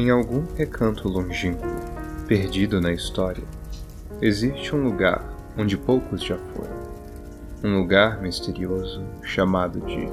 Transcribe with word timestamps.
Em 0.00 0.08
algum 0.08 0.46
recanto 0.56 1.06
longínquo, 1.06 1.68
perdido 2.26 2.80
na 2.80 2.90
história, 2.90 3.44
existe 4.22 4.74
um 4.74 4.82
lugar 4.82 5.22
onde 5.58 5.76
poucos 5.76 6.24
já 6.24 6.38
foram. 6.38 6.74
Um 7.62 7.80
lugar 7.80 8.22
misterioso 8.22 9.04
chamado 9.22 9.78
de 9.80 10.08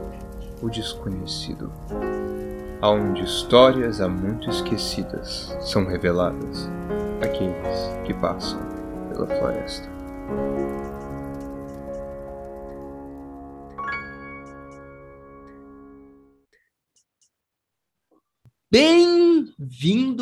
O 0.61 0.69
Desconhecido, 0.69 1.71
aonde 2.81 3.23
histórias 3.23 4.02
há 4.02 4.09
muito 4.09 4.49
esquecidas 4.49 5.55
são 5.61 5.85
reveladas 5.85 6.69
àqueles 7.21 7.89
que 8.05 8.13
passam 8.13 8.59
pela 9.08 9.25
floresta. 9.25 9.89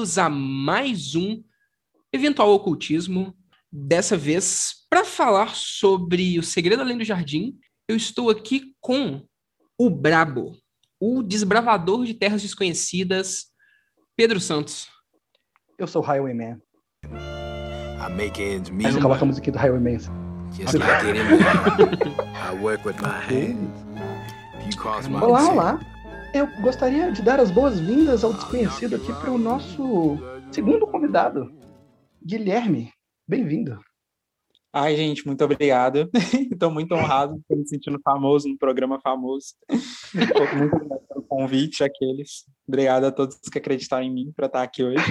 Bem-vindos 0.06 0.18
a 0.20 0.30
mais 0.30 1.16
um 1.16 1.44
Eventual 2.14 2.54
Ocultismo. 2.54 3.36
Dessa 3.72 4.16
vez, 4.16 4.86
para 4.88 5.04
falar 5.04 5.56
sobre 5.56 6.38
o 6.38 6.44
Segredo 6.44 6.84
Além 6.84 6.96
do 6.96 7.04
Jardim, 7.04 7.58
eu 7.90 7.96
estou 7.96 8.30
aqui 8.30 8.76
com 8.80 9.26
o 9.80 9.90
Brabo, 9.90 10.56
o 11.00 11.24
desbravador 11.24 12.06
de 12.06 12.14
terras 12.14 12.44
desconhecidas, 12.44 13.46
Pedro 14.16 14.40
Santos. 14.40 14.88
Eu 15.76 15.88
sou 15.88 16.04
o 16.04 16.06
Highwayman. 16.06 16.62
I 17.06 18.14
make 18.16 18.40
ends 18.40 18.70
meet. 18.70 18.84
Mas 18.84 19.02
coloca 19.02 19.24
a 19.24 19.26
musiquinha 19.26 19.54
do 19.54 19.60
Highwayman. 19.60 19.98
Just 20.52 20.76
like. 20.76 21.18
I 22.54 22.54
work 22.62 22.86
with 22.86 23.02
my 23.02 23.20
hands. 23.28 23.72
You 24.64 24.78
cross 24.78 25.08
my 25.08 25.20
Olá, 25.20 25.50
olá. 25.50 25.95
Eu 26.36 26.48
gostaria 26.60 27.14
de 27.14 27.22
dar 27.22 27.40
as 27.40 27.50
boas-vindas 27.50 28.22
ao 28.22 28.34
desconhecido 28.34 28.98
aqui 28.98 29.08
para 29.22 29.32
o 29.32 29.38
nosso 29.38 30.18
segundo 30.52 30.86
convidado, 30.86 31.50
Guilherme. 32.22 32.92
Bem-vindo. 33.26 33.80
Ai, 34.74 34.98
gente, 34.98 35.26
muito 35.26 35.42
obrigado. 35.46 36.10
Estou 36.52 36.70
muito 36.70 36.94
honrado, 36.94 37.38
estou 37.38 37.58
me 37.58 37.66
sentindo 37.66 37.98
famoso 38.04 38.50
no 38.50 38.58
programa 38.58 39.00
famoso. 39.00 39.56
Muito 40.14 40.34
obrigado 40.36 41.08
pelo 41.08 41.24
convite, 41.26 41.86
aqueles. 41.86 42.44
Obrigado 42.68 43.06
a 43.06 43.14
todos 43.14 43.38
que 43.38 43.58
acreditaram 43.58 44.04
em 44.04 44.14
mim 44.14 44.34
para 44.36 44.48
estar 44.48 44.62
aqui 44.62 44.84
hoje. 44.84 45.06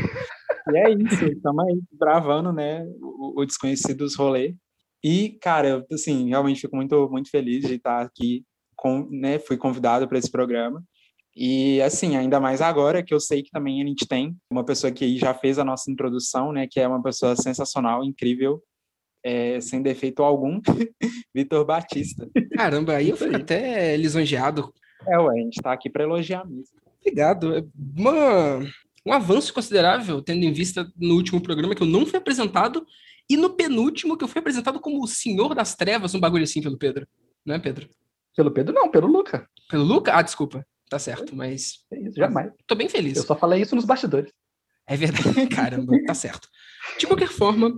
E 0.71 0.77
é 0.77 0.91
isso, 0.91 1.25
estamos 1.25 1.67
aí 1.67 1.81
gravando, 1.99 2.53
né, 2.53 2.87
o, 3.01 3.41
o 3.41 3.47
Desconhecidos 3.47 4.15
Rolê. 4.15 4.55
E, 5.03 5.39
cara, 5.41 5.87
assim, 5.91 6.29
realmente 6.29 6.61
fico 6.61 6.77
muito, 6.77 7.09
muito 7.09 7.31
feliz 7.31 7.65
de 7.65 7.77
estar 7.77 8.03
aqui, 8.03 8.45
com, 8.77 9.09
né, 9.11 9.39
fui 9.39 9.57
convidado 9.57 10.07
para 10.07 10.19
esse 10.19 10.31
programa. 10.31 10.85
E 11.37 11.83
assim, 11.83 12.17
ainda 12.17 12.39
mais 12.39 12.61
agora 12.61 13.03
que 13.03 13.13
eu 13.13 13.19
sei 13.19 13.43
que 13.43 13.51
também 13.51 13.83
a 13.83 13.87
gente 13.87 14.07
tem 14.07 14.37
uma 14.49 14.65
pessoa 14.65 14.93
que 14.93 15.19
já 15.19 15.35
fez 15.35 15.59
a 15.59 15.65
nossa 15.65 15.91
introdução, 15.91 16.53
né, 16.53 16.67
que 16.71 16.79
é 16.79 16.87
uma 16.87 17.03
pessoa 17.03 17.35
sensacional, 17.35 18.05
incrível, 18.05 18.63
é, 19.25 19.59
sem 19.61 19.83
defeito 19.83 20.23
algum, 20.23 20.61
Vitor 21.35 21.65
Batista. 21.65 22.29
Caramba, 22.55 22.95
aí 22.97 23.11
eu 23.11 23.17
fui 23.17 23.35
até 23.35 23.97
lisonjeado. 23.97 24.73
É, 25.07 25.19
ué, 25.19 25.41
a 25.41 25.43
gente 25.43 25.61
tá 25.61 25.73
aqui 25.73 25.91
para 25.91 26.05
elogiar 26.05 26.45
mesmo. 26.47 26.77
Obrigado. 27.01 27.57
É 27.57 27.65
uma, 27.97 28.61
um 29.05 29.13
avanço 29.13 29.53
considerável, 29.53 30.23
tendo 30.23 30.45
em 30.45 30.53
vista 30.53 30.91
no 30.97 31.15
último 31.15 31.41
programa 31.41 31.75
que 31.75 31.83
eu 31.83 31.87
não 31.87 32.07
fui 32.07 32.19
apresentado 32.19 32.87
e 33.29 33.37
no 33.37 33.51
penúltimo 33.51 34.17
que 34.17 34.25
eu 34.25 34.29
fui 34.29 34.39
apresentado 34.39 34.79
como 34.79 35.03
o 35.03 35.09
Senhor 35.09 35.55
das 35.55 35.75
Trevas, 35.75 36.15
um 36.15 36.21
bagulho 36.21 36.45
assim 36.45 36.63
pelo 36.63 36.79
Pedro. 36.79 37.07
Não 37.45 37.55
é, 37.55 37.59
Pedro? 37.59 37.89
Pelo 38.37 38.51
Pedro, 38.51 38.75
não, 38.75 38.91
pelo 38.91 39.07
Luca. 39.07 39.49
Pelo 39.69 39.85
Luca? 39.85 40.13
Ah, 40.15 40.23
desculpa. 40.23 40.67
Tá 40.89 40.99
certo, 40.99 41.35
mas. 41.35 41.85
É 41.91 41.99
isso, 41.99 42.17
jamais. 42.17 42.53
Tô 42.67 42.75
bem 42.75 42.89
feliz. 42.89 43.17
Eu 43.17 43.25
só 43.25 43.37
falei 43.37 43.63
isso 43.63 43.75
nos 43.75 43.85
bastidores. 43.85 44.33
É 44.87 44.97
verdade. 44.97 45.47
Caramba, 45.49 45.93
tá 46.07 46.15
certo. 46.15 46.49
De 46.99 47.07
qualquer 47.07 47.29
forma, 47.29 47.73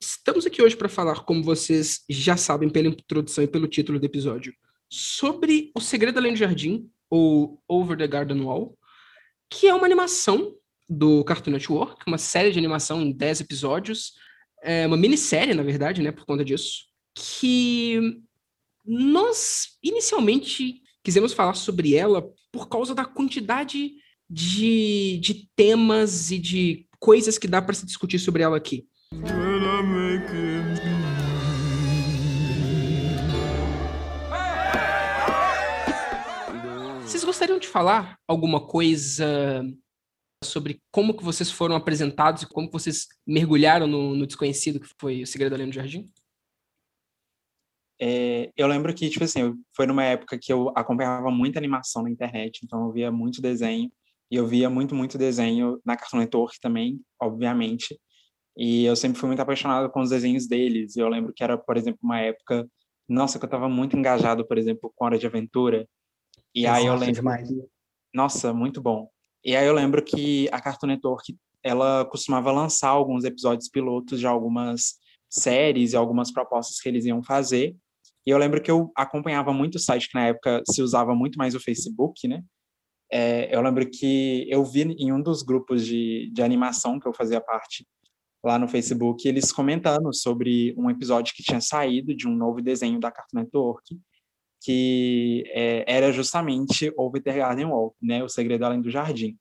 estamos 0.00 0.46
aqui 0.46 0.62
hoje 0.62 0.76
para 0.76 0.88
falar, 0.88 1.24
como 1.24 1.42
vocês 1.42 2.02
já 2.08 2.36
sabem 2.36 2.68
pela 2.68 2.88
introdução 2.88 3.44
e 3.44 3.48
pelo 3.48 3.68
título 3.68 3.98
do 3.98 4.06
episódio, 4.06 4.54
sobre 4.90 5.70
O 5.74 5.80
Segredo 5.80 6.18
Além 6.18 6.32
do 6.32 6.38
Jardim, 6.38 6.90
ou 7.10 7.62
Over 7.68 7.96
the 7.96 8.06
Garden 8.06 8.42
Wall, 8.42 8.76
que 9.50 9.66
é 9.68 9.74
uma 9.74 9.86
animação 9.86 10.54
do 10.88 11.24
Cartoon 11.24 11.52
Network, 11.52 12.04
uma 12.06 12.18
série 12.18 12.52
de 12.52 12.58
animação 12.58 13.00
em 13.02 13.12
10 13.12 13.42
episódios, 13.42 14.14
é 14.62 14.86
uma 14.86 14.96
minissérie, 14.96 15.54
na 15.54 15.62
verdade, 15.62 16.02
né, 16.02 16.10
por 16.10 16.24
conta 16.24 16.44
disso, 16.44 16.86
que 17.14 18.20
nós 18.84 19.78
inicialmente 19.82 20.82
quisemos 21.02 21.32
falar 21.32 21.54
sobre 21.54 21.94
ela 21.94 22.28
por 22.56 22.68
causa 22.68 22.94
da 22.94 23.04
quantidade 23.04 23.92
de, 24.28 25.18
de 25.22 25.46
temas 25.54 26.30
e 26.30 26.38
de 26.38 26.86
coisas 26.98 27.36
que 27.36 27.46
dá 27.46 27.60
para 27.60 27.74
se 27.74 27.84
discutir 27.84 28.18
sobre 28.18 28.42
ela 28.42 28.56
aqui. 28.56 28.86
Vocês 37.02 37.22
gostariam 37.22 37.58
de 37.58 37.68
falar 37.68 38.18
alguma 38.26 38.66
coisa 38.66 39.62
sobre 40.42 40.80
como 40.90 41.14
que 41.14 41.22
vocês 41.22 41.50
foram 41.50 41.76
apresentados 41.76 42.42
e 42.42 42.46
como 42.46 42.68
que 42.68 42.72
vocês 42.72 43.06
mergulharam 43.26 43.86
no, 43.86 44.14
no 44.14 44.26
desconhecido 44.26 44.80
que 44.80 44.88
foi 44.98 45.22
o 45.22 45.26
Segredo 45.26 45.54
Além 45.54 45.68
do 45.68 45.74
Jardim? 45.74 46.10
É, 48.00 48.50
eu 48.56 48.66
lembro 48.66 48.92
que, 48.94 49.08
tipo 49.08 49.24
assim, 49.24 49.54
foi 49.74 49.86
numa 49.86 50.04
época 50.04 50.38
que 50.38 50.52
eu 50.52 50.70
acompanhava 50.76 51.30
muita 51.30 51.58
animação 51.58 52.02
na 52.02 52.10
internet, 52.10 52.60
então 52.62 52.86
eu 52.86 52.92
via 52.92 53.10
muito 53.10 53.40
desenho, 53.40 53.90
e 54.30 54.36
eu 54.36 54.46
via 54.46 54.68
muito, 54.68 54.94
muito 54.94 55.16
desenho 55.16 55.80
na 55.84 55.96
Cartoon 55.96 56.18
Network 56.18 56.60
também, 56.60 57.00
obviamente, 57.20 57.98
e 58.56 58.84
eu 58.84 58.96
sempre 58.96 59.18
fui 59.18 59.28
muito 59.28 59.40
apaixonado 59.40 59.90
com 59.90 60.00
os 60.00 60.10
desenhos 60.10 60.46
deles, 60.46 60.96
eu 60.96 61.08
lembro 61.08 61.32
que 61.34 61.42
era, 61.42 61.56
por 61.56 61.76
exemplo, 61.76 62.00
uma 62.02 62.20
época, 62.20 62.68
nossa, 63.08 63.38
que 63.38 63.44
eu 63.44 63.48
estava 63.48 63.68
muito 63.68 63.96
engajado, 63.96 64.46
por 64.46 64.58
exemplo, 64.58 64.92
com 64.94 65.04
Hora 65.04 65.18
de 65.18 65.26
Aventura, 65.26 65.88
e 66.54 66.62
Nossa, 66.62 66.76
aí 66.76 66.86
eu 66.86 66.96
lembro... 66.96 67.14
demais. 67.14 67.48
Nossa, 68.14 68.52
muito 68.52 68.80
bom. 68.80 69.08
E 69.44 69.54
aí 69.54 69.66
eu 69.66 69.74
lembro 69.74 70.02
que 70.02 70.48
a 70.50 70.60
Cartoon 70.60 70.86
Network, 70.86 71.36
ela 71.62 72.04
costumava 72.06 72.50
lançar 72.50 72.88
alguns 72.88 73.24
episódios 73.24 73.68
pilotos 73.68 74.18
de 74.18 74.26
algumas 74.26 74.94
séries 75.28 75.92
e 75.92 75.96
algumas 75.96 76.32
propostas 76.32 76.80
que 76.80 76.88
eles 76.88 77.04
iam 77.04 77.22
fazer, 77.22 77.76
e 78.26 78.30
eu 78.30 78.38
lembro 78.38 78.60
que 78.60 78.70
eu 78.70 78.90
acompanhava 78.96 79.52
muito 79.52 79.76
o 79.76 79.78
site, 79.78 80.08
que 80.08 80.14
na 80.14 80.26
época 80.28 80.62
se 80.68 80.82
usava 80.82 81.14
muito 81.14 81.36
mais 81.38 81.54
o 81.54 81.60
Facebook, 81.60 82.26
né? 82.26 82.42
É, 83.10 83.54
eu 83.54 83.60
lembro 83.62 83.88
que 83.88 84.46
eu 84.50 84.64
vi 84.64 84.82
em 84.82 85.12
um 85.12 85.22
dos 85.22 85.42
grupos 85.42 85.86
de, 85.86 86.28
de 86.32 86.42
animação 86.42 86.98
que 86.98 87.06
eu 87.06 87.14
fazia 87.14 87.40
parte 87.40 87.86
lá 88.44 88.58
no 88.58 88.66
Facebook, 88.68 89.26
eles 89.28 89.52
comentando 89.52 90.12
sobre 90.12 90.74
um 90.76 90.90
episódio 90.90 91.34
que 91.34 91.42
tinha 91.42 91.60
saído 91.60 92.14
de 92.14 92.26
um 92.28 92.34
novo 92.34 92.60
desenho 92.60 92.98
da 92.98 93.10
Cartoon 93.12 93.38
Network, 93.40 93.96
que 94.62 95.44
é, 95.48 95.84
era 95.86 96.12
justamente 96.12 96.92
Over 96.96 97.22
the 97.22 97.32
Garden 97.36 97.66
Wall, 97.66 97.94
né? 98.02 98.22
O 98.24 98.28
Segredo 98.28 98.64
Além 98.64 98.80
do 98.80 98.90
Jardim. 98.90 99.36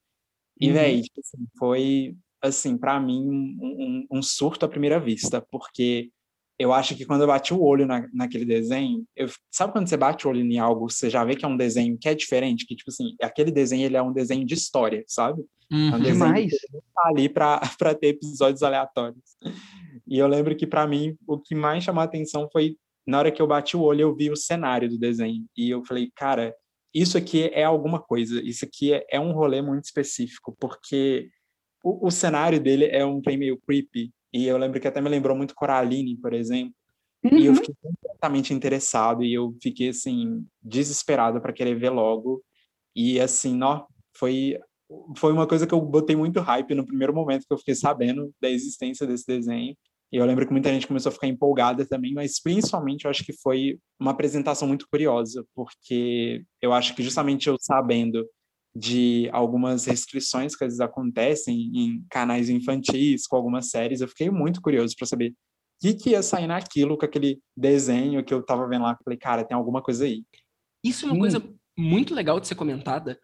E, 0.59 0.67
Uhum. 0.67 0.73
velho, 0.73 1.01
tipo 1.01 1.19
assim, 1.19 1.47
foi, 1.57 2.15
assim, 2.41 2.77
para 2.77 2.99
mim, 2.99 3.27
um, 3.27 3.57
um- 3.61 4.07
um 4.19 4.21
surto 4.21 4.65
à 4.65 4.69
primeira 4.69 4.99
vista, 4.99 5.41
porque 5.51 6.11
eu 6.57 6.71
acho 6.73 6.95
que 6.95 7.05
quando 7.05 7.21
eu 7.21 7.27
bati 7.27 7.53
o 7.53 7.61
olho 7.61 7.85
na, 7.85 8.07
naquele 8.13 8.45
desenho, 8.45 9.05
eu, 9.15 9.27
sabe 9.51 9.73
quando 9.73 9.87
você 9.87 9.97
bate 9.97 10.25
o 10.25 10.29
olho 10.29 10.41
em 10.41 10.57
algo, 10.57 10.89
você 10.89 11.09
já 11.09 11.23
vê 11.25 11.35
que 11.35 11.43
é 11.43 11.47
um 11.47 11.57
desenho 11.57 11.97
que 11.99 12.07
é 12.07 12.15
diferente, 12.15 12.65
que, 12.65 12.75
tipo 12.75 12.89
assim, 12.89 13.15
aquele 13.21 13.51
desenho, 13.51 13.85
ele 13.85 13.97
é 13.97 14.01
um 14.01 14.13
desenho 14.13 14.45
de 14.45 14.53
história, 14.53 15.03
sabe? 15.07 15.43
É 15.71 15.75
um 15.75 15.77
Uhum. 15.93 15.99
desenho 15.99 16.33
Demais. 16.33 16.51
tá 16.93 17.09
ali 17.09 17.27
para 17.27 17.59
ter 17.99 18.07
episódios 18.07 18.63
aleatórios. 18.63 19.23
E 20.07 20.17
eu 20.17 20.27
lembro 20.27 20.55
que, 20.55 20.67
para 20.67 20.87
mim, 20.87 21.15
o 21.27 21.39
que 21.39 21.55
mais 21.55 21.83
chamou 21.83 22.01
a 22.01 22.05
atenção 22.05 22.47
foi, 22.51 22.77
na 23.05 23.19
hora 23.19 23.31
que 23.31 23.41
eu 23.41 23.47
bati 23.47 23.75
o 23.75 23.81
olho, 23.81 24.01
eu 24.01 24.15
vi 24.15 24.29
o 24.29 24.35
cenário 24.37 24.87
do 24.89 24.97
desenho. 24.97 25.43
E 25.57 25.69
eu 25.69 25.83
falei, 25.83 26.11
cara, 26.15 26.55
isso 26.93 27.17
aqui 27.17 27.49
é 27.53 27.63
alguma 27.63 27.99
coisa, 27.99 28.41
isso 28.41 28.63
aqui 28.63 28.93
é, 28.93 29.05
é 29.11 29.19
um 29.19 29.33
rolê 29.33 29.61
muito 29.61 29.83
específico, 29.83 30.55
porque 30.59 31.29
o, 31.83 32.07
o 32.07 32.11
cenário 32.11 32.59
dele 32.59 32.85
é 32.85 33.03
um 33.05 33.21
trem 33.21 33.37
meio 33.37 33.59
creepy, 33.59 34.11
e 34.35 34.47
eu 34.47 34.57
lembro 34.57 34.81
que 34.81 34.87
até 34.89 34.99
me 34.99 35.07
lembrou 35.07 35.33
muito 35.33 35.55
Coraline, 35.55 36.17
por 36.17 36.33
exemplo, 36.33 36.75
e 37.23 37.45
eu 37.45 37.53
Uhum. 37.53 37.55
fiquei 37.55 37.73
completamente 37.81 38.53
interessado, 38.53 39.23
e 39.23 39.33
eu 39.33 39.55
fiquei, 39.63 39.87
assim, 39.89 40.45
desesperado 40.61 41.39
para 41.39 41.53
querer 41.53 41.75
ver 41.75 41.89
logo, 41.89 42.43
e 42.93 43.17
assim, 43.17 43.63
ó, 43.63 43.85
foi, 44.17 44.59
foi 45.15 45.31
uma 45.31 45.47
coisa 45.47 45.65
que 45.65 45.73
eu 45.73 45.79
botei 45.79 46.17
muito 46.17 46.41
hype 46.41 46.75
no 46.75 46.85
primeiro 46.85 47.15
momento 47.15 47.45
que 47.47 47.53
eu 47.53 47.57
fiquei 47.57 47.75
sabendo 47.75 48.29
da 48.41 48.49
existência 48.49 49.07
desse 49.07 49.25
desenho, 49.25 49.73
e 50.11 50.17
eu 50.17 50.25
lembro 50.25 50.45
que 50.45 50.51
muita 50.51 50.69
gente 50.69 50.85
começou 50.85 51.11
a 51.11 51.13
ficar 51.13 51.27
empolgada 51.27 51.85
também, 51.87 52.13
mas 52.13 52.37
principalmente 52.41 53.05
eu 53.05 53.11
acho 53.11 53.23
que 53.23 53.31
foi 53.41 53.79
uma 53.97 54.11
apresentação 54.11 54.67
muito 54.67 54.85
curiosa, 54.91 55.45
porque 55.55 56.43
eu 56.61 56.73
acho 56.73 56.93
que 56.93 57.01
justamente 57.01 57.47
eu 57.47 57.55
sabendo 57.57 58.27
de 58.75 59.29
algumas 59.31 59.85
restrições 59.85 60.55
que 60.55 60.63
às 60.63 60.69
vezes 60.69 60.81
acontecem 60.81 61.71
em 61.73 62.05
canais 62.09 62.49
infantis, 62.49 63.25
com 63.25 63.37
algumas 63.37 63.69
séries, 63.69 64.01
eu 64.01 64.07
fiquei 64.07 64.29
muito 64.29 64.61
curioso 64.61 64.93
para 64.97 65.07
saber 65.07 65.29
o 65.29 65.33
que, 65.81 65.93
que 65.93 66.09
ia 66.11 66.21
sair 66.21 66.47
naquilo 66.47 66.97
com 66.97 67.05
aquele 67.05 67.39
desenho 67.55 68.23
que 68.23 68.33
eu 68.33 68.43
tava 68.43 68.67
vendo 68.67 68.83
lá. 68.83 68.97
Falei, 69.03 69.17
cara, 69.17 69.45
tem 69.45 69.55
alguma 69.55 69.81
coisa 69.81 70.05
aí. 70.05 70.23
Isso 70.83 71.05
é 71.05 71.07
uma 71.07 71.15
Sim. 71.15 71.19
coisa 71.19 71.53
muito 71.77 72.13
legal 72.13 72.39
de 72.39 72.47
ser 72.47 72.55
comentada, 72.55 73.19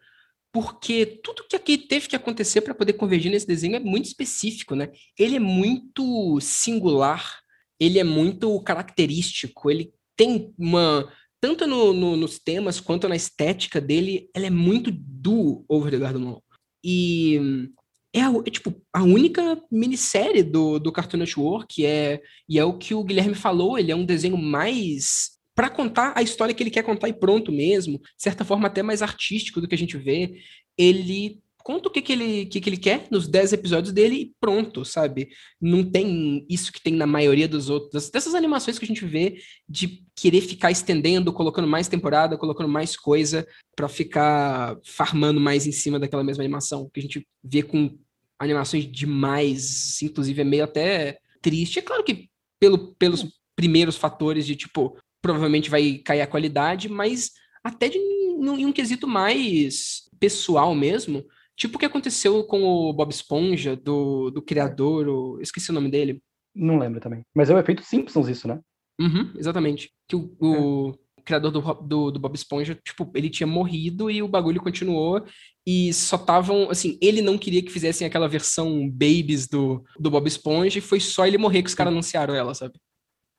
porque 0.52 1.20
tudo 1.22 1.46
que 1.48 1.56
aqui 1.56 1.78
teve 1.78 2.08
que 2.08 2.16
acontecer 2.16 2.60
para 2.60 2.74
poder 2.74 2.94
convergir 2.94 3.30
nesse 3.30 3.46
desenho 3.46 3.76
é 3.76 3.80
muito 3.80 4.06
específico, 4.06 4.74
né? 4.74 4.90
Ele 5.18 5.36
é 5.36 5.40
muito 5.40 6.38
singular, 6.40 7.40
ele 7.80 7.98
é 7.98 8.04
muito 8.04 8.60
característico, 8.62 9.70
ele 9.70 9.92
tem 10.16 10.54
uma 10.58 11.10
tanto 11.42 11.66
no, 11.66 11.92
no, 11.92 12.16
nos 12.16 12.38
temas 12.38 12.78
quanto 12.78 13.08
na 13.08 13.16
estética 13.16 13.80
dele, 13.80 14.30
ela 14.32 14.46
é 14.46 14.50
muito 14.50 14.92
do 14.92 15.64
Over 15.68 15.90
the 15.90 15.98
Garden 15.98 16.24
Wall. 16.24 16.44
E 16.84 17.68
é, 18.14 18.22
a, 18.22 18.30
é, 18.30 18.50
tipo 18.50 18.80
a 18.92 19.02
única 19.02 19.60
minissérie 19.68 20.44
do, 20.44 20.78
do 20.78 20.92
Cartoon 20.92 21.18
Network, 21.18 21.84
é, 21.84 22.22
e 22.48 22.60
é 22.60 22.64
o 22.64 22.78
que 22.78 22.94
o 22.94 23.02
Guilherme 23.02 23.34
falou, 23.34 23.76
ele 23.76 23.90
é 23.90 23.96
um 23.96 24.04
desenho 24.04 24.38
mais 24.38 25.32
para 25.52 25.68
contar 25.68 26.12
a 26.16 26.22
história 26.22 26.54
que 26.54 26.62
ele 26.62 26.70
quer 26.70 26.84
contar 26.84 27.08
e 27.08 27.12
pronto 27.12 27.50
mesmo, 27.50 27.98
de 27.98 28.22
certa 28.22 28.44
forma 28.44 28.68
até 28.68 28.80
mais 28.80 29.02
artístico 29.02 29.60
do 29.60 29.66
que 29.66 29.74
a 29.74 29.78
gente 29.78 29.98
vê. 29.98 30.40
Ele 30.78 31.40
conta 31.62 31.88
o 31.88 31.90
que, 31.90 32.02
que, 32.02 32.12
ele, 32.12 32.46
que, 32.46 32.60
que 32.60 32.68
ele 32.68 32.76
quer 32.76 33.06
nos 33.10 33.28
10 33.28 33.52
episódios 33.54 33.92
dele 33.92 34.14
e 34.16 34.32
pronto, 34.40 34.84
sabe? 34.84 35.28
Não 35.60 35.84
tem 35.84 36.46
isso 36.48 36.72
que 36.72 36.82
tem 36.82 36.94
na 36.94 37.06
maioria 37.06 37.48
dos 37.48 37.70
outros, 37.70 38.10
dessas 38.10 38.34
animações 38.34 38.78
que 38.78 38.84
a 38.84 38.88
gente 38.88 39.04
vê 39.04 39.36
de 39.68 40.04
querer 40.14 40.40
ficar 40.40 40.70
estendendo, 40.70 41.32
colocando 41.32 41.68
mais 41.68 41.88
temporada, 41.88 42.36
colocando 42.36 42.68
mais 42.68 42.96
coisa 42.96 43.46
para 43.76 43.88
ficar 43.88 44.76
farmando 44.84 45.40
mais 45.40 45.66
em 45.66 45.72
cima 45.72 45.98
daquela 45.98 46.24
mesma 46.24 46.42
animação, 46.42 46.90
que 46.92 47.00
a 47.00 47.02
gente 47.02 47.26
vê 47.42 47.62
com 47.62 47.98
animações 48.38 48.90
demais, 48.90 50.02
inclusive 50.02 50.40
é 50.40 50.44
meio 50.44 50.64
até 50.64 51.18
triste. 51.40 51.78
É 51.78 51.82
claro 51.82 52.02
que 52.02 52.28
pelo, 52.58 52.94
pelos 52.94 53.26
primeiros 53.54 53.96
fatores 53.96 54.46
de 54.46 54.56
tipo, 54.56 54.96
provavelmente 55.20 55.70
vai 55.70 56.00
cair 56.04 56.20
a 56.20 56.26
qualidade, 56.26 56.88
mas 56.88 57.30
até 57.62 57.88
de, 57.88 57.98
em 57.98 58.66
um 58.66 58.72
quesito 58.72 59.06
mais 59.06 60.08
pessoal 60.18 60.74
mesmo, 60.74 61.24
Tipo 61.56 61.76
o 61.76 61.78
que 61.78 61.86
aconteceu 61.86 62.44
com 62.44 62.62
o 62.62 62.92
Bob 62.92 63.10
Esponja, 63.10 63.76
do, 63.76 64.30
do 64.30 64.42
criador, 64.42 65.08
o, 65.08 65.40
esqueci 65.40 65.70
o 65.70 65.74
nome 65.74 65.90
dele. 65.90 66.22
Não 66.54 66.78
lembro 66.78 67.00
também. 67.00 67.22
Mas 67.34 67.50
é 67.50 67.54
o 67.54 67.58
efeito 67.58 67.82
Simpsons 67.82 68.28
isso, 68.28 68.48
né? 68.48 68.60
Uhum, 69.00 69.32
exatamente. 69.36 69.90
Que 70.08 70.16
o, 70.16 70.36
o 70.40 70.90
é. 71.18 71.22
criador 71.22 71.50
do, 71.50 71.60
do, 71.60 72.10
do, 72.10 72.20
Bob 72.20 72.34
Esponja, 72.34 72.78
tipo, 72.84 73.10
ele 73.14 73.30
tinha 73.30 73.46
morrido 73.46 74.10
e 74.10 74.22
o 74.22 74.28
bagulho 74.28 74.62
continuou. 74.62 75.24
E 75.66 75.92
só 75.92 76.16
estavam, 76.16 76.70
assim, 76.70 76.98
ele 77.00 77.22
não 77.22 77.38
queria 77.38 77.62
que 77.62 77.70
fizessem 77.70 78.06
aquela 78.06 78.28
versão 78.28 78.88
babies 78.88 79.46
do, 79.46 79.84
do 79.98 80.10
Bob 80.10 80.26
Esponja 80.26 80.78
e 80.78 80.82
foi 80.82 81.00
só 81.00 81.26
ele 81.26 81.38
morrer 81.38 81.62
que 81.62 81.68
os 81.68 81.74
caras 81.74 81.92
anunciaram 81.92 82.34
ela, 82.34 82.54
sabe? 82.54 82.74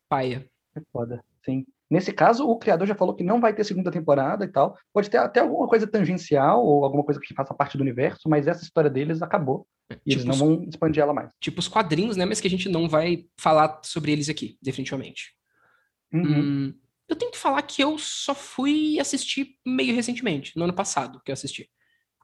Paia. 0.10 0.48
É 0.76 0.82
foda, 0.92 1.24
sim. 1.46 1.66
Nesse 1.94 2.12
caso, 2.12 2.50
o 2.50 2.58
criador 2.58 2.88
já 2.88 2.96
falou 2.96 3.14
que 3.14 3.24
não 3.24 3.40
vai 3.40 3.54
ter 3.54 3.64
segunda 3.64 3.92
temporada 3.92 4.44
e 4.44 4.48
tal. 4.48 4.76
Pode 4.92 5.12
ter 5.12 5.18
até 5.18 5.42
alguma 5.42 5.68
coisa 5.68 5.86
tangencial 5.86 6.66
ou 6.66 6.84
alguma 6.84 7.04
coisa 7.04 7.22
que 7.22 7.36
faça 7.36 7.54
parte 7.54 7.78
do 7.78 7.82
universo, 7.82 8.28
mas 8.28 8.48
essa 8.48 8.64
história 8.64 8.90
deles 8.90 9.22
acabou. 9.22 9.68
E 9.92 9.94
tipo 9.94 10.08
eles 10.08 10.26
não 10.26 10.34
vão 10.34 10.64
expandir 10.68 11.04
ela 11.04 11.14
mais. 11.14 11.32
Tipo 11.40 11.60
os 11.60 11.68
quadrinhos, 11.68 12.18
né? 12.18 12.26
Mas 12.26 12.42
que 12.42 12.48
a 12.48 12.50
gente 12.50 12.68
não 12.68 12.90
vai 12.90 13.28
falar 13.40 13.80
sobre 13.84 14.12
eles 14.12 14.28
aqui, 14.28 14.58
definitivamente. 14.60 15.36
Uhum. 16.12 16.24
Hum, 16.24 16.74
eu 17.08 17.16
tenho 17.16 17.32
que 17.32 17.38
falar 17.38 17.62
que 17.62 17.84
eu 17.84 17.96
só 18.00 18.34
fui 18.34 19.00
assistir 19.00 19.56
meio 19.64 19.94
recentemente, 19.94 20.58
no 20.58 20.64
ano 20.64 20.74
passado 20.74 21.22
que 21.24 21.30
eu 21.30 21.34
assisti. 21.34 21.70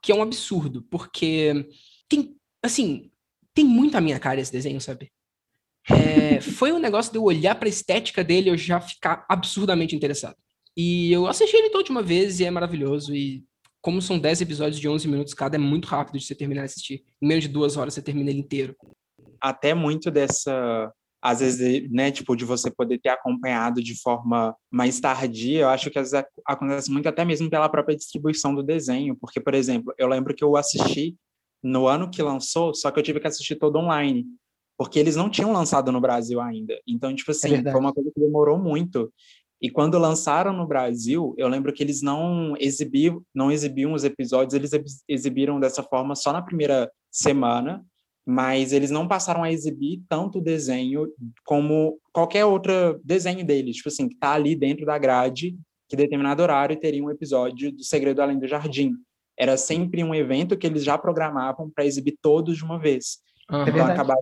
Que 0.02 0.12
é 0.12 0.16
um 0.16 0.24
absurdo, 0.24 0.82
porque 0.90 1.70
tem, 2.08 2.36
assim, 2.64 3.12
tem 3.54 3.64
muito 3.64 3.96
a 3.96 4.02
minha 4.02 4.20
cara 4.20 4.42
esse 4.42 4.52
desenho, 4.52 4.82
sabe? 4.82 5.12
É, 5.90 6.42
foi 6.42 6.72
um 6.72 6.80
negócio 6.80 7.12
de 7.12 7.18
eu 7.18 7.24
olhar 7.24 7.56
para 7.56 7.68
a 7.68 7.70
estética 7.70 8.24
dele 8.24 8.50
eu 8.50 8.58
já 8.58 8.80
ficar 8.80 9.26
absurdamente 9.28 9.96
interessado. 9.96 10.36
E 10.78 11.12
eu 11.12 11.28
assisti 11.28 11.56
ele 11.56 11.70
toda 11.70 11.90
uma 11.90 12.04
vez 12.04 12.40
e 12.40 12.46
é 12.46 12.52
maravilhoso. 12.52 13.14
E 13.14 13.44
como 13.82 14.02
são 14.02 14.20
10 14.20 14.42
episódios 14.42 14.80
de 14.80 14.88
11 14.88 15.08
minutos 15.08 15.34
cada, 15.34 15.56
é 15.56 15.60
muito 15.60 15.88
rápido 15.88 16.20
de 16.20 16.26
você 16.26 16.36
terminar 16.36 16.62
de 16.62 16.68
assistir. 16.68 17.04
Em 17.22 17.28
menos 17.28 17.44
de 17.44 17.50
duas 17.50 17.76
horas 17.76 17.94
você 17.94 18.02
termina 18.02 18.30
ele 18.30 18.40
inteiro. 18.40 18.76
Até 19.42 19.74
muito 19.74 20.12
dessa. 20.12 20.92
Às 21.22 21.42
vezes, 21.42 21.92
né, 21.92 22.12
tipo, 22.12 22.34
de 22.34 22.46
você 22.46 22.72
poder 22.72 22.98
ter 22.98 23.10
acompanhado 23.10 23.84
de 23.84 23.94
forma 24.02 24.56
mais 24.72 25.02
tardia, 25.02 25.64
eu 25.64 25.70
acho 25.70 25.92
que 25.92 26.00
às 26.00 26.12
vezes 26.12 26.26
acontece 26.48 26.90
muito 26.90 27.10
até 27.10 27.26
mesmo 27.26 27.50
pela 27.50 27.68
própria 27.68 27.98
distribuição 27.98 28.56
do 28.56 28.64
desenho. 28.64 29.18
Porque, 29.20 29.42
por 29.42 29.54
exemplo, 29.54 29.94
eu 29.98 30.08
lembro 30.08 30.34
que 30.34 30.44
eu 30.44 30.56
assisti 30.56 31.18
no 31.62 31.88
ano 31.88 32.10
que 32.10 32.22
lançou, 32.22 32.74
só 32.74 32.90
que 32.90 32.98
eu 32.98 33.04
tive 33.04 33.20
que 33.20 33.28
assistir 33.28 33.58
todo 33.58 33.80
online 33.80 34.26
porque 34.80 34.98
eles 34.98 35.18
não 35.18 35.30
tinham 35.30 35.52
lançado 35.52 35.92
no 35.92 36.00
Brasil 36.00 36.40
ainda. 36.40 36.74
Então, 36.88 37.14
tipo 37.14 37.32
assim, 37.32 37.56
é 37.56 37.70
foi 37.70 37.82
uma 37.82 37.92
coisa 37.92 38.10
que 38.16 38.20
demorou 38.22 38.58
muito. 38.58 39.12
E 39.62 39.70
quando 39.70 40.00
lançaram 40.00 40.54
no 40.54 40.66
Brasil, 40.66 41.36
eu 41.38 41.50
lembro 41.50 41.74
que 41.74 41.84
eles 41.84 42.02
não 42.02 42.56
exibiam, 42.58 43.22
não 43.36 43.52
exibiam 43.52 43.92
os 43.92 44.06
episódios, 44.06 44.54
eles 44.54 44.72
exibiram 45.06 45.60
dessa 45.60 45.84
forma 45.84 46.16
só 46.16 46.32
na 46.32 46.42
primeira 46.42 46.90
semana, 47.12 47.86
mas 48.26 48.72
eles 48.72 48.90
não 48.90 49.06
passaram 49.06 49.44
a 49.44 49.52
exibir 49.52 50.02
tanto 50.08 50.38
o 50.38 50.42
desenho 50.42 51.12
como 51.44 52.00
qualquer 52.14 52.46
outro 52.46 53.02
desenho 53.04 53.46
deles, 53.46 53.76
tipo 53.76 53.90
assim, 53.90 54.08
que 54.08 54.16
tá 54.16 54.32
ali 54.32 54.56
dentro 54.56 54.86
da 54.86 54.98
grade, 54.98 55.58
que 55.90 55.98
determinado 55.98 56.42
horário 56.42 56.80
teria 56.80 57.04
um 57.04 57.12
episódio 57.12 57.70
do 57.70 57.84
Segredo 57.84 58.22
Além 58.22 58.40
do 58.40 58.48
Jardim. 58.48 58.94
Era 59.38 59.58
sempre 59.58 60.06
um 60.06 60.16
evento 60.16 60.58
que 60.58 60.68
eles 60.68 60.86
já 60.86 60.98
programavam 60.98 61.70
para 61.70 61.86
exibir 61.86 62.18
todos 62.22 62.56
de 62.56 62.64
uma 62.64 62.80
vez. 62.80 63.20
Uhum. 63.50 63.68
Então 63.68 63.86
acabava 63.86 64.22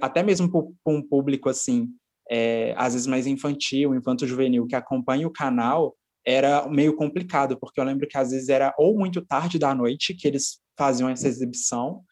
até 0.00 0.22
mesmo 0.22 0.50
para 0.50 0.92
um 0.92 1.02
público 1.02 1.48
assim, 1.48 1.88
é, 2.30 2.74
às 2.76 2.92
vezes 2.92 3.06
mais 3.06 3.26
infantil, 3.26 3.94
infanto-juvenil, 3.94 4.66
que 4.66 4.76
acompanha 4.76 5.26
o 5.26 5.32
canal, 5.32 5.96
era 6.24 6.68
meio 6.68 6.94
complicado, 6.94 7.58
porque 7.58 7.80
eu 7.80 7.84
lembro 7.84 8.06
que 8.06 8.18
às 8.18 8.30
vezes 8.30 8.48
era 8.48 8.74
ou 8.78 8.96
muito 8.96 9.24
tarde 9.24 9.58
da 9.58 9.74
noite 9.74 10.14
que 10.14 10.28
eles 10.28 10.58
faziam 10.76 11.08
essa 11.08 11.26
exibição, 11.26 12.02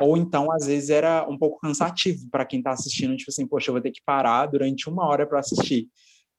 ou 0.00 0.16
então 0.16 0.50
às 0.52 0.66
vezes 0.66 0.90
era 0.90 1.26
um 1.28 1.36
pouco 1.36 1.58
cansativo 1.60 2.28
para 2.30 2.44
quem 2.44 2.60
está 2.60 2.70
assistindo, 2.70 3.16
tipo 3.16 3.30
assim, 3.30 3.46
poxa, 3.46 3.70
eu 3.70 3.74
vou 3.74 3.82
ter 3.82 3.90
que 3.90 4.00
parar 4.04 4.46
durante 4.46 4.88
uma 4.88 5.06
hora 5.06 5.26
para 5.26 5.40
assistir. 5.40 5.88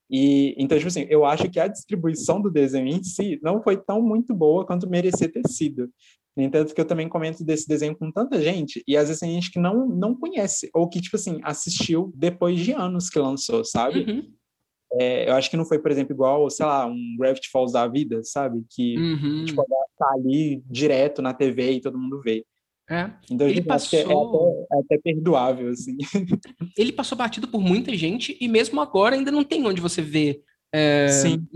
E 0.10 0.56
então, 0.58 0.78
tipo 0.78 0.88
assim, 0.88 1.06
eu 1.10 1.26
acho 1.26 1.50
que 1.50 1.60
a 1.60 1.68
distribuição 1.68 2.42
do 2.42 2.52
desenho 2.52 2.88
em 2.88 3.04
si 3.04 3.40
não 3.42 3.62
foi 3.62 3.78
tão 3.78 4.02
muito 4.02 4.34
boa 4.34 4.66
quanto 4.66 4.90
merecia 4.90 5.32
ter 5.32 5.48
sido. 5.48 5.90
No 6.38 6.44
entanto, 6.44 6.76
que 6.76 6.82
eu 6.82 6.86
também 6.86 7.08
comento 7.08 7.46
desse 7.46 7.68
desenho 7.68 7.96
com 7.96 8.12
tanta 8.12 8.42
gente, 8.42 8.84
e 8.86 8.98
às 8.98 9.08
vezes 9.08 9.22
tem 9.22 9.32
gente 9.32 9.52
que 9.52 9.60
não, 9.60 9.88
não 9.88 10.14
conhece, 10.14 10.70
ou 10.74 10.90
que, 10.90 11.00
tipo 11.00 11.16
assim, 11.16 11.40
assistiu 11.44 12.12
depois 12.14 12.60
de 12.60 12.74
anos 12.74 13.10
que 13.10 13.18
lançou, 13.18 13.64
sabe? 13.64 14.00
Uhum. 14.00 14.34
É, 15.00 15.30
eu 15.30 15.34
acho 15.34 15.50
que 15.50 15.58
não 15.58 15.66
foi, 15.66 15.80
por 15.80 15.92
exemplo, 15.92 16.14
igual, 16.14 16.50
sei 16.50 16.66
lá, 16.66 16.86
um 16.86 17.16
Gravity 17.18 17.50
Falls 17.50 17.72
da 17.72 17.88
vida, 17.88 18.22
sabe? 18.24 18.64
Que, 18.70 18.98
uhum. 18.98 19.46
tipo, 19.46 19.66
tá 19.98 20.12
ali 20.12 20.62
direto 20.70 21.22
na 21.22 21.34
TV 21.34 21.72
e 21.72 21.82
todo 21.82 21.98
mundo 21.98 22.22
vê. 22.22 22.46
É. 22.90 23.10
Então, 23.32 23.48
ele 23.48 23.62
passou... 23.62 24.00
É 24.00 24.04
até, 24.04 24.76
é 24.76 24.80
até, 24.80 24.98
perdoável, 25.00 25.70
assim. 25.70 25.98
Ele 26.78 26.92
passou 26.92 27.18
batido 27.18 27.48
por 27.48 27.60
muita 27.60 27.96
gente 27.96 28.38
e 28.40 28.48
mesmo 28.48 28.80
agora 28.80 29.16
ainda 29.16 29.32
não 29.32 29.44
tem 29.44 29.66
onde 29.66 29.82
você 29.82 30.04
vê 30.04 30.40
é, 30.74 31.08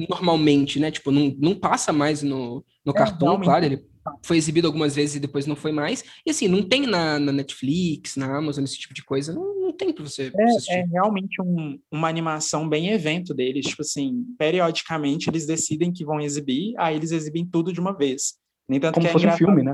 normalmente, 0.10 0.80
né? 0.80 0.90
Tipo, 0.90 1.12
não, 1.12 1.36
não 1.38 1.54
passa 1.54 1.92
mais 1.92 2.24
no, 2.24 2.64
no 2.86 2.92
é, 2.92 2.96
cartão, 2.96 3.40
claro, 3.40 3.66
ele 3.66 3.86
foi 4.24 4.38
exibido 4.38 4.66
algumas 4.66 4.96
vezes 4.96 5.16
e 5.16 5.20
depois 5.20 5.46
não 5.46 5.58
foi 5.58 5.74
mais. 5.74 6.04
E 6.26 6.32
assim, 6.32 6.48
não 6.48 6.64
tem 6.64 6.88
na, 6.88 7.20
na 7.20 7.32
Netflix, 7.32 8.16
na 8.16 8.38
Amazon, 8.38 8.64
esse 8.64 8.80
tipo 8.80 8.94
de 8.94 9.04
coisa. 9.04 9.34
Não, 9.34 9.60
não 9.60 9.74
tem 9.74 9.92
pra 9.92 10.04
você 10.04 10.32
é, 10.34 10.44
assistir. 10.46 10.72
É 10.72 10.86
realmente 10.86 11.42
um, 11.42 11.78
uma 11.92 12.08
animação 12.08 12.68
bem 12.68 12.90
evento 12.90 13.34
deles. 13.34 13.66
Tipo 13.66 13.82
assim, 13.82 14.24
periodicamente 14.38 15.30
eles 15.30 15.46
decidem 15.46 15.92
que 15.92 16.06
vão 16.06 16.22
exibir, 16.22 16.74
aí 16.78 16.96
eles 16.96 17.12
exibem 17.12 17.46
tudo 17.46 17.74
de 17.74 17.80
uma 17.80 17.92
vez. 17.92 18.36
Nem 18.70 18.80
tanto 18.80 18.96
Como 18.96 19.06
que 19.06 19.10
é 19.10 19.14
fosse 19.14 19.28
um 19.28 19.38
filme, 19.38 19.64
né? 19.64 19.74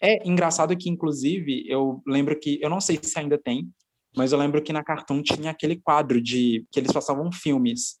É 0.00 0.26
engraçado 0.26 0.76
que, 0.76 0.88
inclusive, 0.88 1.64
eu 1.68 2.02
lembro 2.06 2.38
que, 2.38 2.58
eu 2.62 2.70
não 2.70 2.80
sei 2.80 2.98
se 3.02 3.18
ainda 3.18 3.36
tem, 3.36 3.68
mas 4.16 4.32
eu 4.32 4.38
lembro 4.38 4.62
que 4.62 4.72
na 4.72 4.82
Cartoon 4.82 5.22
tinha 5.22 5.50
aquele 5.50 5.76
quadro 5.76 6.20
de 6.20 6.66
que 6.70 6.80
eles 6.80 6.92
passavam 6.92 7.30
filmes, 7.30 7.98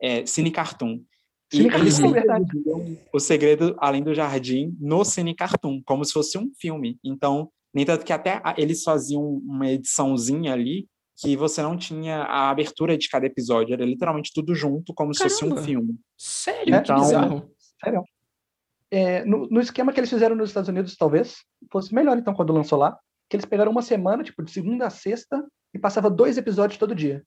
é, 0.00 0.24
Cine 0.26 0.50
Cartoon. 0.50 1.02
E 1.52 1.60
eles 1.60 1.98
o 3.10 3.18
segredo 3.18 3.74
além 3.78 4.02
do 4.02 4.14
jardim 4.14 4.76
no 4.78 5.02
Cine 5.04 5.34
Cartoon, 5.34 5.80
como 5.84 6.04
se 6.04 6.12
fosse 6.12 6.36
um 6.36 6.52
filme. 6.60 6.98
Então, 7.02 7.50
nem 7.72 7.86
tanto 7.86 8.04
que 8.04 8.12
até 8.12 8.42
eles 8.58 8.82
faziam 8.82 9.22
uma 9.22 9.70
ediçãozinha 9.70 10.52
ali 10.52 10.86
que 11.16 11.36
você 11.36 11.60
não 11.62 11.76
tinha 11.76 12.18
a 12.18 12.50
abertura 12.50 12.96
de 12.96 13.08
cada 13.08 13.26
episódio, 13.26 13.72
era 13.72 13.84
literalmente 13.84 14.30
tudo 14.32 14.54
junto, 14.54 14.94
como 14.94 15.12
Caramba. 15.12 15.34
se 15.34 15.40
fosse 15.40 15.52
um 15.52 15.56
filme. 15.64 15.98
Sério? 16.16 16.76
Então, 16.76 16.96
que 16.96 17.02
bizarro. 17.02 17.50
Sério. 17.82 18.04
É, 18.90 19.24
no, 19.24 19.48
no, 19.48 19.60
esquema 19.60 19.92
que 19.92 20.00
eles 20.00 20.10
fizeram 20.10 20.34
nos 20.34 20.50
Estados 20.50 20.68
Unidos, 20.68 20.96
talvez 20.96 21.44
fosse 21.70 21.94
melhor, 21.94 22.16
então, 22.16 22.34
quando 22.34 22.52
lançou 22.52 22.78
lá, 22.78 22.98
que 23.28 23.36
eles 23.36 23.44
pegaram 23.44 23.70
uma 23.70 23.82
semana, 23.82 24.24
tipo, 24.24 24.42
de 24.42 24.50
segunda 24.50 24.86
a 24.86 24.90
sexta, 24.90 25.46
e 25.74 25.78
passava 25.78 26.10
dois 26.10 26.38
episódios 26.38 26.78
todo 26.78 26.94
dia. 26.94 27.22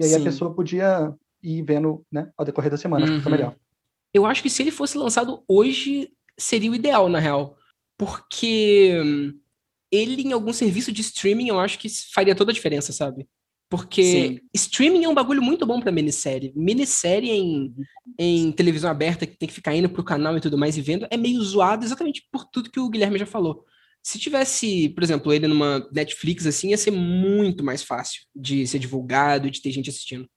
E 0.00 0.04
aí 0.04 0.10
Sim. 0.10 0.20
a 0.20 0.24
pessoa 0.24 0.54
podia 0.54 1.14
ir 1.42 1.62
vendo, 1.62 2.04
né, 2.10 2.30
ao 2.36 2.44
decorrer 2.44 2.70
da 2.70 2.78
semana, 2.78 3.04
uhum. 3.04 3.10
acho 3.10 3.18
que 3.18 3.22
foi 3.22 3.32
uhum. 3.32 3.38
melhor. 3.38 3.56
Eu 4.14 4.26
acho 4.26 4.42
que 4.42 4.50
se 4.50 4.62
ele 4.62 4.70
fosse 4.70 4.96
lançado 4.96 5.42
hoje, 5.48 6.10
seria 6.38 6.70
o 6.70 6.74
ideal, 6.74 7.08
na 7.08 7.18
real. 7.18 7.56
Porque 7.98 9.00
hum, 9.02 9.38
ele, 9.90 10.22
em 10.22 10.32
algum 10.32 10.52
serviço 10.52 10.92
de 10.92 11.00
streaming, 11.02 11.48
eu 11.48 11.60
acho 11.60 11.78
que 11.78 11.88
faria 12.12 12.34
toda 12.34 12.50
a 12.50 12.54
diferença, 12.54 12.92
sabe? 12.92 13.28
Porque 13.72 14.02
Sim. 14.02 14.38
streaming 14.52 15.04
é 15.04 15.08
um 15.08 15.14
bagulho 15.14 15.40
muito 15.40 15.64
bom 15.64 15.80
pra 15.80 15.90
minissérie. 15.90 16.52
Minissérie 16.54 17.30
em, 17.30 17.74
em 18.18 18.52
televisão 18.52 18.90
aberta, 18.90 19.26
que 19.26 19.34
tem 19.34 19.48
que 19.48 19.54
ficar 19.54 19.74
indo 19.74 19.88
pro 19.88 20.04
canal 20.04 20.36
e 20.36 20.42
tudo 20.42 20.58
mais 20.58 20.76
e 20.76 20.82
vendo, 20.82 21.06
é 21.10 21.16
meio 21.16 21.40
zoado 21.40 21.82
exatamente 21.82 22.28
por 22.30 22.44
tudo 22.44 22.70
que 22.70 22.78
o 22.78 22.90
Guilherme 22.90 23.18
já 23.18 23.24
falou. 23.24 23.64
Se 24.02 24.18
tivesse, 24.18 24.90
por 24.90 25.02
exemplo, 25.02 25.32
ele 25.32 25.48
numa 25.48 25.88
Netflix 25.90 26.46
assim, 26.46 26.68
ia 26.68 26.76
ser 26.76 26.90
muito 26.90 27.64
mais 27.64 27.82
fácil 27.82 28.26
de 28.36 28.66
ser 28.66 28.78
divulgado 28.78 29.48
e 29.48 29.50
de 29.50 29.62
ter 29.62 29.70
gente 29.70 29.88
assistindo. 29.88 30.28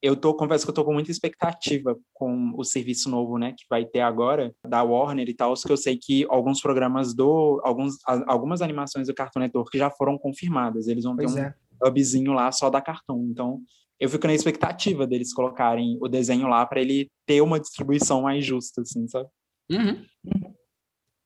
Eu 0.00 0.14
tô, 0.14 0.32
confesso 0.32 0.64
que 0.64 0.70
eu 0.70 0.74
tô 0.74 0.84
com 0.84 0.92
muita 0.92 1.10
expectativa 1.10 1.98
com 2.14 2.52
o 2.56 2.62
serviço 2.62 3.10
novo, 3.10 3.38
né, 3.38 3.54
que 3.58 3.64
vai 3.68 3.84
ter 3.84 4.02
agora, 4.02 4.54
da 4.64 4.84
Warner 4.84 5.28
e 5.28 5.34
tal, 5.34 5.52
que 5.54 5.72
eu 5.72 5.76
sei 5.76 5.98
que 6.00 6.24
alguns 6.28 6.60
programas 6.60 7.12
do, 7.12 7.60
alguns, 7.64 7.96
algumas 8.06 8.62
animações 8.62 9.08
do 9.08 9.14
Cartoon 9.14 9.40
Network 9.40 9.76
já 9.76 9.90
foram 9.90 10.16
confirmadas, 10.16 10.86
eles 10.86 11.02
vão 11.02 11.16
ter 11.16 11.24
Pois 11.24 11.34
um 11.34 11.38
é. 11.40 11.54
Hubzinho 11.82 12.32
lá 12.32 12.50
só 12.52 12.70
da 12.70 12.80
Cartoon, 12.80 13.28
então 13.30 13.62
eu 14.00 14.08
fico 14.08 14.26
na 14.26 14.34
expectativa 14.34 15.06
deles 15.06 15.34
colocarem 15.34 15.98
o 16.00 16.08
desenho 16.08 16.46
lá 16.46 16.64
para 16.64 16.80
ele 16.80 17.10
ter 17.26 17.40
uma 17.40 17.58
distribuição 17.58 18.22
mais 18.22 18.44
justa, 18.44 18.82
assim, 18.82 19.08
sabe? 19.08 19.28
Uhum. 19.70 20.04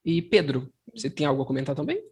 E 0.05 0.23
Pedro, 0.23 0.73
você 0.95 1.11
tem 1.11 1.27
algo 1.27 1.43
a 1.43 1.47
comentar 1.47 1.77
também? 1.77 2.03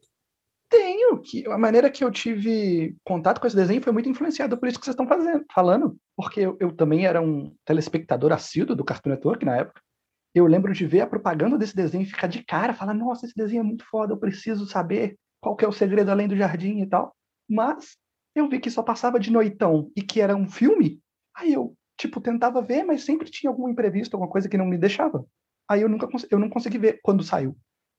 Tenho, 0.68 1.18
que 1.18 1.44
a 1.48 1.58
maneira 1.58 1.90
que 1.90 2.04
eu 2.04 2.10
tive 2.10 2.94
contato 3.02 3.40
com 3.40 3.46
esse 3.46 3.56
desenho 3.56 3.82
foi 3.82 3.92
muito 3.92 4.08
influenciada 4.08 4.56
por 4.56 4.68
isso 4.68 4.78
que 4.78 4.84
vocês 4.84 4.94
estão 4.94 5.08
fazendo, 5.08 5.44
falando, 5.52 5.96
porque 6.16 6.40
eu, 6.40 6.56
eu 6.60 6.72
também 6.72 7.06
era 7.06 7.20
um 7.20 7.52
telespectador 7.64 8.30
assíduo 8.30 8.76
do 8.76 8.84
Cartoon 8.84 9.10
Network 9.10 9.44
na 9.44 9.56
época. 9.56 9.80
Eu 10.32 10.46
lembro 10.46 10.72
de 10.72 10.86
ver 10.86 11.00
a 11.00 11.08
propaganda 11.08 11.58
desse 11.58 11.74
desenho 11.74 12.02
e 12.02 12.06
ficar 12.06 12.28
de 12.28 12.44
cara, 12.44 12.72
falar, 12.72 12.94
nossa, 12.94 13.26
esse 13.26 13.34
desenho 13.34 13.60
é 13.60 13.64
muito 13.64 13.84
foda, 13.86 14.12
eu 14.12 14.18
preciso 14.18 14.64
saber 14.66 15.16
qual 15.40 15.56
que 15.56 15.64
é 15.64 15.68
o 15.68 15.72
segredo 15.72 16.10
além 16.10 16.28
do 16.28 16.36
jardim 16.36 16.80
e 16.80 16.86
tal. 16.86 17.12
Mas 17.48 17.96
eu 18.34 18.48
vi 18.48 18.60
que 18.60 18.70
só 18.70 18.82
passava 18.82 19.18
de 19.18 19.30
noitão 19.30 19.90
e 19.96 20.02
que 20.02 20.20
era 20.20 20.36
um 20.36 20.48
filme, 20.48 21.00
aí 21.36 21.52
eu, 21.52 21.74
tipo, 21.98 22.20
tentava 22.20 22.62
ver, 22.62 22.84
mas 22.84 23.04
sempre 23.04 23.30
tinha 23.30 23.50
algum 23.50 23.68
imprevisto, 23.68 24.14
alguma 24.14 24.30
coisa 24.30 24.48
que 24.48 24.56
não 24.56 24.66
me 24.66 24.78
deixava. 24.78 25.24
Aí 25.68 25.82
eu 25.82 25.88
nunca 25.88 26.08
eu 26.30 26.38
não 26.38 26.50
consegui 26.50 26.78
ver 26.78 27.00
quando 27.02 27.22
saiu. 27.22 27.56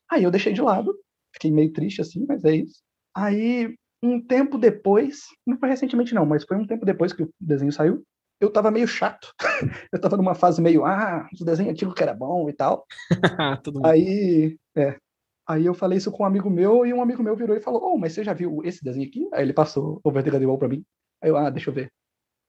Aí 0.09 0.23
eu 0.23 0.31
deixei 0.31 0.53
de 0.53 0.61
lado, 0.61 0.93
fiquei 1.33 1.51
meio 1.51 1.71
triste 1.71 2.01
assim, 2.01 2.25
mas 2.27 2.43
é 2.43 2.55
isso. 2.55 2.81
Aí, 3.15 3.75
um 4.03 4.21
tempo 4.21 4.57
depois, 4.57 5.21
não 5.45 5.57
foi 5.57 5.69
recentemente 5.69 6.13
não, 6.13 6.25
mas 6.25 6.43
foi 6.43 6.57
um 6.57 6.67
tempo 6.67 6.85
depois 6.85 7.13
que 7.13 7.23
o 7.23 7.33
desenho 7.39 7.71
saiu, 7.71 8.03
eu 8.39 8.51
tava 8.51 8.71
meio 8.71 8.87
chato. 8.87 9.33
eu 9.93 10.01
tava 10.01 10.17
numa 10.17 10.33
fase 10.33 10.61
meio, 10.61 10.83
ah, 10.83 11.27
o 11.39 11.45
desenho 11.45 11.69
antigo 11.69 11.93
que 11.93 12.01
era 12.01 12.13
bom 12.13 12.49
e 12.49 12.53
tal. 12.53 12.85
Aí, 13.85 14.57
é. 14.75 14.97
Aí 15.51 15.65
eu 15.65 15.73
falei 15.73 15.97
isso 15.97 16.11
com 16.11 16.23
um 16.23 16.25
amigo 16.25 16.49
meu 16.49 16.85
e 16.85 16.93
um 16.93 17.01
amigo 17.01 17.21
meu 17.21 17.35
virou 17.35 17.57
e 17.57 17.59
falou: 17.59 17.81
"Oh, 17.83 17.97
mas 17.97 18.13
você 18.13 18.23
já 18.23 18.33
viu 18.33 18.61
esse 18.63 18.81
desenho 18.83 19.07
aqui?" 19.07 19.27
Aí 19.33 19.43
ele 19.43 19.53
passou 19.53 19.99
o 20.01 20.11
Vertigo 20.11 20.37
Wall 20.37 20.57
pra 20.57 20.69
mim. 20.69 20.83
Aí 21.21 21.29
eu: 21.29 21.35
"Ah, 21.35 21.49
deixa 21.49 21.69
eu 21.69 21.73
ver." 21.73 21.91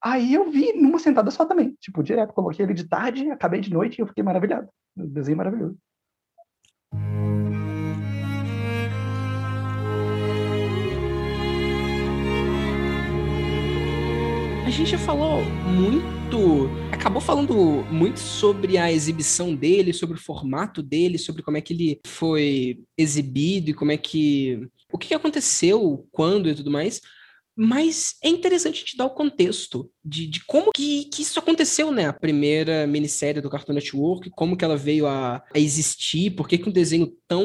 Aí 0.05 0.35
eu 0.35 0.51
vi 0.51 0.73
numa 0.73 0.99
sentada 0.99 1.31
só 1.31 1.45
também, 1.45 1.77
tipo, 1.81 2.03
direto, 2.03 2.33
coloquei 2.33 2.65
ele 2.65 2.75
de 2.75 2.89
tarde, 2.89 3.31
acabei 3.31 3.61
de 3.61 3.73
noite 3.73 3.99
e 3.99 4.03
eu 4.03 4.07
fiquei 4.07 4.23
maravilhado. 4.23 4.69
O 4.97 5.07
desenho 5.07 5.37
maravilhoso. 5.37 5.77
Gente 14.73 14.91
já 14.91 14.99
falou 14.99 15.45
muito, 15.67 16.71
acabou 16.91 17.21
falando 17.21 17.55
muito 17.93 18.19
sobre 18.19 18.79
a 18.79 18.91
exibição 18.91 19.55
dele, 19.55 19.93
sobre 19.93 20.17
o 20.17 20.21
formato 20.21 20.83
dele, 20.83 21.19
sobre 21.19 21.43
como 21.43 21.59
é 21.59 21.61
que 21.61 21.75
ele 21.75 22.01
foi 22.07 22.81
exibido 22.97 23.71
e 23.71 23.75
como 23.75 23.93
é 23.93 23.99
que. 23.99 24.67
O 24.91 24.97
que 24.97 25.13
aconteceu, 25.13 26.07
quando 26.11 26.49
e 26.49 26.55
tudo 26.55 26.71
mais. 26.71 27.03
Mas 27.55 28.15
é 28.25 28.31
interessante 28.31 28.79
gente 28.79 28.97
dar 28.97 29.05
o 29.05 29.15
contexto 29.15 29.91
de, 30.03 30.27
de 30.27 30.43
como 30.47 30.73
que, 30.75 31.05
que 31.05 31.21
isso 31.21 31.39
aconteceu, 31.39 31.93
né? 31.93 32.07
A 32.07 32.13
primeira 32.13 32.87
minissérie 32.87 33.43
do 33.43 33.51
Cartoon 33.51 33.75
Network, 33.75 34.31
como 34.31 34.57
que 34.57 34.65
ela 34.65 34.77
veio 34.77 35.07
a, 35.07 35.43
a 35.55 35.59
existir, 35.59 36.31
por 36.31 36.49
que, 36.49 36.57
que 36.57 36.69
um 36.69 36.73
desenho 36.73 37.13
tão, 37.29 37.45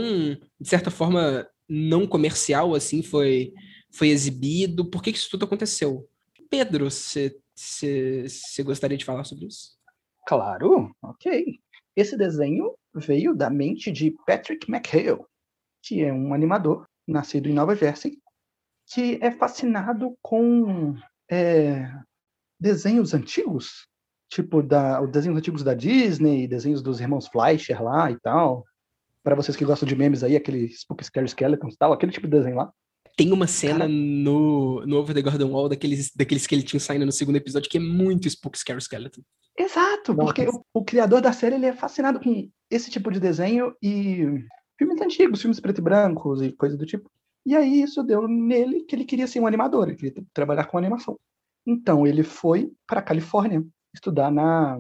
de 0.60 0.70
certa 0.70 0.90
forma, 0.90 1.46
não 1.68 2.08
comercial 2.08 2.74
assim 2.74 3.04
foi, 3.04 3.52
foi 3.92 4.08
exibido, 4.08 4.90
por 4.90 5.04
que, 5.04 5.12
que 5.12 5.18
isso 5.18 5.30
tudo 5.30 5.44
aconteceu. 5.44 6.08
Pedro, 6.50 6.90
você 6.90 8.64
gostaria 8.64 8.98
de 8.98 9.06
falar 9.06 9.24
sobre 9.24 9.46
isso? 9.46 9.78
Claro, 10.26 10.92
ok. 11.02 11.60
Esse 11.96 12.18
desenho 12.18 12.76
veio 12.94 13.34
da 13.34 13.50
mente 13.50 13.92
de 13.92 14.16
Patrick 14.26 14.72
McHale, 14.72 15.24
que 15.82 16.04
é 16.04 16.12
um 16.12 16.34
animador 16.34 16.86
nascido 17.08 17.48
em 17.50 17.54
Nova 17.54 17.76
Jersey, 17.76 18.20
que 18.94 19.18
é 19.22 19.32
fascinado 19.32 20.16
com 20.22 20.96
é, 21.30 21.92
desenhos 22.60 23.14
antigos, 23.14 23.88
tipo 24.30 24.62
da, 24.62 25.02
os 25.02 25.10
desenhos 25.10 25.38
antigos 25.38 25.64
da 25.64 25.74
Disney, 25.74 26.48
desenhos 26.48 26.82
dos 26.82 27.00
irmãos 27.00 27.28
Fleischer 27.28 27.82
lá 27.82 28.12
e 28.12 28.20
tal. 28.20 28.66
Para 29.24 29.36
vocês 29.36 29.58
que 29.58 29.66
gostam 29.66 29.88
de 29.88 29.96
memes 29.96 30.24
aí, 30.24 30.36
aquele 30.36 30.70
Spooky 30.70 31.04
Scary 31.04 31.28
Skeletons 31.28 31.76
e 31.76 31.78
tal, 31.78 31.94
aquele 31.94 32.12
tipo 32.12 32.28
de 32.28 32.38
desenho 32.38 32.58
lá. 32.58 32.72
Tem 33.18 33.34
uma 33.34 33.48
cena 33.48 33.80
Cara- 33.80 33.90
no, 33.90 34.86
no 34.86 34.96
Over 34.98 35.16
the 35.16 35.22
Garden 35.24 35.50
Wall 35.50 35.68
daqueles, 35.68 36.14
daqueles 36.16 36.44
esqueletinhos 36.44 36.84
saindo 36.84 37.06
no 37.06 37.12
segundo 37.12 37.36
episódio 37.36 37.70
que 37.70 37.78
é 37.78 37.82
muito 37.82 38.28
Spook 38.30 38.58
Scary 38.58 38.80
Skeleton. 38.80 39.22
Exato, 39.58 40.14
Nossa. 40.14 40.26
porque 40.34 40.48
o, 40.48 40.64
o 40.72 40.86
criador 40.86 41.20
da 41.20 41.34
série 41.34 41.56
ele 41.56 41.66
é 41.66 41.74
fascinado 41.74 42.20
com 42.20 42.48
esse 42.70 42.92
tipo 42.92 43.12
de 43.12 43.20
desenho 43.20 43.74
e 43.82 44.46
filmes 44.78 45.02
antigos, 45.02 45.42
filmes 45.42 45.60
preto 45.60 45.80
e 45.80 45.84
brancos 45.84 46.42
e 46.44 46.52
coisa 46.52 46.78
do 46.78 46.86
tipo. 46.86 47.10
E 47.44 47.56
aí 47.56 47.82
isso 47.82 48.04
deu 48.04 48.28
nele 48.28 48.84
que 48.84 48.96
ele 48.96 49.04
queria 49.06 49.26
ser 49.26 49.40
um 49.40 49.48
animador, 49.48 49.88
ele 49.88 49.96
queria 49.98 50.14
tra- 50.14 50.24
trabalhar 50.34 50.66
com 50.66 50.78
animação. 50.78 51.18
Então 51.66 52.06
ele 52.06 52.22
foi 52.22 52.72
para 52.86 53.00
a 53.00 53.04
Califórnia 53.04 53.66
estudar 53.96 54.30
na 54.32 54.78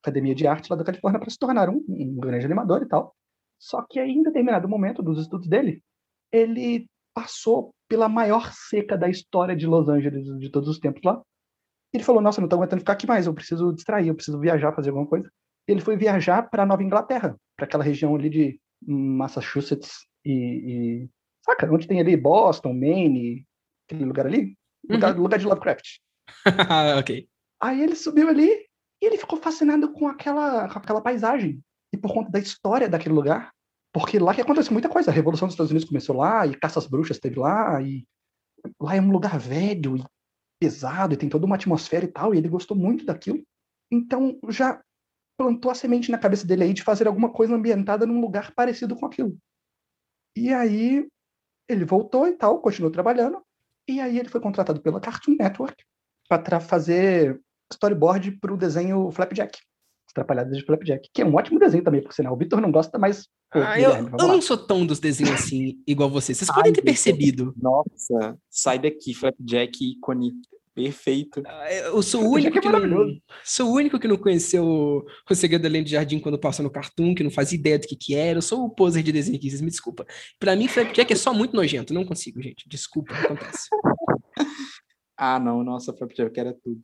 Academia 0.00 0.34
de 0.36 0.46
Arte 0.46 0.70
lá 0.70 0.76
da 0.76 0.84
Califórnia 0.84 1.18
para 1.18 1.30
se 1.30 1.38
tornar 1.38 1.68
um, 1.68 1.82
um 1.88 2.14
grande 2.16 2.44
animador 2.46 2.82
e 2.82 2.86
tal. 2.86 3.14
Só 3.58 3.82
que 3.82 3.98
aí, 3.98 4.10
em 4.12 4.22
determinado 4.22 4.68
momento 4.68 5.02
dos 5.02 5.18
estudos 5.20 5.48
dele, 5.48 5.82
ele 6.30 6.86
passou 7.14 7.74
pela 7.88 8.08
maior 8.08 8.52
seca 8.52 8.96
da 8.96 9.08
história 9.08 9.54
de 9.54 9.66
Los 9.66 9.88
Angeles 9.88 10.24
de 10.38 10.50
todos 10.50 10.68
os 10.68 10.78
tempos 10.78 11.02
lá. 11.02 11.20
Ele 11.92 12.02
falou: 12.02 12.22
Nossa, 12.22 12.40
não 12.40 12.48
tô 12.48 12.56
aguentando 12.56 12.80
ficar 12.80 12.94
aqui 12.94 13.06
mais, 13.06 13.26
eu 13.26 13.34
preciso 13.34 13.72
distrair, 13.72 14.08
eu 14.08 14.14
preciso 14.14 14.38
viajar, 14.38 14.74
fazer 14.74 14.90
alguma 14.90 15.06
coisa. 15.06 15.30
Ele 15.68 15.80
foi 15.80 15.96
viajar 15.96 16.48
para 16.48 16.66
Nova 16.66 16.82
Inglaterra, 16.82 17.36
para 17.56 17.66
aquela 17.66 17.84
região 17.84 18.14
ali 18.14 18.30
de 18.30 18.60
Massachusetts 18.86 20.06
e, 20.24 20.32
e. 20.32 21.08
Saca? 21.44 21.70
Onde 21.72 21.86
tem 21.86 22.00
ali 22.00 22.16
Boston, 22.16 22.72
Maine, 22.72 23.44
aquele 23.86 24.04
lugar 24.04 24.26
ali? 24.26 24.56
Lugar, 24.88 25.16
lugar 25.16 25.38
de 25.38 25.46
Lovecraft. 25.46 25.98
ok. 26.98 27.28
Aí 27.60 27.82
ele 27.82 27.94
subiu 27.94 28.28
ali 28.28 28.48
e 28.48 29.06
ele 29.06 29.18
ficou 29.18 29.38
fascinado 29.38 29.92
com 29.92 30.08
aquela, 30.08 30.68
com 30.68 30.78
aquela 30.78 31.00
paisagem. 31.00 31.60
E 31.92 31.96
por 31.96 32.12
conta 32.12 32.30
da 32.30 32.38
história 32.38 32.88
daquele 32.88 33.14
lugar. 33.14 33.52
Porque 33.92 34.18
lá 34.18 34.34
que 34.34 34.40
acontece 34.40 34.72
muita 34.72 34.88
coisa. 34.88 35.10
A 35.10 35.14
Revolução 35.14 35.46
dos 35.46 35.54
Estados 35.54 35.70
Unidos 35.70 35.88
começou 35.88 36.16
lá, 36.16 36.46
e 36.46 36.54
caça 36.54 36.78
às 36.78 36.86
bruxas 36.86 37.18
teve 37.18 37.38
lá, 37.38 37.80
e 37.82 38.06
lá 38.80 38.96
é 38.96 39.00
um 39.00 39.10
lugar 39.10 39.38
velho 39.38 39.96
e 39.96 40.04
pesado, 40.60 41.12
e 41.12 41.16
tem 41.16 41.28
toda 41.28 41.44
uma 41.44 41.56
atmosfera 41.56 42.04
e 42.04 42.08
tal, 42.08 42.34
e 42.34 42.38
ele 42.38 42.48
gostou 42.48 42.76
muito 42.76 43.04
daquilo. 43.04 43.42
Então 43.90 44.38
já 44.48 44.82
plantou 45.36 45.70
a 45.70 45.74
semente 45.74 46.10
na 46.10 46.18
cabeça 46.18 46.46
dele 46.46 46.64
aí 46.64 46.72
de 46.72 46.82
fazer 46.82 47.06
alguma 47.06 47.30
coisa 47.30 47.54
ambientada 47.54 48.06
num 48.06 48.20
lugar 48.20 48.54
parecido 48.54 48.96
com 48.96 49.06
aquilo. 49.06 49.36
E 50.36 50.52
aí 50.52 51.06
ele 51.68 51.84
voltou 51.84 52.26
e 52.26 52.32
tal, 52.32 52.60
continuou 52.60 52.90
trabalhando, 52.90 53.42
e 53.88 54.00
aí 54.00 54.18
ele 54.18 54.28
foi 54.28 54.40
contratado 54.40 54.80
pela 54.80 55.00
Cartoon 55.00 55.36
Network 55.38 55.84
para 56.28 56.60
fazer 56.60 57.40
storyboard 57.70 58.38
para 58.38 58.54
o 58.54 58.56
desenho 58.56 59.10
Flapjack. 59.10 59.58
As 60.12 60.14
Trapalhadas 60.14 60.56
de 60.58 60.64
Flapjack, 60.64 61.08
que 61.12 61.22
é 61.22 61.24
um 61.24 61.34
ótimo 61.34 61.58
desenho 61.58 61.82
também, 61.82 62.02
por 62.02 62.12
sinal. 62.12 62.34
O 62.34 62.36
Victor 62.36 62.60
não 62.60 62.70
gosta, 62.70 62.98
mas. 62.98 63.28
pô, 63.50 63.60
Ah, 63.60 63.80
eu, 63.80 63.90
eu 63.92 64.28
não 64.28 64.42
sou 64.42 64.58
tão 64.58 64.84
dos 64.84 65.00
desenhos 65.00 65.32
assim, 65.32 65.78
igual 65.86 66.10
vocês. 66.10 66.36
Vocês 66.36 66.50
Ai, 66.50 66.56
podem 66.56 66.72
ter 66.72 66.80
Vitor. 66.82 66.92
percebido. 66.92 67.54
Nossa, 67.56 68.38
sai 68.50 68.78
daqui, 68.78 69.14
Flapjack, 69.14 69.72
ícone. 69.92 70.32
Perfeito. 70.74 71.42
Ah, 71.46 71.72
Eu 71.72 72.02
sou 72.02 72.24
o 72.24 72.30
único 72.30 72.56
é 72.58 72.60
que 72.60 72.68
não, 72.68 73.18
sou 73.44 73.70
o 73.70 73.74
único 73.74 73.98
que 73.98 74.08
não 74.08 74.16
conheceu 74.16 74.64
o, 74.64 75.04
o 75.30 75.34
Segredo 75.34 75.66
Além 75.66 75.82
do 75.82 75.88
Jardim 75.88 76.18
quando 76.18 76.38
passa 76.38 76.62
no 76.62 76.70
Cartoon, 76.70 77.14
que 77.14 77.22
não 77.22 77.30
faz 77.30 77.52
ideia 77.52 77.78
do 77.78 77.86
que 77.86 77.96
que 77.96 78.14
era. 78.14 78.38
Eu 78.38 78.42
sou 78.42 78.64
o 78.64 78.70
poser 78.70 79.02
de 79.02 79.12
desenho 79.12 79.36
aqui, 79.36 79.48
vocês 79.50 79.60
me 79.60 79.68
desculpa. 79.70 80.06
Pra 80.38 80.56
mim, 80.56 80.68
Flapjack 80.68 81.12
é 81.12 81.16
só 81.16 81.32
muito 81.34 81.54
nojento. 81.56 81.92
Não 81.94 82.04
consigo, 82.04 82.40
gente. 82.42 82.68
Desculpa, 82.68 83.14
acontece. 83.14 83.68
Ah, 85.14 85.38
não, 85.38 85.62
nossa, 85.62 85.92
Flapjack 85.92 86.36
era 86.40 86.52
tudo. 86.64 86.80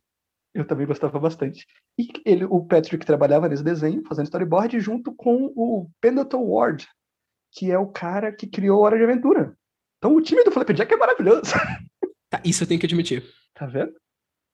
Eu 0.53 0.65
também 0.65 0.87
gostava 0.87 1.19
bastante. 1.19 1.65
E 1.97 2.07
ele, 2.25 2.45
o 2.45 2.65
Patrick 2.65 3.05
trabalhava 3.05 3.47
nesse 3.47 3.63
desenho, 3.63 4.03
fazendo 4.07 4.25
storyboard, 4.25 4.79
junto 4.79 5.13
com 5.13 5.51
o 5.55 5.89
Pendleton 6.01 6.43
Ward, 6.43 6.87
que 7.51 7.71
é 7.71 7.77
o 7.77 7.87
cara 7.87 8.31
que 8.31 8.47
criou 8.47 8.81
Hora 8.81 8.97
de 8.97 9.03
Aventura. 9.03 9.55
Então 9.97 10.15
o 10.15 10.21
time 10.21 10.43
do 10.43 10.51
Flapjack 10.51 10.91
é 10.91 10.97
maravilhoso. 10.97 11.53
Tá, 12.31 12.39
isso 12.45 12.63
eu 12.63 12.67
tenho 12.67 12.79
que 12.79 12.85
admitir. 12.85 13.23
Tá 13.55 13.65
vendo? 13.65 13.91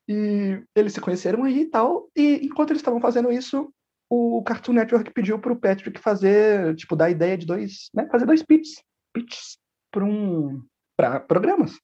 E 0.07 0.63
eles 0.75 0.93
se 0.93 1.01
conheceram 1.01 1.43
aí 1.43 1.63
e 1.63 1.65
tal. 1.65 2.09
E 2.15 2.45
enquanto 2.45 2.69
eles 2.69 2.79
estavam 2.79 3.01
fazendo 3.01 3.31
isso, 3.31 3.69
o 4.09 4.41
Cartoon 4.43 4.73
Network 4.73 5.11
pediu 5.11 5.39
pro 5.39 5.59
Patrick 5.59 5.99
fazer, 5.99 6.75
tipo, 6.75 6.95
dar 6.95 7.05
a 7.05 7.09
ideia 7.09 7.37
de 7.37 7.45
dois, 7.45 7.89
né? 7.93 8.07
Fazer 8.09 8.25
dois 8.25 8.43
pitches, 8.43 8.81
pitches 9.13 9.57
para 9.91 10.05
um, 10.05 10.63
pra 10.95 11.19
programas. 11.19 11.77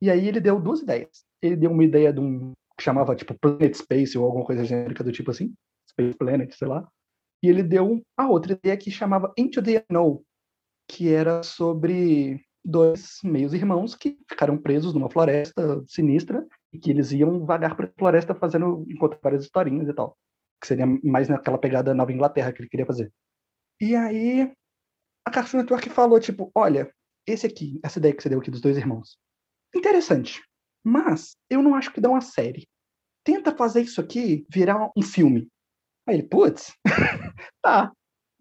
E 0.00 0.10
aí 0.10 0.28
ele 0.28 0.40
deu 0.40 0.60
duas 0.60 0.80
ideias. 0.80 1.24
ele 1.42 1.56
deu 1.56 1.70
uma 1.70 1.84
ideia 1.84 2.12
de 2.12 2.20
um 2.20 2.52
que 2.78 2.84
chamava 2.84 3.16
tipo 3.16 3.38
Planet 3.38 3.74
Space 3.74 4.16
ou 4.16 4.24
alguma 4.24 4.44
coisa 4.44 4.64
genérica 4.64 5.02
do 5.02 5.10
tipo 5.10 5.32
assim, 5.32 5.52
Space 5.90 6.16
Planet, 6.16 6.54
sei 6.54 6.68
lá. 6.68 6.88
E 7.42 7.48
ele 7.48 7.62
deu 7.62 8.00
a 8.16 8.28
outra 8.28 8.52
ideia 8.52 8.76
que 8.76 8.90
chamava 8.90 9.32
Into 9.36 9.60
the 9.60 9.84
Unknown, 9.90 10.22
que 10.88 11.12
era 11.12 11.42
sobre 11.42 12.40
dois 12.64 13.18
meios 13.24 13.52
irmãos 13.52 13.94
que 13.94 14.16
ficaram 14.28 14.56
presos 14.56 14.94
numa 14.94 15.10
floresta 15.10 15.82
sinistra 15.86 16.46
e 16.72 16.78
que 16.78 16.90
eles 16.90 17.12
iam 17.12 17.44
vagar 17.44 17.76
pela 17.76 17.92
floresta 17.98 18.34
fazendo 18.34 18.84
encontrar 18.88 19.18
várias 19.22 19.44
historinhas 19.44 19.88
e 19.88 19.92
tal, 19.92 20.16
que 20.60 20.68
seria 20.68 20.86
mais 21.02 21.28
naquela 21.28 21.58
pegada 21.58 21.94
Nova 21.94 22.12
Inglaterra 22.12 22.52
que 22.52 22.62
ele 22.62 22.68
queria 22.68 22.86
fazer. 22.86 23.12
E 23.80 23.96
aí 23.96 24.52
a 25.26 25.30
Cartoon 25.30 25.58
Network 25.58 25.90
falou 25.90 26.20
tipo, 26.20 26.50
olha, 26.54 26.92
esse 27.26 27.46
aqui, 27.46 27.80
essa 27.82 27.98
ideia 27.98 28.14
que 28.14 28.22
você 28.22 28.28
deu 28.28 28.38
aqui 28.38 28.50
dos 28.50 28.60
dois 28.60 28.76
irmãos, 28.76 29.18
interessante, 29.74 30.42
mas 30.84 31.36
eu 31.50 31.62
não 31.62 31.74
acho 31.74 31.92
que 31.92 32.00
dá 32.00 32.08
uma 32.08 32.20
série. 32.20 32.66
Tenta 33.24 33.54
fazer 33.54 33.82
isso 33.82 34.00
aqui 34.00 34.46
virar 34.50 34.90
um 34.96 35.02
filme. 35.02 35.48
Aí 36.06 36.16
ele, 36.16 36.28
putz, 36.28 36.72
tá. 37.62 37.92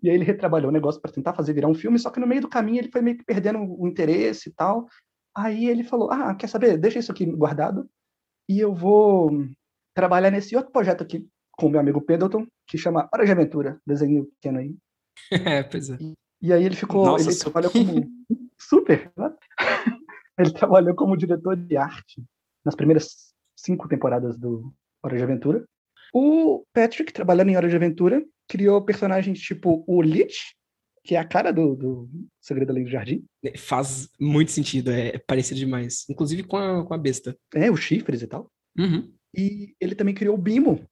E 0.02 0.10
aí 0.10 0.16
ele 0.16 0.24
retrabalhou 0.24 0.70
o 0.70 0.74
negócio 0.74 1.02
para 1.02 1.12
tentar 1.12 1.34
fazer 1.34 1.54
virar 1.54 1.68
um 1.68 1.74
filme, 1.74 1.98
só 2.00 2.10
que 2.10 2.20
no 2.20 2.28
meio 2.28 2.42
do 2.42 2.50
caminho 2.50 2.80
ele 2.80 2.92
foi 2.92 3.02
meio 3.02 3.18
que 3.18 3.26
perdendo 3.26 3.60
o 3.60 3.88
interesse 3.88 4.50
e 4.50 4.54
tal. 4.54 4.88
Aí 5.36 5.66
ele 5.66 5.84
falou: 5.84 6.12
Ah, 6.12 6.34
quer 6.36 6.48
saber? 6.48 6.78
Deixa 6.78 7.00
isso 7.00 7.12
aqui 7.12 7.26
guardado 7.26 7.90
e 8.50 8.60
eu 8.60 8.74
vou 8.74 9.30
trabalhar 9.94 10.32
nesse 10.32 10.56
outro 10.56 10.72
projeto 10.72 11.04
aqui 11.04 11.28
com 11.52 11.70
meu 11.70 11.80
amigo 11.80 12.02
Pendleton, 12.02 12.46
que 12.68 12.78
chama 12.78 13.10
Hora 13.14 13.26
de 13.26 13.32
Aventura, 13.32 13.82
desenho 13.86 14.26
pequeno 14.26 14.60
aí. 14.60 14.76
É, 15.32 15.64
pois 15.64 15.90
é. 15.90 15.98
E, 16.00 16.14
e 16.42 16.54
aí 16.54 16.64
ele 16.64 16.76
ficou. 16.76 17.04
Nossa, 17.04 17.26
ele 17.26 17.34
super. 17.34 17.52
trabalhou 17.52 17.72
como. 17.72 18.08
Super! 18.60 19.12
né? 19.18 19.36
Ele 20.38 20.52
trabalhou 20.52 20.96
como 20.96 21.18
diretor 21.18 21.56
de 21.56 21.76
arte 21.78 22.24
nas 22.64 22.76
primeiras 22.76 23.34
cinco 23.56 23.88
temporadas 23.88 24.38
do 24.38 24.74
Hora 25.04 25.18
de 25.18 25.24
Aventura. 25.24 25.66
O 26.14 26.64
Patrick, 26.74 27.12
trabalhando 27.12 27.50
em 27.50 27.58
Hora 27.58 27.70
de 27.70 27.76
Aventura, 27.76 28.24
criou 28.48 28.82
personagens 28.82 29.40
tipo 29.40 29.84
o 29.88 30.02
Lich, 30.02 30.56
que 31.04 31.16
é 31.16 31.20
a 31.20 31.28
cara 31.28 31.52
do, 31.52 31.76
do 31.76 32.10
Segredo 32.42 32.72
Além 32.72 32.84
do 32.84 32.90
Jardim. 32.90 33.26
Faz 33.58 34.10
muito 34.20 34.52
sentido, 34.52 34.92
é 34.92 35.18
parecido 35.18 35.60
demais. 35.60 36.06
Inclusive 36.10 36.44
com 36.44 36.58
a, 36.58 36.86
com 36.86 36.94
a 36.94 36.98
besta. 36.98 37.38
É, 37.54 37.72
os 37.72 37.80
chifres 37.80 38.22
e 38.22 38.28
tal. 38.28 38.52
Uhum. 38.78 39.14
E 39.34 39.76
ele 39.80 39.96
também 39.96 40.14
criou 40.14 40.36
o 40.36 40.42
Bimo, 40.42 40.86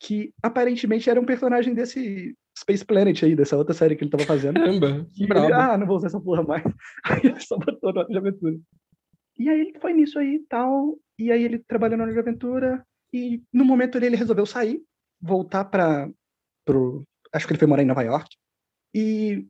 que 0.00 0.32
aparentemente 0.42 1.08
era 1.08 1.20
um 1.20 1.24
personagem 1.24 1.74
desse 1.74 2.34
Space 2.58 2.84
Planet 2.84 3.22
aí, 3.22 3.34
dessa 3.34 3.56
outra 3.56 3.74
série 3.74 3.96
que 3.96 4.04
ele 4.04 4.10
tava 4.10 4.24
fazendo. 4.24 4.54
Caramba, 4.54 5.06
E 5.16 5.26
brabo. 5.26 5.46
ele, 5.46 5.54
ah, 5.54 5.76
não 5.78 5.86
vou 5.86 5.96
usar 5.96 6.08
essa 6.08 6.20
porra 6.20 6.42
mais. 6.42 6.62
Aí 7.04 7.20
ele 7.24 7.40
só 7.40 7.56
botou 7.56 7.90
Hora 7.90 8.06
de 8.06 8.16
Aventura. 8.18 8.56
E 9.38 9.48
aí 9.48 9.60
ele 9.60 9.78
foi 9.80 9.92
nisso 9.94 10.18
aí 10.18 10.34
e 10.34 10.46
tal. 10.46 10.98
E 11.18 11.32
aí 11.32 11.42
ele 11.42 11.58
trabalhou 11.58 11.96
na 11.96 12.04
Hora 12.04 12.12
de 12.12 12.18
Aventura. 12.18 12.84
E 13.12 13.42
no 13.52 13.64
momento 13.64 13.96
ele 13.96 14.14
resolveu 14.16 14.44
sair, 14.46 14.82
voltar 15.20 15.64
para 15.64 16.08
pro. 16.64 17.02
Acho 17.32 17.46
que 17.46 17.52
ele 17.52 17.58
foi 17.58 17.66
morar 17.68 17.82
em 17.82 17.86
Nova 17.86 18.02
York. 18.02 18.36
E 18.94 19.46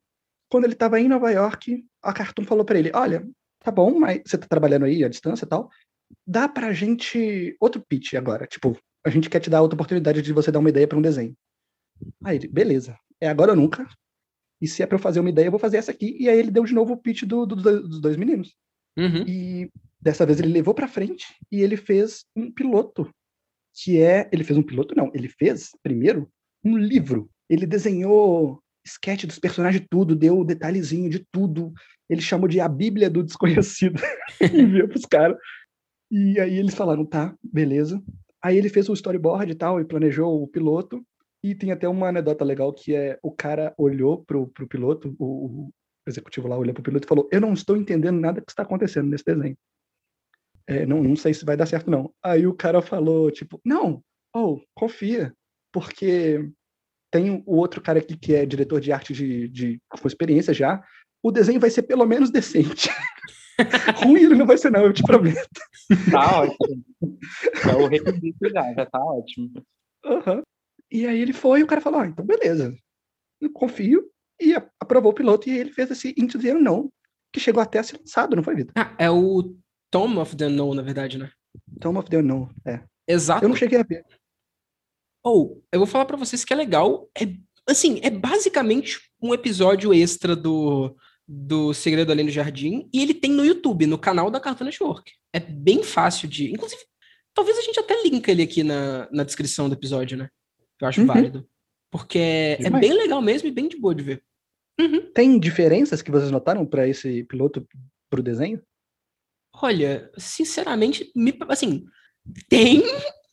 quando 0.50 0.64
ele 0.64 0.74
tava 0.74 1.00
em 1.00 1.08
Nova 1.08 1.30
York, 1.30 1.84
a 2.02 2.12
Cartoon 2.12 2.44
falou 2.44 2.64
para 2.64 2.78
ele: 2.78 2.92
Olha, 2.94 3.26
tá 3.62 3.70
bom, 3.72 3.98
mas 3.98 4.22
você 4.24 4.38
tá 4.38 4.46
trabalhando 4.46 4.84
aí 4.84 5.04
à 5.04 5.08
distância 5.08 5.44
e 5.44 5.48
tal. 5.48 5.68
Dá 6.26 6.48
pra 6.48 6.72
gente 6.72 7.56
outro 7.60 7.82
pitch 7.86 8.14
agora. 8.14 8.46
Tipo, 8.46 8.78
a 9.04 9.10
gente 9.10 9.28
quer 9.28 9.40
te 9.40 9.50
dar 9.50 9.62
outra 9.62 9.74
oportunidade 9.74 10.22
de 10.22 10.32
você 10.32 10.52
dar 10.52 10.60
uma 10.60 10.68
ideia 10.68 10.86
para 10.86 10.98
um 10.98 11.02
desenho. 11.02 11.34
Aí 12.24 12.36
ele, 12.36 12.48
beleza, 12.48 12.96
é 13.20 13.28
agora 13.28 13.52
ou 13.52 13.56
nunca. 13.56 13.88
E 14.60 14.68
se 14.68 14.82
é 14.82 14.86
pra 14.86 14.94
eu 14.96 15.00
fazer 15.00 15.20
uma 15.20 15.28
ideia, 15.30 15.46
eu 15.46 15.50
vou 15.50 15.58
fazer 15.60 15.76
essa 15.76 15.90
aqui. 15.90 16.16
E 16.18 16.28
aí 16.28 16.38
ele 16.38 16.50
deu 16.50 16.64
de 16.64 16.72
novo 16.72 16.92
o 16.94 16.96
pitch 16.96 17.24
do, 17.24 17.44
do- 17.44 17.56
dos 17.88 18.00
dois 18.00 18.16
meninos. 18.16 18.54
Uhum. 18.96 19.24
E 19.26 19.70
dessa 20.00 20.24
vez 20.24 20.38
ele 20.38 20.52
levou 20.52 20.72
pra 20.74 20.86
frente 20.86 21.26
e 21.50 21.60
ele 21.60 21.76
fez 21.76 22.24
um 22.36 22.50
piloto. 22.50 23.10
Que 23.74 24.00
é. 24.00 24.28
Ele 24.32 24.44
fez 24.44 24.56
um 24.58 24.62
piloto, 24.62 24.94
não. 24.94 25.10
Ele 25.14 25.28
fez, 25.28 25.70
primeiro, 25.82 26.28
um 26.64 26.76
livro. 26.76 27.28
Ele 27.50 27.66
desenhou 27.66 28.62
sketch 28.86 29.24
dos 29.24 29.38
personagens, 29.38 29.84
tudo, 29.90 30.14
deu 30.14 30.44
detalhezinho 30.44 31.08
de 31.10 31.24
tudo. 31.32 31.72
Ele 32.08 32.20
chamou 32.20 32.46
de 32.46 32.60
A 32.60 32.68
Bíblia 32.68 33.08
do 33.10 33.22
Desconhecido. 33.24 34.00
e 34.40 34.60
enviou 34.60 34.88
pros 34.88 35.06
caras. 35.06 35.36
E 36.10 36.38
aí 36.38 36.56
eles 36.56 36.74
falaram, 36.74 37.04
tá, 37.06 37.34
beleza. 37.42 38.00
Aí 38.40 38.56
ele 38.58 38.68
fez 38.68 38.88
o 38.88 38.92
storyboard 38.92 39.50
e 39.50 39.54
tal, 39.54 39.80
e 39.80 39.84
planejou 39.84 40.42
o 40.42 40.46
piloto. 40.46 41.02
E 41.42 41.54
tem 41.54 41.72
até 41.72 41.88
uma 41.88 42.08
anedota 42.08 42.44
legal 42.44 42.72
que 42.72 42.94
é 42.94 43.18
o 43.22 43.32
cara 43.32 43.74
olhou 43.76 44.24
pro, 44.24 44.46
pro 44.48 44.68
piloto, 44.68 45.14
o, 45.18 45.24
o 45.66 45.70
executivo 46.06 46.46
lá 46.48 46.56
olhou 46.56 46.72
pro 46.72 46.82
piloto 46.82 47.06
e 47.06 47.08
falou: 47.08 47.28
Eu 47.32 47.40
não 47.40 47.52
estou 47.52 47.76
entendendo 47.76 48.20
nada 48.20 48.40
que 48.40 48.50
está 48.50 48.62
acontecendo 48.62 49.08
nesse 49.08 49.24
desenho. 49.24 49.56
É, 50.66 50.86
não, 50.86 51.02
não 51.02 51.16
sei 51.16 51.34
se 51.34 51.44
vai 51.44 51.56
dar 51.56 51.66
certo, 51.66 51.90
não. 51.90 52.12
Aí 52.22 52.46
o 52.46 52.54
cara 52.54 52.80
falou, 52.80 53.30
tipo, 53.30 53.60
não, 53.64 54.02
oh, 54.34 54.60
confia, 54.74 55.34
porque 55.72 56.48
tem 57.10 57.42
o 57.46 57.56
outro 57.56 57.80
cara 57.80 57.98
aqui 57.98 58.16
que 58.16 58.34
é 58.34 58.46
diretor 58.46 58.80
de 58.80 58.92
arte 58.92 59.12
de, 59.12 59.48
de, 59.48 59.80
com 59.88 60.08
experiência 60.08 60.54
já. 60.54 60.82
O 61.22 61.30
desenho 61.30 61.60
vai 61.60 61.70
ser 61.70 61.82
pelo 61.82 62.06
menos 62.06 62.30
decente. 62.30 62.88
Ruim 64.02 64.22
ele 64.22 64.34
não 64.34 64.46
vai 64.46 64.56
ser, 64.56 64.70
não, 64.70 64.84
eu 64.84 64.92
te 64.92 65.02
prometo. 65.02 65.60
Tá 66.10 66.42
ótimo. 66.42 66.84
É 67.70 67.76
o 67.76 67.86
requisito 67.86 68.48
já, 68.50 68.72
já 68.74 68.86
tá 68.86 68.98
ótimo. 68.98 69.52
Aham. 70.04 70.42
E 70.92 71.06
aí 71.06 71.20
ele 71.20 71.32
foi 71.32 71.60
e 71.60 71.62
o 71.62 71.66
cara 71.66 71.80
falou: 71.80 72.00
ah, 72.00 72.06
então 72.06 72.24
beleza. 72.24 72.76
Eu 73.40 73.50
confio. 73.50 74.08
E 74.40 74.54
aprovou 74.80 75.12
o 75.12 75.14
piloto 75.14 75.48
e 75.48 75.56
ele 75.56 75.72
fez 75.72 75.90
esse 75.90 76.14
Into 76.18 76.38
the 76.38 76.52
Unknown, 76.52 76.90
que 77.32 77.40
chegou 77.40 77.62
até 77.62 77.78
a 77.78 77.82
ser 77.82 77.98
lançado, 77.98 78.36
não 78.36 78.42
foi, 78.42 78.56
Vitor? 78.56 78.72
Ah, 78.76 78.94
é 78.98 79.10
o 79.10 79.56
Tom 79.90 80.20
of 80.20 80.36
the 80.36 80.46
Unknown, 80.46 80.74
na 80.74 80.82
verdade, 80.82 81.16
né? 81.16 81.30
Tomb 81.80 81.98
of 81.98 82.08
the 82.08 82.18
Unknown, 82.18 82.48
é. 82.66 82.82
Exato. 83.06 83.44
Eu 83.44 83.48
não 83.48 83.56
cheguei 83.56 83.78
a 83.78 83.82
ver. 83.82 84.04
Ou, 85.24 85.62
eu 85.70 85.78
vou 85.78 85.86
falar 85.86 86.04
pra 86.04 86.16
vocês 86.16 86.44
que 86.44 86.52
é 86.52 86.56
legal. 86.56 87.08
É, 87.16 87.24
assim, 87.68 88.00
é 88.02 88.10
basicamente 88.10 89.00
um 89.20 89.32
episódio 89.32 89.94
extra 89.94 90.34
do, 90.34 90.96
do 91.26 91.72
Segredo 91.72 92.10
Além 92.10 92.26
do 92.26 92.32
Jardim. 92.32 92.88
E 92.92 93.00
ele 93.00 93.14
tem 93.14 93.30
no 93.30 93.44
YouTube, 93.44 93.86
no 93.86 93.98
canal 93.98 94.30
da 94.30 94.40
Cartoon 94.40 94.64
Network. 94.64 95.12
É 95.32 95.38
bem 95.38 95.82
fácil 95.82 96.28
de. 96.28 96.50
Inclusive, 96.52 96.82
talvez 97.34 97.58
a 97.58 97.62
gente 97.62 97.78
até 97.78 98.02
linka 98.02 98.30
ele 98.30 98.42
aqui 98.42 98.62
na, 98.62 99.08
na 99.12 99.24
descrição 99.24 99.68
do 99.68 99.74
episódio, 99.74 100.16
né? 100.16 100.28
Eu 100.82 100.88
acho 100.88 101.00
Uhum. 101.00 101.06
válido. 101.06 101.48
Porque 101.90 102.18
é, 102.18 102.58
é 102.64 102.70
bem 102.70 102.92
legal 102.92 103.22
mesmo 103.22 103.48
e 103.48 103.52
bem 103.52 103.68
de 103.68 103.78
boa 103.78 103.94
de 103.94 104.02
ver. 104.02 104.24
Uhum. 104.80 105.12
Tem 105.12 105.38
diferenças 105.38 106.02
que 106.02 106.10
vocês 106.10 106.30
notaram 106.30 106.66
para 106.66 106.88
esse 106.88 107.22
piloto 107.24 107.66
pro 108.10 108.22
desenho? 108.22 108.60
Olha, 109.54 110.10
sinceramente, 110.16 111.12
me, 111.14 111.36
assim, 111.48 111.84
tem, 112.48 112.82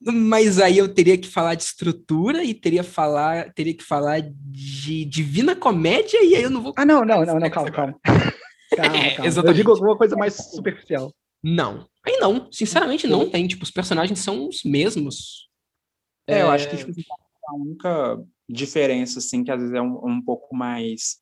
mas 0.02 0.60
aí 0.60 0.78
eu 0.78 0.94
teria 0.94 1.18
que 1.18 1.28
falar 1.30 1.56
de 1.56 1.64
estrutura 1.64 2.44
e 2.44 2.54
teria, 2.54 2.84
falar, 2.84 3.54
teria 3.54 3.74
que 3.74 3.84
falar 3.84 4.22
de 4.22 5.06
Divina 5.06 5.56
Comédia 5.56 6.22
e 6.24 6.36
aí 6.36 6.44
eu 6.44 6.50
não 6.50 6.62
vou. 6.62 6.74
Ah, 6.76 6.86
não, 6.86 7.06
não, 7.06 7.26
não, 7.26 7.36
não, 7.40 7.50
calma, 7.50 7.72
calma. 7.72 8.00
Calma, 8.76 8.98
É, 8.98 9.10
calma. 9.12 9.26
Eu 9.26 9.26
exatamente. 9.26 9.58
digo 9.58 9.72
alguma 9.72 9.98
coisa 9.98 10.16
mais 10.16 10.36
superficial. 10.36 11.12
Não. 11.44 11.90
Aí 12.06 12.18
não, 12.18 12.52
sinceramente 12.52 13.08
não 13.08 13.28
tem. 13.28 13.48
Tipo, 13.48 13.64
os 13.64 13.72
personagens 13.72 14.20
são 14.20 14.48
os 14.48 14.64
mesmos. 14.64 15.50
É, 16.28 16.44
eu 16.44 16.52
acho 16.52 16.70
que 16.70 16.78
tipo, 16.78 16.92
a 17.50 17.56
única 17.56 18.24
diferença, 18.50 19.20
assim, 19.20 19.44
que 19.44 19.52
às 19.52 19.60
vezes 19.60 19.76
é 19.76 19.82
um, 19.82 20.00
um 20.08 20.22
pouco 20.22 20.56
mais 20.56 21.18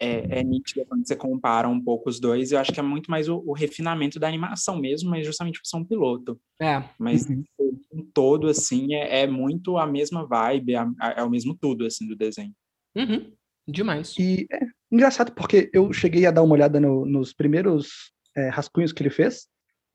é, 0.00 0.40
é 0.40 0.42
nítida 0.44 0.84
quando 0.88 1.06
você 1.06 1.14
compara 1.14 1.68
um 1.68 1.80
pouco 1.82 2.08
os 2.10 2.18
dois, 2.18 2.50
eu 2.50 2.58
acho 2.58 2.72
que 2.72 2.80
é 2.80 2.82
muito 2.82 3.10
mais 3.10 3.28
o, 3.28 3.36
o 3.46 3.52
refinamento 3.52 4.18
da 4.18 4.26
animação 4.28 4.80
mesmo, 4.80 5.10
mas 5.10 5.24
justamente 5.24 5.60
por 5.60 5.66
ser 5.66 5.76
um 5.76 5.84
piloto. 5.84 6.40
É, 6.60 6.82
Mas 6.98 7.26
Uhum. 7.28 7.44
um 7.92 8.04
todo, 8.12 8.48
assim, 8.48 8.94
é, 8.94 9.22
é 9.22 9.26
muito 9.26 9.76
a 9.76 9.86
mesma 9.86 10.26
vibe, 10.26 10.74
é, 10.74 10.84
é 11.18 11.22
o 11.22 11.30
mesmo 11.30 11.54
tudo, 11.54 11.84
assim, 11.86 12.06
do 12.06 12.16
desenho. 12.16 12.52
uhum, 12.96 13.32
demais. 13.68 14.14
E 14.18 14.46
é 14.50 14.60
engraçado 14.90 15.32
porque 15.32 15.70
eu 15.72 15.92
cheguei 15.92 16.26
a 16.26 16.30
dar 16.30 16.42
uma 16.42 16.54
olhada 16.54 16.80
no- 16.80 17.06
nos 17.06 17.32
primeiros 17.32 18.12
é, 18.36 18.48
rascunhos 18.48 18.92
que 18.92 19.02
ele 19.02 19.10
fez 19.10 19.46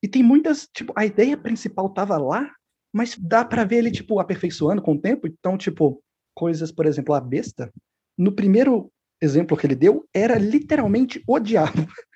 e 0.02 0.08
tem 0.08 0.22
muitas, 0.24 0.68
tipo, 0.74 0.94
a 0.96 1.06
ideia 1.06 1.36
principal 1.36 1.90
tava 1.90 2.18
lá, 2.18 2.50
mas 2.94 3.18
dá 3.18 3.44
pra 3.44 3.64
ver 3.64 3.78
ele, 3.78 3.92
tipo, 3.92 4.20
aperfeiçoando 4.20 4.82
com 4.82 4.94
o 4.94 5.00
tempo. 5.00 5.28
Então, 5.28 5.58
tipo, 5.58 6.02
coisas, 6.34 6.72
por 6.72 6.86
exemplo, 6.86 7.14
a 7.14 7.22
besta, 7.22 7.72
no 8.18 8.32
primeiro 8.32 8.92
exemplo 9.22 9.58
que 9.58 9.66
ele 9.66 9.76
deu, 9.76 10.08
era 10.14 10.38
literalmente 10.38 11.24
o 11.28 11.40
diabo. 11.40 11.88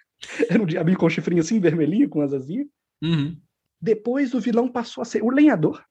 Era 0.47 0.61
um 0.61 0.67
diabinho 0.67 0.99
com 0.99 1.09
chifrinho 1.09 1.41
assim, 1.41 1.59
vermelhinho, 1.59 2.07
com 2.07 2.21
asazinha. 2.21 2.67
Uhum. 3.03 3.35
Depois 3.81 4.35
o 4.35 4.39
vilão 4.39 4.67
passou 4.67 5.01
a 5.01 5.05
ser 5.05 5.23
o 5.23 5.31
lenhador. 5.31 5.83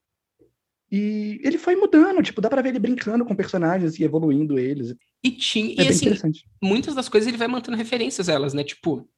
E 0.91 1.41
ele 1.45 1.59
foi 1.59 1.77
mudando, 1.77 2.23
tipo, 2.23 2.41
dá 2.41 2.49
pra 2.49 2.63
ver 2.63 2.71
ele 2.71 2.79
brincando 2.79 3.25
com 3.25 3.35
personagens 3.35 3.99
e 3.99 4.05
evoluindo 4.05 4.59
eles. 4.59 4.95
E 5.23 5.31
tinha. 5.31 5.75
É 5.81 5.85
E 5.85 5.89
assim, 5.89 6.11
muitas 6.63 6.95
das 6.95 7.09
coisas 7.09 7.29
ele 7.29 7.37
vai 7.37 7.49
mantendo 7.49 7.77
referências 7.77 8.29
a 8.29 8.33
elas, 8.33 8.55
né? 8.55 8.65
Tipo, 8.65 9.09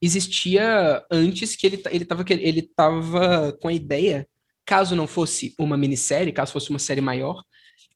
existia 0.00 1.04
antes 1.10 1.56
que 1.56 1.66
ele, 1.66 1.82
ele, 1.90 2.04
tava, 2.04 2.24
ele 2.28 2.62
tava 2.62 3.52
com 3.60 3.68
a 3.68 3.72
ideia, 3.72 4.26
caso 4.66 4.94
não 4.96 5.06
fosse 5.06 5.54
uma 5.58 5.76
minissérie, 5.76 6.32
caso 6.32 6.52
fosse 6.52 6.70
uma 6.70 6.78
série 6.78 7.00
maior, 7.00 7.42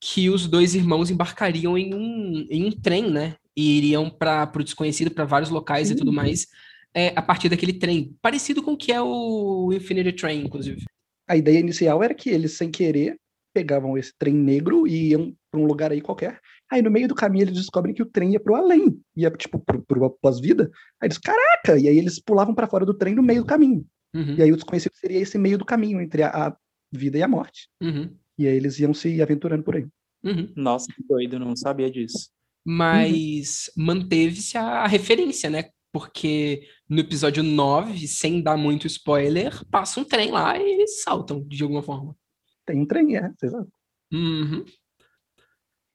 que 0.00 0.28
os 0.30 0.46
dois 0.46 0.74
irmãos 0.74 1.10
embarcariam 1.10 1.76
em 1.78 1.94
um, 1.94 2.46
em 2.50 2.64
um 2.66 2.70
trem, 2.70 3.10
né? 3.10 3.36
E 3.56 3.78
iriam 3.78 4.10
para 4.10 4.50
o 4.54 4.62
desconhecido, 4.64 5.10
para 5.10 5.24
vários 5.24 5.50
locais 5.50 5.90
e 5.90 5.94
tudo 5.94 6.08
Uhum. 6.08 6.14
mais, 6.14 6.46
é, 6.94 7.12
a 7.16 7.22
partir 7.22 7.48
daquele 7.48 7.72
trem. 7.72 8.14
Parecido 8.20 8.62
com 8.62 8.72
o 8.72 8.76
que 8.76 8.92
é 8.92 9.00
o 9.00 9.72
Infinity 9.72 10.12
Train, 10.12 10.44
inclusive. 10.44 10.84
a 11.28 11.36
ideia 11.36 11.58
inicial 11.58 12.02
era 12.02 12.14
que 12.14 12.30
eles, 12.30 12.56
sem 12.56 12.70
querer, 12.70 13.16
pegavam 13.54 13.96
esse 13.98 14.12
trem 14.18 14.34
negro 14.34 14.86
e 14.86 15.08
iam 15.10 15.34
para 15.50 15.60
um 15.60 15.64
lugar 15.66 15.90
aí 15.90 16.00
qualquer. 16.00 16.40
Aí 16.70 16.82
no 16.82 16.90
meio 16.90 17.08
do 17.08 17.14
caminho 17.14 17.44
eles 17.44 17.54
descobrem 17.54 17.94
que 17.94 18.02
o 18.02 18.06
trem 18.06 18.32
ia 18.32 18.40
pro 18.40 18.54
além, 18.54 19.00
ia 19.16 19.30
tipo 19.30 19.58
pro, 19.58 19.82
pro 19.82 20.10
pós-vida. 20.20 20.70
Aí 21.00 21.06
eles, 21.08 21.18
caraca! 21.18 21.78
E 21.78 21.88
aí 21.88 21.96
eles 21.98 22.20
pulavam 22.20 22.54
para 22.54 22.66
fora 22.68 22.84
do 22.84 22.92
trem 22.94 23.14
no 23.14 23.22
meio 23.22 23.42
do 23.42 23.46
caminho. 23.46 23.84
Uhum. 24.16 24.34
E 24.36 24.42
aí 24.42 24.50
o 24.50 24.56
desconhecido 24.56 24.94
seria 24.94 25.20
esse 25.20 25.36
meio 25.36 25.58
do 25.58 25.64
caminho 25.64 26.00
entre 26.00 26.22
a, 26.22 26.48
a 26.48 26.56
vida 26.90 27.18
e 27.18 27.22
a 27.22 27.28
morte. 27.28 27.68
Uhum. 27.82 28.16
E 28.38 28.46
aí 28.46 28.56
eles 28.56 28.78
iam 28.80 28.94
se 28.94 29.20
aventurando 29.20 29.62
por 29.62 29.76
aí. 29.76 29.86
Uhum. 30.24 30.50
Nossa, 30.56 30.86
que 30.92 31.02
doido, 31.06 31.38
não 31.38 31.54
sabia 31.54 31.90
disso. 31.90 32.30
Mas 32.64 33.70
manteve-se 33.76 34.56
a 34.56 34.86
referência, 34.86 35.50
né? 35.50 35.70
Porque 35.92 36.66
no 36.88 37.00
episódio 37.00 37.42
9, 37.42 38.08
sem 38.08 38.42
dar 38.42 38.56
muito 38.56 38.86
spoiler, 38.86 39.64
passa 39.66 40.00
um 40.00 40.04
trem 40.04 40.30
lá 40.30 40.58
e 40.58 40.62
eles 40.62 41.02
saltam 41.02 41.46
de 41.46 41.62
alguma 41.62 41.82
forma. 41.82 42.16
Tem 42.64 42.80
um 42.80 42.86
trem, 42.86 43.16
é, 43.16 43.30
exato. 43.42 43.70
Uhum. 44.12 44.64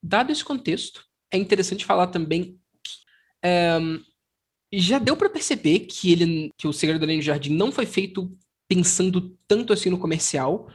Dado 0.02 0.32
esse 0.32 0.44
contexto, 0.44 1.04
é 1.32 1.38
interessante 1.38 1.86
falar 1.86 2.08
também 2.08 2.60
que 2.84 2.92
é, 3.44 3.78
já 4.72 5.00
deu 5.00 5.18
para 5.18 5.30
perceber 5.30 5.82
que 5.82 6.12
ele, 6.12 6.52
que 6.58 6.68
o 6.68 6.74
Segredo 6.74 7.04
Além 7.04 7.20
do 7.20 7.26
Jardim 7.26 7.54
não 7.54 7.72
foi 7.72 7.86
feito 7.86 8.32
pensando 8.68 9.38
tanto 9.48 9.74
assim 9.74 9.90
no 9.90 10.00
comercial, 10.00 10.70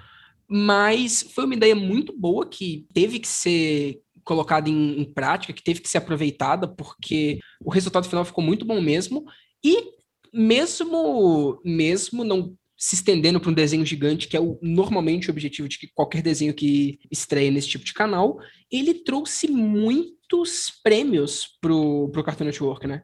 mas 0.49 1.23
foi 1.35 1.45
uma 1.45 1.55
ideia 1.55 1.75
muito 1.75 2.13
boa 2.17 2.47
que 2.47 2.87
teve 2.93 3.19
que 3.19 3.29
ser 3.29 4.01
colocada 4.23 4.69
em, 4.69 5.01
em 5.01 5.05
prática, 5.05 5.53
que 5.53 5.63
teve 5.63 5.81
que 5.81 5.89
ser 5.89 5.99
aproveitada, 5.99 6.69
porque 6.69 7.39
o 7.65 7.71
resultado 7.71 8.09
final 8.09 8.25
ficou 8.25 8.45
muito 8.45 8.65
bom 8.65 8.81
mesmo. 8.81 9.25
E 9.65 9.95
mesmo 10.33 11.61
mesmo 11.65 12.23
não 12.23 12.55
se 12.77 12.97
estendendo 12.97 13.41
para 13.41 13.51
um 13.51 13.55
desenho 13.55 13.87
gigante, 13.87 14.29
que 14.29 14.37
é 14.37 14.41
o, 14.41 14.59
normalmente 14.61 15.29
o 15.29 15.33
objetivo 15.33 15.69
de 15.69 15.79
que 15.79 15.89
qualquer 15.95 16.23
desenho 16.23 16.53
que 16.53 16.99
estreia 17.11 17.51
nesse 17.51 17.69
tipo 17.69 17.85
de 17.85 17.95
canal, 17.95 18.39
ele 18.71 18.93
trouxe 18.93 19.49
muitos 19.49 20.71
prêmios 20.83 21.57
pro, 21.61 22.11
pro 22.11 22.23
Cartoon 22.23 22.45
Network, 22.45 22.87
né? 22.87 23.03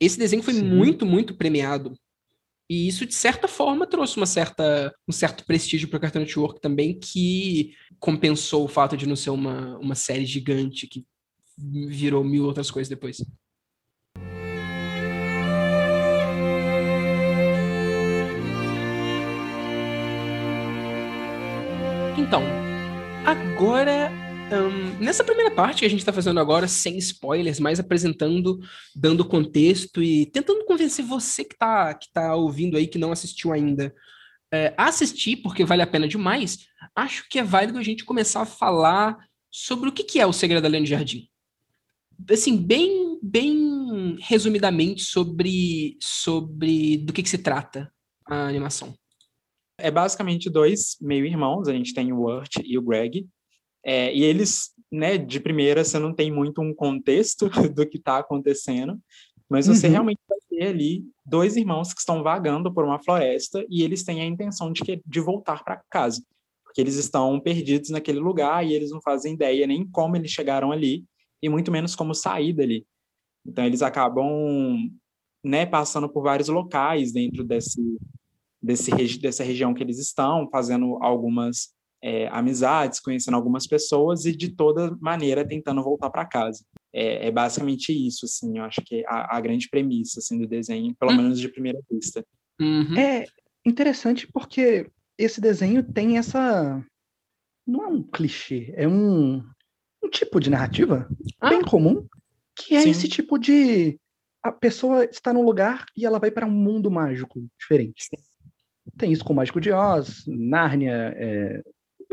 Esse 0.00 0.18
desenho 0.18 0.42
foi 0.42 0.54
Sim. 0.54 0.62
muito, 0.62 1.04
muito 1.04 1.34
premiado. 1.34 1.94
E 2.70 2.86
isso, 2.86 3.06
de 3.06 3.14
certa 3.14 3.48
forma, 3.48 3.86
trouxe 3.86 4.16
uma 4.16 4.26
certa, 4.26 4.94
um 5.08 5.12
certo 5.12 5.44
prestígio 5.44 5.88
para 5.88 5.96
o 5.96 6.00
Cartoon 6.00 6.20
Network 6.20 6.60
também, 6.60 6.98
que 6.98 7.72
compensou 7.98 8.64
o 8.64 8.68
fato 8.68 8.96
de 8.96 9.08
não 9.08 9.16
ser 9.16 9.30
uma, 9.30 9.78
uma 9.78 9.94
série 9.94 10.26
gigante 10.26 10.86
que 10.86 11.04
virou 11.58 12.22
mil 12.22 12.44
outras 12.44 12.70
coisas 12.70 12.88
depois. 12.88 13.24
Então, 22.18 22.42
agora, 23.24 24.12
hum, 24.52 24.98
nessa 25.00 25.24
primeira 25.24 25.50
parte 25.50 25.80
que 25.80 25.86
a 25.86 25.90
gente 25.90 26.00
está 26.00 26.12
fazendo 26.12 26.40
agora, 26.40 26.66
sem 26.68 26.96
spoilers, 26.98 27.60
mais 27.60 27.78
apresentando, 27.78 28.58
dando 28.94 29.24
contexto 29.24 30.02
e 30.02 30.26
tentando 30.26 30.64
convencer 30.64 31.04
você 31.04 31.44
que 31.44 31.54
está 31.54 31.94
que 31.94 32.12
tá 32.12 32.34
ouvindo 32.34 32.76
aí, 32.76 32.86
que 32.86 32.98
não 32.98 33.12
assistiu 33.12 33.52
ainda, 33.52 33.94
é, 34.52 34.74
assistir, 34.76 35.36
porque 35.36 35.64
vale 35.64 35.82
a 35.82 35.86
pena 35.86 36.08
demais, 36.08 36.66
acho 36.94 37.28
que 37.28 37.38
é 37.38 37.42
válido 37.42 37.78
a 37.78 37.82
gente 37.82 38.04
começar 38.04 38.42
a 38.42 38.46
falar 38.46 39.16
sobre 39.50 39.88
o 39.88 39.92
que, 39.92 40.04
que 40.04 40.20
é 40.20 40.26
o 40.26 40.32
Segredo 40.32 40.62
da 40.62 40.68
Lenda 40.68 40.84
de 40.84 40.90
Jardim. 40.90 41.28
Assim, 42.30 42.56
bem, 42.56 43.18
bem 43.22 44.16
resumidamente 44.20 45.02
sobre, 45.02 45.96
sobre 46.00 46.98
do 46.98 47.12
que, 47.12 47.22
que 47.22 47.28
se 47.28 47.38
trata 47.38 47.92
a 48.26 48.48
animação. 48.48 48.94
É 49.78 49.90
basicamente 49.90 50.50
dois 50.50 50.96
meio-irmãos, 51.00 51.68
a 51.68 51.72
gente 51.72 51.94
tem 51.94 52.12
o 52.12 52.24
Urt 52.24 52.56
e 52.64 52.76
o 52.76 52.82
Greg, 52.82 53.28
é, 53.88 54.14
e 54.14 54.22
eles, 54.22 54.74
né, 54.92 55.16
de 55.16 55.40
primeira 55.40 55.82
você 55.82 55.98
não 55.98 56.14
tem 56.14 56.30
muito 56.30 56.60
um 56.60 56.74
contexto 56.74 57.48
do 57.74 57.88
que 57.88 57.96
está 57.96 58.18
acontecendo, 58.18 59.00
mas 59.48 59.66
você 59.66 59.86
Uhum. 59.86 59.92
realmente 59.92 60.20
vai 60.28 60.38
ter 60.50 60.66
ali 60.66 61.02
dois 61.24 61.56
irmãos 61.56 61.94
que 61.94 62.00
estão 62.00 62.22
vagando 62.22 62.70
por 62.70 62.84
uma 62.84 63.02
floresta 63.02 63.64
e 63.70 63.82
eles 63.82 64.04
têm 64.04 64.20
a 64.20 64.26
intenção 64.26 64.70
de, 64.70 64.82
que, 64.82 65.00
de 65.06 65.20
voltar 65.20 65.64
para 65.64 65.80
casa, 65.88 66.22
porque 66.62 66.82
eles 66.82 66.96
estão 66.96 67.40
perdidos 67.40 67.88
naquele 67.88 68.18
lugar 68.18 68.62
e 68.66 68.74
eles 68.74 68.90
não 68.90 69.00
fazem 69.00 69.32
ideia 69.32 69.66
nem 69.66 69.88
como 69.88 70.16
eles 70.16 70.30
chegaram 70.30 70.70
ali 70.70 71.06
e 71.42 71.48
muito 71.48 71.72
menos 71.72 71.96
como 71.96 72.14
sair 72.14 72.52
dali. 72.52 72.86
Então 73.46 73.64
eles 73.64 73.80
acabam, 73.80 74.76
né, 75.42 75.64
passando 75.64 76.10
por 76.10 76.22
vários 76.22 76.48
locais 76.48 77.10
dentro 77.10 77.42
desse 77.42 77.80
desse, 78.60 78.90
dessa 79.18 79.44
região 79.44 79.72
que 79.72 79.82
eles 79.82 79.98
estão, 79.98 80.46
fazendo 80.50 80.98
algumas 81.00 81.72
é, 82.02 82.28
amizades, 82.28 83.00
conhecendo 83.00 83.34
algumas 83.34 83.66
pessoas 83.66 84.24
e 84.24 84.34
de 84.36 84.50
toda 84.54 84.96
maneira 85.00 85.46
tentando 85.46 85.82
voltar 85.82 86.10
para 86.10 86.24
casa. 86.24 86.64
É, 86.92 87.26
é 87.26 87.30
basicamente 87.30 87.92
isso, 87.92 88.24
assim, 88.24 88.58
eu 88.58 88.64
acho 88.64 88.80
que 88.82 88.96
é 89.00 89.04
a, 89.06 89.36
a 89.36 89.40
grande 89.40 89.68
premissa 89.68 90.20
assim, 90.20 90.38
do 90.38 90.46
desenho, 90.46 90.94
pelo 90.98 91.12
Hum. 91.12 91.16
menos 91.16 91.40
de 91.40 91.48
primeira 91.48 91.80
vista. 91.90 92.24
Uhum. 92.60 92.96
É 92.98 93.24
interessante 93.66 94.26
porque 94.32 94.90
esse 95.18 95.40
desenho 95.40 95.82
tem 95.82 96.18
essa. 96.18 96.84
Não 97.66 97.84
é 97.84 97.86
um 97.88 98.02
clichê, 98.02 98.72
é 98.76 98.88
um, 98.88 99.44
um 100.02 100.08
tipo 100.10 100.40
de 100.40 100.48
narrativa 100.48 101.08
Ah. 101.40 101.50
bem 101.50 101.60
comum, 101.62 102.06
que 102.56 102.74
é 102.74 102.80
Sim. 102.82 102.90
esse 102.90 103.08
tipo 103.08 103.38
de. 103.38 103.98
A 104.42 104.52
pessoa 104.52 105.04
está 105.04 105.32
num 105.32 105.42
lugar 105.44 105.84
e 105.96 106.06
ela 106.06 106.18
vai 106.18 106.30
para 106.30 106.46
um 106.46 106.50
mundo 106.50 106.90
mágico 106.90 107.44
diferente. 107.58 108.06
Tem 108.96 109.12
isso 109.12 109.24
com 109.24 109.32
o 109.34 109.36
Mágico 109.36 109.60
de 109.60 109.70
Oz, 109.70 110.24
Nárnia, 110.26 111.12
é, 111.16 111.62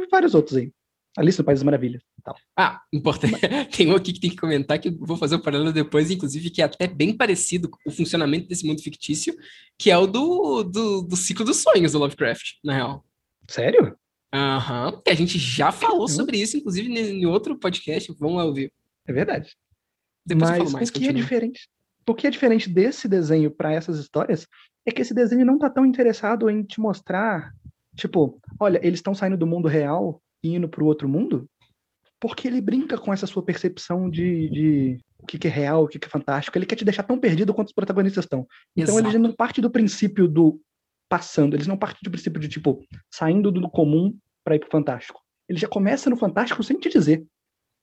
vários 0.09 0.35
outros 0.35 0.57
aí. 0.57 0.71
Alice 1.17 1.39
no 1.39 1.45
País 1.45 1.59
das 1.59 1.63
Maravilhas. 1.63 2.03
Tal. 2.23 2.35
Ah, 2.57 2.81
importante. 2.91 3.35
Tem 3.75 3.87
um 3.89 3.95
aqui 3.95 4.11
que 4.11 4.19
tem 4.19 4.29
que 4.29 4.35
comentar 4.35 4.77
que 4.79 4.89
eu 4.89 4.97
vou 4.99 5.15
fazer 5.15 5.35
o 5.35 5.41
paralelo 5.41 5.71
depois, 5.71 6.11
inclusive, 6.11 6.49
que 6.49 6.61
é 6.61 6.65
até 6.65 6.87
bem 6.87 7.15
parecido 7.15 7.69
com 7.69 7.77
o 7.85 7.91
funcionamento 7.91 8.47
desse 8.47 8.65
mundo 8.65 8.81
fictício, 8.81 9.33
que 9.77 9.89
é 9.89 9.97
o 9.97 10.07
do, 10.07 10.63
do, 10.63 11.01
do 11.03 11.15
ciclo 11.15 11.45
dos 11.45 11.57
sonhos 11.57 11.93
do 11.93 11.99
Lovecraft, 11.99 12.55
na 12.63 12.73
real. 12.73 13.05
Sério? 13.49 13.95
Aham, 14.33 15.01
que 15.03 15.11
a 15.11 15.15
gente 15.15 15.37
já 15.39 15.71
falou 15.71 16.07
Caramba. 16.07 16.13
sobre 16.13 16.37
isso, 16.37 16.57
inclusive, 16.57 16.89
em 16.89 17.25
outro 17.25 17.57
podcast. 17.57 18.13
Vamos 18.19 18.37
lá 18.37 18.43
ouvir. 18.43 18.73
É 19.07 19.13
verdade. 19.13 19.55
Depois 20.25 20.49
Mas 20.49 20.73
mais. 20.73 20.89
o 20.89 20.93
que 20.93 20.99
é 20.99 21.01
continua. 21.07 21.21
diferente? 21.21 21.69
O 22.07 22.13
que 22.13 22.27
é 22.27 22.29
diferente 22.29 22.69
desse 22.69 23.07
desenho 23.07 23.49
para 23.49 23.71
essas 23.71 23.97
histórias 23.99 24.47
é 24.85 24.91
que 24.91 25.01
esse 25.01 25.13
desenho 25.13 25.45
não 25.45 25.57
tá 25.57 25.69
tão 25.69 25.85
interessado 25.85 26.49
em 26.49 26.63
te 26.63 26.79
mostrar, 26.79 27.53
tipo, 27.95 28.39
olha, 28.59 28.79
eles 28.85 28.99
estão 28.99 29.15
saindo 29.15 29.37
do 29.37 29.47
mundo 29.47 29.67
real 29.67 30.21
e 30.43 30.55
indo 30.55 30.69
para 30.69 30.83
o 30.83 30.87
outro 30.87 31.07
mundo, 31.07 31.49
porque 32.19 32.47
ele 32.47 32.61
brinca 32.61 32.97
com 32.97 33.13
essa 33.13 33.27
sua 33.27 33.43
percepção 33.43 34.09
de, 34.09 34.49
de 34.49 34.97
o 35.19 35.25
que, 35.25 35.37
que 35.37 35.47
é 35.47 35.51
real, 35.51 35.83
o 35.83 35.87
que, 35.87 35.99
que 35.99 36.07
é 36.07 36.09
fantástico. 36.09 36.57
Ele 36.57 36.65
quer 36.65 36.75
te 36.75 36.85
deixar 36.85 37.03
tão 37.03 37.19
perdido 37.19 37.53
quanto 37.53 37.67
os 37.67 37.73
protagonistas 37.73 38.25
estão. 38.25 38.47
Então 38.75 38.95
Exato. 38.95 39.09
ele 39.09 39.17
não 39.17 39.33
parte 39.33 39.61
do 39.61 39.69
princípio 39.69 40.27
do 40.27 40.59
passando, 41.09 41.55
eles 41.55 41.67
não 41.67 41.77
partem 41.77 42.01
do 42.03 42.11
princípio 42.11 42.39
de 42.39 42.47
tipo 42.47 42.83
saindo 43.13 43.51
do 43.51 43.69
comum 43.69 44.17
para 44.43 44.55
ir 44.55 44.59
pro 44.59 44.69
fantástico. 44.69 45.21
Ele 45.47 45.59
já 45.59 45.67
começa 45.67 46.09
no 46.09 46.17
fantástico 46.17 46.63
sem 46.63 46.79
te 46.79 46.89
dizer. 46.89 47.25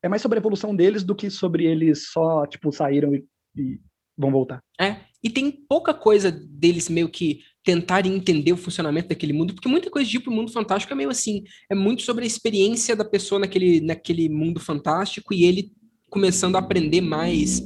É 0.03 0.09
mais 0.09 0.21
sobre 0.21 0.39
a 0.39 0.41
evolução 0.41 0.75
deles 0.75 1.05
do 1.05 1.15
que 1.15 1.31
sobre 1.31 1.65
eles 1.65 2.11
só 2.11 2.47
tipo 2.47 2.73
saíram 2.73 3.15
e, 3.15 3.25
e 3.57 3.81
vão 4.17 4.33
voltar. 4.33 4.61
É, 4.81 4.97
e 5.23 5.31
tem 5.31 5.51
pouca 5.51 5.95
coisa 5.95 6.31
deles 6.31 6.89
meio 6.89 7.09
que 7.09 7.41
tentarem 7.65 8.15
entender 8.15 8.53
o 8.53 8.57
funcionamento 8.57 9.09
daquele 9.09 9.33
mundo, 9.33 9.55
porque 9.55 9.69
muita 9.69 9.89
coisa 9.89 10.09
de 10.09 10.17
ir 10.17 10.21
pro 10.21 10.33
mundo 10.33 10.51
fantástico 10.51 10.93
é 10.93 10.97
meio 10.97 11.11
assim, 11.11 11.45
é 11.71 11.75
muito 11.75 12.03
sobre 12.03 12.25
a 12.25 12.27
experiência 12.27 12.97
da 12.97 13.05
pessoa 13.05 13.39
naquele, 13.39 13.81
naquele 13.81 14.29
mundo 14.29 14.59
fantástico 14.59 15.33
e 15.33 15.45
ele 15.45 15.73
começando 16.11 16.57
a 16.57 16.59
aprender 16.59 17.01
mais 17.01 17.63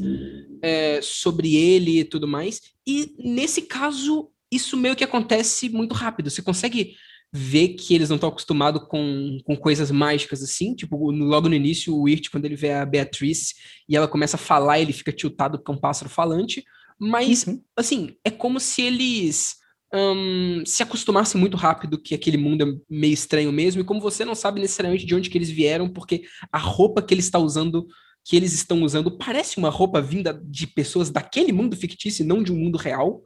é, 0.63 1.01
sobre 1.03 1.57
ele 1.57 2.01
e 2.01 2.05
tudo 2.05 2.29
mais. 2.29 2.61
E 2.87 3.15
nesse 3.19 3.63
caso, 3.63 4.31
isso 4.53 4.77
meio 4.77 4.95
que 4.95 5.03
acontece 5.03 5.69
muito 5.69 5.95
rápido. 5.95 6.31
Você 6.31 6.43
consegue 6.43 6.95
ver 7.33 7.71
que 7.71 7.95
eles 7.95 8.09
não 8.09 8.17
estão 8.17 8.29
acostumados 8.29 8.85
com, 8.89 9.39
com 9.45 9.57
coisas 9.57 9.91
mágicas 9.91 10.43
assim, 10.43 10.75
tipo, 10.75 11.11
logo 11.11 11.49
no 11.49 11.55
início, 11.55 11.95
o 11.95 12.03
Wirt, 12.03 12.31
quando 12.31 12.45
ele 12.45 12.55
vê 12.55 12.73
a 12.73 12.87
Beatriz 12.87 13.55
e 13.89 13.97
ela 13.97 14.07
começa 14.07 14.37
a 14.37 14.39
falar, 14.39 14.79
ele 14.79 14.93
fica 14.93 15.13
tiltado 15.13 15.59
porque 15.59 15.71
é 15.71 15.75
um 15.75 15.81
pássaro 15.81 16.09
falante, 16.09 16.65
mas, 16.99 17.47
Uhum. 17.47 17.63
assim, 17.77 18.17
é 18.25 18.31
como 18.31 18.59
se 18.61 18.83
eles 18.83 19.57
hum, 19.95 20.63
se 20.67 20.83
acostumassem 20.83 21.41
muito 21.41 21.57
rápido 21.57 21.99
que 22.01 22.15
aquele 22.15 22.37
mundo 22.37 22.65
é 22.65 22.81
meio 22.91 23.15
estranho 23.15 23.53
mesmo, 23.53 23.81
e 23.81 23.85
como 23.85 24.01
você 24.01 24.25
não 24.25 24.35
sabe 24.35 24.61
necessariamente 24.61 25.07
de 25.07 25.15
onde 25.15 25.31
que 25.31 25.39
eles 25.39 25.49
vieram, 25.51 25.89
porque 25.89 26.25
a 26.51 26.59
roupa 26.59 27.01
que 27.01 27.15
ele 27.15 27.21
está 27.21 27.39
usando, 27.39 27.87
que 28.25 28.37
eles 28.37 28.53
estão 28.53 28.83
usando, 28.83 29.17
parece 29.17 29.59
uma 29.59 29.71
roupa 29.71 30.01
vinda 30.03 30.39
de 30.45 30.67
pessoas 30.67 31.09
daquele 31.11 31.53
mundo 31.53 31.77
fictício 31.77 32.23
e 32.25 32.27
não 32.27 32.43
de 32.43 32.53
um 32.53 32.57
mundo 32.57 32.77
real, 32.77 33.23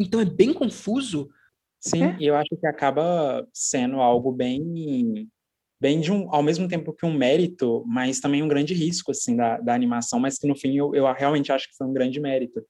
então 0.00 0.20
é 0.20 0.24
bem 0.24 0.52
confuso. 0.52 1.28
Sim, 1.80 2.04
É. 2.04 2.16
eu 2.20 2.36
acho 2.36 2.56
que 2.56 2.66
acaba 2.66 3.46
sendo 3.52 3.96
algo 4.00 4.30
bem, 4.32 5.28
bem 5.80 6.00
de 6.00 6.12
um, 6.12 6.32
ao 6.32 6.42
mesmo 6.42 6.68
tempo 6.68 6.92
que 6.92 7.04
um 7.04 7.12
mérito, 7.12 7.84
mas 7.86 8.20
também 8.20 8.42
um 8.42 8.48
grande 8.48 8.72
risco, 8.74 9.10
assim, 9.10 9.36
da, 9.36 9.58
da 9.60 9.74
animação, 9.74 10.18
mas 10.20 10.38
que 10.38 10.46
no 10.46 10.54
fim 10.56 10.76
eu, 10.76 10.94
eu 10.94 11.12
realmente 11.12 11.50
acho 11.52 11.68
que 11.68 11.76
foi 11.76 11.86
um 11.86 11.92
grande 11.92 12.20
mérito. 12.20 12.62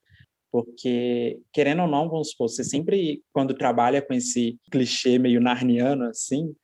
Porque, 0.51 1.41
querendo 1.53 1.83
ou 1.83 1.89
não, 1.89 2.09
vamos 2.09 2.31
supor, 2.31 2.49
você 2.49 2.65
sempre, 2.65 3.23
quando 3.33 3.55
trabalha 3.55 4.01
com 4.01 4.15
esse 4.15 4.59
clichê 4.71 5.19
meio 5.19 5.41
narniano, 5.41 6.05
assim, 6.05 6.55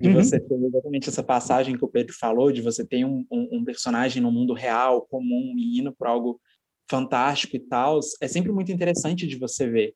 de 0.00 0.08
Uhum. 0.08 0.14
você 0.14 0.40
ter 0.40 0.54
exatamente 0.54 1.08
essa 1.08 1.22
passagem 1.22 1.76
que 1.76 1.84
o 1.84 1.88
Pedro 1.88 2.14
falou, 2.18 2.52
de 2.52 2.62
você 2.62 2.86
ter 2.86 3.04
um, 3.04 3.24
um, 3.30 3.58
um 3.58 3.64
personagem 3.64 4.22
no 4.22 4.30
mundo 4.30 4.54
real, 4.54 5.02
comum, 5.02 5.54
e 5.56 5.80
indo 5.80 5.92
por 5.92 6.06
algo 6.06 6.40
fantástico 6.88 7.56
e 7.56 7.60
tal, 7.60 8.00
é 8.20 8.28
sempre 8.28 8.52
muito 8.52 8.72
interessante 8.72 9.26
de 9.26 9.36
você 9.36 9.68
ver. 9.68 9.94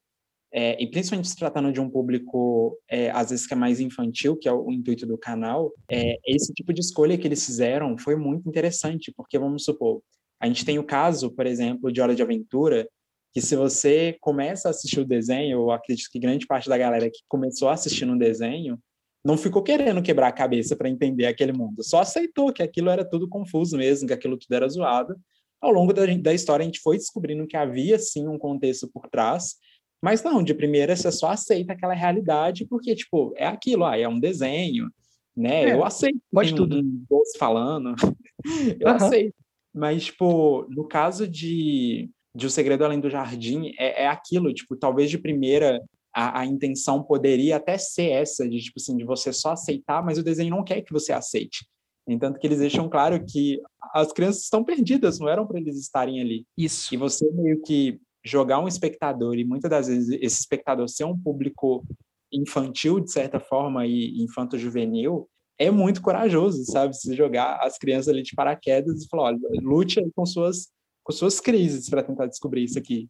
É, 0.52 0.80
e 0.82 0.88
principalmente 0.88 1.28
se 1.28 1.37
tratando 1.37 1.72
de 1.72 1.80
um 1.80 1.90
público, 1.90 2.78
é, 2.88 3.11
às 3.11 3.30
vezes, 3.30 3.46
que 3.46 3.52
é 3.52 3.56
mais 3.56 3.80
infantil, 3.80 4.37
que 4.37 4.48
é 4.48 4.52
o, 4.52 4.66
o 4.66 4.72
intuito 4.72 5.06
do 5.06 5.18
canal, 5.18 5.72
é, 5.90 6.16
esse 6.26 6.52
tipo 6.54 6.72
de 6.72 6.80
escolha 6.80 7.18
que 7.18 7.26
eles 7.26 7.44
fizeram 7.44 7.98
foi 7.98 8.16
muito 8.16 8.48
interessante, 8.48 9.12
porque, 9.14 9.38
vamos 9.38 9.64
supor, 9.64 10.02
a 10.40 10.46
gente 10.46 10.64
tem 10.64 10.78
o 10.78 10.85
caso, 10.85 11.30
por 11.30 11.46
exemplo, 11.46 11.92
de 11.92 12.00
Hora 12.00 12.14
de 12.14 12.22
Aventura, 12.22 12.88
que 13.37 13.42
se 13.42 13.55
você 13.55 14.16
começa 14.18 14.66
a 14.66 14.70
assistir 14.70 14.99
o 14.99 15.05
desenho, 15.05 15.59
eu 15.59 15.70
acredito 15.70 16.09
que 16.11 16.18
grande 16.18 16.46
parte 16.46 16.70
da 16.70 16.79
galera 16.79 17.11
que 17.11 17.18
começou 17.29 17.68
a 17.68 17.75
assistir 17.75 18.07
no 18.07 18.18
desenho, 18.18 18.79
não 19.22 19.37
ficou 19.37 19.62
querendo 19.62 20.01
quebrar 20.01 20.29
a 20.29 20.33
cabeça 20.33 20.75
para 20.75 20.88
entender 20.88 21.27
aquele 21.27 21.53
mundo, 21.53 21.85
só 21.85 22.01
aceitou 22.01 22.51
que 22.51 22.62
aquilo 22.62 22.88
era 22.88 23.05
tudo 23.05 23.29
confuso 23.29 23.77
mesmo, 23.77 24.09
que 24.09 24.14
aquilo 24.14 24.38
tudo 24.38 24.55
era 24.55 24.66
zoado. 24.66 25.14
Ao 25.61 25.70
longo 25.70 25.92
da, 25.92 26.07
da 26.07 26.33
história, 26.33 26.62
a 26.62 26.64
gente 26.64 26.81
foi 26.81 26.96
descobrindo 26.96 27.46
que 27.46 27.59
havia 27.59 27.99
sim 27.99 28.27
um 28.27 28.38
contexto 28.38 28.88
por 28.88 29.07
trás, 29.07 29.57
mas 30.03 30.22
não, 30.22 30.42
de 30.42 30.55
primeira 30.55 30.96
você 30.96 31.12
só 31.12 31.29
aceita 31.29 31.75
aquela 31.75 31.92
realidade, 31.92 32.64
porque, 32.64 32.94
tipo, 32.94 33.35
é 33.37 33.46
aquilo, 33.46 33.85
ah, 33.85 33.99
é 33.99 34.09
um 34.09 34.18
desenho, 34.18 34.90
né? 35.37 35.64
É, 35.64 35.75
eu 35.75 35.85
aceito. 35.85 36.18
pode 36.33 36.55
tudo. 36.55 36.77
Um, 36.77 36.79
um 36.79 37.05
doce 37.11 37.37
falando, 37.37 37.94
eu 38.81 38.88
Aham. 38.88 38.96
aceito. 38.96 39.35
Mas, 39.75 40.07
tipo, 40.07 40.66
no 40.70 40.88
caso 40.88 41.29
de, 41.29 42.09
de 42.37 42.46
O 42.46 42.51
Segredo 42.51 42.85
Além 42.85 43.01
do 43.01 43.09
Jardim, 43.09 43.72
é, 43.79 44.05
é 44.05 44.09
aquilo, 44.09 44.53
tipo, 44.53 44.77
talvez 44.77 45.11
de 45.11 45.18
primeira 45.18 45.83
a, 46.14 46.40
a 46.40 46.46
intenção 46.46 47.03
poderia 47.03 47.57
até 47.57 47.77
ser 47.77 48.11
essa, 48.11 48.49
de, 48.49 48.59
tipo 48.59 48.79
assim, 48.79 48.96
de 48.96 49.05
você 49.05 49.33
só 49.33 49.53
aceitar, 49.53 50.03
mas 50.03 50.18
o 50.18 50.22
desenho 50.22 50.51
não 50.51 50.64
quer 50.64 50.83
que 50.83 50.92
você 50.92 51.12
aceite. 51.12 51.66
Entanto 52.09 52.38
que 52.38 52.46
eles 52.46 52.61
deixam 52.61 52.88
claro 52.88 53.25
que 53.25 53.61
as 53.92 54.12
crianças 54.12 54.44
estão 54.44 54.64
perdidas, 54.64 55.18
não 55.18 55.29
eram 55.29 55.46
para 55.46 55.59
eles 55.59 55.77
estarem 55.79 56.20
ali. 56.20 56.46
Isso. 56.57 56.94
E 56.94 56.96
você 56.96 57.31
meio 57.33 57.61
que 57.62 57.99
jogar 58.25 58.61
um 58.61 58.68
espectador, 58.68 59.37
e 59.37 59.44
muitas 59.44 59.70
das 59.70 59.88
vezes 59.88 60.09
esse 60.20 60.40
espectador 60.40 60.88
ser 60.88 61.05
um 61.05 61.18
público 61.18 61.85
infantil, 62.33 63.01
de 63.01 63.11
certa 63.11 63.38
forma, 63.38 63.87
e 63.87 64.22
infanto-juvenil, 64.22 65.29
é 65.59 65.70
muito 65.70 66.03
corajoso, 66.03 66.64
sabe? 66.64 66.96
Você 66.96 67.14
jogar 67.14 67.59
as 67.62 67.79
crianças 67.79 68.09
ali 68.09 68.22
de 68.22 68.35
paraquedas 68.35 69.03
e 69.03 69.09
falar, 69.09 69.25
olha, 69.25 69.38
lute 69.62 70.01
com 70.14 70.27
suas, 70.27 70.68
com 71.06 71.12
suas 71.12 71.38
crises 71.38 71.88
para 71.88 72.02
tentar 72.02 72.26
descobrir 72.26 72.64
isso 72.64 72.76
aqui. 72.76 73.08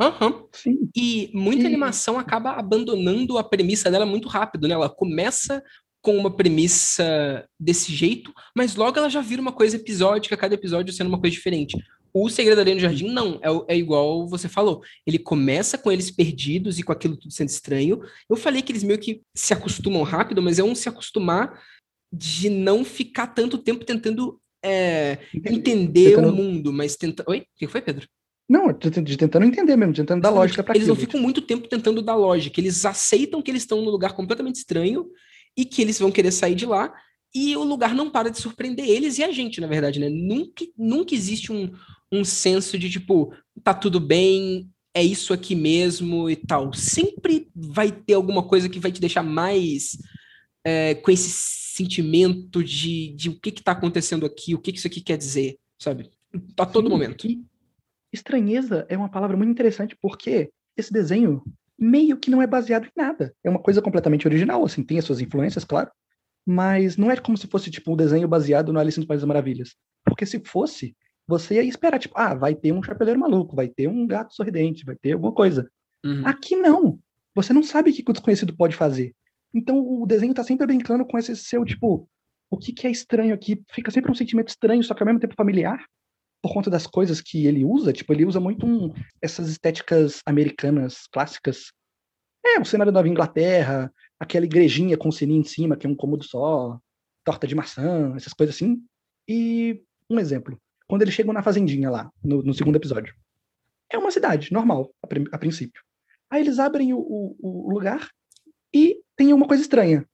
Aham. 0.00 0.44
Sim. 0.50 0.88
E 0.96 1.30
muita 1.34 1.64
E- 1.64 1.66
animação 1.66 2.18
acaba 2.18 2.52
abandonando 2.52 3.36
a 3.36 3.44
premissa 3.44 3.90
dela 3.90 4.06
muito 4.06 4.28
rápido, 4.28 4.66
né? 4.66 4.72
Ela 4.72 4.88
começa 4.88 5.62
com 6.02 6.16
uma 6.16 6.34
premissa 6.34 7.46
desse 7.60 7.92
jeito, 7.94 8.32
mas 8.56 8.76
logo 8.76 8.96
ela 8.98 9.10
já 9.10 9.20
vira 9.20 9.42
uma 9.42 9.52
coisa 9.52 9.76
episódica, 9.76 10.38
cada 10.38 10.54
episódio 10.54 10.92
sendo 10.94 11.08
uma 11.08 11.20
coisa 11.20 11.36
diferente. 11.36 11.76
O 12.14 12.30
Segredo 12.30 12.62
Além 12.62 12.76
do 12.76 12.80
Jardim, 12.80 13.08
não. 13.08 13.38
É, 13.42 13.74
é 13.74 13.76
igual 13.76 14.26
você 14.26 14.48
falou. 14.48 14.80
Ele 15.06 15.18
começa 15.18 15.76
com 15.76 15.92
eles 15.92 16.10
perdidos 16.10 16.78
e 16.78 16.82
com 16.82 16.92
aquilo 16.92 17.14
tudo 17.16 17.32
sendo 17.34 17.50
estranho. 17.50 18.00
Eu 18.30 18.36
falei 18.36 18.62
que 18.62 18.72
eles 18.72 18.84
meio 18.84 18.98
que 18.98 19.20
se 19.36 19.52
acostumam 19.52 20.02
rápido, 20.02 20.40
mas 20.40 20.58
é 20.58 20.64
um 20.64 20.74
se 20.74 20.88
acostumar 20.88 21.60
de 22.10 22.48
não 22.48 22.84
ficar 22.86 23.26
tanto 23.26 23.58
tempo 23.58 23.84
tentando 23.84 24.40
é, 24.64 25.18
entender 25.34 26.16
Tentando- 26.16 26.28
o 26.32 26.36
mundo, 26.36 26.72
mas 26.72 26.96
tenta... 26.96 27.24
Oi? 27.28 27.40
O 27.40 27.44
que 27.56 27.68
foi, 27.68 27.82
Pedro? 27.82 28.08
Não, 28.48 28.66
de, 28.72 29.16
tentando 29.16 29.46
entender 29.46 29.76
mesmo, 29.76 29.94
tentando 29.94 30.20
dar 30.20 30.30
lógica 30.30 30.62
para 30.62 30.74
Eles 30.74 30.86
aquilo. 30.88 30.96
não 30.96 31.00
ficam 31.00 31.20
muito 31.20 31.40
tempo 31.40 31.66
tentando 31.68 32.02
dar 32.02 32.14
lógica. 32.14 32.60
Eles 32.60 32.84
aceitam 32.84 33.40
que 33.40 33.50
eles 33.50 33.62
estão 33.62 33.80
num 33.80 33.90
lugar 33.90 34.12
completamente 34.12 34.56
estranho 34.56 35.06
e 35.56 35.64
que 35.64 35.80
eles 35.80 35.98
vão 35.98 36.10
querer 36.10 36.30
sair 36.30 36.54
de 36.54 36.66
lá. 36.66 36.92
E 37.34 37.56
o 37.56 37.64
lugar 37.64 37.94
não 37.94 38.10
para 38.10 38.30
de 38.30 38.38
surpreender 38.38 38.86
eles 38.88 39.18
e 39.18 39.24
a 39.24 39.32
gente, 39.32 39.60
na 39.60 39.66
verdade, 39.66 39.98
né? 39.98 40.08
Nunca, 40.10 40.64
nunca 40.76 41.14
existe 41.14 41.50
um, 41.52 41.72
um 42.12 42.22
senso 42.22 42.78
de 42.78 42.90
tipo, 42.90 43.32
tá 43.62 43.72
tudo 43.72 43.98
bem, 43.98 44.68
é 44.94 45.02
isso 45.02 45.32
aqui 45.32 45.54
mesmo 45.56 46.28
e 46.28 46.36
tal. 46.36 46.72
Sempre 46.74 47.48
vai 47.54 47.90
ter 47.90 48.12
alguma 48.12 48.42
coisa 48.42 48.68
que 48.68 48.78
vai 48.78 48.92
te 48.92 49.00
deixar 49.00 49.22
mais 49.22 49.96
é, 50.64 50.94
com 50.96 51.10
esse 51.10 51.30
sentimento 51.74 52.62
de, 52.62 53.12
de 53.14 53.30
o 53.30 53.40
que 53.40 53.50
que 53.50 53.62
tá 53.62 53.72
acontecendo 53.72 54.24
aqui, 54.24 54.54
o 54.54 54.60
que 54.60 54.70
que 54.70 54.78
isso 54.78 54.86
aqui 54.86 55.00
quer 55.00 55.16
dizer, 55.16 55.58
sabe? 55.76 56.08
A 56.56 56.64
todo 56.64 56.84
Sim, 56.84 56.90
momento. 56.90 57.26
E 57.26 57.44
estranheza 58.12 58.86
é 58.88 58.96
uma 58.96 59.08
palavra 59.08 59.36
muito 59.36 59.50
interessante 59.50 59.96
porque 60.00 60.50
esse 60.76 60.92
desenho 60.92 61.42
meio 61.76 62.16
que 62.16 62.30
não 62.30 62.40
é 62.40 62.46
baseado 62.46 62.86
em 62.86 62.92
nada. 62.96 63.34
É 63.42 63.50
uma 63.50 63.58
coisa 63.58 63.82
completamente 63.82 64.26
original, 64.26 64.64
assim, 64.64 64.84
tem 64.84 64.98
as 64.98 65.04
suas 65.04 65.20
influências, 65.20 65.64
claro, 65.64 65.90
mas 66.46 66.96
não 66.96 67.10
é 67.10 67.16
como 67.16 67.36
se 67.36 67.48
fosse 67.48 67.72
tipo 67.72 67.92
um 67.92 67.96
desenho 67.96 68.28
baseado 68.28 68.72
no 68.72 68.78
Alice 68.78 69.00
no 69.00 69.06
País 69.06 69.22
das 69.22 69.26
Maravilhas. 69.28 69.74
Porque 70.04 70.24
se 70.24 70.40
fosse, 70.44 70.96
você 71.26 71.56
ia 71.56 71.64
esperar, 71.64 71.98
tipo, 71.98 72.14
ah, 72.16 72.34
vai 72.34 72.54
ter 72.54 72.70
um 72.70 72.82
chapeleiro 72.84 73.18
maluco, 73.18 73.56
vai 73.56 73.66
ter 73.66 73.88
um 73.88 74.06
gato 74.06 74.32
sorridente, 74.32 74.84
vai 74.84 74.94
ter 74.94 75.12
alguma 75.12 75.32
coisa. 75.32 75.68
Uhum. 76.04 76.24
Aqui 76.24 76.54
não. 76.54 77.00
Você 77.34 77.52
não 77.52 77.64
sabe 77.64 77.90
o 77.90 77.92
que 77.92 78.04
o 78.08 78.12
desconhecido 78.12 78.54
pode 78.54 78.76
fazer. 78.76 79.12
Então 79.54 79.78
o 79.78 80.04
desenho 80.06 80.34
tá 80.34 80.42
sempre 80.42 80.66
brincando 80.66 81.06
com 81.06 81.16
esse 81.16 81.34
seu, 81.36 81.64
tipo, 81.64 82.08
o 82.50 82.58
que, 82.58 82.72
que 82.72 82.86
é 82.86 82.90
estranho 82.90 83.32
aqui? 83.34 83.62
Fica 83.72 83.90
sempre 83.90 84.10
um 84.10 84.14
sentimento 84.14 84.48
estranho, 84.48 84.82
só 84.82 84.94
que 84.94 85.02
ao 85.02 85.06
mesmo 85.06 85.20
tempo 85.20 85.34
familiar, 85.36 85.84
por 86.42 86.52
conta 86.52 86.68
das 86.68 86.86
coisas 86.86 87.20
que 87.20 87.46
ele 87.46 87.64
usa. 87.64 87.92
Tipo, 87.92 88.12
ele 88.12 88.26
usa 88.26 88.40
muito 88.40 88.66
um- 88.66 88.92
essas 89.22 89.48
estéticas 89.48 90.20
americanas 90.26 91.06
clássicas. 91.12 91.72
É, 92.44 92.60
o 92.60 92.64
cenário 92.64 92.92
da 92.92 92.98
Nova 92.98 93.08
Inglaterra, 93.08 93.90
aquela 94.20 94.44
igrejinha 94.44 94.96
com 94.98 95.10
sininho 95.10 95.40
em 95.40 95.44
cima, 95.44 95.76
que 95.76 95.86
é 95.86 95.90
um 95.90 95.96
cômodo 95.96 96.24
só, 96.24 96.78
torta 97.24 97.46
de 97.46 97.54
maçã, 97.54 98.12
essas 98.16 98.32
coisas 98.34 98.54
assim. 98.56 98.82
E 99.26 99.82
um 100.10 100.18
exemplo, 100.18 100.60
quando 100.86 101.02
eles 101.02 101.14
chegam 101.14 101.32
na 101.32 101.42
fazendinha 101.42 101.88
lá, 101.90 102.10
no, 102.22 102.42
no 102.42 102.52
segundo 102.52 102.76
episódio. 102.76 103.14
É 103.90 103.96
uma 103.96 104.10
cidade, 104.10 104.52
normal, 104.52 104.90
a, 105.02 105.08
a 105.36 105.38
princípio. 105.38 105.80
Aí 106.28 106.42
eles 106.42 106.58
abrem 106.58 106.92
o, 106.92 106.98
o- 106.98 107.36
o 107.40 107.70
lugar 107.72 108.10
e 108.74 109.00
tem 109.16 109.32
uma 109.32 109.46
coisa 109.46 109.62
estranha. 109.62 110.06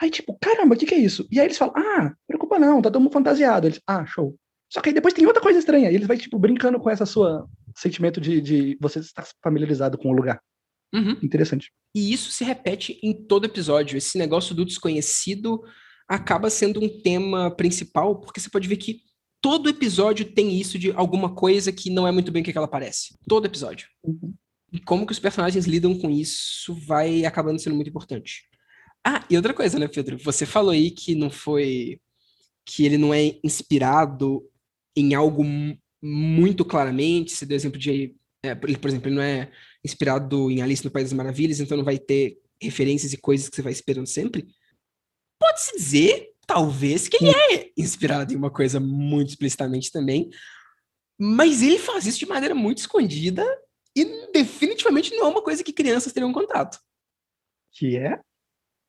Aí, 0.00 0.10
tipo, 0.10 0.36
caramba, 0.40 0.74
o 0.74 0.78
que, 0.78 0.86
que 0.86 0.94
é 0.94 0.98
isso? 0.98 1.26
E 1.30 1.38
aí 1.38 1.46
eles 1.46 1.58
falam, 1.58 1.74
ah, 1.76 2.14
preocupa 2.26 2.58
não, 2.58 2.82
tá 2.82 2.90
todo 2.90 3.02
mundo 3.02 3.12
fantasiado. 3.12 3.66
Eles, 3.66 3.80
ah, 3.86 4.04
show. 4.04 4.36
Só 4.72 4.80
que 4.80 4.88
aí 4.88 4.94
depois 4.94 5.14
tem 5.14 5.26
outra 5.26 5.42
coisa 5.42 5.58
estranha. 5.58 5.90
E 5.90 5.94
eles 5.94 6.06
vai, 6.06 6.16
tipo, 6.16 6.38
brincando 6.38 6.80
com 6.80 6.90
essa 6.90 7.06
sua 7.06 7.48
sentimento 7.76 8.20
de, 8.20 8.40
de 8.40 8.78
você 8.80 9.00
estar 9.00 9.26
familiarizado 9.42 9.98
com 9.98 10.10
o 10.10 10.12
lugar. 10.12 10.40
Uhum. 10.92 11.18
Interessante. 11.22 11.72
E 11.94 12.12
isso 12.12 12.30
se 12.30 12.44
repete 12.44 12.98
em 13.02 13.12
todo 13.12 13.46
episódio. 13.46 13.96
Esse 13.96 14.18
negócio 14.18 14.54
do 14.54 14.64
desconhecido 14.64 15.62
acaba 16.08 16.50
sendo 16.50 16.82
um 16.82 17.02
tema 17.02 17.50
principal, 17.50 18.20
porque 18.20 18.40
você 18.40 18.50
pode 18.50 18.68
ver 18.68 18.76
que 18.76 19.00
todo 19.40 19.68
episódio 19.68 20.24
tem 20.24 20.58
isso 20.58 20.78
de 20.78 20.92
alguma 20.92 21.34
coisa 21.34 21.72
que 21.72 21.90
não 21.90 22.06
é 22.06 22.12
muito 22.12 22.30
bem 22.30 22.42
o 22.42 22.44
que 22.44 22.56
ela 22.56 22.68
parece. 22.68 23.16
Todo 23.28 23.46
episódio. 23.46 23.88
Uhum. 24.04 24.34
E 24.74 24.80
como 24.80 25.06
que 25.06 25.12
os 25.12 25.20
personagens 25.20 25.66
lidam 25.66 25.96
com 25.96 26.10
isso 26.10 26.74
vai 26.74 27.24
acabando 27.24 27.60
sendo 27.60 27.76
muito 27.76 27.88
importante. 27.90 28.42
Ah, 29.06 29.24
e 29.30 29.36
outra 29.36 29.54
coisa, 29.54 29.78
né, 29.78 29.86
Pedro? 29.86 30.18
Você 30.18 30.44
falou 30.44 30.72
aí 30.72 30.90
que 30.90 31.14
não 31.14 31.30
foi. 31.30 32.00
que 32.66 32.84
ele 32.84 32.98
não 32.98 33.14
é 33.14 33.38
inspirado 33.44 34.42
em 34.96 35.14
algo 35.14 35.44
mu- 35.44 35.78
muito 36.02 36.64
claramente. 36.64 37.32
Você 37.32 37.46
deu 37.46 37.54
exemplo 37.56 37.78
de. 37.78 38.16
é, 38.42 38.52
por 38.54 38.88
exemplo, 38.88 39.08
ele 39.08 39.14
não 39.14 39.22
é 39.22 39.52
inspirado 39.84 40.50
em 40.50 40.60
Alice 40.60 40.84
no 40.84 40.90
País 40.90 41.10
das 41.10 41.16
Maravilhas, 41.16 41.60
então 41.60 41.76
não 41.76 41.84
vai 41.84 41.98
ter 41.98 42.38
referências 42.60 43.12
e 43.12 43.16
coisas 43.16 43.48
que 43.48 43.54
você 43.56 43.62
vai 43.62 43.72
esperando 43.72 44.06
sempre. 44.08 44.46
Pode-se 45.38 45.76
dizer, 45.76 46.30
talvez, 46.46 47.06
que 47.06 47.18
ele 47.22 47.30
é 47.30 47.70
inspirado 47.76 48.32
em 48.32 48.36
uma 48.36 48.50
coisa 48.50 48.80
muito 48.80 49.28
explicitamente 49.28 49.92
também, 49.92 50.30
mas 51.20 51.62
ele 51.62 51.78
faz 51.78 52.06
isso 52.06 52.18
de 52.18 52.26
maneira 52.26 52.54
muito 52.54 52.78
escondida 52.78 53.44
e 53.96 54.32
definitivamente 54.32 55.14
não 55.14 55.26
é 55.26 55.28
uma 55.28 55.42
coisa 55.42 55.62
que 55.62 55.72
crianças 55.72 56.12
teriam 56.12 56.32
contato. 56.32 56.78
Que 57.72 57.96
é? 57.96 58.20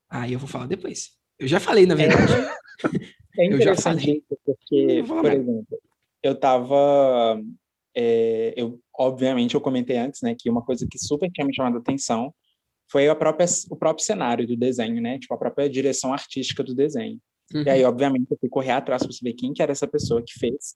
Aí 0.10 0.34
eu 0.34 0.40
vou 0.40 0.48
falar 0.48 0.68
depois. 0.68 1.12
Eu 1.40 1.48
já 1.48 1.60
falei, 1.60 1.86
na 1.86 1.96
verdade. 1.96 2.34
É 2.34 2.56
Eu 3.38 3.52
já 3.52 3.74
interessante 3.74 4.06
falei. 4.06 4.18
isso, 4.18 4.40
porque, 4.46 5.04
por 5.06 5.26
exemplo, 5.26 5.80
eu 6.24 6.40
tava. 6.40 7.42
é, 7.94 8.54
eu, 8.56 8.80
obviamente, 8.98 9.56
eu 9.56 9.62
comentei 9.62 9.98
antes, 9.98 10.22
né, 10.22 10.34
que 10.40 10.50
uma 10.50 10.64
coisa 10.64 10.88
que 10.90 10.98
super 10.98 11.30
tinha 11.30 11.46
me 11.46 11.54
chamado 11.54 11.76
a 11.76 11.80
atenção 11.80 12.34
foi 12.90 13.10
a 13.10 13.16
própria, 13.16 13.46
o 13.70 13.76
próprio 13.76 14.06
cenário 14.06 14.48
do 14.48 14.56
desenho, 14.56 15.02
né? 15.02 15.20
Tipo, 15.20 15.34
a 15.34 15.38
própria 15.38 15.70
direção 15.70 16.14
artística 16.14 16.64
do 16.64 16.74
desenho. 16.74 17.20
E 17.54 17.70
aí, 17.70 17.84
obviamente, 17.84 18.28
eu 18.32 18.38
fui 18.40 18.50
correr 18.50 18.72
atrás 18.72 19.04
para 19.04 19.12
saber 19.12 19.34
quem 19.34 19.54
que 19.54 19.62
era 19.62 19.72
essa 19.72 19.88
pessoa 19.88 20.24
que 20.26 20.34
fez. 20.40 20.76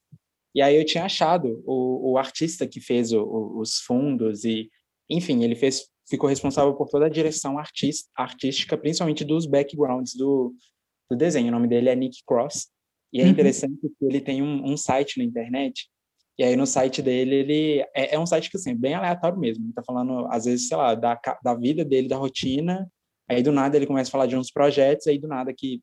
E 0.55 0.61
aí 0.61 0.75
eu 0.75 0.85
tinha 0.85 1.05
achado 1.05 1.61
o, 1.65 2.11
o 2.13 2.17
artista 2.17 2.67
que 2.67 2.79
fez 2.81 3.11
o- 3.11 3.23
o- 3.23 3.59
os 3.59 3.77
fundos 3.81 4.43
e, 4.43 4.69
enfim, 5.09 5.43
ele 5.43 5.55
fez, 5.55 5.87
ficou 6.09 6.29
responsável 6.29 6.73
por 6.75 6.89
toda 6.89 7.05
a 7.05 7.09
direção 7.09 7.57
artis, 7.59 8.09
artística, 8.15 8.77
principalmente 8.77 9.23
dos 9.23 9.45
backgrounds 9.45 10.15
do, 10.15 10.53
do 11.09 11.15
desenho. 11.17 11.49
O 11.49 11.51
nome 11.51 11.67
dele 11.67 11.89
é 11.89 11.95
Nick 11.95 12.19
Cross. 12.25 12.67
E 13.13 13.21
é 13.21 13.25
Uhum. 13.25 13.31
interessante 13.31 13.75
que 13.81 14.05
ele 14.05 14.21
tem 14.21 14.41
um, 14.41 14.71
um 14.71 14.77
site 14.77 15.17
na 15.17 15.23
internet. 15.23 15.87
E 16.37 16.43
aí 16.43 16.55
no 16.55 16.65
site 16.65 17.01
dele, 17.01 17.35
ele 17.35 17.79
é, 17.95 18.15
é 18.15 18.19
um 18.19 18.25
site 18.25 18.49
que 18.49 18.57
assim, 18.57 18.71
é 18.71 18.75
bem 18.75 18.93
aleatório 18.93 19.37
mesmo. 19.37 19.65
Ele 19.65 19.73
tá 19.73 19.83
falando, 19.83 20.25
às 20.31 20.45
vezes, 20.45 20.67
sei 20.67 20.77
lá, 20.77 20.95
da, 20.95 21.19
da 21.43 21.53
vida 21.55 21.83
dele, 21.85 22.07
da 22.07 22.17
rotina 22.17 22.89
Aí 23.31 23.43
do 23.43 23.51
nada 23.51 23.77
ele 23.77 23.85
começa 23.85 24.09
a 24.09 24.11
falar 24.11 24.25
de 24.25 24.35
uns 24.35 24.49
projetos, 24.51 25.05
aí 25.05 25.19
do 25.19 25.27
nada 25.27 25.53
que 25.55 25.81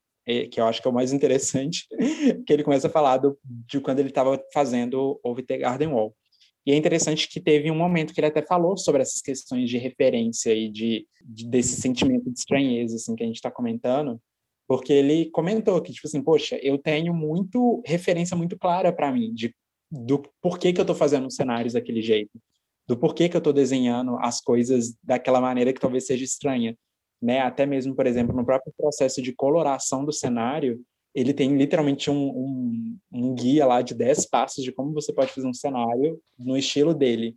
que 0.51 0.59
eu 0.59 0.65
acho 0.65 0.81
que 0.81 0.87
é 0.87 0.91
o 0.91 0.93
mais 0.93 1.13
interessante, 1.13 1.87
que 2.45 2.51
ele 2.51 2.63
começa 2.63 2.87
a 2.87 2.91
falar 2.91 3.17
do, 3.17 3.37
de 3.43 3.79
quando 3.79 3.99
ele 3.99 4.09
estava 4.09 4.41
fazendo 4.53 5.19
o 5.23 5.33
VT 5.33 5.57
Garden 5.59 5.89
Wall. 5.89 6.15
E 6.65 6.71
é 6.73 6.75
interessante 6.75 7.29
que 7.29 7.39
teve 7.39 7.71
um 7.71 7.77
momento 7.77 8.13
que 8.13 8.19
ele 8.19 8.27
até 8.27 8.41
falou 8.41 8.75
sobre 8.77 9.01
essas 9.01 9.21
questões 9.21 9.69
de 9.69 9.77
referência 9.77 10.53
e 10.53 10.69
de, 10.69 11.07
de 11.23 11.47
desse 11.47 11.79
sentimento 11.79 12.29
de 12.29 12.37
estranheza 12.37 12.97
assim 12.97 13.15
que 13.15 13.23
a 13.23 13.25
gente 13.25 13.37
está 13.37 13.49
comentando, 13.49 14.19
porque 14.67 14.91
ele 14.91 15.29
comentou 15.31 15.81
que 15.81 15.93
tipo 15.93 16.07
assim, 16.07 16.21
poxa, 16.21 16.59
eu 16.61 16.77
tenho 16.77 17.13
muito 17.13 17.81
referência 17.85 18.35
muito 18.35 18.57
clara 18.57 18.91
para 18.91 19.13
mim 19.13 19.33
de 19.33 19.55
do 19.89 20.21
porquê 20.41 20.73
que 20.73 20.81
eu 20.81 20.83
estou 20.83 20.95
fazendo 20.95 21.27
os 21.27 21.35
cenários 21.35 21.71
daquele 21.71 22.01
jeito, 22.01 22.37
do 22.85 22.97
porquê 22.97 23.29
que 23.29 23.37
eu 23.37 23.39
estou 23.39 23.53
desenhando 23.53 24.17
as 24.19 24.41
coisas 24.41 24.93
daquela 25.01 25.39
maneira 25.39 25.71
que 25.71 25.79
talvez 25.79 26.05
seja 26.05 26.25
estranha 26.25 26.77
né? 27.21 27.39
Até 27.41 27.65
mesmo, 27.65 27.95
por 27.95 28.05
exemplo, 28.05 28.35
no 28.35 28.45
próprio 28.45 28.73
processo 28.77 29.21
de 29.21 29.33
coloração 29.33 30.05
do 30.05 30.11
cenário, 30.11 30.81
ele 31.13 31.33
tem 31.33 31.55
literalmente 31.57 32.11
um, 32.11 32.29
um, 32.29 32.97
um 33.11 33.33
guia 33.33 33.65
lá 33.65 33.81
de 33.81 33.95
10 33.95 34.27
passos 34.27 34.63
de 34.63 34.71
como 34.71 34.93
você 34.93 35.11
pode 35.11 35.31
fazer 35.31 35.47
um 35.47 35.53
cenário 35.53 36.21
no 36.37 36.57
estilo 36.57 36.93
dele. 36.93 37.35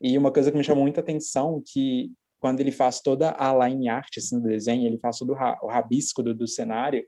E 0.00 0.18
uma 0.18 0.32
coisa 0.32 0.50
que 0.50 0.58
me 0.58 0.64
chamou 0.64 0.82
muita 0.82 1.00
atenção 1.00 1.62
que 1.64 2.10
quando 2.40 2.58
ele 2.58 2.72
faz 2.72 3.00
toda 3.00 3.30
a 3.38 3.68
line 3.68 3.88
art 3.88 4.18
assim, 4.18 4.40
do 4.40 4.48
desenho, 4.48 4.84
ele 4.84 4.98
faz 4.98 5.18
todo 5.18 5.32
o 5.32 5.68
rabisco 5.68 6.24
do, 6.24 6.34
do 6.34 6.48
cenário, 6.48 7.06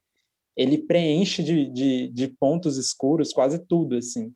ele 0.56 0.78
preenche 0.78 1.42
de, 1.42 1.68
de, 1.68 2.08
de, 2.08 2.28
pontos 2.28 2.76
escuros 2.76 3.32
quase 3.32 3.58
tudo, 3.58 3.96
assim. 3.96 4.32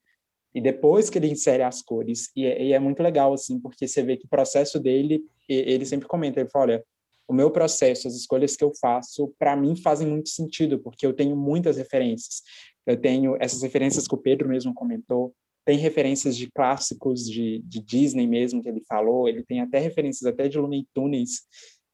E 0.52 0.60
depois 0.60 1.08
que 1.08 1.16
ele 1.16 1.30
insere 1.30 1.62
as 1.62 1.80
cores, 1.80 2.30
e 2.34 2.44
é, 2.44 2.60
e 2.64 2.72
é, 2.72 2.80
muito 2.80 3.00
legal, 3.00 3.32
assim, 3.32 3.60
porque 3.60 3.86
você 3.86 4.02
vê 4.02 4.16
que 4.16 4.26
o 4.26 4.28
processo 4.28 4.80
dele, 4.80 5.22
ele 5.48 5.86
sempre 5.86 6.08
comenta, 6.08 6.40
ele 6.40 6.50
fala, 6.50 6.64
olha, 6.64 6.84
o 7.28 7.34
meu 7.34 7.50
processo, 7.50 8.08
as 8.08 8.14
escolhas 8.14 8.56
que 8.56 8.64
eu 8.64 8.72
faço, 8.80 9.32
para 9.38 9.54
mim 9.54 9.76
fazem 9.76 10.08
muito 10.08 10.30
sentido, 10.30 10.78
porque 10.78 11.06
eu 11.06 11.12
tenho 11.12 11.36
muitas 11.36 11.76
referências. 11.76 12.42
Eu 12.86 12.98
tenho 12.98 13.36
essas 13.38 13.62
referências 13.62 14.08
que 14.08 14.14
o 14.14 14.18
Pedro 14.18 14.48
mesmo 14.48 14.72
comentou, 14.72 15.34
tem 15.66 15.76
referências 15.76 16.34
de 16.34 16.50
clássicos 16.50 17.28
de, 17.28 17.58
de 17.58 17.82
Disney 17.82 18.26
mesmo 18.26 18.62
que 18.62 18.68
ele 18.70 18.82
falou, 18.88 19.28
ele 19.28 19.44
tem 19.44 19.60
até 19.60 19.78
referências 19.78 20.24
até 20.24 20.48
de 20.48 20.58
Looney 20.58 20.86
Tunes, 20.94 21.42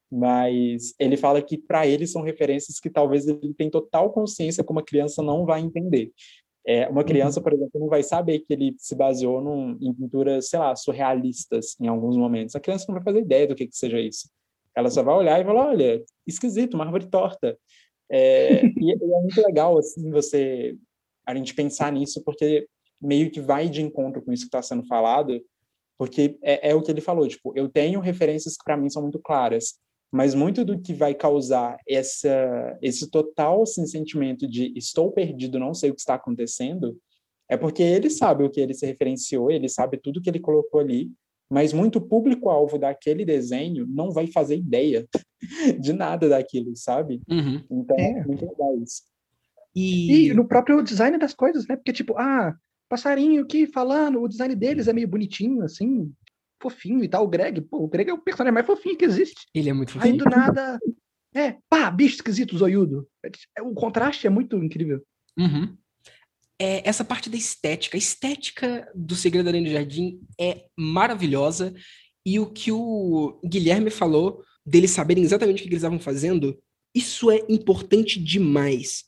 mas 0.09 0.93
ele 0.97 1.17
fala 1.17 1.41
que 1.41 1.57
para 1.57 1.85
ele 1.85 2.07
são 2.07 2.21
referências 2.21 2.79
que 2.79 2.89
talvez 2.89 3.27
ele 3.27 3.53
tem 3.53 3.69
total 3.69 4.13
consciência 4.13 4.63
que 4.63 4.71
uma 4.71 4.83
criança 4.83 5.21
não 5.21 5.45
vai 5.45 5.59
entender. 5.59 6.13
É, 6.65 6.87
uma 6.87 7.03
criança, 7.03 7.41
por 7.41 7.53
exemplo, 7.53 7.79
não 7.79 7.89
vai 7.89 8.01
saber 8.01 8.39
que 8.39 8.53
ele 8.53 8.73
se 8.77 8.95
baseou 8.95 9.41
num, 9.41 9.77
em 9.81 9.93
pinturas, 9.93 10.47
sei 10.47 10.57
lá, 10.57 10.73
surrealistas 10.75 11.75
em 11.79 11.87
alguns 11.87 12.15
momentos. 12.15 12.55
A 12.55 12.61
criança 12.61 12.85
não 12.87 12.95
vai 12.95 13.03
fazer 13.03 13.19
ideia 13.19 13.45
do 13.45 13.55
que, 13.55 13.67
que 13.67 13.75
seja 13.75 13.99
isso. 13.99 14.29
Ela 14.75 14.89
só 14.89 15.01
vai 15.01 15.15
olhar 15.15 15.39
e 15.39 15.45
falar, 15.45 15.67
olha, 15.67 16.03
esquisito, 16.27 16.73
uma 16.73 16.85
árvore 16.85 17.07
torta. 17.07 17.57
É, 18.09 18.65
e, 18.77 18.91
é 18.91 19.21
muito 19.21 19.41
legal, 19.41 19.77
assim, 19.77 20.09
você, 20.11 20.75
a 21.25 21.33
gente 21.35 21.53
pensar 21.53 21.91
nisso, 21.91 22.23
porque 22.23 22.67
meio 23.01 23.31
que 23.31 23.39
vai 23.39 23.69
de 23.69 23.81
encontro 23.81 24.21
com 24.21 24.31
isso 24.31 24.43
que 24.43 24.47
está 24.47 24.61
sendo 24.61 24.85
falado, 24.85 25.41
porque 25.97 26.37
é, 26.41 26.71
é, 26.71 26.75
o 26.75 26.81
que 26.81 26.91
ele 26.91 27.01
falou, 27.01 27.27
tipo, 27.27 27.53
eu 27.55 27.69
tenho 27.69 27.99
referências 27.99 28.57
que 28.57 28.63
para 28.63 28.77
mim 28.77 28.89
são 28.89 29.01
muito 29.01 29.19
claras, 29.19 29.75
mas 30.11 30.33
muito 30.33 30.63
do 30.63 30.79
que 30.79 30.93
vai 30.93 31.13
causar 31.13 31.77
essa, 31.87 32.77
esse 32.81 33.09
total 33.09 33.63
assim, 33.63 33.85
sentimento 33.85 34.47
de 34.47 34.73
estou 34.75 35.11
perdido, 35.11 35.59
não 35.59 35.73
sei 35.73 35.89
o 35.89 35.93
que 35.93 36.01
está 36.01 36.15
acontecendo, 36.15 36.97
é 37.49 37.55
porque 37.55 37.83
ele 37.83 38.09
sabe 38.09 38.43
o 38.43 38.49
que 38.49 38.59
ele 38.59 38.73
se 38.73 38.85
referenciou, 38.85 39.51
ele 39.51 39.69
sabe 39.69 39.97
tudo 39.97 40.21
que 40.21 40.29
ele 40.29 40.39
colocou 40.39 40.79
ali, 40.79 41.11
mas 41.49 41.73
muito 41.73 42.01
público-alvo 42.01 42.77
daquele 42.77 43.23
desenho 43.23 43.85
não 43.87 44.11
vai 44.11 44.27
fazer 44.27 44.57
ideia 44.57 45.07
de 45.79 45.93
nada 45.93 46.29
daquilo, 46.29 46.75
sabe? 46.75 47.21
Uhum. 47.29 47.63
Então, 47.69 47.97
é. 47.97 48.25
muito 48.25 48.45
legal 48.45 48.77
isso. 48.81 49.03
E... 49.75 50.29
e... 50.29 50.33
no 50.33 50.47
próprio 50.47 50.81
design 50.81 51.17
das 51.17 51.33
coisas, 51.33 51.67
né? 51.67 51.75
Porque, 51.75 51.93
tipo, 51.93 52.17
ah, 52.17 52.55
passarinho 52.89 53.43
aqui 53.43 53.67
falando, 53.67 54.21
o 54.21 54.27
design 54.27 54.55
deles 54.55 54.87
é 54.87 54.93
meio 54.93 55.07
bonitinho, 55.07 55.63
assim, 55.63 56.11
fofinho 56.61 57.03
e 57.03 57.07
tal. 57.07 57.25
O 57.25 57.29
Greg, 57.29 57.61
pô, 57.61 57.83
o 57.83 57.87
Greg 57.87 58.09
é 58.09 58.13
o 58.13 58.21
personagem 58.21 58.53
mais 58.53 58.65
fofinho 58.65 58.97
que 58.97 59.05
existe. 59.05 59.45
Ele 59.53 59.69
é 59.69 59.73
muito 59.73 59.91
fofinho. 59.91 60.13
Aí 60.13 60.17
do 60.17 60.25
nada, 60.25 60.79
é, 61.35 61.57
pá, 61.69 61.91
bicho 61.91 62.15
esquisito, 62.15 62.57
zoiudo. 62.57 63.07
É, 63.57 63.61
o 63.61 63.73
contraste 63.73 64.25
é 64.25 64.29
muito 64.29 64.57
incrível. 64.63 65.01
Uhum 65.37 65.75
é, 66.59 66.87
essa 66.87 67.03
parte 67.03 67.29
da 67.29 67.37
estética. 67.37 67.97
A 67.97 67.99
estética 67.99 68.89
do 68.95 69.15
Segredo 69.15 69.49
Além 69.49 69.63
do 69.63 69.69
Jardim 69.69 70.19
é 70.39 70.65
maravilhosa. 70.77 71.73
E 72.25 72.39
o 72.39 72.47
que 72.47 72.71
o 72.71 73.39
Guilherme 73.45 73.89
falou, 73.89 74.43
deles 74.65 74.91
saberem 74.91 75.23
exatamente 75.23 75.59
o 75.59 75.63
que 75.63 75.69
eles 75.69 75.79
estavam 75.79 75.99
fazendo, 75.99 76.57
isso 76.93 77.29
é 77.29 77.45
importante 77.49 78.19
demais. 78.19 79.05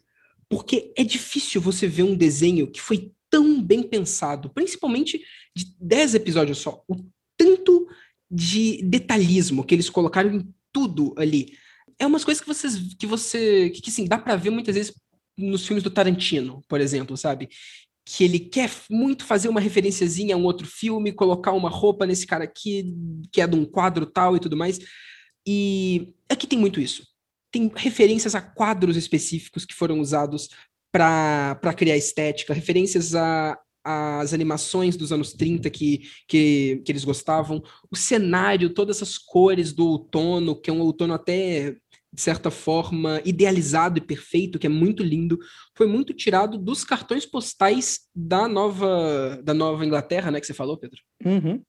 Porque 0.50 0.94
é 0.96 1.04
difícil 1.04 1.60
você 1.60 1.88
ver 1.88 2.04
um 2.04 2.16
desenho 2.16 2.70
que 2.70 2.82
foi 2.82 3.12
tão 3.30 3.62
bem 3.62 3.84
pensado, 3.84 4.50
principalmente 4.50 5.22
de 5.56 5.76
10 5.80 6.16
episódios 6.16 6.60
só. 6.60 6.84
O 6.88 6.96
tanto 7.38 7.88
de 8.30 8.82
detalhismo 8.84 9.64
que 9.64 9.74
eles 9.74 9.90
colocaram 9.90 10.34
em 10.34 10.54
tudo 10.72 11.14
ali. 11.18 11.54
É 12.00 12.06
umas 12.06 12.24
coisas 12.24 12.42
que 12.42 12.48
vocês 12.48 12.76
que 13.00 13.08
você 13.08 13.70
que, 13.72 13.82
que 13.82 13.90
assim, 13.90 14.06
dá 14.06 14.18
para 14.18 14.36
ver 14.36 14.50
muitas 14.50 14.76
vezes 14.76 14.94
nos 15.38 15.66
filmes 15.66 15.84
do 15.84 15.90
Tarantino, 15.90 16.62
por 16.68 16.82
exemplo, 16.82 17.16
sabe? 17.16 17.50
Que 18.06 18.24
ele 18.24 18.40
quer 18.40 18.72
muito 18.90 19.26
fazer 19.26 19.50
uma 19.50 19.60
referenciazinha 19.60 20.36
a 20.36 20.38
um 20.38 20.44
outro 20.44 20.66
filme, 20.66 21.12
colocar 21.12 21.52
uma 21.52 21.70
roupa 21.70 22.06
nesse 22.06 22.26
cara 22.26 22.46
aqui, 22.46 22.94
que 23.32 23.42
é 23.42 23.48
de 23.48 23.56
um 23.56 23.66
quadro 23.66 24.06
tal 24.06 24.36
e 24.36 24.40
tudo 24.40 24.58
mais. 24.58 24.80
E 25.46 26.14
aqui 26.30 26.48
tem 26.48 26.58
muito 26.58 26.80
isso. 26.80 27.06
Tem 27.52 27.72
referências 27.76 28.36
a 28.36 28.42
quadros 28.42 28.98
específicos 28.98 29.66
que 29.66 29.74
foram 29.74 30.00
usados 30.00 30.50
para 30.92 31.74
criar 31.76 31.96
estética, 31.96 32.54
referências 32.54 33.14
a, 33.14 33.58
as 33.88 34.34
animações 34.34 34.98
dos 34.98 35.14
anos 35.14 35.32
30 35.32 35.70
que, 35.70 36.10
que, 36.28 36.82
que 36.84 36.92
eles 36.92 37.06
gostavam, 37.06 37.64
o 37.90 37.96
cenário, 37.96 38.74
todas 38.74 38.98
essas 38.98 39.18
cores 39.18 39.72
do 39.72 39.88
outono, 39.88 40.60
que 40.60 40.70
é 40.70 40.74
um 40.74 40.82
outono 40.82 41.14
até 41.14 41.78
de 42.14 42.22
certa 42.22 42.50
forma, 42.50 43.22
idealizado 43.26 43.98
e 43.98 44.02
perfeito, 44.02 44.58
que 44.58 44.66
é 44.66 44.70
muito 44.70 45.04
lindo, 45.04 45.38
foi 45.76 45.88
muito 45.88 46.14
tirado 46.14 46.58
dos 46.58 46.84
cartões 46.84 47.26
postais 47.26 48.00
da 48.16 48.48
nova, 48.48 49.40
da 49.44 49.54
nova 49.54 49.86
Inglaterra, 49.86 50.32
né, 50.32 50.40
que 50.40 50.48
você 50.48 50.54
falou, 50.54 50.78
Pedro? 50.78 51.00
Uhum. 51.24 51.62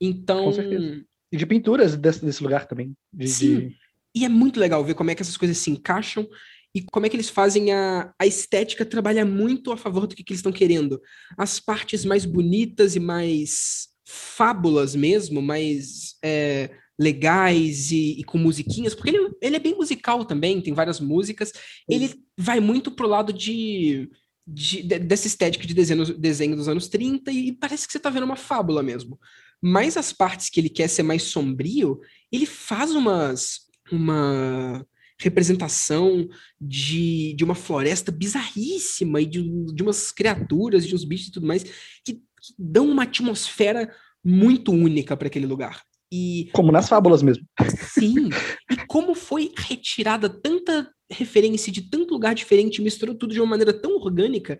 Então... 0.00 0.44
Com 0.44 0.52
certeza. 0.52 1.04
E 1.30 1.36
de 1.36 1.46
pinturas 1.46 1.96
desse, 1.96 2.24
desse 2.24 2.42
lugar 2.42 2.66
também. 2.66 2.94
De, 3.12 3.28
Sim, 3.28 3.68
de... 3.68 3.76
e 4.14 4.24
é 4.24 4.28
muito 4.28 4.58
legal 4.58 4.84
ver 4.84 4.94
como 4.94 5.10
é 5.10 5.14
que 5.14 5.22
essas 5.22 5.36
coisas 5.36 5.58
se 5.58 5.70
encaixam 5.70 6.26
e 6.74 6.82
como 6.82 7.06
é 7.06 7.08
que 7.08 7.16
eles 7.16 7.28
fazem 7.28 7.72
a, 7.72 8.12
a 8.18 8.26
estética 8.26 8.84
trabalhar 8.84 9.24
muito 9.24 9.70
a 9.70 9.76
favor 9.76 10.06
do 10.06 10.14
que, 10.14 10.24
que 10.24 10.32
eles 10.32 10.40
estão 10.40 10.52
querendo. 10.52 11.00
As 11.36 11.60
partes 11.60 12.04
mais 12.04 12.24
bonitas 12.24 12.96
e 12.96 13.00
mais 13.00 13.88
fábulas 14.06 14.94
mesmo, 14.94 15.40
mais... 15.40 16.16
É, 16.22 16.70
legais 16.98 17.92
e, 17.92 18.18
e, 18.18 18.24
com 18.24 18.38
musiquinhas, 18.38 18.94
porque 18.94 19.10
ele, 19.10 19.30
ele 19.40 19.56
é 19.56 19.60
bem 19.60 19.76
musical 19.76 20.24
também, 20.24 20.60
tem 20.60 20.74
várias 20.74 20.98
músicas. 20.98 21.52
Ele 21.88 22.12
vai 22.36 22.58
muito 22.58 22.90
pro 22.90 23.06
lado 23.06 23.32
de, 23.32 24.10
de, 24.46 24.82
de 24.82 24.98
dessa 24.98 25.26
estética 25.26 25.66
de 25.66 25.74
desenho, 25.74 26.18
desenho 26.18 26.56
dos 26.56 26.68
anos 26.68 26.88
30 26.88 27.30
e 27.30 27.52
parece 27.52 27.86
que 27.86 27.92
você 27.92 28.00
tá 28.00 28.10
vendo 28.10 28.24
uma 28.24 28.36
fábula 28.36 28.82
mesmo. 28.82 29.18
Mas 29.62 29.96
as 29.96 30.12
partes 30.12 30.50
que 30.50 30.60
ele 30.60 30.68
quer 30.68 30.88
ser 30.88 31.02
mais 31.02 31.24
sombrio, 31.24 32.00
ele 32.32 32.46
faz 32.46 32.92
umas 32.92 33.68
uma 33.90 34.86
representação 35.20 36.28
de, 36.60 37.34
de 37.34 37.42
uma 37.42 37.54
floresta 37.54 38.12
bizarríssima 38.12 39.20
e 39.20 39.26
de, 39.26 39.42
de 39.74 39.82
umas 39.82 40.12
criaturas, 40.12 40.86
de 40.86 40.94
uns 40.94 41.04
bichos 41.04 41.28
e 41.28 41.32
tudo 41.32 41.46
mais, 41.46 41.64
que, 42.04 42.14
que 42.14 42.54
dão 42.56 42.88
uma 42.88 43.02
atmosfera 43.02 43.92
muito 44.24 44.72
única 44.72 45.16
para 45.16 45.26
aquele 45.26 45.46
lugar. 45.46 45.82
E 46.10 46.48
como 46.52 46.72
nas 46.72 46.88
fábulas 46.88 47.22
mesmo. 47.22 47.46
Sim. 47.92 48.30
E 48.70 48.76
como 48.86 49.14
foi 49.14 49.52
retirada 49.56 50.28
tanta 50.28 50.90
referência 51.10 51.72
de 51.72 51.82
tanto 51.82 52.12
lugar 52.12 52.34
diferente, 52.34 52.82
misturou 52.82 53.14
tudo 53.14 53.32
de 53.32 53.40
uma 53.40 53.46
maneira 53.46 53.72
tão 53.72 53.96
orgânica. 53.96 54.58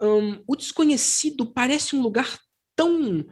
Um, 0.00 0.42
o 0.46 0.56
desconhecido 0.56 1.46
parece 1.46 1.94
um 1.94 2.02
lugar 2.02 2.38
tão 2.74 3.24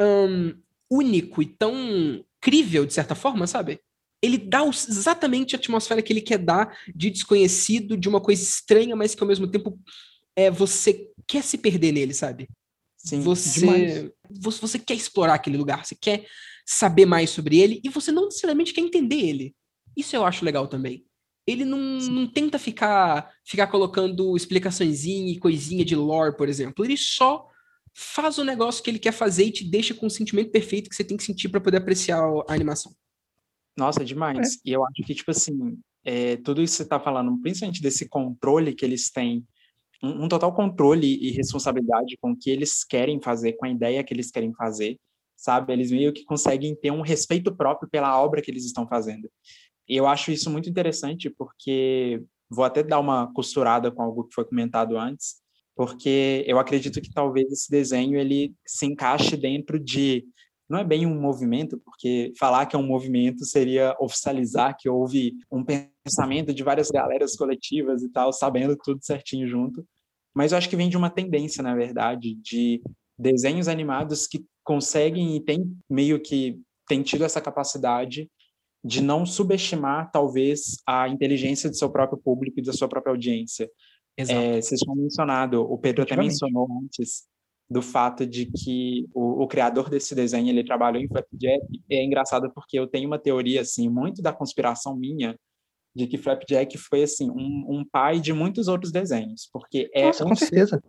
um, 0.00 0.54
único 0.90 1.42
e 1.42 1.46
tão 1.46 2.24
crível, 2.40 2.84
de 2.84 2.92
certa 2.92 3.14
forma, 3.14 3.46
sabe? 3.46 3.80
Ele 4.20 4.38
dá 4.38 4.64
exatamente 4.64 5.56
a 5.56 5.58
atmosfera 5.58 6.02
que 6.02 6.12
ele 6.12 6.20
quer 6.20 6.38
dar 6.38 6.76
de 6.94 7.10
desconhecido, 7.10 7.96
de 7.96 8.08
uma 8.08 8.20
coisa 8.20 8.42
estranha, 8.42 8.94
mas 8.94 9.14
que 9.14 9.22
ao 9.22 9.28
mesmo 9.28 9.48
tempo 9.48 9.78
é, 10.36 10.50
você 10.50 11.08
quer 11.26 11.42
se 11.42 11.58
perder 11.58 11.92
nele, 11.92 12.14
sabe? 12.14 12.48
Sim, 12.96 13.20
você, 13.20 14.12
você, 14.30 14.60
você 14.60 14.78
quer 14.78 14.94
explorar 14.94 15.34
aquele 15.34 15.56
lugar, 15.56 15.84
você 15.84 15.96
quer 16.00 16.24
saber 16.64 17.06
mais 17.06 17.30
sobre 17.30 17.58
ele 17.58 17.80
e 17.84 17.88
você 17.88 18.12
não 18.12 18.26
necessariamente 18.26 18.72
quer 18.72 18.80
entender 18.80 19.20
ele. 19.20 19.54
Isso 19.96 20.16
eu 20.16 20.24
acho 20.24 20.44
legal 20.44 20.66
também. 20.66 21.04
Ele 21.46 21.64
não, 21.64 21.78
não 21.78 22.26
tenta 22.26 22.58
ficar 22.58 23.30
ficar 23.44 23.66
colocando 23.66 24.36
explicaçõezinha 24.36 25.32
e 25.32 25.38
coisinha 25.38 25.84
de 25.84 25.96
lore, 25.96 26.36
por 26.36 26.48
exemplo. 26.48 26.84
Ele 26.84 26.96
só 26.96 27.48
faz 27.94 28.38
o 28.38 28.44
negócio 28.44 28.82
que 28.82 28.90
ele 28.90 28.98
quer 28.98 29.12
fazer 29.12 29.46
e 29.46 29.52
te 29.52 29.64
deixa 29.64 29.94
com 29.94 30.06
o 30.06 30.10
sentimento 30.10 30.50
perfeito 30.50 30.88
que 30.88 30.96
você 30.96 31.04
tem 31.04 31.16
que 31.16 31.24
sentir 31.24 31.48
para 31.48 31.60
poder 31.60 31.78
apreciar 31.78 32.22
a 32.48 32.54
animação. 32.54 32.92
Nossa, 33.76 34.04
demais. 34.04 34.56
É. 34.56 34.58
E 34.66 34.72
eu 34.72 34.84
acho 34.84 35.02
que, 35.04 35.14
tipo 35.14 35.30
assim, 35.30 35.78
é, 36.04 36.36
tudo 36.36 36.62
isso 36.62 36.74
que 36.74 36.76
você 36.78 36.82
está 36.84 37.00
falando, 37.00 37.36
principalmente 37.40 37.82
desse 37.82 38.08
controle 38.08 38.74
que 38.74 38.84
eles 38.84 39.10
têm, 39.10 39.44
um, 40.02 40.24
um, 40.24 40.28
total 40.28 40.54
controle 40.54 41.06
e 41.06 41.30
responsabilidade 41.30 42.16
com 42.20 42.32
o 42.32 42.36
que 42.36 42.50
eles 42.50 42.84
querem 42.84 43.20
fazer, 43.20 43.54
com 43.54 43.66
a 43.66 43.70
ideia 43.70 44.02
que 44.02 44.12
eles 44.12 44.30
querem 44.30 44.52
fazer, 44.54 44.98
sabe? 45.42 45.72
Eles 45.72 45.90
meio 45.90 46.12
que 46.12 46.24
conseguem 46.24 46.74
ter 46.74 46.92
um 46.92 47.00
respeito 47.00 47.54
próprio 47.54 47.90
pela 47.90 48.20
obra 48.22 48.40
que 48.40 48.50
eles 48.50 48.64
estão 48.64 48.86
fazendo. 48.86 49.28
E 49.88 49.96
eu 49.96 50.06
acho 50.06 50.30
isso 50.30 50.48
muito 50.48 50.70
interessante 50.70 51.28
porque 51.28 52.22
vou 52.48 52.64
até 52.64 52.82
dar 52.82 53.00
uma 53.00 53.32
costurada 53.32 53.90
com 53.90 54.02
algo 54.02 54.24
que 54.24 54.34
foi 54.34 54.44
comentado 54.44 54.96
antes, 54.96 55.42
porque 55.74 56.44
eu 56.46 56.60
acredito 56.60 57.00
que 57.00 57.12
talvez 57.12 57.50
esse 57.50 57.68
desenho 57.68 58.16
ele 58.16 58.54
se 58.64 58.86
encaixe 58.86 59.36
dentro 59.36 59.80
de 59.80 60.24
não 60.68 60.78
é 60.78 60.84
bem 60.84 61.04
um 61.06 61.20
movimento, 61.20 61.76
porque 61.84 62.32
falar 62.38 62.66
que 62.66 62.76
é 62.76 62.78
um 62.78 62.86
movimento 62.86 63.44
seria 63.44 63.96
oficializar 64.00 64.76
que 64.78 64.88
houve 64.88 65.34
um 65.50 65.64
pensamento 65.64 66.54
de 66.54 66.62
várias 66.62 66.88
galeras 66.88 67.34
coletivas 67.34 68.02
e 68.02 68.08
tal, 68.08 68.32
sabendo 68.32 68.76
tudo 68.76 69.04
certinho 69.04 69.46
junto. 69.46 69.84
Mas 70.32 70.52
eu 70.52 70.58
acho 70.58 70.70
que 70.70 70.76
vem 70.76 70.88
de 70.88 70.96
uma 70.96 71.10
tendência, 71.10 71.62
na 71.62 71.74
verdade, 71.74 72.34
de 72.36 72.80
desenhos 73.18 73.68
animados 73.68 74.26
que 74.26 74.44
conseguem 74.64 75.36
e 75.36 75.40
têm 75.40 75.76
meio 75.88 76.20
que 76.20 76.60
tem 76.88 77.02
tido 77.02 77.24
essa 77.24 77.40
capacidade 77.40 78.28
de 78.84 79.00
não 79.00 79.24
subestimar, 79.24 80.10
talvez, 80.10 80.82
a 80.86 81.08
inteligência 81.08 81.70
do 81.70 81.76
seu 81.76 81.90
próprio 81.90 82.18
público 82.18 82.58
e 82.58 82.62
da 82.62 82.72
sua 82.72 82.88
própria 82.88 83.12
audiência. 83.12 83.70
Exato. 84.16 84.38
É, 84.38 84.60
vocês 84.60 84.80
tinham 84.80 84.96
mencionado, 84.96 85.62
o 85.62 85.78
Pedro 85.78 86.02
até 86.02 86.16
mencionou 86.16 86.66
antes, 86.82 87.24
do 87.70 87.80
fato 87.80 88.26
de 88.26 88.46
que 88.46 89.08
o, 89.14 89.44
o, 89.44 89.48
criador 89.48 89.88
desse 89.88 90.14
desenho, 90.14 90.48
ele 90.48 90.64
trabalhou 90.64 91.00
em 91.00 91.08
Flapjack, 91.08 91.64
é 91.90 92.04
engraçado 92.04 92.52
porque 92.54 92.78
eu 92.78 92.86
tenho 92.86 93.06
uma 93.06 93.18
teoria, 93.18 93.62
assim, 93.62 93.88
muito 93.88 94.20
da 94.20 94.32
conspiração 94.32 94.94
minha, 94.94 95.34
de 95.94 96.06
que 96.06 96.18
Flapjack 96.18 96.76
foi, 96.76 97.04
assim, 97.04 97.30
um, 97.30 97.66
um 97.68 97.84
pai 97.90 98.20
de 98.20 98.32
muitos 98.32 98.68
outros 98.68 98.92
desenhos, 98.92 99.48
porque 99.52 99.90
é... 99.94 100.06
Nossa, 100.06 100.24
um 100.24 100.28
com 100.28 100.34
certeza. 100.34 100.82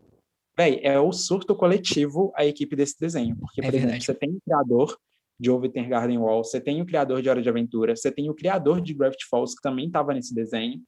Véi, 0.55 0.79
é 0.83 0.99
o 0.99 1.11
surto 1.11 1.55
coletivo 1.55 2.31
a 2.35 2.45
equipe 2.45 2.75
desse 2.75 2.99
desenho, 2.99 3.35
porque, 3.37 3.61
é 3.61 3.63
por 3.63 3.71
verdade. 3.71 3.97
exemplo, 3.97 4.05
você 4.05 4.13
tem 4.13 4.29
um 4.29 4.39
criador 4.45 4.97
de 5.39 5.49
Overton 5.49 5.89
Garden 5.89 6.17
Wall, 6.19 6.43
você 6.43 6.61
tem 6.61 6.81
o 6.81 6.85
criador 6.85 7.21
de 7.21 7.29
Hora 7.29 7.41
de 7.41 7.49
Aventura, 7.49 7.95
você 7.95 8.11
tem 8.11 8.29
o 8.29 8.35
criador 8.35 8.79
de 8.79 8.93
Gravity 8.93 9.25
Falls, 9.29 9.55
que 9.55 9.61
também 9.61 9.87
estava 9.87 10.13
nesse 10.13 10.33
desenho. 10.33 10.81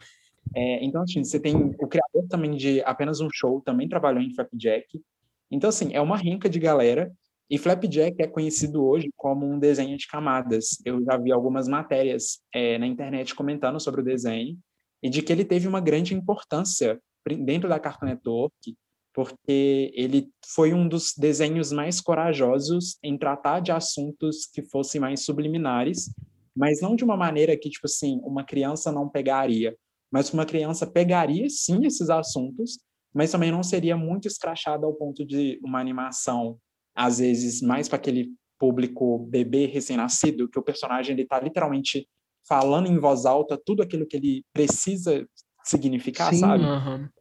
É, 0.55 0.83
então, 0.85 1.01
assim, 1.01 1.23
você 1.23 1.39
tem 1.39 1.55
o 1.55 1.87
criador 1.87 2.27
também 2.29 2.55
de 2.55 2.81
Apenas 2.81 3.19
um 3.19 3.27
Show, 3.31 3.61
também 3.61 3.89
trabalhou 3.89 4.21
em 4.21 4.33
Flapjack. 4.33 5.01
Então, 5.49 5.69
assim, 5.69 5.93
é 5.93 5.99
uma 5.99 6.17
rinca 6.17 6.47
de 6.47 6.59
galera. 6.59 7.11
E 7.49 7.57
Flapjack 7.57 8.21
é 8.21 8.27
conhecido 8.27 8.85
hoje 8.85 9.09
como 9.15 9.45
um 9.45 9.59
desenho 9.59 9.97
de 9.97 10.07
camadas. 10.07 10.79
Eu 10.85 11.03
já 11.03 11.17
vi 11.17 11.31
algumas 11.31 11.67
matérias 11.67 12.39
é, 12.53 12.77
na 12.77 12.87
internet 12.87 13.33
comentando 13.35 13.79
sobre 13.79 14.01
o 14.01 14.03
desenho 14.03 14.57
e 15.01 15.09
de 15.09 15.21
que 15.21 15.31
ele 15.31 15.45
teve 15.45 15.67
uma 15.67 15.79
grande 15.79 16.13
importância 16.13 16.99
dentro 17.43 17.67
da 17.67 17.79
Cartoon 17.79 18.07
Network 18.07 18.75
porque 19.15 19.93
ele 19.95 20.29
foi 20.45 20.73
um 20.73 20.87
dos 20.87 21.13
desenhos 21.17 21.71
mais 21.71 22.01
corajosos 22.01 22.97
em 23.01 23.17
tratar 23.17 23.61
de 23.61 23.71
assuntos 23.71 24.45
que 24.45 24.61
fossem 24.61 24.99
mais 24.99 25.23
subliminares, 25.23 26.13
mas 26.53 26.81
não 26.81 26.97
de 26.97 27.05
uma 27.05 27.15
maneira 27.15 27.55
que, 27.55 27.69
tipo 27.69 27.85
assim, 27.85 28.19
uma 28.23 28.43
criança 28.43 28.91
não 28.91 29.07
pegaria, 29.07 29.73
mas 30.11 30.33
uma 30.33 30.45
criança 30.45 30.85
pegaria, 30.85 31.49
sim, 31.49 31.85
esses 31.85 32.09
assuntos, 32.09 32.79
mas 33.13 33.31
também 33.31 33.51
não 33.51 33.63
seria 33.63 33.95
muito 33.95 34.27
escrachada 34.27 34.85
ao 34.85 34.93
ponto 34.93 35.25
de 35.25 35.59
uma 35.63 35.79
animação, 35.79 36.57
às 36.93 37.19
vezes, 37.19 37.61
mais 37.61 37.87
para 37.87 37.95
aquele 37.95 38.33
público 38.59 39.19
bebê 39.29 39.65
recém-nascido, 39.65 40.49
que 40.49 40.59
o 40.59 40.63
personagem 40.63 41.13
ele 41.13 41.23
está 41.23 41.39
literalmente 41.39 42.05
falando 42.47 42.87
em 42.87 42.99
voz 42.99 43.25
alta 43.25 43.57
tudo 43.57 43.81
aquilo 43.81 44.05
que 44.05 44.17
ele 44.17 44.45
precisa 44.53 45.25
significar, 45.63 46.33
sim, 46.33 46.39
sabe? 46.39 46.63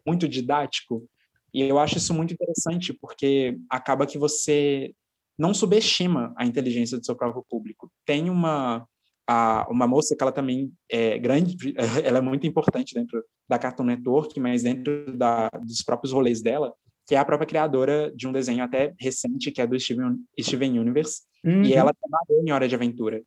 Muito 0.05 0.29
didático. 0.29 1.09
E 1.55 1.63
eu 1.63 1.79
acho 1.79 1.99
isso 1.99 2.13
muito 2.13 2.35
interessante, 2.35 2.93
porque 2.93 3.57
acaba 3.71 4.07
que 4.07 4.19
você 4.19 4.93
não 5.39 5.55
subestima 5.55 6.35
a 6.37 6.45
inteligência 6.45 6.99
do 6.99 7.07
seu 7.07 7.15
próprio 7.15 7.45
público. 7.49 7.91
Tem 8.05 8.29
uma 8.29 8.87
a, 9.27 9.67
uma 9.71 9.87
moça 9.87 10.15
que 10.15 10.23
ela 10.23 10.33
também 10.33 10.73
é 10.91 11.19
grande, 11.19 11.57
ela 12.05 12.19
é 12.19 12.21
muito 12.21 12.47
importante 12.47 12.95
dentro 12.95 13.25
da 13.49 13.59
Cartoon 13.59 13.85
Network, 13.85 14.39
mas 14.39 14.63
dentro 14.63 15.17
da, 15.17 15.49
dos 15.65 15.83
próprios 15.83 16.13
rolês 16.13 16.43
dela, 16.43 16.75
que 17.07 17.15
é 17.15 17.19
a 17.19 17.25
própria 17.25 17.47
criadora 17.47 18.13
de 18.15 18.27
um 18.27 18.33
desenho 18.33 18.65
até 18.65 18.95
recente, 18.99 19.51
que 19.51 19.61
é 19.61 19.67
do 19.67 19.79
Steven, 19.79 20.17
Steven 20.41 20.79
Universe, 20.79 21.23
uhum. 21.45 21.63
e 21.63 21.73
ela 21.75 21.93
trabalhou 21.93 22.47
em 22.47 22.53
Hora 22.53 22.69
de 22.69 22.75
Aventura. 22.75 23.23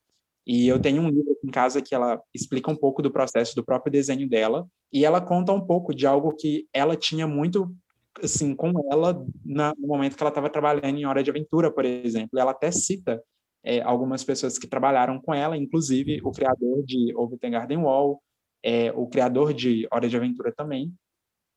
E 0.45 0.67
eu 0.67 0.79
tenho 0.79 1.01
um 1.01 1.09
livro 1.09 1.31
aqui 1.33 1.47
em 1.47 1.51
casa 1.51 1.81
que 1.81 1.93
ela 1.93 2.21
explica 2.33 2.71
um 2.71 2.75
pouco 2.75 3.01
do 3.01 3.11
processo 3.11 3.55
do 3.55 3.65
próprio 3.65 3.91
desenho 3.91 4.27
dela, 4.29 4.67
e 4.91 5.03
ela 5.03 5.19
conta 5.19 5.51
um 5.51 5.61
pouco 5.61 5.93
de 5.93 6.07
algo 6.07 6.33
que 6.35 6.67
ela 6.73 6.95
tinha 6.95 7.27
muito 7.27 7.75
assim, 8.23 8.55
com 8.55 8.71
ela 8.91 9.25
na, 9.45 9.73
no 9.77 9.87
momento 9.87 10.15
que 10.15 10.23
ela 10.23 10.29
estava 10.29 10.49
trabalhando 10.49 10.97
em 10.97 11.05
Hora 11.05 11.23
de 11.23 11.29
Aventura, 11.29 11.71
por 11.71 11.85
exemplo. 11.85 12.39
Ela 12.39 12.51
até 12.51 12.71
cita 12.71 13.21
é, 13.63 13.81
algumas 13.81 14.23
pessoas 14.23 14.57
que 14.57 14.67
trabalharam 14.67 15.19
com 15.19 15.33
ela, 15.33 15.57
inclusive 15.57 16.21
o 16.23 16.31
criador 16.31 16.83
de 16.83 17.13
Overton 17.15 17.51
Garden 17.51 17.79
Wall, 17.79 18.21
é, 18.63 18.91
o 18.93 19.07
criador 19.07 19.53
de 19.53 19.87
Hora 19.91 20.07
de 20.07 20.15
Aventura 20.15 20.53
também. 20.55 20.93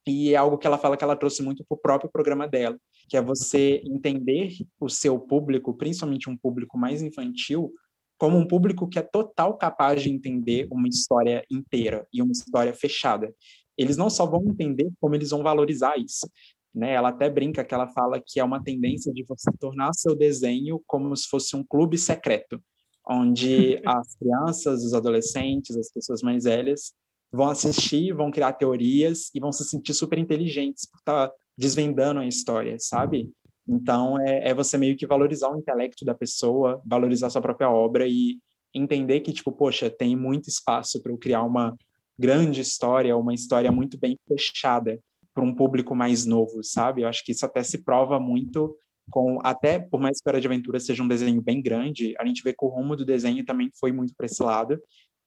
E 0.06 0.32
é 0.32 0.36
algo 0.36 0.58
que 0.58 0.66
ela 0.66 0.78
fala 0.78 0.96
que 0.96 1.04
ela 1.04 1.16
trouxe 1.16 1.42
muito 1.42 1.64
para 1.64 1.76
o 1.76 1.80
próprio 1.80 2.11
programa 2.11 2.48
dela, 2.48 2.78
que 3.08 3.16
é 3.16 3.22
você 3.22 3.82
entender 3.84 4.54
o 4.80 4.88
seu 4.88 5.18
público, 5.18 5.74
principalmente 5.74 6.28
um 6.28 6.36
público 6.36 6.78
mais 6.78 7.02
infantil, 7.02 7.72
como 8.18 8.36
um 8.36 8.46
público 8.46 8.88
que 8.88 8.98
é 8.98 9.02
total 9.02 9.56
capaz 9.56 10.02
de 10.02 10.11
entender 10.11 10.66
uma 10.70 10.88
história 10.88 11.44
inteira 11.50 12.06
e 12.12 12.20
uma 12.20 12.32
história 12.32 12.74
fechada 12.74 13.32
eles 13.81 13.97
não 13.97 14.11
só 14.11 14.26
vão 14.26 14.45
entender 14.47 14.91
como 15.01 15.14
eles 15.14 15.31
vão 15.31 15.43
valorizar 15.43 15.97
isso. 15.97 16.28
Né? 16.74 16.93
Ela 16.93 17.09
até 17.09 17.31
brinca 17.31 17.64
que 17.64 17.72
ela 17.72 17.89
fala 17.89 18.20
que 18.24 18.39
é 18.39 18.45
uma 18.45 18.62
tendência 18.62 19.12
de 19.12 19.24
você 19.24 19.51
tornar 19.59 19.95
seu 19.95 20.14
desenho 20.14 20.83
como 20.87 21.16
se 21.16 21.26
fosse 21.28 21.57
um 21.57 21.64
clube 21.64 21.97
secreto, 21.97 22.62
onde 23.09 23.81
as 23.87 24.14
crianças, 24.16 24.85
os 24.85 24.93
adolescentes, 24.93 25.76
as 25.76 25.91
pessoas 25.91 26.22
mais 26.22 26.45
velhas 26.45 26.93
vão 27.33 27.49
assistir, 27.49 28.12
vão 28.12 28.31
criar 28.31 28.53
teorias 28.53 29.31
e 29.35 29.41
vão 29.41 29.51
se 29.51 29.64
sentir 29.64 29.95
super 29.95 30.18
inteligentes 30.18 30.85
por 30.85 30.99
estar 30.99 31.28
tá 31.28 31.35
desvendando 31.57 32.20
a 32.20 32.26
história, 32.26 32.76
sabe? 32.78 33.31
Então, 33.66 34.20
é, 34.20 34.51
é 34.51 34.55
você 34.55 34.76
meio 34.76 34.97
que 34.97 35.07
valorizar 35.07 35.49
o 35.49 35.57
intelecto 35.57 36.05
da 36.05 36.14
pessoa, 36.14 36.83
valorizar 36.85 37.31
sua 37.31 37.41
própria 37.41 37.70
obra 37.70 38.07
e 38.07 38.39
entender 38.74 39.20
que, 39.20 39.33
tipo, 39.33 39.53
poxa, 39.53 39.89
tem 39.89 40.16
muito 40.16 40.49
espaço 40.49 41.01
para 41.01 41.12
eu 41.12 41.18
criar 41.18 41.45
uma 41.45 41.76
grande 42.21 42.61
história, 42.61 43.16
uma 43.16 43.33
história 43.33 43.73
muito 43.73 43.99
bem 43.99 44.16
fechada 44.29 45.01
para 45.35 45.43
um 45.43 45.55
público 45.55 45.95
mais 45.95 46.27
novo, 46.27 46.62
sabe? 46.62 47.03
Eu 47.03 47.09
acho 47.09 47.25
que 47.25 47.33
isso 47.33 47.47
até 47.47 47.62
se 47.62 47.83
prova 47.83 48.21
muito 48.21 48.77
com 49.11 49.39
até 49.43 49.79
por 49.79 49.99
mais 49.99 50.21
que 50.21 50.29
Hora 50.29 50.41
de 50.41 50.47
Aventura 50.47 50.79
seja 50.79 51.03
um 51.03 51.09
desenho 51.09 51.41
bem 51.41 51.61
grande, 51.61 52.14
a 52.18 52.27
gente 52.27 52.43
vê 52.43 52.53
que 52.53 52.64
o 52.64 52.68
rumo 52.68 52.95
do 52.95 53.05
desenho 53.05 53.45
também 53.45 53.71
foi 53.79 53.91
muito 53.91 54.14
para 54.16 54.27
esse 54.27 54.43
lado. 54.43 54.79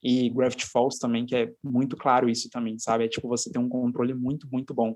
E 0.02 0.30
Gravity 0.30 0.66
Falls 0.66 1.00
também, 1.00 1.26
que 1.26 1.36
é 1.36 1.52
muito 1.64 1.96
claro 1.96 2.30
isso 2.30 2.50
também, 2.50 2.78
sabe? 2.78 3.06
É 3.06 3.08
tipo 3.08 3.28
você 3.28 3.50
ter 3.50 3.60
um 3.60 3.70
controle 3.70 4.14
muito, 4.14 4.48
muito 4.52 4.74
bom 4.74 4.96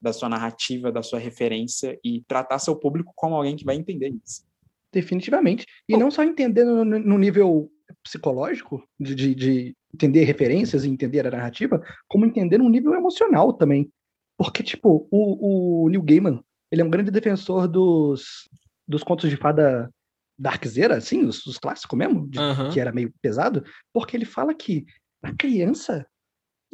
da 0.00 0.12
sua 0.12 0.28
narrativa, 0.28 0.90
da 0.90 1.02
sua 1.02 1.18
referência 1.18 1.98
e 2.02 2.22
tratar 2.26 2.58
seu 2.58 2.74
público 2.74 3.12
como 3.14 3.34
alguém 3.34 3.54
que 3.54 3.64
vai 3.64 3.76
entender 3.76 4.08
isso. 4.24 4.44
Definitivamente. 4.92 5.66
E 5.88 5.96
não 5.96 6.10
só 6.10 6.22
entender 6.22 6.64
no, 6.64 6.84
no 6.84 7.18
nível 7.18 7.70
psicológico, 8.02 8.82
de, 8.98 9.14
de, 9.14 9.34
de, 9.34 9.76
entender 9.96 10.24
referências 10.24 10.84
e 10.84 10.90
entender 10.90 11.26
a 11.26 11.30
narrativa, 11.30 11.82
como 12.06 12.26
entender 12.26 12.60
um 12.60 12.68
nível 12.68 12.94
emocional 12.94 13.52
também. 13.52 13.90
Porque, 14.38 14.62
tipo, 14.62 15.08
o, 15.10 15.84
o 15.84 15.88
Neil 15.88 16.02
Gaiman, 16.02 16.40
ele 16.70 16.82
é 16.82 16.84
um 16.84 16.90
grande 16.90 17.10
defensor 17.10 17.66
dos, 17.66 18.48
dos 18.86 19.02
contos 19.02 19.30
de 19.30 19.36
fada 19.36 19.90
darkzeira, 20.38 20.96
assim, 20.96 21.24
os, 21.24 21.44
os 21.46 21.58
clássicos 21.58 21.98
mesmo, 21.98 22.28
de, 22.28 22.38
uhum. 22.38 22.70
que 22.70 22.78
era 22.78 22.92
meio 22.92 23.10
pesado, 23.22 23.64
porque 23.92 24.14
ele 24.14 24.26
fala 24.26 24.54
que 24.54 24.84
a 25.22 25.34
criança, 25.34 26.06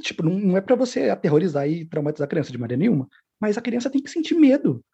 tipo, 0.00 0.24
não, 0.24 0.36
não 0.36 0.56
é 0.56 0.60
para 0.60 0.74
você 0.74 1.08
aterrorizar 1.08 1.68
e 1.68 1.84
traumatizar 1.84 2.26
a 2.26 2.28
criança 2.28 2.50
de 2.50 2.58
maneira 2.58 2.80
nenhuma, 2.80 3.08
mas 3.40 3.56
a 3.56 3.62
criança 3.62 3.88
tem 3.88 4.02
que 4.02 4.10
sentir 4.10 4.34
medo. 4.34 4.84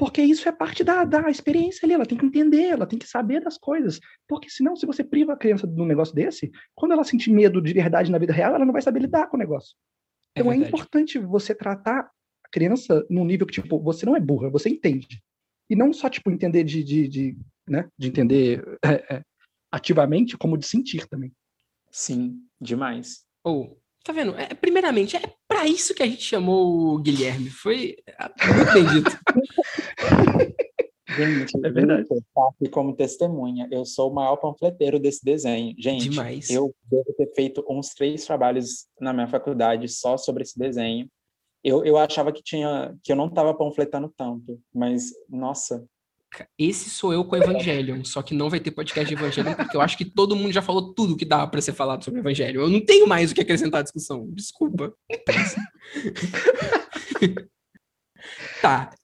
Porque 0.00 0.22
isso 0.22 0.48
é 0.48 0.52
parte 0.52 0.82
da, 0.82 1.04
da 1.04 1.28
experiência 1.28 1.84
ali, 1.84 1.92
ela 1.92 2.06
tem 2.06 2.16
que 2.16 2.24
entender, 2.24 2.68
ela 2.68 2.86
tem 2.86 2.98
que 2.98 3.06
saber 3.06 3.38
das 3.44 3.58
coisas. 3.58 4.00
Porque 4.26 4.48
senão, 4.48 4.74
se 4.74 4.86
você 4.86 5.04
priva 5.04 5.34
a 5.34 5.36
criança 5.36 5.66
de 5.66 5.78
um 5.78 5.84
negócio 5.84 6.14
desse, 6.14 6.50
quando 6.74 6.92
ela 6.92 7.04
sentir 7.04 7.30
medo 7.30 7.60
de 7.60 7.74
verdade 7.74 8.10
na 8.10 8.16
vida 8.16 8.32
real, 8.32 8.54
ela 8.54 8.64
não 8.64 8.72
vai 8.72 8.80
saber 8.80 9.00
lidar 9.00 9.26
com 9.26 9.36
o 9.36 9.38
negócio. 9.38 9.76
É 10.34 10.40
então 10.40 10.50
é, 10.50 10.54
é 10.56 10.58
importante 10.58 11.18
você 11.18 11.54
tratar 11.54 12.10
a 12.42 12.48
criança 12.50 13.04
num 13.10 13.26
nível 13.26 13.46
que, 13.46 13.60
tipo, 13.60 13.78
você 13.78 14.06
não 14.06 14.16
é 14.16 14.20
burra, 14.20 14.48
você 14.48 14.70
entende. 14.70 15.22
E 15.68 15.76
não 15.76 15.92
só, 15.92 16.08
tipo, 16.08 16.30
entender 16.30 16.64
de, 16.64 16.82
de, 16.82 17.06
de 17.06 17.38
né, 17.68 17.86
de 17.98 18.08
entender 18.08 18.64
é, 18.82 19.16
é, 19.16 19.22
ativamente, 19.70 20.38
como 20.38 20.56
de 20.56 20.66
sentir 20.66 21.06
também. 21.08 21.30
Sim, 21.90 22.40
demais. 22.58 23.26
Ou, 23.44 23.78
Tá 24.02 24.12
vendo? 24.12 24.34
É, 24.38 24.54
primeiramente, 24.54 25.16
é 25.16 25.22
para 25.46 25.66
isso 25.66 25.94
que 25.94 26.02
a 26.02 26.06
gente 26.06 26.22
chamou 26.22 26.94
o 26.94 26.98
Guilherme. 26.98 27.50
Foi 27.50 27.96
ah, 28.18 28.30
muito 28.54 28.72
bem 28.72 28.86
dito. 28.86 29.10
Gente, 31.16 31.66
É 31.66 31.70
verdade. 31.70 32.06
eu 32.08 32.70
como 32.70 32.94
testemunha. 32.94 33.68
Eu 33.70 33.84
sou 33.84 34.10
o 34.10 34.14
maior 34.14 34.36
panfleteiro 34.36 34.98
desse 34.98 35.24
desenho. 35.24 35.74
Gente, 35.78 36.08
Demais. 36.08 36.48
eu 36.50 36.74
devo 36.84 37.12
ter 37.16 37.32
feito 37.34 37.64
uns 37.68 37.88
três 37.90 38.24
trabalhos 38.24 38.86
na 39.00 39.12
minha 39.12 39.26
faculdade 39.26 39.88
só 39.88 40.16
sobre 40.16 40.44
esse 40.44 40.58
desenho. 40.58 41.08
Eu, 41.62 41.84
eu 41.84 41.98
achava 41.98 42.32
que 42.32 42.42
tinha 42.42 42.96
que 43.02 43.12
eu 43.12 43.16
não 43.16 43.26
estava 43.26 43.52
panfletando 43.52 44.08
tanto, 44.16 44.58
mas 44.72 45.10
nossa, 45.28 45.84
Esse 46.58 46.90
sou 46.90 47.12
eu 47.12 47.24
com 47.24 47.36
Evangelion, 47.36 48.04
só 48.04 48.22
que 48.22 48.34
não 48.34 48.48
vai 48.48 48.60
ter 48.60 48.70
podcast 48.70 49.08
de 49.08 49.20
Evangelion, 49.20 49.54
porque 49.54 49.76
eu 49.76 49.80
acho 49.80 49.98
que 49.98 50.04
todo 50.04 50.36
mundo 50.36 50.52
já 50.52 50.62
falou 50.62 50.94
tudo 50.94 51.16
que 51.16 51.24
dá 51.24 51.46
pra 51.46 51.60
ser 51.60 51.72
falado 51.72 52.04
sobre 52.04 52.20
Evangelion. 52.20 52.62
Eu 52.62 52.70
não 52.70 52.80
tenho 52.80 53.06
mais 53.06 53.30
o 53.30 53.34
que 53.34 53.40
acrescentar 53.40 53.80
à 53.80 53.82
discussão. 53.82 54.28
Desculpa. 54.30 54.94
tá. 58.62 58.94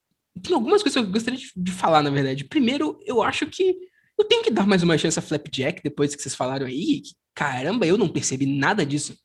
Tem 0.42 0.54
algumas 0.54 0.82
coisas 0.82 1.00
que 1.00 1.08
eu 1.08 1.12
gostaria 1.12 1.38
de, 1.38 1.50
de 1.56 1.72
falar, 1.72 2.02
na 2.02 2.10
verdade. 2.10 2.44
Primeiro, 2.44 2.98
eu 3.04 3.22
acho 3.22 3.46
que 3.46 3.76
eu 4.18 4.24
tenho 4.24 4.42
que 4.42 4.50
dar 4.50 4.66
mais 4.66 4.82
uma 4.82 4.96
chance 4.96 5.18
a 5.18 5.22
Flapjack, 5.22 5.82
depois 5.82 6.14
que 6.14 6.22
vocês 6.22 6.34
falaram 6.34 6.66
aí. 6.66 7.00
que, 7.00 7.14
caramba, 7.34 7.86
eu 7.86 7.98
não 7.98 8.08
percebi 8.08 8.46
nada 8.46 8.84
disso. 8.84 9.12
O 9.12 9.16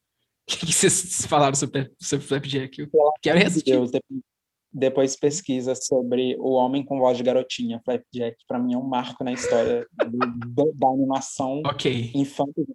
que 0.57 0.65
que 0.65 0.73
vocês 0.73 1.25
falaram 1.27 1.55
sobre, 1.55 1.91
sobre 1.99 2.25
Flapjack? 2.25 2.79
Eu 2.79 2.89
quero 3.21 3.37
meu 3.37 3.43
reassistir. 3.43 3.73
Deus, 3.73 3.91
depois, 4.73 5.11
depois 5.11 5.15
pesquisa 5.15 5.75
sobre 5.75 6.35
o 6.39 6.51
homem 6.51 6.83
com 6.83 6.99
voz 6.99 7.17
de 7.17 7.23
garotinha, 7.23 7.81
Flapjack, 7.83 8.37
para 8.47 8.59
mim 8.59 8.73
é 8.73 8.77
um 8.77 8.83
marco 8.87 9.23
na 9.23 9.31
história 9.33 9.85
do- 10.09 10.73
da 10.73 10.87
animação 10.87 11.61
Ok, 11.65 12.11
infantil 12.15 12.65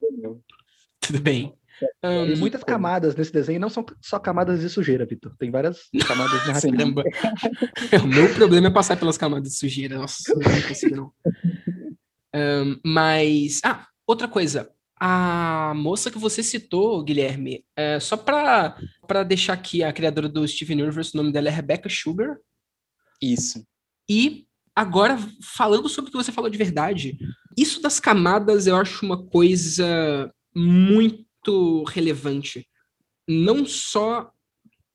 tudo 1.00 1.20
bem. 1.20 1.54
Ahn, 2.02 2.26
Tem 2.26 2.36
muitas 2.36 2.64
camadas 2.64 3.14
nesse 3.14 3.30
desenho, 3.32 3.60
não 3.60 3.68
são 3.68 3.84
só 4.00 4.18
camadas 4.18 4.60
de 4.60 4.68
sujeira, 4.68 5.04
Vitor. 5.06 5.36
Tem 5.38 5.50
várias 5.50 5.88
camadas 6.08 6.46
narrativas. 6.46 7.04
O 8.02 8.06
meu 8.08 8.34
problema 8.34 8.68
é 8.68 8.70
passar 8.70 8.96
pelas 8.98 9.16
camadas 9.18 9.50
de 9.52 9.58
sujeira. 9.58 9.98
Nossa, 9.98 10.34
não 10.34 10.42
consigo, 10.42 10.96
não. 10.96 11.12
Ahn, 12.34 12.80
mas. 12.84 13.60
Ah, 13.64 13.86
outra 14.06 14.26
coisa. 14.26 14.70
A 14.98 15.74
moça 15.76 16.10
que 16.10 16.18
você 16.18 16.42
citou, 16.42 17.02
Guilherme, 17.02 17.64
é, 17.76 18.00
só 18.00 18.16
pra 18.16 18.76
deixar 19.26 19.52
aqui 19.52 19.82
a 19.82 19.92
criadora 19.92 20.28
do 20.28 20.46
Steven 20.48 20.82
Universe, 20.82 21.10
o 21.14 21.18
nome 21.18 21.32
dela 21.32 21.48
é 21.48 21.50
Rebecca 21.50 21.88
Sugar. 21.88 22.36
Isso. 23.20 23.66
E 24.08 24.46
agora, 24.74 25.18
falando 25.42 25.88
sobre 25.88 26.08
o 26.08 26.12
que 26.12 26.16
você 26.18 26.32
falou 26.32 26.48
de 26.48 26.56
verdade, 26.56 27.18
isso 27.58 27.80
das 27.82 28.00
camadas 28.00 28.66
eu 28.66 28.76
acho 28.76 29.04
uma 29.04 29.22
coisa 29.26 30.32
muito 30.54 31.84
relevante. 31.84 32.66
Não 33.28 33.66
só. 33.66 34.30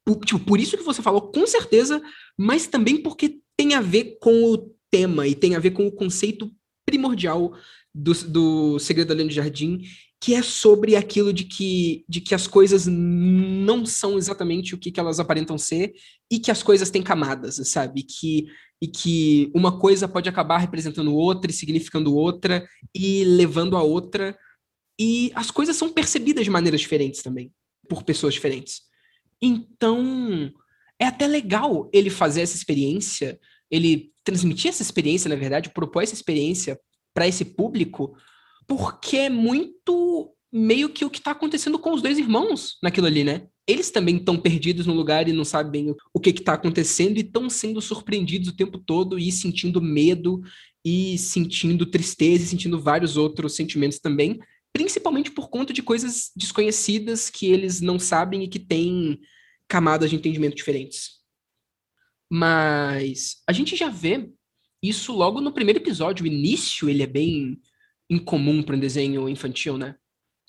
por- 0.03 0.25
Tipo, 0.25 0.39
por 0.39 0.59
isso 0.59 0.75
que 0.77 0.83
você 0.83 1.01
falou, 1.01 1.31
com 1.31 1.45
certeza, 1.45 2.01
mas 2.35 2.65
também 2.65 2.97
porque 3.03 3.39
tem 3.55 3.75
a 3.75 3.81
ver 3.81 4.17
com 4.19 4.45
o 4.45 4.75
tema 4.89 5.27
e 5.27 5.35
tem 5.35 5.55
a 5.55 5.59
ver 5.59 5.71
com 5.71 5.85
o 5.85 5.91
conceito 5.91 6.51
primordial 6.85 7.55
do, 7.93 8.13
do 8.13 8.79
Segredo 8.79 9.09
da 9.09 9.13
Lenda 9.13 9.29
do 9.29 9.33
Jardim, 9.33 9.81
que 10.19 10.35
é 10.35 10.41
sobre 10.41 10.95
aquilo 10.95 11.33
de 11.33 11.45
que, 11.45 12.05
de 12.07 12.21
que 12.21 12.35
as 12.35 12.47
coisas 12.47 12.85
não 12.87 13.85
são 13.85 14.17
exatamente 14.17 14.75
o 14.75 14.77
que, 14.77 14.91
que 14.91 14.99
elas 14.99 15.19
aparentam 15.19 15.57
ser 15.57 15.93
e 16.31 16.39
que 16.39 16.51
as 16.51 16.61
coisas 16.61 16.89
têm 16.89 17.01
camadas, 17.01 17.55
sabe? 17.67 18.03
Que 18.03 18.47
e 18.81 18.87
que 18.87 19.51
uma 19.53 19.77
coisa 19.77 20.07
pode 20.07 20.27
acabar 20.27 20.57
representando 20.57 21.13
outra 21.13 21.51
e 21.51 21.53
significando 21.53 22.15
outra 22.15 22.67
e 22.95 23.23
levando 23.23 23.77
a 23.77 23.83
outra. 23.83 24.35
E 24.99 25.31
as 25.35 25.51
coisas 25.51 25.75
são 25.75 25.93
percebidas 25.93 26.43
de 26.43 26.49
maneiras 26.49 26.81
diferentes 26.81 27.21
também, 27.21 27.53
por 27.87 28.03
pessoas 28.03 28.33
diferentes. 28.33 28.81
Então, 29.39 30.51
é 30.99 31.05
até 31.05 31.27
legal 31.27 31.89
ele 31.93 32.09
fazer 32.09 32.41
essa 32.41 32.55
experiência, 32.55 33.39
ele 33.69 34.11
transmitir 34.23 34.69
essa 34.69 34.81
experiência, 34.81 35.29
na 35.29 35.35
verdade, 35.35 35.69
propor 35.69 36.01
essa 36.01 36.15
experiência 36.15 36.79
para 37.13 37.27
esse 37.27 37.45
público, 37.45 38.15
porque 38.67 39.17
é 39.17 39.29
muito 39.29 40.33
meio 40.51 40.89
que 40.89 41.05
o 41.05 41.09
que 41.09 41.19
está 41.19 41.31
acontecendo 41.31 41.79
com 41.79 41.93
os 41.93 42.01
dois 42.01 42.17
irmãos 42.17 42.77
naquilo 42.83 43.07
ali, 43.07 43.23
né? 43.23 43.47
Eles 43.65 43.89
também 43.89 44.17
estão 44.17 44.37
perdidos 44.37 44.85
no 44.85 44.93
lugar 44.93 45.29
e 45.29 45.33
não 45.33 45.45
sabem 45.45 45.85
bem 45.85 45.95
o 46.13 46.19
que 46.19 46.31
está 46.31 46.53
acontecendo 46.53 47.17
e 47.17 47.21
estão 47.21 47.49
sendo 47.49 47.81
surpreendidos 47.81 48.49
o 48.49 48.55
tempo 48.55 48.77
todo 48.77 49.17
e 49.17 49.31
sentindo 49.31 49.81
medo 49.81 50.41
e 50.83 51.17
sentindo 51.17 51.85
tristeza 51.85 52.43
e 52.43 52.47
sentindo 52.47 52.81
vários 52.81 53.15
outros 53.15 53.55
sentimentos 53.55 53.99
também, 53.99 54.39
principalmente 54.73 55.31
por 55.31 55.49
conta 55.49 55.71
de 55.71 55.81
coisas 55.81 56.31
desconhecidas 56.35 57.29
que 57.29 57.45
eles 57.45 57.79
não 57.79 57.99
sabem 57.99 58.43
e 58.43 58.47
que 58.47 58.59
têm 58.59 59.19
camadas 59.67 60.09
de 60.09 60.15
entendimento 60.15 60.55
diferentes. 60.55 61.21
Mas 62.29 63.41
a 63.47 63.53
gente 63.53 63.75
já 63.75 63.89
vê 63.89 64.29
isso 64.81 65.13
logo 65.13 65.39
no 65.41 65.51
primeiro 65.51 65.79
episódio. 65.79 66.23
O 66.23 66.27
início 66.27 66.89
ele 66.89 67.03
é 67.03 67.07
bem 67.07 67.59
incomum 68.09 68.61
para 68.63 68.75
um 68.75 68.79
desenho 68.79 69.27
infantil, 69.29 69.77
né? 69.77 69.95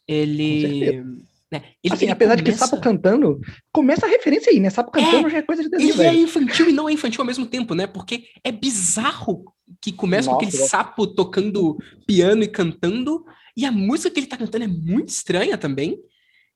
Ele, 0.08 1.02
né? 1.50 1.62
Ele, 1.82 1.94
Assim, 1.94 2.04
ele 2.06 2.12
apesar 2.12 2.34
de 2.34 2.42
que 2.42 2.50
começa- 2.50 2.66
Sapo 2.66 2.82
cantando, 2.82 3.40
começa 3.72 4.06
a 4.06 4.08
referência 4.08 4.50
aí, 4.50 4.58
né? 4.58 4.68
Sapo 4.70 4.90
cantando 4.90 5.28
já 5.28 5.38
é 5.38 5.42
coisa 5.42 5.62
de 5.62 5.68
desenho, 5.70 5.90
ele 5.92 6.02
é 6.02 6.10
velho. 6.10 6.20
infantil 6.22 6.68
e 6.68 6.72
não 6.72 6.88
é 6.88 6.92
infantil 6.92 7.20
ao 7.20 7.26
mesmo 7.26 7.46
tempo, 7.46 7.74
né? 7.74 7.86
Porque 7.86 8.24
é 8.42 8.50
bizarro 8.50 9.44
que 9.80 9.92
começa 9.92 10.28
com 10.28 10.34
Nossa, 10.34 10.46
aquele 10.46 10.62
eu- 10.62 10.68
sapo 10.68 11.06
tocando 11.06 11.76
piano 12.06 12.42
e 12.42 12.48
cantando, 12.48 13.24
e 13.56 13.64
a 13.64 13.70
música 13.72 14.10
que 14.10 14.20
ele 14.20 14.26
tá 14.26 14.36
cantando 14.36 14.64
é 14.64 14.68
muito 14.68 15.08
estranha 15.08 15.56
também. 15.56 15.98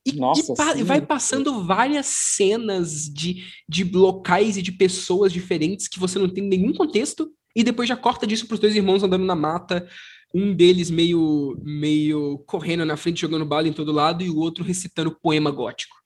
E, 0.04 0.10
e 0.10 0.16
Nossa, 0.16 0.54
pa- 0.54 0.74
e 0.74 0.78
sim. 0.78 0.84
vai 0.84 1.00
passando 1.00 1.64
várias 1.64 2.06
cenas 2.06 3.04
de, 3.12 3.44
de 3.68 3.84
locais 3.84 4.56
e 4.56 4.62
de 4.62 4.72
pessoas 4.72 5.32
diferentes 5.32 5.88
que 5.88 5.98
você 5.98 6.18
não 6.18 6.28
tem 6.28 6.44
nenhum 6.44 6.72
contexto, 6.72 7.30
e 7.56 7.64
depois 7.64 7.88
já 7.88 7.96
corta 7.96 8.26
disso 8.26 8.46
pros 8.46 8.60
dois 8.60 8.76
irmãos 8.76 9.02
andando 9.02 9.24
na 9.24 9.34
mata, 9.34 9.88
um 10.34 10.54
deles 10.54 10.90
meio, 10.90 11.58
meio 11.64 12.38
correndo 12.46 12.84
na 12.84 12.98
frente, 12.98 13.22
jogando 13.22 13.46
bala 13.46 13.66
em 13.66 13.72
todo 13.72 13.90
lado, 13.90 14.22
e 14.22 14.28
o 14.28 14.36
outro 14.36 14.62
recitando 14.62 15.18
poema 15.18 15.50
gótico. 15.50 15.96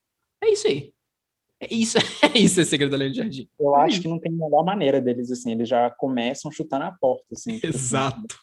É 0.40 0.48
isso 0.48 0.68
aí. 0.68 0.92
É 1.61 1.74
isso, 1.74 1.98
é 2.22 2.38
isso, 2.38 2.61
é 2.61 2.64
Segredo 2.64 2.92
da 2.92 2.96
Lenda 2.96 3.11
de 3.11 3.18
Jardim. 3.18 3.48
Eu 3.59 3.74
acho 3.74 4.01
que 4.01 4.07
não 4.07 4.20
tem 4.20 4.30
melhor 4.30 4.64
maneira 4.64 5.01
deles, 5.01 5.28
assim, 5.32 5.51
eles 5.51 5.68
já 5.68 5.90
começam 5.90 6.53
chutando 6.53 6.84
a 6.84 6.92
porta, 6.92 7.26
assim. 7.32 7.59
Exato. 7.64 8.38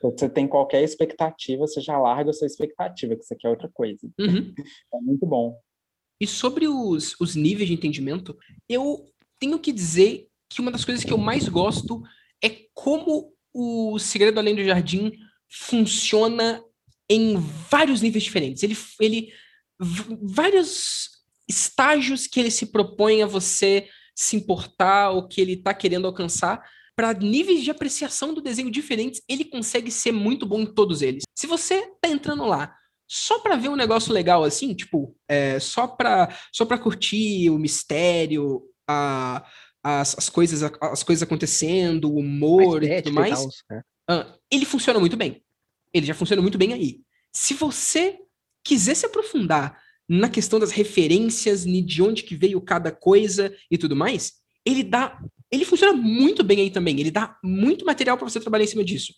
Você 0.00 0.28
tem 0.28 0.46
qualquer 0.46 0.82
expectativa, 0.84 1.66
você 1.66 1.80
já 1.80 1.98
larga 1.98 2.30
a 2.30 2.32
sua 2.32 2.46
expectativa, 2.46 3.16
que 3.16 3.24
você 3.24 3.34
quer 3.34 3.48
outra 3.48 3.68
coisa. 3.72 4.08
Uhum. 4.18 4.54
É 4.94 4.98
muito 5.00 5.26
bom. 5.26 5.56
E 6.20 6.26
sobre 6.26 6.68
os, 6.68 7.20
os 7.20 7.34
níveis 7.34 7.68
de 7.68 7.74
entendimento, 7.74 8.36
eu 8.68 9.04
tenho 9.40 9.58
que 9.58 9.72
dizer 9.72 10.28
que 10.48 10.60
uma 10.60 10.70
das 10.70 10.84
coisas 10.84 11.02
que 11.04 11.12
eu 11.12 11.18
mais 11.18 11.48
gosto 11.48 12.02
é 12.42 12.50
como 12.74 13.32
o 13.54 13.98
Segredo 13.98 14.38
Além 14.38 14.54
do 14.54 14.64
Jardim 14.64 15.12
funciona 15.48 16.62
em 17.08 17.36
vários 17.70 18.00
níveis 18.00 18.24
diferentes. 18.24 18.62
Ele, 18.62 18.76
ele 19.00 19.32
vários 19.78 21.10
estágios 21.48 22.26
que 22.26 22.40
ele 22.40 22.50
se 22.50 22.66
propõe 22.66 23.22
a 23.22 23.26
você 23.26 23.88
se 24.14 24.36
importar 24.36 25.10
ou 25.10 25.28
que 25.28 25.40
ele 25.40 25.54
está 25.54 25.74
querendo 25.74 26.06
alcançar 26.06 26.62
para 26.94 27.14
níveis 27.14 27.62
de 27.62 27.70
apreciação 27.70 28.34
do 28.34 28.42
desenho 28.42 28.70
diferentes, 28.70 29.22
ele 29.28 29.44
consegue 29.44 29.90
ser 29.90 30.12
muito 30.12 30.44
bom 30.44 30.60
em 30.60 30.66
todos 30.66 31.00
eles. 31.00 31.22
Se 31.36 31.46
você 31.46 31.86
tá 32.00 32.08
entrando 32.08 32.44
lá 32.44 32.74
só 33.08 33.38
para 33.40 33.56
ver 33.56 33.68
um 33.68 33.76
negócio 33.76 34.12
legal 34.12 34.44
assim, 34.44 34.74
tipo, 34.74 35.14
é, 35.28 35.58
só 35.58 35.86
para 35.86 36.34
só 36.52 36.64
para 36.64 36.78
curtir 36.78 37.50
o 37.50 37.58
mistério, 37.58 38.62
a, 38.88 39.44
as, 39.82 40.16
as 40.16 40.28
coisas 40.28 40.62
as 40.80 41.02
coisas 41.02 41.22
acontecendo, 41.22 42.10
o 42.10 42.18
humor 42.18 42.82
e 42.82 43.02
tudo 43.02 43.14
mais, 43.14 43.38
tal, 43.38 43.48
né? 43.70 43.82
ah, 44.08 44.34
ele 44.50 44.64
funciona 44.64 45.00
muito 45.00 45.16
bem. 45.16 45.42
Ele 45.92 46.06
já 46.06 46.14
funciona 46.14 46.40
muito 46.40 46.58
bem 46.58 46.72
aí. 46.72 47.00
Se 47.32 47.54
você 47.54 48.18
quiser 48.64 48.94
se 48.94 49.06
aprofundar 49.06 49.78
na 50.08 50.28
questão 50.28 50.58
das 50.58 50.70
referências, 50.70 51.64
de 51.64 52.02
onde 52.02 52.22
que 52.22 52.34
veio 52.36 52.60
cada 52.60 52.92
coisa 52.92 53.54
e 53.70 53.78
tudo 53.78 53.96
mais, 53.96 54.34
ele 54.64 54.82
dá, 54.82 55.18
ele 55.50 55.64
funciona 55.64 55.92
muito 55.92 56.44
bem 56.44 56.60
aí 56.60 56.70
também. 56.70 56.98
Ele 57.00 57.10
dá 57.10 57.36
muito 57.42 57.84
material 57.84 58.16
para 58.16 58.28
você 58.28 58.40
trabalhar 58.40 58.64
em 58.64 58.68
cima 58.68 58.84
disso. 58.84 59.12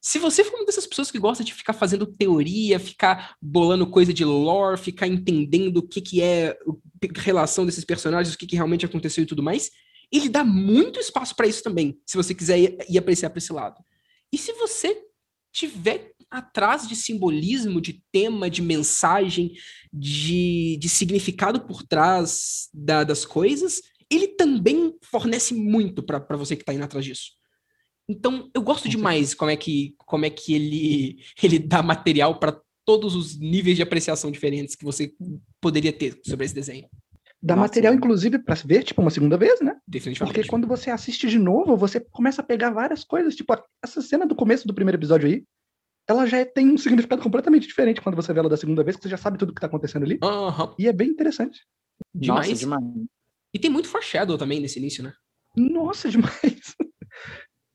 Se 0.00 0.18
você 0.18 0.44
for 0.44 0.56
uma 0.56 0.66
dessas 0.66 0.86
pessoas 0.86 1.10
que 1.10 1.18
gosta 1.18 1.42
de 1.42 1.52
ficar 1.52 1.72
fazendo 1.72 2.06
teoria, 2.06 2.78
ficar 2.78 3.34
bolando 3.42 3.86
coisa 3.86 4.12
de 4.12 4.24
lore, 4.24 4.78
ficar 4.78 5.06
entendendo 5.06 5.78
o 5.78 5.82
que, 5.88 6.00
que 6.00 6.22
é 6.22 6.50
a 6.50 7.20
relação 7.20 7.66
desses 7.66 7.84
personagens, 7.84 8.34
o 8.34 8.38
que, 8.38 8.46
que 8.46 8.56
realmente 8.56 8.86
aconteceu 8.86 9.24
e 9.24 9.26
tudo 9.26 9.42
mais, 9.42 9.70
ele 10.12 10.28
dá 10.28 10.44
muito 10.44 11.00
espaço 11.00 11.34
para 11.34 11.46
isso 11.46 11.62
também, 11.62 11.98
se 12.06 12.16
você 12.16 12.34
quiser 12.34 12.58
ir, 12.58 12.78
ir 12.88 12.98
apreciar 12.98 13.30
para 13.30 13.38
esse 13.38 13.52
lado. 13.52 13.82
E 14.32 14.38
se 14.38 14.52
você 14.52 15.02
tiver 15.52 16.12
atrás 16.30 16.86
de 16.86 16.94
simbolismo, 16.94 17.80
de 17.80 18.02
tema, 18.12 18.50
de 18.50 18.60
mensagem, 18.60 19.52
de, 19.92 20.76
de 20.78 20.88
significado 20.88 21.66
por 21.66 21.82
trás 21.82 22.68
da- 22.74 23.04
das 23.04 23.24
coisas, 23.24 23.80
ele 24.10 24.28
também 24.28 24.94
fornece 25.02 25.54
muito 25.54 26.02
para 26.02 26.36
você 26.36 26.54
que 26.56 26.62
está 26.62 26.74
indo 26.74 26.84
atrás 26.84 27.04
disso. 27.04 27.32
Então, 28.08 28.50
eu 28.54 28.62
gosto 28.62 28.88
demais 28.88 29.34
como 29.34 29.50
é 29.50 29.56
que, 29.56 29.94
como 29.98 30.24
é 30.24 30.30
que 30.30 30.54
ele, 30.54 31.18
ele 31.42 31.58
dá 31.58 31.82
material 31.82 32.38
para 32.38 32.60
todos 32.84 33.16
os 33.16 33.36
níveis 33.36 33.76
de 33.76 33.82
apreciação 33.82 34.30
diferentes 34.30 34.76
que 34.76 34.84
você 34.84 35.12
poderia 35.60 35.92
ter 35.92 36.20
sobre 36.24 36.44
esse 36.46 36.54
desenho. 36.54 36.88
Dá 37.46 37.54
Nossa, 37.54 37.68
material, 37.68 37.92
sim. 37.92 37.98
inclusive, 37.98 38.38
pra 38.40 38.56
se 38.56 38.66
ver, 38.66 38.82
tipo, 38.82 39.00
uma 39.00 39.10
segunda 39.10 39.36
vez, 39.36 39.60
né? 39.60 39.76
Definitivamente. 39.86 40.34
Porque 40.34 40.48
quando 40.48 40.66
você 40.66 40.90
assiste 40.90 41.28
de 41.28 41.38
novo, 41.38 41.76
você 41.76 42.00
começa 42.00 42.42
a 42.42 42.44
pegar 42.44 42.70
várias 42.70 43.04
coisas. 43.04 43.36
Tipo, 43.36 43.56
essa 43.80 44.02
cena 44.02 44.26
do 44.26 44.34
começo 44.34 44.66
do 44.66 44.74
primeiro 44.74 44.98
episódio 44.98 45.28
aí, 45.28 45.44
ela 46.08 46.26
já 46.26 46.44
tem 46.44 46.68
um 46.68 46.76
significado 46.76 47.22
completamente 47.22 47.68
diferente 47.68 48.00
quando 48.00 48.16
você 48.16 48.32
vê 48.32 48.40
ela 48.40 48.48
da 48.48 48.56
segunda 48.56 48.82
vez, 48.82 48.96
que 48.96 49.04
você 49.04 49.08
já 49.08 49.16
sabe 49.16 49.38
tudo 49.38 49.54
que 49.54 49.60
tá 49.60 49.68
acontecendo 49.68 50.02
ali. 50.02 50.18
Aham. 50.24 50.74
E 50.76 50.88
é 50.88 50.92
bem 50.92 51.08
interessante. 51.08 51.60
Demais. 52.12 52.48
Nossa, 52.48 52.58
demais. 52.58 52.84
E 53.54 53.60
tem 53.60 53.70
muito 53.70 53.88
foreshadow 53.88 54.36
também 54.36 54.58
nesse 54.58 54.80
início, 54.80 55.04
né? 55.04 55.12
Nossa, 55.56 56.10
demais. 56.10 56.74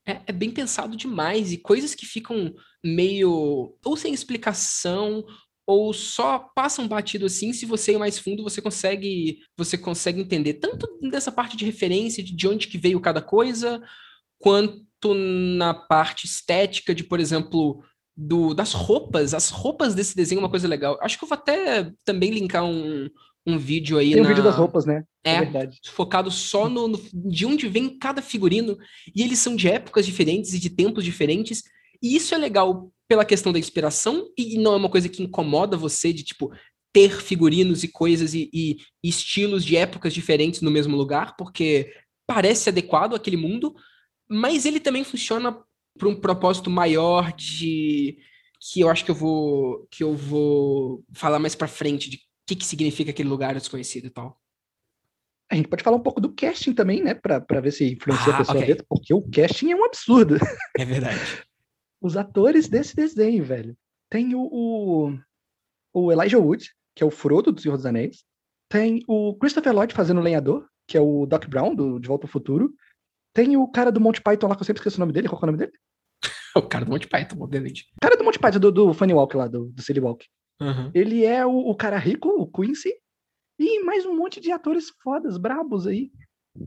É, 0.06 0.20
é 0.28 0.32
bem 0.34 0.52
pensado 0.52 0.98
demais 0.98 1.54
e 1.54 1.58
coisas 1.58 1.96
que 1.96 2.06
ficam 2.06 2.54
meio 2.84 3.74
ou 3.86 3.96
sem 3.96 4.14
explicação 4.14 5.24
ou 5.72 5.94
só 5.94 6.40
passam 6.56 6.88
batido 6.88 7.26
assim. 7.26 7.54
Se 7.54 7.66
você 7.66 7.94
ir 7.94 7.98
mais 7.98 8.20
fundo, 8.20 8.44
você 8.44 8.62
consegue 8.62 9.40
você 9.58 9.78
consegue 9.78 10.22
entender 10.22 10.56
tanto 10.56 10.88
dessa 11.10 11.32
parte 11.32 11.56
de 11.58 11.66
referência 11.66 12.24
de 12.24 12.36
de 12.36 12.48
onde 12.48 12.68
que 12.68 12.78
veio 12.78 13.00
cada 13.00 13.22
coisa, 13.22 13.82
quanto 14.40 15.14
na 15.14 15.74
parte 15.74 16.26
estética 16.26 16.94
de, 16.94 17.04
por 17.04 17.20
exemplo, 17.20 17.84
do, 18.16 18.54
das 18.54 18.74
roupas. 18.74 19.34
As 19.34 19.50
roupas 19.50 19.96
desse 19.96 20.16
desenho 20.16 20.40
é 20.40 20.44
uma 20.44 20.50
coisa 20.50 20.68
legal. 20.68 20.98
Acho 21.02 21.18
que 21.18 21.24
eu 21.24 21.30
vou 21.30 21.38
até 21.38 21.92
também 22.06 22.30
linkar 22.32 22.64
um, 22.64 23.10
um 23.46 23.58
vídeo 23.58 23.98
aí 23.98 24.14
Tem 24.14 24.22
na... 24.22 24.30
vídeo 24.30 24.44
das 24.44 24.56
roupas, 24.56 24.86
né? 24.86 25.04
É, 25.24 25.40
verdade. 25.40 25.80
focado 25.86 26.30
só 26.32 26.68
no, 26.70 26.88
no- 26.88 27.02
de 27.14 27.46
onde 27.46 27.68
vem 27.68 27.98
cada 27.98 28.22
figurino, 28.22 28.78
e 29.16 29.22
eles 29.22 29.40
são 29.40 29.56
de 29.56 29.68
épocas 29.68 30.06
diferentes 30.06 30.54
e 30.54 30.60
de 30.60 30.70
tempos 30.70 31.04
diferentes, 31.04 31.64
e 32.02 32.16
isso 32.16 32.34
é 32.34 32.38
legal 32.38 32.92
pela 33.12 33.26
questão 33.26 33.52
da 33.52 33.60
inspiração, 33.60 34.32
e 34.38 34.58
não 34.58 34.72
é 34.72 34.78
uma 34.78 34.88
coisa 34.90 35.10
que 35.10 35.22
incomoda 35.22 35.76
você 35.76 36.14
de, 36.14 36.24
tipo, 36.24 36.50
ter 36.94 37.22
figurinos 37.22 37.84
e 37.84 37.90
coisas 37.90 38.34
e, 38.34 38.50
e- 38.54 38.78
estilos 39.04 39.66
de 39.66 39.76
épocas 39.76 40.14
diferentes 40.14 40.62
no 40.62 40.72
mesmo 40.72 40.96
lugar, 40.96 41.36
porque 41.36 41.94
parece 42.26 42.70
adequado 42.70 43.14
àquele 43.14 43.36
mundo, 43.36 43.76
mas 44.30 44.66
ele 44.66 44.80
também 44.80 45.04
funciona 45.04 45.62
para 46.00 46.08
um 46.08 46.16
propósito 46.16 46.70
maior 46.70 47.34
de 47.34 48.18
que 48.62 48.80
eu 48.80 48.88
acho 48.90 49.04
que 49.04 49.12
eu 49.12 49.16
vou 49.16 49.86
que 49.92 50.06
eu 50.06 50.16
vou 50.16 51.04
falar 51.12 51.38
mais 51.38 51.54
para 51.54 51.68
frente 51.68 52.10
de 52.10 52.16
o 52.16 52.20
que, 52.48 52.56
que 52.56 52.66
significa 52.66 53.12
aquele 53.12 53.28
lugar 53.28 53.56
desconhecido 53.56 54.06
e 54.06 54.10
tal. 54.10 54.40
A 55.52 55.56
gente 55.56 55.68
pode 55.68 55.84
falar 55.84 55.98
um 55.98 56.04
pouco 56.04 56.22
do 56.22 56.34
casting 56.34 56.72
também, 56.72 57.04
né? 57.04 57.14
Pra, 57.14 57.42
pra 57.42 57.60
ver 57.60 57.72
se 57.74 57.92
influencia 57.92 58.32
Ah, 58.32 58.36
a 58.36 58.38
pessoa 58.38 58.58
ok. 58.60 58.64
a 58.64 58.68
ver, 58.76 58.86
porque 58.88 59.14
o 59.14 59.22
casting 59.30 59.72
é 59.72 59.76
um 59.76 59.84
absurdo. 59.84 60.38
É 60.80 60.86
verdade. 60.86 61.20
Os 62.02 62.18
atores 62.18 62.68
desse 62.68 62.96
desenho, 62.96 63.44
velho. 63.44 63.78
Tem 64.10 64.34
o, 64.36 64.42
o, 64.42 65.18
o 65.94 66.12
Elijah 66.12 66.40
Wood, 66.40 66.70
que 66.96 67.04
é 67.04 67.06
o 67.06 67.12
Frodo 67.12 67.52
do 67.52 67.62
Senhor 67.62 67.78
dos 67.78 67.86
Anéis. 67.86 68.24
Tem 68.70 69.04
o 69.08 69.36
Christopher 69.36 69.74
Lloyd 69.74 69.94
fazendo 69.94 70.20
o 70.20 70.24
lenhador, 70.24 70.68
que 70.88 70.98
é 70.98 71.02
o 71.02 71.26
Doc 71.26 71.46
Brown, 71.48 71.76
do 71.76 72.00
De 72.00 72.08
Volta 72.08 72.26
ao 72.26 72.32
Futuro. 72.32 72.74
Tem 73.34 73.56
o 73.56 73.68
cara 73.68 73.92
do 73.92 74.02
Monty 74.02 74.22
Python 74.22 74.48
lá, 74.48 74.56
que 74.56 74.62
eu 74.62 74.66
sempre 74.66 74.80
esqueço 74.80 74.98
o 74.98 75.00
nome 75.00 75.14
dele. 75.14 75.30
Qual 75.30 75.40
que 75.40 75.46
é 75.46 75.48
o 75.48 75.52
nome 75.52 75.60
dele? 75.60 75.74
O 76.54 76.64
cara 76.64 76.84
do 76.84 76.92
Monty 76.92 77.08
Python, 77.08 77.38
obviamente. 77.42 77.86
O 77.96 78.02
cara 78.02 78.18
do 78.18 78.26
Monty 78.26 78.38
Python, 78.38 78.60
do, 78.60 78.72
do 78.74 78.94
Funny 78.94 79.14
Walk 79.14 79.38
lá, 79.38 79.48
do, 79.48 79.70
do 79.70 79.82
Silly 79.82 80.02
Walk. 80.02 80.28
Uhum. 80.60 80.92
Ele 80.94 81.24
é 81.24 81.46
o, 81.46 81.52
o 81.52 81.76
cara 81.76 81.98
rico, 81.98 82.28
o 82.28 82.46
Quincy. 82.46 82.94
E 83.58 83.82
mais 83.84 84.06
um 84.06 84.16
monte 84.18 84.42
de 84.42 84.52
atores 84.52 84.90
fodas, 85.02 85.38
brabos 85.38 85.88
aí. 85.88 86.12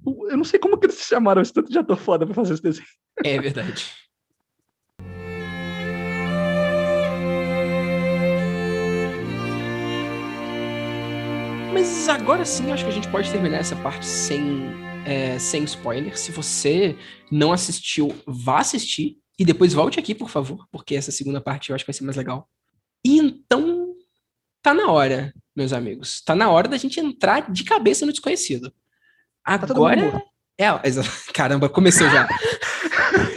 Eu 0.07 0.37
não 0.37 0.45
sei 0.45 0.59
como 0.59 0.79
que 0.79 0.87
eles 0.87 0.97
chamaram 1.05 1.43
esse 1.43 1.53
tanto 1.53 1.71
de 1.71 1.79
ator 1.79 1.99
foda 1.99 2.25
pra 2.25 2.35
fazer 2.35 2.55
esse 2.55 2.63
desenho. 2.63 2.87
É 3.23 3.39
verdade. 3.39 3.93
Mas 11.85 12.09
agora 12.09 12.47
sim, 12.47 12.73
acho 12.73 12.83
que 12.83 12.91
a 12.91 12.95
gente 12.95 13.11
pode 13.11 13.31
terminar 13.31 13.59
essa 13.59 13.77
parte 13.77 14.07
sem, 14.07 14.73
é, 15.05 15.39
sem 15.39 15.65
spoiler. 15.65 16.19
Se 16.19 16.33
você 16.33 16.97
não 17.31 17.53
assistiu, 17.53 18.09
vá 18.27 18.61
assistir. 18.61 19.19
E 19.39 19.45
depois 19.45 19.75
volte 19.75 20.01
aqui, 20.01 20.15
por 20.15 20.31
favor, 20.31 20.67
porque 20.73 20.95
essa 20.95 21.13
segunda 21.13 21.43
parte 21.43 21.69
eu 21.69 21.75
acho 21.75 21.85
que 21.85 21.93
vai 21.93 21.95
ser 21.95 22.05
mais 22.05 22.17
legal. 22.17 22.49
E 23.05 23.19
então, 23.19 23.95
tá 24.63 24.73
na 24.73 24.91
hora, 24.91 25.35
meus 25.55 25.75
amigos. 25.75 26.23
Tá 26.23 26.35
na 26.35 26.51
hora 26.51 26.69
da 26.69 26.79
gente 26.79 26.99
entrar 26.99 27.53
de 27.53 27.65
cabeça 27.65 28.07
no 28.07 28.13
desconhecido. 28.13 28.73
mundo 29.47 29.71
Agora. 29.71 30.01
morto. 30.01 30.27
É, 30.57 30.69
caramba, 31.35 31.69
começou 31.69 32.09
já. 32.09 32.27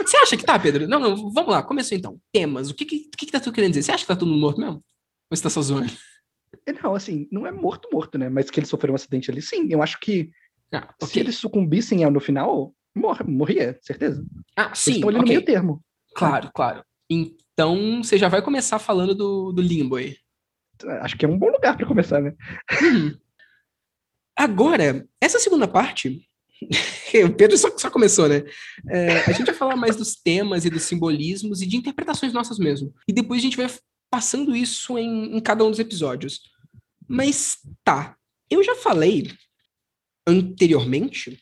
Você 0.06 0.16
acha 0.16 0.38
que 0.38 0.44
tá, 0.44 0.58
Pedro? 0.58 0.88
Não, 0.88 0.98
não, 0.98 1.30
vamos 1.30 1.52
lá, 1.52 1.62
começou 1.62 1.98
então. 1.98 2.18
Temas. 2.32 2.70
O 2.70 2.74
que 2.74 2.86
que, 2.86 3.10
que, 3.14 3.26
que 3.26 3.32
tá 3.32 3.40
tu 3.40 3.52
querendo 3.52 3.72
dizer? 3.72 3.82
Você 3.82 3.92
acha 3.92 4.04
que 4.04 4.08
tá 4.08 4.16
todo 4.16 4.26
mundo 4.26 4.40
morto 4.40 4.58
mesmo? 4.58 4.76
Ou 4.76 5.36
você 5.36 5.42
tá 5.42 5.50
só 5.50 5.60
zoando? 5.60 5.92
É, 6.66 6.72
Não, 6.82 6.94
assim, 6.94 7.28
não 7.30 7.46
é 7.46 7.52
morto, 7.52 7.88
morto, 7.92 8.18
né? 8.18 8.28
Mas 8.28 8.50
que 8.50 8.60
ele 8.60 8.66
sofreu 8.66 8.92
um 8.92 8.96
acidente 8.96 9.30
ali, 9.30 9.42
sim. 9.42 9.68
Eu 9.70 9.82
acho 9.82 9.98
que 10.00 10.30
Ah, 10.72 10.92
se 11.02 11.18
eles 11.20 11.36
sucumbissem 11.36 12.08
no 12.10 12.20
final, 12.20 12.74
morre, 12.94 13.24
morria, 13.24 13.78
certeza. 13.82 14.24
Ah, 14.56 14.66
Eles 14.66 14.78
sim, 14.78 14.92
estão 14.92 15.08
ali 15.08 15.18
no 15.18 15.24
ok. 15.24 15.34
meio 15.34 15.44
termo. 15.44 15.82
Claro, 16.14 16.50
claro. 16.54 16.84
Então, 17.08 18.02
você 18.02 18.18
já 18.18 18.28
vai 18.28 18.42
começar 18.42 18.78
falando 18.78 19.14
do, 19.14 19.52
do 19.52 19.62
Limbo 19.62 19.96
aí. 19.96 20.16
Acho 21.00 21.16
que 21.16 21.24
é 21.24 21.28
um 21.28 21.38
bom 21.38 21.48
lugar 21.50 21.76
pra 21.76 21.86
começar, 21.86 22.20
né? 22.20 22.34
Uhum. 22.82 23.16
Agora, 24.36 25.06
essa 25.20 25.38
segunda 25.38 25.66
parte. 25.66 26.24
o 27.24 27.34
Pedro 27.34 27.56
só, 27.56 27.76
só 27.76 27.90
começou, 27.90 28.28
né? 28.28 28.44
É, 28.88 29.18
a 29.20 29.32
gente 29.32 29.46
vai 29.46 29.54
falar 29.54 29.76
mais 29.76 29.96
dos 29.96 30.14
temas 30.14 30.64
e 30.64 30.70
dos 30.70 30.82
simbolismos 30.82 31.62
e 31.62 31.66
de 31.66 31.76
interpretações 31.76 32.32
nossas 32.32 32.58
mesmo. 32.58 32.92
E 33.06 33.12
depois 33.12 33.40
a 33.40 33.42
gente 33.42 33.56
vai 33.56 33.68
passando 34.10 34.54
isso 34.54 34.98
em, 34.98 35.36
em 35.36 35.40
cada 35.40 35.64
um 35.64 35.70
dos 35.70 35.78
episódios. 35.80 36.40
Mas 37.06 37.58
tá. 37.84 38.16
Eu 38.50 38.62
já 38.62 38.74
falei 38.74 39.30
anteriormente 40.26 41.38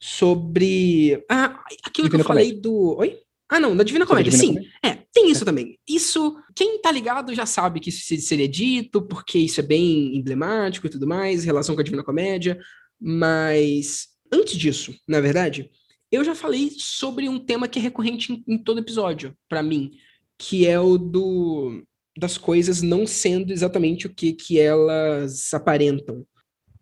sobre. 0.00 1.24
Ah, 1.30 1.62
aquilo 1.84 2.08
que 2.08 2.16
Divina 2.16 2.22
eu 2.22 2.26
falei 2.26 2.52
do. 2.52 2.96
Oi? 2.98 3.18
Ah, 3.48 3.60
não, 3.60 3.76
da 3.76 3.84
Divina 3.84 4.04
Comédia, 4.06 4.32
Divina 4.32 4.60
sim. 4.60 4.68
É, 4.84 4.96
tem 5.12 5.30
isso 5.30 5.44
também. 5.44 5.78
Isso, 5.88 6.36
quem 6.54 6.80
tá 6.80 6.90
ligado 6.90 7.32
já 7.32 7.46
sabe 7.46 7.78
que 7.78 7.90
isso 7.90 8.04
se- 8.04 8.20
seria 8.20 8.48
dito, 8.48 9.00
porque 9.02 9.38
isso 9.38 9.60
é 9.60 9.62
bem 9.62 10.16
emblemático 10.16 10.86
e 10.86 10.90
tudo 10.90 11.06
mais, 11.06 11.44
relação 11.44 11.74
com 11.76 11.80
a 11.80 11.84
Divina 11.84 12.02
Comédia. 12.02 12.58
Mas 13.00 14.08
antes 14.32 14.56
disso, 14.56 14.94
na 15.06 15.20
verdade, 15.20 15.70
eu 16.10 16.24
já 16.24 16.34
falei 16.34 16.72
sobre 16.76 17.28
um 17.28 17.38
tema 17.38 17.68
que 17.68 17.78
é 17.78 17.82
recorrente 17.82 18.32
em, 18.32 18.42
em 18.48 18.58
todo 18.58 18.80
episódio, 18.80 19.36
pra 19.48 19.62
mim, 19.62 19.92
que 20.36 20.66
é 20.66 20.80
o 20.80 20.98
do 20.98 21.84
das 22.16 22.38
coisas 22.38 22.82
não 22.82 23.06
sendo 23.06 23.52
exatamente 23.52 24.06
o 24.06 24.14
que, 24.14 24.32
que 24.32 24.58
elas 24.58 25.52
aparentam. 25.52 26.26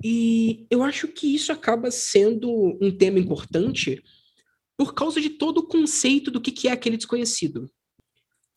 E 0.03 0.67
eu 0.71 0.83
acho 0.83 1.09
que 1.09 1.35
isso 1.35 1.51
acaba 1.51 1.91
sendo 1.91 2.79
um 2.81 2.91
tema 2.91 3.19
importante 3.19 4.03
por 4.77 4.95
causa 4.95 5.21
de 5.21 5.31
todo 5.31 5.59
o 5.59 5.67
conceito 5.67 6.31
do 6.31 6.41
que, 6.41 6.51
que 6.51 6.69
é 6.69 6.73
aquele 6.73 6.97
desconhecido. 6.97 7.71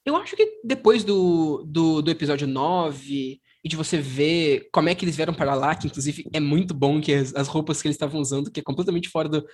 Eu 0.05 0.15
acho 0.15 0.35
que 0.35 0.59
depois 0.63 1.03
do, 1.03 1.63
do, 1.67 2.01
do 2.01 2.11
episódio 2.11 2.47
9 2.47 3.41
e 3.63 3.69
de 3.69 3.75
você 3.75 3.97
ver 3.97 4.69
como 4.71 4.89
é 4.89 4.95
que 4.95 5.03
eles 5.03 5.15
vieram 5.15 5.33
para 5.33 5.53
lá, 5.53 5.75
que 5.75 5.87
inclusive 5.87 6.25
é 6.33 6.39
muito 6.39 6.73
bom 6.73 7.01
que 7.01 7.13
as, 7.13 7.35
as 7.35 7.47
roupas 7.47 7.81
que 7.81 7.87
eles 7.87 7.95
estavam 7.95 8.21
usando, 8.21 8.49
que 8.49 8.59
é 8.59 8.63
completamente 8.63 9.09
fora 9.09 9.27
do. 9.27 9.45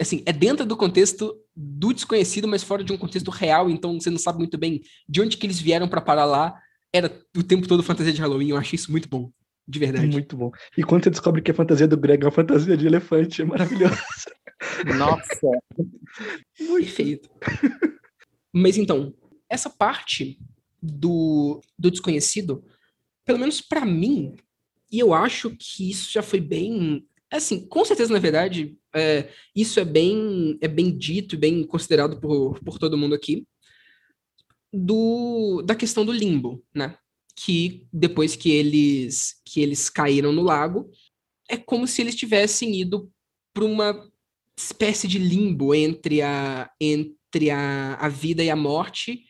Assim, 0.00 0.22
é 0.26 0.32
dentro 0.32 0.66
do 0.66 0.76
contexto 0.76 1.36
do 1.54 1.92
desconhecido, 1.92 2.48
mas 2.48 2.64
fora 2.64 2.82
de 2.82 2.92
um 2.92 2.98
contexto 2.98 3.30
real, 3.30 3.70
então 3.70 4.00
você 4.00 4.10
não 4.10 4.18
sabe 4.18 4.38
muito 4.38 4.58
bem 4.58 4.80
de 5.08 5.20
onde 5.20 5.36
que 5.36 5.46
eles 5.46 5.60
vieram 5.60 5.88
para 5.88 6.00
parar 6.00 6.24
lá. 6.24 6.60
Era 6.92 7.12
o 7.36 7.42
tempo 7.42 7.68
todo 7.68 7.82
fantasia 7.82 8.12
de 8.12 8.20
Halloween, 8.20 8.50
eu 8.50 8.56
achei 8.56 8.76
isso 8.76 8.90
muito 8.90 9.08
bom. 9.08 9.30
De 9.66 9.78
verdade. 9.78 10.08
Muito 10.08 10.36
bom. 10.36 10.50
E 10.76 10.82
quando 10.82 11.04
você 11.04 11.10
descobre 11.10 11.40
que 11.40 11.50
a 11.52 11.54
fantasia 11.54 11.86
do 11.86 11.96
Greg 11.96 12.22
é 12.22 12.26
uma 12.26 12.32
fantasia 12.32 12.76
de 12.76 12.86
elefante, 12.86 13.42
é 13.42 13.44
maravilhoso. 13.44 13.94
Nossa, 14.98 15.48
Perfeito. 16.56 17.30
Mas 18.52 18.76
então, 18.76 19.14
essa 19.48 19.70
parte 19.70 20.38
do, 20.82 21.60
do 21.78 21.90
desconhecido, 21.90 22.64
pelo 23.24 23.38
menos 23.38 23.60
pra 23.60 23.84
mim, 23.84 24.34
e 24.90 24.98
eu 24.98 25.14
acho 25.14 25.50
que 25.56 25.90
isso 25.90 26.10
já 26.10 26.22
foi 26.22 26.40
bem. 26.40 27.06
Assim, 27.30 27.64
com 27.66 27.84
certeza, 27.84 28.12
na 28.12 28.18
verdade, 28.18 28.76
é, 28.94 29.28
isso 29.54 29.78
é 29.78 29.84
bem, 29.84 30.58
é 30.60 30.66
bem 30.66 30.96
dito 30.96 31.36
e 31.36 31.38
bem 31.38 31.64
considerado 31.64 32.20
por, 32.20 32.58
por 32.60 32.78
todo 32.78 32.98
mundo 32.98 33.14
aqui, 33.14 33.46
do, 34.72 35.62
da 35.62 35.74
questão 35.74 36.04
do 36.04 36.12
limbo, 36.12 36.62
né? 36.74 36.96
Que 37.36 37.86
depois 37.92 38.36
que 38.36 38.50
eles, 38.50 39.40
que 39.44 39.60
eles 39.60 39.88
caíram 39.88 40.32
no 40.32 40.42
lago, 40.42 40.90
é 41.48 41.56
como 41.56 41.86
se 41.86 42.00
eles 42.02 42.14
tivessem 42.14 42.74
ido 42.80 43.10
para 43.54 43.64
uma 43.64 44.08
espécie 44.56 45.08
de 45.08 45.18
limbo 45.18 45.74
entre 45.74 46.22
a, 46.22 46.70
entre 46.80 47.50
a, 47.50 47.94
a 47.94 48.08
vida 48.08 48.42
e 48.44 48.50
a 48.50 48.56
morte, 48.56 49.24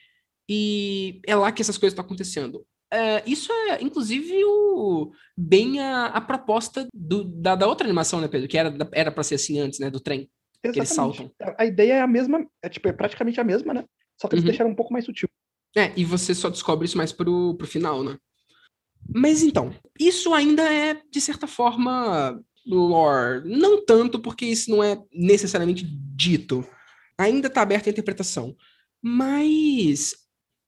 e 0.48 1.20
é 1.26 1.34
lá 1.36 1.52
que 1.52 1.62
essas 1.62 1.78
coisas 1.78 1.92
estão 1.92 2.04
acontecendo. 2.04 2.66
É, 2.92 3.22
isso 3.24 3.52
é, 3.52 3.80
inclusive, 3.82 4.32
o, 4.44 5.12
bem 5.38 5.78
a, 5.80 6.06
a 6.06 6.20
proposta 6.20 6.88
do- 6.92 7.22
da, 7.22 7.54
da 7.54 7.68
outra 7.68 7.86
animação, 7.86 8.20
né, 8.20 8.26
Pedro? 8.26 8.48
Que 8.48 8.58
era, 8.58 9.12
para 9.12 9.22
ser 9.22 9.36
assim 9.36 9.60
antes, 9.60 9.78
né? 9.78 9.88
Do 9.88 10.00
trem. 10.00 10.28
eles 10.64 10.76
Exatamente. 10.76 10.94
saltam. 11.18 11.32
A- 11.40 11.62
A 11.62 11.66
ideia 11.66 11.92
é 11.94 12.00
a 12.00 12.06
mesma, 12.08 12.44
é, 12.60 12.68
tipo, 12.68 12.88
é 12.88 12.92
praticamente 12.92 13.40
a 13.40 13.44
mesma, 13.44 13.72
né? 13.72 13.84
Só 14.20 14.28
que 14.28 14.34
eles 14.34 14.44
Uhum. 14.44 14.48
deixaram 14.50 14.70
um 14.70 14.74
pouco 14.74 14.92
mais 14.92 15.04
sutil. 15.04 15.28
É, 15.76 15.92
e 15.96 16.04
você 16.04 16.34
só 16.34 16.50
descobre 16.50 16.84
isso 16.86 16.96
mais 16.98 17.12
pro, 17.12 17.54
pro 17.54 17.66
final, 17.66 18.02
né? 18.02 18.18
Mas 19.14 19.42
então, 19.42 19.74
isso 19.98 20.34
ainda 20.34 20.62
é, 20.62 21.00
de 21.10 21.20
certa 21.20 21.46
forma, 21.46 22.40
lore. 22.66 23.48
Não 23.48 23.84
tanto, 23.84 24.18
porque 24.20 24.44
isso 24.44 24.70
não 24.70 24.82
é 24.82 25.00
necessariamente 25.12 25.84
dito. 25.84 26.66
Ainda 27.18 27.48
está 27.48 27.62
aberta 27.62 27.88
a 27.88 27.92
interpretação. 27.92 28.56
Mas 29.02 30.14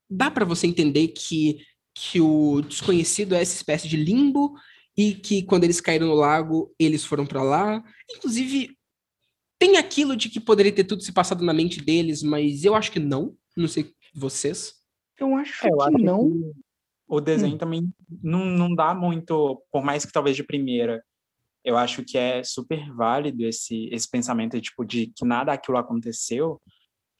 dá 0.08 0.30
para 0.30 0.44
você 0.44 0.66
entender 0.66 1.08
que, 1.08 1.58
que 1.94 2.20
o 2.20 2.62
desconhecido 2.62 3.34
é 3.34 3.42
essa 3.42 3.54
espécie 3.54 3.88
de 3.88 3.96
limbo 3.96 4.54
e 4.96 5.14
que 5.14 5.42
quando 5.42 5.64
eles 5.64 5.80
caíram 5.80 6.06
no 6.06 6.14
lago, 6.14 6.74
eles 6.78 7.04
foram 7.04 7.26
para 7.26 7.42
lá. 7.42 7.82
Inclusive, 8.10 8.76
tem 9.58 9.76
aquilo 9.76 10.16
de 10.16 10.28
que 10.28 10.40
poderia 10.40 10.72
ter 10.72 10.84
tudo 10.84 11.02
se 11.02 11.12
passado 11.12 11.44
na 11.44 11.52
mente 11.52 11.80
deles, 11.80 12.22
mas 12.22 12.64
eu 12.64 12.74
acho 12.74 12.90
que 12.90 12.98
não. 12.98 13.36
Não 13.56 13.68
sei 13.68 13.92
vocês. 14.14 14.74
Eu 15.18 15.34
acho 15.36 15.66
É, 15.66 15.70
eu 15.70 15.76
que 15.78 15.82
acho 15.84 15.98
não. 15.98 16.30
que 16.30 16.52
o 17.08 17.20
desenho 17.20 17.58
também 17.58 17.92
não, 18.22 18.44
não 18.46 18.74
dá 18.74 18.94
muito, 18.94 19.62
por 19.70 19.84
mais 19.84 20.04
que 20.04 20.12
talvez 20.12 20.34
de 20.34 20.42
primeira, 20.42 21.04
eu 21.64 21.76
acho 21.76 22.02
que 22.04 22.16
é 22.16 22.42
super 22.42 22.92
válido 22.94 23.44
esse, 23.44 23.88
esse 23.92 24.10
pensamento 24.10 24.60
tipo, 24.60 24.84
de 24.84 25.08
que 25.14 25.24
nada 25.24 25.52
aquilo 25.52 25.76
aconteceu, 25.76 26.60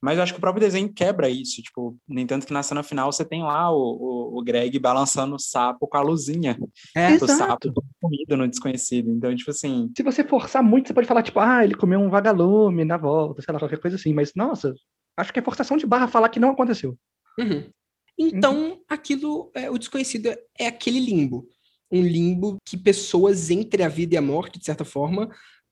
mas 0.01 0.17
eu 0.17 0.23
acho 0.23 0.33
que 0.33 0.37
o 0.37 0.41
próprio 0.41 0.59
desenho 0.65 0.91
quebra 0.93 1.29
isso, 1.29 1.61
tipo, 1.61 1.95
no 2.05 2.19
entanto 2.19 2.45
que 2.45 2.51
na 2.51 2.61
cena 2.61 2.83
final 2.83 3.09
você 3.09 3.23
tem 3.23 3.41
lá 3.41 3.71
o, 3.71 3.77
o, 3.77 4.39
o 4.39 4.43
Greg 4.43 4.77
balançando 4.77 5.35
o 5.35 5.39
sapo 5.39 5.87
com 5.87 5.95
a 5.95 6.01
luzinha, 6.01 6.57
É, 6.93 7.15
o 7.15 7.25
sapo 7.25 7.71
comido 8.01 8.35
no 8.35 8.47
desconhecido, 8.47 9.09
então, 9.09 9.33
tipo 9.33 9.51
assim, 9.51 9.89
Se 9.95 10.03
você 10.03 10.23
forçar 10.25 10.61
muito, 10.61 10.87
você 10.87 10.93
pode 10.93 11.07
falar, 11.07 11.23
tipo, 11.23 11.39
ah, 11.39 11.63
ele 11.63 11.75
comeu 11.75 12.01
um 12.01 12.09
vagalume 12.09 12.83
na 12.83 12.97
volta, 12.97 13.41
sei 13.41 13.53
lá, 13.53 13.59
qualquer 13.59 13.79
coisa 13.79 13.95
assim. 13.95 14.13
Mas, 14.13 14.33
nossa, 14.35 14.73
acho 15.17 15.31
que 15.31 15.39
é 15.39 15.43
forçação 15.43 15.77
de 15.77 15.85
barra 15.85 16.07
falar 16.07 16.29
que 16.29 16.39
não 16.39 16.51
aconteceu. 16.51 16.97
Uhum. 17.39 17.69
Então, 18.17 18.81
aquilo, 18.87 19.51
é, 19.55 19.69
o 19.69 19.77
desconhecido 19.77 20.27
é- 20.27 20.37
é 20.59 20.67
aquele 20.67 20.99
limbo. 20.99 21.47
Um 21.91 22.01
limbo 22.01 22.57
que 22.65 22.77
pessoas 22.77 23.49
entre 23.49 23.83
a 23.83 23.89
vida 23.89 24.15
e 24.15 24.17
a 24.17 24.21
morte, 24.21 24.59
de 24.59 24.65
certa 24.65 24.85
forma, 24.85 25.29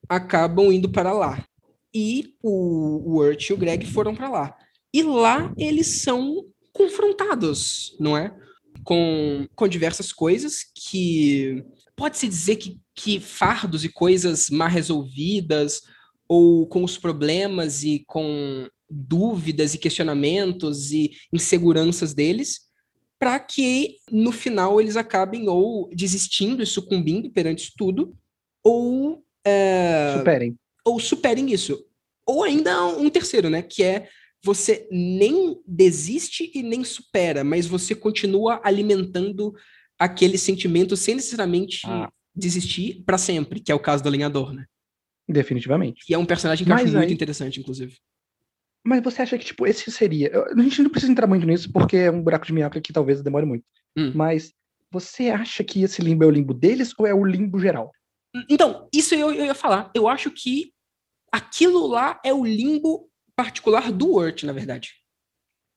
acabam 0.10 0.72
indo 0.72 0.90
para 0.92 1.14
lá. 1.14 1.46
E 1.94 2.36
o, 2.42 3.14
o 3.14 3.18
Urt 3.20 3.50
e 3.50 3.54
o 3.54 3.58
Greg 3.58 3.86
foram 3.86 4.16
para 4.16 4.30
lá. 4.30 4.58
E 4.94 5.04
lá 5.04 5.54
eles 5.58 6.02
são 6.02 6.46
confrontados, 6.74 7.96
não 8.00 8.18
é? 8.18 8.36
Com, 8.84 9.48
com 9.56 9.68
diversas 9.68 10.12
coisas 10.12 10.64
que 10.74 11.64
pode-se 11.96 12.28
dizer 12.28 12.56
que, 12.56 12.80
que 12.96 13.20
fardos 13.20 13.84
e 13.84 13.90
coisas 13.90 14.50
mal 14.50 14.70
resolvidas, 14.70 15.82
ou 16.28 16.66
com 16.66 16.84
os 16.84 16.98
problemas 16.98 17.84
e 17.84 18.04
com 18.08 18.68
dúvidas 18.92 19.74
e 19.74 19.78
questionamentos 19.78 20.92
e 20.92 21.12
inseguranças 21.32 22.14
deles, 22.14 22.62
para 23.20 23.40
que 23.40 23.98
no 24.12 24.32
final 24.32 24.82
eles 24.82 24.98
acabem 24.98 25.48
ou 25.48 25.90
desistindo 25.96 26.62
e 26.62 26.66
sucumbindo 26.66 27.30
perante 27.32 27.64
isso 27.64 27.74
tudo, 27.78 28.16
ou, 28.64 29.24
é, 29.46 30.16
Superem. 30.18 30.56
ou 30.86 31.00
superem 31.00 31.52
isso. 31.52 31.86
Ou 32.26 32.44
ainda 32.44 32.86
um 32.88 33.10
terceiro, 33.10 33.50
né? 33.50 33.62
Que 33.62 33.84
é 33.84 34.10
você 34.44 34.88
nem 34.92 35.60
desiste 35.68 36.52
e 36.54 36.64
nem 36.64 36.84
supera, 36.84 37.44
mas 37.44 37.68
você 37.68 37.94
continua 37.94 38.60
alimentando 38.64 39.54
aquele 40.00 40.38
sentimento 40.38 40.98
sem 40.98 41.14
necessariamente 41.16 41.82
Ah. 41.86 42.12
desistir 42.36 43.04
para 43.06 43.20
sempre, 43.20 43.60
que 43.60 43.72
é 43.72 43.76
o 43.76 43.80
caso 43.80 44.02
do 44.04 44.10
alinhador, 44.10 44.52
né? 44.52 44.66
Definitivamente. 45.30 46.04
Que 46.06 46.14
é 46.14 46.18
um 46.18 46.26
personagem 46.26 46.66
que 46.66 46.72
eu 46.72 46.76
Mas 46.76 46.86
acho 46.86 46.98
muito 46.98 47.08
aí- 47.10 47.14
interessante, 47.14 47.60
inclusive. 47.60 47.98
Mas 48.84 49.04
você 49.04 49.22
acha 49.22 49.38
que, 49.38 49.46
tipo, 49.46 49.68
esse 49.68 49.92
seria. 49.92 50.32
A 50.58 50.62
gente 50.62 50.82
não 50.82 50.90
precisa 50.90 51.12
entrar 51.12 51.28
muito 51.28 51.46
nisso, 51.46 51.72
porque 51.72 51.98
é 51.98 52.12
um 52.12 52.22
buraco 52.24 52.46
de 52.46 52.54
minhoca 52.54 52.82
que 52.82 52.92
talvez 52.94 53.22
demore 53.22 53.46
muito. 53.46 53.64
Hum. 53.98 54.12
Mas 54.16 54.54
você 54.92 55.30
acha 55.30 55.64
que 55.64 55.84
esse 55.84 56.02
limbo 56.02 56.24
é 56.24 56.28
o 56.28 56.32
limbo 56.32 56.54
deles 56.54 56.94
ou 56.98 57.06
é 57.06 57.14
o 57.14 57.24
limbo 57.24 57.60
geral? 57.60 57.92
Então, 58.50 58.88
isso 58.94 59.14
eu, 59.14 59.32
eu 59.34 59.46
ia 59.46 59.54
falar. 59.54 59.92
Eu 59.94 60.08
acho 60.08 60.32
que 60.32 60.72
aquilo 61.32 61.86
lá 61.88 62.20
é 62.26 62.34
o 62.34 62.44
limbo 62.46 63.08
particular 63.36 63.92
do 63.92 64.14
Urt, 64.16 64.44
na 64.44 64.54
verdade. 64.54 64.92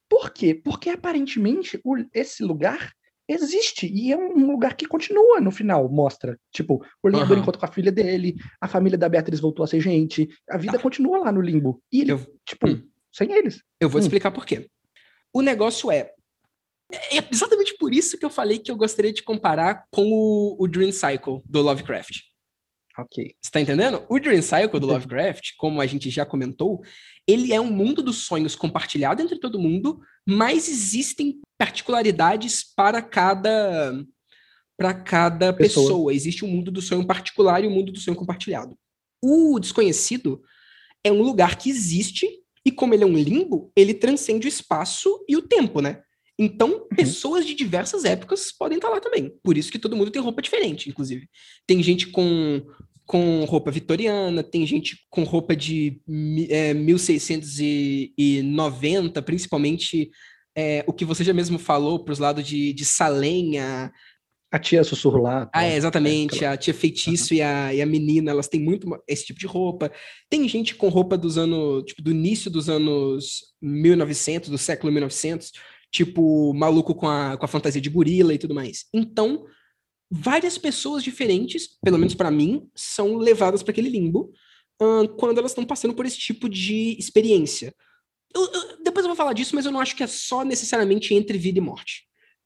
Por 0.09 0.30
quê? 0.30 0.55
Porque 0.55 0.90
aparentemente 0.90 1.80
o- 1.84 2.05
esse 2.12 2.42
lugar 2.42 2.92
existe 3.28 3.86
e 3.86 4.12
é 4.12 4.16
um 4.16 4.46
lugar 4.50 4.76
que 4.76 4.86
continua 4.86 5.40
no 5.40 5.50
final, 5.50 5.88
mostra. 5.88 6.38
Tipo, 6.52 6.84
o 7.02 7.09
lenhador 7.09 7.32
Aham. 7.32 7.42
encontra 7.42 7.59
com 7.61 7.66
a 7.66 7.72
filha 7.72 7.90
dele, 7.90 8.34
a 8.61 8.68
família 8.68 8.98
da 8.98 9.09
Beatriz 9.09 9.40
voltou 9.40 9.64
a 9.64 9.66
ser 9.66 9.80
gente, 9.80 10.28
a 10.48 10.59
vida 10.59 10.74
Tá. 10.74 10.78
continua 10.82 11.18
lá 11.18 11.32
no 11.32 11.40
limbo. 11.40 11.82
E 11.92 12.02
ele, 12.02 12.12
Eu- 12.12 12.20
tipo, 12.46 12.68
Hum. 12.68 12.82
Sem 13.14 13.32
eles. 13.32 13.62
Eu 13.80 13.88
vou 13.88 14.00
Hum. 14.00 14.04
explicar 14.04 14.30
por 14.30 14.44
quê. 14.44 14.68
O 15.32 15.40
negócio 15.40 15.90
é. 15.90 16.10
É 16.92 17.18
exatamente 17.32 17.76
por 17.78 17.94
isso 17.94 18.18
que 18.18 18.24
eu 18.24 18.30
falei 18.30 18.58
que 18.58 18.70
eu 18.70 18.76
gostaria 18.76 19.12
de 19.12 19.22
comparar 19.22 19.84
com 19.90 20.12
o, 20.12 20.56
o 20.62 20.68
Dream 20.68 20.92
Cycle 20.92 21.40
do 21.46 21.62
Lovecraft. 21.62 22.18
Ok. 22.98 23.34
Você 23.42 23.50
tá 23.50 23.60
entendendo? 23.60 24.04
O 24.08 24.20
Dream 24.20 24.42
Cycle 24.42 24.78
do. 24.78 24.86
Lovecraft, 24.86 25.52
como 25.56 25.80
a 25.80 25.86
gente 25.86 26.10
já 26.10 26.24
comentou, 26.24 26.82
ele 27.26 27.52
é 27.52 27.60
um 27.60 27.70
mundo 27.70 28.02
dos 28.02 28.18
sonhos 28.18 28.54
compartilhado 28.54 29.20
entre 29.22 29.38
todo 29.40 29.58
mundo, 29.58 30.00
mas 30.26 30.68
existem 30.68 31.40
particularidades 31.58 32.62
para 32.76 33.02
cada 33.02 34.04
para 34.76 34.92
cada 34.92 35.52
Pessoa. 35.52 35.86
pessoa. 35.86 36.14
Existe 36.14 36.44
um 36.44 36.48
mundo 36.48 36.70
do 36.70 36.82
sonho 36.82 37.06
particular 37.06 37.62
e 37.64 37.66
um 37.66 37.70
mundo 37.70 37.92
do 37.92 37.98
sonho 37.98 38.16
compartilhado. 38.16 38.76
O 39.22 39.58
desconhecido 39.58 40.42
é 41.02 41.10
um 41.12 41.22
lugar 41.22 41.56
que 41.56 41.70
existe 41.70 42.28
e 42.64 42.70
como 42.70 42.94
ele 42.94 43.04
é 43.04 43.06
um 43.06 43.16
limbo, 43.16 43.70
ele 43.76 43.94
transcende 43.94 44.46
o 44.46 44.48
espaço 44.48 45.24
e 45.28 45.36
o 45.36 45.42
tempo, 45.42 45.80
né? 45.80 46.02
Então, 46.38 46.86
pessoas 46.96 47.44
de 47.46 47.54
diversas 47.54 48.04
épocas 48.04 48.50
podem 48.50 48.78
estar 48.78 48.88
lá 48.88 49.00
também. 49.00 49.32
Por 49.42 49.56
isso 49.56 49.70
que 49.70 49.78
todo 49.78 49.96
mundo 49.96 50.10
tem 50.10 50.20
roupa 50.20 50.42
diferente, 50.42 50.88
inclusive. 50.88 51.28
Tem 51.66 51.80
gente 51.82 52.08
com 52.08 52.62
com 53.06 53.44
roupa 53.44 53.70
vitoriana, 53.70 54.42
tem 54.42 54.66
gente 54.66 54.96
com 55.10 55.24
roupa 55.24 55.54
de 55.54 56.00
é, 56.48 56.72
1690, 56.72 59.20
principalmente 59.20 60.10
é, 60.56 60.82
o 60.86 60.92
que 60.92 61.04
você 61.04 61.22
já 61.22 61.34
mesmo 61.34 61.58
falou 61.58 62.02
para 62.02 62.12
os 62.12 62.18
lados 62.18 62.46
de, 62.46 62.72
de 62.72 62.84
Salem, 62.84 63.58
a, 63.58 63.92
A 64.55 64.59
tia 64.59 64.84
sussurro 64.84 65.20
lá. 65.20 65.50
ah, 65.52 65.64
é, 65.64 65.74
exatamente, 65.76 66.44
a 66.44 66.57
tia 66.57 66.72
feitiço 66.72 67.34
e, 67.34 67.42
a, 67.42 67.74
e 67.74 67.82
a 67.82 67.86
menina, 67.86 68.30
elas 68.30 68.46
têm 68.46 68.61
muito 68.61 68.88
esse 69.09 69.26
tipo 69.26 69.40
de 69.40 69.46
roupa. 69.46 69.90
Tem 70.30 70.48
gente 70.48 70.74
com 70.76 70.88
roupa 70.88 71.18
dos 71.18 71.36
anos, 71.36 71.82
tipo, 71.84 72.00
do 72.00 72.11
início 72.12 72.50
dos 72.50 72.68
anos 72.68 73.40
1900, 73.61 74.48
do 74.50 74.57
século 74.59 74.92
1900, 74.92 75.50
tipo, 75.90 76.52
maluco 76.55 76.94
com 76.94 77.09
a, 77.09 77.36
com 77.36 77.44
a 77.44 77.48
fantasia 77.48 77.80
de 77.80 77.90
gorila 77.90 78.32
e 78.32 78.38
tudo 78.38 78.55
mais. 78.55 78.84
Então, 78.94 79.44
várias 80.11 80.57
pessoas 80.57 81.02
diferentes, 81.02 81.68
pelo 81.82 81.98
menos 81.98 82.14
para 82.14 82.30
mim, 82.30 82.68
são 82.76 83.16
levadas 83.16 83.62
para 83.62 83.72
aquele 83.72 83.88
limbo 83.88 84.32
quando 85.18 85.38
elas 85.38 85.50
estão 85.52 85.64
passando 85.64 85.94
por 85.94 86.05
esse 86.07 86.18
tipo 86.18 86.48
de 86.48 86.96
experiência. 86.98 87.74
Eu- 88.34 88.52
eu- 88.52 88.82
depois 88.84 89.05
eu 89.05 89.09
vou 89.09 89.16
falar 89.16 89.32
disso, 89.32 89.55
mas 89.55 89.64
eu 89.66 89.72
não 89.72 89.80
acho 89.80 89.96
que 89.96 90.02
é 90.02 90.07
só 90.07 90.44
necessariamente 90.44 91.14
entre 91.14 91.38
vida 91.38 91.59
e 91.59 91.62
morte 91.62 92.02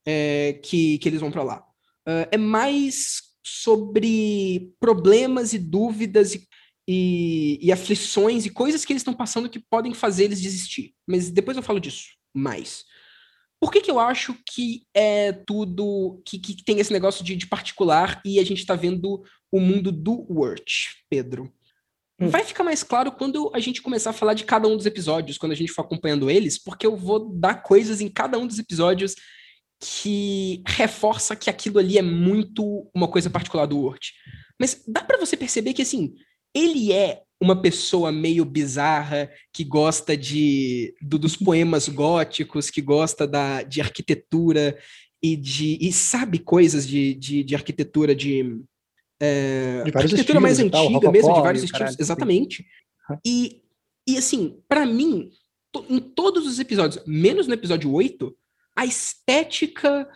é, 0.07 0.59
que, 0.63 0.97
que 0.99 1.09
eles 1.09 1.21
vão 1.21 1.31
para 1.31 1.43
lá. 1.43 1.65
Ah, 2.09 2.27
é 2.33 2.39
mais 2.39 3.21
sobre 3.47 4.73
problemas 4.81 5.53
e 5.53 5.59
dúvidas 5.59 6.35
e, 6.35 6.49
e, 6.89 7.59
e 7.61 7.71
aflições 7.71 8.47
e 8.47 8.51
coisas 8.51 8.85
que 8.85 8.93
eles 8.95 9.03
estão 9.03 9.15
passando 9.15 9.51
que 9.51 9.59
podem 9.59 9.93
fazer 9.93 10.25
eles 10.25 10.41
desistir. 10.41 10.95
Mas 11.07 11.31
depois 11.31 11.57
eu 11.57 11.63
falo 11.63 11.79
disso 11.79 12.07
mais. 12.35 12.85
Por 13.61 13.73
que, 13.73 13.81
que 13.81 13.91
eu 13.91 13.99
acho 13.99 14.35
que 14.49 14.87
é 14.95 15.33
tudo. 15.33 16.23
que, 16.25 16.39
que 16.39 16.65
tem 16.65 16.79
esse 16.79 16.93
negócio 16.93 17.25
de, 17.25 17.37
de 17.37 17.47
particular 17.47 18.23
e 18.25 18.39
a 18.39 18.45
gente 18.45 18.61
está 18.61 18.75
vendo 18.75 19.23
o 19.53 19.61
mundo 19.61 19.91
do 19.93 20.27
Word, 20.33 20.65
Pedro? 21.11 21.53
Hum. 22.21 22.29
Vai 22.29 22.45
ficar 22.45 22.65
mais 22.65 22.83
claro 22.83 23.13
quando 23.13 23.51
a 23.53 23.59
gente 23.59 23.83
começar 23.83 24.11
a 24.11 24.15
falar 24.15 24.35
de 24.35 24.45
cada 24.45 24.69
um 24.69 24.77
dos 24.77 24.87
episódios, 24.87 25.37
quando 25.37 25.53
a 25.53 25.57
gente 25.57 25.73
for 25.73 25.83
acompanhando 25.83 26.31
eles, 26.31 26.57
porque 26.63 26.87
eu 26.87 26.97
vou 26.97 27.31
dar 27.35 27.63
coisas 27.63 28.01
em 28.01 28.09
cada 28.09 28.39
um 28.39 28.47
dos 28.47 28.59
episódios 28.59 29.15
que 29.81 30.63
reforça 30.67 31.37
que 31.37 31.49
aquilo 31.49 31.79
ali 31.79 31.99
é 31.99 32.03
muito 32.03 32.89
uma 32.95 33.09
coisa 33.09 33.31
particular 33.31 33.67
do 33.67 33.79
Word. 33.79 34.13
Mas 34.61 34.83
dá 34.87 35.03
pra 35.03 35.19
você 35.19 35.37
perceber 35.37 35.73
que 35.73 35.83
assim, 35.83 36.15
ele 36.55 36.93
é 36.93 37.23
uma 37.41 37.61
pessoa 37.61 38.11
meio 38.11 38.45
bizarra 38.45 39.31
que 39.53 39.63
gosta 39.63 40.17
de 40.17 40.93
do- 41.01 41.19
dos 41.19 41.37
poemas 41.37 41.89
góticos, 41.89 42.69
que 42.71 42.81
gosta 42.83 43.27
da, 43.27 43.63
de 43.63 43.81
arquitetura 43.81 44.77
e 45.23 45.37
de 45.37 45.79
e 45.81 45.93
sabe 45.93 46.41
coisas 46.41 46.87
de, 46.87 47.15
de, 47.15 47.45
de 47.45 47.55
arquitetura 47.55 48.15
de 48.15 48.43
De 49.85 49.91
vários 49.93 50.13
arquitetura 50.13 50.41
mais 50.41 50.59
e 50.59 50.71
tal, 50.71 50.87
antiga 50.89 51.13
mesmo, 51.13 51.33
de 51.35 51.41
vários 51.41 51.63
estilos, 51.63 51.79
caralho, 51.81 51.97
exatamente. 52.01 52.67
E, 53.25 53.63
e 54.09 54.17
assim, 54.17 54.61
pra 54.69 54.85
mim, 54.85 55.31
em 55.89 55.99
todos 56.01 56.47
os 56.47 56.59
episódios, 56.59 57.03
menos 57.07 57.47
no 57.47 57.55
episódio 57.55 57.93
8, 57.93 58.37
a 58.79 58.87
estética, 58.87 60.09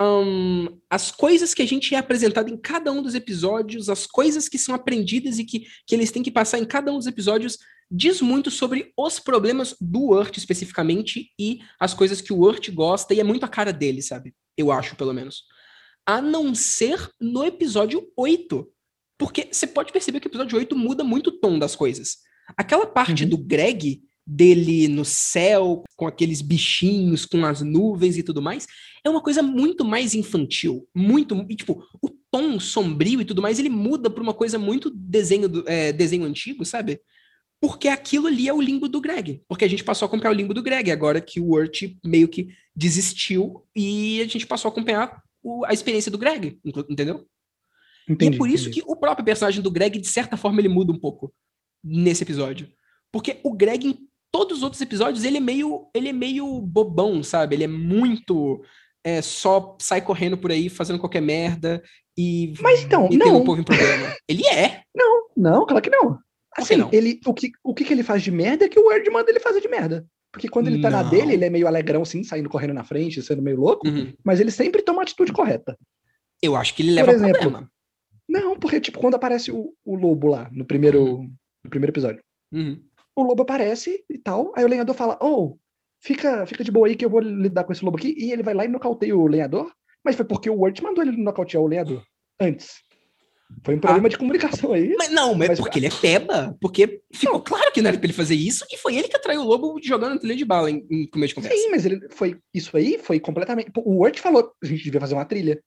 hum, 0.00 0.80
as 0.88 1.10
coisas 1.10 1.52
que 1.52 1.60
a 1.60 1.66
gente 1.66 1.94
é 1.94 1.98
apresentado 1.98 2.48
em 2.48 2.56
cada 2.56 2.90
um 2.90 3.02
dos 3.02 3.14
episódios, 3.14 3.90
as 3.90 4.06
coisas 4.06 4.48
que 4.48 4.56
são 4.56 4.74
aprendidas 4.74 5.38
e 5.38 5.44
que, 5.44 5.66
que 5.86 5.94
eles 5.94 6.10
têm 6.10 6.22
que 6.22 6.30
passar 6.30 6.58
em 6.58 6.64
cada 6.64 6.90
um 6.90 6.96
dos 6.96 7.06
episódios, 7.06 7.58
diz 7.90 8.22
muito 8.22 8.50
sobre 8.50 8.94
os 8.96 9.20
problemas 9.20 9.76
do 9.78 10.08
Urt 10.08 10.38
especificamente 10.38 11.30
e 11.38 11.60
as 11.78 11.92
coisas 11.92 12.22
que 12.22 12.32
o 12.32 12.40
Urt 12.40 12.70
gosta, 12.70 13.12
e 13.12 13.20
é 13.20 13.24
muito 13.24 13.44
a 13.44 13.48
cara 13.48 13.74
dele, 13.74 14.00
sabe? 14.00 14.34
Eu 14.56 14.72
acho, 14.72 14.96
pelo 14.96 15.12
menos. 15.12 15.42
A 16.06 16.22
não 16.22 16.54
ser 16.54 17.10
no 17.20 17.44
episódio 17.44 18.10
8. 18.16 18.66
Porque 19.18 19.48
você 19.52 19.66
pode 19.66 19.92
perceber 19.92 20.20
que 20.20 20.28
o 20.28 20.30
episódio 20.30 20.56
8 20.56 20.74
muda 20.74 21.04
muito 21.04 21.28
o 21.28 21.38
tom 21.40 21.58
das 21.58 21.76
coisas. 21.76 22.18
Aquela 22.56 22.86
parte 22.86 23.24
Uhum. 23.24 23.30
do 23.30 23.36
Greg, 23.36 24.00
dele 24.30 24.88
no 24.88 25.06
céu, 25.06 25.82
com 25.96 26.06
aqueles 26.06 26.42
bichinhos, 26.42 27.24
com 27.24 27.46
as 27.46 27.62
nuvens 27.62 28.18
e 28.18 28.22
tudo 28.22 28.42
mais, 28.42 28.66
é 29.02 29.08
uma 29.08 29.22
coisa 29.22 29.42
muito 29.42 29.84
mais 29.86 30.14
infantil. 30.14 30.86
Muito. 30.94 31.34
E, 31.48 31.56
tipo, 31.56 31.82
o 32.02 32.10
tom 32.30 32.60
sombrio 32.60 33.22
e 33.22 33.24
tudo 33.24 33.40
mais, 33.40 33.58
ele 33.58 33.70
muda 33.70 34.10
pra 34.10 34.22
uma 34.22 34.34
coisa 34.34 34.58
muito 34.58 34.90
desenho, 34.94 35.48
do, 35.48 35.64
é, 35.66 35.92
desenho 35.92 36.24
antigo, 36.24 36.62
sabe? 36.64 37.00
Porque 37.58 37.88
aquilo 37.88 38.26
ali 38.26 38.46
é 38.46 38.52
o 38.52 38.60
limbo 38.60 38.86
do 38.86 39.00
Greg. 39.00 39.42
Porque 39.48 39.64
a 39.64 39.68
gente 39.68 39.82
passou 39.82 40.04
a 40.04 40.08
acompanhar 40.08 40.32
o 40.32 40.36
limbo 40.36 40.52
do 40.52 40.62
Greg, 40.62 40.90
agora 40.90 41.20
que 41.22 41.40
o 41.40 41.50
Urt 41.54 41.84
meio 42.04 42.28
que 42.28 42.48
desistiu 42.76 43.64
e 43.74 44.20
a 44.20 44.26
gente 44.26 44.46
passou 44.46 44.68
a 44.68 44.72
acompanhar 44.72 45.22
o- 45.42 45.64
a 45.64 45.72
experiência 45.72 46.10
do 46.10 46.18
Greg, 46.18 46.58
entendeu? 46.88 47.26
Entendi. 48.08 48.32
e 48.32 48.34
é 48.34 48.38
por 48.38 48.48
isso 48.48 48.68
entendi. 48.68 48.82
que 48.82 48.90
o 48.90 48.94
próprio 48.96 49.24
personagem 49.24 49.62
do 49.62 49.70
Greg, 49.70 49.98
de 49.98 50.06
certa 50.06 50.36
forma, 50.36 50.60
ele 50.60 50.68
muda 50.68 50.92
um 50.92 50.98
pouco 50.98 51.32
nesse 51.82 52.22
episódio. 52.22 52.68
Porque 53.10 53.38
o 53.42 53.52
Greg, 53.54 53.98
todos 54.32 54.58
os 54.58 54.62
outros 54.62 54.80
episódios, 54.82 55.24
ele 55.24 55.36
é 55.38 55.40
meio, 55.40 55.88
ele 55.94 56.08
é 56.08 56.12
meio 56.12 56.60
bobão, 56.60 57.22
sabe? 57.22 57.56
Ele 57.56 57.64
é 57.64 57.68
muito. 57.68 58.62
É, 59.04 59.22
só 59.22 59.76
sai 59.80 60.00
correndo 60.02 60.36
por 60.36 60.50
aí, 60.50 60.68
fazendo 60.68 60.98
qualquer 60.98 61.22
merda 61.22 61.82
e. 62.16 62.52
Mas 62.60 62.82
então, 62.82 63.08
não. 63.12 63.36
o 63.38 63.44
povo 63.44 63.60
em 63.60 63.64
problema. 63.64 64.14
Ele 64.28 64.46
é. 64.46 64.82
Não, 65.36 65.64
claro 65.64 65.80
que 65.82 65.90
não. 65.90 66.18
Assim, 66.56 66.76
não? 66.76 66.90
Ele, 66.92 67.20
o, 67.24 67.32
que, 67.32 67.52
o 67.62 67.72
que 67.72 67.84
que 67.84 67.92
ele 67.92 68.02
faz 68.02 68.22
de 68.22 68.32
merda 68.32 68.64
é 68.64 68.68
que 68.68 68.78
o 68.78 68.86
Word 68.86 69.08
manda 69.10 69.30
ele 69.30 69.38
fazer 69.38 69.60
de 69.60 69.68
merda. 69.68 70.04
Porque 70.32 70.48
quando 70.48 70.66
ele 70.66 70.82
tá 70.82 70.90
na 70.90 71.02
Não. 71.04 71.10
dele, 71.10 71.34
ele 71.34 71.44
é 71.44 71.50
meio 71.50 71.66
alegrão, 71.68 72.02
assim, 72.02 72.22
saindo 72.24 72.50
correndo 72.50 72.74
na 72.74 72.82
frente, 72.84 73.22
sendo 73.22 73.40
meio 73.40 73.56
louco, 73.58 73.86
Uhum. 73.88 74.12
mas 74.24 74.40
ele 74.40 74.50
sempre 74.50 74.82
toma 74.82 75.00
a 75.00 75.02
atitude 75.04 75.32
correta. 75.32 75.78
Eu 76.42 76.56
acho 76.56 76.74
que 76.74 76.82
ele 76.82 76.90
leva 76.92 77.12
a 77.12 77.14
exemplo, 77.14 77.38
problema. 77.40 77.70
Não, 78.28 78.58
porque, 78.58 78.80
tipo, 78.80 78.98
quando 78.98 79.14
aparece 79.14 79.50
o, 79.50 79.72
o 79.84 79.94
lobo 79.94 80.26
lá, 80.28 80.50
no 80.52 80.64
primeiro, 80.66 81.22
no 81.64 81.70
primeiro 81.70 81.92
episódio, 81.92 82.20
Uhum. 82.52 82.82
O 83.22 83.26
lobo 83.26 83.42
aparece 83.42 84.04
e 84.08 84.18
tal, 84.18 84.52
aí 84.56 84.64
o 84.64 84.68
lenhador 84.68 84.94
fala, 84.94 85.18
oh, 85.20 85.56
fica, 86.00 86.46
fica 86.46 86.64
de 86.64 86.70
boa 86.70 86.86
aí 86.86 86.96
que 86.96 87.04
eu 87.04 87.10
vou 87.10 87.20
lidar 87.20 87.64
com 87.64 87.72
esse 87.72 87.84
lobo 87.84 87.96
aqui, 87.96 88.14
e 88.16 88.32
ele 88.32 88.42
vai 88.42 88.54
lá 88.54 88.64
e 88.64 88.68
nocauteia 88.68 89.16
o 89.16 89.26
lenhador, 89.26 89.72
mas 90.04 90.16
foi 90.16 90.24
porque 90.24 90.48
o 90.48 90.54
Word 90.56 90.82
mandou 90.82 91.04
ele 91.04 91.16
nocautear 91.16 91.62
o 91.62 91.66
lenhador 91.66 92.02
antes. 92.40 92.76
Foi 93.64 93.76
um 93.76 93.80
problema 93.80 94.10
de 94.10 94.18
comunicação 94.18 94.74
aí. 94.74 94.94
Mas 94.98 95.10
não, 95.10 95.34
mas, 95.34 95.48
Mas- 95.48 95.58
porque 95.58 95.78
ele 95.78 95.86
é 95.86 95.90
peba. 95.90 96.54
Porque 96.60 97.00
ficou 97.14 97.40
claro 97.40 97.72
que 97.72 97.80
não 97.80 97.88
era 97.88 97.96
pra 97.96 98.06
ele 98.06 98.12
fazer 98.12 98.34
isso, 98.34 98.64
e 98.70 98.76
foi 98.76 98.96
ele 98.96 99.08
que 99.08 99.16
atraiu 99.16 99.40
o 99.40 99.44
lobo 99.44 99.80
jogando 99.82 100.14
na 100.14 100.18
trilha 100.20 100.36
de 100.36 100.44
bala 100.44 100.70
em, 100.70 100.86
em 100.90 101.06
começo 101.06 101.30
de 101.30 101.34
conversa. 101.36 101.56
Sim, 101.56 101.70
mas 101.70 101.86
ele 101.86 102.08
foi. 102.10 102.38
Isso 102.52 102.76
aí 102.76 102.98
foi 102.98 103.18
completamente. 103.18 103.70
O 103.76 104.02
Word 104.02 104.20
falou 104.20 104.52
a 104.62 104.66
gente 104.66 104.84
devia 104.84 105.00
fazer 105.00 105.14
uma 105.14 105.24
trilha. 105.24 105.62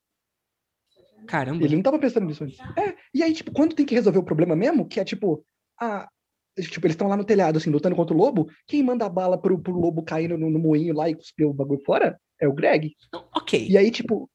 Caramba. 1.27 1.63
Ele 1.63 1.75
não 1.75 1.83
tava 1.83 1.97
pensando 1.97 2.27
nisso 2.27 2.43
antes. 2.43 2.59
É, 2.77 2.95
e 3.13 3.23
aí, 3.23 3.33
tipo, 3.33 3.51
quando 3.51 3.75
tem 3.75 3.85
que 3.85 3.95
resolver 3.95 4.19
o 4.19 4.23
problema 4.23 4.55
mesmo, 4.55 4.87
que 4.87 4.99
é 4.99 5.03
tipo, 5.03 5.43
a. 5.79 6.07
Tipo, 6.59 6.85
eles 6.85 6.93
estão 6.95 7.07
lá 7.07 7.15
no 7.15 7.23
telhado, 7.23 7.57
assim, 7.57 7.69
lutando 7.69 7.95
contra 7.95 8.13
o 8.15 8.17
lobo. 8.17 8.47
Quem 8.67 8.83
manda 8.83 9.05
a 9.05 9.09
bala 9.09 9.37
pro, 9.39 9.57
pro 9.59 9.71
lobo 9.79 10.03
caindo 10.03 10.37
no, 10.37 10.49
no 10.49 10.59
moinho 10.59 10.93
lá 10.93 11.09
e 11.09 11.15
cuspir 11.15 11.47
o 11.47 11.53
bagulho 11.53 11.81
fora 11.85 12.17
é 12.39 12.47
o 12.47 12.53
Greg. 12.53 12.93
Ok. 13.35 13.67
E 13.69 13.77
aí, 13.77 13.89
tipo, 13.89 14.29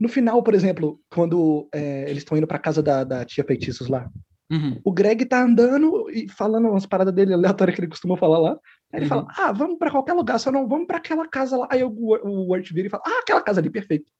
no 0.00 0.08
final, 0.08 0.42
por 0.42 0.54
exemplo, 0.54 0.98
quando 1.10 1.68
é, 1.74 2.02
eles 2.04 2.18
estão 2.18 2.38
indo 2.38 2.46
pra 2.46 2.58
casa 2.58 2.82
da, 2.82 3.04
da 3.04 3.24
tia 3.24 3.44
Feitiços 3.44 3.88
lá, 3.88 4.08
Uhum. 4.52 4.80
o 4.84 4.90
Greg 4.90 5.24
tá 5.26 5.40
andando 5.44 6.10
e 6.10 6.28
falando 6.28 6.68
umas 6.70 6.84
paradas 6.84 7.14
dele 7.14 7.32
aleatórias 7.34 7.72
que 7.76 7.80
ele 7.82 7.88
costuma 7.90 8.16
falar 8.16 8.38
lá. 8.38 8.50
Aí 8.92 8.98
ele 8.98 9.02
Uhum. 9.04 9.08
fala, 9.08 9.26
ah, 9.38 9.52
vamos 9.52 9.78
pra 9.78 9.92
qualquer 9.92 10.12
lugar, 10.14 10.40
só 10.40 10.50
não 10.50 10.66
vamos 10.66 10.88
pra 10.88 10.96
aquela 10.96 11.28
casa 11.28 11.56
lá. 11.56 11.68
Aí 11.70 11.84
o, 11.84 11.88
o 11.88 12.48
Word 12.48 12.72
vira 12.74 12.88
e 12.88 12.90
fala, 12.90 13.04
ah, 13.06 13.20
aquela 13.22 13.40
casa 13.42 13.60
ali, 13.60 13.70
perfeito. 13.70 14.10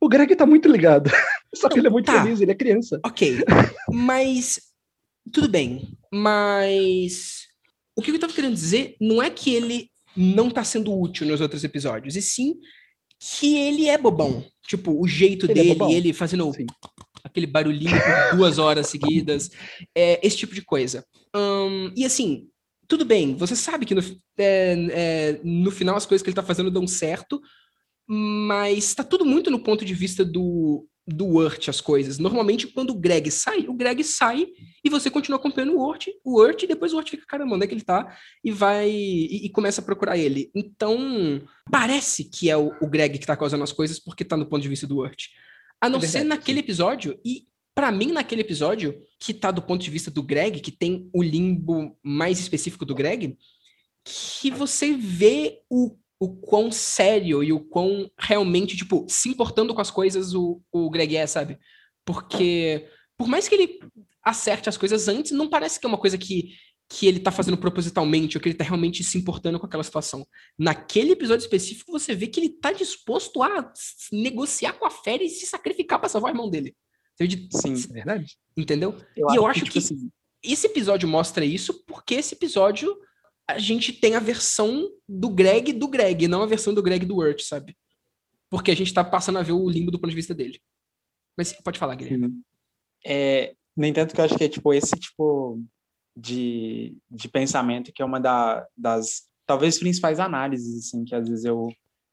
O 0.00 0.06
Greg 0.08 0.36
tá 0.36 0.44
muito 0.44 0.68
ligado. 0.68 1.08
Só 1.54 1.68
que 1.70 1.78
ele 1.78 1.86
é 1.86 1.90
muito 1.90 2.04
Tá. 2.04 2.22
feliz, 2.22 2.38
ele 2.40 2.50
é 2.52 2.54
criança. 2.54 3.00
Ok. 3.04 3.38
Mas. 3.90 4.60
Tudo 5.32 5.48
bem. 5.48 5.88
Mas. 6.12 7.46
O 7.96 8.02
que 8.02 8.10
eu 8.10 8.18
tava 8.18 8.32
querendo 8.32 8.54
dizer 8.54 8.96
não 9.00 9.22
é 9.22 9.28
que 9.28 9.52
ele 9.52 9.90
não 10.16 10.50
tá 10.50 10.64
sendo 10.64 10.96
útil 10.98 11.26
nos 11.26 11.40
outros 11.40 11.64
episódios, 11.64 12.16
e 12.16 12.22
sim 12.22 12.54
que 13.20 13.56
ele 13.56 13.88
é 13.88 13.98
bobão. 13.98 14.44
Tipo, 14.66 15.00
o 15.00 15.06
jeito 15.08 15.46
Ele 15.46 15.52
é 15.52 15.54
dele, 15.54 15.68
bobão. 15.74 15.90
ele 15.90 16.12
fazendo 16.12 16.52
Sim. 16.52 16.66
aquele 17.24 17.46
barulhinho 17.46 17.90
por 17.90 18.36
duas 18.38 18.58
horas 18.58 18.86
seguidas, 18.86 19.50
é, 19.94 20.24
esse 20.24 20.36
tipo 20.36 20.54
de 20.54 20.62
coisa. 20.62 21.04
Ahn, 21.34 21.92
e 21.96 22.04
assim, 22.04 22.48
tudo 22.86 23.04
bem, 23.04 23.34
você 23.34 23.56
sabe 23.56 23.86
que 23.86 23.94
no, 23.94 24.02
é, 24.38 24.86
é, 24.90 25.40
no 25.42 25.70
final 25.70 25.96
as 25.96 26.06
coisas 26.06 26.22
que 26.22 26.28
ele 26.28 26.36
tá 26.36 26.42
fazendo 26.42 26.70
dão 26.70 26.86
certo, 26.86 27.40
mas 28.06 28.94
tá 28.94 29.02
tudo 29.02 29.24
muito 29.24 29.50
no 29.50 29.58
ponto 29.60 29.84
de 29.84 29.94
vista 29.94 30.24
do, 30.24 30.86
do 31.08 31.26
Urt, 31.26 31.68
as 31.68 31.80
coisas. 31.80 32.18
Normalmente, 32.18 32.66
quando 32.66 32.90
o 32.90 32.98
Greg 32.98 33.30
sai, 33.30 33.66
o 33.66 33.74
Greg 33.74 34.04
sai 34.04 34.46
e 34.84 34.90
você 34.90 35.10
continua 35.10 35.38
acompanhando 35.38 35.76
o 35.76 35.88
Urt, 35.88 36.08
o 36.24 36.40
Urt, 36.40 36.62
e 36.62 36.66
depois 36.66 36.92
o 36.92 36.98
Urt 36.98 37.10
fica, 37.10 37.26
caramba, 37.26 37.54
onde 37.54 37.64
é 37.64 37.66
que 37.66 37.74
ele 37.74 37.82
tá? 37.82 38.16
E 38.44 38.50
vai 38.50 38.90
e, 38.90 39.46
e 39.46 39.50
começa 39.50 39.80
a 39.80 39.84
procurar 39.84 40.18
ele. 40.18 40.50
Então, 40.54 41.40
parece 41.70 42.24
que 42.24 42.50
é 42.50 42.56
o, 42.56 42.72
o 42.80 42.86
Greg 42.86 43.18
que 43.18 43.26
tá 43.26 43.36
causando 43.36 43.64
as 43.64 43.72
coisas 43.72 43.98
porque 43.98 44.24
tá 44.24 44.36
no 44.36 44.46
ponto 44.46 44.62
de 44.62 44.68
vista 44.68 44.86
do 44.86 44.98
Urt. 44.98 45.26
A 45.80 45.88
não 45.88 45.98
É 45.98 46.06
ser 46.06 46.24
naquele 46.24 46.60
episódio, 46.60 47.18
e 47.24 47.46
pra 47.74 47.92
mim, 47.92 48.12
naquele 48.12 48.42
episódio, 48.42 49.00
que 49.18 49.32
tá 49.32 49.50
do 49.50 49.62
ponto 49.62 49.82
de 49.82 49.90
vista 49.90 50.10
do 50.10 50.22
Greg, 50.22 50.60
que 50.60 50.72
tem 50.72 51.08
o 51.14 51.22
limbo 51.22 51.96
mais 52.02 52.40
específico 52.40 52.84
do 52.84 52.94
Greg, 52.94 53.38
que 54.04 54.50
você 54.50 54.92
vê 54.92 55.60
o, 55.70 55.96
o 56.20 56.34
quão 56.36 56.70
sério 56.72 57.42
e 57.44 57.52
o 57.52 57.60
quão 57.60 58.10
realmente, 58.18 58.76
tipo, 58.76 59.06
se 59.08 59.28
importando 59.28 59.74
com 59.74 59.80
as 59.80 59.90
coisas 59.90 60.34
o, 60.34 60.60
o 60.72 60.90
Greg 60.90 61.16
é, 61.16 61.26
sabe? 61.26 61.58
Porque, 62.04 62.88
por 63.16 63.28
mais 63.28 63.48
que 63.48 63.54
ele 63.54 63.78
acerte 64.24 64.68
as 64.68 64.76
coisas 64.76 65.08
antes, 65.08 65.32
não 65.32 65.48
parece 65.48 65.78
que 65.78 65.86
é 65.86 65.88
uma 65.88 65.98
coisa 65.98 66.18
que, 66.18 66.54
que 66.88 67.06
ele 67.06 67.20
tá 67.20 67.30
fazendo 67.30 67.56
propositalmente 67.56 68.36
ou 68.36 68.40
que 68.42 68.48
ele 68.48 68.56
tá 68.56 68.64
realmente 68.64 69.04
se 69.04 69.16
importando 69.16 69.60
com 69.60 69.66
aquela 69.66 69.84
situação. 69.84 70.26
Naquele 70.58 71.12
episódio 71.12 71.42
específico, 71.44 71.92
você 71.92 72.14
vê 72.14 72.26
que 72.26 72.40
ele 72.40 72.48
tá 72.48 72.72
disposto 72.72 73.42
a 73.42 73.72
negociar 74.10 74.72
com 74.72 74.86
a 74.86 74.90
fera 74.90 75.22
e 75.22 75.28
se 75.28 75.46
sacrificar 75.46 76.00
pra 76.00 76.08
salvar 76.08 76.32
o 76.32 76.34
irmão 76.34 76.50
dele. 76.50 76.74
Sim. 77.52 77.74
É 77.90 77.92
verdade. 77.92 78.36
Entendeu? 78.56 78.96
E 79.16 79.36
eu 79.36 79.46
acho 79.46 79.64
que- 79.66 79.78
assim, 79.78 80.10
esse 80.42 80.66
episódio 80.66 81.08
mostra 81.08 81.44
isso 81.44 81.84
porque 81.84 82.14
esse 82.14 82.34
episódio 82.34 82.96
a 83.48 83.58
gente 83.58 83.92
tem 83.92 84.14
a 84.14 84.20
versão 84.20 84.90
do 85.08 85.30
Greg 85.30 85.72
do 85.72 85.88
Greg, 85.88 86.28
não 86.28 86.42
a 86.42 86.46
versão 86.46 86.74
do 86.74 86.82
Greg 86.82 87.06
do 87.06 87.16
Urt, 87.16 87.40
sabe? 87.40 87.76
Porque 88.50 88.70
a 88.70 88.76
gente 88.76 88.92
tá 88.92 89.02
passando 89.02 89.38
a 89.38 89.42
ver 89.42 89.52
o 89.52 89.68
limbo 89.68 89.90
do 89.90 89.98
ponto 89.98 90.10
de 90.10 90.16
vista 90.16 90.34
dele. 90.34 90.60
Mas 91.36 91.52
pode 91.52 91.78
falar, 91.78 91.94
Guilherme. 91.94 92.42
É, 93.04 93.54
no 93.76 93.86
entanto, 93.86 94.14
que 94.14 94.20
eu 94.20 94.24
acho 94.24 94.36
que 94.36 94.44
é 94.44 94.48
tipo 94.48 94.72
esse 94.74 94.94
tipo 94.98 95.62
de, 96.16 96.96
de 97.10 97.28
pensamento 97.28 97.92
que 97.92 98.02
é 98.02 98.04
uma 98.04 98.20
da- 98.20 98.66
das 98.76 99.22
talvez 99.46 99.78
principais 99.78 100.18
análises 100.20 100.86
assim 100.86 101.04
que 101.04 101.14
às 101.14 101.28
vezes 101.28 101.44
eu 101.44 101.68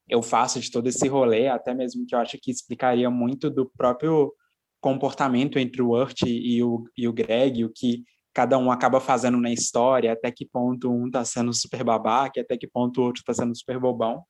eu 0.07 0.21
faço 0.21 0.59
de 0.59 0.69
todo 0.69 0.87
esse 0.87 1.07
rolê, 1.07 1.47
até 1.47 1.73
mesmo 1.73 2.05
que 2.05 2.13
eu 2.13 2.19
acho 2.19 2.37
que 2.37 2.51
explicaria 2.51 3.09
muito 3.09 3.49
do 3.49 3.65
próprio 3.75 4.31
comportamento 4.79 5.57
entre 5.57 5.81
o 5.81 5.99
Urt 5.99 6.21
e 6.27 6.61
o, 6.63 6.87
e 6.95 7.07
o 7.07 7.13
Greg, 7.13 7.65
o 7.65 7.71
que 7.73 8.03
cada 8.35 8.57
um 8.57 8.69
acaba 8.69 8.99
fazendo 8.99 9.39
na 9.39 9.51
história, 9.51 10.11
até 10.11 10.29
que 10.29 10.45
ponto 10.45 10.91
um 10.91 11.09
tá 11.09 11.23
sendo 11.23 11.53
super 11.53 11.85
babaca, 11.85 12.41
até 12.41 12.57
que 12.57 12.67
ponto 12.67 12.99
o 12.99 13.05
outro 13.05 13.23
tá 13.25 13.33
sendo 13.33 13.55
super 13.55 13.79
bobão. 13.79 14.23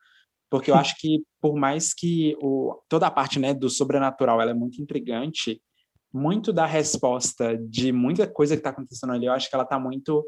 Porque 0.48 0.70
eu 0.70 0.76
acho 0.76 0.96
que, 1.00 1.24
por 1.42 1.56
mais 1.56 1.92
que 1.92 2.38
o, 2.40 2.80
toda 2.88 3.08
a 3.08 3.12
parte 3.12 3.40
né, 3.40 3.52
do 3.52 3.68
sobrenatural 3.68 4.40
ela 4.40 4.52
é 4.52 4.54
muito 4.54 4.80
intrigante, 4.80 5.60
muito 6.14 6.54
da 6.54 6.68
resposta 6.68 7.58
de 7.58 7.92
muita 7.92 8.28
coisa 8.28 8.56
que 8.56 8.60
está 8.60 8.70
acontecendo 8.70 9.12
ali, 9.12 9.26
eu 9.26 9.34
acho 9.34 9.50
que 9.50 9.56
ela 9.56 9.64
está 9.64 9.80
muito, 9.80 10.24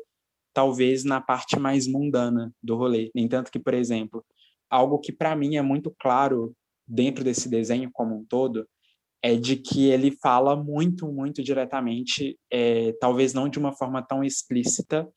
talvez, 0.52 1.04
na 1.04 1.22
parte 1.22 1.60
mais 1.60 1.88
mundana 1.88 2.52
do 2.62 2.76
rolê. 2.76 3.12
Nem 3.14 3.28
tanto 3.28 3.52
que, 3.52 3.60
por 3.60 3.76
exemplo, 3.76 4.26
algo 4.72 4.98
que 5.00 5.14
para 5.14 5.36
mim 5.36 5.56
é 5.56 5.62
muito 5.62 5.94
claro 6.00 6.52
dentro 6.88 7.24
desse 7.24 7.48
desenho 7.48 7.92
como 7.94 8.18
um 8.18 8.26
todo, 8.26 8.68
é 9.22 9.36
de 9.36 9.56
que 9.56 9.90
ele 9.90 10.12
fala 10.12 10.56
muito, 10.56 11.12
muito 11.12 11.42
diretamente, 11.44 12.38
é, 12.52 12.94
talvez 13.00 13.34
não 13.34 13.50
de 13.50 13.60
uma 13.60 13.74
forma 13.74 14.02
tão 14.02 14.24
explícita, 14.24 15.08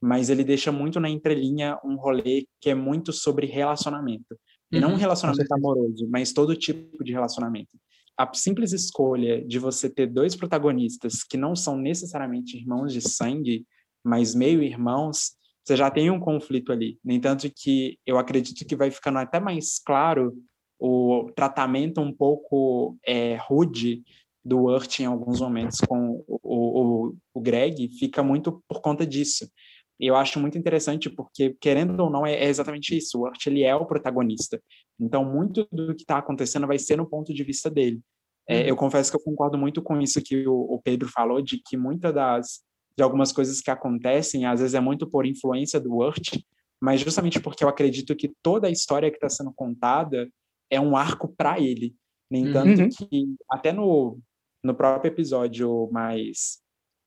mas 0.00 0.28
ele 0.28 0.44
deixa 0.44 0.70
muito 0.70 1.00
na 1.00 1.08
entrelinha 1.08 1.78
um 1.84 1.96
rolê 1.96 2.46
que 2.60 2.70
é 2.70 2.74
muito 2.74 3.12
sobre 3.12 3.46
relacionamento. 3.46 4.38
E 4.70 4.80
não 4.80 4.90
um 4.90 4.92
Uhum. 4.92 4.98
relacionamento 4.98 5.52
amoroso, 5.54 6.06
mas 6.08 6.32
todo 6.32 6.56
tipo 6.56 7.02
de 7.02 7.12
relacionamento. 7.12 7.70
A 8.18 8.28
simples 8.34 8.72
escolha 8.72 9.44
de 9.44 9.58
você 9.58 9.88
ter 9.88 10.06
dois 10.06 10.34
protagonistas 10.34 11.22
que 11.22 11.36
não 11.36 11.54
são 11.54 11.76
necessariamente 11.76 12.56
irmãos 12.56 12.92
de 12.92 13.00
sangue, 13.00 13.64
mas 14.04 14.34
meio 14.34 14.62
irmãos, 14.62 15.32
você 15.64 15.76
já 15.76 15.90
tem 15.90 16.10
um 16.10 16.20
conflito 16.20 16.72
ali. 16.72 16.98
No 17.04 17.12
entanto, 17.12 17.50
que 17.54 17.98
eu 18.06 18.18
acredito 18.18 18.64
que 18.66 18.76
vai 18.76 18.90
ficando 18.90 19.18
até 19.18 19.40
mais 19.40 19.78
claro 19.78 20.32
o 20.78 21.30
tratamento 21.34 22.00
um 22.00 22.12
pouco 22.12 22.96
é, 23.06 23.36
rude 23.36 24.02
do 24.44 24.64
Urt 24.64 25.00
em 25.00 25.06
alguns 25.06 25.40
momentos 25.40 25.80
com 25.80 26.24
o, 26.28 26.38
o, 26.42 27.14
o 27.34 27.40
Greg, 27.40 27.88
fica 27.98 28.22
muito 28.22 28.62
por 28.68 28.80
conta 28.80 29.06
disso. 29.06 29.50
Eu 29.98 30.14
acho 30.14 30.38
muito 30.38 30.58
interessante 30.58 31.08
porque, 31.08 31.56
querendo 31.60 31.98
ou 31.98 32.10
não, 32.10 32.26
é, 32.26 32.34
é 32.34 32.48
exatamente 32.48 32.96
isso. 32.96 33.18
O 33.18 33.22
Urt, 33.22 33.46
ele 33.46 33.62
é 33.62 33.74
o 33.74 33.86
protagonista. 33.86 34.60
Então, 35.00 35.24
muito 35.24 35.66
do 35.72 35.94
que 35.94 36.02
está 36.02 36.18
acontecendo 36.18 36.66
vai 36.66 36.78
ser 36.78 36.96
no 36.96 37.08
ponto 37.08 37.32
de 37.32 37.42
vista 37.42 37.70
dele. 37.70 38.00
É, 38.48 38.60
Uhum. 38.60 38.66
eu 38.68 38.76
confesso 38.76 39.10
que 39.10 39.16
eu 39.16 39.24
concordo 39.24 39.58
muito 39.58 39.82
com 39.82 40.00
isso 40.00 40.22
que 40.22 40.46
o, 40.46 40.54
o 40.54 40.80
Pedro 40.80 41.08
falou, 41.08 41.42
de 41.42 41.60
que 41.64 41.76
muitas 41.76 42.14
das 42.14 42.60
de 42.96 43.02
algumas 43.02 43.30
coisas 43.30 43.60
que 43.60 43.70
acontecem, 43.70 44.46
às 44.46 44.60
vezes 44.60 44.74
é 44.74 44.80
muito 44.80 45.06
por 45.06 45.26
influência 45.26 45.78
do 45.78 45.96
Urt, 45.96 46.38
mas 46.80 47.00
justamente 47.00 47.38
porque 47.40 47.62
eu 47.62 47.68
acredito 47.68 48.16
que 48.16 48.32
toda 48.42 48.68
a 48.68 48.70
história 48.70 49.10
que 49.10 49.16
está 49.16 49.28
sendo 49.28 49.52
contada 49.54 50.28
é 50.70 50.80
um 50.80 50.96
arco 50.96 51.28
para 51.36 51.58
ele. 51.60 51.94
No 52.30 52.38
Uhum. 52.38 52.46
entanto, 52.48 52.82
Uhum. 52.82 52.88
que 52.88 53.34
até 53.50 53.72
no, 53.72 54.18
no 54.64 54.74
próprio 54.74 55.08
episódio 55.10 55.88
mais 55.92 56.58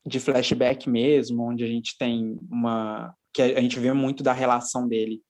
de 0.05 0.19
flashback 0.19 0.89
mesmo, 0.89 1.43
onde 1.43 1.63
a 1.63 1.67
gente 1.67 1.97
tem 1.97 2.37
uma. 2.49 3.13
que 3.33 3.41
a 3.41 3.61
gente 3.61 3.79
vê 3.79 3.91
muito 3.93 4.23
da 4.23 4.33
relação 4.33 4.87
dele. 4.87 5.21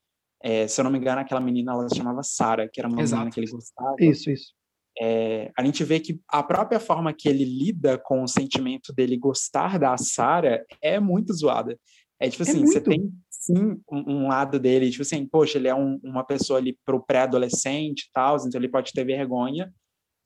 É, 0.41 0.67
se 0.67 0.79
eu 0.79 0.83
não 0.85 0.91
me 0.91 0.97
engano, 0.97 1.19
aquela 1.19 1.41
menina 1.41 1.73
ela 1.73 1.89
se 1.89 1.97
chamava 1.97 2.23
Sara, 2.23 2.69
que 2.71 2.79
era 2.79 2.87
uma 2.87 3.01
Exato. 3.01 3.19
menina 3.19 3.33
que 3.33 3.39
ele 3.41 3.51
gostava. 3.51 3.95
Isso, 3.99 4.29
isso. 4.31 4.53
É, 5.01 5.51
a 5.57 5.63
gente 5.65 5.83
vê 5.83 5.99
que 5.99 6.19
a 6.27 6.41
própria 6.43 6.79
forma 6.79 7.13
que 7.13 7.27
ele 7.27 7.43
lida 7.43 7.97
com 7.97 8.21
o 8.23 8.27
sentimento 8.27 8.93
dele 8.93 9.17
gostar 9.17 9.77
da 9.79 9.95
Sarah 9.97 10.63
é 10.81 10.99
muito 10.99 11.33
zoada. 11.33 11.77
É 12.19 12.29
tipo 12.29 12.43
É 12.43 12.49
assim, 12.49 12.59
você 12.65 12.79
muito. 12.79 12.89
tem 12.89 13.11
sim 13.39 13.79
um, 13.91 14.25
um 14.25 14.27
lado 14.27 14.59
dele, 14.59 14.89
tipo 14.91 15.01
assim, 15.01 15.25
poxa, 15.25 15.57
ele 15.57 15.67
é 15.69 15.73
um- 15.73 15.99
uma 16.03 16.23
pessoa 16.23 16.59
ali 16.59 16.77
pro 16.85 17.01
pré-adolescente 17.03 18.01
e 18.01 18.11
tal, 18.13 18.35
então 18.45 18.59
ele 18.59 18.67
pode 18.69 18.91
ter 18.91 19.05
vergonha, 19.05 19.73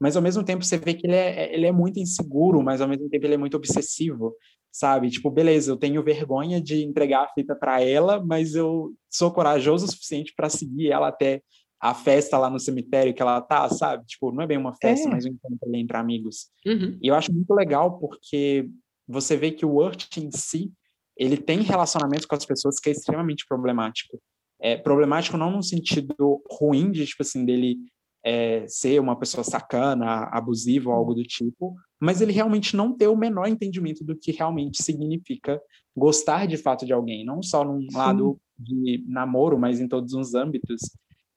mas 0.01 0.15
ao 0.17 0.21
mesmo 0.21 0.43
tempo 0.43 0.65
você 0.65 0.77
vê 0.77 0.93
que 0.95 1.05
ele 1.05 1.15
é, 1.15 1.53
ele 1.53 1.67
é 1.67 1.71
muito 1.71 1.99
inseguro, 1.99 2.61
mas 2.63 2.81
ao 2.81 2.87
mesmo 2.87 3.07
tempo 3.09 3.25
ele 3.25 3.35
é 3.35 3.37
muito 3.37 3.55
obsessivo, 3.55 4.35
sabe? 4.71 5.09
Tipo, 5.11 5.29
beleza, 5.29 5.71
eu 5.71 5.77
tenho 5.77 6.03
vergonha 6.03 6.59
de 6.59 6.83
entregar 6.83 7.23
a 7.25 7.29
fita 7.33 7.55
para 7.55 7.81
ela, 7.81 8.21
mas 8.25 8.55
eu 8.55 8.93
sou 9.09 9.31
corajoso 9.31 9.85
o 9.85 9.89
suficiente 9.91 10.33
para 10.35 10.49
seguir 10.49 10.91
ela 10.91 11.09
até 11.09 11.41
a 11.79 11.93
festa 11.93 12.37
lá 12.37 12.49
no 12.49 12.59
cemitério 12.59 13.13
que 13.13 13.21
ela 13.21 13.39
tá, 13.41 13.69
sabe? 13.69 14.05
Tipo, 14.07 14.31
não 14.31 14.41
é 14.43 14.47
bem 14.47 14.57
uma 14.57 14.73
festa, 14.75 15.07
É. 15.07 15.11
mas 15.11 15.25
um 15.25 15.29
encontro 15.29 15.59
ali 15.67 15.79
entre 15.79 15.95
amigos. 15.97 16.47
Uhum. 16.65 16.97
E 17.01 17.07
eu 17.09 17.13
acho 17.15 17.31
muito 17.31 17.53
legal 17.53 17.99
porque 17.99 18.67
você 19.07 19.35
vê 19.37 19.51
que 19.51 19.65
o 19.65 19.75
Urt 19.75 20.17
em 20.17 20.31
si, 20.31 20.71
ele 21.17 21.37
tem 21.37 21.61
relacionamento 21.61 22.27
com 22.27 22.35
as 22.35 22.45
pessoas 22.45 22.79
que 22.79 22.89
é 22.89 22.91
extremamente 22.91 23.45
problemático. 23.47 24.19
É 24.59 24.77
problemático 24.77 25.37
não 25.37 25.51
no 25.51 25.63
sentido 25.63 26.41
ruim 26.49 26.91
de, 26.91 27.05
tipo 27.05 27.21
assim, 27.21 27.45
dele 27.45 27.77
é, 28.25 28.65
ser 28.67 28.99
uma 28.99 29.17
pessoa 29.17 29.43
sacana, 29.43 30.29
abusiva 30.31 30.89
ou 30.89 30.95
algo 30.95 31.13
do 31.13 31.23
tipo, 31.23 31.75
mas 31.99 32.21
ele 32.21 32.31
realmente 32.31 32.75
não 32.75 32.95
ter 32.95 33.07
o 33.07 33.17
menor 33.17 33.47
entendimento 33.47 34.03
do 34.03 34.15
que 34.15 34.31
realmente 34.31 34.81
significa 34.81 35.61
gostar 35.95 36.47
de 36.47 36.57
fato 36.57 36.85
de 36.85 36.93
alguém, 36.93 37.25
não 37.25 37.43
só 37.43 37.63
num 37.63 37.81
Sim. 37.81 37.97
lado 37.97 38.39
de 38.57 39.03
namoro, 39.07 39.59
mas 39.59 39.79
em 39.79 39.87
todos 39.87 40.13
os 40.13 40.33
âmbitos. 40.33 40.81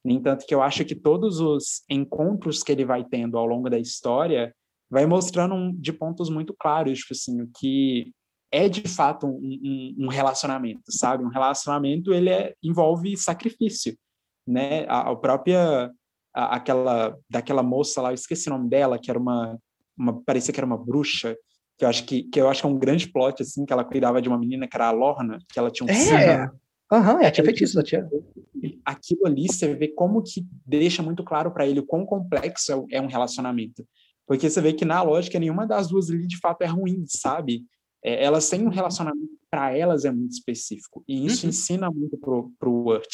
No 0.05 0.13
entanto, 0.13 0.47
que 0.47 0.55
eu 0.55 0.63
acho 0.63 0.85
que 0.85 0.95
todos 0.95 1.41
os 1.41 1.83
encontros 1.91 2.63
que 2.63 2.71
ele 2.71 2.85
vai 2.85 3.05
tendo 3.05 3.37
ao 3.37 3.47
longo 3.47 3.69
da 3.69 3.79
história 3.79 4.55
vai 4.89 5.05
mostrando 5.05 5.55
um- 5.55 5.75
de 5.75 5.93
pontos 5.93 6.31
muito 6.31 6.55
claros, 6.57 7.01
tipo 7.01 7.13
assim, 7.13 7.43
o 7.43 7.51
que 7.59 8.13
é 8.51 8.69
de 8.69 8.83
fato 8.89 9.27
um, 9.27 9.31
um- 9.41 10.05
um 10.07 10.09
relacionamento, 10.09 10.85
sabe? 10.89 11.25
Um 11.25 11.29
relacionamento, 11.29 12.13
ele 12.15 12.31
é- 12.31 12.55
envolve 12.63 13.17
sacrifício, 13.17 13.97
né? 14.47 14.85
A, 14.89 15.11
a 15.11 15.17
própria, 15.17 15.91
a- 16.35 16.57
aquela, 16.57 17.17
daquela 17.29 17.63
moça 17.63 18.01
lá, 18.01 18.11
eu 18.11 18.15
esqueci 18.15 18.49
o 18.49 18.53
nome 18.53 18.69
dela, 18.69 18.99
que 18.99 19.11
era 19.11 19.19
uma, 19.19 19.59
uma 19.99 20.23
parecia 20.23 20.53
que 20.55 20.61
era 20.61 20.67
uma 20.67 20.79
bruxa, 20.79 21.37
que 21.79 21.85
eu 21.85 21.89
acho 21.89 22.05
que, 22.05 22.23
que 22.25 22.41
eu 22.41 22.49
acho 22.49 22.63
que 22.63 22.67
é 22.67 22.71
um 22.71 22.79
grande 22.79 23.11
plot, 23.11 23.43
assim, 23.43 23.67
que 23.67 23.73
ela 23.73 23.85
cuidava 23.85 24.23
de 24.23 24.29
uma 24.29 24.39
menina 24.39 24.67
que 24.67 24.77
era 24.77 24.89
a 24.89 24.93
Lorna, 24.93 25.39
que 25.53 25.59
ela 25.59 25.71
tinha 25.71 25.87
um. 25.87 25.91
É, 25.91 26.49
aham, 26.91 27.21
é 27.21 27.27
a 27.27 27.31
tia 27.31 27.43
Aí, 27.43 27.47
feitiço 27.47 27.75
da 27.75 27.83
tia. 27.83 28.09
aquilo 28.85 29.27
ali 29.27 29.47
você 29.47 29.75
vê 29.75 29.89
como 29.89 30.23
que 30.23 30.47
deixa 30.65 31.03
muito 31.03 31.23
claro 31.23 31.51
para 31.51 31.67
ele 31.67 31.81
o 31.81 31.87
quão 31.87 32.07
complexo 32.07 32.73
é 32.91 32.97
é 32.97 33.01
um 33.01 33.07
relacionamento. 33.09 33.87
Porque 34.27 34.49
você 34.49 34.61
vê 34.61 34.73
que 34.73 34.85
na 34.85 35.03
lógica 35.03 35.39
nenhuma 35.39 35.67
das 35.67 35.89
duas 35.89 36.11
ali 36.11 36.27
de 36.27 36.39
fato 36.39 36.63
é 36.63 36.67
ruim, 36.67 37.05
sabe? 37.07 37.65
É, 38.07 38.25
elas 38.25 38.49
têm 38.49 38.65
um 38.67 38.71
relacionamento 38.71 39.37
para 39.51 39.77
elas 39.77 40.05
é 40.05 40.11
muito 40.13 40.33
específico 40.33 41.03
e 41.09 41.27
isso 41.27 41.45
Uhum. 41.45 41.51
ensina 41.51 41.91
muito 41.91 42.17
pro 42.19 42.53
pro 42.59 42.71
Urt. 42.73 43.09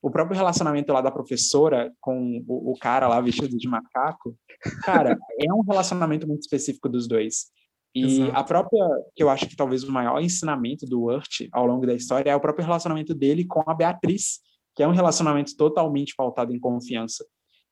O 0.00 0.10
próprio 0.10 0.36
relacionamento 0.36 0.92
lá 0.92 1.00
da 1.00 1.12
professora 1.12 1.92
com 2.00 2.42
o, 2.48 2.72
o 2.72 2.78
cara 2.78 3.06
lá 3.06 3.20
vestido 3.20 3.56
de 3.56 3.68
macaco, 3.68 4.36
cara, 4.84 5.16
é 5.38 5.52
um 5.54 5.62
relacionamento 5.62 6.26
muito 6.26 6.40
específico 6.42 6.88
dos 6.88 7.06
dois. 7.06 7.46
E 7.94 8.04
Exato. 8.22 8.32
a 8.36 8.42
própria, 8.42 8.84
que 9.14 9.22
eu 9.22 9.28
acho 9.30 9.46
que 9.46 9.54
talvez 9.54 9.84
o 9.84 9.92
maior 9.92 10.20
ensinamento 10.20 10.86
do 10.86 11.02
Urt 11.04 11.46
ao 11.52 11.66
longo 11.66 11.86
da 11.86 11.94
história 11.94 12.30
é 12.30 12.34
o 12.36 12.40
próprio 12.40 12.64
relacionamento 12.64 13.14
dele 13.14 13.44
com 13.44 13.62
a 13.70 13.74
Beatriz, 13.74 14.40
que 14.74 14.82
é 14.82 14.88
um 14.88 14.92
relacionamento 14.92 15.54
totalmente 15.56 16.14
pautado 16.16 16.52
em 16.52 16.58
confiança. 16.58 17.24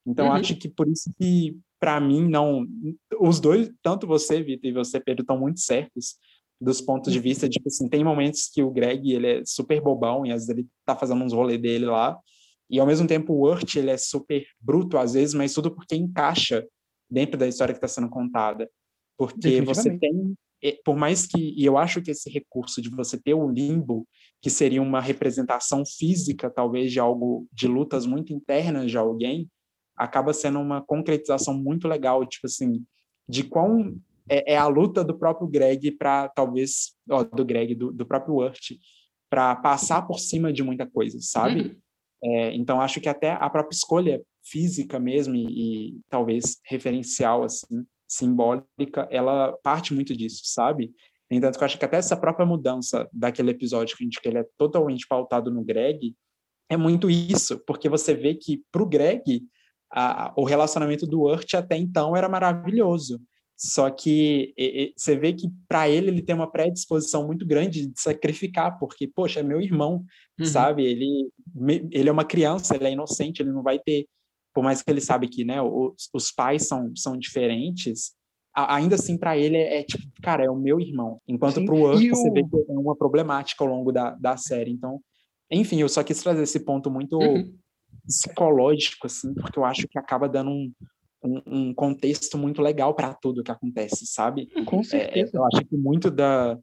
Então, 0.07 0.27
Uhum. 0.27 0.33
acho 0.35 0.55
que 0.57 0.69
por 0.69 0.87
isso 0.89 1.11
que, 1.19 1.59
para 1.81 1.99
mim, 2.01 2.29
não. 2.29 2.65
Os 3.19 3.41
dois, 3.41 3.71
tanto 3.83 4.07
você, 4.07 4.43
Vitor, 4.43 4.71
e 4.71 4.73
você, 4.75 5.01
Pedro, 5.01 5.23
estão 5.23 5.39
muito 5.39 5.59
certos 5.61 6.17
dos 6.61 6.81
pontos 6.81 7.13
de 7.13 7.19
vista. 7.19 7.49
Tipo 7.49 7.69
assim, 7.69 7.89
tem 7.89 8.05
momentos 8.05 8.51
que 8.53 8.63
o 8.63 8.71
Greg 8.71 9.13
ele 9.13 9.27
é 9.27 9.43
super 9.45 9.81
bobão 9.81 10.27
e 10.27 10.31
às 10.31 10.47
vezes 10.47 10.49
ele 10.51 10.69
tá 10.85 10.95
fazendo 10.95 11.25
uns 11.25 11.33
rolês 11.33 11.61
dele 11.61 11.87
lá. 11.87 12.19
E 12.69 12.79
ao 12.79 12.87
mesmo 12.87 13.07
tempo 13.07 13.33
o 13.33 13.49
Urt 13.49 13.77
ele 13.77 13.91
é 13.91 13.97
super 13.97 14.45
bruto 14.61 14.99
às 14.99 15.15
vezes, 15.15 15.35
mas 15.35 15.55
tudo 15.55 15.75
porque 15.75 15.97
encaixa 15.97 16.67
dentro 17.11 17.39
da 17.39 17.49
história 17.49 17.73
que 17.73 17.79
está 17.79 17.89
sendo 17.89 18.09
contada. 18.09 18.71
Porque 19.17 19.61
você 19.61 19.99
tem, 19.99 20.35
eh, 20.63 20.79
por 20.85 20.97
mais 20.97 21.27
que, 21.27 21.55
e 21.57 21.65
eu 21.65 21.77
acho 21.77 22.01
que 22.01 22.11
esse 22.11 22.31
recurso 22.31 22.81
de 22.81 22.89
você 22.89 23.19
ter 23.21 23.35
o 23.35 23.51
limbo, 23.51 24.07
que 24.41 24.49
seria 24.49 24.81
uma 24.81 25.01
representação 25.01 25.85
física, 25.85 26.49
talvez, 26.49 26.91
de 26.93 27.01
algo, 27.01 27.47
de 27.53 27.69
lutas 27.69 28.07
muito 28.07 28.33
internas 28.33 28.91
de 28.91 28.97
alguém, 28.97 29.51
acaba 29.97 30.33
sendo 30.33 30.59
uma 30.59 30.81
concretização 30.81 31.53
muito 31.53 31.87
legal, 31.87 32.25
tipo 32.25 32.47
assim, 32.47 32.83
de 33.29 33.45
quão 33.45 34.01
é, 34.31 34.55
é 34.55 34.57
a 34.57 34.67
luta 34.69 35.03
do 35.03 35.19
próprio 35.19 35.49
Greg 35.49 35.91
para 35.93 36.29
talvez, 36.29 36.95
ó, 37.11 37.25
do 37.25 37.45
Greg, 37.45 37.75
do, 37.75 37.93
do 37.93 38.07
próprio 38.07 38.37
Urt, 38.37 38.73
para 39.29 39.57
passar 39.57 40.03
por 40.03 40.19
cima 40.21 40.53
de 40.53 40.63
muita 40.63 40.87
coisa, 40.87 41.19
sabe? 41.21 41.63
Uhum. 41.63 41.77
É, 42.23 42.55
então 42.55 42.81
acho 42.81 43.01
que 43.01 43.09
até 43.09 43.33
a 43.33 43.51
própria 43.51 43.75
escolha 43.75 44.23
física 44.45 44.99
mesmo 44.99 45.35
e, 45.35 45.95
e 45.95 46.01
talvez 46.09 46.59
referencial 46.65 47.43
assim, 47.43 47.85
simbólica, 48.09 49.09
ela 49.11 49.57
parte 49.63 49.93
muito 49.93 50.17
disso, 50.17 50.43
sabe? 50.45 50.93
Entanto, 51.31 51.57
que 51.57 51.63
eu 51.63 51.67
acho 51.67 51.79
que 51.79 51.85
até 51.85 51.97
essa 51.97 52.17
própria 52.17 52.45
mudança 52.45 53.09
daquele 53.13 53.53
episódio 53.53 53.97
que 53.97 54.03
a 54.03 54.07
gente 54.07 54.21
que 54.21 54.29
ele 54.29 54.39
é 54.39 54.47
totalmente 54.59 55.07
pautado 55.07 55.51
no 55.51 55.65
Greg 55.65 56.15
é 56.69 56.77
muito 56.77 57.09
isso, 57.09 57.59
porque 57.67 57.89
você 57.89 58.15
vê 58.15 58.35
que 58.35 58.63
pro 58.71 58.87
Greg 58.87 59.43
a, 59.93 60.33
o 60.37 60.45
relacionamento 60.45 61.07
do 61.07 61.23
Urt 61.23 61.55
até 61.55 61.77
então 61.77 62.17
era 62.17 62.29
maravilhoso. 62.29 63.21
Só 63.63 63.91
que 63.91 64.55
e, 64.57 64.85
e, 64.85 64.95
você 64.97 65.15
vê 65.15 65.35
que 65.35 65.47
para 65.69 65.87
ele 65.87 66.09
ele 66.09 66.23
tem 66.23 66.35
uma 66.35 66.51
predisposição 66.51 67.27
muito 67.27 67.45
grande 67.45 67.87
de 67.89 68.01
sacrificar, 68.01 68.79
porque 68.79 69.07
poxa, 69.07 69.41
é 69.41 69.43
meu 69.43 69.61
irmão, 69.61 70.03
Uhum. 70.39 70.47
sabe? 70.47 70.83
Ele 70.87 71.29
ele 71.93 72.09
é 72.09 72.13
uma 72.13 72.25
criança, 72.25 72.75
ele 72.75 72.87
é 72.87 72.93
inocente, 72.93 73.43
ele 73.43 73.53
não 73.53 73.63
vai 73.63 73.79
ter, 73.79 74.07
por 74.55 74.65
mais 74.65 74.81
que 74.81 74.91
ele 74.91 75.03
sabe 75.03 75.29
que, 75.29 75.45
né, 75.45 75.61
os, 75.61 76.09
os 76.15 76.33
pais 76.33 76.67
são 76.67 76.91
são 76.97 77.19
diferentes, 77.19 78.15
a, 78.55 78.77
ainda 78.77 78.95
assim 78.95 79.19
para 79.19 79.37
ele 79.37 79.59
é, 79.59 79.81
é, 79.81 79.83
tipo, 79.85 80.05
cara, 80.23 80.43
é 80.43 80.51
o 80.51 80.57
meu 80.57 80.81
irmão. 80.81 81.21
Enquanto 81.29 81.63
para 81.63 81.75
o 81.75 82.01
e 82.01 82.09
você 82.09 82.31
vê 82.31 82.43
que 82.43 82.57
é 82.57 82.73
uma 82.73 82.97
problemática 82.97 83.63
ao 83.63 83.69
longo 83.69 83.93
da, 83.93 84.13
da 84.13 84.39
série. 84.39 84.71
Então, 84.71 85.03
enfim, 85.51 85.83
eu 85.83 85.89
só 85.91 86.03
quis 86.03 86.23
trazer 86.23 86.43
esse 86.45 86.61
ponto 86.61 86.91
muito 86.91 87.19
Uhum. 87.19 87.55
psicológico, 88.07 89.07
assim, 89.07 89.35
porque 89.35 89.59
eu 89.59 89.67
acho 89.67 89.87
que 89.87 89.99
acaba 89.99 90.27
dando 90.27 90.51
um, 90.51 90.73
um, 91.23 91.43
um 91.47 91.75
contexto 91.75 92.37
muito 92.39 92.63
legal 92.63 92.95
para 92.95 93.15
tudo 93.15 93.43
que 93.43 93.51
acontece, 93.51 94.07
sabe? 94.07 94.49
Com 94.67 94.79
É, 94.79 94.85
certeza. 94.85 95.31
eu 95.35 95.45
acho 95.45 95.65
que 95.65 95.77
muito 95.77 96.11
da. 96.11 96.59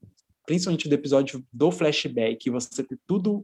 Principalmente 0.45 0.87
do 0.87 0.95
episódio 0.95 1.43
do 1.51 1.69
flashback, 1.71 2.49
você 2.49 2.81
ter 2.81 2.97
tudo, 3.05 3.43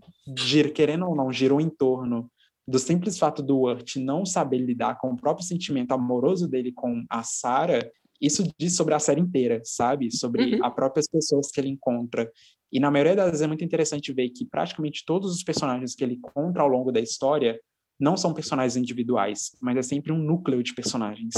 querendo 0.73 1.05
ou 1.05 1.13
não, 1.13 1.33
girou 1.33 1.59
em 1.59 1.69
torno 1.69 2.31
do 2.65 2.79
simples 2.79 3.17
fato 3.17 3.43
do 3.43 3.59
Urt 3.59 3.97
não 3.97 4.25
saber 4.25 4.59
lidar 4.59 4.97
com 4.97 5.09
o 5.11 5.17
próprio 5.17 5.45
sentimento 5.45 5.91
amoroso 5.91 6.47
dele 6.47 6.71
com 6.71 7.03
a 7.09 7.21
Sarah, 7.21 7.85
isso 8.21 8.43
diz 8.57 8.77
sobre 8.77 8.93
a 8.93 8.99
série 8.99 9.19
inteira, 9.19 9.61
sabe? 9.65 10.09
Sobre 10.15 10.55
Uhum. 10.55 10.65
as 10.65 10.73
próprias 10.73 11.07
pessoas 11.09 11.51
que 11.51 11.59
ele 11.59 11.67
encontra. 11.67 12.31
E 12.71 12.79
na 12.79 12.89
maioria 12.89 13.17
das 13.17 13.25
vezes 13.25 13.41
é 13.41 13.47
muito 13.47 13.65
interessante 13.65 14.13
ver 14.13 14.29
que 14.29 14.45
praticamente 14.45 15.03
todos 15.05 15.35
os 15.35 15.43
personagens 15.43 15.93
que 15.93 16.03
ele 16.05 16.13
encontra 16.13 16.63
ao 16.63 16.69
longo 16.69 16.89
da 16.89 17.01
história 17.01 17.59
não 18.03 18.17
são 18.17 18.33
personagens 18.33 18.75
individuais, 18.75 19.55
mas 19.61 19.77
é 19.77 19.81
sempre 19.81 20.11
um 20.11 20.17
núcleo 20.17 20.61
de 20.61 20.75
personagens. 20.75 21.33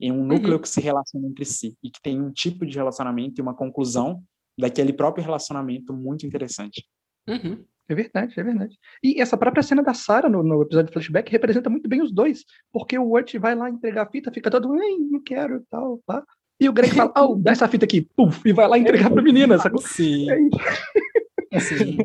E 0.00 0.10
um 0.10 0.24
núcleo 0.24 0.58
que 0.60 0.68
se 0.68 0.80
relaciona 0.80 1.28
entre 1.28 1.44
si 1.44 1.76
e 1.82 1.90
que 1.90 2.00
tem 2.02 2.20
um 2.20 2.32
tipo 2.32 2.66
de 2.66 2.76
relacionamento 2.76 3.40
e 3.40 3.42
uma 3.42 3.54
conclusão 3.54 4.22
daquele 4.58 4.92
próprio 4.92 5.24
relacionamento 5.24 5.92
muito 5.92 6.26
interessante. 6.26 6.84
Uhum. 7.28 7.64
É 7.88 7.94
verdade, 7.94 8.34
é 8.38 8.42
verdade. 8.42 8.76
E 9.02 9.20
essa 9.20 9.36
própria 9.36 9.62
cena 9.62 9.82
da 9.82 9.94
Sarah 9.94 10.28
no, 10.28 10.42
no 10.42 10.62
episódio 10.62 10.88
de 10.88 10.92
flashback 10.92 11.30
representa 11.30 11.70
muito 11.70 11.88
bem 11.88 12.02
os 12.02 12.12
dois, 12.12 12.44
porque 12.72 12.98
o 12.98 13.10
Urt 13.10 13.34
vai 13.36 13.54
lá 13.54 13.70
entregar 13.70 14.02
a 14.02 14.10
fita, 14.10 14.32
fica 14.32 14.50
todo, 14.50 14.76
ei, 14.80 14.98
não 14.98 15.22
quero, 15.22 15.64
tal. 15.70 16.00
E 16.60 16.68
o 16.68 16.72
Greg 16.72 16.94
fala, 16.94 17.12
oh, 17.16 17.36
dá 17.36 17.52
essa 17.52 17.68
fita 17.68 17.84
aqui, 17.84 18.02
puf, 18.16 18.46
e 18.46 18.52
vai 18.52 18.68
lá 18.68 18.78
entregar 18.78 19.10
pra 19.10 19.22
menina, 19.22 19.58
sacou? 19.58 19.80
Sim. 19.80 20.30
É 20.30 20.40
isso. 20.40 21.74
Sim. 21.76 21.98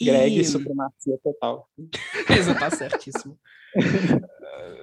Greg 0.00 0.38
E- 0.40 0.44
supremacia 0.44 1.18
total. 1.22 1.68
Exato, 2.30 2.60
tá 2.60 2.70
certíssimo. 2.70 3.38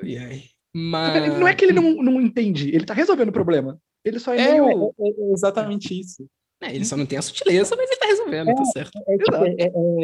Ai, 0.04 0.18
ai. 0.18 0.44
Mas. 0.76 1.38
Não 1.40 1.48
é 1.48 1.54
que 1.56 1.66
ele 1.66 1.74
não, 1.74 1.94
não 1.96 2.22
entende, 2.22 2.70
ele 2.70 2.86
tá 2.86 2.94
resolvendo 2.94 3.30
o 3.30 3.34
problema. 3.34 3.80
Ele 4.04 4.20
só 4.20 4.34
é, 4.34 4.42
É, 4.42 4.62
meio. 4.62 4.94
é- 5.00 5.10
é 5.10 5.32
exatamente 5.34 5.98
isso. 6.00 6.26
É, 6.62 6.74
ele 6.74 6.86
só 6.86 6.96
não 6.98 7.06
tem 7.06 7.18
a 7.18 7.22
sutileza, 7.22 7.76
mas 7.76 7.90
ele 7.90 8.00
tá 8.00 8.06
resolvendo, 8.08 8.56
tá 8.56 8.66
certo. 8.66 8.98
É, 9.08 9.18
tipo, 9.18 9.36
Exato. 9.36 9.46
é- 9.46 9.56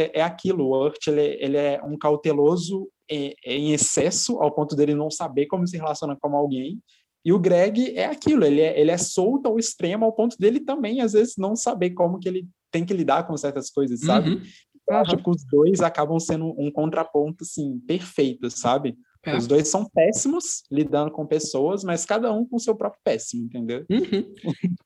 é- 0.03 0.11
é 0.19 0.21
aquilo, 0.21 0.65
o 0.65 0.85
Urt, 0.85 1.07
ele, 1.07 1.37
ele 1.39 1.57
é 1.57 1.81
um 1.83 1.97
cauteloso 1.97 2.89
em, 3.09 3.33
em 3.45 3.71
excesso, 3.73 4.41
ao 4.41 4.51
ponto 4.51 4.75
dele 4.75 4.93
não 4.93 5.09
saber 5.09 5.45
como 5.47 5.65
se 5.67 5.77
relacionar 5.77 6.17
com 6.19 6.35
alguém, 6.35 6.79
e 7.25 7.31
o 7.33 7.39
Greg 7.39 7.97
é 7.97 8.05
aquilo, 8.05 8.45
ele 8.45 8.61
é, 8.61 8.79
ele 8.79 8.91
é 8.91 8.97
solto 8.97 9.47
ao 9.47 9.57
extremo, 9.59 10.05
ao 10.05 10.13
ponto 10.13 10.37
dele 10.37 10.59
também, 10.59 11.01
às 11.01 11.13
vezes, 11.13 11.35
não 11.37 11.55
saber 11.55 11.91
como 11.91 12.19
que 12.19 12.27
ele 12.27 12.47
tem 12.71 12.85
que 12.85 12.93
lidar 12.93 13.25
com 13.25 13.35
certas 13.35 13.69
coisas, 13.69 14.01
sabe? 14.01 14.31
Uhum. 14.31 14.41
Eu 14.89 14.95
acho 14.97 15.17
que 15.17 15.29
os 15.29 15.45
dois 15.45 15.81
acabam 15.81 16.19
sendo 16.19 16.53
um 16.57 16.71
contraponto, 16.71 17.43
assim, 17.43 17.79
perfeito, 17.87 18.49
sabe? 18.49 18.97
É. 19.23 19.35
Os 19.35 19.45
dois 19.45 19.67
são 19.67 19.85
péssimos 19.85 20.63
lidando 20.71 21.11
com 21.11 21.25
pessoas, 21.25 21.83
mas 21.83 22.05
cada 22.05 22.33
um 22.33 22.45
com 22.45 22.57
seu 22.57 22.75
próprio 22.75 23.01
péssimo, 23.03 23.45
entendeu? 23.45 23.85
Uhum. 23.89 24.33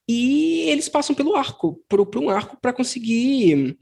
E 0.10 0.62
eles 0.70 0.90
passam 0.90 1.16
pelo 1.16 1.36
arco, 1.36 1.82
por, 1.88 2.02
um 2.18 2.30
arco 2.30 2.58
para 2.60 2.74
conseguir 2.74 3.78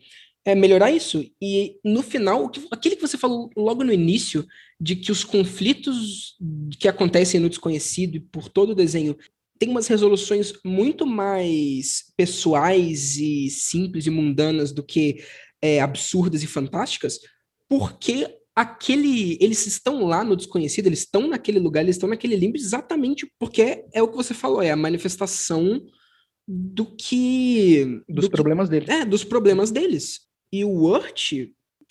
é, 0.46 0.54
melhorar 0.54 0.92
isso. 0.92 1.26
E 1.42 1.80
no 1.84 2.04
final, 2.04 2.52
aquele 2.70 2.96
que 2.96 3.02
você 3.02 3.18
falou 3.18 3.50
logo 3.56 3.84
no 3.84 3.94
início, 3.94 4.46
de 4.80 4.96
que 4.96 5.12
os 5.12 5.24
conflitos 5.24 6.38
que 6.80 6.88
acontecem 6.88 7.40
no 7.40 7.50
desconhecido 7.50 8.16
e 8.16 8.20
por 8.20 8.50
todo 8.50 8.72
o 8.72 8.76
desenho 8.76 9.16
tem 9.58 9.70
umas 9.70 9.88
resoluções 9.88 10.54
muito 10.66 11.06
mais 11.06 12.12
pessoais 12.18 13.18
e 13.18 13.48
simples 13.48 14.08
e 14.08 14.10
mundanas 14.10 14.72
do 14.72 14.82
que 14.82 15.24
é, 15.62 15.80
absurdas 15.82 16.43
e 16.43 16.47
fantásticas, 16.47 17.20
porque 17.70 18.28
aquele 18.55 19.38
eles 19.39 19.66
estão 19.66 20.03
lá 20.05 20.24
no 20.24 20.36
desconhecido, 20.36 20.88
eles 20.88 20.99
estão 20.99 21.28
naquele 21.28 21.59
lugar, 21.59 21.82
eles 21.84 21.95
estão 21.95 22.09
naquele 22.09 22.36
limbo 22.36 22.57
exatamente 22.57 23.26
porque 23.39 23.86
é 23.93 24.01
o 24.03 24.07
que 24.09 24.16
você 24.18 24.34
falou, 24.34 24.62
é 24.62 24.72
a 24.72 24.76
manifestação 24.76 25.82
do 26.47 26.86
que 26.86 27.86
Dos 28.09 28.26
do 28.26 28.30
que- 28.30 28.36
problemas 28.36 28.68
dele. 28.70 28.86
é, 28.89 29.05
dos 29.05 29.24
problemas 29.24 29.72
deles. 29.72 30.22
E 30.51 30.66
o 30.66 30.84
Urt, 30.84 31.32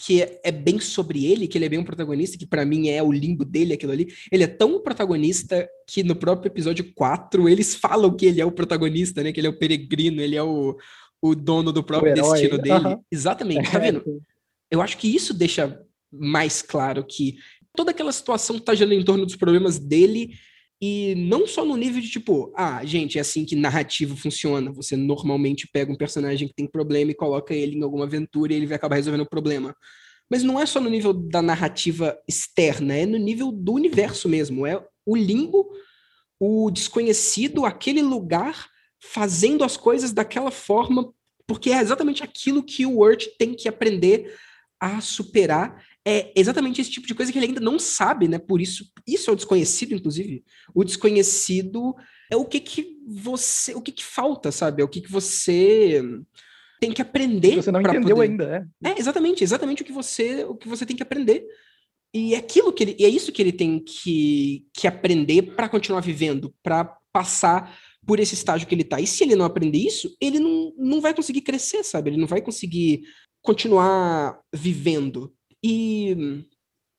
que 0.02 0.22
é, 0.22 0.40
é 0.44 0.52
bem 0.52 0.78
sobre 0.80 1.24
ele, 1.24 1.46
que 1.48 1.56
ele 1.56 1.64
é 1.64 1.68
bem 1.68 1.78
um 1.78 1.84
protagonista, 1.84 2.36
que 2.36 2.46
pra 2.46 2.64
mim 2.66 2.88
é 2.88 3.02
o 3.02 3.10
limbo 3.12 3.44
dele, 3.44 3.72
aquilo 3.72 3.92
ali, 3.92 4.08
ele 4.30 4.44
é 4.44 4.46
tão 4.46 4.82
protagonista 4.82 5.66
que 5.86 6.02
no 6.02 6.14
próprio 6.14 6.50
episódio 6.50 6.92
4 6.94 7.48
eles 7.48 7.74
falam 7.74 8.14
que 8.14 8.26
ele 8.26 8.40
é 8.40 8.44
o 8.44 8.52
protagonista, 8.52 9.22
né? 9.22 9.32
Que 9.32 9.40
ele 9.40 9.46
é 9.46 9.50
o 9.50 9.58
peregrino, 9.58 10.20
ele 10.20 10.36
é 10.36 10.42
o, 10.42 10.76
o 11.22 11.34
dono 11.34 11.72
do 11.72 11.82
próprio 11.82 12.14
destino 12.14 12.58
dele. 12.58 12.74
aham. 12.74 13.00
Exatamente, 13.10 13.70
tá 13.70 13.78
vendo? 13.78 14.22
Eu 14.70 14.80
acho 14.80 14.96
que 14.96 15.14
isso 15.14 15.34
deixa 15.34 15.80
mais 16.12 16.62
claro 16.62 17.04
que 17.04 17.36
toda 17.74 17.90
aquela 17.90 18.12
situação 18.12 18.58
tá 18.58 18.74
girando 18.74 18.94
em 18.94 19.04
torno 19.04 19.26
dos 19.26 19.36
problemas 19.36 19.78
dele 19.78 20.34
e 20.82 21.14
não 21.14 21.46
só 21.46 21.62
no 21.62 21.76
nível 21.76 22.00
de 22.00 22.08
tipo, 22.08 22.52
ah, 22.56 22.82
gente, 22.84 23.18
é 23.18 23.20
assim 23.20 23.44
que 23.44 23.54
narrativa 23.54 24.16
funciona. 24.16 24.72
Você 24.72 24.96
normalmente 24.96 25.68
pega 25.70 25.92
um 25.92 25.96
personagem 25.96 26.48
que 26.48 26.54
tem 26.54 26.66
problema 26.66 27.10
e 27.10 27.14
coloca 27.14 27.54
ele 27.54 27.76
em 27.76 27.82
alguma 27.82 28.04
aventura 28.04 28.52
e 28.52 28.56
ele 28.56 28.66
vai 28.66 28.76
acabar 28.76 28.96
resolvendo 28.96 29.22
o 29.22 29.28
problema. 29.28 29.76
Mas 30.30 30.42
não 30.42 30.58
é 30.58 30.64
só 30.64 30.80
no 30.80 30.88
nível 30.88 31.12
da 31.12 31.42
narrativa 31.42 32.16
externa, 32.26 32.94
é 32.94 33.04
no 33.04 33.18
nível 33.18 33.52
do 33.52 33.74
universo 33.74 34.26
mesmo. 34.26 34.66
É 34.66 34.82
o 35.04 35.16
limbo, 35.16 35.70
o 36.38 36.70
desconhecido, 36.70 37.66
aquele 37.66 38.00
lugar 38.00 38.69
fazendo 39.00 39.64
as 39.64 39.76
coisas 39.76 40.12
daquela 40.12 40.50
forma, 40.50 41.12
porque 41.46 41.70
é 41.70 41.80
exatamente 41.80 42.22
aquilo 42.22 42.62
que 42.62 42.86
o 42.86 42.98
Urt 43.00 43.26
tem 43.38 43.54
que 43.54 43.68
aprender 43.68 44.34
a 44.78 45.00
superar 45.00 45.84
é 46.06 46.32
exatamente 46.34 46.80
esse 46.80 46.90
tipo 46.90 47.06
de 47.06 47.14
coisa 47.14 47.30
que 47.30 47.38
ele 47.38 47.46
ainda 47.46 47.60
não 47.60 47.78
sabe, 47.78 48.26
né? 48.26 48.38
Por 48.38 48.60
isso, 48.60 48.90
isso 49.06 49.28
é 49.28 49.32
o 49.32 49.36
desconhecido, 49.36 49.94
inclusive. 49.94 50.42
O 50.74 50.82
desconhecido 50.82 51.94
é 52.30 52.36
o 52.36 52.44
que 52.44 52.58
que 52.58 52.96
você, 53.06 53.74
o 53.74 53.82
que 53.82 53.92
que 53.92 54.04
falta, 54.04 54.50
sabe? 54.50 54.80
É 54.80 54.84
o 54.84 54.88
que 54.88 55.02
que 55.02 55.10
você 55.10 56.02
tem 56.80 56.90
que 56.90 57.02
aprender. 57.02 57.56
Você 57.56 57.70
não 57.70 57.82
entendeu 57.82 58.16
poder- 58.16 58.30
ainda, 58.30 58.68
é. 58.82 58.90
É, 58.90 58.98
exatamente, 58.98 59.44
exatamente 59.44 59.82
o 59.82 59.84
que 59.84 59.92
você, 59.92 60.44
o 60.44 60.54
que 60.54 60.68
você 60.68 60.86
tem 60.86 60.96
que 60.96 61.02
aprender. 61.02 61.44
E 62.14 62.34
é 62.34 62.38
aquilo 62.38 62.72
que 62.72 62.82
ele, 62.82 62.96
é 62.98 63.08
isso 63.08 63.30
que 63.30 63.42
ele 63.42 63.52
tem 63.52 63.78
que, 63.78 64.66
que 64.72 64.88
aprender 64.88 65.54
para 65.54 65.68
continuar 65.68 66.00
vivendo, 66.00 66.52
para 66.62 66.84
passar 67.12 67.78
por 68.06 68.18
esse 68.18 68.34
estágio 68.34 68.66
que 68.66 68.74
ele 68.74 68.84
tá. 68.84 69.00
E 69.00 69.06
se 69.06 69.24
ele 69.24 69.36
não 69.36 69.44
aprender 69.44 69.78
isso, 69.78 70.14
ele 70.20 70.38
não, 70.38 70.72
não 70.76 71.00
vai 71.00 71.14
conseguir 71.14 71.42
crescer, 71.42 71.84
sabe? 71.84 72.10
Ele 72.10 72.20
não 72.20 72.26
vai 72.26 72.40
conseguir 72.40 73.02
continuar 73.42 74.38
vivendo. 74.54 75.32
E 75.62 76.44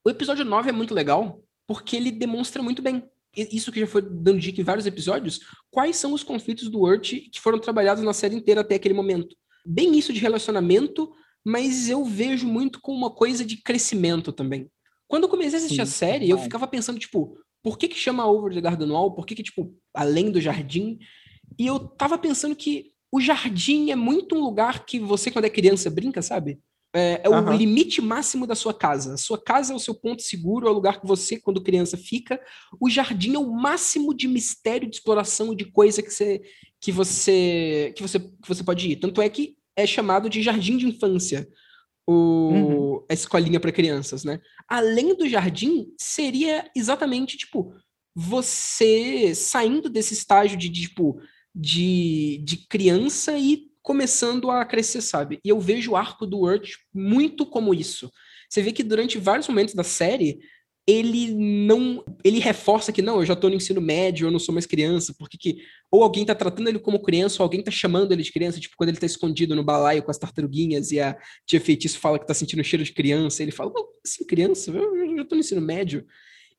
o 0.06 0.10
episódio 0.10 0.45
9 0.45 0.70
é 0.70 0.74
muito 0.74 0.93
legal, 0.93 1.43
porque 1.68 1.95
ele 1.95 2.12
demonstra 2.12 2.62
muito 2.62 2.82
bem, 2.82 3.04
isso 3.36 3.72
que 3.72 3.80
já 3.80 3.88
foi 3.88 4.02
dando 4.02 4.39
dica 4.39 4.60
em 4.60 4.64
vários 4.64 4.86
episódios, 4.86 5.39
quais 5.70 5.95
são 5.95 6.14
os 6.14 6.24
conflitos 6.24 6.70
do 6.70 6.82
Urt 6.82 7.14
que 7.32 7.39
foram 7.39 7.60
trabalhados 7.60 8.04
na 8.04 8.14
série 8.14 8.36
inteira 8.36 8.62
até 8.62 8.76
aquele 8.76 8.93
momento. 8.93 9.36
Bem 9.66 9.97
isso 9.97 10.12
de 10.12 10.20
relacionamento, 10.20 11.12
mas 11.45 11.89
eu 11.89 12.04
vejo 12.04 12.47
muito 12.47 12.80
como 12.82 12.97
uma 12.97 13.12
coisa 13.12 13.45
de 13.45 13.58
crescimento 13.58 14.32
também. 14.32 14.70
Quando 15.08 15.24
eu 15.24 15.30
comecei 15.30 15.60
a 15.60 15.62
assistir 15.62 15.82
a 15.82 15.86
Sim, 15.86 15.91
série, 15.91 16.24
eu 16.26 16.38
verdade. 16.38 16.43
ficava 16.43 16.68
pensando, 16.68 16.99
tipo, 16.99 17.38
por 17.64 17.78
que 17.78 17.88
que 17.88 17.97
chama 17.97 18.26
Over 18.26 18.53
the 18.53 18.62
Garden 18.62 18.91
Wall? 18.91 19.14
Por 19.14 19.26
que 19.26 19.36
que, 19.36 19.43
tipo, 19.43 19.76
além 19.93 20.32
do 20.32 20.41
jardim? 20.41 20.99
E 21.57 21.68
eu 21.68 21.80
tava 21.80 22.18
pensando 22.18 22.55
que 22.55 22.91
o 23.12 23.20
jardim 23.20 23.91
é 23.91 23.95
muito 23.95 24.36
um 24.36 24.41
lugar 24.41 24.86
que 24.86 24.99
você, 24.99 25.30
quando 25.30 25.45
é 25.45 25.49
criança, 25.49 25.89
brinca, 25.89 26.22
sabe? 26.22 26.59
É, 26.93 27.22
é 27.24 27.30
o 27.30 27.34
Aham. 27.34 27.55
limite 27.55 28.01
máximo 28.01 28.45
da 28.45 28.56
sua 28.56 28.73
casa. 28.73 29.14
A 29.14 29.18
sua 29.18 29.41
casa 29.41 29.73
é 29.73 29.76
o 29.76 29.80
seu 29.80 29.95
ponto 29.95 30.22
seguro, 30.22 30.68
é 30.68 30.72
o 30.72 30.73
lugar 30.73 30.99
que 30.99 31.07
você, 31.07 31.40
quando 31.40 31.64
criança, 31.64 31.98
fica. 31.98 32.40
O 32.80 32.90
jardim 32.90 33.36
é 33.36 33.40
o 33.40 33.52
máximo 33.52 34.14
de 34.14 34.27
mistério, 34.27 34.90
de 34.90 34.95
exploração, 34.95 35.56
de 35.56 35.65
coisa 35.65 36.02
que 36.02 36.11
você, 36.11 36.41
que 36.80 36.91
você, 36.91 37.94
que 37.95 38.02
você, 38.02 38.19
que 38.19 38.48
você 38.48 38.64
pode 38.64 38.91
ir. 38.91 38.95
Tanto 38.98 39.22
é 39.22 39.30
que 39.30 39.56
é 39.76 39.86
chamado 39.86 40.30
de 40.30 40.41
jardim 40.41 40.77
de 40.77 40.88
infância, 40.88 41.48
o, 42.07 43.06
a 43.10 43.14
escolinha 43.14 43.60
para 43.60 43.72
crianças, 43.72 44.23
né? 44.23 44.40
Além 44.68 45.15
do 45.15 45.28
jardim, 45.28 45.94
seria 45.98 46.69
exatamente 46.76 47.38
tipo 47.38 47.73
você 48.14 49.34
saindo 49.34 49.90
desse 49.90 50.14
estágio 50.14 50.57
de, 50.57 50.68
de, 50.68 50.82
tipo 50.82 51.22
de, 51.56 52.41
de 52.44 52.57
criança 52.68 53.38
e 53.38 53.69
começando 53.82 54.52
a 54.52 54.64
crescer, 54.65 55.02
sabe? 55.02 55.40
E 55.44 55.49
eu 55.49 55.60
vejo 55.60 55.91
o 55.91 55.95
arco 55.95 56.26
do 56.26 56.40
Urt 56.41 56.73
muito 56.94 57.45
como 57.45 57.73
isso. 57.73 58.11
Você 58.49 58.61
vê 58.61 58.72
que 58.72 58.84
durante 58.84 59.18
vários 59.18 59.48
momentos 59.48 59.73
da 59.73 59.84
série 59.84 60.40
ele 60.91 61.34
não 61.34 62.03
ele 62.23 62.39
reforça 62.39 62.91
que 62.91 63.01
não, 63.01 63.19
eu 63.19 63.26
já 63.26 63.35
tô 63.35 63.47
no 63.49 63.55
ensino 63.55 63.80
médio, 63.80 64.27
eu 64.27 64.31
não 64.31 64.39
sou 64.39 64.53
mais 64.53 64.65
criança, 64.65 65.15
porque 65.18 65.38
que 65.38 65.57
ou 65.89 66.03
alguém 66.03 66.26
tá 66.26 66.35
tratando 66.35 66.68
ele 66.68 66.80
como 66.80 67.01
criança, 67.01 67.41
ou 67.41 67.45
alguém 67.45 67.63
tá 67.63 67.72
chamando 67.72 68.11
ele 68.11 68.23
de 68.23 68.31
criança, 68.31 68.59
tipo 68.59 68.76
quando 68.76 68.89
ele 68.89 68.97
tá 68.97 69.05
escondido 69.05 69.55
no 69.55 69.63
balaio 69.63 70.03
com 70.03 70.11
as 70.11 70.18
tartaruguinhas 70.18 70.91
e 70.91 70.99
a 70.99 71.18
tia 71.45 71.61
feitiço 71.61 71.99
fala 71.99 72.19
que 72.19 72.27
tá 72.27 72.34
sentindo 72.34 72.63
cheiro 72.63 72.84
de 72.84 72.93
criança, 72.93 73.41
ele 73.41 73.51
fala, 73.51 73.72
assim, 74.05 74.26
criança, 74.26 74.72
eu, 74.72 75.18
já 75.18 75.26
tô 75.26 75.35
no 75.35 75.41
ensino 75.41 75.61
médio. 75.61 76.05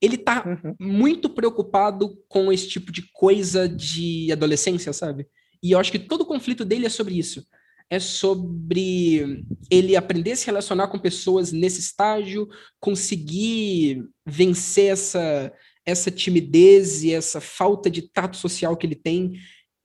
Ele 0.01 0.17
tá 0.17 0.43
Uhum. 0.45 0.75
muito 0.81 1.29
preocupado 1.31 2.17
com 2.29 2.53
esse 2.53 2.69
tipo 2.69 2.91
de 2.91 3.03
coisa 3.13 3.69
de 3.69 4.33
adolescência, 4.33 4.93
sabe? 4.93 5.27
E 5.63 5.71
eu 5.73 5.79
acho 5.79 5.93
que 5.93 5.99
todo 5.99 6.23
o 6.23 6.27
conflito 6.27 6.65
dele 6.65 6.87
é 6.87 6.89
sobre 6.89 7.17
isso. 7.17 7.45
É 7.93 8.01
sobre 8.01 9.45
ele 9.71 9.95
aprender 9.97 10.33
a 10.33 10.37
se 10.37 10.47
relacionar 10.47 10.89
com 10.89 10.99
pessoas 10.99 11.53
nesse 11.53 11.81
estágio, 11.81 12.49
conseguir 12.81 14.09
vencer 14.25 14.93
essa, 14.93 15.53
essa 15.85 16.11
timidez 16.11 17.05
e 17.05 17.13
essa 17.13 17.39
falta 17.39 17.91
de 17.91 18.09
tato 18.09 18.39
social 18.39 18.79
que 18.79 18.87
ele 18.87 18.95
tem 18.95 19.35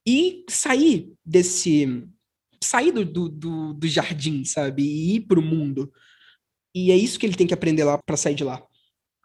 e 0.07 0.45
sair 0.49 1.11
desse. 1.25 2.07
sair 2.63 2.93
do, 2.93 3.03
do, 3.03 3.73
do, 3.73 3.87
jardim, 3.89 4.45
sabe? 4.45 4.83
E 4.83 5.15
ir 5.15 5.27
pro 5.27 5.41
mundo. 5.41 5.91
E 6.73 6.93
é 6.93 6.95
isso 6.95 7.19
que 7.19 7.25
ele 7.25 7.35
tem 7.35 7.45
que 7.45 7.53
aprender 7.53 7.83
lá 7.83 7.99
para 8.05 8.15
sair 8.15 8.35
de 8.35 8.45
lá. 8.45 8.65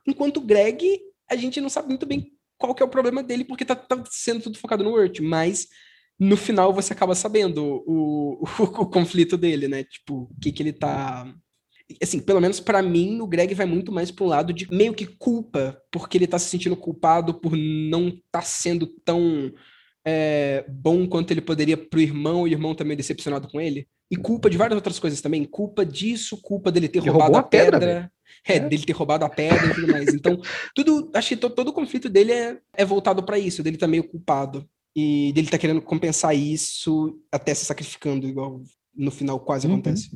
Enquanto 0.05 0.39
o 0.39 0.45
Greg, 0.45 1.01
a 1.31 1.37
gente 1.37 1.61
não 1.61 1.69
sabe 1.69 1.87
muito 1.87 2.05
bem 2.05 2.33
qual 2.59 2.75
que 2.75 2.83
é 2.83 2.87
o 2.87 2.91
problema 2.91 3.23
dele, 3.23 3.45
porque 3.45 3.65
tá, 3.65 3.77
tá 3.77 4.03
sendo 4.11 4.43
tudo 4.43 4.59
focado 4.59 4.83
no 4.83 4.91
Urt, 4.91 5.21
mas 5.21 5.69
no 6.23 6.37
final 6.37 6.73
você 6.73 6.93
acaba 6.93 7.15
sabendo 7.15 7.83
o, 7.87 8.43
o, 8.43 8.45
o 8.83 8.87
conflito 8.87 9.37
dele, 9.37 9.69
né? 9.69 9.85
Tipo, 9.85 10.29
o 10.31 10.41
que 10.41 10.53
que 10.53 10.63
ele 10.63 10.73
tá... 10.73 11.33
Assim, 12.03 12.21
pelo 12.21 12.41
menos 12.41 12.59
pra 12.61 12.81
mim, 12.81 13.21
o 13.21 13.27
Greg 13.27 13.53
vai 13.55 13.67
muito 13.67 13.93
mais 13.93 14.11
pra 14.11 14.25
um 14.25 14.29
lado 14.29 14.53
de 14.53 14.67
meio 14.73 14.95
que 14.95 15.05
culpa, 15.05 15.77
porque 15.91 16.17
ele 16.17 16.27
tá 16.27 16.39
se 16.39 16.49
sentindo 16.49 16.77
culpado 16.77 17.35
por 17.35 17.55
não 17.55 18.13
tá 18.31 18.41
sendo 18.41 18.87
tão 19.05 19.53
é, 20.07 20.65
bom 20.69 21.07
quanto 21.07 21.31
ele 21.33 21.41
poderia 21.43 21.77
pro 21.77 22.01
irmão, 22.01 22.47
e 22.47 22.51
o 22.51 22.55
irmão 22.55 22.75
também 22.75 22.97
decepcionado 22.97 23.49
com 23.49 23.61
ele. 23.61 23.87
E 24.11 24.17
culpa 24.17 24.49
de 24.49 24.57
várias 24.57 24.77
outras 24.77 24.99
coisas 24.99 25.21
também. 25.21 25.45
Culpa 25.45 25.85
disso, 25.85 26.41
culpa 26.41 26.71
dele 26.71 26.89
ter 26.89 26.99
Ele 27.01 27.11
roubado 27.11 27.37
a 27.37 27.43
pedra, 27.43 27.79
pedra. 27.79 28.13
É, 28.47 28.57
É. 28.57 28.61
dele 28.61 28.85
ter 28.85 28.93
roubado 28.93 29.25
a 29.25 29.29
pedra 29.29 29.67
e 29.67 29.75
tudo 29.75 29.89
mais. 29.89 30.09
Então, 30.15 30.41
tudo, 30.75 31.11
acho 31.15 31.29
que 31.31 31.37
to- 31.37 31.51
todo 31.51 31.69
o 31.69 31.73
conflito 31.73 32.09
dele 32.09 32.33
é, 32.33 32.59
é 32.77 32.85
voltado 32.85 33.23
pra 33.23 33.39
isso, 33.39 33.63
dele 33.63 33.77
tá 33.77 33.87
meio 33.87 34.05
culpado. 34.05 34.67
E 34.95 35.33
dele 35.33 35.49
tá 35.49 35.57
querendo 35.59 35.81
compensar 35.83 36.37
isso 36.37 37.19
até 37.31 37.55
se 37.55 37.65
sacrificando, 37.65 38.27
igual 38.27 38.61
no 38.95 39.11
final 39.11 39.41
quase 39.41 39.67
Uhum. 39.67 39.75
acontece. 39.75 40.11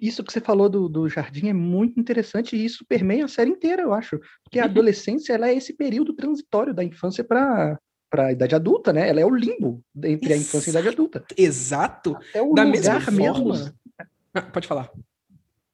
isso 0.00 0.22
que 0.24 0.32
você 0.32 0.40
falou 0.40 0.68
do, 0.68 0.88
do 0.88 1.08
jardim 1.08 1.48
é 1.48 1.52
muito 1.52 1.98
interessante 1.98 2.54
e 2.56 2.64
isso 2.64 2.84
permeia 2.86 3.24
a 3.24 3.28
série 3.28 3.50
inteira, 3.50 3.82
eu 3.82 3.94
acho. 3.94 4.18
Porque 4.44 4.58
a 4.58 4.64
adolescência 4.64 5.32
ela 5.32 5.48
é 5.48 5.54
esse 5.54 5.72
período 5.72 6.12
transitório 6.14 6.74
da 6.74 6.84
infância 6.84 7.22
para 7.24 7.78
para 8.10 8.26
a 8.26 8.32
idade 8.32 8.56
adulta, 8.56 8.92
né? 8.92 9.08
Ela 9.08 9.20
é 9.20 9.24
o 9.24 9.32
limbo 9.32 9.84
entre 10.02 10.32
a 10.32 10.36
infância 10.36 10.68
e 10.68 10.70
a 10.70 10.80
idade 10.80 10.88
adulta. 10.88 11.24
Exato. 11.36 12.16
É 12.34 12.42
o 12.42 12.52
Da 12.54 12.64
lugar 12.64 12.66
mesma 12.66 12.98
mesmo. 13.12 13.54
forma. 13.54 13.74
Ah, 14.34 14.42
pode 14.42 14.66
falar. 14.66 14.90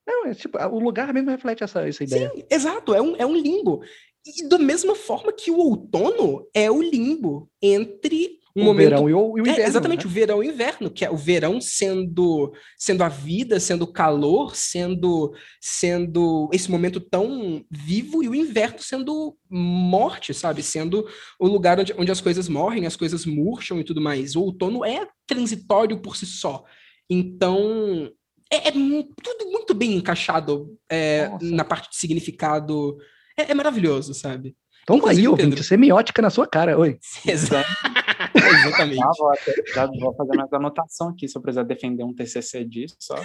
Não, 0.07 0.27
é 0.27 0.35
tipo, 0.35 0.59
o 0.59 0.79
lugar 0.79 1.15
mesmo 1.15 1.31
reflete 1.31 1.65
essa, 1.65 1.89
essa 1.89 2.05
ideia. 2.05 2.31
Sim, 2.35 2.45
exato, 2.51 2.95
é 2.95 3.01
um, 3.01 3.17
é 3.17 3.25
um 3.25 3.35
limbo. 3.35 3.83
E 4.27 4.49
da 4.49 4.59
mesma 4.59 4.95
forma 4.95 5.33
que 5.33 5.51
o 5.51 5.59
outono 5.59 6.47
é 6.53 6.71
o 6.71 6.83
limbo 6.83 7.49
entre 7.63 8.41
o 8.57 8.65
momento 8.65 8.89
verão 8.89 9.11
e 9.11 9.15
o, 9.15 9.39
e 9.39 9.41
o 9.43 9.47
É, 9.47 9.51
inverno. 9.51 9.69
exatamente, 9.69 10.05
né? 10.07 10.11
o 10.11 10.15
verão 10.15 10.43
e 10.43 10.49
o 10.49 10.51
inverno, 10.51 10.91
que 10.91 11.05
é 11.05 11.11
o 11.11 11.17
verão 11.17 11.61
sendo 11.61 12.53
sendo 12.79 13.05
a 13.05 13.09
vida, 13.09 13.61
sendo 13.61 13.83
o 13.83 13.93
calor, 13.93 14.57
sendo 14.57 15.35
sendo 15.61 16.49
esse 16.53 16.71
momento 16.71 16.99
tão 16.99 17.63
vivo 17.71 18.23
e 18.25 18.29
o 18.29 18.35
inverno 18.35 18.79
sendo 18.81 19.37
morte, 19.51 20.33
sabe? 20.33 20.63
Sendo 20.63 21.07
o 21.39 21.47
lugar 21.47 21.79
onde, 21.79 21.95
onde 21.99 22.11
as 22.11 22.21
coisas 22.21 22.49
morrem, 22.49 22.87
as 22.87 22.97
coisas 22.97 23.27
murcham 23.27 23.79
e 23.79 23.85
tudo 23.85 24.01
mais. 24.01 24.35
O 24.35 24.43
outono 24.43 24.85
é 24.85 25.07
transitório 25.27 26.01
por 26.01 26.17
si 26.17 26.25
só. 26.25 26.65
Então, 27.11 28.11
é, 28.51 28.69
é 28.69 28.73
tudo 28.73 29.51
muito 29.51 29.75
bem 29.75 29.95
encaixado 29.97 30.77
é, 30.91 31.31
na 31.43 31.65
parte 31.65 31.91
de 31.91 31.97
significado. 31.97 32.97
É, 33.39 33.51
é 33.51 33.55
maravilhoso, 33.55 34.15
sabe? 34.15 34.57
Então 34.83 34.97
tá 35.01 35.07
aí, 35.11 35.17
Inclusive, 35.19 35.29
ouvinte, 35.29 35.49
Pedro. 35.51 35.65
semiótica 35.65 36.23
na 36.23 36.31
sua 36.31 36.47
cara. 36.47 36.79
Oi. 36.79 36.99
Exa- 37.27 37.65
Exatamente. 38.35 38.97
Já 38.97 39.11
vou, 39.19 39.31
até- 39.33 39.55
já 39.75 39.87
vou 39.87 40.15
fazer 40.17 40.37
mais 40.37 40.53
anotação 40.53 41.09
aqui 41.09 41.29
se 41.29 41.37
eu 41.37 41.43
precisar 41.43 41.65
defender 41.65 42.05
um 42.05 42.15
TCC 42.15 42.65
disso. 42.65 42.97
Só. 43.01 43.17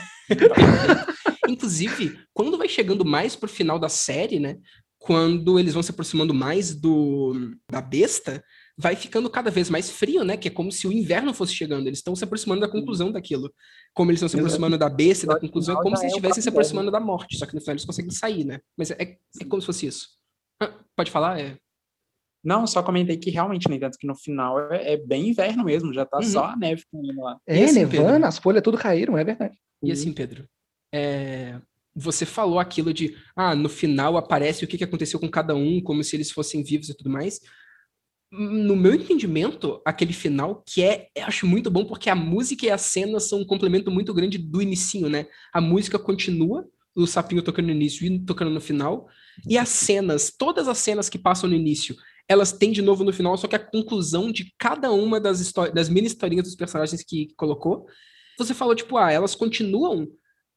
Inclusive, 1.47 2.17
quando 2.33 2.57
vai 2.57 2.67
chegando 2.67 3.05
mais 3.05 3.35
pro 3.35 3.47
final 3.49 3.77
da 3.79 3.89
série, 3.89 4.39
né? 4.39 4.57
Quando 4.99 5.59
eles 5.59 5.73
vão 5.73 5.81
se 5.83 5.91
aproximando 5.91 6.33
mais 6.33 6.73
do 6.75 7.55
da 7.71 7.81
besta, 7.81 8.43
vai 8.77 8.95
ficando 8.95 9.29
cada 9.29 9.51
vez 9.51 9.69
mais 9.69 9.89
frio, 9.89 10.23
né? 10.23 10.37
Que 10.37 10.47
é 10.47 10.51
como 10.51 10.71
se 10.71 10.87
o 10.87 10.91
inverno 10.91 11.33
fosse 11.33 11.53
chegando. 11.53 11.87
Eles 11.87 11.99
estão 11.99 12.15
se 12.15 12.23
aproximando 12.23 12.61
da 12.61 12.67
conclusão 12.67 13.11
daquilo. 13.11 13.53
Como 13.93 14.09
eles 14.11 14.19
estão 14.19 14.29
se 14.29 14.35
Exato. 14.35 14.45
aproximando 14.47 14.77
da 14.77 14.89
besta 14.89 15.27
da 15.27 15.39
conclusão, 15.39 15.79
é 15.79 15.83
como 15.83 15.95
se 15.95 16.03
eles 16.03 16.13
é 16.13 16.15
estivessem 16.17 16.41
se 16.41 16.49
aproximando 16.49 16.91
da 16.91 16.99
morte. 16.99 17.37
Só 17.37 17.45
que 17.45 17.53
no 17.55 17.61
final 17.61 17.73
eles 17.73 17.85
conseguem 17.85 18.11
sair, 18.11 18.43
né? 18.45 18.59
Mas 18.77 18.91
é, 18.91 19.17
é 19.39 19.45
como 19.47 19.61
se 19.61 19.65
fosse 19.65 19.85
isso. 19.85 20.07
Ah, 20.61 20.71
pode 20.95 21.11
falar? 21.11 21.39
É. 21.39 21.57
Não, 22.43 22.65
só 22.65 22.81
comentei 22.81 23.17
que 23.17 23.29
realmente, 23.29 23.67
no 23.69 23.75
entanto, 23.75 23.97
que 23.99 24.07
no 24.07 24.15
final 24.15 24.59
é, 24.71 24.93
é 24.93 24.97
bem 24.97 25.29
inverno 25.29 25.63
mesmo, 25.63 25.93
já 25.93 26.05
tá 26.05 26.17
Uhum. 26.17 26.23
só 26.23 26.45
a 26.45 26.55
neve 26.55 26.83
caindo 26.91 27.21
lá. 27.21 27.37
É, 27.45 27.63
assim, 27.63 27.73
nevando, 27.79 28.07
Pedro? 28.13 28.25
as 28.25 28.37
folhas 28.39 28.63
tudo 28.63 28.77
caíram, 28.77 29.17
é 29.17 29.23
verdade. 29.23 29.57
E 29.83 29.91
assim, 29.91 30.11
Pedro, 30.11 30.47
é, 30.93 31.59
você 31.95 32.25
falou 32.25 32.59
aquilo 32.59 32.93
de, 32.93 33.15
ah, 33.35 33.53
no 33.55 33.69
final 33.69 34.17
aparece 34.17 34.63
o 34.63 34.67
que 34.67 34.77
que 34.77 34.83
aconteceu 34.83 35.19
com 35.19 35.29
cada 35.29 35.53
um, 35.55 35.81
como 35.81 36.03
se 36.03 36.15
eles 36.15 36.31
fossem 36.31 36.63
vivos 36.63 36.89
e 36.89 36.95
tudo 36.95 37.09
mais. 37.09 37.39
No 38.31 38.77
meu 38.77 38.93
entendimento, 38.93 39.81
aquele 39.85 40.13
final, 40.13 40.63
que 40.65 40.81
é, 40.81 41.09
acho 41.19 41.45
muito 41.45 41.69
bom, 41.69 41.83
porque 41.83 42.09
a 42.09 42.15
música 42.15 42.65
e 42.65 42.69
a 42.69 42.77
cena 42.77 43.19
são 43.19 43.41
um 43.41 43.45
complemento 43.45 43.91
muito 43.91 44.13
grande 44.13 44.37
do 44.37 44.61
inicinho, 44.61 45.09
né? 45.09 45.27
A 45.53 45.59
música 45.59 45.99
continua, 45.99 46.65
o 46.95 47.05
sapinho 47.05 47.41
tocando 47.41 47.65
no 47.65 47.71
início 47.71 48.05
e 48.05 48.19
tocando 48.19 48.49
no 48.49 48.61
final, 48.61 49.07
e 49.47 49.57
as 49.57 49.67
cenas, 49.67 50.31
todas 50.31 50.69
as 50.69 50.77
cenas 50.77 51.09
que 51.09 51.19
passam 51.19 51.49
no 51.49 51.55
início, 51.55 51.95
elas 52.27 52.53
têm 52.53 52.71
de 52.71 52.81
novo 52.81 53.03
no 53.03 53.11
final, 53.11 53.37
só 53.37 53.47
que 53.47 53.55
a 53.55 53.59
conclusão 53.59 54.31
de 54.31 54.53
cada 54.57 54.91
uma 54.91 55.19
das, 55.19 55.51
das 55.73 55.89
mini 55.89 56.07
historinhas 56.07 56.45
dos 56.45 56.55
personagens 56.55 57.03
que 57.03 57.33
colocou, 57.35 57.85
você 58.37 58.53
falou, 58.53 58.73
tipo, 58.73 58.97
ah, 58.97 59.11
elas 59.11 59.35
continuam, 59.35 60.07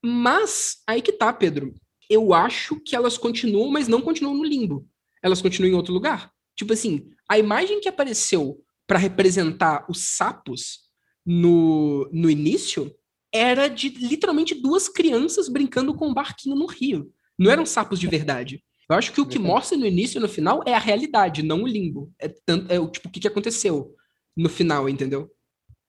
mas 0.05 0.76
aí 0.86 1.02
que 1.02 1.12
tá, 1.12 1.32
Pedro. 1.32 1.74
Eu 2.09 2.34
acho 2.34 2.78
que 2.80 2.94
elas 2.94 3.16
continuam, 3.16 3.70
mas 3.70 3.88
não 3.88 4.01
continuam 4.01 4.36
no 4.36 4.44
limbo. 4.44 4.86
Elas 5.22 5.40
continuam 5.40 5.72
em 5.72 5.74
outro 5.74 5.92
lugar. 5.92 6.30
Tipo 6.56 6.72
assim, 6.72 7.10
a 7.28 7.39
imagem 7.39 7.81
que 7.81 7.89
apareceu 7.89 8.62
para 8.86 8.98
representar 8.98 9.86
os 9.89 10.16
sapos 10.16 10.81
no, 11.24 12.09
no 12.12 12.31
início 12.31 12.94
era 13.32 13.68
de 13.68 13.89
literalmente 13.89 14.55
duas 14.55 14.89
crianças 14.89 15.48
brincando 15.48 15.94
com 15.94 16.09
um 16.09 16.14
barquinho 16.14 16.55
no 16.55 16.66
rio. 16.66 17.12
Não 17.39 17.51
eram 17.51 17.66
sapos 17.66 17.98
de 17.98 18.06
verdade. 18.06 18.62
Eu 18.89 18.97
acho 18.97 19.12
que 19.12 19.20
o 19.20 19.26
que 19.26 19.39
Verdade. 19.39 19.52
mostra 19.52 19.78
no 19.78 19.86
início 19.86 20.18
e 20.18 20.20
no 20.20 20.28
final 20.28 20.62
é 20.66 20.74
a 20.74 20.78
realidade, 20.78 21.43
não 21.43 21.62
o 21.62 21.66
limbo. 21.66 22.12
É, 22.18 22.28
tanto, 22.28 22.70
é 22.70 22.78
o 22.78 22.89
tipo 22.89 23.09
o 23.09 23.10
que, 23.10 23.20
que 23.20 23.28
aconteceu 23.28 23.94
no 24.36 24.48
final, 24.48 24.89
entendeu? 24.89 25.31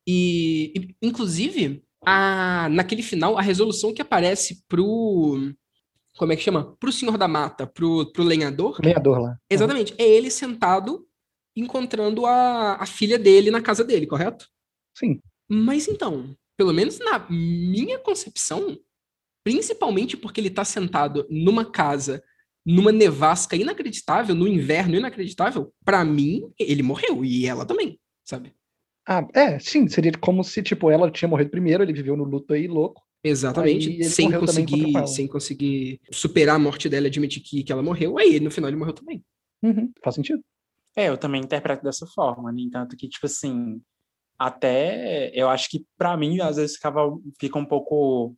E, 0.08 0.72
e, 0.76 0.96
inclusive, 1.02 1.84
a, 2.06 2.70
naquele 2.70 3.02
final, 3.02 3.38
a 3.38 3.42
resolução 3.42 3.94
que 3.94 4.02
aparece 4.02 4.64
pro. 4.68 5.52
Como 6.18 6.32
é 6.32 6.36
que 6.36 6.44
chama? 6.44 6.76
Pro 6.80 6.92
Senhor 6.92 7.18
da 7.18 7.28
Mata, 7.28 7.68
pro, 7.68 8.12
pro 8.12 8.24
lenhador. 8.24 8.80
Lenhador 8.84 9.20
lá. 9.20 9.38
Exatamente. 9.50 9.94
É 9.98 10.08
ele 10.08 10.32
sentado 10.32 11.06
encontrando 11.56 12.26
a, 12.26 12.76
a 12.76 12.86
filha 12.86 13.18
dele 13.18 13.52
na 13.52 13.62
casa 13.62 13.84
dele, 13.84 14.08
correto? 14.08 14.48
Sim. 14.98 15.22
Mas 15.50 15.88
então, 15.88 16.36
pelo 16.58 16.74
menos 16.74 17.00
na 17.00 17.26
minha 17.30 18.00
concepção, 18.00 18.78
principalmente 19.44 20.18
porque 20.18 20.42
ele 20.42 20.50
tá 20.50 20.66
sentado 20.66 21.26
numa 21.30 21.70
casa, 21.70 22.24
numa 22.66 22.92
nevasca 22.92 23.56
inacreditável, 23.56 24.34
no 24.34 24.48
inverno 24.48 24.96
inacreditável, 24.96 25.74
pra 25.84 26.04
mim, 26.04 26.52
ele 26.60 26.82
morreu. 26.82 27.24
E 27.24 27.46
ela 27.46 27.66
também, 27.66 28.00
sabe? 28.24 28.54
Ah, 29.08 29.26
é, 29.34 29.60
sim, 29.60 29.88
seria 29.88 30.12
como 30.14 30.44
se, 30.44 30.64
tipo, 30.64 30.90
ela 30.90 31.12
tinha 31.12 31.30
morrido 31.30 31.52
primeiro, 31.52 31.84
ele 31.84 31.94
viveu 31.94 32.18
no 32.18 32.24
luto 32.24 32.54
aí, 32.54 32.68
louco. 32.68 33.05
Exatamente. 33.28 34.04
Sem 34.04 34.32
conseguir, 34.32 35.08
sem 35.08 35.28
conseguir 35.28 36.00
superar 36.12 36.58
a 36.58 36.60
morte 36.60 36.88
dela 36.88 37.08
e 37.08 37.10
admitir 37.10 37.42
que, 37.42 37.64
que 37.64 37.72
ela 37.72 37.82
morreu. 37.82 38.20
Aí, 38.20 38.40
no 38.40 38.52
final, 38.52 38.70
ele 38.70 38.78
morreu 38.78 38.94
também. 38.94 39.24
Uhum, 39.64 39.92
faz 40.04 40.16
sentido. 40.16 40.44
É, 40.96 41.10
eu 41.10 41.18
também 41.18 41.42
interpreto 41.42 41.84
dessa 41.84 42.06
forma, 42.06 42.52
no 42.52 42.60
entanto 42.60 42.96
que, 42.96 43.10
tipo 43.10 43.26
assim, 43.26 43.82
até 44.38 45.32
eu 45.34 45.50
acho 45.50 45.70
que 45.70 45.84
pra 45.98 46.16
mim, 46.16 46.40
às 46.40 46.58
vezes, 46.58 46.76
ficava, 46.76 47.02
fica 47.40 47.58
um 47.58 47.66
pouco 47.66 48.36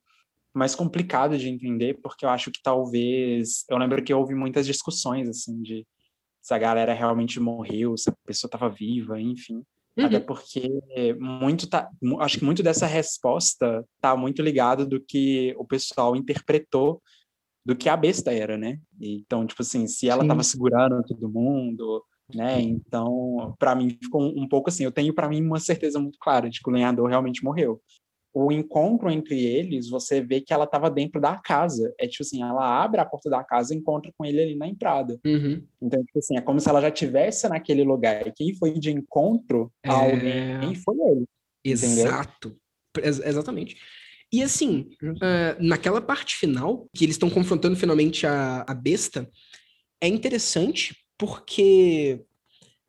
mais 0.54 0.74
complicado 0.74 1.38
de 1.38 1.50
entender, 1.50 2.00
porque 2.02 2.26
eu 2.26 2.30
acho 2.30 2.50
que 2.50 2.62
talvez. 2.64 3.66
Eu 3.70 3.78
lembro 3.78 4.02
que 4.02 4.14
houve 4.14 4.34
muitas 4.34 4.66
discussões, 4.66 5.28
assim, 5.28 5.62
de 5.62 5.86
se 6.42 6.54
a 6.54 6.58
galera 6.58 6.94
realmente 6.94 7.42
morreu, 7.42 7.98
se 7.98 8.10
a 8.10 8.14
pessoa 8.26 8.48
estava 8.48 8.70
viva, 8.70 9.20
enfim. 9.20 9.64
Até 9.98 10.19
Uhum. 10.19 10.26
porque 10.26 10.69
muito 11.19 11.68
tá, 11.68 11.90
acho 12.19 12.38
que 12.38 12.45
muito 12.45 12.61
dessa 12.61 12.86
resposta 12.86 13.84
tá 13.99 14.15
muito 14.15 14.41
ligado 14.41 14.86
do 14.86 15.02
que 15.02 15.56
o 15.57 15.65
pessoal 15.65 16.15
interpretou 16.15 17.02
do 17.65 17.76
que 17.76 17.90
a 17.90 17.98
besta 17.98 18.32
era, 18.32 18.57
né? 18.57 18.80
Então, 19.02 19.45
tipo 19.45 19.61
assim, 19.61 19.88
se 19.88 20.07
ela 20.07 20.22
Sim. 20.22 20.28
tava 20.28 20.44
segurando 20.44 21.03
todo 21.03 21.30
mundo, 21.30 22.03
né? 22.34 22.61
Então, 22.61 23.56
para 23.60 23.76
mim 23.76 23.98
ficou 24.02 24.22
um, 24.22 24.44
um 24.44 24.48
pouco 24.48 24.69
assim, 24.69 24.84
eu 24.84 24.91
tenho 24.91 25.14
para 25.14 25.28
mim 25.28 25.41
uma 25.41 25.60
certeza 25.60 25.99
muito 25.99 26.18
clara 26.19 26.49
de 26.49 26.61
que 26.61 26.69
o 26.69 26.74
lenhador 26.74 27.10
realmente 27.10 27.44
morreu. 27.44 27.82
O 28.34 28.52
encontro 28.52 29.10
entre 29.10 29.44
eles, 29.44 29.90
você 29.90 30.22
vê 30.22 30.41
que 30.41 30.54
ela 30.54 30.68
tava 30.68 30.90
dentro 30.91 31.20
da 31.20 31.38
casa. 31.38 31.94
É 31.99 32.08
tipo 32.08 32.24
assim, 32.24 32.44
ela 32.44 32.84
abre 32.84 32.99
a 33.02 33.06
porta 33.06 33.30
da 33.30 33.44
casa 33.44 33.74
e 33.74 33.78
encontra 33.78 34.12
com 34.16 34.24
ele 34.26 34.41
ali 34.41 34.56
na 34.56 34.68
entrada. 34.68 35.20
Uhum. 35.26 35.64
Então, 35.82 36.04
tipo 36.04 36.20
assim, 36.20 36.38
é 36.38 36.41
como 36.41 36.60
se 36.60 36.70
ela 36.70 36.82
já 36.82 36.91
tivesse 36.91 37.49
naquele 37.49 37.84
lugar. 37.84 38.28
E 38.28 38.32
quem 38.32 38.54
foi 38.56 38.74
de 38.74 38.91
encontro 38.91 39.72
a 39.84 39.90
É. 40.06 40.12
alguém 40.56 40.76
foi 40.76 40.95
ele. 41.10 41.26
Exato. 41.64 42.56
Ex- 43.02 43.20
exatamente. 43.20 43.76
E 44.32 44.44
assim, 44.44 44.90
ah, 45.22 45.56
naquela 45.60 46.02
parte 46.02 46.36
final, 46.36 46.88
que 46.94 47.06
eles 47.06 47.16
estão 47.16 47.30
confrontando 47.30 47.76
finalmente 47.76 48.28
a, 48.28 48.66
a 48.68 48.74
besta, 48.74 49.30
é 50.02 50.08
interessante 50.08 50.95
porque 51.18 52.22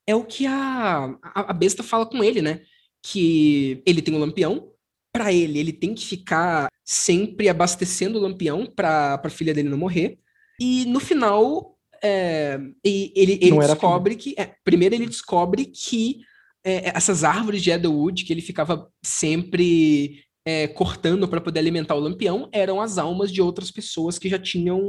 é 0.07 0.15
o 0.15 0.25
que 0.25 0.47
a, 0.47 1.17
a, 1.23 1.51
a 1.51 1.53
besta 1.53 1.83
fala 1.83 2.05
com 2.07 2.23
ele, 2.25 2.43
né? 2.43 2.63
Que 3.03 3.83
ele 3.87 4.03
tem 4.03 4.15
um 4.15 4.19
lampião, 4.19 4.73
para 5.13 5.33
ele, 5.33 5.59
ele 5.59 5.73
tem 5.73 5.95
que 5.95 6.07
ficar 6.07 6.69
sempre 6.85 7.49
abastecendo 7.49 8.19
o 8.19 8.23
lampião 8.23 8.67
para 8.67 9.21
a 9.23 9.31
filha 9.31 9.55
dele 9.55 9.69
não 9.69 9.79
morrer. 9.79 10.19
E 10.61 10.85
no 10.87 11.01
final, 11.01 11.77
é, 12.03 12.59
e 12.85 13.13
ele, 13.15 13.39
ele 13.41 13.59
descobre 13.59 14.17
que. 14.17 14.35
é, 14.39 14.55
primeiro, 14.65 14.95
ele 14.95 15.07
descobre 15.07 15.67
que 15.67 16.21
é, 16.65 16.91
essas 16.97 17.25
árvores 17.25 17.63
de 17.63 17.71
Edelwood 17.71 18.25
que 18.25 18.33
ele 18.33 18.43
ficava 18.43 18.91
sempre 19.03 20.25
é, 20.45 20.67
cortando 20.67 21.29
para 21.29 21.41
poder 21.41 21.61
alimentar 21.61 21.95
o 21.95 22.01
lampião 22.01 22.49
eram 22.53 22.81
as 22.81 22.99
almas 22.99 23.31
de 23.31 23.43
outras 23.43 23.71
pessoas 23.71 24.19
que 24.19 24.29
já 24.29 24.39
tinham 24.39 24.81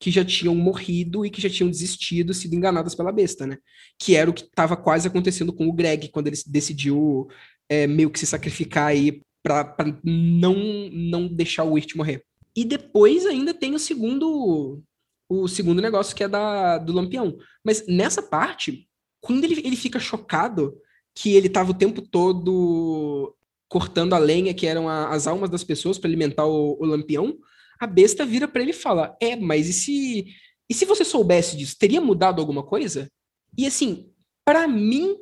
que 0.00 0.10
já 0.10 0.24
tinham 0.24 0.56
morrido 0.56 1.24
e 1.24 1.30
que 1.30 1.40
já 1.40 1.48
tinham 1.48 1.70
desistido, 1.70 2.34
sido 2.34 2.54
enganadas 2.54 2.92
pela 2.92 3.12
besta, 3.12 3.46
né? 3.46 3.58
Que 3.96 4.16
era 4.16 4.28
o 4.28 4.32
que 4.32 4.42
estava 4.42 4.76
quase 4.76 5.06
acontecendo 5.06 5.52
com 5.52 5.68
o 5.68 5.72
Greg 5.72 6.08
quando 6.08 6.26
ele 6.26 6.36
decidiu 6.48 7.28
é, 7.68 7.86
meio 7.86 8.10
que 8.10 8.18
se 8.18 8.26
sacrificar 8.26 8.88
aí 8.88 9.22
para 9.42 9.74
não 10.04 10.54
não 10.92 11.28
deixar 11.28 11.64
o 11.64 11.72
Wirt 11.72 11.94
morrer. 11.94 12.24
E 12.56 12.64
depois 12.64 13.26
ainda 13.26 13.52
tem 13.52 13.74
o 13.74 13.78
segundo 13.78 14.82
o 15.28 15.48
segundo 15.48 15.80
negócio 15.80 16.14
que 16.14 16.24
é 16.24 16.28
da 16.28 16.78
do 16.78 16.92
lampião. 16.92 17.38
Mas 17.64 17.86
nessa 17.86 18.22
parte, 18.22 18.88
quando 19.20 19.44
ele, 19.44 19.60
ele 19.64 19.76
fica 19.76 19.98
chocado 19.98 20.76
que 21.14 21.34
ele 21.34 21.46
estava 21.46 21.70
o 21.70 21.74
tempo 21.74 22.02
todo 22.02 23.34
cortando 23.68 24.12
a 24.12 24.18
lenha, 24.18 24.52
que 24.52 24.66
eram 24.66 24.88
a, 24.88 25.08
as 25.08 25.26
almas 25.26 25.48
das 25.48 25.64
pessoas 25.64 25.98
para 25.98 26.08
alimentar 26.08 26.44
o, 26.44 26.76
o, 26.78 26.84
lampião, 26.84 27.38
a 27.80 27.86
besta 27.86 28.26
vira 28.26 28.46
para 28.46 28.60
ele 28.60 28.72
e 28.72 28.74
fala: 28.74 29.16
É, 29.20 29.34
mas 29.34 29.68
e 29.68 29.72
se, 29.72 30.26
e 30.68 30.74
se 30.74 30.84
você 30.84 31.04
soubesse 31.04 31.56
disso, 31.56 31.76
teria 31.78 32.00
mudado 32.00 32.40
alguma 32.40 32.62
coisa? 32.62 33.10
E 33.56 33.66
assim, 33.66 34.10
para 34.44 34.68
mim, 34.68 35.16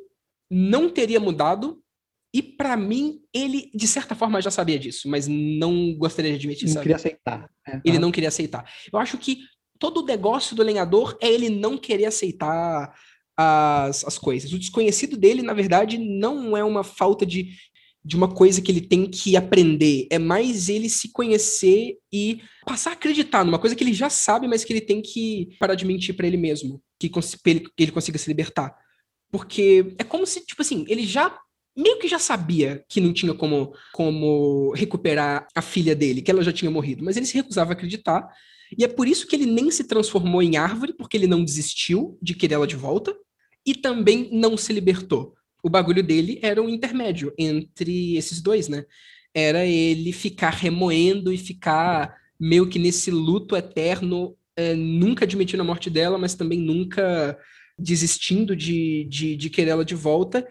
não 0.49 0.89
teria 0.89 1.19
mudado, 1.19 1.80
e 2.33 2.41
para 2.41 2.77
mim, 2.77 3.19
ele, 3.33 3.69
de 3.73 3.87
certa 3.87 4.15
forma, 4.15 4.41
já 4.41 4.49
sabia 4.49 4.79
disso, 4.79 5.09
mas 5.09 5.27
não 5.27 5.93
gostaria 5.95 6.31
de 6.31 6.37
admitir. 6.37 6.65
Não 6.65 6.73
sabe? 6.73 6.83
queria 6.83 6.95
aceitar. 6.95 7.49
É, 7.67 7.81
ele 7.83 7.99
não 7.99 8.11
queria 8.11 8.29
aceitar. 8.29 8.71
Eu 8.91 8.99
acho 8.99 9.17
que 9.17 9.39
todo 9.77 10.01
o 10.01 10.05
negócio 10.05 10.55
do 10.55 10.63
lenhador 10.63 11.17
é 11.21 11.27
ele 11.27 11.49
não 11.49 11.77
querer 11.77 12.05
aceitar 12.05 12.93
as, 13.37 14.05
as 14.05 14.17
coisas. 14.17 14.53
O 14.53 14.59
desconhecido 14.59 15.17
dele, 15.17 15.41
na 15.41 15.53
verdade, 15.53 15.97
não 15.97 16.55
é 16.55 16.63
uma 16.63 16.85
falta 16.85 17.25
de, 17.25 17.49
de 18.03 18.15
uma 18.15 18.33
coisa 18.33 18.61
que 18.61 18.71
ele 18.71 18.81
tem 18.81 19.09
que 19.09 19.35
aprender. 19.35 20.07
É 20.09 20.17
mais 20.17 20.69
ele 20.69 20.87
se 20.87 21.11
conhecer 21.11 21.97
e 22.13 22.41
passar 22.65 22.91
a 22.91 22.93
acreditar 22.93 23.43
numa 23.43 23.59
coisa 23.59 23.75
que 23.75 23.83
ele 23.83 23.93
já 23.93 24.09
sabe, 24.09 24.47
mas 24.47 24.63
que 24.63 24.71
ele 24.71 24.81
tem 24.81 25.01
que 25.01 25.49
parar 25.59 25.75
de 25.75 25.83
mentir 25.85 26.15
para 26.15 26.27
ele 26.27 26.37
mesmo. 26.37 26.81
Que, 26.97 27.09
que 27.09 27.71
ele 27.77 27.91
consiga 27.91 28.17
se 28.17 28.29
libertar. 28.29 28.73
Porque 29.29 29.95
é 29.97 30.03
como 30.03 30.25
se, 30.25 30.45
tipo 30.45 30.61
assim, 30.61 30.85
ele 30.87 31.03
já 31.03 31.37
meio 31.75 31.99
que 31.99 32.07
já 32.07 32.19
sabia 32.19 32.83
que 32.87 32.99
não 32.99 33.13
tinha 33.13 33.33
como, 33.33 33.73
como 33.93 34.73
recuperar 34.73 35.47
a 35.55 35.61
filha 35.61 35.95
dele, 35.95 36.21
que 36.21 36.29
ela 36.29 36.43
já 36.43 36.51
tinha 36.51 36.71
morrido, 36.71 37.03
mas 37.03 37.17
ele 37.17 37.25
se 37.25 37.35
recusava 37.35 37.71
a 37.71 37.73
acreditar. 37.73 38.27
E 38.77 38.83
é 38.83 38.87
por 38.87 39.07
isso 39.07 39.27
que 39.27 39.35
ele 39.35 39.45
nem 39.45 39.69
se 39.71 39.83
transformou 39.83 40.41
em 40.41 40.57
árvore, 40.57 40.93
porque 40.93 41.17
ele 41.17 41.27
não 41.27 41.43
desistiu 41.43 42.17
de 42.21 42.33
querer 42.33 42.55
ela 42.55 42.67
de 42.67 42.75
volta, 42.75 43.15
e 43.65 43.75
também 43.75 44.29
não 44.31 44.57
se 44.57 44.73
libertou. 44.73 45.35
O 45.63 45.69
bagulho 45.69 46.01
dele 46.01 46.39
era 46.41 46.61
um 46.61 46.69
intermédio 46.69 47.33
entre 47.37 48.15
esses 48.15 48.41
dois, 48.41 48.67
né? 48.67 48.83
Era 49.33 49.65
ele 49.65 50.11
ficar 50.11 50.49
remoendo 50.49 51.31
e 51.31 51.37
ficar 51.37 52.15
meio 52.39 52.67
que 52.67 52.79
nesse 52.79 53.11
luto 53.11 53.55
eterno, 53.55 54.35
é, 54.55 54.73
nunca 54.73 55.25
admitindo 55.25 55.61
a 55.61 55.65
morte 55.65 55.89
dela, 55.89 56.17
mas 56.17 56.33
também 56.33 56.59
nunca 56.59 57.37
desistindo 57.77 58.55
de, 58.55 59.05
de, 59.05 59.35
de 59.35 59.49
querer 59.49 59.71
ela 59.71 59.85
de 59.85 59.95
volta 59.95 60.45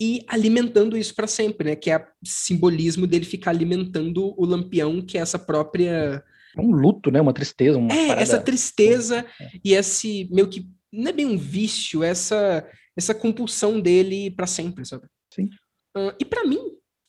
e 0.00 0.24
alimentando 0.28 0.96
isso 0.96 1.14
para 1.14 1.26
sempre, 1.26 1.70
né? 1.70 1.76
Que 1.76 1.90
é 1.90 1.98
o 1.98 2.26
simbolismo 2.26 3.06
dele 3.06 3.24
ficar 3.24 3.50
alimentando 3.50 4.34
o 4.36 4.44
lampião, 4.44 5.00
que 5.00 5.16
é 5.16 5.20
essa 5.20 5.38
própria. 5.38 6.22
É 6.56 6.60
um 6.60 6.70
luto, 6.70 7.10
né? 7.10 7.20
Uma 7.20 7.32
tristeza. 7.32 7.78
Uma 7.78 7.92
é, 7.92 8.06
parada... 8.08 8.22
essa 8.22 8.40
tristeza 8.40 9.26
é. 9.40 9.50
e 9.64 9.74
esse 9.74 10.28
meio 10.30 10.48
que. 10.48 10.68
Não 10.92 11.08
é 11.08 11.12
bem 11.12 11.26
um 11.26 11.36
vício, 11.36 12.02
essa, 12.02 12.66
essa 12.96 13.14
compulsão 13.14 13.80
dele 13.80 14.30
para 14.30 14.46
sempre, 14.46 14.84
sabe? 14.86 15.06
Sim. 15.34 15.50
Uh, 15.96 16.14
e 16.18 16.24
para 16.24 16.44
mim, 16.44 16.58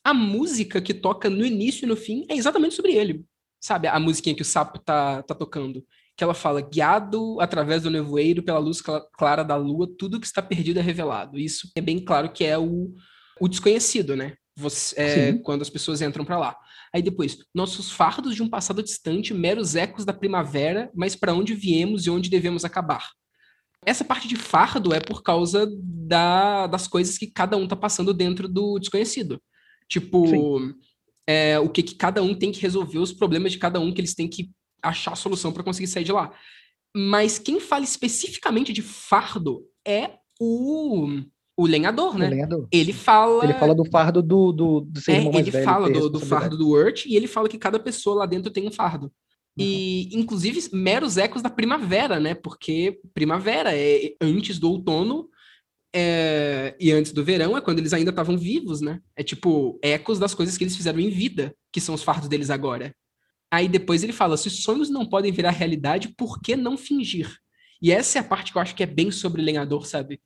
a 0.04 0.12
música 0.12 0.80
que 0.80 0.92
toca 0.92 1.30
no 1.30 1.44
início 1.44 1.84
e 1.84 1.88
no 1.88 1.96
fim 1.96 2.26
é 2.28 2.34
exatamente 2.34 2.74
sobre 2.74 2.92
ele. 2.94 3.24
Sabe? 3.60 3.88
A 3.88 3.98
musiquinha 3.98 4.34
que 4.34 4.42
o 4.42 4.44
sapo 4.44 4.78
tá, 4.78 5.22
tá 5.22 5.34
tocando 5.34 5.84
que 6.18 6.24
ela 6.24 6.34
fala: 6.34 6.60
guiado 6.60 7.40
através 7.40 7.84
do 7.84 7.90
nevoeiro 7.90 8.42
pela 8.42 8.58
luz 8.58 8.82
clara 9.16 9.44
da 9.44 9.54
lua, 9.54 9.88
tudo 9.96 10.18
que 10.20 10.26
está 10.26 10.42
perdido 10.42 10.80
é 10.80 10.82
revelado. 10.82 11.38
Isso 11.38 11.70
é 11.76 11.80
bem 11.80 12.04
claro 12.04 12.32
que 12.32 12.44
é 12.44 12.58
o, 12.58 12.92
o 13.40 13.48
desconhecido, 13.48 14.16
né? 14.16 14.34
Você, 14.56 15.00
é, 15.00 15.32
quando 15.34 15.62
as 15.62 15.70
pessoas 15.70 16.02
entram 16.02 16.24
para 16.24 16.36
lá. 16.36 16.56
Aí 16.92 17.00
depois, 17.00 17.38
nossos 17.54 17.92
fardos 17.92 18.34
de 18.34 18.42
um 18.42 18.48
passado 18.48 18.82
distante, 18.82 19.32
meros 19.32 19.76
ecos 19.76 20.04
da 20.04 20.12
primavera, 20.12 20.90
mas 20.92 21.14
para 21.14 21.32
onde 21.32 21.54
viemos 21.54 22.06
e 22.06 22.10
onde 22.10 22.28
devemos 22.28 22.64
acabar. 22.64 23.08
Essa 23.86 24.04
parte 24.04 24.26
de 24.26 24.34
fardo 24.34 24.92
é 24.92 24.98
por 24.98 25.22
causa 25.22 25.70
da, 25.80 26.66
das 26.66 26.88
coisas 26.88 27.16
que 27.16 27.28
cada 27.28 27.56
um 27.56 27.68
tá 27.68 27.76
passando 27.76 28.12
dentro 28.12 28.48
do 28.48 28.80
desconhecido. 28.80 29.40
Tipo, 29.88 30.60
é, 31.24 31.60
o 31.60 31.68
que, 31.68 31.84
que 31.84 31.94
cada 31.94 32.20
um 32.20 32.34
tem 32.34 32.50
que 32.50 32.60
resolver, 32.60 32.98
os 32.98 33.12
problemas 33.12 33.52
de 33.52 33.58
cada 33.58 33.78
um 33.78 33.92
que 33.92 34.00
eles 34.00 34.14
têm 34.14 34.28
que 34.28 34.50
achar 34.82 35.12
a 35.12 35.16
solução 35.16 35.52
para 35.52 35.62
conseguir 35.62 35.86
sair 35.86 36.04
de 36.04 36.12
lá. 36.12 36.32
Mas 36.96 37.38
quem 37.38 37.60
fala 37.60 37.84
especificamente 37.84 38.72
de 38.72 38.82
fardo 38.82 39.62
é 39.86 40.10
o, 40.40 41.20
o 41.56 41.66
lenhador, 41.66 42.16
né? 42.16 42.26
O 42.26 42.30
lenhador. 42.30 42.68
Ele 42.72 42.92
fala. 42.92 43.44
Ele 43.44 43.54
fala 43.54 43.74
do 43.74 43.84
fardo 43.84 44.22
do, 44.22 44.52
do, 44.52 44.80
do 44.80 45.00
ser 45.00 45.12
é, 45.12 45.20
mais 45.24 45.36
Ele 45.36 45.50
velho, 45.50 45.64
fala 45.64 45.90
do, 45.90 46.08
do 46.08 46.20
fardo 46.20 46.56
do 46.56 46.70
Urt 46.70 47.06
e 47.06 47.16
ele 47.16 47.26
fala 47.26 47.48
que 47.48 47.58
cada 47.58 47.78
pessoa 47.78 48.16
lá 48.16 48.26
dentro 48.26 48.50
tem 48.50 48.66
um 48.66 48.72
fardo. 48.72 49.06
Uhum. 49.06 49.64
E, 49.64 50.16
inclusive, 50.16 50.68
meros 50.72 51.16
ecos 51.16 51.42
da 51.42 51.50
primavera, 51.50 52.20
né? 52.20 52.34
Porque 52.34 53.00
primavera 53.12 53.76
é 53.76 54.14
antes 54.20 54.58
do 54.58 54.70
outono 54.70 55.28
é, 55.94 56.76
e 56.78 56.92
antes 56.92 57.12
do 57.12 57.24
verão 57.24 57.56
é 57.56 57.60
quando 57.60 57.78
eles 57.78 57.92
ainda 57.92 58.10
estavam 58.10 58.36
vivos, 58.36 58.80
né? 58.80 59.00
É 59.16 59.22
tipo 59.22 59.78
ecos 59.82 60.18
das 60.18 60.34
coisas 60.34 60.56
que 60.56 60.64
eles 60.64 60.76
fizeram 60.76 61.00
em 61.00 61.10
vida, 61.10 61.54
que 61.72 61.80
são 61.80 61.94
os 61.94 62.02
fardos 62.02 62.28
deles 62.28 62.50
agora. 62.50 62.94
Aí 63.50 63.68
depois 63.68 64.02
ele 64.02 64.12
fala: 64.12 64.36
se 64.36 64.50
sonhos 64.50 64.90
não 64.90 65.06
podem 65.06 65.32
virar 65.32 65.50
realidade, 65.50 66.08
por 66.16 66.40
que 66.40 66.56
não 66.56 66.76
fingir? 66.76 67.38
E 67.80 67.92
essa 67.92 68.18
é 68.18 68.20
a 68.20 68.24
parte 68.24 68.52
que 68.52 68.58
eu 68.58 68.62
acho 68.62 68.74
que 68.74 68.82
é 68.82 68.86
bem 68.86 69.10
sobre 69.10 69.40
lenhador, 69.40 69.86
sabe? 69.86 70.20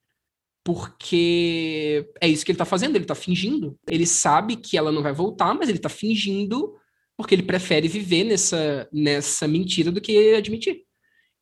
Porque 0.64 2.08
é 2.20 2.28
isso 2.28 2.44
que 2.44 2.52
ele 2.52 2.58
tá 2.58 2.64
fazendo, 2.64 2.96
ele 2.96 3.04
tá 3.04 3.14
fingindo. 3.14 3.78
Ele 3.88 4.06
sabe 4.06 4.56
que 4.56 4.76
ela 4.78 4.92
não 4.92 5.02
vai 5.02 5.12
voltar, 5.12 5.54
mas 5.54 5.68
ele 5.68 5.78
tá 5.78 5.88
fingindo 5.88 6.76
porque 7.16 7.34
ele 7.34 7.42
prefere 7.42 7.88
viver 7.88 8.24
nessa, 8.24 8.88
nessa 8.92 9.46
mentira 9.46 9.90
do 9.92 10.00
que 10.00 10.34
admitir. 10.34 10.84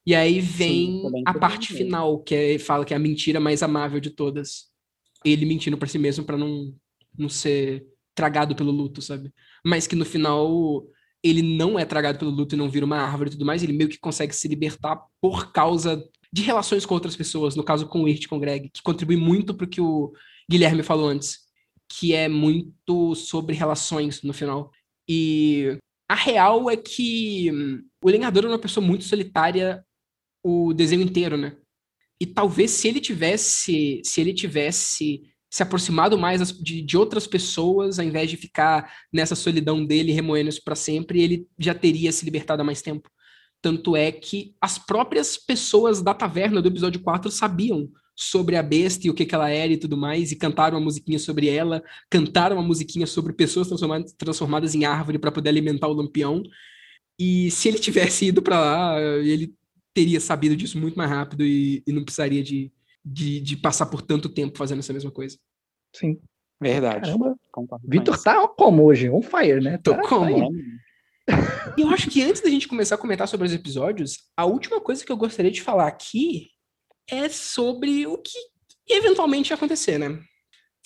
E 0.04 0.14
aí 0.14 0.40
vem 0.40 1.02
Sim, 1.02 1.22
a 1.26 1.34
parte 1.34 1.72
final, 1.72 2.22
que 2.22 2.34
é, 2.34 2.58
fala 2.58 2.84
que 2.84 2.92
é 2.92 2.96
a 2.96 3.00
mentira 3.00 3.38
mais 3.38 3.62
amável 3.62 4.00
de 4.00 4.10
todas. 4.10 4.70
Ele 5.24 5.46
mentindo 5.46 5.76
para 5.76 5.88
si 5.88 5.98
mesmo 5.98 6.24
para 6.24 6.36
não, 6.36 6.74
não 7.16 7.28
ser 7.28 7.86
tragado 8.14 8.56
pelo 8.56 8.72
luto, 8.72 9.00
sabe? 9.00 9.32
Mas 9.64 9.86
que 9.86 9.94
no 9.94 10.04
final 10.04 10.84
ele 11.22 11.42
não 11.42 11.78
é 11.78 11.84
tragado 11.84 12.18
pelo 12.18 12.30
luto 12.30 12.54
e 12.54 12.58
não 12.58 12.70
vira 12.70 12.86
uma 12.86 12.98
árvore 12.98 13.28
e 13.28 13.32
tudo 13.32 13.44
mais, 13.44 13.62
ele 13.62 13.72
meio 13.72 13.90
que 13.90 13.98
consegue 13.98 14.34
se 14.34 14.48
libertar 14.48 15.00
por 15.20 15.52
causa 15.52 16.02
de 16.32 16.42
relações 16.42 16.86
com 16.86 16.94
outras 16.94 17.16
pessoas, 17.16 17.56
no 17.56 17.64
caso 17.64 17.86
com 17.86 18.02
o 18.02 18.08
Irt, 18.08 18.26
com 18.26 18.36
o 18.36 18.40
Greg, 18.40 18.70
que 18.70 18.82
contribui 18.82 19.16
muito 19.16 19.54
para 19.54 19.64
o 19.64 19.68
que 19.68 19.80
o 19.80 20.12
Guilherme 20.48 20.82
falou 20.82 21.08
antes, 21.08 21.40
que 21.88 22.14
é 22.14 22.28
muito 22.28 23.14
sobre 23.14 23.54
relações 23.54 24.22
no 24.22 24.32
final. 24.32 24.70
E 25.08 25.76
a 26.08 26.14
real 26.14 26.70
é 26.70 26.76
que 26.76 27.50
hum, 27.52 27.82
o 28.02 28.08
Lenhador 28.08 28.44
é 28.44 28.48
uma 28.48 28.58
pessoa 28.58 28.84
muito 28.84 29.04
solitária 29.04 29.84
o 30.42 30.72
desenho 30.72 31.02
inteiro, 31.02 31.36
né? 31.36 31.56
E 32.20 32.26
talvez 32.26 32.70
se 32.70 32.88
ele 32.88 33.00
tivesse, 33.00 34.00
se 34.04 34.20
ele 34.20 34.32
tivesse 34.32 35.22
se 35.50 35.62
aproximado 35.62 36.16
mais 36.16 36.52
de, 36.52 36.80
de, 36.80 36.96
outras 36.96 37.26
pessoas, 37.26 37.98
ao 37.98 38.04
invés 38.04 38.30
de 38.30 38.36
ficar 38.36 38.92
nessa 39.12 39.34
solidão 39.34 39.84
dele, 39.84 40.12
remoendo 40.12 40.48
isso 40.48 40.62
para 40.64 40.76
sempre, 40.76 41.20
ele 41.20 41.46
já 41.58 41.74
teria 41.74 42.12
se 42.12 42.24
libertado 42.24 42.62
há 42.62 42.64
mais 42.64 42.80
tempo. 42.80 43.10
Tanto 43.60 43.96
é 43.96 44.12
que 44.12 44.54
as 44.60 44.78
próprias 44.78 45.36
pessoas 45.36 46.00
da 46.00 46.14
taverna 46.14 46.62
do 46.62 46.68
episódio 46.68 47.00
4 47.02 47.30
sabiam 47.30 47.90
sobre 48.14 48.56
a 48.56 48.62
besta 48.62 49.06
e 49.06 49.10
o 49.10 49.14
que, 49.14 49.26
que 49.26 49.34
ela 49.34 49.50
era 49.50 49.72
e 49.72 49.76
tudo 49.76 49.96
mais, 49.96 50.30
e 50.30 50.36
cantaram 50.36 50.78
uma 50.78 50.84
musiquinha 50.84 51.18
sobre 51.18 51.48
ela, 51.48 51.82
cantaram 52.08 52.56
uma 52.56 52.62
musiquinha 52.62 53.06
sobre 53.06 53.32
pessoas 53.32 53.66
transformadas, 53.66 54.12
transformadas 54.12 54.74
em 54.74 54.84
árvore 54.84 55.18
para 55.18 55.32
poder 55.32 55.48
alimentar 55.48 55.88
o 55.88 55.92
lampião. 55.92 56.42
E 57.18 57.50
se 57.50 57.68
ele 57.68 57.78
tivesse 57.78 58.26
ido 58.26 58.40
para 58.40 58.60
lá, 58.60 59.00
ele 59.00 59.52
teria 59.92 60.20
sabido 60.20 60.56
disso 60.56 60.78
muito 60.78 60.96
mais 60.96 61.10
rápido 61.10 61.44
e, 61.44 61.82
e 61.86 61.92
não 61.92 62.04
precisaria 62.04 62.42
de, 62.42 62.70
de, 63.04 63.40
de 63.40 63.56
passar 63.56 63.86
por 63.86 64.02
tanto 64.02 64.28
tempo 64.28 64.58
fazendo 64.58 64.80
essa 64.80 64.92
mesma 64.92 65.10
coisa. 65.10 65.38
Sim. 65.94 66.20
Verdade. 66.60 67.06
Caramba. 67.06 67.36
Vitor 67.82 68.22
tá 68.22 68.46
como 68.48 68.84
hoje? 68.84 69.08
On 69.08 69.22
fire, 69.22 69.60
né? 69.60 69.78
Tô 69.78 69.94
tá, 69.94 70.02
como. 70.02 70.52
Tá 71.26 71.74
e 71.76 71.82
eu 71.82 71.88
acho 71.88 72.10
que 72.10 72.22
antes 72.22 72.42
da 72.42 72.50
gente 72.50 72.68
começar 72.68 72.96
a 72.96 72.98
comentar 72.98 73.26
sobre 73.28 73.46
os 73.46 73.52
episódios, 73.54 74.18
a 74.36 74.44
última 74.44 74.80
coisa 74.80 75.04
que 75.04 75.10
eu 75.10 75.16
gostaria 75.16 75.50
de 75.50 75.62
falar 75.62 75.86
aqui 75.86 76.50
é 77.08 77.28
sobre 77.28 78.06
o 78.06 78.18
que 78.18 78.38
eventualmente 78.88 79.50
ia 79.50 79.56
acontecer, 79.56 79.98
né? 79.98 80.20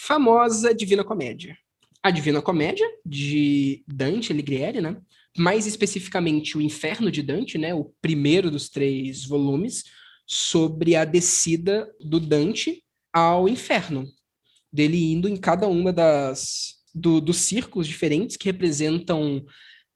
Famosa 0.01 0.74
Divina 0.74 1.05
Comédia. 1.05 1.57
A 2.03 2.11
Divina 2.11 2.43
Comédia, 2.43 2.86
de 3.05 3.82
Dante 3.89 4.32
Alighieri, 4.32 4.81
né? 4.81 4.97
Mais 5.36 5.66
especificamente 5.66 6.57
o 6.57 6.61
Inferno 6.61 7.11
de 7.11 7.23
Dante, 7.23 7.57
né? 7.57 7.74
O 7.74 7.93
primeiro 8.01 8.51
dos 8.51 8.69
três 8.69 9.24
volumes, 9.24 9.85
sobre 10.26 10.96
a 10.96 11.05
descida 11.05 11.92
do 12.01 12.18
Dante 12.18 12.82
ao 13.12 13.48
inferno, 13.48 14.06
dele 14.72 15.12
indo 15.12 15.28
em 15.28 15.36
cada 15.36 15.68
uma 15.68 15.92
das 15.92 16.74
do, 16.94 17.20
dos 17.20 17.38
círculos 17.38 17.86
diferentes 17.88 18.36
que 18.36 18.46
representam 18.46 19.44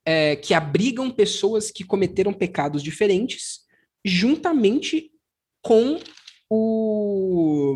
é, 0.04 0.36
que 0.36 0.54
abrigam 0.54 1.10
pessoas 1.10 1.70
que 1.70 1.84
cometeram 1.84 2.32
pecados 2.32 2.82
diferentes, 2.82 3.60
juntamente 4.04 5.10
com 5.62 6.00
o 6.50 7.74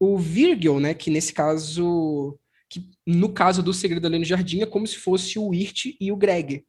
o 0.00 0.18
Virgil, 0.18 0.80
né, 0.80 0.94
que 0.94 1.10
nesse 1.10 1.32
caso 1.32 2.36
que 2.68 2.90
no 3.06 3.32
caso 3.32 3.62
do 3.62 3.72
Segredo 3.72 4.06
Além 4.06 4.20
do 4.20 4.26
Jardim 4.26 4.60
é 4.60 4.66
como 4.66 4.84
se 4.84 4.96
fosse 4.96 5.38
o 5.38 5.54
Irt 5.54 5.94
e 6.00 6.10
o 6.10 6.16
Greg. 6.16 6.64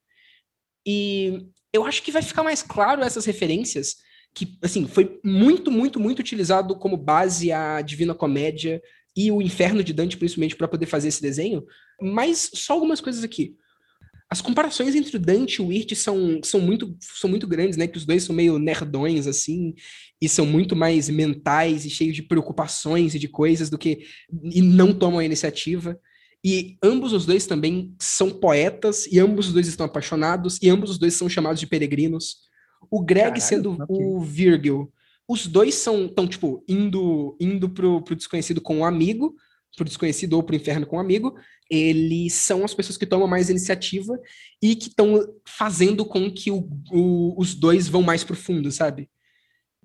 E 0.85 1.47
eu 1.73 1.83
acho 1.83 2.03
que 2.03 2.11
vai 2.11 2.21
ficar 2.21 2.43
mais 2.43 2.61
claro 2.61 3.01
essas 3.01 3.25
referências 3.25 3.95
que, 4.33 4.57
assim, 4.61 4.87
foi 4.87 5.19
muito, 5.23 5.69
muito, 5.69 5.99
muito 5.99 6.19
utilizado 6.19 6.75
como 6.75 6.97
base 6.97 7.51
a 7.51 7.81
Divina 7.81 8.15
Comédia 8.15 8.81
e 9.15 9.31
o 9.31 9.41
inferno 9.41 9.83
de 9.83 9.93
Dante, 9.93 10.17
principalmente, 10.17 10.55
para 10.55 10.67
poder 10.67 10.87
fazer 10.87 11.09
esse 11.09 11.21
desenho. 11.21 11.63
Mas 12.01 12.49
só 12.53 12.73
algumas 12.73 12.99
coisas 12.99 13.23
aqui. 13.23 13.55
As 14.29 14.41
comparações 14.41 14.95
entre 14.95 15.15
o 15.15 15.19
Dante 15.19 15.57
e 15.57 15.61
o 15.61 15.67
Wirt 15.67 15.93
são, 15.93 16.41
são, 16.43 16.59
muito, 16.59 16.97
são 16.99 17.29
muito 17.29 17.45
grandes, 17.45 17.77
né? 17.77 17.85
Que 17.85 17.97
os 17.97 18.05
dois 18.05 18.23
são 18.23 18.35
meio 18.35 18.57
nerdões, 18.57 19.27
assim, 19.27 19.75
e 20.19 20.27
são 20.27 20.45
muito 20.45 20.75
mais 20.75 21.07
mentais 21.07 21.85
e 21.85 21.89
cheios 21.91 22.15
de 22.15 22.23
preocupações 22.23 23.13
e 23.13 23.19
de 23.19 23.27
coisas 23.27 23.69
do 23.69 23.77
que. 23.77 24.07
e 24.51 24.61
não 24.61 24.91
tomam 24.91 25.19
a 25.19 25.25
iniciativa. 25.25 25.99
E 26.43 26.75
ambos 26.83 27.13
os 27.13 27.27
dois 27.27 27.45
também 27.45 27.93
são 27.99 28.31
poetas, 28.31 29.05
e 29.05 29.19
ambos 29.19 29.47
os 29.47 29.53
dois 29.53 29.67
estão 29.67 29.85
apaixonados, 29.85 30.57
e 30.61 30.69
ambos 30.69 30.89
os 30.89 30.97
dois 30.97 31.13
são 31.13 31.29
chamados 31.29 31.59
de 31.59 31.67
peregrinos. 31.67 32.51
O 32.95 33.01
Greg 33.03 33.23
Caralho, 33.25 33.41
sendo 33.41 33.71
ok. 33.71 33.87
o 33.89 34.19
Virgil. 34.21 34.91
Os 35.27 35.47
dois 35.47 35.75
são, 35.75 36.07
tão, 36.07 36.27
tipo, 36.27 36.63
indo, 36.67 37.35
indo 37.39 37.69
pro, 37.69 38.01
pro 38.03 38.15
desconhecido 38.15 38.61
com 38.61 38.77
um 38.77 38.85
amigo, 38.85 39.35
pro 39.75 39.85
desconhecido 39.85 40.33
ou 40.33 40.43
pro 40.43 40.55
inferno 40.55 40.85
com 40.85 40.97
um 40.97 40.99
amigo. 40.99 41.33
Eles 41.69 42.33
são 42.33 42.63
as 42.63 42.73
pessoas 42.73 42.97
que 42.97 43.05
tomam 43.05 43.27
mais 43.27 43.49
iniciativa 43.49 44.19
e 44.61 44.75
que 44.75 44.89
estão 44.89 45.25
fazendo 45.47 46.05
com 46.05 46.29
que 46.31 46.51
o, 46.51 46.69
o- 46.91 47.33
os 47.41 47.55
dois 47.55 47.87
vão 47.87 48.03
mais 48.03 48.23
profundo, 48.23 48.71
sabe? 48.71 49.09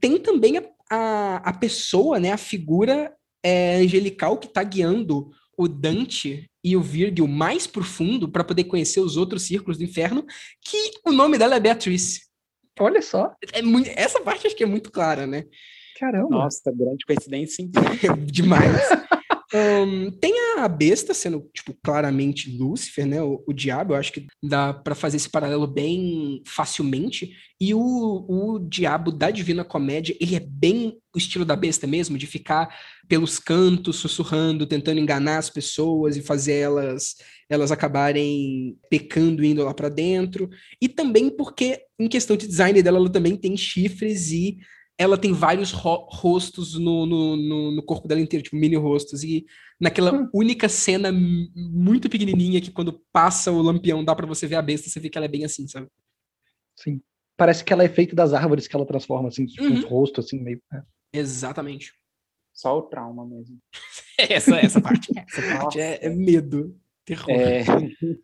Tem 0.00 0.18
também 0.18 0.58
a, 0.58 0.64
a, 0.90 1.36
a 1.36 1.52
pessoa, 1.54 2.20
né, 2.20 2.32
a 2.32 2.36
figura 2.36 3.12
é, 3.42 3.76
angelical 3.76 4.36
que 4.36 4.48
tá 4.48 4.62
guiando 4.62 5.30
o 5.56 5.66
Dante 5.66 6.46
e 6.62 6.76
o 6.76 6.82
Virgil 6.82 7.26
mais 7.26 7.66
profundo 7.66 8.28
para 8.28 8.44
poder 8.44 8.64
conhecer 8.64 9.00
os 9.00 9.16
outros 9.16 9.44
círculos 9.44 9.78
do 9.78 9.84
inferno, 9.84 10.26
que 10.64 10.90
o 11.06 11.12
nome 11.12 11.38
dela 11.38 11.56
é 11.56 11.60
Beatriz. 11.60 12.27
Olha 12.78 13.02
só. 13.02 13.32
É 13.52 13.62
muito, 13.62 13.90
essa 13.96 14.20
parte 14.20 14.46
acho 14.46 14.56
que 14.56 14.64
é 14.64 14.66
muito 14.66 14.90
clara, 14.90 15.26
né? 15.26 15.44
Caramba. 15.98 16.28
Nossa, 16.30 16.70
grande 16.72 17.04
coincidência. 17.04 17.62
É 17.64 18.16
demais. 18.30 18.88
Ahn, 19.52 20.10
tem 20.20 20.58
a 20.58 20.68
besta 20.68 21.14
sendo, 21.14 21.48
tipo, 21.54 21.74
claramente 21.82 22.54
Lúcifer, 22.54 23.06
né? 23.06 23.22
O, 23.22 23.42
o 23.46 23.52
diabo, 23.52 23.94
eu 23.94 23.98
acho 23.98 24.12
que 24.12 24.26
dá 24.42 24.74
pra 24.74 24.94
fazer 24.94 25.16
esse 25.16 25.30
paralelo 25.30 25.66
bem 25.66 26.42
facilmente. 26.46 27.30
E 27.58 27.72
o, 27.72 27.80
o 27.80 28.58
diabo 28.58 29.10
da 29.10 29.30
Divina 29.30 29.64
Comédia, 29.64 30.14
ele 30.20 30.36
é 30.36 30.40
bem 30.40 30.98
o 31.14 31.18
estilo 31.18 31.46
da 31.46 31.56
besta 31.56 31.86
mesmo, 31.86 32.18
de 32.18 32.26
ficar 32.26 32.68
pelos 33.08 33.38
cantos, 33.38 33.96
sussurrando, 33.96 34.66
tentando 34.66 35.00
enganar 35.00 35.38
as 35.38 35.48
pessoas 35.48 36.16
e 36.16 36.22
fazer 36.22 36.54
elas 36.54 37.16
elas 37.50 37.72
acabarem 37.72 38.76
pecando 38.90 39.42
indo 39.42 39.64
lá 39.64 39.72
pra 39.72 39.88
dentro. 39.88 40.50
E 40.80 40.86
também 40.86 41.30
porque, 41.30 41.80
em 41.98 42.06
questão 42.06 42.36
de 42.36 42.46
design 42.46 42.82
dela, 42.82 42.98
ela 42.98 43.10
também 43.10 43.36
tem 43.36 43.56
chifres 43.56 44.30
e 44.30 44.58
ela 44.98 45.16
tem 45.16 45.32
vários 45.32 45.70
ro- 45.72 46.08
rostos 46.10 46.74
no, 46.74 47.06
no, 47.06 47.36
no, 47.36 47.70
no 47.76 47.82
corpo 47.82 48.08
dela 48.08 48.20
inteiro, 48.20 48.42
tipo 48.42 48.56
mini 48.56 48.76
rostos. 48.76 49.22
E 49.22 49.46
naquela 49.80 50.12
Hum. 50.12 50.28
única 50.34 50.68
cena 50.68 51.10
muito 51.12 52.10
pequenininha 52.10 52.60
que 52.60 52.72
quando 52.72 53.00
passa 53.12 53.52
o 53.52 53.62
lampião 53.62 54.04
dá 54.04 54.14
pra 54.14 54.26
você 54.26 54.46
ver 54.46 54.56
a 54.56 54.62
besta, 54.62 54.90
você 54.90 54.98
vê 55.00 55.08
que 55.08 55.16
ela 55.16 55.26
é 55.26 55.28
bem 55.28 55.44
assim, 55.44 55.68
sabe? 55.68 55.86
Sim. 56.76 57.00
Parece 57.36 57.64
que 57.64 57.72
ela 57.72 57.84
é 57.84 57.88
feita 57.88 58.16
das 58.16 58.32
árvores 58.32 58.66
que 58.66 58.74
ela 58.74 58.84
transforma, 58.84 59.28
assim, 59.28 59.46
tipo, 59.46 59.64
Uhum. 59.64 59.86
rostos, 59.86 60.26
assim, 60.26 60.40
meio. 60.42 60.60
é. 60.72 60.82
Exatamente. 61.12 61.92
Só 62.52 62.76
o 62.78 62.82
trauma 62.82 63.24
mesmo. 63.24 63.56
Essa, 64.18 64.56
essa 64.56 64.80
parte, 64.80 65.12
essa 65.16 65.42
parte 65.42 65.78
é, 65.78 66.04
é 66.06 66.10
medo, 66.10 66.76
terror. 67.04 67.30
É, 67.30 67.62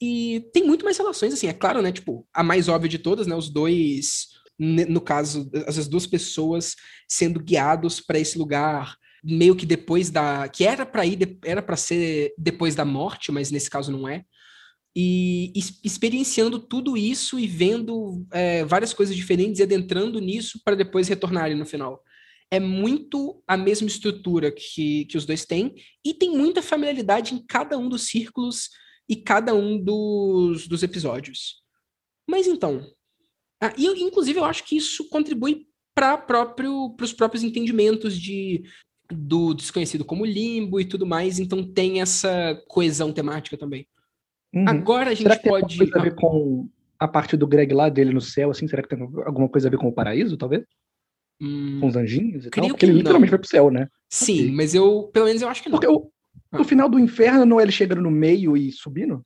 E 0.00 0.48
tem 0.52 0.64
muito 0.64 0.84
mais 0.84 0.96
relações, 0.96 1.34
assim, 1.34 1.48
é 1.48 1.52
claro, 1.52 1.82
né? 1.82 1.90
Tipo, 1.90 2.26
a 2.32 2.42
mais 2.44 2.68
óbvia 2.68 2.88
de 2.88 2.98
todas, 3.00 3.26
né? 3.26 3.34
Os 3.34 3.50
dois, 3.50 4.28
no 4.58 5.00
caso, 5.00 5.50
as 5.66 5.86
duas 5.86 6.06
pessoas 6.06 6.74
sendo 7.08 7.40
guiados 7.40 8.00
para 8.00 8.18
esse 8.18 8.36
lugar, 8.36 8.96
meio 9.22 9.54
que 9.54 9.66
depois 9.66 10.10
da. 10.10 10.48
que 10.48 10.64
era 10.64 10.84
para 10.84 11.06
ir, 11.06 11.38
era 11.44 11.62
para 11.62 11.76
ser 11.76 12.34
depois 12.36 12.74
da 12.74 12.84
morte, 12.84 13.30
mas 13.30 13.50
nesse 13.50 13.70
caso 13.70 13.92
não 13.92 14.08
é. 14.08 14.24
E 14.96 15.52
experienciando 15.84 16.58
tudo 16.58 16.96
isso 16.96 17.38
e 17.38 17.46
vendo 17.46 18.26
é, 18.32 18.64
várias 18.64 18.92
coisas 18.92 19.14
diferentes 19.14 19.60
e 19.60 19.62
adentrando 19.62 20.18
nisso 20.18 20.60
para 20.64 20.74
depois 20.74 21.06
retornarem 21.06 21.56
no 21.56 21.66
final. 21.66 22.02
É 22.50 22.58
muito 22.58 23.42
a 23.46 23.56
mesma 23.56 23.86
estrutura 23.86 24.50
que, 24.50 25.04
que 25.04 25.16
os 25.16 25.26
dois 25.26 25.44
têm, 25.44 25.74
e 26.04 26.14
tem 26.14 26.30
muita 26.30 26.62
familiaridade 26.62 27.34
em 27.34 27.44
cada 27.46 27.76
um 27.78 27.88
dos 27.88 28.08
círculos 28.08 28.70
e 29.08 29.14
cada 29.14 29.54
um 29.54 29.78
dos, 29.78 30.66
dos 30.66 30.82
episódios. 30.82 31.62
Mas 32.28 32.46
então, 32.46 32.84
ah, 33.60 33.72
e 33.76 33.86
inclusive 34.02 34.38
eu 34.38 34.44
acho 34.44 34.64
que 34.64 34.76
isso 34.76 35.08
contribui 35.08 35.66
para 35.94 36.16
próprio, 36.16 36.94
os 37.00 37.12
próprios 37.12 37.42
entendimentos 37.42 38.16
de 38.18 38.62
do 39.10 39.54
desconhecido 39.54 40.04
como 40.04 40.24
limbo 40.24 40.78
e 40.78 40.84
tudo 40.84 41.06
mais, 41.06 41.38
então 41.38 41.62
tem 41.64 42.00
essa 42.02 42.62
coesão 42.68 43.10
temática 43.12 43.56
também. 43.56 43.86
Uhum. 44.54 44.68
Agora 44.68 45.10
a 45.10 45.14
gente 45.14 45.22
Será 45.22 45.36
que 45.36 45.42
tem 45.44 45.50
pode. 45.52 45.64
alguma 45.64 45.78
coisa 45.90 45.98
a 45.98 46.02
ver 46.02 46.14
com 46.14 46.68
a 46.98 47.08
parte 47.08 47.36
do 47.36 47.46
Greg 47.46 47.72
lá 47.72 47.88
dele 47.88 48.12
no 48.12 48.20
céu, 48.20 48.50
assim? 48.50 48.68
Será 48.68 48.82
que 48.82 48.88
tem 48.94 49.00
alguma 49.00 49.48
coisa 49.48 49.66
a 49.68 49.70
ver 49.70 49.78
com 49.78 49.88
o 49.88 49.92
paraíso, 49.92 50.36
talvez? 50.36 50.64
Hum, 51.40 51.78
Com 51.80 51.86
os 51.86 51.96
anjinhos 51.96 52.44
e 52.46 52.50
tal? 52.50 52.68
Porque 52.68 52.84
ele 52.84 52.92
que 52.92 52.98
literalmente 52.98 53.30
não. 53.30 53.36
vai 53.36 53.38
pro 53.38 53.48
céu, 53.48 53.70
né? 53.70 53.88
sim, 54.10 54.40
ok. 54.44 54.50
mas 54.52 54.74
eu, 54.74 55.04
pelo 55.12 55.26
menos 55.26 55.40
eu 55.40 55.48
acho 55.48 55.62
que 55.62 55.68
não. 55.70 55.78
Porque 55.78 55.86
o, 55.92 56.10
Ah. 56.52 56.58
no 56.58 56.64
final 56.64 56.88
do 56.88 56.98
inferno 56.98 57.44
não 57.46 57.58
é 57.60 57.62
ele 57.62 57.72
chegando 57.72 58.02
no 58.02 58.10
meio 58.10 58.56
e 58.56 58.70
subindo? 58.72 59.22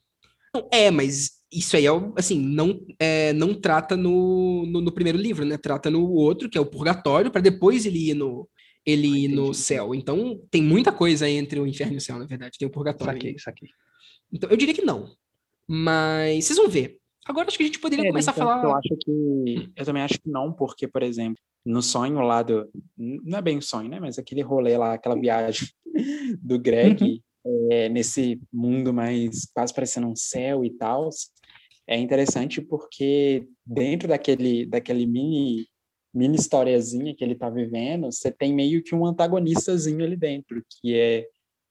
Não, 0.55 0.69
É, 0.73 0.91
mas 0.93 1.42
isso 1.53 1.77
aí 1.77 1.87
é 1.87 1.91
assim, 2.17 2.41
não, 2.41 2.81
é, 2.99 3.33
não 3.35 3.55
trata 3.55 3.97
no, 3.97 4.65
no, 4.67 4.81
no 4.81 4.93
primeiro 4.93 5.19
livro, 5.19 5.45
né? 5.45 5.59
Trata 5.59 5.91
no 5.91 6.11
outro, 6.11 6.49
que 6.49 6.57
é 6.57 6.61
o 6.61 6.67
purgatório, 6.67 7.31
para 7.31 7.41
depois 7.41 7.85
ele 7.85 8.11
ir 8.11 8.15
no 8.15 8.49
ele 8.85 9.07
ir 9.07 9.29
no 9.29 9.55
céu. 9.55 9.95
Então 9.95 10.41
tem 10.51 10.61
muita 10.63 10.91
coisa 10.91 11.29
entre 11.29 11.61
o 11.61 11.67
inferno 11.67 11.95
e 11.95 11.99
o 11.99 12.01
céu, 12.01 12.19
na 12.19 12.27
verdade. 12.27 12.59
Tem 12.59 12.67
o 12.67 12.71
purgatório. 12.71 13.15
Saquei, 13.15 13.39
saquei. 13.39 13.69
Então 14.33 14.51
eu 14.51 14.57
diria 14.57 14.75
que 14.75 14.83
não. 14.83 15.11
Mas 15.69 16.47
vocês 16.47 16.59
vão 16.59 16.69
ver. 16.69 16.99
Agora 17.25 17.47
acho 17.47 17.57
que 17.57 17.63
a 17.63 17.67
gente 17.67 17.79
poderia 17.79 18.07
É, 18.07 18.09
começar 18.09 18.33
a 18.33 18.35
então, 18.35 18.47
falar. 18.47 18.65
Eu 18.65 18.75
acho 18.75 18.97
que. 19.05 19.73
Eu 19.77 19.85
também 19.85 20.03
acho 20.03 20.15
que 20.15 20.29
não, 20.29 20.53
porque, 20.53 20.89
por 20.89 21.03
exemplo, 21.03 21.41
no 21.65 21.81
sonho 21.81 22.21
lá 22.21 22.43
do. 22.43 22.69
Não 22.97 23.39
é 23.39 23.43
bem 23.43 23.59
um 23.59 23.63
sonho, 23.63 23.89
né? 23.89 24.01
Mas 24.01 24.19
aquele 24.19 24.43
rolê 24.43 24.77
lá, 24.77 24.95
aquela 24.95 25.15
viagem 25.15 25.69
do 26.43 26.59
Greg, 26.59 27.23
é, 27.71 27.89
nesse 27.89 28.41
mundo 28.53 28.93
mais 28.93 29.47
quase 29.55 29.73
parecendo 29.73 30.09
um 30.09 30.17
céu 30.17 30.65
e 30.65 30.71
tal, 30.71 31.09
é 31.87 31.99
interessante 31.99 32.61
porque 32.61 33.47
dentro 33.67 34.09
daquele, 34.09 34.67
daquele 34.67 35.07
mini, 35.07 35.67
mini 36.15 36.37
historiazinha 36.37 37.15
que 37.15 37.25
ele 37.25 37.35
tá 37.35 37.51
vivendo, 37.51 38.07
você 38.07 38.31
tem 38.31 38.55
meio 38.55 38.83
que 38.83 38.95
um 38.95 39.05
antagonistazinho 39.07 40.05
ali 40.05 40.17
dentro, 40.17 40.63
que 40.69 40.95
é. 40.95 41.27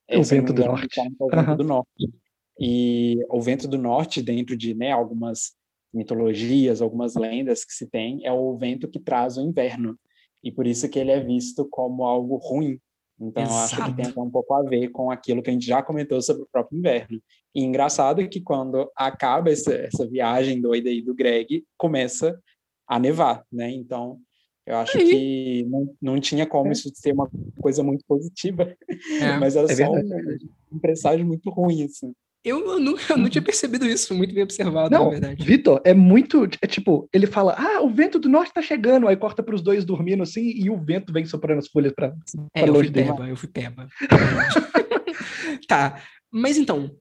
É 0.08 0.18
o 0.18 0.24
Vento 0.24 0.52
do 0.52 0.66
Norte. 0.66 1.00
o 1.20 1.30
Vento 1.30 1.40
Aham. 1.40 1.56
do 1.56 1.64
Norte. 1.64 2.14
E 2.60 3.18
o 3.30 3.42
Vento 3.42 3.68
do 3.68 3.78
Norte, 3.78 4.22
dentro 4.22 4.58
de 4.58 4.74
né, 4.74 4.92
algumas 4.92 5.54
mitologias, 5.94 6.82
algumas 6.82 7.16
lendas 7.16 7.66
que 7.66 7.74
se 7.74 7.88
tem, 7.88 8.26
é 8.26 8.32
o 8.32 8.58
vento 8.58 8.88
que 8.88 9.00
traz 9.00 9.38
o 9.38 9.42
inverno. 9.42 9.98
E 10.44 10.52
por 10.52 10.66
isso 10.66 10.90
que 10.90 10.98
ele 10.98 11.12
é 11.12 11.20
visto 11.20 11.68
como 11.70 12.04
algo 12.04 12.38
ruim. 12.38 12.80
Então, 13.22 13.44
eu 13.44 13.50
acho 13.52 13.86
que 13.86 13.94
tem 13.94 14.14
um 14.18 14.32
pouco 14.32 14.54
a 14.54 14.64
ver 14.64 14.90
com 14.90 15.12
aquilo 15.12 15.44
que 15.44 15.50
a 15.50 15.54
gente 15.54 15.66
já 15.66 15.84
comentou 15.84 16.20
sobre 16.22 16.44
o 16.44 16.48
próprio 16.52 16.80
inverno. 16.80 17.22
E 17.54 17.62
engraçado 17.62 18.28
que 18.28 18.42
quando 18.42 18.92
acaba 18.96 19.52
essa, 19.52 19.74
essa 19.74 20.08
viagem 20.08 20.60
doida 20.60 20.90
aí 20.90 21.02
do 21.02 21.14
Greg, 21.14 21.64
começa 21.78 22.40
a 22.88 22.98
nevar, 22.98 23.46
né? 23.52 23.70
Então, 23.70 24.20
eu 24.66 24.76
acho 24.78 24.98
Aí. 24.98 25.06
que 25.06 25.66
não, 25.70 25.96
não 26.02 26.20
tinha 26.20 26.46
como 26.46 26.72
isso 26.72 26.92
ser 26.96 27.14
uma 27.14 27.30
coisa 27.60 27.84
muito 27.84 28.04
positiva, 28.08 28.76
É, 29.22 29.38
mas 29.40 29.56
era 29.56 29.72
É 29.72 29.76
só 29.76 29.92
verdade, 29.92 30.08
um, 30.08 30.48
é 30.72 30.76
um 30.76 30.80
presságio 30.80 31.26
muito 31.26 31.50
ruim, 31.50 31.84
assim. 31.84 32.14
Eu, 32.44 32.80
nunca 32.80 33.14
eu 33.14 33.18
não 33.18 33.30
tinha 33.30 33.42
percebido 33.42 33.86
isso. 33.86 34.16
Muito 34.16 34.34
bem 34.34 34.44
observado, 34.44 34.90
Não, 34.90 35.06
na 35.06 35.10
verdade. 35.12 35.44
Vitor, 35.46 35.80
é 35.86 35.94
muito. 35.94 36.48
É 36.62 36.68
tipo, 36.68 37.08
ele 37.14 37.28
fala: 37.28 37.56
Ah, 37.58 37.82
o 37.82 37.90
vento 37.90 38.18
do 38.18 38.30
norte 38.30 38.54
tá 38.54 38.62
chegando. 38.62 39.08
Aí 39.08 39.16
corta 39.16 39.44
pros 39.44 39.62
dois 39.62 39.86
dormindo 39.86 40.24
assim 40.24 40.52
e 40.56 40.70
o 40.70 40.78
vento 40.78 41.14
vem 41.14 41.26
soprando 41.26 41.60
as 41.60 41.68
folhas 41.68 41.94
pra. 41.94 42.08
É, 42.56 42.62
pra 42.62 42.62
eu 42.62 42.68
fui 42.68 42.74
longe 42.74 42.90
dele. 42.90 43.08
peba, 43.10 43.30
eu 43.30 43.36
fui 43.36 43.48
peba. 43.48 43.88
tá, 45.68 46.02
mas 46.32 46.58
então, 46.58 46.96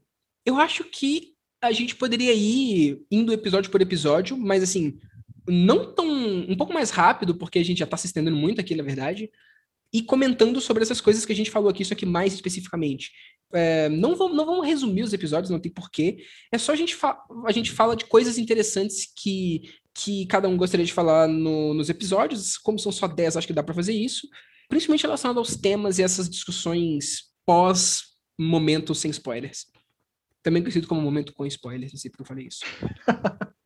eu 0.45 0.59
acho 0.59 0.85
que 0.85 1.35
a 1.63 1.73
gente 1.73 1.97
poderia 1.97 2.35
ir 2.35 3.01
indo 3.11 3.33
episódio 3.33 3.71
por 3.71 3.81
episódio, 3.81 4.37
mas 4.37 4.63
assim, 4.63 4.99
não 5.49 5.95
tão. 5.95 6.07
um 6.07 6.57
pouco 6.57 6.73
mais 6.73 6.91
rápido, 6.91 7.35
porque 7.35 7.59
a 7.59 7.65
gente 7.65 7.79
já 7.79 7.87
tá 7.87 7.97
se 7.97 8.07
estendendo 8.07 8.37
muito 8.37 8.61
aqui, 8.61 8.75
na 8.75 8.83
verdade, 8.83 9.31
e 9.93 10.03
comentando 10.03 10.61
sobre 10.61 10.83
essas 10.83 11.01
coisas 11.01 11.25
que 11.25 11.33
a 11.33 11.37
gente 11.37 11.51
falou 11.51 11.71
aqui, 11.71 11.83
isso 11.83 11.93
aqui 11.93 12.05
mais 12.05 12.35
especificamente. 12.35 13.11
É, 13.53 13.89
não, 13.89 14.15
vamos, 14.15 14.37
não 14.37 14.47
vamos 14.47 14.67
resumir 14.67 15.03
os 15.03 15.13
episódios, 15.13 15.51
não 15.51 15.59
tem 15.61 15.73
porquê. 15.73 16.25
É 16.53 16.59
só 16.59 16.73
a 16.73 16.77
gente, 16.77 16.97
a 17.47 17.53
gente 17.53 17.71
fala 17.71 17.97
de 17.97 18.05
coisas 18.05 18.39
interessantes 18.39 19.13
que, 19.17 19.63
que 19.95 20.27
cada 20.27 20.49
um 20.49 20.57
gostaria 20.57 20.87
de 20.87 20.93
falar 20.93 21.27
no- 21.29 21.75
nos 21.75 21.89
episódios. 21.89 22.57
Como 22.59 22.79
são 22.79 22.93
só 22.93 23.07
10, 23.09 23.37
acho 23.37 23.47
que 23.47 23.53
dá 23.53 23.63
para 23.63 23.75
fazer 23.75 23.93
isso. 23.93 24.29
Principalmente 24.69 25.03
relacionado 25.03 25.39
aos 25.39 25.57
temas 25.57 25.99
e 25.99 26.03
essas 26.03 26.29
discussões 26.31 27.25
pós-momento 27.45 28.95
sem 28.95 29.11
spoilers. 29.11 29.67
Também 30.43 30.63
conhecido 30.63 30.87
como 30.87 31.01
momento 31.01 31.33
com 31.35 31.45
spoilers, 31.45 31.93
não 31.93 31.99
sei 31.99 32.11
porque 32.11 32.23
eu 32.23 32.27
falei 32.27 32.47
isso. 32.47 32.61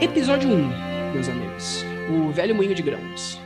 Episódio 0.00 0.48
1, 0.50 1.12
meus 1.12 1.28
amigos. 1.28 1.84
O 2.10 2.32
velho 2.32 2.54
moinho 2.54 2.74
de 2.74 2.82
grãos. 2.82 3.38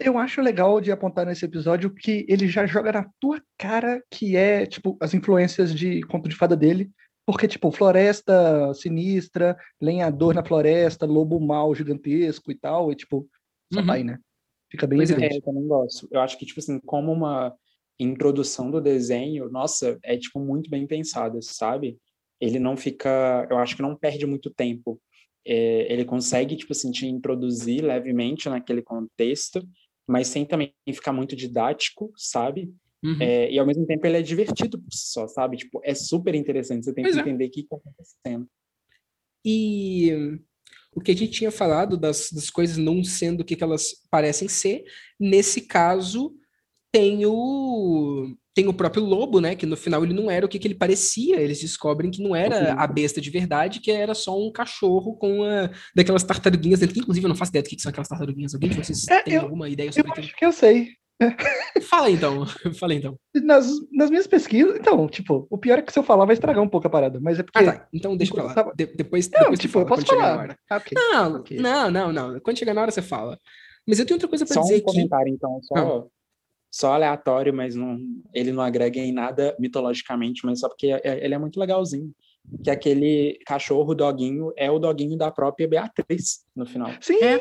Eu 0.00 0.16
acho 0.16 0.40
legal 0.40 0.80
de 0.80 0.90
apontar 0.92 1.26
nesse 1.26 1.44
episódio 1.44 1.90
que 1.92 2.24
ele 2.28 2.48
já 2.48 2.64
joga 2.66 2.92
na 2.92 3.10
tua 3.20 3.42
cara 3.58 4.02
que 4.10 4.36
é, 4.36 4.64
tipo, 4.64 4.96
as 5.00 5.12
influências 5.12 5.74
de 5.74 6.00
conto 6.02 6.28
de 6.28 6.36
fada 6.36 6.56
dele. 6.56 6.90
Porque, 7.26 7.46
tipo, 7.46 7.70
floresta 7.70 8.72
sinistra, 8.72 9.54
lenhador 9.80 10.34
na 10.34 10.42
floresta, 10.42 11.04
lobo 11.04 11.38
mau 11.38 11.74
gigantesco 11.74 12.50
e 12.50 12.54
tal, 12.54 12.90
e, 12.90 12.94
tipo, 12.96 13.28
só 13.72 13.80
Uhum. 13.80 13.86
vai, 13.86 14.02
né? 14.02 14.18
Fica 14.70 14.86
bem 14.86 14.98
Pois 14.98 15.10
é, 15.10 15.14
É, 15.14 15.16
evidente. 15.16 15.36
eu 15.36 15.42
também 15.42 15.66
gosto. 15.68 16.08
Eu 16.10 16.20
acho 16.20 16.38
que, 16.38 16.46
tipo 16.46 16.60
assim, 16.60 16.78
como 16.80 17.12
uma 17.12 17.54
introdução 18.00 18.70
do 18.70 18.80
desenho, 18.80 19.50
nossa, 19.50 19.98
é, 20.02 20.16
tipo, 20.16 20.38
muito 20.40 20.70
bem 20.70 20.86
pensada, 20.86 21.38
sabe? 21.42 21.98
Ele 22.40 22.58
não 22.58 22.76
fica, 22.76 23.46
eu 23.50 23.58
acho 23.58 23.74
que 23.76 23.82
não 23.82 23.96
perde 23.96 24.24
muito 24.24 24.48
tempo. 24.48 24.98
É, 25.48 25.90
ele 25.90 26.04
consegue, 26.04 26.56
tipo 26.56 26.72
assim, 26.72 26.90
te 26.90 27.06
introduzir 27.06 27.82
levemente 27.82 28.48
naquele 28.48 28.82
contexto, 28.82 29.66
mas 30.06 30.28
sem 30.28 30.44
também 30.44 30.74
ficar 30.92 31.12
muito 31.12 31.34
didático, 31.34 32.12
sabe? 32.16 32.70
Uhum. 33.02 33.16
É, 33.20 33.50
e 33.50 33.58
ao 33.58 33.66
mesmo 33.66 33.86
tempo 33.86 34.06
ele 34.06 34.18
é 34.18 34.22
divertido 34.22 34.78
por 34.78 34.92
si 34.92 35.12
só, 35.12 35.26
sabe? 35.26 35.56
Tipo, 35.56 35.80
é 35.84 35.94
super 35.94 36.34
interessante, 36.34 36.84
você 36.84 36.92
tem 36.92 37.04
Pois 37.04 37.14
que 37.14 37.20
é. 37.20 37.22
entender 37.22 37.46
o 37.46 37.50
que 37.50 37.60
está 37.60 37.76
acontecendo. 37.76 38.46
E 39.44 40.38
o 40.94 41.00
que 41.00 41.12
a 41.12 41.16
gente 41.16 41.32
tinha 41.32 41.50
falado 41.50 41.96
das, 41.96 42.30
das 42.32 42.50
coisas 42.50 42.76
não 42.76 43.02
sendo 43.04 43.40
o 43.40 43.44
que, 43.44 43.56
que 43.56 43.64
elas 43.64 43.94
parecem 44.10 44.48
ser, 44.48 44.84
nesse 45.18 45.62
caso 45.62 46.34
tem 46.92 47.24
o 47.24 48.34
tem 48.58 48.66
o 48.66 48.72
próprio 48.74 49.04
lobo, 49.04 49.40
né? 49.40 49.54
Que 49.54 49.64
no 49.66 49.76
final 49.76 50.02
ele 50.02 50.12
não 50.12 50.28
era 50.28 50.44
o 50.44 50.48
que, 50.48 50.58
que 50.58 50.66
ele 50.66 50.74
parecia. 50.74 51.40
Eles 51.40 51.60
descobrem 51.60 52.10
que 52.10 52.20
não 52.20 52.34
era 52.34 52.72
a 52.72 52.86
besta 52.88 53.20
de 53.20 53.30
verdade, 53.30 53.78
que 53.78 53.88
era 53.90 54.14
só 54.14 54.36
um 54.36 54.50
cachorro 54.50 55.14
com 55.16 55.38
uma 55.42 55.70
daquelas 55.94 56.24
tartaruguinhas 56.24 56.80
dentro. 56.80 56.94
Que, 56.94 57.00
inclusive, 57.00 57.24
eu 57.24 57.28
não 57.28 57.36
faço 57.36 57.50
ideia 57.52 57.62
do 57.62 57.68
que, 57.68 57.76
que 57.76 57.82
são 57.82 57.90
aquelas 57.90 58.08
tartaruguinhas. 58.08 58.52
Alguém 58.54 58.70
de 58.70 58.76
vocês 58.76 59.06
É, 59.06 59.22
tem 59.22 59.34
eu- 59.34 59.42
alguma 59.42 59.68
ideia 59.68 59.88
Eu 59.88 59.92
sobre 59.92 60.10
aquilo? 60.10 60.26
acho 60.26 60.36
que 60.36 60.44
eu 60.44 60.52
sei. 60.52 60.88
Fala 61.88 62.06
aí, 62.06 62.14
então. 62.14 62.44
Fala 62.80 62.92
aí, 62.92 62.98
então. 62.98 63.16
Nas, 63.44 63.66
nas 63.92 64.10
minhas 64.10 64.26
pesquisas, 64.26 64.76
então, 64.76 65.06
tipo, 65.08 65.46
o 65.50 65.56
pior 65.58 65.78
é 65.78 65.82
que 65.82 65.92
se 65.92 65.98
eu 65.98 66.02
falar 66.02 66.24
vai 66.24 66.34
estragar 66.34 66.62
um 66.62 66.68
pouco 66.68 66.86
a 66.86 66.90
parada, 66.90 67.18
mas 67.20 67.38
é 67.38 67.42
porque. 67.42 67.58
Ah, 67.58 67.72
tá. 67.72 67.88
Então 67.92 68.16
deixa 68.16 68.34
pra 68.34 68.44
lá. 68.44 68.54
Tava- 68.54 68.72
De- 68.76 68.86
depois, 68.94 69.28
Não, 69.30 69.40
depois 69.40 69.58
tipo, 69.60 69.78
eu 69.78 69.86
fala, 69.86 69.96
posso 69.96 70.06
chegar 70.06 70.22
na 70.36 70.36
falar. 70.36 70.58
Ah, 70.70 70.76
ok. 70.76 70.92
Não, 70.96 71.36
Ok. 71.40 71.58
não, 71.58 71.90
não, 71.90 72.12
não. 72.12 72.40
Quando 72.40 72.58
chegar 72.58 72.74
na 72.74 72.82
hora 72.82 72.90
você 72.90 73.02
fala. 73.02 73.38
Mas 73.86 73.98
eu 73.98 74.04
tenho 74.06 74.16
outra 74.16 74.28
coisa 74.28 74.44
pra 74.44 74.54
Só 74.54 74.60
dizer 74.62 74.74
um 74.74 74.76
aqui. 74.78 74.84
comentário, 74.86 75.32
então, 75.32 75.60
só, 75.62 75.74
Ah. 75.76 76.17
Só 76.70 76.92
aleatório, 76.94 77.52
mas 77.54 77.74
não, 77.74 77.98
ele 78.34 78.52
não 78.52 78.62
agrega 78.62 78.98
em 78.98 79.12
nada 79.12 79.56
mitologicamente, 79.58 80.44
mas 80.44 80.60
só 80.60 80.68
porque 80.68 80.88
é- 80.88 81.24
ele 81.24 81.34
é 81.34 81.38
muito 81.38 81.58
legalzinho. 81.58 82.12
Que 82.64 82.70
aquele 82.70 83.38
cachorro, 83.46 83.94
doguinho, 83.94 84.52
é 84.56 84.70
o 84.70 84.78
doguinho 84.78 85.16
da 85.18 85.30
própria 85.30 85.68
Beatriz, 85.68 86.44
no 86.56 86.64
final. 86.66 86.90
Sim, 87.00 87.18
É. 87.22 87.38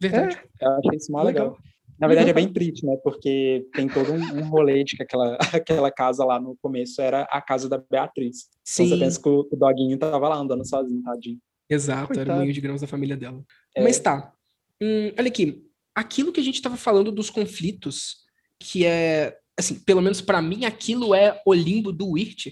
Verdade. 0.00 0.38
Eu 0.60 0.70
achei 0.78 0.96
isso 0.96 1.10
mó 1.10 1.22
legal. 1.22 1.46
Legal. 1.48 1.58
Na 2.00 2.06
verdade, 2.06 2.30
é 2.30 2.32
bem 2.32 2.52
triste, 2.52 2.86
né? 2.86 2.96
Porque 3.02 3.66
tem 3.74 3.88
todo 3.88 4.12
um, 4.12 4.16
um 4.38 4.48
rolê 4.48 4.84
de 4.84 4.96
que 4.96 5.02
aquela, 5.02 5.36
aquela 5.52 5.90
casa 5.90 6.24
lá 6.24 6.38
no 6.40 6.56
começo 6.62 7.02
era 7.02 7.22
a 7.22 7.42
casa 7.42 7.68
da 7.68 7.78
Beatriz. 7.90 8.42
Então 8.42 8.86
Sim, 8.86 8.88
você 8.90 8.96
pensa 8.98 9.20
que 9.20 9.28
o, 9.28 9.48
o 9.50 9.56
doguinho 9.56 9.98
tava 9.98 10.28
lá 10.28 10.36
andando 10.36 10.64
sozinho, 10.64 11.02
tadinho. 11.02 11.38
exato. 11.68 12.12
Era 12.12 12.12
o 12.12 12.16
Coitado. 12.18 12.38
moinho 12.38 12.52
de 12.52 12.60
grãos 12.60 12.80
da 12.80 12.86
família 12.86 13.16
dela. 13.16 13.42
É. 13.76 13.82
Mas 13.82 13.98
tá. 13.98 14.32
Hum, 14.80 15.10
olha 15.18 15.26
aqui. 15.26 15.64
Aquilo 15.92 16.32
que 16.32 16.38
a 16.38 16.44
gente 16.44 16.62
tava 16.62 16.76
falando 16.76 17.10
dos 17.10 17.28
conflitos, 17.28 18.18
que 18.60 18.84
é, 18.84 19.36
assim, 19.58 19.74
pelo 19.80 20.00
menos 20.02 20.20
pra 20.20 20.40
mim, 20.42 20.64
aquilo 20.64 21.14
é 21.14 21.40
o 21.46 21.52
limbo 21.54 21.92
do 21.92 22.10
Wirt. 22.10 22.48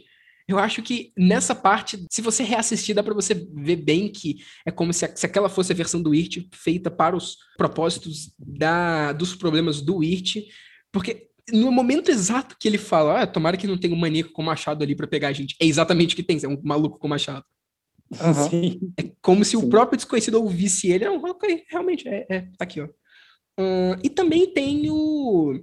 Eu 0.48 0.58
acho 0.60 0.80
que 0.80 1.12
nessa 1.18 1.54
parte, 1.56 2.06
se 2.10 2.22
você 2.22 2.44
reassistir, 2.44 2.94
dá 2.94 3.02
pra 3.02 3.12
você 3.14 3.34
ver 3.34 3.76
bem 3.76 4.08
que 4.08 4.36
é 4.64 4.70
como 4.70 4.92
se, 4.92 5.04
a- 5.04 5.16
se 5.16 5.26
aquela 5.26 5.48
fosse 5.48 5.72
a 5.72 5.74
versão 5.74 6.00
do 6.00 6.10
Wirt 6.10 6.46
feita 6.54 6.88
para 6.90 7.16
os 7.16 7.36
propósitos 7.56 8.32
da, 8.38 9.12
dos 9.12 9.34
problemas 9.34 9.80
do 9.80 9.96
Wirt. 9.96 10.36
Porque 10.92 11.26
no 11.52 11.72
momento 11.72 12.10
exato 12.12 12.56
que 12.60 12.68
ele 12.68 12.78
fala, 12.78 13.22
ah, 13.22 13.26
tomara 13.26 13.56
que 13.56 13.66
não 13.66 13.76
tenha 13.76 13.92
um 13.94 13.98
maníaco 13.98 14.30
com 14.32 14.42
machado 14.42 14.84
ali 14.84 14.94
pra 14.94 15.06
pegar 15.08 15.28
a 15.28 15.32
gente, 15.32 15.56
é 15.60 15.66
exatamente 15.66 16.14
o 16.14 16.16
que 16.16 16.22
tem, 16.22 16.38
é 16.42 16.48
um 16.48 16.60
maluco 16.62 16.98
com 16.98 17.08
machado. 17.08 17.44
Aham. 18.20 18.48
Sim. 18.48 18.80
Como 19.20 19.44
se 19.44 19.56
o 19.56 19.62
Sim. 19.62 19.68
próprio 19.68 19.96
desconhecido 19.96 20.40
ouvisse 20.40 20.88
ele. 20.92 21.06
Não, 21.06 21.16
ok, 21.24 21.64
realmente, 21.68 22.06
é, 22.08 22.24
é, 22.30 22.40
tá 22.56 22.62
aqui, 22.64 22.80
ó. 22.80 22.88
Ahn, 23.58 23.98
e 24.04 24.08
também 24.10 24.52
tem 24.52 24.88
o, 24.90 25.54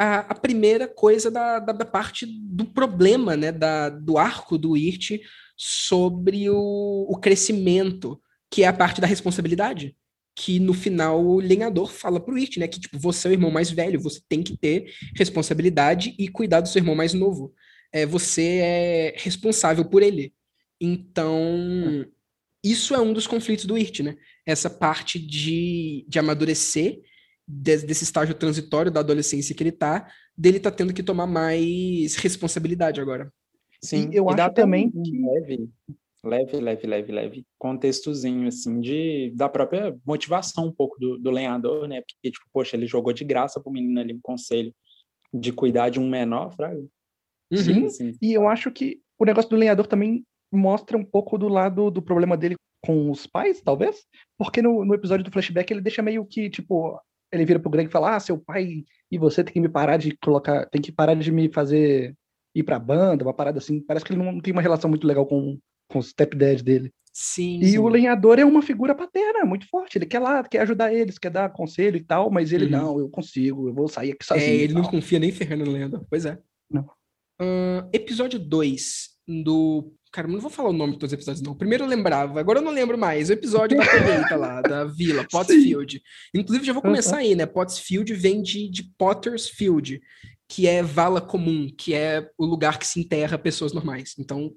a, 0.00 0.20
a 0.20 0.34
primeira 0.34 0.88
coisa 0.88 1.30
da, 1.30 1.58
da, 1.58 1.74
da 1.74 1.84
parte 1.84 2.24
do 2.24 2.64
problema, 2.64 3.36
né, 3.36 3.52
da, 3.52 3.90
do 3.90 4.16
arco 4.16 4.56
do 4.56 4.74
Irt 4.74 5.20
sobre 5.54 6.48
o, 6.48 7.06
o 7.06 7.16
crescimento, 7.18 8.18
que 8.50 8.62
é 8.62 8.66
a 8.66 8.72
parte 8.72 8.98
da 8.98 9.06
responsabilidade. 9.06 9.94
Que 10.34 10.58
no 10.58 10.72
final 10.72 11.22
o 11.22 11.38
lenhador 11.38 11.92
fala 11.92 12.18
pro 12.18 12.38
Irt, 12.38 12.56
né, 12.56 12.66
que 12.66 12.80
tipo, 12.80 12.98
você 12.98 13.28
é 13.28 13.30
o 13.30 13.34
irmão 13.34 13.50
mais 13.50 13.70
velho, 13.70 14.00
você 14.00 14.22
tem 14.26 14.42
que 14.42 14.56
ter 14.56 14.90
responsabilidade 15.14 16.14
e 16.18 16.28
cuidar 16.28 16.62
do 16.62 16.68
seu 16.70 16.80
irmão 16.80 16.94
mais 16.94 17.12
novo. 17.12 17.52
É, 17.92 18.06
você 18.06 18.60
é 18.62 19.14
responsável 19.18 19.84
por 19.84 20.02
ele. 20.02 20.32
Então, 20.80 22.06
isso 22.64 22.94
é 22.94 23.00
um 23.00 23.12
dos 23.12 23.26
conflitos 23.26 23.66
do 23.66 23.76
IRT, 23.76 24.02
né? 24.02 24.16
Essa 24.46 24.70
parte 24.70 25.18
de, 25.18 26.06
de 26.08 26.18
amadurecer 26.18 27.02
desse 27.52 28.04
estágio 28.04 28.34
transitório 28.34 28.90
da 28.90 29.00
adolescência 29.00 29.54
que 29.54 29.62
ele 29.62 29.72
tá, 29.72 30.08
dele 30.36 30.60
tá 30.60 30.70
tendo 30.70 30.94
que 30.94 31.02
tomar 31.02 31.26
mais 31.26 32.14
responsabilidade 32.16 33.00
agora. 33.00 33.32
Sim, 33.82 34.10
eu 34.12 34.26
dá 34.26 34.46
acho 34.46 34.54
também 34.54 34.90
que- 34.90 35.20
leve, 35.20 35.68
leve, 36.22 36.60
leve, 36.60 36.86
leve, 36.86 37.12
leve 37.12 37.46
contextozinho, 37.58 38.46
assim, 38.46 38.80
de, 38.80 39.32
da 39.34 39.48
própria 39.48 39.96
motivação 40.06 40.66
um 40.66 40.72
pouco 40.72 40.98
do, 41.00 41.18
do 41.18 41.30
lenhador, 41.30 41.88
né? 41.88 42.02
Porque, 42.02 42.30
tipo, 42.30 42.44
poxa, 42.52 42.76
ele 42.76 42.86
jogou 42.86 43.12
de 43.12 43.24
graça 43.24 43.58
pro 43.60 43.72
menino 43.72 43.98
ali 44.00 44.14
um 44.14 44.20
conselho 44.22 44.72
de 45.32 45.52
cuidar 45.52 45.88
de 45.88 45.98
um 45.98 46.08
menor, 46.08 46.54
fraga. 46.54 46.82
Sim. 47.52 47.86
Assim, 47.86 48.12
E 48.20 48.32
eu 48.32 48.48
acho 48.48 48.70
que 48.70 49.00
o 49.18 49.24
negócio 49.24 49.50
do 49.50 49.56
lenhador 49.56 49.86
também 49.86 50.24
mostra 50.52 50.96
um 50.96 51.04
pouco 51.04 51.38
do 51.38 51.48
lado 51.48 51.90
do 51.90 52.02
problema 52.02 52.36
dele 52.36 52.56
com 52.84 53.10
os 53.10 53.26
pais, 53.26 53.60
talvez. 53.60 54.04
Porque 54.38 54.60
no, 54.62 54.84
no 54.84 54.94
episódio 54.94 55.24
do 55.24 55.30
flashback 55.30 55.72
ele 55.72 55.80
deixa 55.80 56.02
meio 56.02 56.24
que, 56.24 56.50
tipo, 56.50 56.98
ele 57.32 57.44
vira 57.44 57.58
pro 57.60 57.70
Greg 57.70 57.88
e 57.88 57.92
fala: 57.92 58.16
Ah, 58.16 58.20
seu 58.20 58.38
pai 58.38 58.84
e 59.10 59.18
você 59.18 59.42
tem 59.44 59.52
que 59.54 59.60
me 59.60 59.68
parar 59.68 59.96
de 59.96 60.16
colocar, 60.18 60.66
tem 60.66 60.80
que 60.80 60.92
parar 60.92 61.14
de 61.14 61.30
me 61.32 61.48
fazer 61.52 62.14
ir 62.54 62.62
pra 62.62 62.78
banda, 62.78 63.24
uma 63.24 63.34
parada 63.34 63.58
assim. 63.58 63.80
Parece 63.80 64.04
que 64.04 64.12
ele 64.12 64.22
não 64.22 64.40
tem 64.40 64.52
uma 64.52 64.62
relação 64.62 64.88
muito 64.90 65.06
legal 65.06 65.26
com, 65.26 65.58
com 65.88 65.98
o 65.98 66.02
stepdad 66.02 66.62
dele. 66.62 66.90
Sim. 67.12 67.58
E 67.60 67.70
sim. 67.70 67.78
o 67.78 67.88
lenhador 67.88 68.38
é 68.38 68.44
uma 68.44 68.62
figura 68.62 68.94
paterna, 68.94 69.44
muito 69.44 69.68
forte. 69.68 69.98
Ele 69.98 70.06
quer 70.06 70.20
lá, 70.20 70.44
quer 70.44 70.60
ajudar 70.60 70.92
eles, 70.94 71.18
quer 71.18 71.30
dar 71.30 71.50
conselho 71.50 71.96
e 71.96 72.04
tal, 72.04 72.30
mas 72.30 72.52
ele, 72.52 72.66
Uhum. 72.66 72.70
não, 72.70 72.98
eu 73.00 73.08
consigo, 73.08 73.68
eu 73.68 73.74
vou 73.74 73.88
sair 73.88 74.12
aqui 74.12 74.22
É, 74.22 74.24
sozinho. 74.24 74.54
e 74.54 74.60
ele 74.62 74.74
não 74.74 74.82
confia 74.84 75.18
nem 75.18 75.32
ferrando 75.32 75.64
no 75.64 75.72
lenhador. 75.72 76.04
Pois 76.08 76.24
é. 76.24 76.38
Não. 76.70 76.88
Ahn, 77.40 77.88
episódio 77.92 78.38
2 78.38 79.08
do. 79.26 79.92
Cara, 80.12 80.26
eu 80.26 80.32
não 80.32 80.40
vou 80.40 80.50
falar 80.50 80.70
o 80.70 80.72
nome 80.72 80.94
de 80.94 80.98
todos 80.98 81.10
os 81.12 81.14
episódios, 81.14 81.40
não. 81.42 81.54
Primeiro 81.54 81.84
eu 81.84 81.88
lembrava, 81.88 82.40
agora 82.40 82.58
eu 82.58 82.62
não 82.64 82.72
lembro 82.72 82.98
mais. 82.98 83.28
O 83.30 83.32
episódio 83.32 83.78
da 83.78 83.86
colheita 83.86 84.36
lá, 84.36 84.60
da 84.60 84.84
vila, 84.84 85.24
Pottsfield. 85.30 86.02
Inclusive, 86.34 86.64
já 86.66 86.72
vou 86.72 86.82
começar 86.82 87.18
aí, 87.18 87.34
né? 87.36 87.46
Pottsfield 87.46 88.12
vem 88.14 88.42
de, 88.42 88.68
de 88.68 88.82
Potter's 88.98 89.48
Field, 89.48 90.00
que 90.48 90.66
é 90.66 90.82
vala 90.82 91.20
comum, 91.20 91.68
que 91.78 91.94
é 91.94 92.28
o 92.36 92.44
lugar 92.44 92.76
que 92.78 92.86
se 92.86 92.98
enterra 92.98 93.38
pessoas 93.38 93.72
normais. 93.72 94.14
Então, 94.18 94.52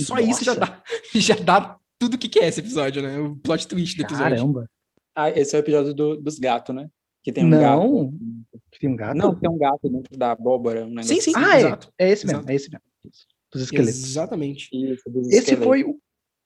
só 0.00 0.18
isso 0.18 0.44
já 0.44 0.54
Nossa. 0.56 0.72
dá, 0.72 0.82
já 1.14 1.34
dá 1.36 1.76
tudo 1.96 2.14
o 2.14 2.18
que, 2.18 2.28
que 2.28 2.40
é 2.40 2.48
esse 2.48 2.58
episódio, 2.60 3.00
né? 3.00 3.18
O 3.20 3.36
plot 3.36 3.68
twist 3.68 3.96
do 3.96 4.02
episódio. 4.02 4.36
Caramba. 4.36 4.68
Ah, 5.14 5.30
esse 5.30 5.54
é 5.54 5.58
o 5.58 5.62
episódio 5.62 5.94
do- 5.94 6.16
dos 6.20 6.38
gatos, 6.40 6.74
né? 6.74 6.88
Que 7.22 7.32
tem 7.32 7.44
um 7.44 7.50
gato. 7.50 7.82
Não. 7.84 8.12
Tem 8.80 8.90
um 8.90 8.96
gato? 8.96 9.16
Não, 9.16 9.34
tem 9.34 9.50
um 9.50 9.58
gato 9.58 9.88
dentro 9.88 10.16
da 10.18 10.32
abóbora. 10.32 10.84
Um 10.84 11.02
Sim, 11.02 11.20
sim, 11.20 11.32
assim. 11.36 11.44
Ah, 11.44 11.56
é. 11.56 11.60
exato. 11.60 11.92
É 11.98 12.10
esse 12.10 12.26
mesmo, 12.26 12.38
Exato. 12.40 12.50
é 12.50 12.54
esse 12.56 12.70
mesmo. 12.70 12.84
Dos 13.52 13.62
esqueletos. 13.62 14.02
Exatamente. 14.04 14.68
Isso, 14.72 15.02
dos 15.08 15.26
Esse 15.28 15.38
esqueletos. 15.38 15.64
foi, 15.66 15.84
o- 15.84 15.98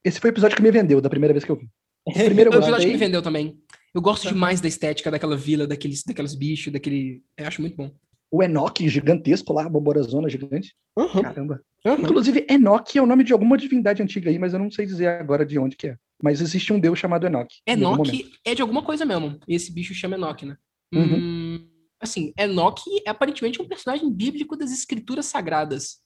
esse 0.05 0.21
foi 0.21 0.31
o 0.31 0.33
episódio 0.33 0.57
que 0.57 0.63
me 0.63 0.71
vendeu, 0.71 1.01
da 1.01 1.11
primeira 1.11 1.33
vez 1.33 1.45
que 1.45 1.51
eu 1.51 1.57
vi. 1.57 1.69
O 2.07 2.13
primeiro 2.13 2.51
O 2.51 2.55
eu 2.55 2.59
episódio 2.61 2.87
que 2.87 2.93
me 2.93 2.99
vendeu 2.99 3.23
também. 3.23 3.59
Eu 3.95 4.01
gosto 4.03 4.27
demais 4.27 4.61
da 4.61 4.67
estética 4.69 5.11
daquela 5.11 5.37
vila, 5.37 5.67
daqueles, 5.67 6.03
daqueles 6.03 6.35
bichos, 6.35 6.73
daquele. 6.73 7.23
Eu 7.37 7.47
acho 7.47 7.61
muito 7.61 7.77
bom. 7.77 7.91
O 8.31 8.43
Enoch 8.43 8.89
gigantesco 8.89 9.53
lá, 9.53 9.67
a 9.67 9.69
boborazona 9.69 10.29
gigante. 10.29 10.75
Caramba. 11.23 11.61
Aham. 11.85 12.01
Inclusive, 12.03 12.47
Enoch 12.49 12.97
é 12.97 13.03
o 13.03 13.07
nome 13.07 13.23
de 13.23 13.33
alguma 13.33 13.59
divindade 13.59 14.03
antiga 14.03 14.31
aí, 14.31 14.39
mas 14.39 14.53
eu 14.55 14.59
não 14.59 14.71
sei 14.71 14.87
dizer 14.87 15.07
agora 15.09 15.45
de 15.45 15.59
onde 15.59 15.77
que 15.77 15.89
é. 15.89 15.97
Mas 16.23 16.41
existe 16.41 16.73
um 16.73 16.81
deus 16.81 16.99
chamado 16.99 17.27
Enoch. 17.27 17.55
Enoch 17.67 18.31
é 18.45 18.55
de 18.55 18.63
alguma 18.63 18.83
coisa 18.83 19.05
mesmo. 19.05 19.39
E 19.47 19.55
esse 19.55 19.71
bicho 19.73 19.93
chama 19.93 20.17
Enoch, 20.17 20.47
né? 20.47 20.57
Uhum. 20.95 21.17
Hum, 21.17 21.69
assim, 22.01 22.33
Enoch 22.39 22.81
é 23.07 23.11
aparentemente 23.11 23.61
um 23.61 23.69
personagem 23.69 24.11
bíblico 24.11 24.57
das 24.57 24.73
escrituras 24.73 25.27
sagradas. 25.27 25.99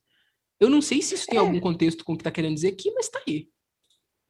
Eu 0.61 0.69
não 0.71 0.81
sei 0.81 1.03
se 1.03 1.15
isso 1.15 1.27
tem 1.27 1.37
É. 1.37 1.41
algum 1.41 1.61
contexto 1.61 2.05
com 2.05 2.13
o 2.15 2.17
que 2.17 2.25
tá 2.25 2.31
querendo 2.31 2.55
dizer 2.55 2.69
aqui, 2.69 2.91
mas 2.93 3.09
tá 3.09 3.21
aí. 3.27 3.49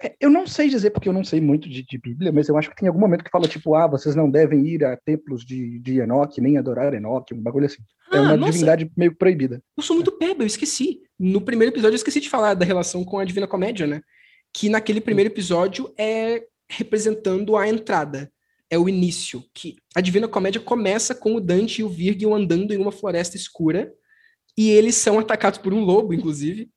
É, 0.02 0.14
eu 0.20 0.28
não 0.28 0.46
sei 0.46 0.68
dizer 0.68 0.90
porque 0.90 1.08
eu 1.08 1.12
não 1.12 1.24
sei 1.24 1.40
muito 1.40 1.68
de, 1.70 1.82
de 1.82 1.96
Bíblia, 1.98 2.30
mas 2.30 2.48
eu 2.48 2.58
acho 2.58 2.68
que 2.68 2.76
tem 2.76 2.86
algum 2.86 3.00
momento 3.00 3.24
que 3.24 3.30
fala, 3.30 3.48
tipo, 3.48 3.74
ah, 3.74 3.86
vocês 3.86 4.14
não 4.14 4.30
devem 4.30 4.66
ir 4.66 4.84
a 4.84 4.94
templos 4.96 5.42
de, 5.44 5.78
de 5.78 6.00
Enoch, 6.00 6.38
nem 6.38 6.58
adorar 6.58 6.92
Enoch, 6.92 7.32
um 7.32 7.40
bagulho 7.40 7.64
assim. 7.64 7.82
é 8.12 8.18
Ah, 8.18 8.20
uma 8.22 8.36
nossa, 8.36 8.52
divindade 8.52 8.90
meio 8.94 9.14
proibida. 9.16 9.62
eu 9.76 9.82
sou 9.82 9.96
muito 9.96 10.12
peba, 10.12 10.42
eu 10.42 10.46
esqueci. 10.46 11.00
No 11.18 11.40
primeiro 11.40 11.72
episódio 11.72 11.94
eu 11.94 11.96
esqueci 11.96 12.20
de 12.20 12.28
falar 12.28 12.52
da 12.52 12.66
relação 12.66 13.02
com 13.04 13.18
a 13.18 13.24
Divina 13.24 13.46
Comédia, 13.46 13.86
né? 13.86 14.02
Que 14.52 14.68
naquele 14.68 15.00
primeiro 15.00 15.30
episódio 15.30 15.90
é 15.98 16.42
representando 16.68 17.56
a 17.56 17.66
entrada. 17.66 18.30
É 18.68 18.76
o 18.78 18.88
início. 18.90 19.42
Que 19.54 19.76
a 19.94 20.00
Divina 20.02 20.28
Comédia 20.28 20.60
começa 20.60 21.14
com 21.14 21.36
o 21.36 21.40
Dante 21.40 21.80
e 21.80 21.84
o 21.84 21.88
Virgil 21.88 22.34
andando 22.34 22.74
em 22.74 22.76
uma 22.78 22.92
floresta 22.92 23.36
escura. 23.36 23.90
E 24.56 24.70
eles 24.70 24.94
são 24.96 25.18
atacados 25.18 25.58
por 25.58 25.74
um 25.74 25.84
lobo, 25.84 26.14
inclusive. 26.14 26.70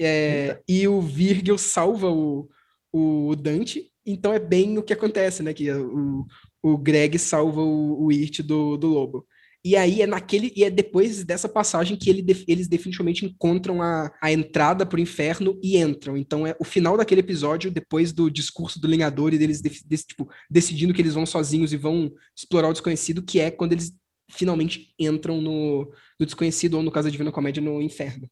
É, 0.00 0.60
e 0.66 0.88
o 0.88 1.00
Virgil 1.00 1.58
salva 1.58 2.10
o, 2.10 2.48
o 2.92 3.36
Dante. 3.36 3.90
Então 4.04 4.32
é 4.32 4.38
bem 4.38 4.78
o 4.78 4.82
que 4.82 4.92
acontece, 4.92 5.42
né? 5.42 5.52
Que 5.52 5.70
o, 5.70 6.26
o 6.62 6.78
Greg 6.78 7.18
salva 7.18 7.60
o, 7.60 8.04
o 8.04 8.12
Irt 8.12 8.40
do, 8.40 8.76
do 8.76 8.88
lobo. 8.88 9.26
E 9.62 9.76
aí 9.76 10.00
é 10.00 10.06
naquele 10.06 10.50
e 10.56 10.64
é 10.64 10.70
depois 10.70 11.22
dessa 11.22 11.46
passagem 11.46 11.94
que 11.94 12.08
ele, 12.08 12.24
eles 12.48 12.66
definitivamente 12.66 13.26
encontram 13.26 13.82
a, 13.82 14.10
a 14.20 14.32
entrada 14.32 14.86
pro 14.86 14.98
inferno 14.98 15.58
e 15.62 15.76
entram. 15.76 16.16
Então 16.16 16.46
é 16.46 16.56
o 16.58 16.64
final 16.64 16.96
daquele 16.96 17.20
episódio, 17.20 17.70
depois 17.70 18.10
do 18.10 18.30
discurso 18.30 18.80
do 18.80 18.88
linhador 18.88 19.34
e 19.34 19.38
deles 19.38 19.60
de, 19.60 19.68
de, 19.84 19.96
tipo, 19.98 20.30
decidindo 20.50 20.94
que 20.94 21.02
eles 21.02 21.12
vão 21.12 21.26
sozinhos 21.26 21.74
e 21.74 21.76
vão 21.76 22.10
explorar 22.34 22.70
o 22.70 22.72
desconhecido, 22.72 23.22
que 23.22 23.38
é 23.38 23.50
quando 23.50 23.72
eles 23.72 23.92
finalmente 24.30 24.94
entram 24.98 25.42
no, 25.42 25.92
no 26.20 26.26
desconhecido, 26.26 26.74
ou 26.74 26.82
no 26.82 26.90
caso 26.90 27.08
da 27.08 27.10
Divina 27.10 27.32
Comédia, 27.32 27.62
no 27.62 27.80
inferno. 27.80 28.30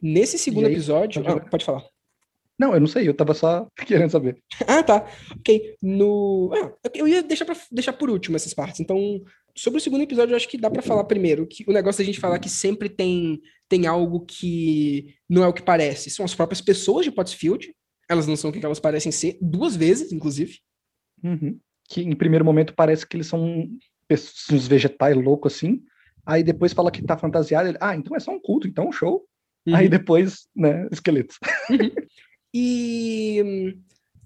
Nesse 0.00 0.38
segundo 0.38 0.66
aí, 0.66 0.72
episódio. 0.72 1.26
Ah, 1.26 1.40
pode 1.40 1.64
falar. 1.64 1.82
Não, 2.58 2.74
eu 2.74 2.78
não 2.78 2.86
sei, 2.86 3.08
eu 3.08 3.14
tava 3.14 3.32
só 3.32 3.66
querendo 3.86 4.10
saber. 4.10 4.38
ah, 4.66 4.82
tá. 4.82 5.08
Ok. 5.38 5.76
No. 5.82 6.52
Ah, 6.54 6.90
eu 6.94 7.08
ia 7.08 7.22
deixar, 7.22 7.46
pra, 7.46 7.56
deixar 7.72 7.94
por 7.94 8.10
último 8.10 8.36
essas 8.36 8.52
partes. 8.52 8.78
Então, 8.80 9.22
sobre 9.56 9.78
o 9.78 9.82
segundo 9.82 10.02
episódio, 10.02 10.34
eu 10.34 10.36
acho 10.36 10.48
que 10.48 10.58
dá 10.58 10.70
para 10.70 10.82
falar 10.82 11.04
primeiro. 11.04 11.46
que 11.46 11.64
O 11.66 11.72
negócio 11.72 11.98
da 11.98 12.04
gente 12.04 12.20
falar 12.20 12.38
que 12.38 12.50
sempre 12.50 12.90
tem, 12.90 13.40
tem 13.68 13.86
algo 13.86 14.20
que 14.20 15.16
não 15.28 15.42
é 15.42 15.48
o 15.48 15.52
que 15.52 15.62
parece. 15.62 16.10
São 16.10 16.24
as 16.24 16.34
próprias 16.34 16.60
pessoas 16.60 17.06
de 17.06 17.10
Pottsfield. 17.10 17.74
Elas 18.08 18.26
não 18.26 18.36
são 18.36 18.50
o 18.50 18.52
que 18.52 18.64
elas 18.64 18.78
parecem 18.78 19.10
ser, 19.10 19.38
duas 19.40 19.74
vezes, 19.74 20.12
inclusive. 20.12 20.58
Uhum. 21.22 21.58
Que 21.88 22.02
em 22.02 22.14
primeiro 22.14 22.44
momento 22.44 22.74
parece 22.74 23.06
que 23.06 23.16
eles 23.16 23.26
são 23.26 23.66
uns 24.52 24.68
vegetais 24.68 25.16
loucos 25.16 25.54
assim. 25.54 25.82
Aí 26.26 26.42
depois 26.42 26.72
fala 26.72 26.90
que 26.90 27.02
tá 27.02 27.16
fantasiado. 27.16 27.68
Ele, 27.68 27.78
ah, 27.80 27.94
então 27.94 28.16
é 28.16 28.20
só 28.20 28.32
um 28.32 28.40
culto, 28.40 28.66
então 28.66 28.88
um 28.88 28.92
show. 28.92 29.24
Uhum. 29.66 29.74
Aí 29.74 29.88
depois, 29.88 30.48
né, 30.54 30.88
esqueletos. 30.90 31.38
Uhum. 31.70 31.90
E 32.56 33.74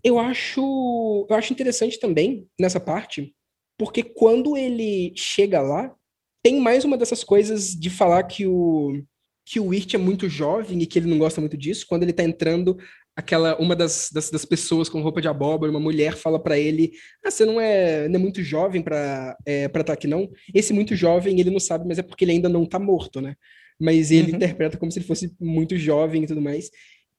eu 0.05 0.19
acho, 0.19 1.27
eu 1.31 1.35
acho 1.35 1.53
interessante 1.53 1.99
também 1.99 2.47
nessa 2.61 2.79
parte, 2.79 3.35
porque 3.79 4.03
quando 4.03 4.55
ele 4.55 5.15
chega 5.17 5.63
lá, 5.63 5.95
tem 6.43 6.61
mais 6.61 6.85
uma 6.85 6.99
dessas 6.99 7.25
coisas 7.25 7.71
de 7.75 7.89
falar 7.89 8.23
que 8.25 8.47
o 8.47 9.03
que 9.51 9.59
o 9.59 9.69
Wirt 9.69 9.95
é 9.95 9.99
muito 9.99 10.29
jovem 10.29 10.83
e 10.83 10.87
que 10.87 10.99
ele 10.99 11.09
não 11.09 11.17
gosta 11.17 11.41
muito 11.41 11.57
disso. 11.57 11.87
Quando 11.89 12.03
ele 12.03 12.13
tá 12.13 12.23
entrando, 12.23 12.77
aquela 13.19 13.61
uma 13.61 13.75
das, 13.75 14.11
das, 14.13 14.31
das 14.31 14.45
pessoas 14.45 14.89
com 14.89 15.03
roupa 15.03 15.21
de 15.21 15.27
abóbora, 15.27 15.73
uma 15.73 15.81
mulher, 15.81 16.15
fala 16.15 16.39
para 16.39 16.57
ele: 16.57 16.93
Ah, 17.25 17.33
você 17.33 17.45
não 17.45 17.61
é, 17.61 18.09
não 18.09 18.15
é 18.15 18.23
muito 18.23 18.45
jovem 18.45 18.81
para 18.81 19.37
é, 19.45 19.65
estar 19.65 19.83
tá 19.83 19.93
aqui, 19.93 20.07
não? 20.07 20.31
Esse 20.55 20.73
muito 20.73 20.95
jovem, 20.95 21.41
ele 21.41 21.51
não 21.51 21.59
sabe, 21.59 21.85
mas 21.85 21.99
é 21.99 22.03
porque 22.03 22.25
ele 22.25 22.31
ainda 22.31 22.49
não 22.49 22.65
tá 22.65 22.79
morto, 22.79 23.21
né? 23.21 23.35
Mas 23.79 24.13
ele 24.13 24.31
uhum. 24.31 24.37
interpreta 24.37 24.77
como 24.77 24.93
se 24.93 25.01
ele 25.01 25.07
fosse 25.07 25.35
muito 25.41 25.77
jovem 25.77 26.23
e 26.23 26.27
tudo 26.29 26.41
mais. 26.41 26.71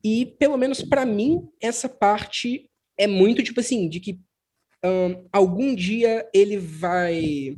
E, 0.02 0.26
pelo 0.40 0.56
menos 0.56 0.82
para 0.82 1.06
mim, 1.06 1.42
essa 1.62 1.90
parte 1.90 2.70
é 2.98 3.06
muito 3.06 3.44
tipo 3.44 3.60
assim, 3.60 3.90
de 3.90 4.00
que 4.00 4.18
um, 4.84 5.28
algum 5.34 5.76
dia 5.76 6.26
ele 6.34 6.56
vai 6.58 7.58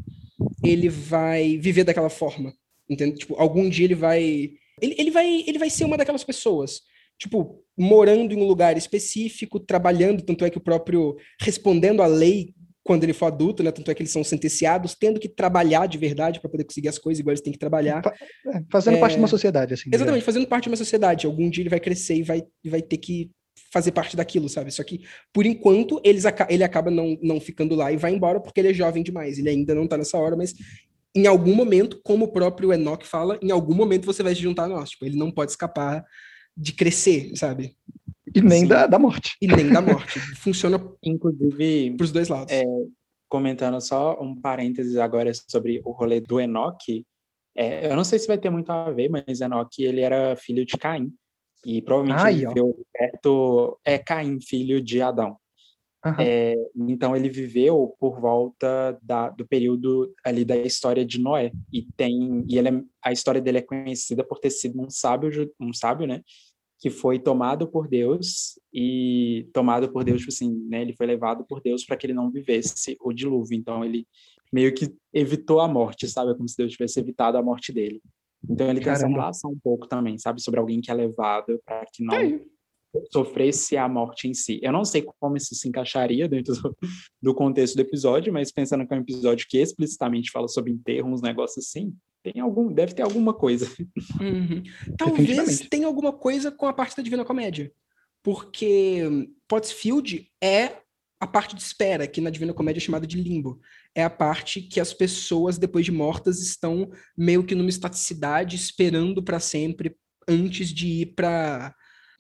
ele 0.66 0.90
vai 0.90 1.60
viver 1.60 1.84
daquela 1.84 2.10
forma, 2.10 2.52
entende? 2.90 3.20
Tipo, 3.20 3.36
algum 3.36 3.70
dia 3.70 3.86
ele 3.86 3.96
vai 3.96 4.24
ele, 4.82 4.96
ele 4.98 5.12
vai 5.12 5.44
ele 5.46 5.60
vai 5.60 5.70
ser 5.70 5.86
uma 5.86 5.98
daquelas 5.98 6.24
pessoas, 6.24 6.82
tipo, 7.22 7.64
morando 7.78 8.34
em 8.34 8.42
um 8.42 8.48
lugar 8.48 8.76
específico, 8.76 9.60
trabalhando, 9.60 10.24
tanto 10.24 10.44
é 10.44 10.50
que 10.50 10.58
o 10.58 10.62
próprio 10.62 11.16
respondendo 11.40 12.02
à 12.02 12.08
lei 12.08 12.56
quando 12.84 13.04
ele 13.04 13.14
for 13.14 13.28
adulto, 13.28 13.62
né? 13.62 13.72
Tanto 13.72 13.92
é 13.92 13.94
que 13.94 14.02
eles 14.02 14.12
são 14.12 14.24
sentenciados, 14.24 14.96
tendo 14.96 15.20
que 15.20 15.30
trabalhar 15.30 15.86
de 15.86 16.00
verdade 16.00 16.40
para 16.40 16.50
poder 16.50 16.64
conseguir 16.64 16.90
as 16.90 16.98
coisas, 16.98 17.20
igual 17.20 17.32
eles 17.32 17.42
têm 17.42 17.54
que 17.54 17.60
trabalhar. 17.60 18.02
É, 18.48 18.64
fazendo 18.72 18.98
é... 18.98 19.00
parte 19.00 19.14
de 19.14 19.20
uma 19.20 19.28
sociedade, 19.28 19.76
assim. 19.76 19.92
Exatamente, 19.94 20.26
fazendo 20.26 20.48
parte 20.48 20.64
de 20.64 20.70
uma 20.70 20.78
sociedade. 20.78 21.28
Algum 21.28 21.48
dia 21.48 21.62
ele 21.62 21.70
vai 21.70 21.80
crescer 21.80 22.16
e 22.16 22.24
vai, 22.24 22.44
vai 22.66 22.82
ter 22.82 22.98
que 22.98 23.30
fazer 23.72 23.92
parte 23.92 24.18
daquilo, 24.18 24.50
sabe? 24.50 24.72
Só 24.72 24.84
que, 24.84 25.02
por 25.32 25.46
enquanto, 25.46 26.02
eles, 26.04 26.24
ele 26.50 26.64
acaba 26.64 26.90
não, 26.90 27.16
não 27.22 27.40
ficando 27.40 27.76
lá 27.76 27.92
e 27.92 27.98
vai 27.98 28.12
embora 28.14 28.40
porque 28.42 28.60
ele 28.60 28.70
é 28.70 28.74
jovem 28.74 29.04
demais. 29.04 29.38
Ele 29.38 29.50
ainda 29.50 29.76
não 29.76 29.88
tá 29.88 29.96
nessa 29.96 30.18
hora, 30.18 30.36
mas 30.36 30.56
em 31.16 31.28
algum 31.28 31.54
momento, 31.54 32.02
como 32.04 32.26
o 32.26 32.32
próprio 32.32 32.74
Enoch 32.74 33.06
fala, 33.06 33.38
em 33.44 33.52
algum 33.52 33.76
momento 33.76 34.08
você 34.08 34.24
vai 34.24 34.34
se 34.34 34.42
juntar 34.42 34.64
a 34.64 34.70
nós. 34.70 34.90
Tipo, 34.90 35.06
ele 35.06 35.18
não 35.18 35.30
pode 35.30 35.52
escapar 35.52 36.04
de 36.56 36.74
crescer, 36.74 37.36
sabe? 37.36 37.76
E 38.34 38.42
nem 38.42 38.66
da, 38.66 38.88
da 38.88 38.98
morte. 38.98 39.36
E 39.42 39.48
nem 39.48 39.70
da 39.70 39.82
morte. 39.82 40.20
Funciona, 40.40 40.82
inclusive, 41.04 41.96
para 41.98 42.04
os 42.04 42.12
dois 42.12 42.30
lados. 42.30 42.54
É, 42.54 42.64
comentando 43.28 43.80
só 43.82 44.22
um 44.22 44.36
parênteses 44.36 44.98
agora 44.98 45.32
sobre 45.34 45.82
o 45.84 45.92
rolê 45.92 46.20
do 46.22 46.40
Enoque. 46.40 47.06
É, 47.56 47.92
eu 47.92 47.96
não 47.96 48.04
sei 48.04 48.20
se 48.20 48.28
vai 48.28 48.38
ter 48.38 48.50
muito 48.50 48.70
a 48.72 48.90
ver, 48.92 49.10
mas 49.10 49.42
Enoque 49.42 49.84
ele 49.84 50.02
era 50.02 50.36
filho 50.36 50.66
de 50.66 50.78
Caim. 50.78 51.14
E 51.66 51.82
provavelmente 51.82 52.24
Ai, 52.24 52.34
viveu 52.36 52.76
ó. 52.78 52.84
perto. 52.94 53.80
É 53.86 53.98
Caim, 53.98 54.40
filho 54.42 54.82
de 54.82 55.02
Adão. 55.02 55.38
Uhum. 56.04 56.16
É, 56.18 56.56
então 56.76 57.16
ele 57.16 57.30
viveu 57.30 57.96
por 58.00 58.20
volta 58.20 58.98
da, 59.04 59.30
do 59.30 59.48
período 59.48 60.12
ali 60.26 60.44
da 60.44 60.58
história 60.58 61.06
de 61.06 61.20
Noé 61.20 61.52
e 61.72 61.84
tem 61.96 62.44
e 62.50 62.58
ele 62.58 62.70
é, 62.70 62.82
a 63.04 63.12
história 63.12 63.40
dele 63.40 63.60
é 63.60 63.62
conhecida 63.62 64.24
por 64.24 64.40
ter 64.40 64.50
sido 64.50 64.82
um 64.82 64.90
sábio 64.90 65.30
um 65.60 65.72
sábio 65.72 66.08
né 66.08 66.24
que 66.82 66.90
foi 66.90 67.20
tomado 67.20 67.68
por 67.68 67.88
Deus 67.88 68.60
e 68.74 69.48
tomado 69.54 69.92
por 69.92 70.04
Deus, 70.04 70.22
tipo 70.22 70.32
assim, 70.32 70.52
né? 70.68 70.82
Ele 70.82 70.94
foi 70.94 71.06
levado 71.06 71.46
por 71.48 71.62
Deus 71.62 71.86
para 71.86 71.96
que 71.96 72.08
ele 72.08 72.14
não 72.14 72.32
vivesse 72.32 72.98
o 73.00 73.14
dilúvio. 73.14 73.56
Então 73.56 73.86
ele 73.86 74.08
meio 74.52 74.74
que 74.74 74.92
evitou 75.14 75.60
a 75.60 75.68
morte, 75.68 76.08
sabe? 76.08 76.36
Como 76.36 76.50
se 76.50 76.58
Deus 76.58 76.72
tivesse 76.72 77.00
evitado 77.00 77.38
a 77.38 77.44
morte 77.44 77.72
dele. 77.72 78.02
Então 78.50 78.68
ele 78.68 78.82
tem 78.82 78.92
essa 78.92 79.08
relação 79.08 79.52
um 79.52 79.60
pouco 79.64 79.88
também, 79.88 80.18
sabe, 80.18 80.42
sobre 80.42 80.60
alguém 80.60 80.82
que 80.82 80.90
é 80.90 80.94
levado 80.96 81.62
para 81.64 81.86
que 81.86 82.04
não. 82.04 82.16
Sofresse 83.12 83.78
a 83.78 83.88
morte 83.88 84.28
em 84.28 84.34
si. 84.34 84.60
Eu 84.62 84.72
não 84.72 84.84
sei 84.84 85.06
como 85.20 85.38
isso 85.38 85.56
se 85.56 85.68
encaixaria 85.68 86.28
dentro 86.28 86.54
do, 86.56 86.78
do 87.22 87.34
contexto 87.34 87.76
do 87.76 87.82
episódio, 87.82 88.34
mas 88.34 88.52
pensando 88.52 88.86
que 88.86 88.94
é 88.94 88.98
um 88.98 89.02
episódio 89.02 89.48
que 89.50 89.58
explicitamente 89.58 90.32
fala 90.32 90.48
sobre 90.48 90.72
enterro, 90.72 91.10
uns 91.10 91.22
negócios 91.22 91.66
assim, 91.66 91.94
tem 92.24 92.42
algum, 92.42 92.72
deve 92.72 92.94
ter 92.94 93.02
alguma 93.02 93.34
coisa. 93.34 93.68
Uhum. 94.20 94.64
Talvez 94.98 95.60
tenha 95.70 95.88
alguma 95.88 96.14
coisa 96.14 96.52
com 96.52 96.68
a 96.68 96.74
parte 96.74 96.96
da 96.96 97.04
Divina 97.04 97.26
Comédia. 97.26 97.72
Porque 98.24 99.28
Pottsfield 99.48 100.30
é 100.42 100.82
a 101.20 101.28
parte 101.28 101.56
de 101.56 101.62
espera, 101.62 102.08
que 102.08 102.22
na 102.22 102.30
Divina 102.30 102.54
Comédia 102.54 102.80
é 102.80 102.82
chamada 102.84 103.08
de 103.08 103.22
limbo. 103.22 103.60
É 103.96 104.04
a 104.04 104.10
parte 104.10 104.62
que 104.62 104.80
as 104.80 104.94
pessoas, 104.94 105.58
depois 105.58 105.86
de 105.86 105.92
mortas, 105.92 106.40
estão 106.40 106.92
meio 107.18 107.44
que 107.44 107.56
numa 107.56 107.70
estaticidade, 107.70 108.56
esperando 108.56 109.24
para 109.24 109.40
sempre, 109.40 109.96
antes 110.28 110.70
de 110.70 110.88
ir 110.88 111.06
para 111.16 111.76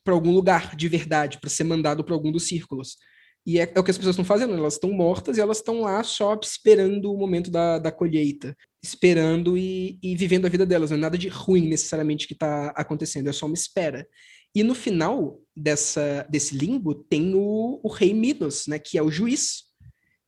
algum 0.06 0.32
lugar 0.32 0.76
de 0.76 0.88
verdade, 0.88 1.40
para 1.40 1.49
ser 1.49 1.64
mandado 1.64 2.03
para 2.03 2.14
algum 2.14 2.32
dos 2.32 2.48
círculos. 2.48 2.98
E 3.45 3.60
é, 3.60 3.72
é, 3.73 3.80
o 3.80 3.84
que 3.84 3.91
as 3.91 3.98
pessoas 3.98 4.14
estão 4.14 4.26
fazendo, 4.26 4.53
elas 4.53 4.73
estão 4.73 4.91
mortas 4.91 5.38
e 5.38 5.41
elas 5.41 5.57
estão 5.57 5.82
lá 5.82 6.03
só 6.03 6.38
esperando 6.41 7.11
o 7.11 7.18
momento 7.18 7.49
da, 7.49 7.80
da 7.80 7.91
colheita, 7.91 8.56
esperando 8.84 9.57
e, 9.57 9.98
e 10.02 10.15
vivendo 10.15 10.45
a 10.45 10.49
vida 10.49 10.65
delas. 10.65 10.91
Não 10.91 10.98
é 10.98 11.02
nada 11.02 11.18
de 11.18 11.28
ruim 11.28 11.68
necessariamente 11.68 12.28
que 12.28 12.34
está 12.34 12.68
acontecendo, 12.76 13.30
é 13.30 13.34
só 13.34 13.45
uma 13.45 13.56
espera. 13.56 14.07
E 14.53 14.64
no 14.64 14.76
final 14.76 15.40
dessa, 15.56 16.26
desse 16.30 16.56
limbo 16.56 16.94
tem 16.94 17.34
o, 17.34 17.80
o 17.84 17.88
rei 17.88 18.14
Minos, 18.14 18.68
né, 18.68 18.78
que 18.78 18.98
é 18.98 19.02
o 19.02 19.11
juiz, 19.11 19.64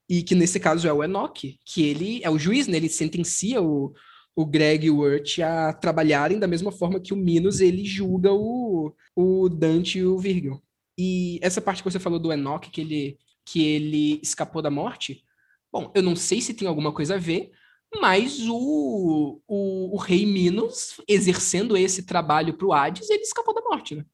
e 0.10 0.24
que 0.24 0.36
nesse 0.36 0.60
caso 0.60 0.88
é 0.88 0.94
o 0.94 1.04
Enoch, 1.04 1.58
que 1.66 1.84
ele 1.84 2.22
é 2.24 2.30
o 2.30 2.40
juiz, 2.40 2.68
né, 2.68 2.78
ele 2.78 2.90
sentencia 2.90 3.62
o, 3.62 3.94
o 4.36 4.46
Greg 4.46 4.86
e 4.86 4.90
o 4.90 5.00
Urt 5.00 5.40
a 5.40 5.74
trabalharem 5.74 6.40
da 6.40 6.48
mesma 6.48 6.72
forma 6.72 7.00
que 7.00 7.14
o 7.14 7.18
Minos 7.18 7.62
ele 7.62 7.86
julga 7.86 8.34
o, 8.34 8.94
o 9.16 9.50
Dante 9.50 10.00
e 10.00 10.06
o 10.06 10.18
Virgil. 10.18 10.62
E 10.98 11.40
essa 11.42 11.62
parte 11.62 11.84
que 11.84 11.90
você 11.90 12.00
falou 12.00 12.20
do 12.20 12.32
Enoch, 12.32 12.70
que 12.70 12.82
ele, 12.82 13.20
que 13.46 13.64
ele 13.64 14.20
escapou 14.22 14.62
da 14.62 14.70
morte, 14.70 15.24
bom, 15.72 15.92
eu 15.96 16.02
não 16.02 16.16
sei 16.16 16.42
se 16.42 16.54
tem 16.54 16.68
alguma 16.68 16.92
coisa 16.92 17.16
a 17.16 17.20
ver, 17.20 17.52
mas 18.00 18.40
o, 18.48 19.42
o, 19.48 19.96
o 19.96 19.98
rei 19.98 20.26
Minos, 20.26 21.00
exercendo 21.08 21.78
esse 21.78 22.04
trabalho 22.04 22.56
para 22.56 22.68
o 22.68 22.74
Hades, 22.74 23.10
ele 23.10 23.22
escapou 23.22 23.54
da 23.54 23.62
morte, 23.62 23.96
né? 23.96 24.06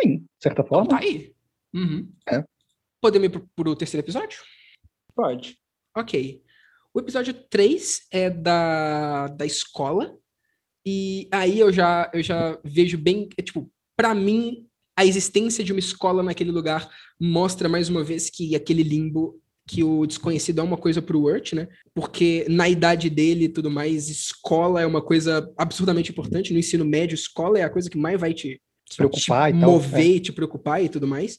Sim, 0.00 0.18
de 0.18 0.26
certa 0.40 0.64
forma. 0.64 0.84
Então, 0.84 0.98
tá 0.98 1.04
aí. 1.04 1.34
Uhum. 1.74 2.12
É. 2.28 2.44
Podemos 3.00 3.26
ir 3.26 3.30
para 3.54 3.68
o 3.68 3.76
terceiro 3.76 4.04
episódio? 4.04 4.40
Pode. 5.14 5.58
Ok. 5.96 6.42
O 6.98 7.00
episódio 7.00 7.32
3 7.32 8.08
é 8.10 8.28
da, 8.28 9.28
da 9.28 9.46
escola. 9.46 10.18
E 10.84 11.28
aí 11.30 11.60
eu 11.60 11.72
já, 11.72 12.10
eu 12.12 12.20
já 12.24 12.58
vejo 12.64 12.98
bem. 12.98 13.28
É, 13.38 13.42
tipo, 13.42 13.70
para 13.96 14.12
mim, 14.16 14.66
a 14.98 15.06
existência 15.06 15.62
de 15.62 15.72
uma 15.72 15.78
escola 15.78 16.24
naquele 16.24 16.50
lugar 16.50 16.90
mostra 17.20 17.68
mais 17.68 17.88
uma 17.88 18.02
vez 18.02 18.28
que 18.28 18.56
aquele 18.56 18.82
limbo 18.82 19.40
que 19.64 19.84
o 19.84 20.06
desconhecido 20.06 20.60
é 20.60 20.64
uma 20.64 20.76
coisa 20.76 21.00
pro 21.00 21.22
Urt, 21.22 21.52
né? 21.52 21.68
Porque 21.94 22.44
na 22.48 22.68
idade 22.68 23.08
dele 23.08 23.44
e 23.44 23.48
tudo 23.48 23.70
mais, 23.70 24.08
escola 24.08 24.80
é 24.80 24.86
uma 24.86 25.00
coisa 25.00 25.48
absurdamente 25.56 26.10
importante. 26.10 26.52
No 26.52 26.58
ensino 26.58 26.84
médio, 26.84 27.14
escola 27.14 27.60
é 27.60 27.62
a 27.62 27.70
coisa 27.70 27.88
que 27.88 27.96
mais 27.96 28.20
vai 28.20 28.34
te, 28.34 28.60
preocupar 28.96 29.52
te 29.52 29.56
e 29.56 29.60
mover 29.60 29.90
tal, 29.90 30.16
é. 30.16 30.20
te 30.20 30.32
preocupar 30.32 30.84
e 30.84 30.88
tudo 30.88 31.06
mais. 31.06 31.38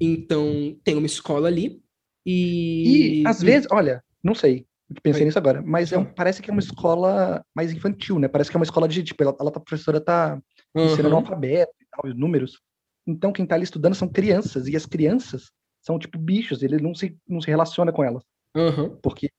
Então, 0.00 0.76
tem 0.82 0.96
uma 0.96 1.06
escola 1.06 1.46
ali. 1.46 1.80
E, 2.26 3.20
E, 3.20 3.26
às 3.28 3.40
vezes, 3.40 3.68
olha, 3.70 4.02
não 4.20 4.34
sei, 4.34 4.66
pensei 5.02 5.22
Oi. 5.22 5.26
nisso 5.26 5.38
agora, 5.38 5.62
mas 5.62 5.92
é 5.92 5.98
um- 5.98 6.04
parece 6.04 6.40
que 6.40 6.50
é 6.50 6.52
uma 6.52 6.60
escola 6.60 7.44
mais 7.54 7.72
infantil, 7.72 8.18
né? 8.18 8.28
Parece 8.28 8.50
que 8.50 8.56
é 8.56 8.60
uma 8.60 8.64
escola 8.64 8.86
de, 8.88 9.02
tipo, 9.02 9.22
ela, 9.22 9.36
ela 9.40 9.50
tá, 9.50 9.58
a 9.58 9.62
professora 9.62 10.00
tá 10.00 10.40
ensinando 10.76 11.14
o 11.14 11.18
Aham. 11.18 11.24
alfabeto 11.26 11.72
e 11.80 11.86
tal, 11.90 12.10
os 12.10 12.16
números. 12.18 12.60
Então, 13.06 13.32
quem 13.32 13.46
tá 13.46 13.54
ali 13.54 13.64
estudando 13.64 13.94
são 13.94 14.08
crianças, 14.08 14.66
e 14.68 14.76
as 14.76 14.86
crianças 14.86 15.50
são, 15.80 15.98
tipo, 15.98 16.18
bichos, 16.18 16.62
ele 16.62 16.78
não 16.80 16.94
se, 16.94 17.16
não 17.28 17.40
se 17.40 17.46
relaciona 17.48 17.92
com 17.92 18.02
elas, 18.04 18.22
Aham. 18.56 18.98
porque 19.02 19.30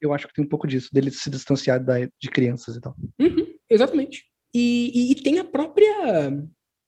eu 0.00 0.12
acho 0.12 0.28
que 0.28 0.34
tem 0.34 0.44
um 0.44 0.48
pouco 0.48 0.66
disso, 0.66 0.88
dele 0.92 1.10
se 1.10 1.28
distanciar 1.30 1.82
da, 1.82 1.94
de 2.00 2.30
crianças 2.30 2.76
e 2.76 2.80
tal. 2.80 2.94
Uhum, 3.20 3.46
exatamente. 3.70 4.24
E, 4.54 4.90
e- 4.94 5.12
e 5.12 5.14
tem 5.22 5.38
a 5.38 5.44
própria 5.44 6.30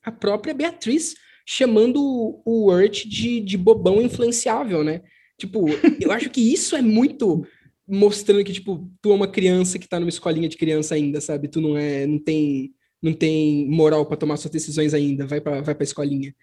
a 0.04 0.12
própria 0.12 0.54
Beatriz 0.54 1.14
chamando 1.46 2.00
o 2.44 2.70
Urt 2.70 3.04
de, 3.06 3.40
de 3.40 3.56
bobão 3.58 4.00
influenciável, 4.00 4.84
né? 4.84 5.02
Tipo, 5.38 5.66
eu 6.00 6.10
acho 6.12 6.30
que 6.30 6.40
isso 6.40 6.76
é 6.76 6.82
muito 6.82 7.44
mostrando 7.88 8.44
que, 8.44 8.52
tipo, 8.52 8.90
tu 9.00 9.10
é 9.12 9.14
uma 9.14 9.28
criança 9.28 9.78
que 9.78 9.88
tá 9.88 9.98
numa 9.98 10.08
escolinha 10.10 10.48
de 10.48 10.56
criança 10.56 10.94
ainda, 10.94 11.20
sabe? 11.20 11.48
Tu 11.48 11.60
não 11.60 11.76
é, 11.76 12.06
não 12.06 12.18
tem, 12.18 12.72
não 13.02 13.12
tem 13.12 13.68
moral 13.70 14.04
pra 14.06 14.16
tomar 14.16 14.36
suas 14.36 14.52
decisões 14.52 14.94
ainda, 14.94 15.26
vai 15.26 15.40
pra, 15.40 15.60
vai 15.62 15.74
pra 15.74 15.84
escolinha. 15.84 16.34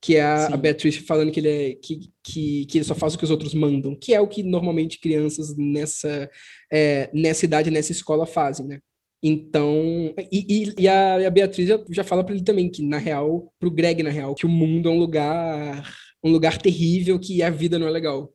Que 0.00 0.16
é 0.16 0.22
a, 0.22 0.46
a. 0.48 0.56
Beatriz 0.56 0.96
falando 0.96 1.30
que 1.32 1.40
ele, 1.40 1.48
é, 1.48 1.74
que, 1.76 2.10
que, 2.22 2.66
que 2.66 2.78
ele 2.78 2.84
só 2.84 2.94
faz 2.94 3.14
o 3.14 3.18
que 3.18 3.24
os 3.24 3.30
outros 3.30 3.54
mandam, 3.54 3.94
que 3.96 4.12
é 4.14 4.20
o 4.20 4.28
que 4.28 4.42
normalmente 4.42 5.00
crianças 5.00 5.56
nessa, 5.56 6.30
é, 6.72 7.10
nessa 7.14 7.44
idade, 7.46 7.70
nessa 7.70 7.92
escola 7.92 8.26
fazem, 8.26 8.66
né? 8.66 8.80
Então, 9.22 10.14
e, 10.30 10.44
e- 10.68 10.74
e 10.82 10.88
a, 10.88 11.20
e 11.20 11.24
a 11.26 11.30
Beatriz 11.30 11.66
já, 11.66 11.82
já 11.90 12.04
fala 12.04 12.22
para 12.22 12.34
ele 12.34 12.44
também 12.44 12.68
que, 12.68 12.82
na 12.82 12.98
real, 12.98 13.50
pro 13.58 13.70
Greg, 13.70 14.02
na 14.02 14.10
real, 14.10 14.34
que 14.34 14.44
o 14.44 14.48
mundo 14.50 14.88
é 14.88 14.92
um 14.92 14.98
lugar, 14.98 15.90
um 16.22 16.30
lugar 16.30 16.58
terrível, 16.60 17.18
que 17.18 17.42
a 17.42 17.48
vida 17.48 17.78
não 17.78 17.86
é 17.86 17.90
legal. 17.90 18.30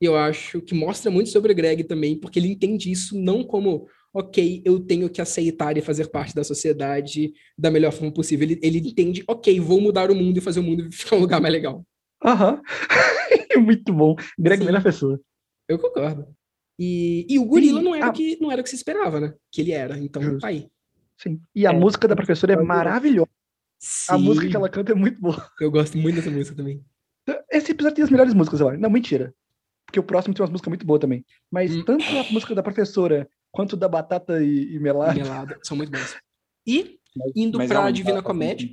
E 0.00 0.04
eu 0.04 0.16
acho 0.16 0.60
que 0.60 0.74
mostra 0.74 1.10
muito 1.10 1.30
sobre 1.30 1.52
o 1.52 1.54
Greg 1.54 1.84
também, 1.84 2.18
porque 2.18 2.38
ele 2.38 2.48
entende 2.48 2.90
isso 2.90 3.18
não 3.18 3.42
como, 3.42 3.88
ok, 4.12 4.62
eu 4.64 4.78
tenho 4.80 5.08
que 5.08 5.20
aceitar 5.22 5.76
e 5.76 5.80
fazer 5.80 6.08
parte 6.08 6.34
da 6.34 6.44
sociedade 6.44 7.32
da 7.56 7.70
melhor 7.70 7.92
forma 7.92 8.12
possível. 8.12 8.46
Ele, 8.46 8.60
ele 8.62 8.78
entende, 8.78 9.24
ok, 9.26 9.58
vou 9.60 9.80
mudar 9.80 10.10
o 10.10 10.14
mundo 10.14 10.36
e 10.36 10.40
fazer 10.42 10.60
o 10.60 10.62
mundo 10.62 10.88
ficar 10.92 11.16
um 11.16 11.20
lugar 11.20 11.40
mais 11.40 11.52
legal. 11.52 11.84
Aham. 12.24 12.60
Muito 13.58 13.92
bom. 13.92 14.14
Greg, 14.38 14.58
Sim. 14.60 14.66
melhor 14.66 14.82
pessoa. 14.82 15.20
Eu 15.68 15.78
concordo. 15.78 16.26
E, 16.78 17.26
e 17.28 17.38
o 17.38 17.44
gorila 17.46 17.78
Sim, 17.80 17.84
não 17.84 17.94
era, 17.94 18.06
ah. 18.06 18.10
o 18.10 18.12
que, 18.12 18.38
não 18.40 18.52
era 18.52 18.60
o 18.60 18.64
que 18.64 18.68
se 18.70 18.76
esperava, 18.76 19.18
né? 19.18 19.34
Que 19.50 19.62
ele 19.62 19.72
era. 19.72 19.98
Então, 19.98 20.22
Justo. 20.22 20.40
tá 20.40 20.48
aí. 20.48 20.68
Sim. 21.16 21.40
E 21.54 21.66
a 21.66 21.70
É, 21.70 21.74
música 21.74 22.06
da 22.06 22.14
professora 22.14 22.52
é 22.52 22.56
maravilhosa. 22.56 23.30
A 24.10 24.16
Sim, 24.18 24.22
música 24.24 24.48
que 24.48 24.56
ela 24.56 24.68
canta 24.68 24.92
é 24.92 24.94
muito 24.94 25.18
boa. 25.20 25.50
Eu 25.58 25.70
gosto 25.70 25.96
muito 25.96 26.16
dessa 26.16 26.30
música 26.30 26.54
também. 26.54 26.84
Esse 27.50 27.72
episódio 27.72 27.96
tem 27.96 28.04
as 28.04 28.10
melhores 28.10 28.34
músicas, 28.34 28.60
eu 28.60 28.68
acho. 28.68 28.78
Não, 28.80 28.90
mentira. 28.90 29.34
Porque 29.86 30.00
o 30.00 30.02
próximo 30.02 30.34
tem 30.34 30.42
umas 30.42 30.50
músicas 30.50 30.68
muito 30.70 30.84
boas 30.86 31.00
também. 31.00 31.24
Mas 31.50 31.74
Hum. 31.74 31.84
tanto 31.84 32.04
a 32.04 32.24
música 32.32 32.54
da 32.54 32.62
professora 32.62 33.28
quanto 33.52 33.76
da 33.76 33.88
Batata 33.88 34.42
e, 34.42 34.74
e 34.74 34.78
Melado. 34.80 35.18
Melada, 35.18 35.58
são 35.62 35.76
muito 35.76 35.90
bons. 35.90 36.16
E, 36.66 36.98
Mas- 37.16 37.32
indo 37.36 37.58
mas 37.58 37.68
pra 37.68 37.78
realmente, 37.78 37.96
Divina 37.96 38.22
Comédia, 38.22 38.68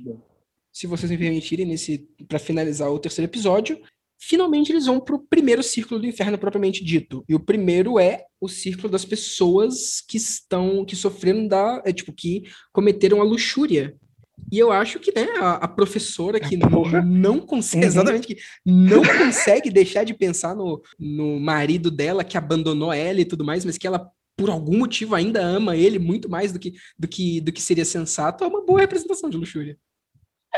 se 0.72 0.86
vocês 0.86 1.10
me 1.10 1.16
permitirem, 1.16 1.64
nesse 1.66 2.06
para 2.28 2.38
finalizar 2.38 2.90
o 2.90 2.98
terceiro 2.98 3.30
episódio, 3.30 3.80
finalmente 4.20 4.72
eles 4.72 4.86
vão 4.86 4.98
pro 5.00 5.20
primeiro 5.20 5.62
círculo 5.62 6.00
do 6.00 6.06
inferno 6.06 6.36
propriamente 6.36 6.82
dito. 6.84 7.24
E 7.28 7.34
o 7.34 7.40
primeiro 7.40 7.98
é 7.98 8.24
o 8.40 8.48
círculo 8.48 8.88
das 8.88 9.04
pessoas 9.04 10.00
que 10.06 10.16
estão, 10.16 10.84
que 10.84 10.96
sofreram 10.96 11.46
da, 11.46 11.80
é, 11.86 11.92
tipo, 11.92 12.12
que 12.12 12.42
cometeram 12.72 13.20
a 13.20 13.24
luxúria. 13.24 13.96
E 14.50 14.58
eu 14.58 14.70
acho 14.72 14.98
que, 15.00 15.12
né, 15.14 15.26
a, 15.40 15.54
a 15.54 15.68
professora 15.68 16.38
que 16.40 16.56
Porra. 16.58 17.00
não 17.02 17.40
consegue, 17.40 17.84
Uhum. 17.84 17.88
exatamente, 17.90 18.26
que 18.26 18.36
não 18.64 19.02
consegue 19.02 19.70
deixar 19.70 20.04
de 20.04 20.14
pensar 20.14 20.54
no, 20.54 20.82
no 20.98 21.38
marido 21.40 21.90
dela 21.90 22.24
que 22.24 22.36
abandonou 22.36 22.92
ela 22.92 23.20
e 23.20 23.24
tudo 23.24 23.44
mais, 23.44 23.64
mas 23.64 23.78
que 23.78 23.86
ela, 23.86 24.08
por 24.36 24.50
algum 24.50 24.78
motivo, 24.78 25.14
ainda 25.14 25.40
ama 25.42 25.76
ele 25.76 25.98
muito 25.98 26.28
mais 26.28 26.52
do 26.52 26.58
que, 26.58 26.74
do 26.98 27.06
que, 27.08 27.40
do 27.40 27.52
que 27.52 27.62
seria 27.62 27.84
sensato, 27.84 28.44
é 28.44 28.46
uma 28.46 28.64
boa 28.64 28.80
representação 28.80 29.30
de 29.30 29.36
luxúria. 29.36 29.76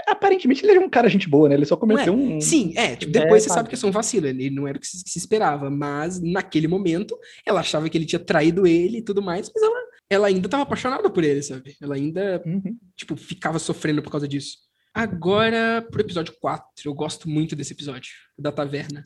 Aparentemente 0.06 0.62
ele 0.62 0.72
era 0.72 0.80
um 0.80 0.90
cara 0.90 1.08
gente 1.08 1.26
boa, 1.28 1.48
né? 1.48 1.54
Ele 1.54 1.64
só 1.64 1.74
cometeu 1.74 2.12
um. 2.12 2.38
Sim, 2.38 2.74
é, 2.76 2.96
tipo, 2.96 3.16
É, 3.16 3.20
depois 3.22 3.42
você 3.42 3.48
sabe. 3.48 3.60
sabe 3.70 3.76
que 3.78 3.84
é 3.84 3.88
um 3.88 3.92
vacilo, 3.92 4.26
ele 4.26 4.50
não 4.50 4.68
era 4.68 4.76
o 4.76 4.80
que 4.80 4.86
se, 4.86 4.98
se 5.06 5.18
esperava, 5.18 5.70
mas 5.70 6.20
naquele 6.20 6.68
momento 6.68 7.16
ela 7.46 7.60
achava 7.60 7.88
que 7.88 7.96
ele 7.96 8.04
tinha 8.04 8.18
traído 8.18 8.66
ele 8.66 8.98
e 8.98 9.02
tudo 9.02 9.22
mais, 9.22 9.50
mas 9.54 9.62
ela, 9.62 9.78
ela 10.10 10.28
ainda 10.28 10.46
estava 10.46 10.62
apaixonada 10.62 11.10
por 11.10 11.24
ele, 11.24 11.42
sabe? 11.42 11.76
Ela 11.80 11.94
ainda, 11.96 12.42
Uhum. 12.46 12.78
tipo, 12.96 13.16
ficava 13.16 13.58
sofrendo 13.58 14.02
por 14.02 14.10
causa 14.10 14.26
disso. 14.28 14.58
Agora, 14.94 15.86
pro 15.90 16.00
episódio 16.00 16.34
4, 16.40 16.66
eu 16.88 16.94
gosto 16.94 17.28
muito 17.28 17.54
desse 17.54 17.72
episódio, 17.72 18.10
da 18.38 18.50
taverna. 18.50 19.04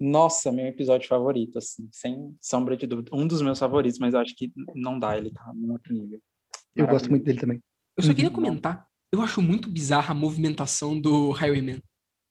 Nossa, 0.00 0.50
meu 0.52 0.66
episódio 0.66 1.08
favorito, 1.08 1.58
assim, 1.58 1.88
sem 1.92 2.34
sombra 2.40 2.76
de 2.76 2.86
dúvida. 2.86 3.10
Um 3.12 3.26
dos 3.26 3.42
meus 3.42 3.58
favoritos, 3.58 3.98
mas 3.98 4.14
eu 4.14 4.20
acho 4.20 4.34
que 4.36 4.52
não 4.74 4.98
dá, 4.98 5.16
ele 5.18 5.30
tá 5.32 5.52
num 5.54 5.72
outro 5.72 5.92
nível. 5.92 6.20
Eu 6.74 6.86
gosto 6.86 7.10
muito 7.10 7.24
dele 7.24 7.40
também. 7.40 7.60
Eu 7.96 8.04
só 8.04 8.10
Uhum. 8.10 8.14
queria 8.14 8.30
comentar, 8.30 8.86
eu 9.12 9.20
acho 9.20 9.42
muito 9.42 9.68
bizarra 9.68 10.12
a 10.12 10.14
movimentação 10.14 10.98
do 11.00 11.30
Highwayman. 11.32 11.82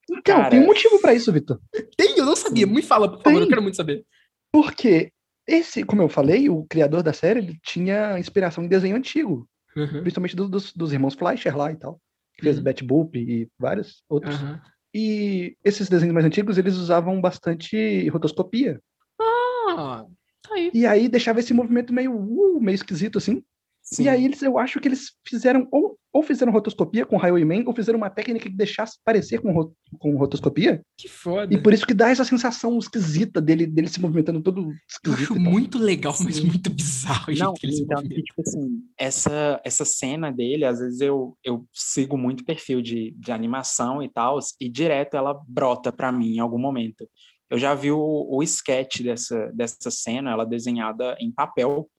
Então, 0.10 0.22
Cara- 0.38 0.50
tem 0.50 0.62
um 0.62 0.66
motivo 0.66 1.00
pra 1.02 1.14
isso, 1.14 1.32
Vitor. 1.34 1.60
Tem, 1.98 2.18
eu 2.18 2.26
não 2.26 2.36
sabia, 2.38 2.66
me 2.66 2.82
fala, 2.82 3.10
por 3.12 3.22
favor, 3.22 3.34
Tem. 3.40 3.42
eu 3.44 3.50
quero 3.50 3.62
muito 3.62 3.76
saber. 3.76 4.06
Porque 4.52 5.12
esse, 5.48 5.84
como 5.84 6.02
eu 6.02 6.10
falei, 6.10 6.50
o 6.50 6.66
criador 6.66 7.02
da 7.02 7.14
série 7.14 7.40
ele 7.40 7.60
tinha 7.64 8.20
inspiração 8.20 8.64
em 8.64 8.68
desenho 8.68 8.96
antigo, 8.96 9.48
Uhum, 9.76 10.02
principalmente 10.02 10.36
do- 10.36 10.50
dos, 10.50 10.74
dos 10.74 10.92
irmãos 10.92 11.14
Fleischer 11.14 11.56
lá 11.56 11.72
e 11.72 11.76
tal. 11.76 12.02
Que 12.36 12.44
fez 12.44 12.58
Uhum. 12.58 12.64
Bat 12.64 12.84
Boop 12.84 13.18
e 13.18 13.48
vários 13.60 14.04
outros. 14.10 14.36
aham. 14.36 14.62
E 14.94 15.56
esses 15.64 15.88
desenhos 15.90 16.14
mais 16.14 16.26
antigos, 16.26 16.58
eles 16.58 16.76
usavam 16.76 17.20
bastante 17.22 18.08
rotoscopia. 18.10 18.82
Ah, 19.22 20.06
tá 20.42 20.56
aí. 20.56 20.72
E 20.74 20.86
aí 20.86 21.08
deixava 21.08 21.40
esse 21.40 21.54
movimento 21.54 21.94
meio, 21.94 22.14
uh, 22.16 22.60
meio 22.60 22.76
esquisito, 22.76 23.18
assim. 23.18 23.44
Sim. 23.90 24.04
E 24.04 24.10
aí 24.10 24.26
eles, 24.26 24.42
eu 24.42 24.58
acho 24.58 24.82
que 24.82 24.88
eles 24.88 25.14
fizeram, 25.26 25.66
ou, 25.72 25.98
ou 26.12 26.22
fizeram 26.22 26.52
rotoscopia 26.52 27.06
com 27.06 27.16
Highwayman, 27.16 27.64
ou 27.66 27.74
fizeram 27.74 27.98
uma 27.98 28.10
técnica 28.10 28.50
que 28.50 28.56
deixasse 28.56 28.98
parecer 29.04 29.40
com, 29.40 29.72
com 29.98 30.18
rotoscopia. 30.18 30.82
Que 30.98 31.08
foda. 31.08 31.54
E 31.54 31.62
por 31.62 31.74
isso 31.74 31.88
que 31.88 31.94
dá 31.94 32.10
essa 32.10 32.26
sensação 32.26 32.78
esquisita 32.78 33.40
dele, 33.40 33.66
dele 33.66 33.88
se 33.88 34.02
movimentando 34.02 34.42
todo 34.42 34.62
Eu 34.62 34.74
esquisito. 34.90 35.32
acho 35.32 35.40
e 35.40 35.44
tal. 35.44 35.52
muito 35.54 35.80
legal, 35.80 36.14
mas 36.22 36.36
Sim. 36.36 36.48
muito 36.48 36.70
bizarro 36.70 37.34
Não, 37.34 37.54
que 37.54 37.66
ele 37.66 37.74
se 37.78 37.84
então, 37.84 38.04
que, 38.04 38.22
tipo 38.22 38.42
assim, 38.42 38.82
essa, 38.98 39.62
essa 39.64 39.86
cena 39.86 40.32
dele, 40.32 40.66
às 40.66 40.80
vezes 40.80 41.00
eu, 41.00 41.38
eu 41.42 41.66
sigo 41.74 42.18
muito 42.18 42.44
perfil 42.44 42.82
de, 42.82 43.16
de 43.18 43.32
animação 43.32 44.04
e 44.04 44.10
tal, 44.10 44.38
e 44.60 44.68
direto 44.68 45.16
ela 45.16 45.40
brota 45.48 45.94
pra 45.94 46.12
mim 46.12 46.36
em 46.36 46.40
algum 46.40 46.60
momento. 46.60 47.08
Eu 47.50 47.58
já 47.58 47.74
vi 47.74 47.90
o, 47.90 48.28
o 48.30 48.44
sketch 48.44 49.02
dessa, 49.02 49.50
dessa 49.54 49.90
cena, 49.90 50.32
ela 50.32 50.46
desenhada 50.46 51.16
em 51.22 51.32
papel, 51.32 51.90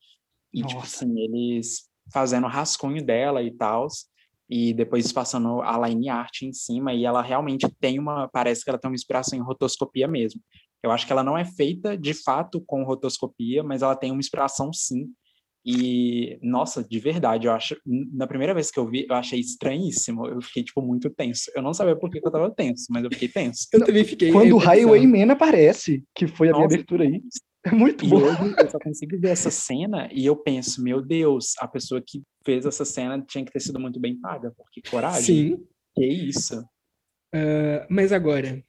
e 0.52 0.62
tipo 0.62 0.74
Nossa. 0.74 1.04
assim, 1.04 1.20
eles 1.20 1.88
fazendo 2.12 2.46
rascunho 2.46 3.04
dela 3.04 3.42
e 3.42 3.50
tal, 3.50 3.86
e 4.48 4.72
depois 4.72 5.12
passando 5.12 5.60
a 5.60 5.86
line 5.86 6.08
art 6.08 6.42
em 6.42 6.52
cima, 6.52 6.94
e 6.94 7.04
ela 7.04 7.20
realmente 7.20 7.68
tem 7.80 7.98
uma, 7.98 8.28
parece 8.28 8.64
que 8.64 8.70
ela 8.70 8.78
tem 8.78 8.90
uma 8.90 8.94
inspiração 8.94 9.38
em 9.38 9.42
rotoscopia 9.42 10.08
mesmo. 10.08 10.40
Eu 10.82 10.90
acho 10.90 11.06
que 11.06 11.12
ela 11.12 11.24
não 11.24 11.36
é 11.36 11.44
feita 11.44 11.96
de 11.98 12.14
fato 12.14 12.62
com 12.66 12.84
rotoscopia, 12.84 13.62
mas 13.62 13.82
ela 13.82 13.96
tem 13.96 14.10
uma 14.10 14.20
inspiração 14.20 14.72
sim. 14.72 15.08
E, 15.66 16.38
nossa, 16.40 16.82
de 16.82 16.98
verdade, 16.98 17.46
eu 17.46 17.52
acho. 17.52 17.76
Na 17.84 18.26
primeira 18.26 18.54
vez 18.54 18.70
que 18.70 18.78
eu 18.78 18.86
vi, 18.86 19.06
eu 19.06 19.14
achei 19.14 19.38
estranhíssimo. 19.40 20.26
Eu 20.26 20.40
fiquei, 20.40 20.62
tipo, 20.62 20.80
muito 20.80 21.10
tenso. 21.10 21.50
Eu 21.54 21.60
não 21.60 21.74
sabia 21.74 21.96
por 21.96 22.08
que 22.08 22.20
que 22.20 22.26
eu 22.26 22.32
tava 22.32 22.50
tenso, 22.50 22.86
mas 22.90 23.04
eu 23.04 23.10
fiquei 23.10 23.28
tenso. 23.28 23.66
Eu 23.72 23.84
também 23.84 24.04
fiquei. 24.04 24.32
Quando 24.32 24.54
o. 24.54 24.58
Highwayman 24.58 25.30
aparece, 25.30 26.04
que 26.14 26.26
foi 26.26 26.48
a 26.48 26.52
minha 26.52 26.62
Nossa. 26.62 26.74
abertura 26.74 27.04
aí, 27.04 27.20
é 27.68 27.72
muito 27.72 28.04
E 28.04 28.08
bom. 28.08 28.16
hoje 28.22 28.54
eu 28.58 28.70
só 28.70 28.78
consigo 28.78 29.18
ver 29.20 29.30
essa 29.30 29.50
cena 29.50 30.08
e 30.12 30.24
eu 30.26 30.36
penso, 30.36 30.82
meu 30.82 31.00
Deus, 31.02 31.54
a 31.58 31.68
pessoa 31.68 32.02
que 32.04 32.22
fez 32.44 32.64
essa 32.66 32.84
cena 32.84 33.22
tinha 33.26 33.44
que 33.44 33.52
ter 33.52 33.60
sido 33.60 33.78
muito 33.80 33.98
bem 34.00 34.18
paga, 34.18 34.52
porque 34.56 34.80
coragem. 34.90 35.22
Sim, 35.56 35.66
Que 35.96 36.06
isso? 36.06 36.64
mas 37.90 38.12
agora, 38.12 38.62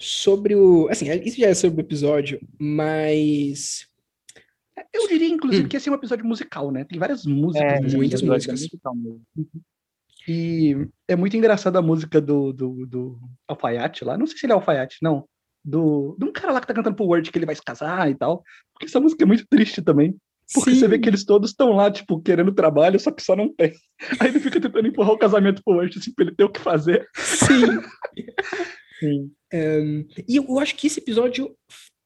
sobre 0.00 0.54
o. 0.54 0.88
Assim, 0.88 1.10
isso 1.22 1.38
já 1.40 1.48
é 1.48 1.54
sobre 1.54 1.80
o 1.82 1.84
episódio, 1.86 2.40
mas. 2.60 3.86
Eu 4.92 5.08
diria, 5.08 5.28
inclusive, 5.28 5.64
Hum. 5.64 5.68
que 5.68 5.76
esse 5.76 5.88
é 5.88 5.92
um 5.92 5.94
episódio 5.94 6.24
musical, 6.26 6.70
né? 6.70 6.84
Tem 6.84 6.98
várias 6.98 7.24
músicas. 7.24 7.66
É, 7.72 7.80
nesse 7.80 7.96
muitas 7.96 8.20
episódio. 8.20 8.50
músicas. 8.52 8.60
musical 8.60 8.94
mesmo. 8.94 9.22
E 10.28 10.74
é 11.08 11.14
muito 11.16 11.36
engraçada 11.36 11.78
a 11.78 11.82
música 11.82 12.20
do, 12.20 12.52
do, 12.52 12.84
do 12.86 13.18
Alfaiate 13.48 14.04
lá. 14.04 14.18
Não 14.18 14.26
sei 14.26 14.36
se 14.36 14.46
ele 14.46 14.52
é 14.52 14.56
Alfaiate, 14.56 14.98
não. 15.00 15.26
Do, 15.68 16.16
de 16.16 16.24
um 16.24 16.32
cara 16.32 16.52
lá 16.52 16.60
que 16.60 16.66
tá 16.66 16.74
cantando 16.74 16.94
pro 16.94 17.06
Word 17.06 17.30
que 17.30 17.38
ele 17.38 17.46
vai 17.46 17.54
se 17.54 17.62
casar 17.62 18.08
e 18.08 18.14
tal. 18.14 18.42
Porque 18.72 18.86
essa 18.86 19.00
música 19.00 19.24
é 19.24 19.26
muito 19.26 19.44
triste 19.48 19.82
também. 19.82 20.16
Porque 20.54 20.70
Sim. 20.70 20.78
você 20.78 20.86
vê 20.86 20.98
que 20.98 21.08
eles 21.08 21.24
todos 21.24 21.50
estão 21.50 21.72
lá, 21.72 21.90
tipo, 21.90 22.22
querendo 22.22 22.54
trabalho, 22.54 23.00
só 23.00 23.10
que 23.10 23.20
só 23.22 23.34
não 23.34 23.52
tem. 23.52 23.72
Aí 24.20 24.28
ele 24.28 24.38
fica 24.38 24.60
tentando 24.60 24.86
empurrar 24.86 25.12
o 25.12 25.18
casamento 25.18 25.60
pro 25.64 25.74
Word, 25.74 25.98
assim, 25.98 26.12
pra 26.14 26.24
ele 26.24 26.36
ter 26.36 26.44
o 26.44 26.48
que 26.48 26.60
fazer. 26.60 27.08
Sim. 27.16 27.80
Sim. 29.00 29.30
E 30.28 30.36
eu 30.36 30.58
acho 30.60 30.76
que 30.76 30.86
esse 30.86 31.00
episódio 31.00 31.54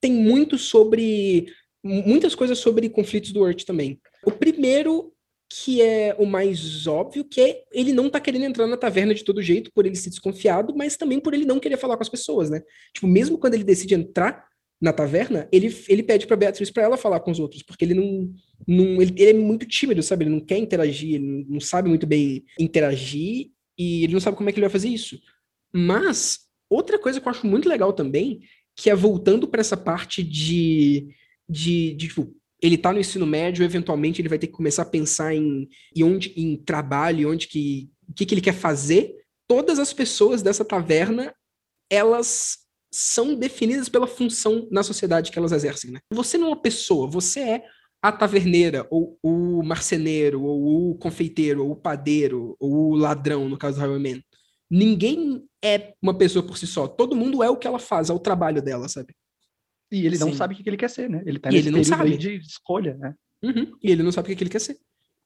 tem 0.00 0.12
muito 0.12 0.58
sobre. 0.58 1.52
Muitas 1.82 2.34
coisas 2.34 2.58
sobre 2.58 2.90
conflitos 2.90 3.32
do 3.32 3.40
Urt 3.40 3.64
também. 3.64 3.98
O 4.24 4.30
primeiro, 4.30 5.12
que 5.52 5.82
é 5.82 6.14
o 6.16 6.24
mais 6.24 6.86
óbvio, 6.86 7.24
que 7.24 7.40
é 7.40 7.64
ele 7.72 7.92
não 7.92 8.08
tá 8.08 8.20
querendo 8.20 8.44
entrar 8.44 8.66
na 8.68 8.76
taverna 8.76 9.12
de 9.12 9.24
todo 9.24 9.42
jeito, 9.42 9.72
por 9.74 9.84
ele 9.84 9.96
ser 9.96 10.10
desconfiado, 10.10 10.74
mas 10.76 10.96
também 10.96 11.18
por 11.18 11.34
ele 11.34 11.44
não 11.44 11.58
querer 11.58 11.76
falar 11.76 11.96
com 11.96 12.02
as 12.02 12.08
pessoas, 12.08 12.48
né? 12.48 12.62
Tipo, 12.94 13.08
mesmo 13.08 13.36
quando 13.36 13.54
ele 13.54 13.64
decide 13.64 13.94
entrar, 13.94 14.48
na 14.80 14.92
taverna, 14.92 15.46
ele, 15.52 15.76
ele 15.88 16.02
pede 16.02 16.26
pra 16.26 16.36
Beatriz 16.36 16.70
pra 16.70 16.82
ela 16.82 16.96
falar 16.96 17.20
com 17.20 17.30
os 17.30 17.38
outros, 17.38 17.62
porque 17.62 17.84
ele 17.84 17.94
não. 17.94 18.32
não 18.66 19.02
ele, 19.02 19.12
ele 19.16 19.30
é 19.30 19.34
muito 19.34 19.66
tímido, 19.66 20.02
sabe? 20.02 20.24
Ele 20.24 20.30
não 20.30 20.40
quer 20.40 20.56
interagir, 20.56 21.16
ele 21.16 21.46
não 21.48 21.60
sabe 21.60 21.88
muito 21.88 22.06
bem 22.06 22.44
interagir 22.58 23.50
e 23.76 24.04
ele 24.04 24.14
não 24.14 24.20
sabe 24.20 24.38
como 24.38 24.48
é 24.48 24.52
que 24.52 24.58
ele 24.58 24.66
vai 24.66 24.72
fazer 24.72 24.88
isso. 24.88 25.20
Mas, 25.72 26.40
outra 26.68 26.98
coisa 26.98 27.20
que 27.20 27.28
eu 27.28 27.30
acho 27.30 27.46
muito 27.46 27.68
legal 27.68 27.92
também, 27.92 28.40
que 28.74 28.88
é 28.88 28.94
voltando 28.94 29.46
para 29.46 29.60
essa 29.60 29.76
parte 29.76 30.22
de, 30.22 31.08
de, 31.46 31.94
de 31.94 32.08
tipo, 32.08 32.34
ele 32.62 32.76
tá 32.76 32.92
no 32.92 33.00
ensino 33.00 33.26
médio, 33.26 33.64
eventualmente 33.64 34.20
ele 34.20 34.28
vai 34.28 34.38
ter 34.38 34.46
que 34.46 34.52
começar 34.52 34.82
a 34.82 34.86
pensar 34.86 35.34
em, 35.34 35.68
em 35.94 36.02
onde 36.02 36.32
em 36.36 36.56
trabalho, 36.56 37.30
onde 37.30 37.48
que 37.48 37.90
o 38.08 38.12
que, 38.12 38.26
que 38.26 38.34
ele 38.34 38.40
quer 38.40 38.54
fazer. 38.54 39.14
Todas 39.48 39.78
as 39.78 39.92
pessoas 39.92 40.42
dessa 40.42 40.64
taverna, 40.64 41.34
elas 41.90 42.58
são 42.92 43.34
definidas 43.34 43.88
pela 43.88 44.06
função 44.06 44.68
na 44.70 44.82
sociedade 44.82 45.30
que 45.30 45.38
elas 45.38 45.52
exercem, 45.52 45.92
né? 45.92 46.00
Você 46.12 46.36
não 46.36 46.46
é 46.46 46.50
uma 46.50 46.60
pessoa, 46.62 47.08
você 47.08 47.40
é 47.40 47.64
a 48.02 48.10
taverneira, 48.10 48.86
ou 48.90 49.18
o 49.22 49.62
marceneiro, 49.62 50.42
ou 50.42 50.90
o 50.90 50.94
confeiteiro, 50.96 51.64
ou 51.64 51.72
o 51.72 51.76
padeiro, 51.76 52.56
ou 52.58 52.90
o 52.90 52.96
ladrão, 52.96 53.48
no 53.48 53.58
caso 53.58 53.76
do 53.76 53.80
Highwayman. 53.80 54.24
Ninguém 54.70 55.44
é 55.62 55.94
uma 56.00 56.16
pessoa 56.16 56.44
por 56.44 56.56
si 56.56 56.66
só. 56.66 56.88
Todo 56.88 57.16
mundo 57.16 57.42
é 57.42 57.50
o 57.50 57.56
que 57.56 57.66
ela 57.66 57.78
faz, 57.78 58.08
é 58.08 58.12
o 58.12 58.18
trabalho 58.18 58.62
dela, 58.62 58.88
sabe? 58.88 59.14
E 59.90 60.06
ele 60.06 60.18
não 60.18 60.28
Sim. 60.30 60.36
sabe 60.36 60.54
o 60.54 60.56
que 60.56 60.68
ele 60.68 60.76
quer 60.76 60.90
ser, 60.90 61.08
né? 61.10 61.22
Ele 61.26 61.38
tá 61.38 61.50
E 61.50 61.54
nesse 61.54 61.68
ele 61.68 61.76
não 61.76 61.84
sabe. 61.84 62.16
de 62.16 62.36
escolha, 62.36 62.96
né? 62.96 63.14
Uhum. 63.42 63.72
E 63.82 63.90
ele 63.90 64.02
não 64.02 64.12
sabe 64.12 64.32
o 64.32 64.36
que, 64.36 64.42
ele 64.42 64.50
quer 64.50 64.60
ser. 64.60 64.76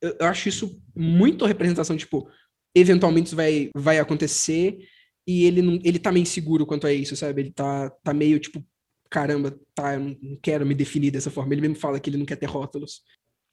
Eu, 0.01 0.16
eu 0.20 0.27
acho 0.27 0.49
isso 0.49 0.81
muito 0.95 1.45
representação, 1.45 1.97
tipo, 1.97 2.28
eventualmente 2.74 3.27
isso 3.27 3.36
vai, 3.36 3.70
vai 3.77 3.99
acontecer 3.99 4.78
e 5.27 5.45
ele 5.45 5.62
não, 5.62 5.78
ele 5.85 5.99
tá 5.99 6.12
meio 6.12 6.23
inseguro 6.23 6.66
quanto 6.66 6.86
a 6.86 6.93
isso, 6.93 7.16
sabe? 7.16 7.43
Ele 7.43 7.51
tá, 7.53 7.91
tá 8.03 8.15
meio 8.15 8.39
tipo, 8.39 8.65
caramba, 9.11 9.59
tá, 9.74 9.95
eu 9.95 10.01
não 10.01 10.16
não 10.23 10.39
quero 10.43 10.65
me 10.66 10.74
definir 10.74 11.11
dessa 11.11 11.31
forma. 11.31 11.53
Ele 11.55 11.61
mesmo 11.62 11.77
fala 11.77 12.01
que 12.01 12.09
ele 12.11 12.19
não 12.19 12.27
quer 12.27 12.36
ter 12.36 12.47
rótulos. 12.47 13.03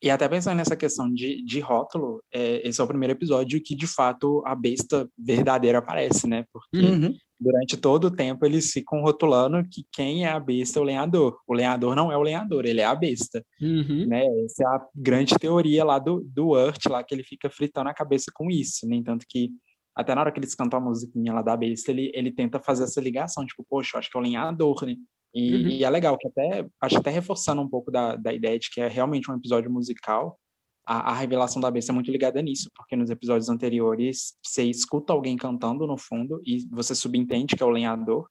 E 0.03 0.09
até 0.09 0.27
pensando 0.27 0.57
nessa 0.57 0.75
questão 0.75 1.13
de, 1.13 1.43
de 1.45 1.59
rótulo, 1.59 2.23
é, 2.33 2.67
esse 2.67 2.81
é 2.81 2.83
o 2.83 2.87
primeiro 2.87 3.13
episódio 3.13 3.61
que, 3.61 3.75
de 3.75 3.85
fato, 3.85 4.41
a 4.47 4.55
besta 4.55 5.07
verdadeira 5.17 5.77
aparece, 5.77 6.27
né? 6.27 6.43
Porque 6.51 6.77
Uhum. 6.77 7.15
Durante 7.41 7.75
todo 7.75 8.05
o 8.05 8.11
tempo 8.11 8.45
eles 8.45 8.71
ficam 8.71 9.01
rotulando 9.01 9.67
que 9.67 9.83
quem 9.91 10.25
é 10.25 10.29
a 10.29 10.39
besta 10.39 10.77
é 10.77 10.81
o 10.81 10.85
lenhador. 10.85 11.39
O 11.47 11.53
lenhador 11.55 11.95
não 11.95 12.11
é 12.11 12.15
o 12.15 12.21
lenhador, 12.21 12.65
ele 12.65 12.79
é 12.81 12.85
a 12.85 12.93
besta, 12.93 13.43
Uhum. 13.59 14.05
né? 14.07 14.23
Essa 14.45 14.63
é 14.63 14.67
a 14.67 14.85
grande 14.95 15.33
teoria 15.39 15.83
lá 15.83 15.97
do, 15.97 16.21
do 16.23 16.49
Urt, 16.51 16.85
lá 16.87 17.03
que 17.03 17.15
ele 17.15 17.23
fica 17.23 17.49
fritando 17.49 17.89
a 17.89 17.93
cabeça 17.93 18.31
com 18.33 18.49
isso. 18.51 18.87
No 18.87 18.93
entanto 18.93 19.25
que, 19.27 19.49
até 19.95 20.13
na 20.13 20.21
hora 20.21 20.31
que 20.31 20.39
eles 20.39 20.53
cantam 20.53 20.79
a 20.79 20.83
musiquinha 20.83 21.33
lá 21.33 21.41
da 21.41 21.57
besta, 21.57 21.89
ele, 21.91 22.11
ele 22.13 22.31
tenta 22.31 22.59
fazer 22.59 22.83
essa 22.83 23.01
ligação, 23.01 23.45
tipo, 23.45 23.65
poxa, 23.67 23.91
eu 23.95 23.99
acho 23.99 24.09
que 24.11 24.15
é 24.17 24.19
o 24.19 24.23
lenhador, 24.23 24.85
né? 24.85 24.95
E, 25.33 25.55
Uhum. 25.55 25.67
e 25.69 25.83
é 25.83 25.89
legal 25.89 26.17
que 26.17 26.27
até, 26.27 26.67
acho 26.81 26.97
até 26.97 27.09
reforçando 27.09 27.61
um 27.61 27.67
pouco 27.67 27.89
da, 27.89 28.15
da 28.17 28.31
ideia 28.33 28.59
de 28.59 28.69
que 28.69 28.81
é 28.81 28.87
realmente 28.87 29.31
um 29.31 29.35
episódio 29.35 29.71
musical, 29.71 30.37
a, 30.85 31.11
a 31.11 31.13
revelação 31.13 31.61
da 31.61 31.71
besta 31.71 31.91
é 31.91 31.95
muito 31.95 32.11
ligada 32.11 32.41
nisso, 32.41 32.69
porque 32.75 32.95
nos 32.95 33.09
episódios 33.09 33.49
anteriores 33.49 34.33
você 34.43 34.63
escuta 34.63 35.13
alguém 35.13 35.37
cantando 35.37 35.85
no 35.85 35.97
fundo 35.97 36.41
e 36.45 36.67
você 36.71 36.95
subentende 36.95 37.55
que 37.55 37.63
é 37.63 37.65
o 37.65 37.69
lenhador, 37.69 38.27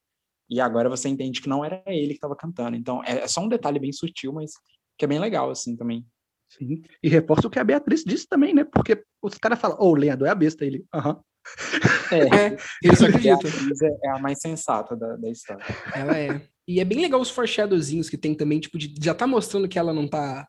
e 0.49 0.59
agora 0.59 0.89
você 0.89 1.07
entende 1.07 1.41
que 1.41 1.47
não 1.47 1.63
era 1.63 1.81
ele 1.87 2.09
que 2.09 2.13
estava 2.15 2.35
cantando. 2.35 2.75
Então 2.75 3.01
é, 3.03 3.19
é 3.19 3.27
só 3.27 3.41
um 3.41 3.47
detalhe 3.47 3.79
bem 3.79 3.91
sutil, 3.93 4.33
mas 4.33 4.51
que 4.97 5.05
é 5.05 5.07
bem 5.07 5.19
legal, 5.19 5.49
assim, 5.49 5.75
também. 5.75 6.05
Sim. 6.49 6.81
E 7.01 7.07
reforça 7.07 7.47
o 7.47 7.49
que 7.49 7.57
a 7.57 7.63
Beatriz 7.63 8.03
disse 8.03 8.27
também, 8.27 8.53
né? 8.53 8.65
Porque 8.65 9.01
os 9.21 9.35
caras 9.37 9.59
falam, 9.59 9.77
ô, 9.79 9.91
o 9.91 9.95
lenhador 9.95 10.27
é 10.27 10.31
a 10.31 10.35
besta. 10.35 10.65
Ele, 10.65 10.85
aham. 10.93 11.19
É, 12.11 12.57
eu 12.83 12.95
só 12.95 13.05
E 13.05 13.29
a 13.29 13.35
acredito. 13.35 13.83
é, 13.83 14.07
é 14.07 14.09
a 14.09 14.19
mais 14.19 14.39
sensata 14.39 14.95
da, 14.95 15.15
da 15.15 15.29
história. 15.29 15.65
Ela 15.95 16.17
é. 16.17 16.41
E 16.67 16.79
é 16.79 16.85
bem 16.85 16.99
legal 16.99 17.21
os 17.21 17.29
foreshadowzinhos 17.29 18.09
que 18.09 18.17
tem 18.17 18.35
também, 18.35 18.59
tipo, 18.59 18.77
de, 18.77 18.93
já 19.01 19.15
tá 19.15 19.25
mostrando 19.25 19.67
que 19.67 19.79
ela 19.79 19.93
não 19.93 20.07
tá. 20.07 20.45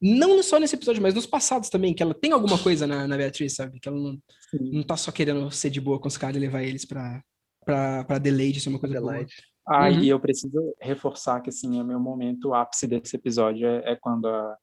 Não 0.00 0.42
só 0.42 0.58
nesse 0.58 0.76
episódio, 0.76 1.02
mas 1.02 1.14
nos 1.14 1.26
passados 1.26 1.68
também, 1.70 1.94
que 1.94 2.02
ela 2.02 2.14
tem 2.14 2.32
alguma 2.32 2.58
coisa 2.58 2.86
na, 2.86 3.06
na 3.08 3.16
Beatriz, 3.16 3.54
sabe? 3.54 3.80
Que 3.80 3.88
ela 3.88 3.98
não, 3.98 4.18
Sim. 4.50 4.70
não 4.72 4.82
tá 4.82 4.96
só 4.96 5.10
querendo 5.10 5.50
ser 5.50 5.70
de 5.70 5.80
boa 5.80 5.98
com 5.98 6.08
os 6.08 6.18
caras 6.18 6.36
e 6.36 6.40
levar 6.40 6.62
eles 6.62 6.84
pra, 6.84 7.22
pra, 7.64 8.04
pra 8.04 8.16
Adelaide, 8.16 8.60
ser 8.60 8.68
uma 8.68 8.78
coisa 8.78 9.00
boa. 9.00 9.12
Adelaide. 9.12 9.34
Ah, 9.66 9.88
Uhum. 9.88 10.00
e 10.00 10.08
eu 10.08 10.20
preciso 10.20 10.74
reforçar 10.80 11.40
que, 11.40 11.48
assim, 11.48 11.80
é 11.80 11.82
meu 11.82 11.98
momento 11.98 12.54
ápice 12.54 12.86
desse 12.86 13.16
episódio 13.16 13.66
é, 13.66 13.92
é 13.92 13.96
quando 13.96 14.26
a, 14.28 14.56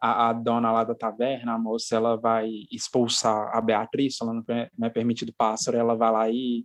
a, 0.00 0.28
a 0.28 0.32
dona 0.32 0.70
lá 0.70 0.84
da 0.84 0.94
taverna, 0.94 1.54
a 1.54 1.58
moça, 1.58 1.96
ela 1.96 2.16
vai 2.16 2.48
expulsar 2.70 3.50
a 3.56 3.60
Beatriz, 3.60 4.16
falando 4.16 4.44
que 4.44 4.52
não 4.78 4.86
é 4.86 4.90
permitido 4.90 5.34
pássaro, 5.36 5.76
ela 5.76 5.96
vai 5.96 6.12
lá 6.12 6.30
e, 6.30 6.64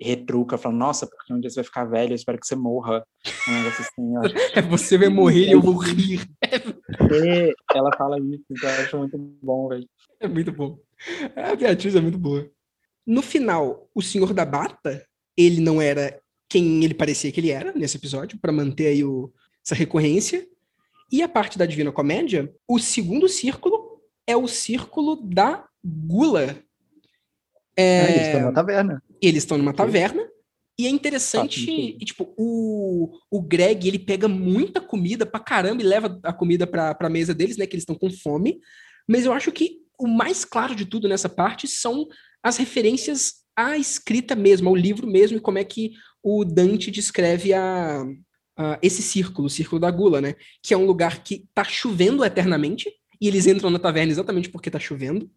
retruca, 0.00 0.56
falando, 0.56 0.78
nossa, 0.78 1.06
porque 1.06 1.32
um 1.32 1.40
dia 1.40 1.50
você 1.50 1.56
vai 1.56 1.64
ficar 1.64 1.84
velha, 1.84 2.12
eu 2.12 2.16
espero 2.16 2.38
que 2.38 2.46
você 2.46 2.54
morra. 2.56 3.04
Um 3.48 3.52
negócio 3.52 3.82
assim, 3.84 4.12
É, 4.54 4.62
você 4.62 4.96
vai 4.96 5.08
morrer 5.08 5.46
e 5.46 5.52
eu 5.52 5.60
vou 5.60 5.76
rir. 5.76 6.20
que 7.08 7.78
ela 7.78 7.90
fala 7.96 8.18
isso, 8.18 8.44
então 8.50 8.68
eu 8.70 8.82
acho 8.82 8.98
muito 8.98 9.18
bom, 9.42 9.68
velho. 9.68 9.88
É 10.20 10.28
muito 10.28 10.52
bom. 10.52 10.78
A 11.36 11.54
Beatriz 11.54 11.94
é 11.94 12.00
muito 12.00 12.18
boa. 12.18 12.48
No 13.06 13.22
final, 13.22 13.88
o 13.94 14.02
Senhor 14.02 14.34
da 14.34 14.44
Bata, 14.44 15.04
ele 15.36 15.60
não 15.60 15.80
era 15.80 16.20
quem 16.48 16.84
ele 16.84 16.94
parecia 16.94 17.30
que 17.30 17.40
ele 17.40 17.50
era 17.50 17.72
nesse 17.72 17.96
episódio, 17.96 18.38
para 18.40 18.52
manter 18.52 18.88
aí 18.88 19.04
o, 19.04 19.32
essa 19.64 19.74
recorrência. 19.74 20.46
E 21.10 21.22
a 21.22 21.28
parte 21.28 21.56
da 21.58 21.66
Divina 21.66 21.92
Comédia, 21.92 22.52
o 22.66 22.78
segundo 22.78 23.28
círculo 23.28 24.00
é 24.26 24.36
o 24.36 24.46
círculo 24.46 25.16
da 25.16 25.66
gula. 25.84 26.56
É, 27.76 28.00
Ah, 28.00 28.10
eles 28.10 28.26
estão 28.26 28.40
na 28.42 28.52
taverna. 28.52 29.02
eles 29.22 29.42
estão 29.42 29.58
numa 29.58 29.72
taverna. 29.72 30.28
E 30.78 30.86
é 30.86 30.90
interessante, 30.90 31.58
sentido. 31.60 31.98
e, 32.00 32.04
tipo, 32.04 32.32
o, 32.36 33.18
o 33.30 33.42
Greg, 33.42 33.88
ele 33.88 33.98
pega 33.98 34.28
muita 34.28 34.80
comida 34.80 35.26
pra 35.26 35.40
caramba 35.40 35.82
e 35.82 35.86
leva 35.86 36.20
a 36.22 36.32
comida 36.32 36.66
pra, 36.66 36.94
pra 36.94 37.08
mesa 37.10 37.34
deles, 37.34 37.56
né? 37.56 37.66
Que 37.66 37.74
eles 37.74 37.82
estão 37.82 37.96
com 37.96 38.10
fome. 38.10 38.60
Mas 39.08 39.24
eu 39.24 39.32
acho 39.32 39.50
que 39.50 39.78
o 39.98 40.06
mais 40.06 40.44
claro 40.44 40.76
de 40.76 40.84
tudo 40.86 41.08
nessa 41.08 41.28
parte 41.28 41.66
são 41.66 42.06
as 42.42 42.56
referências 42.56 43.42
à 43.56 43.76
escrita 43.76 44.36
mesmo, 44.36 44.68
ao 44.68 44.76
livro 44.76 45.06
mesmo, 45.08 45.38
e 45.38 45.40
como 45.40 45.58
é 45.58 45.64
que 45.64 45.92
o 46.22 46.44
Dante 46.44 46.92
descreve 46.92 47.52
a, 47.52 48.04
a- 48.56 48.78
esse 48.80 49.02
círculo, 49.02 49.46
o 49.48 49.50
círculo 49.50 49.80
da 49.80 49.90
gula, 49.90 50.20
né? 50.20 50.34
Que 50.62 50.72
é 50.74 50.76
um 50.76 50.86
lugar 50.86 51.24
que 51.24 51.44
tá 51.52 51.64
chovendo 51.64 52.24
eternamente, 52.24 52.88
e 53.20 53.26
eles 53.26 53.48
entram 53.48 53.68
na 53.70 53.80
taverna 53.80 54.12
exatamente 54.12 54.48
porque 54.48 54.70
tá 54.70 54.78
chovendo. 54.78 55.28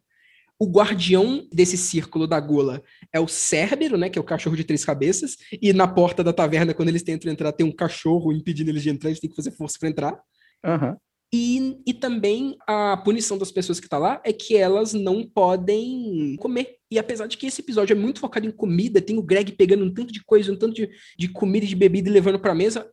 O 0.61 0.67
guardião 0.67 1.47
desse 1.51 1.75
círculo 1.75 2.27
da 2.27 2.39
gula 2.39 2.83
é 3.11 3.19
o 3.19 3.27
Cérbero, 3.27 3.97
né? 3.97 4.11
Que 4.11 4.19
é 4.19 4.21
o 4.21 4.23
cachorro 4.23 4.55
de 4.55 4.63
três 4.63 4.85
cabeças. 4.85 5.35
E 5.59 5.73
na 5.73 5.87
porta 5.87 6.23
da 6.23 6.31
taverna, 6.31 6.71
quando 6.71 6.89
eles 6.89 7.01
tentam 7.01 7.31
entrar, 7.31 7.51
tem 7.51 7.65
um 7.65 7.71
cachorro 7.71 8.31
impedindo 8.31 8.69
eles 8.69 8.83
de 8.83 8.91
entrar, 8.91 9.09
eles 9.09 9.19
têm 9.19 9.27
que 9.27 9.35
fazer 9.35 9.49
força 9.53 9.77
para 9.79 9.89
entrar. 9.89 10.21
Aham. 10.63 10.95
E, 11.33 11.81
e 11.83 11.95
também 11.95 12.55
a 12.67 12.95
punição 12.95 13.39
das 13.39 13.51
pessoas 13.51 13.79
que 13.79 13.89
tá 13.89 13.97
lá 13.97 14.21
é 14.23 14.31
que 14.31 14.55
elas 14.55 14.93
não 14.93 15.27
podem 15.27 16.35
comer. 16.39 16.75
E 16.91 16.99
apesar 16.99 17.25
de 17.25 17.39
que 17.39 17.47
esse 17.47 17.61
episódio 17.61 17.95
é 17.95 17.99
muito 17.99 18.19
focado 18.19 18.45
em 18.45 18.51
comida, 18.51 19.01
tem 19.01 19.17
o 19.17 19.23
Greg 19.23 19.53
pegando 19.53 19.83
um 19.83 19.91
tanto 19.91 20.13
de 20.13 20.23
coisa, 20.23 20.53
um 20.53 20.59
tanto 20.59 20.75
de, 20.75 20.91
de 21.17 21.27
comida 21.29 21.65
e 21.65 21.69
de 21.69 21.75
bebida 21.75 22.07
e 22.07 22.13
levando 22.13 22.39
pra 22.39 22.53
mesa. 22.53 22.87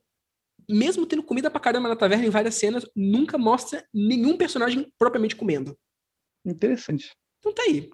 Mesmo 0.67 1.05
tendo 1.05 1.23
comida 1.23 1.51
pra 1.51 1.61
caramba 1.61 1.91
na 1.91 1.97
taverna 1.97 2.25
em 2.25 2.31
várias 2.31 2.55
cenas, 2.55 2.87
nunca 2.97 3.37
mostra 3.37 3.85
nenhum 3.93 4.39
personagem 4.39 4.91
propriamente 4.99 5.37
comendo. 5.37 5.77
Interessante. 6.47 7.11
Então 7.49 7.53
tá 7.55 7.63
aí. 7.63 7.89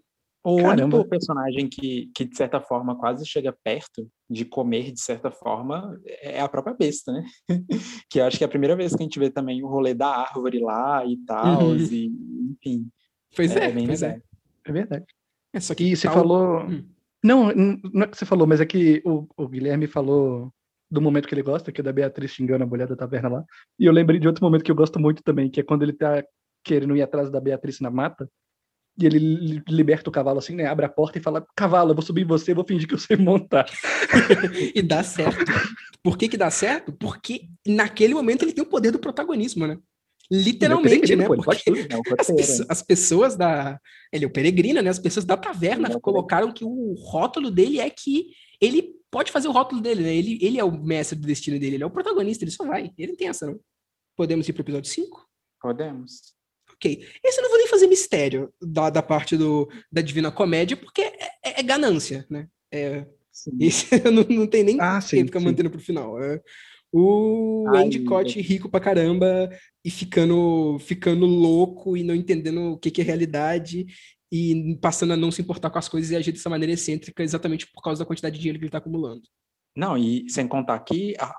O 0.46 0.56
Caramba. 0.58 0.96
único 0.98 1.08
personagem 1.08 1.66
que, 1.68 2.10
que, 2.14 2.24
de 2.26 2.36
certa 2.36 2.60
forma, 2.60 2.94
quase 2.98 3.24
chega 3.24 3.50
perto 3.64 4.06
de 4.28 4.44
comer, 4.44 4.92
de 4.92 5.00
certa 5.00 5.30
forma, 5.30 5.98
é 6.04 6.38
a 6.40 6.48
própria 6.48 6.74
besta, 6.74 7.12
né? 7.12 7.24
que 8.10 8.20
eu 8.20 8.24
acho 8.26 8.36
que 8.36 8.44
é 8.44 8.46
a 8.46 8.50
primeira 8.50 8.76
vez 8.76 8.94
que 8.94 9.02
a 9.02 9.04
gente 9.04 9.18
vê 9.18 9.30
também 9.30 9.62
o 9.62 9.66
rolê 9.68 9.94
da 9.94 10.06
árvore 10.08 10.58
lá 10.60 11.02
e 11.06 11.16
tal, 11.24 11.68
Uhum. 11.68 11.76
e, 11.76 12.10
enfim. 12.52 12.86
Pois 13.34 13.56
é, 13.56 13.70
bem 13.72 13.86
pois 13.86 14.02
é. 14.02 14.08
legal. 14.08 14.22
É 14.66 14.72
verdade. 14.72 15.04
É 15.54 15.60
só 15.60 15.74
que 15.74 15.84
E 15.84 15.96
você 15.96 16.06
tal- 16.08 16.16
falou. 16.16 16.60
Hum. 16.64 16.84
Não, 17.24 17.50
não 17.54 18.02
é 18.02 18.06
que 18.06 18.18
você 18.18 18.26
falou, 18.26 18.46
mas 18.46 18.60
é 18.60 18.66
que 18.66 19.00
o, 19.06 19.26
o 19.34 19.48
Guilherme 19.48 19.86
falou 19.86 20.52
do 20.90 21.00
momento 21.00 21.26
que 21.26 21.34
ele 21.34 21.42
gosta, 21.42 21.72
que 21.72 21.80
é 21.80 21.84
da 21.84 21.90
Beatriz 21.92 22.32
xingando 22.32 22.64
a 22.64 22.66
mulher 22.66 22.86
da 22.86 22.94
taverna 22.94 23.30
lá. 23.30 23.44
E 23.78 23.86
eu 23.86 23.92
lembrei 23.92 24.20
de 24.20 24.28
outro 24.28 24.44
momento 24.44 24.62
que 24.62 24.70
eu 24.70 24.74
gosto 24.76 25.00
muito 25.00 25.22
também, 25.22 25.48
que 25.50 25.58
é 25.58 25.62
quando 25.62 25.82
ele 25.84 25.94
tá 25.94 26.22
querendo 26.62 26.94
ir 26.94 27.00
atrás 27.00 27.30
da 27.30 27.40
Beatriz 27.40 27.80
na 27.80 27.90
mata. 27.90 28.28
E 28.96 29.06
ele 29.06 29.18
li- 29.18 29.62
liberta 29.68 30.08
o 30.08 30.12
cavalo 30.12 30.38
assim, 30.38 30.54
né? 30.54 30.66
Abre 30.66 30.86
a 30.86 30.88
porta 30.88 31.18
e 31.18 31.22
fala: 31.22 31.44
Cavalo, 31.56 31.90
eu 31.90 31.94
vou 31.94 32.04
subir 32.04 32.22
em 32.22 32.26
você, 32.26 32.54
vou 32.54 32.64
fingir 32.66 32.86
que 32.86 32.94
eu 32.94 32.98
sei 32.98 33.16
montar. 33.16 33.66
e 34.74 34.80
dá 34.80 35.02
certo. 35.02 35.44
Por 36.02 36.16
que 36.16 36.28
que 36.28 36.36
dá 36.36 36.50
certo? 36.50 36.92
Porque 36.92 37.48
naquele 37.66 38.14
momento 38.14 38.42
ele 38.44 38.52
tem 38.52 38.62
o 38.62 38.68
poder 38.68 38.90
do 38.92 38.98
protagonismo, 38.98 39.66
né? 39.66 39.78
Literalmente, 40.30 41.00
peregrino, 41.00 41.22
né? 41.22 41.28
pô, 41.28 41.42
Porque 41.42 41.70
É 41.70 41.96
o 41.96 42.02
as, 42.18 42.58
né? 42.60 42.66
as 42.68 42.82
pessoas 42.82 43.36
da. 43.36 43.78
Ele 44.12 44.24
é 44.24 44.28
o 44.28 44.32
peregrino, 44.32 44.80
né? 44.80 44.90
As 44.90 44.98
pessoas 44.98 45.24
da 45.24 45.36
taverna 45.36 45.88
é 45.88 46.00
colocaram 46.00 46.52
que 46.52 46.64
o 46.64 46.94
rótulo 46.94 47.50
dele 47.50 47.80
é 47.80 47.90
que 47.90 48.28
ele 48.60 48.94
pode 49.10 49.30
fazer 49.30 49.48
o 49.48 49.52
rótulo 49.52 49.80
dele, 49.80 50.02
né? 50.02 50.14
Ele, 50.14 50.38
ele 50.40 50.58
é 50.58 50.64
o 50.64 50.72
mestre 50.72 51.18
do 51.18 51.26
destino 51.26 51.58
dele, 51.58 51.76
ele 51.76 51.82
é 51.84 51.86
o 51.86 51.90
protagonista, 51.90 52.42
ele 52.44 52.50
só 52.50 52.64
vai. 52.64 52.90
Ele 52.96 53.12
não 53.12 53.16
tem 53.16 53.28
essa, 53.28 53.46
não. 53.46 53.58
Podemos 54.16 54.48
ir 54.48 54.52
pro 54.52 54.62
episódio 54.62 54.90
5? 54.90 55.26
Podemos. 55.60 56.33
Ok. 56.84 57.06
Esse 57.24 57.38
eu 57.38 57.42
não 57.42 57.50
vou 57.50 57.58
nem 57.58 57.66
fazer 57.68 57.86
mistério 57.86 58.52
da, 58.60 58.90
da 58.90 59.02
parte 59.02 59.36
do, 59.36 59.68
da 59.90 60.02
Divina 60.02 60.30
Comédia, 60.30 60.76
porque 60.76 61.00
é, 61.02 61.12
é- 61.44 61.60
é 61.60 61.62
ganância, 61.62 62.26
né? 62.28 62.46
É, 62.72 63.06
Sim. 63.32 63.52
esse 63.60 63.86
não, 64.10 64.22
não 64.24 64.46
tem 64.46 64.62
nem 64.62 64.78
Ah, 64.80 65.00
sim, 65.00 65.24
ficar 65.24 65.38
sim. 65.40 65.44
mantendo 65.46 65.70
pro 65.70 65.80
final. 65.80 66.22
É, 66.22 66.40
O 66.92 67.64
Ai, 67.74 67.84
Endicott 67.86 68.40
rico 68.40 68.68
pra 68.68 68.80
caramba 68.80 69.50
e 69.84 69.90
ficando, 69.90 70.78
ficando 70.78 71.24
louco 71.26 71.96
e 71.96 72.02
não 72.04 72.14
entendendo 72.14 72.72
o 72.72 72.78
que, 72.78 72.90
que 72.90 73.00
é 73.00 73.04
realidade 73.04 73.86
e 74.32 74.76
passando 74.80 75.12
a 75.12 75.16
não 75.16 75.30
se 75.30 75.40
importar 75.40 75.70
com 75.70 75.78
as 75.78 75.88
coisas 75.88 76.10
e 76.10 76.16
agir 76.16 76.32
dessa 76.32 76.50
maneira 76.50 76.72
excêntrica 76.72 77.22
exatamente 77.22 77.66
por 77.72 77.82
causa 77.82 78.00
da 78.04 78.06
quantidade 78.06 78.34
de 78.34 78.40
dinheiro 78.40 78.58
que 78.58 78.64
ele 78.64 78.70
tá 78.72 78.78
acumulando. 78.78 79.22
Não, 79.76 79.96
e 79.98 80.28
sem 80.28 80.46
contar 80.46 80.78
que 80.80 81.14
a, 81.18 81.34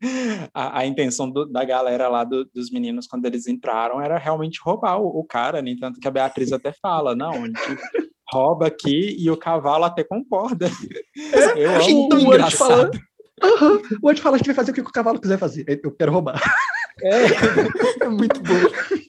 a, 0.54 0.80
a 0.80 0.86
intenção 0.86 1.30
do- 1.30 1.46
da 1.46 1.64
galera 1.64 2.08
lá 2.08 2.24
do- 2.24 2.44
dos 2.46 2.70
meninos 2.70 3.06
quando 3.06 3.26
eles 3.26 3.46
entraram 3.46 4.00
era 4.00 4.18
realmente 4.18 4.60
roubar 4.62 4.98
o, 4.98 5.06
o 5.20 5.24
cara, 5.24 5.60
nem 5.60 5.76
tanto 5.76 6.00
que 6.00 6.08
a 6.08 6.10
Beatriz 6.10 6.52
até 6.52 6.72
fala, 6.72 7.14
não, 7.14 7.32
rouba 8.32 8.66
aqui 8.68 9.16
e 9.18 9.30
o 9.30 9.36
cavalo 9.36 9.84
até 9.84 10.02
concorda. 10.04 10.68
Eu 11.56 11.76
achei 11.76 11.92
amo 11.94 12.08
tão 12.08 12.24
o 12.26 12.32
Andy 12.32 12.56
fala, 12.56 12.90
Aham, 13.42 13.82
o 14.02 14.08
Andy 14.08 14.20
fala, 14.20 14.36
a 14.36 14.38
gente 14.38 14.46
vai 14.46 14.54
fazer 14.54 14.70
o 14.70 14.74
que 14.74 14.80
o 14.80 14.84
cavalo 14.84 15.20
quiser 15.20 15.38
fazer. 15.38 15.80
Eu 15.82 15.92
quero 15.94 16.12
roubar. 16.12 16.40
É 18.02 18.08
muito 18.08 18.40
bom. 18.42 19.04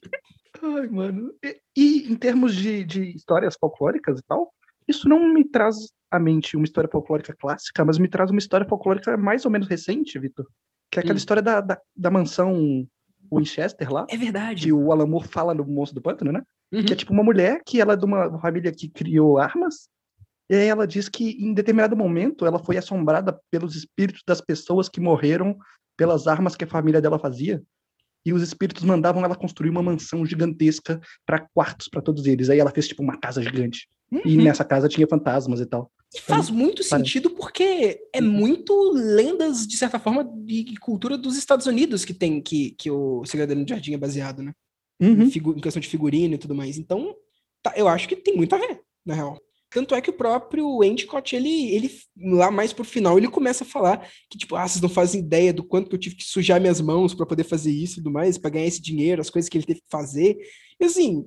Ai, 0.77 0.87
mano. 0.87 1.33
E, 1.43 1.59
e 1.75 2.11
em 2.11 2.15
termos 2.15 2.55
de, 2.55 2.83
de 2.85 3.15
histórias 3.15 3.55
folclóricas 3.59 4.19
e 4.19 4.23
tal, 4.23 4.53
isso 4.87 5.09
não 5.09 5.33
me 5.33 5.43
traz 5.43 5.75
à 6.09 6.19
mente 6.19 6.55
uma 6.55 6.63
história 6.65 6.89
folclórica 6.89 7.35
clássica, 7.37 7.83
mas 7.83 7.97
me 7.97 8.07
traz 8.07 8.29
uma 8.31 8.39
história 8.39 8.65
folclórica 8.67 9.17
mais 9.17 9.43
ou 9.45 9.51
menos 9.51 9.67
recente, 9.67 10.17
Vitor. 10.19 10.45
Que 10.91 10.99
é 10.99 11.01
aquela 11.01 11.15
Hum. 11.15 11.17
história 11.17 11.41
da, 11.41 11.61
da, 11.61 11.79
da 11.95 12.11
mansão 12.11 12.85
Winchester 13.33 13.91
lá, 13.91 14.05
É 14.09 14.17
verdade. 14.17 14.63
que 14.63 14.73
o 14.73 14.91
Alan 14.91 15.07
Moore 15.07 15.27
fala 15.27 15.53
no 15.53 15.65
Monstro 15.65 15.95
do 15.95 16.01
Pântano, 16.03 16.31
né? 16.33 16.41
Uhum. 16.71 16.83
Que 16.83 16.93
é 16.93 16.95
tipo 16.95 17.13
uma 17.13 17.23
mulher 17.23 17.61
que 17.65 17.79
ela 17.79 17.93
é 17.93 17.95
de 17.97 18.05
uma 18.05 18.37
família 18.39 18.71
que 18.71 18.89
criou 18.89 19.37
armas. 19.37 19.89
E 20.49 20.55
aí 20.55 20.67
ela 20.67 20.85
diz 20.85 21.07
que 21.07 21.31
em 21.41 21.53
determinado 21.53 21.95
momento 21.95 22.45
ela 22.45 22.59
foi 22.59 22.75
assombrada 22.77 23.39
pelos 23.49 23.75
espíritos 23.75 24.21
das 24.27 24.41
pessoas 24.41 24.89
que 24.89 24.99
morreram 24.99 25.57
pelas 25.97 26.27
armas 26.27 26.55
que 26.57 26.65
a 26.65 26.67
família 26.67 27.01
dela 27.01 27.17
fazia. 27.19 27.61
E 28.25 28.33
os 28.33 28.41
espíritos 28.43 28.83
mandavam 28.83 29.23
ela 29.23 29.35
construir 29.35 29.69
uma 29.69 29.81
mansão 29.81 30.25
gigantesca 30.25 30.99
para 31.25 31.47
quartos 31.53 31.87
para 31.87 32.01
todos 32.01 32.25
eles. 32.25 32.49
Aí 32.49 32.59
ela 32.59 32.69
fez 32.71 32.87
tipo 32.87 33.01
uma 33.01 33.17
casa 33.17 33.41
gigante. 33.41 33.87
E 34.25 34.37
Uhum. 34.37 34.43
nessa 34.43 34.65
casa 34.65 34.89
tinha 34.89 35.07
fantasmas 35.07 35.61
e 35.61 35.65
tal. 35.65 35.89
E 36.13 36.19
faz 36.19 36.49
muito 36.49 36.83
sentido 36.83 37.29
porque 37.29 38.01
é 38.11 38.19
muito 38.19 38.73
lendas, 38.91 39.65
de 39.65 39.77
certa 39.77 39.97
forma, 39.97 40.23
de 40.23 40.75
cultura 40.77 41.17
dos 41.17 41.37
Estados 41.37 41.67
Unidos 41.67 42.03
que 42.03 42.13
tem 42.13 42.41
que, 42.41 42.71
que 42.71 42.91
o 42.91 43.23
Segredo 43.25 43.55
do 43.55 43.69
Jardim 43.69 43.93
é 43.93 43.97
baseado, 43.97 44.43
né? 44.43 44.53
Uhum. 45.01 45.23
Em, 45.23 45.57
em 45.57 45.61
questão 45.61 45.79
de 45.79 45.87
figurino 45.87 46.35
e 46.35 46.37
tudo 46.37 46.53
mais. 46.53 46.77
Então, 46.77 47.15
tá, 47.63 47.73
eu 47.77 47.87
acho 47.87 48.09
que 48.09 48.15
tem 48.15 48.35
muito 48.35 48.53
a 48.53 48.57
ver, 48.57 48.81
na 49.05 49.13
real. 49.13 49.39
Tanto 49.71 49.95
é 49.95 50.01
que 50.01 50.09
o 50.09 50.13
próprio 50.13 50.83
Endicott, 50.83 51.33
ele, 51.33 51.73
ele, 51.73 51.89
lá 52.17 52.51
mais 52.51 52.73
pro 52.73 52.83
final, 52.83 53.17
ele 53.17 53.29
começa 53.29 53.63
a 53.63 53.67
falar 53.67 54.05
que, 54.29 54.37
tipo, 54.37 54.57
ah, 54.57 54.67
vocês 54.67 54.81
não 54.81 54.89
fazem 54.89 55.21
ideia 55.21 55.53
do 55.53 55.63
quanto 55.63 55.89
que 55.89 55.95
eu 55.95 55.99
tive 55.99 56.17
que 56.17 56.25
sujar 56.25 56.59
minhas 56.59 56.81
mãos 56.81 57.13
para 57.13 57.25
poder 57.25 57.45
fazer 57.45 57.71
isso 57.71 57.93
e 57.93 58.03
tudo 58.03 58.11
mais, 58.11 58.37
para 58.37 58.49
ganhar 58.51 58.67
esse 58.67 58.81
dinheiro, 58.81 59.21
as 59.21 59.29
coisas 59.29 59.47
que 59.47 59.57
ele 59.57 59.65
teve 59.65 59.79
que 59.79 59.89
fazer. 59.89 60.37
E 60.77 60.83
assim, 60.83 61.25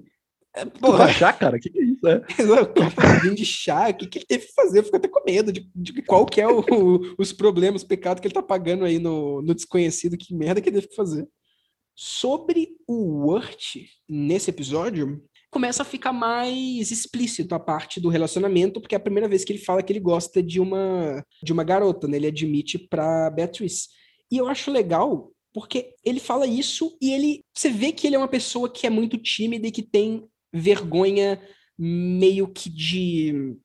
é, 0.54 0.64
porra, 0.64 1.04
achar, 1.06 1.32
cara? 1.38 1.58
Que 1.58 1.68
que 1.70 1.78
é 1.78 1.84
isso? 1.84 2.06
É. 2.06 2.16
o 3.18 3.20
vinho 3.22 3.34
de 3.34 3.44
chá, 3.44 3.88
o 3.90 3.94
que, 3.94 4.06
que 4.06 4.18
ele 4.18 4.26
teve 4.26 4.46
que 4.46 4.52
fazer? 4.54 4.78
Eu 4.78 4.84
fico 4.84 4.96
até 4.96 5.08
com 5.08 5.22
medo 5.24 5.52
de, 5.52 5.68
de 5.74 6.02
qual 6.02 6.24
que 6.24 6.40
é 6.40 6.46
o- 6.48 6.60
o- 6.60 7.14
os 7.18 7.32
problemas, 7.32 7.82
o 7.82 7.86
pecado 7.88 8.20
que 8.20 8.26
ele 8.26 8.34
tá 8.34 8.42
pagando 8.42 8.84
aí 8.84 8.98
no, 8.98 9.42
no 9.42 9.54
desconhecido, 9.54 10.16
que 10.16 10.34
merda 10.34 10.60
que 10.60 10.68
ele 10.68 10.76
teve 10.76 10.88
que 10.88 10.96
fazer. 10.96 11.26
Sobre 11.96 12.70
o 12.88 13.28
Wirt, 13.28 13.76
nesse 14.08 14.50
episódio, 14.50 15.22
começa 15.50 15.82
a 15.82 15.86
ficar 15.86 16.12
mais 16.12 16.90
explícito 16.90 17.54
a 17.54 17.60
parte 17.60 18.00
do 18.00 18.08
relacionamento, 18.08 18.80
porque 18.80 18.96
é 18.96 18.98
a 18.98 19.00
primeira 19.00 19.28
vez 19.28 19.44
que 19.44 19.52
ele 19.52 19.60
fala 19.60 19.82
que 19.82 19.92
ele 19.92 20.00
gosta 20.00 20.42
de 20.42 20.58
uma, 20.60 21.24
de 21.42 21.52
uma 21.52 21.62
garota, 21.62 22.08
né? 22.08 22.16
Ele 22.16 22.26
admite 22.26 22.78
pra 22.78 23.30
Beatriz. 23.30 23.88
E 24.30 24.36
eu 24.38 24.48
acho 24.48 24.72
legal, 24.72 25.30
porque 25.52 25.94
ele 26.04 26.18
fala 26.18 26.46
isso 26.48 26.96
e 27.00 27.12
ele. 27.12 27.44
Você 27.56 27.70
vê 27.70 27.92
que 27.92 28.08
ele 28.08 28.16
é 28.16 28.18
uma 28.18 28.26
pessoa 28.26 28.68
que 28.68 28.86
é 28.88 28.90
muito 28.90 29.16
tímida 29.16 29.68
e 29.68 29.70
que 29.70 29.82
tem 29.82 30.24
vergonha 30.54 31.40
meio 31.76 32.46
que 32.48 32.70
de 32.70 33.56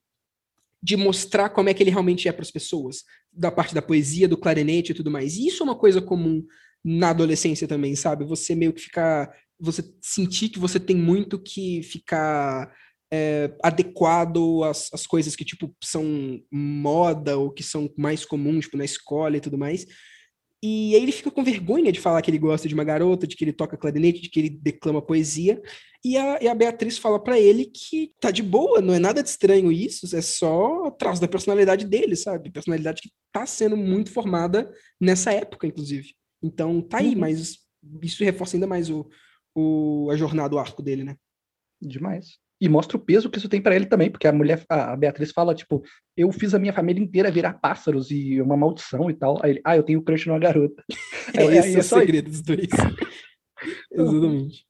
de 0.82 0.96
mostrar 0.96 1.50
como 1.50 1.68
é 1.68 1.74
que 1.74 1.84
ele 1.84 1.90
realmente 1.90 2.28
é 2.28 2.32
para 2.32 2.42
as 2.42 2.52
pessoas, 2.52 3.04
da 3.32 3.52
parte 3.52 3.76
da 3.76 3.82
poesia, 3.82 4.28
do 4.28 4.38
clarinete 4.38 4.92
e 4.92 4.96
tudo 4.96 5.12
mais. 5.12 5.36
E 5.36 5.48
isso 5.48 5.62
é 5.62 5.66
uma 5.66 5.76
coisa 5.76 6.02
comum 6.02 6.42
na 6.84 7.10
adolescência 7.10 7.68
também, 7.68 7.96
sabe? 7.96 8.24
Você 8.26 8.56
meio 8.56 8.72
que 8.72 8.82
ficar, 8.82 9.30
você 9.60 9.84
sentir 10.02 10.50
que 10.50 10.58
você 10.58 10.80
tem 10.80 10.96
muito 10.96 11.38
que 11.38 11.84
ficar 11.84 12.74
é, 13.12 13.54
adequado 13.62 14.64
às, 14.64 14.90
às 14.94 15.06
coisas 15.06 15.36
que 15.36 15.44
tipo 15.44 15.76
são 15.84 16.42
moda 16.52 17.38
ou 17.38 17.52
que 17.52 17.64
são 17.64 17.92
mais 17.98 18.24
comuns, 18.24 18.66
tipo 18.66 18.78
na 18.78 18.86
escola 18.86 19.36
e 19.36 19.42
tudo 19.42 19.58
mais. 19.58 19.86
E 20.62 20.94
aí 20.96 21.02
ele 21.02 21.12
fica 21.12 21.32
com 21.32 21.44
vergonha 21.44 21.92
de 21.92 22.00
falar 22.02 22.22
que 22.22 22.30
ele 22.30 22.38
gosta 22.38 22.68
de 22.68 22.74
uma 22.74 22.84
garota, 22.84 23.26
de 23.26 23.36
que 23.36 23.44
ele 23.46 23.54
toca 23.54 23.78
clarinete, 23.78 24.22
de 24.22 24.30
que 24.30 24.40
ele 24.40 24.50
declama 24.50 25.02
poesia. 25.02 25.62
E 26.04 26.18
a, 26.18 26.40
e 26.42 26.48
a 26.48 26.56
Beatriz 26.56 26.98
fala 26.98 27.22
pra 27.22 27.40
ele 27.40 27.66
que 27.66 28.12
tá 28.20 28.30
de 28.32 28.44
boa, 28.44 28.82
não 28.82 28.94
é 28.94 29.00
nada 29.00 29.22
de 29.24 29.30
estranho 29.30 29.72
isso, 29.72 30.14
é 30.16 30.22
só 30.22 30.92
traço 30.92 31.22
da 31.22 31.28
personalidade 31.28 31.86
dele, 31.86 32.16
sabe? 32.16 32.52
Personalidade 32.52 33.02
que 33.02 33.10
tá 33.32 33.46
sendo 33.46 33.78
muito 33.78 34.12
formada 34.12 34.70
nessa 35.00 35.32
época, 35.32 35.66
inclusive. 35.68 36.14
Então 36.42 36.82
tá 36.82 36.98
aí, 37.00 37.14
Uhum. 37.14 37.20
mas 37.20 37.58
isso 38.02 38.24
reforça 38.24 38.58
ainda 38.58 38.68
mais 38.68 38.90
o, 38.90 39.10
o, 39.56 40.10
a 40.12 40.16
jornada, 40.18 40.56
o 40.56 40.60
arco 40.60 40.82
dele, 40.82 41.04
né? 41.04 41.16
Demais. 41.82 42.38
E 42.62 42.68
mostra 42.68 42.98
o 42.98 43.00
peso 43.00 43.30
que 43.30 43.38
isso 43.38 43.48
tem 43.48 43.62
pra 43.62 43.76
ele 43.76 43.86
também, 43.86 44.12
porque 44.12 44.28
a 44.28 44.34
mulher, 44.34 44.66
a 44.68 44.96
Beatriz 44.96 45.32
fala, 45.32 45.56
tipo, 45.56 45.82
eu 46.18 46.30
fiz 46.32 46.54
a 46.54 46.60
minha 46.60 46.74
família 46.74 47.02
inteira 47.02 47.32
virar 47.32 47.54
pássaros 47.54 48.12
e 48.12 48.38
é 48.38 48.44
uma 48.44 48.58
maldição 48.58 49.10
e 49.10 49.14
tal. 49.14 49.40
Aí 49.42 49.52
ele, 49.52 49.62
ah, 49.64 49.78
eu 49.78 49.84
tenho 49.84 50.02
crush 50.02 50.28
numa 50.28 50.40
garota. 50.40 50.84
É, 51.32 51.46
esse 51.46 51.68
aí 51.68 51.76
é 51.76 51.80
o 51.80 51.84
segredo 51.84 52.28
dos 52.28 52.42
dois. 52.42 52.68
Exatamente. 53.92 54.66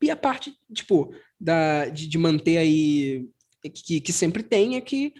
E 0.00 0.08
a 0.08 0.16
parte, 0.16 0.54
tipo, 0.72 1.12
da, 1.38 1.86
de, 1.86 2.06
de 2.06 2.16
manter 2.16 2.58
aí, 2.58 3.28
que, 3.74 4.00
que 4.00 4.12
sempre 4.12 4.42
tem, 4.44 4.76
é 4.76 4.80
que 4.80 5.12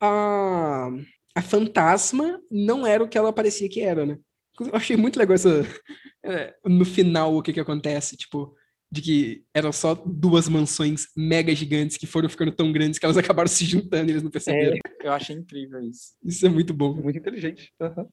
a, 0.00 0.88
a 1.34 1.42
fantasma 1.42 2.40
não 2.50 2.86
era 2.86 3.04
o 3.04 3.08
que 3.08 3.16
ela 3.16 3.32
parecia 3.32 3.68
que 3.68 3.80
era, 3.80 4.04
né? 4.04 4.18
Eu 4.60 4.74
achei 4.74 4.96
muito 4.96 5.18
legal 5.18 5.34
essa. 5.34 5.62
é, 6.24 6.54
no 6.64 6.84
final, 6.84 7.36
o 7.36 7.42
que 7.42 7.52
que 7.52 7.60
acontece, 7.60 8.16
tipo, 8.16 8.54
de 8.90 9.02
que 9.02 9.42
eram 9.52 9.72
só 9.72 9.94
duas 9.94 10.48
mansões 10.48 11.08
mega 11.16 11.54
gigantes 11.54 11.96
que 11.96 12.06
foram 12.06 12.28
ficando 12.28 12.52
tão 12.52 12.70
grandes 12.72 12.98
que 12.98 13.04
elas 13.04 13.16
acabaram 13.18 13.48
se 13.48 13.64
juntando 13.64 14.10
e 14.10 14.12
eles 14.12 14.22
não 14.22 14.30
perceberam. 14.30 14.76
É, 14.76 15.06
eu 15.08 15.12
achei 15.12 15.34
incrível 15.36 15.80
isso. 15.80 16.12
Isso 16.24 16.46
é 16.46 16.48
muito 16.48 16.72
bom. 16.72 16.94
Muito 16.94 17.18
inteligente. 17.18 17.72
Aham. 17.80 18.06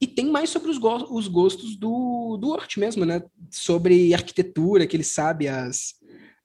E 0.00 0.06
tem 0.06 0.30
mais 0.30 0.50
sobre 0.50 0.70
os, 0.70 0.78
go- 0.78 1.08
os 1.16 1.26
gostos 1.26 1.76
do, 1.76 2.36
do 2.40 2.50
Ort 2.50 2.76
mesmo, 2.76 3.04
né? 3.04 3.20
Sobre 3.50 4.14
arquitetura, 4.14 4.86
que 4.86 4.96
ele 4.96 5.02
sabe 5.02 5.48
as, 5.48 5.94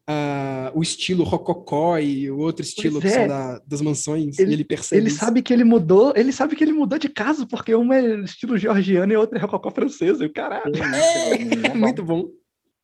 ah, 0.10 0.72
o 0.74 0.82
estilo 0.82 1.24
rococó 1.24 1.98
e 2.00 2.32
o 2.32 2.40
outro 2.40 2.64
estilo 2.66 3.00
é. 3.06 3.28
da- 3.28 3.60
das 3.60 3.80
mansões. 3.82 4.40
Ele- 4.40 4.52
e 4.52 4.54
ele 4.54 4.64
percebe 4.64 5.02
Ele 5.02 5.08
isso. 5.10 5.18
sabe 5.20 5.42
que 5.44 5.54
ele 5.54 5.64
mudou, 5.64 6.14
ele 6.16 6.32
sabe 6.32 6.56
que 6.56 6.64
ele 6.64 6.74
mudou 6.74 6.98
de 6.98 7.10
casa, 7.10 7.46
porque 7.46 7.74
uma 7.76 7.96
é 7.96 8.22
estilo 8.22 8.58
georgiano 8.58 9.14
e 9.14 9.16
outra 9.16 9.38
é 9.38 9.42
rococó 9.42 9.70
francesa. 9.72 10.24
E 10.24 10.28
o 10.28 10.34
caralho. 10.34 10.74
É 10.76 11.74
muito 11.76 12.04
bom. 12.04 12.28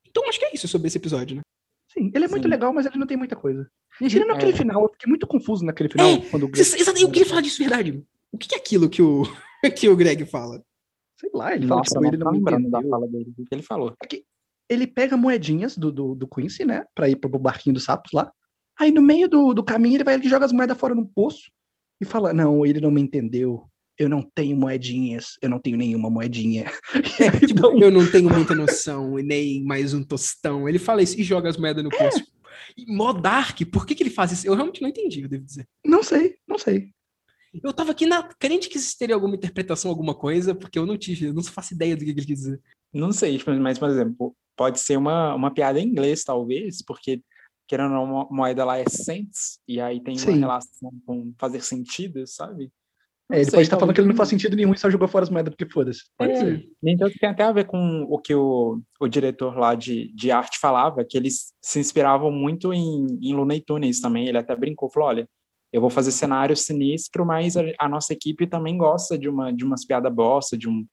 Então 0.09 0.27
acho 0.27 0.39
que 0.39 0.45
é 0.45 0.51
isso 0.53 0.67
sobre 0.67 0.87
esse 0.87 0.97
episódio, 0.97 1.35
né? 1.37 1.41
Sim, 1.91 2.11
ele 2.13 2.25
é 2.25 2.27
muito 2.27 2.43
Sim. 2.43 2.49
legal, 2.49 2.71
mas 2.73 2.85
ele 2.85 2.97
não 2.97 3.07
tem 3.07 3.17
muita 3.17 3.35
coisa. 3.35 3.67
Tirando 4.07 4.31
aquele 4.31 4.51
É. 4.51 4.55
final, 4.55 4.83
eu 4.83 4.89
fiquei 4.89 5.09
muito 5.09 5.25
confuso 5.27 5.65
naquele 5.65 5.89
final. 5.89 6.07
É, 6.07 6.21
quando 6.29 6.43
o 6.43 6.49
Greg, 6.49 7.01
Eu 7.01 7.11
queria 7.11 7.25
falar 7.25 7.41
disso, 7.41 7.57
verdade. 7.57 8.03
O 8.31 8.37
que 8.37 8.47
que 8.47 8.55
é 8.55 8.57
aquilo 8.57 8.89
que 8.89 9.01
o, 9.01 9.23
que 9.75 9.89
o 9.89 9.95
Greg 9.95 10.25
fala? 10.25 10.63
sei 11.19 11.29
lá, 11.33 11.53
ele 11.53 11.67
fala, 11.67 11.79
Nossa, 11.79 11.89
tipo, 11.89 12.01
não 12.01 12.07
ele 12.07 12.17
não 12.17 12.31
lembrando 12.31 12.69
da 12.69 12.81
fala 12.81 13.05
dele, 13.07 13.33
o 13.37 13.45
que 13.45 13.53
ele 13.53 13.61
falou. 13.61 13.93
ele 14.69 14.87
pega 14.87 15.17
moedinhas 15.17 15.77
do, 15.77 15.91
do, 15.91 16.15
do 16.15 16.27
Quincy, 16.27 16.63
né? 16.63 16.85
Pra 16.95 17.09
ir 17.09 17.17
pro 17.17 17.29
barquinho 17.37 17.73
dos 17.73 17.83
sapos 17.83 18.11
lá. 18.13 18.31
Aí 18.79 18.89
no 18.91 19.01
meio 19.01 19.27
do, 19.27 19.53
do 19.53 19.61
caminho 19.63 19.97
ele 19.97 20.03
vai 20.05 20.13
ele 20.13 20.29
joga 20.29 20.45
as 20.45 20.53
moedas 20.53 20.77
fora 20.77 20.95
no 20.95 21.05
poço 21.05 21.51
e 21.99 22.05
fala: 22.05 22.31
Não, 22.33 22.65
ele 22.65 22.79
não 22.79 22.89
me 22.91 23.01
entendeu. 23.01 23.69
Eu 23.99 24.07
não 24.07 24.21
tenho 24.23 24.55
moedinhas, 24.55 25.37
eu 25.41 25.49
não 25.49 25.59
tenho 25.59 25.75
nenhuma 25.75 26.09
moedinha. 26.09 26.71
Aí 27.19 27.47
Tipo, 27.47 27.67
um- 27.67 27.81
eu 27.81 27.91
não 27.91 28.09
tenho 28.09 28.29
muita 28.33 28.55
noção 28.55 29.19
e 29.19 29.23
nem 29.23 29.61
mais 29.65 29.93
um 29.93 30.01
tostão. 30.01 30.69
Ele 30.69 30.79
fala 30.79 31.03
isso 31.03 31.19
e 31.19 31.23
joga 31.23 31.49
as 31.49 31.57
moedas 31.57 31.83
no 31.83 31.89
poço. 31.89 32.23
E 32.77 32.85
mó 32.89 33.11
dark, 33.11 33.59
por 33.71 33.85
que, 33.85 33.93
que 33.93 34.01
ele 34.03 34.09
faz 34.09 34.31
isso? 34.31 34.47
Eu 34.47 34.53
realmente 34.55 34.81
não 34.81 34.87
entendi, 34.87 35.21
eu 35.21 35.27
devo 35.27 35.43
dizer. 35.43 35.67
Não 35.85 36.01
sei, 36.01 36.37
não 36.47 36.57
sei. 36.57 36.91
Eu 37.61 37.73
tava 37.73 37.91
aqui 37.91 38.05
na 38.05 38.23
crente 38.23 38.69
que 38.69 38.77
isso 38.77 38.95
teria 38.97 39.15
alguma 39.15 39.35
interpretação, 39.35 39.91
alguma 39.91 40.15
coisa, 40.15 40.55
porque 40.55 40.79
eu 40.79 40.85
não 40.85 40.97
tive, 40.97 41.25
eu 41.25 41.33
não 41.33 41.43
faço 41.43 41.73
ideia 41.73 41.95
do 41.97 42.05
que 42.05 42.11
ele 42.11 42.15
quis 42.15 42.25
dizer. 42.25 42.61
Não 42.93 43.11
sei, 43.11 43.37
tipo, 43.37 43.51
mas, 43.55 43.77
por 43.77 43.89
exemplo, 43.89 44.33
pode 44.55 44.79
ser 44.79 44.97
uma, 44.97 45.33
uma 45.35 45.51
piada 45.53 45.79
em 45.79 45.87
inglês, 45.87 46.23
talvez, 46.23 46.81
porque, 46.83 47.21
querendo 47.67 47.95
ou 47.95 48.07
não, 48.07 48.21
a 48.21 48.27
moeda 48.31 48.63
lá 48.63 48.77
é 48.77 48.85
cents, 48.87 49.59
e 49.67 49.81
aí 49.81 50.01
tem 50.01 50.15
uma 50.15 50.31
Sim. 50.31 50.39
relação 50.39 50.91
com 51.05 51.33
fazer 51.37 51.61
sentido, 51.61 52.25
sabe? 52.27 52.71
É, 53.31 53.35
ele 53.37 53.45
sei, 53.45 53.51
pode 53.51 53.61
estar 53.63 53.77
falando 53.77 53.93
que 53.93 54.01
ele 54.01 54.07
não 54.07 54.15
faz 54.15 54.29
sentido 54.29 54.55
nenhum 54.55 54.73
e 54.73 54.77
só 54.77 54.89
jogou 54.89 55.07
fora 55.07 55.23
as 55.23 55.29
moedas 55.29 55.53
porque 55.55 55.71
foda-se. 55.71 56.01
Pode 56.17 56.31
É. 56.31 56.35
ser. 56.35 56.67
Que 57.11 57.19
tem 57.19 57.29
até 57.29 57.43
a 57.43 57.51
ver 57.51 57.65
com 57.65 58.03
o 58.09 58.17
que 58.17 58.33
o, 58.33 58.81
o 58.99 59.07
diretor 59.07 59.55
lá 59.57 59.75
de, 59.75 60.11
de 60.13 60.31
arte 60.31 60.57
falava, 60.59 61.05
que 61.05 61.15
eles 61.15 61.53
se 61.61 61.79
inspiravam 61.79 62.31
muito 62.31 62.73
em, 62.73 63.05
em 63.21 63.33
Looney 63.35 63.61
Tunes 63.61 63.99
também. 64.01 64.27
Ele 64.27 64.37
até 64.39 64.55
brincou, 64.55 64.89
falou, 64.89 65.09
olha, 65.09 65.29
eu 65.71 65.79
vou 65.79 65.91
fazer 65.91 66.11
cenário 66.11 66.57
sinistro, 66.57 67.23
mas 67.25 67.55
a, 67.55 67.61
a 67.79 67.87
nossa 67.87 68.13
equipe 68.13 68.47
também 68.47 68.75
gosta 68.77 69.15
de, 69.17 69.29
uma, 69.29 69.53
de 69.53 69.63
umas 69.63 69.85
piadas 69.85 70.11
bosta, 70.11 70.57
de 70.57 70.67
um, 70.67 70.83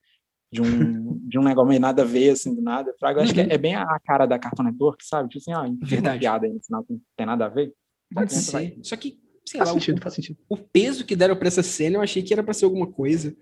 de 0.52 0.60
um, 0.60 1.18
de 1.26 1.38
um 1.38 1.42
negócio 1.42 1.68
meio 1.70 1.80
nada 1.80 2.02
a 2.02 2.04
ver, 2.04 2.30
assim, 2.30 2.54
do 2.54 2.60
nada. 2.60 2.94
Eu 3.00 3.08
acho 3.20 3.32
que 3.32 3.40
Uhum. 3.40 3.46
é, 3.50 3.54
é 3.54 3.58
bem 3.58 3.74
a 3.74 3.98
cara 4.04 4.26
da 4.26 4.38
Cartoon 4.38 4.64
Network, 4.64 5.02
sabe? 5.06 5.30
Tipo 5.30 5.38
assim, 5.38 5.54
ó, 5.58 5.66
uma 5.66 5.78
Verdade. 5.80 6.18
piada 6.18 6.46
aí 6.46 6.52
no 6.52 6.60
final 6.62 6.84
que 6.84 6.92
não 6.92 7.00
tem 7.16 7.26
nada 7.26 7.46
a 7.46 7.48
ver. 7.48 7.72
Pode 8.12 8.34
ser. 8.34 8.78
Só 8.82 8.94
que, 8.96 9.18
sei 9.48 9.58
Faz 9.58 9.70
lá, 9.70 9.76
o- 9.76 9.80
sentido, 9.80 10.00
faz 10.02 10.14
sentido. 10.14 10.38
o 10.48 10.56
peso 10.56 11.04
que 11.04 11.14
deram 11.16 11.36
pra 11.36 11.48
essa 11.48 11.62
cena, 11.62 11.96
eu 11.96 12.02
achei 12.02 12.22
que 12.22 12.32
era 12.32 12.42
pra 12.42 12.52
ser 12.54 12.64
alguma 12.64 12.86
coisa. 12.86 13.34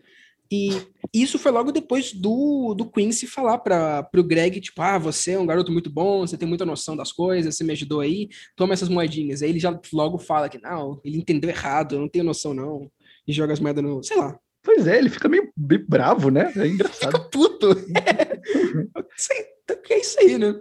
E 0.52 0.68
isso 1.12 1.38
foi 1.38 1.50
logo 1.50 1.72
depois 1.72 2.12
do, 2.12 2.74
do 2.74 2.88
Quincy 2.90 3.26
falar 3.26 3.58
para 3.58 4.02
pro 4.02 4.22
Greg, 4.22 4.60
tipo, 4.60 4.80
ah, 4.82 4.98
você 4.98 5.32
é 5.32 5.38
um 5.38 5.46
garoto 5.46 5.72
muito 5.72 5.88
bom, 5.90 6.20
você 6.20 6.36
tem 6.36 6.46
muita 6.46 6.66
noção 6.66 6.94
das 6.94 7.10
coisas, 7.10 7.56
você 7.56 7.64
me 7.64 7.72
ajudou 7.72 8.00
aí, 8.00 8.28
toma 8.54 8.74
essas 8.74 8.90
moedinhas. 8.90 9.42
Aí 9.42 9.48
ele 9.48 9.58
já 9.58 9.76
logo 9.92 10.18
fala 10.18 10.48
que, 10.50 10.58
não, 10.60 11.00
ele 11.02 11.16
entendeu 11.16 11.48
errado, 11.48 11.94
eu 11.94 12.00
não 12.00 12.08
tenho 12.08 12.24
noção 12.26 12.52
não. 12.52 12.90
E 13.26 13.32
joga 13.32 13.54
as 13.54 13.60
moedas 13.60 13.82
no, 13.82 14.02
sei 14.02 14.16
lá, 14.18 14.38
Pois 14.62 14.86
é, 14.86 14.96
ele 14.98 15.10
fica 15.10 15.28
meio, 15.28 15.50
meio 15.56 15.84
bravo, 15.86 16.30
né? 16.30 16.50
É 16.56 16.66
engraçado. 16.66 17.12
fica 17.12 17.18
puto. 17.30 17.68
Sei, 19.16 19.36
então, 19.62 19.76
é 19.90 19.98
isso 20.00 20.18
aí, 20.20 20.38
né? 20.38 20.54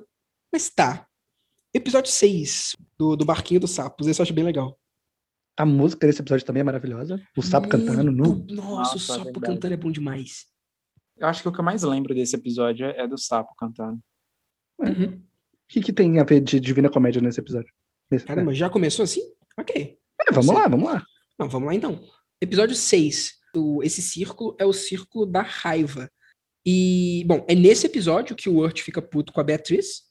Mas 0.52 0.70
tá. 0.70 1.06
Episódio 1.74 2.12
6 2.12 2.76
do, 2.98 3.16
do 3.16 3.26
Barquinho 3.26 3.60
dos 3.60 3.72
Sapos, 3.72 4.08
esse 4.08 4.20
eu 4.20 4.24
acho 4.24 4.34
bem 4.34 4.44
legal. 4.44 4.78
A 5.58 5.66
música 5.66 6.08
desse 6.08 6.22
episódio 6.22 6.46
também 6.46 6.62
é 6.62 6.64
maravilhosa. 6.64 7.22
O 7.38 7.42
sapo 7.42 7.68
cantando 7.70 8.12
nu. 8.12 8.24
Muito- 8.36 8.54
Nossa, 8.56 8.70
o 8.70 8.74
Nossa, 8.94 8.96
é 8.96 9.00
sapo 9.00 9.24
verdade. 9.26 9.46
cantando 9.46 9.74
é 9.74 9.78
bom 9.78 9.92
demais. 9.92 10.46
Eu 11.18 11.28
acho 11.28 11.42
que 11.44 11.48
o 11.48 11.52
que 11.52 11.60
eu 11.60 11.64
mais 11.64 11.84
lembro 11.84 12.14
desse 12.16 12.36
episódio 12.36 12.88
é 12.88 13.08
do 13.08 13.18
sapo 13.18 13.54
cantando. 13.56 14.00
Uhum. 14.80 15.14
O 15.16 15.22
que, 15.70 15.82
que 15.82 15.94
tem 15.94 16.20
a 16.20 16.24
ver 16.24 16.42
de 16.42 16.60
Divina 16.60 16.90
Comédia 16.90 17.22
nesse 17.22 17.40
episódio? 17.40 17.72
Nesse- 18.12 18.26
Caramba, 18.26 18.54
já 18.54 18.70
começou 18.70 19.04
assim? 19.04 19.22
Ok. 19.58 19.98
É, 20.28 20.32
vamos 20.32 20.54
lá, 20.54 20.68
vamos 20.68 20.90
lá. 20.92 21.04
Não, 21.40 21.48
vamos 21.50 21.68
lá 21.68 21.76
então. 21.76 22.00
Episódio 22.42 22.76
6. 22.76 23.34
O, 23.56 23.84
esse 23.84 24.02
círculo 24.02 24.56
é 24.60 24.66
o 24.66 24.74
círculo 24.74 25.26
da 25.28 25.42
raiva. 25.44 26.10
E, 26.66 27.24
bom, 27.28 27.46
é 27.48 27.54
nesse 27.54 27.86
episódio 27.86 28.36
que 28.36 28.50
o 28.50 28.58
Urt 28.58 28.82
fica 28.82 29.02
puto 29.02 29.32
com 29.34 29.40
a 29.40 29.44
Beatriz, 29.44 30.04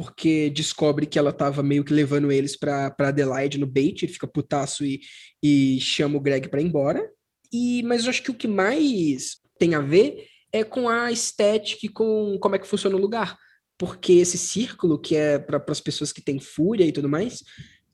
porque 0.00 0.48
descobre 0.48 1.04
que 1.04 1.18
ela 1.18 1.30
tava 1.30 1.62
meio 1.62 1.84
que 1.84 1.92
levando 1.92 2.32
eles 2.32 2.56
pra, 2.56 2.90
pra 2.90 3.08
Adelaide 3.08 3.58
no 3.58 3.66
bait, 3.66 4.02
ele 4.02 4.10
fica 4.10 4.26
putaço 4.26 4.82
e, 4.82 5.02
e 5.42 5.78
chama 5.78 6.16
o 6.16 6.20
Greg 6.20 6.48
pra 6.48 6.58
ir 6.58 6.64
embora. 6.64 7.06
E, 7.52 7.82
mas 7.82 8.04
eu 8.04 8.08
acho 8.08 8.22
que 8.22 8.30
o 8.30 8.34
que 8.34 8.48
mais 8.48 9.36
tem 9.58 9.74
a 9.74 9.80
ver 9.82 10.24
é 10.50 10.64
com 10.64 10.88
a 10.88 11.12
estética 11.12 11.84
e 11.84 11.90
com 11.90 12.38
como 12.40 12.56
é 12.56 12.58
que 12.58 12.66
funciona 12.66 12.96
o 12.96 12.98
lugar. 12.98 13.36
Porque 13.76 14.14
esse 14.14 14.38
círculo, 14.38 14.98
que 14.98 15.14
é 15.14 15.38
para 15.38 15.62
as 15.68 15.82
pessoas 15.82 16.14
que 16.14 16.22
têm 16.22 16.40
fúria 16.40 16.86
e 16.86 16.92
tudo 16.92 17.06
mais, 17.06 17.44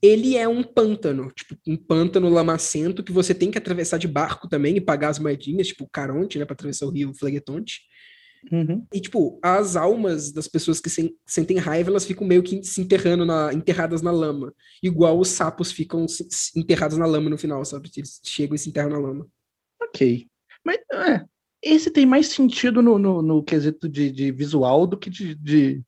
ele 0.01 0.37
é 0.37 0.47
um 0.47 0.63
pântano, 0.63 1.29
tipo, 1.35 1.57
um 1.67 1.75
pântano 1.75 2.29
lamacento 2.29 3.03
que 3.03 3.11
você 3.11 3.33
tem 3.33 3.51
que 3.51 3.57
atravessar 3.57 3.97
de 3.97 4.07
barco 4.07 4.47
também 4.47 4.77
e 4.77 4.81
pagar 4.81 5.09
as 5.09 5.19
moedinhas, 5.19 5.67
tipo, 5.67 5.83
o 5.83 5.89
Caronte, 5.89 6.39
né, 6.39 6.45
para 6.45 6.53
atravessar 6.53 6.85
o 6.85 6.89
rio 6.89 7.13
Flegetonte. 7.13 7.81
Uhum. 8.51 8.85
E, 8.93 8.99
tipo, 9.01 9.39
as 9.43 9.75
almas 9.75 10.31
das 10.31 10.47
pessoas 10.47 10.79
que 10.79 10.89
sen- 10.89 11.15
sentem 11.25 11.57
raiva, 11.57 11.89
elas 11.89 12.05
ficam 12.05 12.25
meio 12.27 12.41
que 12.43 12.63
se 12.63 12.79
enterrando, 12.81 13.25
na, 13.25 13.53
enterradas 13.53 14.01
na 14.01 14.11
lama. 14.11 14.53
Igual 14.81 15.19
os 15.19 15.29
sapos 15.29 15.71
ficam 15.71 16.07
se- 16.07 16.27
se 16.29 16.57
enterrados 16.59 16.97
na 16.97 17.05
lama 17.05 17.29
no 17.29 17.37
final, 17.37 17.63
sabe? 17.65 17.89
Eles 17.97 18.19
chegam 18.23 18.55
e 18.55 18.59
se 18.59 18.69
enterram 18.69 18.89
na 18.91 18.99
lama. 18.99 19.27
Ok. 19.81 20.27
Mas 20.65 20.77
é, 20.93 21.25
esse 21.61 21.89
tem 21.91 22.05
mais 22.05 22.27
sentido 22.27 22.81
no, 22.81 22.97
no, 22.99 23.21
no 23.21 23.43
quesito 23.43 23.87
de, 23.89 24.11
de 24.11 24.31
visual 24.31 24.85
do 24.87 24.97
que 24.97 25.09
de, 25.09 25.35
de- 25.35 25.81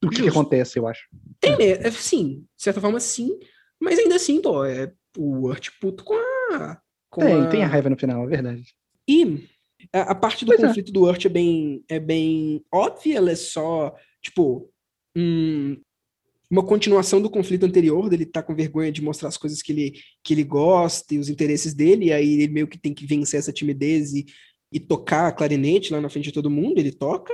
do 0.00 0.10
que, 0.10 0.22
que 0.22 0.28
acontece, 0.28 0.78
eu 0.78 0.86
acho. 0.86 1.06
Tem, 1.40 1.56
me- 1.56 1.64
é, 1.64 1.90
sim, 1.90 2.46
de 2.56 2.62
certa 2.62 2.80
forma 2.80 3.00
sim, 3.00 3.38
mas 3.80 3.98
ainda 3.98 4.16
assim, 4.16 4.40
pô, 4.40 4.64
é 4.64 4.92
o 5.16 5.46
Urt 5.48 5.70
puto 5.80 6.04
com 6.04 6.14
a... 6.14 6.80
Com 7.10 7.20
Tem, 7.22 7.40
a... 7.42 7.48
tem 7.48 7.62
a 7.64 7.66
raiva 7.66 7.88
no 7.90 7.96
final, 7.98 8.24
é 8.24 8.26
verdade. 8.26 8.74
E 9.08 9.48
a, 9.92 10.00
a 10.12 10.14
parte 10.14 10.44
do 10.44 10.48
Pois 10.48 10.62
é. 10.62 10.66
conflito 10.68 10.92
do 10.92 11.02
Urt 11.04 11.24
é 11.24 11.28
bem, 11.28 11.84
é 11.88 11.98
bem 11.98 12.64
óbvia, 12.72 13.16
ela 13.18 13.30
é 13.30 13.36
só, 13.36 13.94
tipo, 14.22 14.70
um- 15.16 15.76
uma 16.50 16.64
continuação 16.64 17.20
do 17.20 17.28
conflito 17.28 17.66
anterior, 17.66 18.08
dele 18.08 18.24
tá 18.24 18.40
com 18.42 18.54
vergonha 18.54 18.92
de 18.92 19.02
mostrar 19.02 19.28
as 19.28 19.36
coisas 19.36 19.60
que 19.62 19.72
ele, 19.72 19.94
que 20.22 20.32
ele 20.32 20.44
gosta 20.44 21.12
e 21.14 21.18
os 21.18 21.28
interesses 21.28 21.74
dele, 21.74 22.06
e 22.06 22.12
aí 22.12 22.34
ele 22.34 22.48
meio 22.52 22.68
que 22.68 22.78
tem 22.78 22.94
que 22.94 23.04
vencer 23.04 23.38
essa 23.40 23.52
timidez 23.52 24.12
e, 24.14 24.24
e 24.72 24.78
tocar 24.78 25.32
clarinete 25.32 25.92
lá 25.92 26.00
na 26.00 26.08
frente 26.08 26.26
de 26.26 26.32
todo 26.32 26.48
mundo, 26.50 26.78
ele 26.78 26.92
toca, 26.92 27.32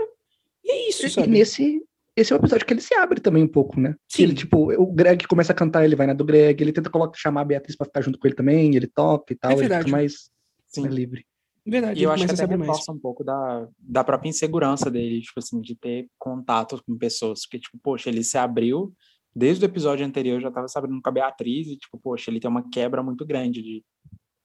e 0.64 0.70
é 0.70 0.88
isso, 0.88 1.04
E 1.06 1.10
sabe? 1.10 1.28
nesse. 1.28 1.82
Esse 2.14 2.30
é 2.32 2.36
o 2.36 2.38
episódio 2.38 2.66
que 2.66 2.74
ele 2.74 2.80
se 2.82 2.94
abre 2.94 3.20
também 3.20 3.42
um 3.42 3.48
pouco, 3.48 3.80
né? 3.80 3.94
Sim. 4.06 4.24
Ele, 4.24 4.34
tipo, 4.34 4.70
o 4.80 4.92
Greg 4.92 5.26
começa 5.26 5.50
a 5.52 5.54
cantar, 5.56 5.82
ele 5.84 5.96
vai 5.96 6.06
na 6.06 6.12
do 6.12 6.24
Greg, 6.26 6.62
ele 6.62 6.70
tenta 6.72 6.90
colocar, 6.90 7.18
chamar 7.18 7.40
a 7.40 7.44
Beatriz 7.44 7.74
pra 7.74 7.86
ficar 7.86 8.02
junto 8.02 8.18
com 8.18 8.26
ele 8.26 8.34
também, 8.36 8.74
ele 8.76 8.86
toca 8.86 9.32
e 9.32 9.36
tal, 9.36 9.52
ele 9.52 9.60
verdade. 9.60 9.84
fica 9.84 9.96
mais, 9.96 10.30
mais 10.76 10.94
livre. 10.94 11.24
Verdade, 11.64 12.00
E 12.00 12.02
eu 12.02 12.10
acho 12.10 12.24
que 12.24 12.30
até 12.32 12.36
saber 12.40 12.56
mais. 12.56 12.70
reforça 12.70 12.92
um 12.92 12.98
pouco 12.98 13.22
da, 13.22 13.68
da 13.78 14.02
própria 14.02 14.28
insegurança 14.28 14.90
dele, 14.90 15.20
tipo 15.20 15.38
assim, 15.38 15.60
de 15.60 15.76
ter 15.76 16.08
contato 16.18 16.82
com 16.84 16.98
pessoas. 16.98 17.42
Porque, 17.42 17.60
tipo, 17.60 17.78
poxa, 17.82 18.08
ele 18.10 18.24
se 18.24 18.36
abriu, 18.36 18.92
desde 19.34 19.64
o 19.64 19.66
episódio 19.68 20.04
anterior 20.04 20.40
já 20.40 20.50
tava 20.50 20.66
se 20.68 20.76
abrindo 20.76 21.00
com 21.00 21.08
a 21.08 21.12
Beatriz, 21.12 21.68
e, 21.68 21.76
tipo, 21.76 21.98
poxa, 21.98 22.30
ele 22.30 22.40
tem 22.40 22.50
uma 22.50 22.68
quebra 22.68 23.02
muito 23.02 23.24
grande 23.24 23.62
de, 23.62 23.84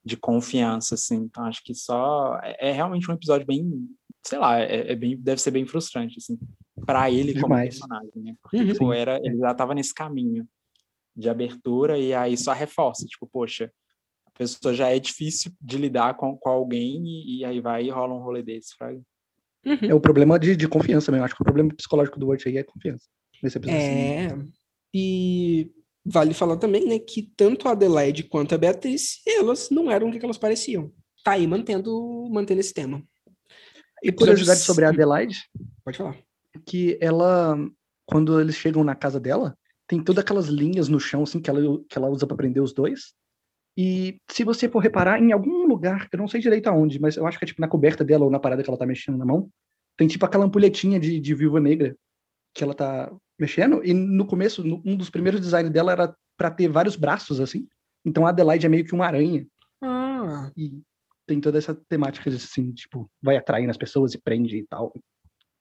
de 0.06 0.16
confiança, 0.16 0.94
assim. 0.96 1.16
Então, 1.24 1.44
acho 1.46 1.64
que 1.64 1.74
só. 1.74 2.40
É, 2.44 2.70
é 2.70 2.72
realmente 2.72 3.10
um 3.10 3.14
episódio 3.16 3.48
bem. 3.48 3.88
Sei 4.24 4.38
lá, 4.38 4.60
é, 4.60 4.92
é 4.92 4.96
bem, 4.96 5.18
deve 5.18 5.42
ser 5.42 5.52
bem 5.52 5.66
frustrante, 5.66 6.16
assim, 6.18 6.38
para 6.86 7.10
ele 7.10 7.34
como 7.34 7.46
Demais. 7.56 7.70
personagem, 7.80 8.12
né? 8.18 8.36
Porque, 8.44 8.58
Uhum. 8.58 8.68
tipo, 8.74 8.94
era, 8.94 9.18
ele 9.26 9.38
já 9.38 9.54
tava 9.56 9.74
nesse 9.74 9.94
caminho 9.94 10.46
de 11.16 11.30
abertura, 11.30 11.98
e 11.98 12.14
aí 12.14 12.38
só 12.38 12.52
reforça, 12.54 13.06
tipo, 13.08 13.26
poxa, 13.26 13.72
pessoa 14.38 14.74
já 14.74 14.90
é 14.90 15.00
difícil 15.00 15.52
de 15.62 15.78
lidar 15.78 16.16
com, 16.16 16.38
com 16.38 16.50
alguém 16.50 17.04
e, 17.06 17.40
e 17.40 17.46
aí 17.46 17.60
vai 17.60 17.86
e 17.86 17.90
rola 17.90 18.14
um 18.14 18.22
rolê 18.22 18.44
desse, 18.44 18.76
fraga. 18.76 19.02
Uhum. 19.66 19.90
É 19.90 19.94
o 19.94 20.00
problema 20.00 20.40
de, 20.40 20.56
de 20.56 20.68
confiança 20.68 21.12
mesmo. 21.12 21.26
Acho 21.26 21.36
que 21.36 21.42
o 21.42 21.46
problema 21.46 21.74
psicológico 21.74 22.20
do 22.20 22.28
Word 22.28 22.48
aí 22.48 22.58
é 22.58 22.64
confiança. 22.64 23.06
Nesse 23.44 23.58
episódio. 23.58 23.82
É. 23.82 24.38
E 24.94 25.72
vale 26.06 26.34
falar 26.34 26.58
também, 26.58 26.88
né, 26.88 27.00
que 27.00 27.32
tanto 27.36 27.68
a 27.68 27.72
Adelaide 27.72 28.24
quanto 28.24 28.56
a 28.56 28.58
Beatriz, 28.58 29.22
elas 29.28 29.70
não 29.70 29.92
eram 29.92 30.10
o 30.10 30.12
que 30.12 30.24
elas 30.24 30.38
pareciam. 30.38 30.92
Tá 31.24 31.34
aí 31.34 31.46
mantendo, 31.46 32.28
mantendo 32.32 32.62
esse 32.62 32.74
tema. 32.74 33.04
E 34.02 34.12
curiosidade 34.12 34.62
sobre 34.62 34.86
a. 34.86 34.90
Adelaide, 34.90 35.38
Pode 35.84 35.98
falar. 35.98 36.18
que 36.66 36.98
ela, 37.02 37.58
quando 38.06 38.40
eles 38.40 38.56
chegam 38.56 38.84
na 38.84 38.96
casa 38.96 39.20
dela, 39.20 39.58
tem 39.88 40.02
todas 40.04 40.24
aquelas 40.24 40.48
linhas 40.48 40.88
no 40.88 41.00
chão, 41.00 41.24
assim, 41.24 41.42
que 41.42 41.50
ela, 41.50 41.62
que 41.90 41.98
ela 41.98 42.10
usa 42.10 42.26
pra 42.26 42.38
prender 42.38 42.62
os 42.62 42.74
dois. 42.74 43.14
E 43.78 44.18
se 44.28 44.44
você 44.44 44.68
for 44.68 44.80
reparar, 44.80 45.22
em 45.22 45.32
algum 45.32 45.68
lugar, 45.68 46.08
eu 46.12 46.18
não 46.18 46.28
sei 46.28 46.42
direito 46.42 46.68
aonde, 46.68 47.00
mas 47.00 47.16
eu 47.16 47.28
acho 47.28 47.38
que 47.38 47.46
é 47.46 47.48
tipo 47.48 47.62
na 47.62 47.68
coberta 47.68 48.04
dela 48.04 48.26
ou 48.26 48.32
na 48.32 48.40
parada 48.40 48.64
que 48.64 48.70
ela 48.70 48.78
tá 48.78 48.86
mexendo 48.88 49.18
na 49.18 49.26
mão, 49.26 49.50
tem 49.96 50.08
tipo 50.08 50.26
aquela 50.26 50.46
ampulhetinha 50.46 51.00
de, 51.00 51.20
de 51.20 51.36
viúva 51.36 51.60
negra 51.60 51.96
que 52.56 52.64
ela 52.64 52.74
tá 52.74 53.12
mexendo. 53.40 53.84
E 53.86 53.94
no 53.94 54.26
começo, 54.26 54.64
no- 54.64 54.82
um 54.84 54.96
dos 54.98 55.10
primeiros 55.12 55.40
designs 55.40 55.70
dela 55.70 55.92
era 55.92 56.16
pra 56.36 56.50
ter 56.50 56.68
vários 56.68 56.96
braços, 56.96 57.40
assim. 57.40 57.68
Então 58.04 58.26
a 58.26 58.30
Adelaide 58.30 58.66
é 58.66 58.70
meio 58.70 58.84
que 58.86 58.94
uma 58.96 59.06
aranha. 59.06 59.46
Ah, 59.82 60.52
E 60.58 60.82
tem 61.28 61.40
toda 61.40 61.58
essa 61.60 61.76
temática 61.88 62.30
de, 62.32 62.38
assim, 62.38 62.72
tipo, 62.72 63.08
vai 63.22 63.38
atraindo 63.38 63.70
as 63.70 63.78
pessoas 63.78 64.14
e 64.14 64.18
prende 64.18 64.58
e 64.58 64.66
tal. 64.66 64.92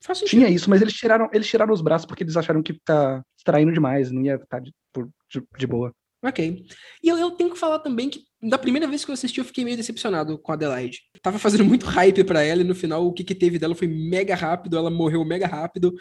faz 0.03 0.19
sentido. 0.21 0.39
Tinha 0.39 0.49
isso, 0.49 0.71
mas 0.71 0.81
eles 0.81 0.95
tiraram, 0.95 1.29
eles 1.35 1.47
tiraram 1.49 1.75
os 1.75 1.83
braços 1.83 2.07
porque 2.07 2.23
eles 2.23 2.37
acharam 2.37 2.63
que 2.63 2.73
tá 2.85 3.23
distraindo 3.37 3.73
demais, 3.73 4.11
não 4.11 4.23
ia 4.23 4.37
estar 4.37 4.61
de, 4.61 4.73
por- 4.93 5.11
de, 5.31 5.43
de 5.59 5.67
boa. 5.67 5.93
Ok. 6.27 6.67
E 7.03 7.09
eu, 7.09 7.17
eu 7.17 7.31
tenho 7.31 7.51
que 7.51 7.59
falar 7.59 7.79
também 7.79 8.11
que 8.11 8.25
da 8.43 8.59
primeira 8.59 8.89
vez 8.89 9.05
que 9.05 9.11
eu 9.11 9.15
assisti 9.15 9.39
eu 9.39 9.45
fiquei 9.45 9.65
meio 9.65 9.77
decepcionado 9.77 10.37
com 10.39 10.51
a 10.51 10.55
Adelaide. 10.55 11.01
Tava 11.23 11.39
fazendo 11.39 11.65
muito 11.65 11.87
hype 11.87 12.25
pra 12.25 12.43
ela 12.43 12.63
e 12.63 12.65
no 12.65 12.75
final 12.75 13.07
o 13.07 13.13
que 13.13 13.23
que 13.23 13.35
teve 13.35 13.59
dela 13.59 13.75
foi 13.75 13.87
mega 13.87 14.35
rápido, 14.35 14.77
ela 14.77 14.91
morreu 14.91 15.25
mega 15.25 15.47
rápido. 15.47 15.95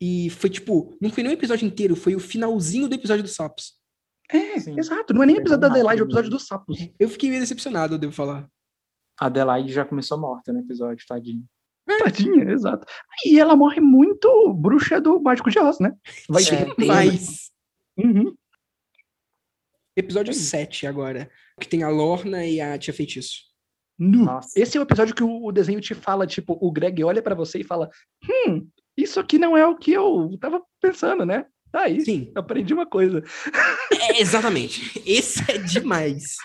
E 0.00 0.28
foi 0.30 0.50
tipo, 0.50 0.96
não 1.00 1.10
foi 1.10 1.22
nem 1.22 1.32
o 1.32 1.34
episódio 1.34 1.66
inteiro, 1.66 1.96
foi 1.96 2.14
o 2.14 2.20
finalzinho 2.20 2.86
do 2.86 2.94
episódio 2.94 3.22
dos 3.22 3.34
sapos. 3.34 3.74
É, 4.30 4.58
Sim. 4.60 4.78
exato. 4.78 5.14
Não 5.14 5.22
é 5.22 5.26
nem 5.26 5.36
o 5.36 5.40
episódio 5.40 5.60
da 5.60 5.68
Adelaide, 5.68 6.02
é 6.02 6.04
o 6.04 6.06
episódio 6.06 6.30
dos 6.30 6.46
sapos. 6.46 6.76
Eu 7.00 7.08
fiquei 7.08 7.30
meio 7.30 7.40
decepcionado, 7.40 7.94
eu 7.94 7.98
devo 7.98 8.12
falar. 8.12 8.46
A 9.18 9.26
Adelaide 9.26 9.72
já 9.72 9.84
começou 9.84 10.18
morta 10.18 10.52
no 10.52 10.58
episódio, 10.58 11.06
tadinho. 11.06 11.44
Tadinha, 11.86 12.50
exato. 12.50 12.84
E 13.24 13.38
ela 13.38 13.56
morre 13.56 13.80
muito 13.80 14.52
bruxa 14.52 15.00
do 15.00 15.20
Mágico 15.22 15.50
de 15.50 15.58
Oz, 15.58 15.78
né? 15.78 15.94
Vai 16.28 16.42
É, 16.42 16.86
Mas. 16.86 17.50
Uhum. 17.96 18.35
Episódio 19.96 20.34
Sim. 20.34 20.40
7 20.40 20.86
agora. 20.86 21.30
Que 21.60 21.66
tem 21.68 21.82
a 21.82 21.88
Lorna 21.88 22.44
e 22.46 22.60
a 22.60 22.76
Tia 22.78 22.92
Feitiço. 22.92 23.40
Nu. 23.98 24.24
Nossa. 24.26 24.50
Esse 24.60 24.76
é 24.76 24.80
o 24.80 24.82
episódio 24.82 25.14
que 25.14 25.22
o, 25.24 25.46
o 25.46 25.50
desenho 25.52 25.80
te 25.80 25.94
fala, 25.94 26.26
tipo, 26.26 26.58
o 26.60 26.70
Greg 26.70 27.02
olha 27.02 27.22
pra 27.22 27.34
você 27.34 27.60
e 27.60 27.64
fala: 27.64 27.88
Hum, 28.46 28.68
isso 28.96 29.18
aqui 29.18 29.38
não 29.38 29.56
é 29.56 29.66
o 29.66 29.76
que 29.76 29.92
eu 29.92 30.36
tava 30.40 30.62
pensando, 30.82 31.24
né? 31.24 31.46
Tá 31.72 31.82
aí, 31.82 32.00
Sim, 32.02 32.30
aprendi 32.34 32.72
uma 32.74 32.86
coisa. 32.86 33.22
é, 34.10 34.20
exatamente. 34.20 35.00
Esse 35.06 35.40
é 35.50 35.58
demais. 35.58 36.36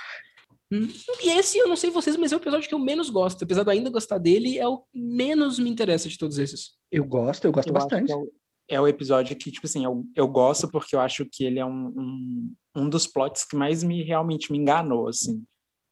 Hum, 0.71 0.87
E 1.21 1.29
esse, 1.37 1.57
eu 1.57 1.67
não 1.67 1.75
sei 1.75 1.89
vocês, 1.89 2.15
mas 2.15 2.31
é 2.31 2.35
o 2.35 2.39
episódio 2.39 2.67
que 2.69 2.73
eu 2.73 2.79
menos 2.79 3.09
gosto. 3.09 3.43
Apesar 3.43 3.63
de 3.63 3.69
eu 3.69 3.73
ainda 3.73 3.89
gostar 3.89 4.17
dele, 4.17 4.57
é 4.57 4.65
o 4.67 4.77
que 4.79 4.87
menos 4.97 5.59
me 5.59 5.69
interessa 5.69 6.07
de 6.07 6.17
todos 6.17 6.37
esses. 6.39 6.71
Eu 6.89 7.03
gosto, 7.03 7.43
eu 7.45 7.51
gosto 7.51 7.67
Eu 7.69 7.75
acho 7.77 7.85
bastante. 7.87 8.05
que 8.07 8.13
é 8.13 8.15
o, 8.15 8.31
é 8.71 8.79
o 8.81 8.87
episódio 8.87 9.35
que, 9.35 9.51
tipo 9.51 9.67
assim, 9.67 9.83
eu, 9.85 10.05
eu 10.15 10.27
gosto 10.27 10.69
porque 10.69 10.95
eu 10.95 10.99
acho 11.01 11.25
que 11.31 11.43
ele 11.43 11.59
é 11.59 11.65
um, 11.65 11.87
um, 11.87 12.53
um 12.77 12.89
dos 12.89 13.05
plots 13.05 13.43
que 13.43 13.55
mais 13.55 13.83
me 13.83 14.01
realmente 14.03 14.51
me 14.51 14.57
enganou, 14.57 15.07
assim. 15.07 15.43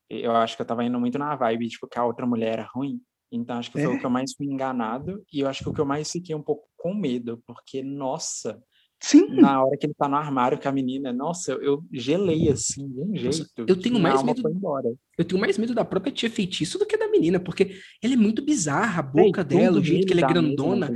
Eu 0.09 0.31
acho 0.31 0.55
que 0.55 0.61
eu 0.61 0.65
tava 0.65 0.83
indo 0.83 0.99
muito 0.99 1.19
na 1.19 1.35
vibe, 1.35 1.67
tipo, 1.69 1.87
que 1.87 1.99
a 1.99 2.05
outra 2.05 2.25
mulher 2.25 2.53
era 2.53 2.69
ruim. 2.73 2.99
Então, 3.31 3.57
acho 3.57 3.69
que 3.71 3.79
foi 3.79 3.91
É. 3.93 3.95
o 3.95 3.99
que 3.99 4.05
eu 4.05 4.09
mais 4.09 4.33
fui 4.35 4.47
enganado. 4.47 5.23
E 5.31 5.41
eu 5.41 5.47
acho 5.47 5.63
que 5.63 5.69
o 5.69 5.73
que 5.73 5.79
eu 5.81 5.85
mais 5.85 6.11
fiquei 6.11 6.33
um 6.33 6.41
pouco 6.41 6.67
com 6.75 6.95
medo, 6.95 7.43
porque, 7.45 7.83
nossa, 7.83 8.59
Sim, 9.01 9.27
na 9.39 9.63
hora 9.63 9.77
que 9.77 9.85
ele 9.85 9.93
tá 9.93 10.09
no 10.09 10.17
armário 10.17 10.59
com 10.59 10.67
a 10.67 10.71
menina, 10.71 11.13
nossa, 11.13 11.53
eu, 11.53 11.61
eu 11.61 11.83
gelei 11.93 12.49
assim, 12.49 12.85
de 12.89 12.99
um 12.99 13.15
jeito. 13.15 13.47
eu 13.65 13.79
tenho 13.79 13.97
mais 13.99 14.21
medo-. 14.23 14.41
Eu 15.17 15.23
tenho 15.25 15.39
mais 15.39 15.57
medo 15.57 15.73
da 15.73 15.85
própria 15.85 16.11
tia 16.11 16.29
feitiço 16.29 16.77
do 16.77 16.85
que 16.85 16.97
da 16.97 17.07
menina, 17.07 17.39
porque 17.39 17.79
ela 18.03 18.13
é 18.13 18.17
muito 18.17 18.43
bizarra, 18.43 18.99
a 18.99 19.03
boca 19.03 19.43
Véi, 19.43 19.59
dela, 19.59 19.79
o 19.79 19.83
jeito 19.83 20.05
que 20.07 20.13
ela 20.13 20.25
é 20.25 20.27
grandona. 20.27 20.91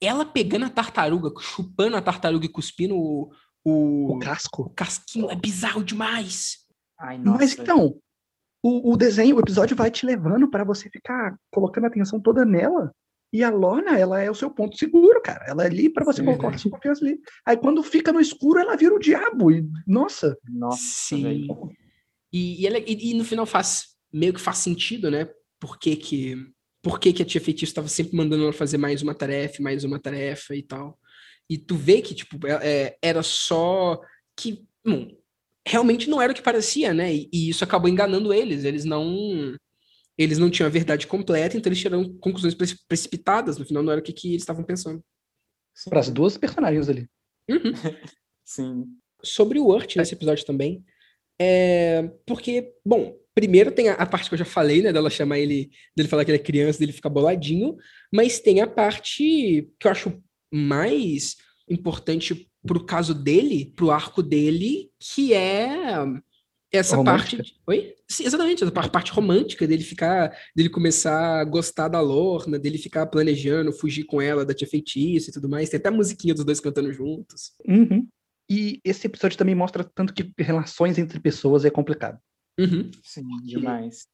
Ela 0.00 0.24
pegando 0.24 0.64
a 0.66 0.70
tartaruga, 0.70 1.30
chupando 1.40 1.96
a 1.96 2.02
tartaruga 2.02 2.44
e 2.46 2.50
cuspindo 2.50 2.94
o, 2.96 3.30
o, 3.64 4.16
o 4.16 4.18
casco. 4.18 4.62
o 4.62 4.70
casquinho, 4.70 5.30
é 5.30 5.34
bizarro 5.34 5.82
demais. 5.82 6.58
Ai, 7.00 7.18
nossa. 7.18 7.38
Mas 7.38 7.58
então, 7.58 7.98
o, 8.62 8.92
o 8.92 8.96
desenho, 8.96 9.36
o 9.36 9.40
episódio 9.40 9.76
vai 9.76 9.90
te 9.90 10.04
levando 10.04 10.50
para 10.50 10.64
você 10.64 10.90
ficar 10.90 11.36
colocando 11.50 11.84
a 11.84 11.88
atenção 11.88 12.20
toda 12.20 12.44
nela. 12.44 12.92
E 13.32 13.42
a 13.42 13.50
Lorna, 13.50 13.98
ela 13.98 14.20
é 14.20 14.30
o 14.30 14.34
seu 14.34 14.50
ponto 14.50 14.78
seguro, 14.78 15.20
cara. 15.20 15.44
Ela 15.48 15.64
é 15.64 15.66
ali 15.66 15.90
para 15.90 16.04
você 16.04 16.22
É 16.22 16.24
colocar 16.24 16.56
sua 16.58 16.70
confiança 16.70 17.04
ali. 17.04 17.18
Aí 17.44 17.56
quando 17.56 17.82
fica 17.82 18.12
no 18.12 18.20
escuro, 18.20 18.60
ela 18.60 18.76
vira 18.76 18.94
o 18.94 18.98
diabo. 19.00 19.50
E, 19.50 19.68
nossa, 19.86 20.38
Nossa, 20.48 20.78
Sim. 20.80 21.48
E, 22.32 22.62
e, 22.62 22.66
ela- 22.66 22.78
e- 22.78 23.10
e 23.10 23.14
no 23.14 23.24
final 23.24 23.44
faz 23.44 23.96
meio 24.12 24.32
que 24.32 24.40
faz 24.40 24.58
sentido, 24.58 25.10
né? 25.10 25.28
Por 25.60 25.78
que, 25.78 25.96
que, 25.96 26.36
por 26.86 27.00
que, 27.00 27.12
que 27.12 27.20
a 27.22 27.26
tia 27.26 27.40
feitiço 27.40 27.70
estava 27.72 27.88
sempre 27.88 28.16
mandando 28.16 28.44
ela 28.44 28.52
fazer 28.52 28.78
mais 28.78 29.02
uma 29.02 29.12
tarefa, 29.12 29.60
mais 29.60 29.82
uma 29.82 29.98
tarefa 29.98 30.54
e 30.54 30.62
tal. 30.62 30.96
E 31.50 31.58
tu 31.58 31.74
vê 31.74 32.00
que, 32.00 32.14
tipo, 32.14 32.46
é- 32.46 32.60
é, 32.86 32.98
era 33.02 33.24
só 33.24 34.00
que. 34.38 34.64
bom, 34.86 35.10
realmente 35.66 36.08
não 36.08 36.22
era 36.22 36.30
o 36.30 36.34
que 36.34 36.40
parecia, 36.42 36.94
né? 36.94 37.12
E, 37.12 37.28
e 37.32 37.48
isso 37.48 37.64
acabou 37.64 37.88
enganando 37.90 38.32
eles. 38.32 38.62
Eles 38.62 38.84
não. 38.84 39.56
Eles 40.16 40.38
não 40.38 40.48
tinham 40.48 40.68
a 40.68 40.70
verdade 40.70 41.08
completa, 41.08 41.56
então 41.56 41.68
eles 41.68 41.80
tiraram 41.80 42.16
conclusões 42.20 42.54
preci- 42.54 42.78
precipitadas. 42.86 43.58
No 43.58 43.66
final, 43.66 43.82
não 43.82 43.90
era 43.92 44.00
o 44.00 44.04
que, 44.04 44.12
que 44.12 44.28
eles 44.28 44.42
estavam 44.42 44.62
pensando. 44.64 45.02
Para 45.90 45.98
as 46.00 46.08
duas 46.08 46.38
personagens 46.38 46.88
ali. 46.88 47.08
Uhum. 47.50 47.72
Sim. 48.46 48.84
sobre 49.24 49.58
o 49.58 49.66
Urt 49.66 49.96
nesse 49.96 50.14
episódio 50.14 50.46
também. 50.46 50.84
É, 51.40 52.08
porque, 52.24 52.72
bom, 52.86 53.18
primeiro 53.36 53.70
tem 53.70 53.90
a, 53.90 53.92
a 53.94 54.06
parte 54.06 54.28
que 54.30 54.34
eu 54.34 54.38
já 54.38 54.46
falei, 54.46 54.80
né, 54.80 54.92
dela 54.92 55.10
chamar 55.10 55.38
ele, 55.38 55.70
dele 55.94 56.08
falar 56.08 56.24
que 56.24 56.30
ele 56.30 56.38
é 56.38 56.42
criança, 56.42 56.78
dele 56.78 56.90
ficar 56.92 57.10
boladinho, 57.10 57.76
mas 58.12 58.40
tem 58.40 58.62
a 58.62 58.66
parte 58.66 59.22
que 59.78 59.86
eu 59.86 59.90
acho 59.90 60.20
mais 60.50 61.36
importante 61.68 62.50
pro 62.66 62.84
caso 62.84 63.14
dele, 63.14 63.72
pro 63.76 63.90
arco 63.90 64.22
dele, 64.22 64.90
que 64.98 65.34
é 65.34 65.98
essa 66.72 66.96
Romântica? 66.96 67.36
parte. 67.36 67.60
Oi? 67.66 67.94
Sim, 68.08 68.24
exatamente, 68.24 68.62
essa 68.64 68.72
par- 68.72 68.90
parte 68.90 69.12
romântica 69.12 69.66
dele 69.66 69.82
ficar, 69.84 70.34
dele 70.54 70.70
começar 70.70 71.40
a 71.40 71.44
gostar 71.44 71.88
da 71.88 72.00
Lorna, 72.00 72.58
dele 72.58 72.78
ficar 72.78 73.06
planejando, 73.06 73.72
fugir 73.72 74.04
com 74.04 74.20
ela, 74.20 74.46
da 74.46 74.54
tia 74.54 74.66
feitiço 74.66 75.28
e 75.28 75.32
tudo 75.32 75.48
mais. 75.48 75.68
Tem 75.68 75.78
até 75.78 75.88
a 75.90 75.92
musiquinha 75.92 76.34
dos 76.34 76.44
dois 76.44 76.60
cantando 76.60 76.92
juntos. 76.92 77.52
Uhum. 77.68 78.06
E 78.50 78.80
esse 78.84 79.06
episódio 79.06 79.36
também 79.36 79.54
mostra 79.54 79.84
tanto 79.84 80.14
que 80.14 80.32
relações 80.38 80.98
entre 80.98 81.20
pessoas 81.20 81.64
é 81.64 81.70
complicado. 81.70 82.18
Uhum. 82.58 82.90
Sim, 83.02 83.24
demais. 83.44 84.06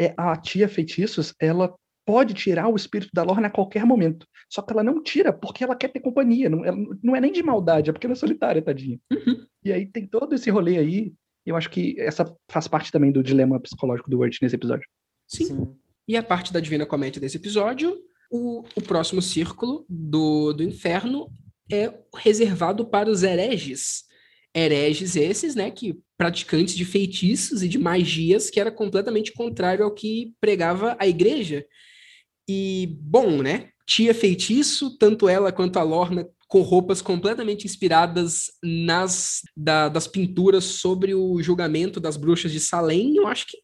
É, 0.00 0.14
a 0.16 0.36
tia 0.36 0.68
Feitiços, 0.68 1.34
ela 1.40 1.74
pode 2.04 2.34
tirar 2.34 2.68
o 2.68 2.74
espírito 2.76 3.10
da 3.14 3.22
Lorna 3.22 3.46
a 3.46 3.50
qualquer 3.50 3.84
momento. 3.84 4.26
Só 4.50 4.60
que 4.62 4.72
ela 4.72 4.82
não 4.82 5.02
tira 5.02 5.32
porque 5.32 5.62
ela 5.62 5.76
quer 5.76 5.88
ter 5.88 6.00
companhia. 6.00 6.48
Não, 6.50 6.64
ela- 6.64 6.76
não 7.02 7.14
é 7.14 7.20
nem 7.20 7.32
de 7.32 7.42
maldade, 7.42 7.90
é 7.90 7.92
porque 7.92 8.06
ela 8.06 8.12
é 8.14 8.16
solitária, 8.16 8.60
tadinha. 8.62 8.98
Uhum. 9.12 9.46
E 9.64 9.72
aí 9.72 9.86
tem 9.86 10.06
todo 10.06 10.34
esse 10.34 10.50
rolê 10.50 10.78
aí. 10.78 11.12
Eu 11.46 11.56
acho 11.56 11.70
que 11.70 11.94
essa 12.00 12.34
faz 12.50 12.66
parte 12.68 12.90
também 12.92 13.12
do 13.12 13.22
dilema 13.22 13.60
psicológico 13.60 14.10
do 14.10 14.18
Wirt 14.20 14.38
nesse 14.42 14.56
episódio. 14.56 14.88
Sim. 15.28 15.44
Sim. 15.44 15.76
E 16.08 16.16
a 16.16 16.22
parte 16.22 16.52
da 16.52 16.60
Divina 16.60 16.84
Comédia 16.86 17.20
desse 17.20 17.36
episódio, 17.36 17.96
o, 18.30 18.64
o 18.76 18.82
próximo 18.82 19.22
círculo 19.22 19.84
do, 19.88 20.52
do 20.52 20.62
inferno 20.62 21.28
é 21.70 21.92
reservado 22.16 22.84
para 22.86 23.08
os 23.10 23.22
hereges. 23.22 24.04
Hereges 24.54 25.16
esses, 25.16 25.54
né, 25.54 25.70
que 25.70 25.98
praticantes 26.16 26.74
de 26.74 26.84
feitiços 26.84 27.62
e 27.62 27.68
de 27.68 27.78
magias, 27.78 28.50
que 28.50 28.60
era 28.60 28.70
completamente 28.70 29.32
contrário 29.32 29.84
ao 29.84 29.92
que 29.94 30.32
pregava 30.40 30.96
a 30.98 31.06
igreja. 31.06 31.64
E, 32.48 32.96
bom, 33.00 33.42
né, 33.42 33.70
tia 33.86 34.14
feitiço, 34.14 34.96
tanto 34.98 35.28
ela 35.28 35.50
quanto 35.52 35.78
a 35.78 35.82
Lorna 35.82 36.28
com 36.48 36.60
roupas 36.60 37.00
completamente 37.00 37.64
inspiradas 37.64 38.50
nas 38.62 39.40
da- 39.56 39.88
das 39.88 40.06
pinturas 40.06 40.64
sobre 40.64 41.14
o 41.14 41.42
julgamento 41.42 41.98
das 41.98 42.18
bruxas 42.18 42.52
de 42.52 42.60
Salem, 42.60 43.16
eu 43.16 43.26
acho 43.26 43.46
que, 43.48 43.58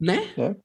né? 0.00 0.32
É. 0.38 0.56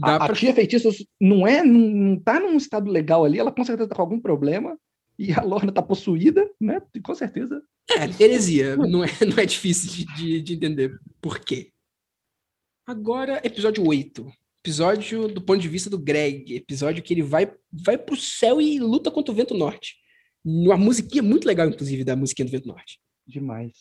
Dá 0.00 0.08
A, 0.08 0.16
a 0.16 0.26
pra 0.26 0.34
tia 0.34 0.52
Feitiços 0.52 1.06
não 1.18 1.46
é, 1.46 1.64
não, 1.64 1.78
não 1.80 2.20
tá 2.20 2.38
num 2.38 2.56
estado 2.56 2.90
legal 2.90 3.24
ali, 3.24 3.38
ela 3.38 3.50
com 3.52 3.64
certeza 3.64 3.88
tá 3.88 3.94
com 3.96 4.02
algum 4.02 4.20
problema. 4.20 4.76
E 5.18 5.32
a 5.32 5.40
Lorna 5.42 5.72
tá 5.72 5.80
possuída, 5.80 6.46
né? 6.60 6.82
Com 7.02 7.14
certeza. 7.14 7.62
É, 7.90 8.22
heresia. 8.22 8.76
Não 8.76 9.04
é, 9.04 9.08
não 9.26 9.38
é 9.38 9.46
difícil 9.46 9.90
de, 9.90 10.04
de, 10.14 10.42
de 10.42 10.54
entender 10.54 10.98
por 11.20 11.38
quê. 11.38 11.72
Agora, 12.86 13.40
episódio 13.44 13.86
8. 13.86 14.26
Episódio 14.64 15.28
do 15.28 15.40
ponto 15.40 15.60
de 15.60 15.68
vista 15.68 15.88
do 15.88 15.98
Greg. 15.98 16.54
Episódio 16.54 17.02
que 17.02 17.14
ele 17.14 17.22
vai, 17.22 17.52
vai 17.72 17.96
pro 17.96 18.16
céu 18.16 18.60
e 18.60 18.78
luta 18.78 19.10
contra 19.10 19.32
o 19.32 19.34
vento 19.36 19.54
norte. 19.54 19.96
Uma 20.44 20.76
musiquinha 20.76 21.22
muito 21.22 21.46
legal, 21.46 21.68
inclusive, 21.68 22.04
da 22.04 22.16
musiquinha 22.16 22.46
do 22.46 22.50
vento 22.52 22.68
norte. 22.68 22.98
Demais. 23.26 23.72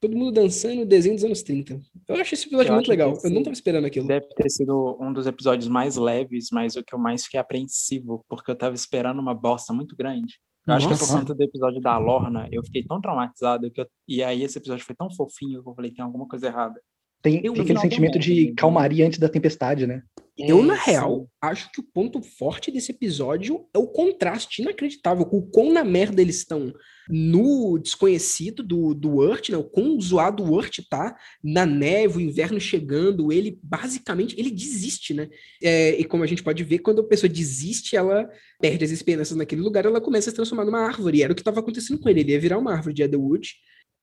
Todo 0.00 0.16
mundo 0.16 0.32
dançando 0.32 0.84
desenho 0.84 1.14
dos 1.14 1.24
anos 1.24 1.42
30. 1.42 1.80
Eu 2.08 2.16
acho 2.16 2.34
esse 2.34 2.46
episódio 2.48 2.70
Eu 2.70 2.74
muito 2.74 2.88
legal. 2.88 3.16
Eu 3.22 3.30
não 3.30 3.44
tava 3.44 3.54
esperando 3.54 3.84
aquilo. 3.84 4.08
Deve 4.08 4.26
ter 4.34 4.50
sido 4.50 4.98
um 5.00 5.12
dos 5.12 5.28
episódios 5.28 5.68
mais 5.68 5.94
leves, 5.94 6.48
mas 6.50 6.74
o 6.74 6.82
que 6.82 6.92
eu 6.92 6.98
mais 6.98 7.24
fiquei 7.24 7.38
apreensivo, 7.38 8.24
porque 8.28 8.50
eu 8.50 8.56
tava 8.56 8.74
esperando 8.74 9.20
uma 9.20 9.34
bosta 9.34 9.72
muito 9.72 9.94
grande. 9.94 10.40
Eu 10.66 10.74
acho 10.74 10.88
que 10.88 10.94
por 10.98 11.08
conta 11.20 11.34
do 11.34 11.42
episódio 11.42 11.80
da 11.80 11.98
Lorna, 11.98 12.48
eu 12.52 12.62
fiquei 12.64 12.84
tão 12.84 13.00
traumatizado 13.00 13.70
que 13.70 13.80
eu- 13.80 13.86
e 14.06 14.22
aí 14.22 14.42
esse 14.42 14.58
episódio 14.58 14.84
foi 14.84 14.94
tão 14.94 15.10
fofinho 15.14 15.62
que 15.62 15.68
eu 15.68 15.74
falei, 15.74 15.92
tem 15.92 16.04
alguma 16.04 16.26
coisa 16.28 16.46
errada. 16.46 16.80
Tem, 17.22 17.40
Eu- 17.44 17.52
tem 17.52 17.62
aquele 17.62 17.78
sentimento 17.78 18.14
merda, 18.14 18.18
de 18.18 18.52
calmaria 18.54 19.06
antes 19.06 19.18
da 19.18 19.28
tempestade, 19.28 19.86
né? 19.86 20.02
Eu, 20.36 20.60
É, 20.60 20.62
na 20.62 20.76
sim. 20.76 20.90
real, 20.90 21.28
acho 21.40 21.70
que 21.70 21.78
o 21.80 21.84
ponto 21.84 22.22
forte 22.22 22.70
desse 22.70 22.90
episódio 22.90 23.66
é 23.72 23.78
o 23.78 23.86
contraste 23.86 24.62
inacreditável 24.62 25.26
com 25.26 25.36
o 25.38 25.46
quão 25.46 25.70
na 25.70 25.84
merda 25.84 26.22
eles 26.22 26.38
estão 26.38 26.72
no 27.08 27.78
desconhecido 27.78 28.62
do, 28.62 28.94
do 28.94 29.16
Urt, 29.16 29.50
né? 29.50 29.58
O 29.58 29.64
quão 29.64 30.00
zoado 30.00 30.42
o 30.42 30.50
Urt 30.52 30.78
tá, 30.88 31.14
na 31.44 31.66
neve, 31.66 32.16
o 32.16 32.20
inverno 32.20 32.58
chegando, 32.58 33.30
ele 33.30 33.58
basicamente, 33.62 34.34
ele 34.38 34.50
desiste, 34.50 35.12
né? 35.12 35.28
É, 35.62 36.00
e 36.00 36.04
como 36.04 36.24
a 36.24 36.26
gente 36.26 36.42
pode 36.42 36.64
ver, 36.64 36.78
quando 36.78 37.02
a 37.02 37.06
pessoa 37.06 37.28
desiste, 37.28 37.94
ela 37.94 38.28
perde 38.58 38.84
as 38.84 38.90
esperanças 38.90 39.36
naquele 39.36 39.60
lugar, 39.60 39.84
ela 39.84 40.00
começa 40.00 40.28
a 40.28 40.30
se 40.30 40.36
transformar 40.36 40.64
numa 40.64 40.80
árvore. 40.80 41.18
E 41.18 41.22
era 41.22 41.32
o 41.32 41.36
que 41.36 41.42
estava 41.42 41.60
acontecendo 41.60 42.00
com 42.00 42.08
ele, 42.08 42.20
ele 42.20 42.32
ia 42.32 42.40
virar 42.40 42.58
uma 42.58 42.72
árvore 42.72 42.94
de 42.94 43.02
Edelwood. 43.02 43.50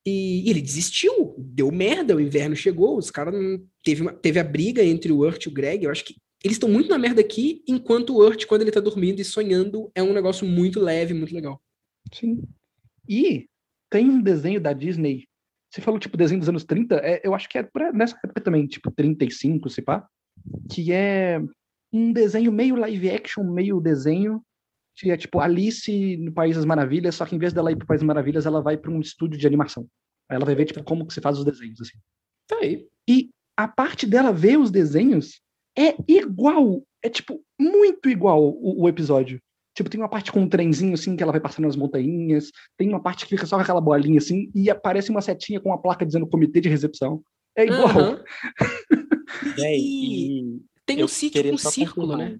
E, 0.06 0.48
e 0.48 0.50
ele 0.50 0.62
desistiu, 0.62 1.36
deu 1.38 1.72
merda, 1.72 2.16
o 2.16 2.22
inverno 2.22 2.56
chegou, 2.56 2.98
os 2.98 3.12
caras. 3.12 3.36
Teve, 3.84 4.12
teve 4.14 4.40
a 4.40 4.44
briga 4.44 4.84
entre 4.84 5.12
o 5.12 5.20
Urt 5.20 5.46
e 5.46 5.50
o 5.50 5.52
Greg. 5.54 5.84
Eu 5.84 5.92
acho 5.92 6.06
que 6.06 6.16
eles 6.44 6.56
estão 6.56 6.70
muito 6.70 6.90
na 6.90 6.98
merda 6.98 7.20
aqui, 7.20 7.64
enquanto 7.68 8.12
o 8.14 8.26
Urt, 8.26 8.46
quando 8.46 8.62
ele 8.62 8.72
tá 8.72 8.80
dormindo 8.80 9.20
e 9.20 9.26
sonhando, 9.26 9.92
é 9.94 10.02
um 10.02 10.14
negócio 10.14 10.48
muito 10.48 10.80
leve, 10.80 11.14
muito 11.14 11.34
legal. 11.34 11.62
Sim. 12.14 12.42
E 13.08 13.48
tem 13.90 14.10
um 14.10 14.22
desenho 14.22 14.62
da 14.62 14.72
Disney. 14.72 15.28
Você 15.70 15.82
falou, 15.82 16.00
tipo, 16.00 16.18
desenho 16.18 16.40
dos 16.40 16.50
anos 16.50 16.64
30. 16.64 16.96
É, 16.96 17.22
eu 17.24 17.36
acho 17.36 17.48
que 17.50 17.58
é 17.58 17.64
por- 17.64 17.94
nessa 17.94 18.18
época 18.24 18.42
também, 18.42 18.66
tipo, 18.66 18.90
35, 18.92 19.70
se 19.70 19.82
pá. 19.82 20.08
Que 20.72 20.92
é 20.92 21.42
um 21.92 22.14
desenho 22.14 22.52
meio 22.52 22.76
live 22.76 23.10
action, 23.10 23.44
meio 23.44 23.80
desenho. 23.82 24.42
Que 25.00 25.12
é 25.12 25.18
tipo 25.18 25.40
Alice 25.40 26.18
no 26.18 26.32
País 26.34 26.58
das 26.58 26.66
Maravilhas, 26.66 27.16
só 27.16 27.26
que 27.26 27.36
em 27.36 27.40
vez 27.40 27.54
dela 27.54 27.72
ir 27.72 27.78
pro 27.78 27.88
País 27.88 28.02
das 28.02 28.08
Maravilhas, 28.08 28.46
ela 28.46 28.62
vai 28.62 28.76
para 28.76 28.92
um 28.92 29.00
estúdio 29.00 29.40
de 29.40 29.48
animação. 29.48 29.88
Aí 30.30 30.36
ela 30.36 30.46
vai 30.46 30.56
ver, 30.56 30.66
tipo, 30.66 30.84
como 30.84 31.08
que 31.08 31.14
se 31.14 31.22
faz 31.22 31.38
os 31.38 31.46
desenhos, 31.46 31.80
assim. 31.80 31.98
Tá 32.48 32.58
aí. 32.58 32.86
E 33.08 33.30
a 33.58 33.68
parte 33.68 34.06
dela 34.06 34.34
ver 34.34 34.58
os 34.58 34.70
desenhos 34.70 35.42
é 35.78 35.96
igual. 36.08 36.84
É, 37.02 37.10
tipo, 37.10 37.42
muito 37.60 38.10
igual 38.10 38.44
o, 38.44 38.84
o 38.84 38.90
episódio. 38.90 39.40
Tipo, 39.74 39.90
tem 39.90 40.00
uma 40.00 40.10
parte 40.10 40.32
com 40.32 40.42
um 40.42 40.50
trenzinho, 40.50 40.94
assim, 40.94 41.16
que 41.16 41.24
ela 41.24 41.32
vai 41.32 41.40
passando 41.40 41.66
nas 41.66 41.78
montanhas. 41.78 42.52
Tem 42.78 42.90
uma 42.90 43.02
parte 43.02 43.24
que 43.24 43.30
fica 43.30 43.46
só 43.46 43.56
com 43.56 43.62
aquela 43.62 43.80
bolinha, 43.80 44.18
assim, 44.18 44.52
e 44.54 44.70
aparece 44.70 45.10
uma 45.10 45.22
setinha 45.22 45.62
com 45.62 45.70
uma 45.70 45.82
placa 45.82 46.06
dizendo 46.06 46.28
comitê 46.28 46.60
de 46.60 46.68
recepção. 46.68 47.24
É 47.56 47.66
igual. 47.66 48.20
Véi, 49.56 49.80
E 49.80 50.42
e 50.42 50.60
tem 50.86 51.04
um 51.04 51.08
sítio 51.08 51.50
com 51.50 51.58
só 51.58 51.70
círculo, 51.70 52.18
né? 52.18 52.40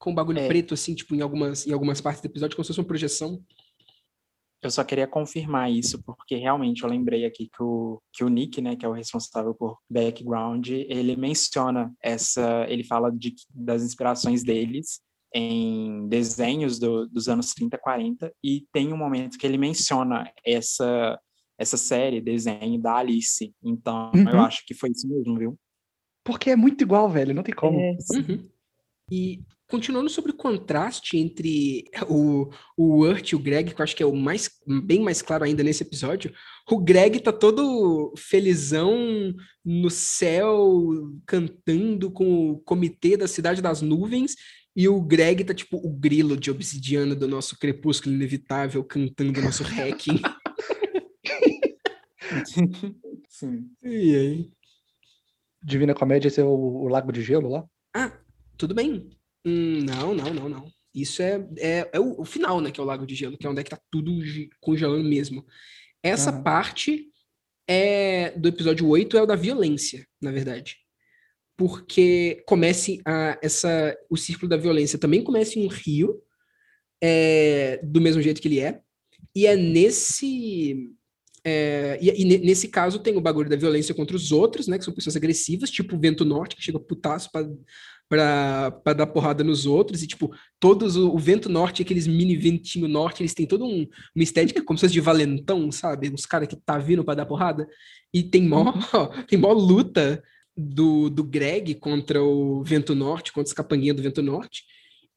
Com 0.00 0.10
um 0.12 0.14
bagulho 0.14 0.38
É. 0.38 0.48
preto, 0.48 0.72
assim, 0.74 0.94
tipo, 0.94 1.14
em 1.14 1.20
algumas, 1.20 1.66
em 1.66 1.72
algumas 1.72 2.00
partes 2.00 2.22
do 2.22 2.26
episódio, 2.26 2.56
como 2.56 2.64
se 2.64 2.68
fosse 2.68 2.80
uma 2.80 2.86
projeção. 2.86 3.40
Eu 4.62 4.70
só 4.70 4.82
queria 4.84 5.06
confirmar 5.06 5.70
isso, 5.70 6.02
porque 6.02 6.36
realmente 6.36 6.82
eu 6.82 6.88
lembrei 6.88 7.24
aqui 7.24 7.48
que 7.48 7.62
o, 7.62 8.00
que 8.12 8.22
o 8.24 8.28
Nick, 8.28 8.60
né, 8.60 8.76
que 8.76 8.84
é 8.84 8.88
o 8.88 8.92
responsável 8.92 9.54
por 9.54 9.78
background, 9.90 10.68
ele 10.68 11.16
menciona 11.16 11.94
essa. 12.02 12.66
Ele 12.68 12.84
fala 12.84 13.10
de, 13.10 13.34
das 13.54 13.82
inspirações 13.82 14.42
deles 14.42 15.00
em 15.34 16.08
desenhos 16.08 16.78
do- 16.78 17.06
dos 17.08 17.28
anos 17.28 17.54
30, 17.54 17.78
40, 17.78 18.32
e 18.44 18.66
tem 18.72 18.92
um 18.92 18.96
momento 18.98 19.38
que 19.38 19.46
ele 19.46 19.56
menciona 19.56 20.30
essa, 20.44 21.18
essa 21.58 21.76
série, 21.76 22.20
desenho 22.20 22.80
da 22.80 22.96
Alice. 22.96 23.54
Então, 23.62 24.10
eu 24.14 24.20
Uhum. 24.34 24.40
acho 24.40 24.64
que 24.66 24.74
foi 24.74 24.90
isso 24.90 25.06
mesmo, 25.08 25.38
viu? 25.38 25.58
Porque 26.24 26.50
é 26.50 26.56
muito 26.56 26.82
igual, 26.82 27.08
velho. 27.08 27.32
Não 27.34 27.42
tem 27.42 27.54
como. 27.54 27.78
Uhum. 27.78 28.48
E 29.10 29.40
continuando 29.70 30.10
sobre 30.10 30.32
o 30.32 30.36
contraste 30.36 31.16
entre 31.16 31.84
o, 32.08 32.50
o 32.76 32.98
Urt 32.98 33.30
e 33.30 33.36
o 33.36 33.38
Greg, 33.38 33.72
que 33.72 33.80
eu 33.80 33.84
acho 33.84 33.94
que 33.94 34.02
é 34.02 34.06
o 34.06 34.14
mais 34.14 34.50
bem 34.84 35.00
mais 35.00 35.22
claro 35.22 35.44
ainda 35.44 35.62
nesse 35.62 35.84
episódio, 35.84 36.32
o 36.68 36.78
Greg 36.78 37.20
tá 37.20 37.32
todo 37.32 38.12
felizão 38.16 39.32
no 39.64 39.88
céu, 39.88 41.12
cantando 41.24 42.10
com 42.10 42.50
o 42.50 42.58
comitê 42.58 43.16
da 43.16 43.28
Cidade 43.28 43.62
das 43.62 43.80
Nuvens, 43.80 44.34
e 44.74 44.88
o 44.88 45.00
Greg 45.00 45.44
tá 45.44 45.54
tipo 45.54 45.76
o 45.76 45.90
grilo 45.90 46.36
de 46.36 46.50
obsidiana 46.50 47.14
do 47.14 47.28
nosso 47.28 47.58
crepúsculo 47.58 48.14
inevitável, 48.14 48.82
cantando 48.84 49.40
nosso 49.40 49.62
hacking. 49.62 50.20
Sim. 53.28 53.70
e 53.82 54.16
aí? 54.16 54.50
Divina 55.62 55.94
Comédia, 55.94 56.28
esse 56.28 56.40
é 56.40 56.44
o, 56.44 56.48
o 56.48 56.88
Lago 56.88 57.12
de 57.12 57.22
Gelo 57.22 57.48
lá? 57.48 57.64
Ah, 57.94 58.12
tudo 58.56 58.74
bem. 58.74 59.10
Hum, 59.44 59.84
não, 59.84 60.14
não, 60.14 60.34
não, 60.34 60.48
não. 60.48 60.72
Isso 60.94 61.22
é, 61.22 61.46
é, 61.58 61.90
é 61.92 62.00
o, 62.00 62.20
o, 62.20 62.24
final, 62.24 62.60
né? 62.60 62.70
Que 62.70 62.80
é 62.80 62.82
o 62.82 62.86
Lago 62.86 63.06
de 63.06 63.14
Gelo, 63.14 63.38
que 63.38 63.46
é 63.46 63.50
onde 63.50 63.60
é 63.60 63.64
que 63.64 63.70
tá 63.70 63.80
tudo 63.90 64.12
congelando 64.60 65.08
mesmo. 65.08 65.46
Essa 66.02 66.32
uhum. 66.32 66.42
parte 66.42 67.06
é 67.68 68.30
do 68.36 68.48
episódio 68.48 68.88
8 68.88 69.16
é 69.16 69.22
o 69.22 69.26
da 69.26 69.36
violência, 69.36 70.06
na 70.20 70.32
verdade. 70.32 70.76
Porque 71.56 72.42
comece 72.46 73.00
a, 73.04 73.38
essa, 73.42 73.96
o 74.08 74.16
círculo 74.16 74.48
da 74.48 74.56
violência 74.56 74.98
também 74.98 75.22
começa 75.22 75.58
em 75.58 75.64
um 75.64 75.68
rio, 75.68 76.20
é, 77.02 77.80
do 77.84 78.00
mesmo 78.00 78.20
jeito 78.20 78.40
que 78.40 78.48
ele 78.48 78.60
é, 78.60 78.80
e 79.34 79.46
é 79.46 79.56
nesse 79.56 80.90
é, 81.44 81.98
e, 82.02 82.22
e, 82.22 82.38
nesse 82.38 82.68
caso 82.68 82.98
tem 82.98 83.16
o 83.16 83.20
bagulho 83.20 83.48
da 83.48 83.56
violência 83.56 83.94
contra 83.94 84.16
os 84.16 84.30
outros, 84.32 84.66
né? 84.66 84.78
Que 84.78 84.84
são 84.84 84.92
pessoas 84.92 85.16
agressivas, 85.16 85.70
tipo 85.70 85.96
o 85.96 86.00
Vento 86.00 86.24
Norte, 86.24 86.56
que 86.56 86.62
chega 86.62 86.78
putaço 86.78 87.30
pra, 87.30 87.48
pra 88.10 88.92
dar 88.92 89.06
porrada 89.06 89.44
nos 89.44 89.66
outros. 89.66 90.02
E, 90.02 90.06
tipo, 90.06 90.34
todos 90.58 90.96
o, 90.96 91.14
o 91.14 91.18
Vento 91.18 91.48
Norte, 91.48 91.82
aqueles 91.82 92.08
mini 92.08 92.36
ventinho 92.36 92.88
norte, 92.88 93.22
eles 93.22 93.32
têm 93.32 93.46
todo 93.46 93.64
um, 93.64 93.86
uma 94.14 94.22
estética 94.22 94.62
como 94.64 94.76
se 94.76 94.82
fosse 94.82 94.92
de 94.92 95.00
valentão, 95.00 95.70
sabe? 95.70 96.12
Os 96.12 96.26
caras 96.26 96.48
que 96.48 96.56
tá 96.56 96.76
vindo 96.76 97.04
pra 97.04 97.14
dar 97.14 97.24
porrada. 97.24 97.68
E 98.12 98.24
tem 98.24 98.42
mó, 98.42 98.74
tem 99.28 99.38
mó 99.38 99.52
luta 99.52 100.20
do, 100.56 101.08
do 101.08 101.22
Greg 101.22 101.76
contra 101.76 102.20
o 102.20 102.64
Vento 102.64 102.96
Norte, 102.96 103.32
contra 103.32 103.46
os 103.46 103.54
capanguinhas 103.54 103.96
do 103.96 104.02
Vento 104.02 104.20
Norte. 104.20 104.64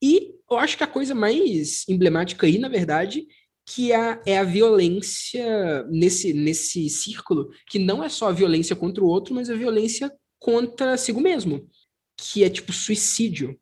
E 0.02 0.36
eu 0.50 0.58
acho 0.58 0.78
que 0.78 0.84
a 0.84 0.88
coisa 0.88 1.16
mais 1.16 1.88
emblemática 1.90 2.46
aí, 2.46 2.60
na 2.60 2.70
verdade, 2.70 3.26
que 3.66 3.92
é, 3.92 4.22
é 4.24 4.38
a 4.38 4.44
violência 4.44 5.84
nesse, 5.90 6.32
nesse 6.32 6.88
círculo, 6.90 7.50
que 7.68 7.80
não 7.80 8.04
é 8.04 8.10
só 8.10 8.30
a 8.30 8.34
violência 8.34 8.76
contra 8.76 9.04
o 9.04 9.08
outro, 9.08 9.34
mas 9.34 9.50
a 9.50 9.56
violência 9.56 10.12
contra 10.38 10.96
si 10.98 11.12
mesmo, 11.14 11.68
que 12.24 12.44
é 12.44 12.50
tipo 12.50 12.72
suicídio. 12.72 13.60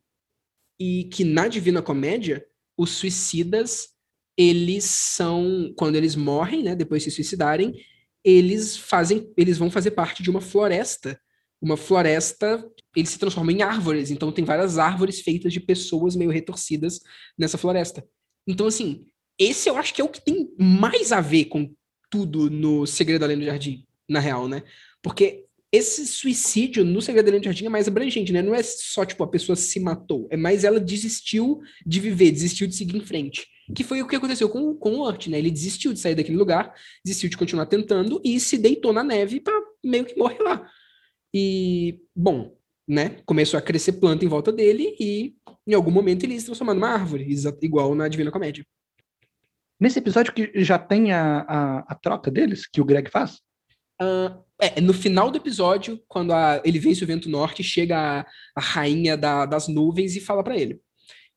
E 0.80 1.06
que 1.06 1.24
na 1.24 1.48
Divina 1.48 1.82
Comédia, 1.82 2.46
os 2.78 2.92
suicidas, 2.92 3.90
eles 4.38 4.86
são, 4.86 5.74
quando 5.76 5.96
eles 5.96 6.16
morrem, 6.16 6.64
né, 6.64 6.76
depois 6.76 7.04
de 7.04 7.10
se 7.10 7.16
suicidarem, 7.16 7.74
eles 8.24 8.78
fazem, 8.78 9.32
eles 9.36 9.58
vão 9.58 9.72
fazer 9.72 9.92
parte 9.92 10.22
de 10.22 10.30
uma 10.30 10.42
floresta. 10.42 11.20
Uma 11.62 11.78
floresta, 11.78 12.68
eles 12.96 13.10
se 13.10 13.20
transformam 13.20 13.56
em 13.56 13.62
árvores, 13.62 14.10
então 14.10 14.32
tem 14.32 14.44
várias 14.44 14.80
árvores 14.80 15.22
feitas 15.22 15.54
de 15.54 15.60
pessoas 15.60 16.16
meio 16.16 16.32
retorcidas 16.32 17.00
nessa 17.38 17.58
floresta. 17.58 18.04
Então, 18.48 18.66
assim, 18.66 19.06
esse 19.38 19.70
eu 19.70 19.78
acho 19.78 19.94
que 19.94 20.02
é 20.02 20.04
o 20.04 20.10
que 20.10 20.24
tem 20.24 20.52
mais 20.58 21.12
a 21.12 21.22
ver 21.22 21.46
com 21.46 21.72
tudo 22.10 22.50
no 22.50 22.88
Segredo 22.88 23.24
Além 23.24 23.38
do 23.38 23.46
Jardim, 23.46 23.86
na 24.10 24.20
real, 24.20 24.48
né? 24.48 24.64
Porque 25.04 25.46
esse 25.72 26.06
suicídio 26.06 26.84
no 26.84 27.02
Segredo 27.02 27.30
Além 27.30 27.40
do 27.40 27.46
Jardim 27.46 27.66
é 27.66 27.70
mais 27.70 27.88
abrangente, 27.88 28.34
né? 28.34 28.42
Não 28.42 28.54
é 28.54 28.62
só, 28.62 29.06
tipo, 29.06 29.24
a 29.24 29.28
pessoa 29.28 29.56
se 29.56 29.80
matou, 29.80 30.28
é 30.30 30.36
mais 30.36 30.66
ela 30.66 30.80
desistiu 30.80 31.62
de 31.86 32.00
viver, 32.00 32.32
desistiu 32.32 32.68
de 32.68 32.76
seguir 32.76 32.98
em 32.98 33.06
frente. 33.06 33.48
Que 33.74 33.84
foi 33.84 34.02
o 34.02 34.08
que 34.08 34.16
aconteceu 34.16 34.50
com, 34.50 34.76
com 34.76 34.96
o 34.96 35.08
Urt, 35.08 35.28
né? 35.28 35.38
Ele 35.38 35.50
desistiu 35.50 35.94
de 35.94 36.00
sair 36.00 36.14
daquele 36.14 36.38
lugar, 36.38 36.74
desistiu 37.06 37.30
de 37.30 37.38
continuar 37.38 37.68
tentando 37.68 38.20
e 38.24 38.38
se 38.40 38.58
deitou 38.58 38.92
na 38.92 39.02
neve 39.02 39.40
para 39.40 39.58
meio 39.84 40.04
que 40.04 40.18
morrer 40.18 40.42
lá. 40.42 40.70
E, 41.34 42.02
bom, 42.14 42.54
né? 42.86 43.22
Começou 43.26 43.58
a 43.58 43.62
crescer 43.62 43.94
planta 43.94 44.26
em 44.26 44.28
volta 44.28 44.52
dele 44.52 44.94
e 45.00 45.34
em 45.66 45.74
algum 45.74 45.92
momento 45.92 46.26
ele 46.26 46.38
se 46.38 46.48
transformou 46.48 46.76
numa 46.76 46.90
árvore, 46.90 47.34
igual 47.62 47.96
na 47.96 48.10
Divina 48.10 48.32
Comédia. 48.32 48.66
Nesse 49.80 50.00
episódio 50.00 50.34
que 50.34 50.52
já 50.56 50.78
tem 50.78 51.14
a, 51.14 51.40
a, 51.48 51.80
a 51.94 51.96
troca 51.96 52.30
deles, 52.30 52.68
que 52.68 52.82
o 52.82 52.86
Greg 52.86 53.10
faz? 53.10 53.40
Uh, 54.02 54.44
é, 54.62 54.80
no 54.80 54.94
final 54.94 55.32
do 55.32 55.38
episódio, 55.38 56.00
quando 56.08 56.32
a, 56.32 56.62
ele 56.64 56.78
vence 56.78 57.04
o 57.04 57.08
vento 57.08 57.28
norte, 57.28 57.64
chega 57.64 57.98
a, 57.98 58.26
a 58.56 58.62
rainha 58.62 59.18
da, 59.18 59.46
das 59.46 59.68
nuvens 59.68 60.16
e 60.16 60.22
fala 60.22 60.44
para 60.44 60.56
ele 60.56 60.80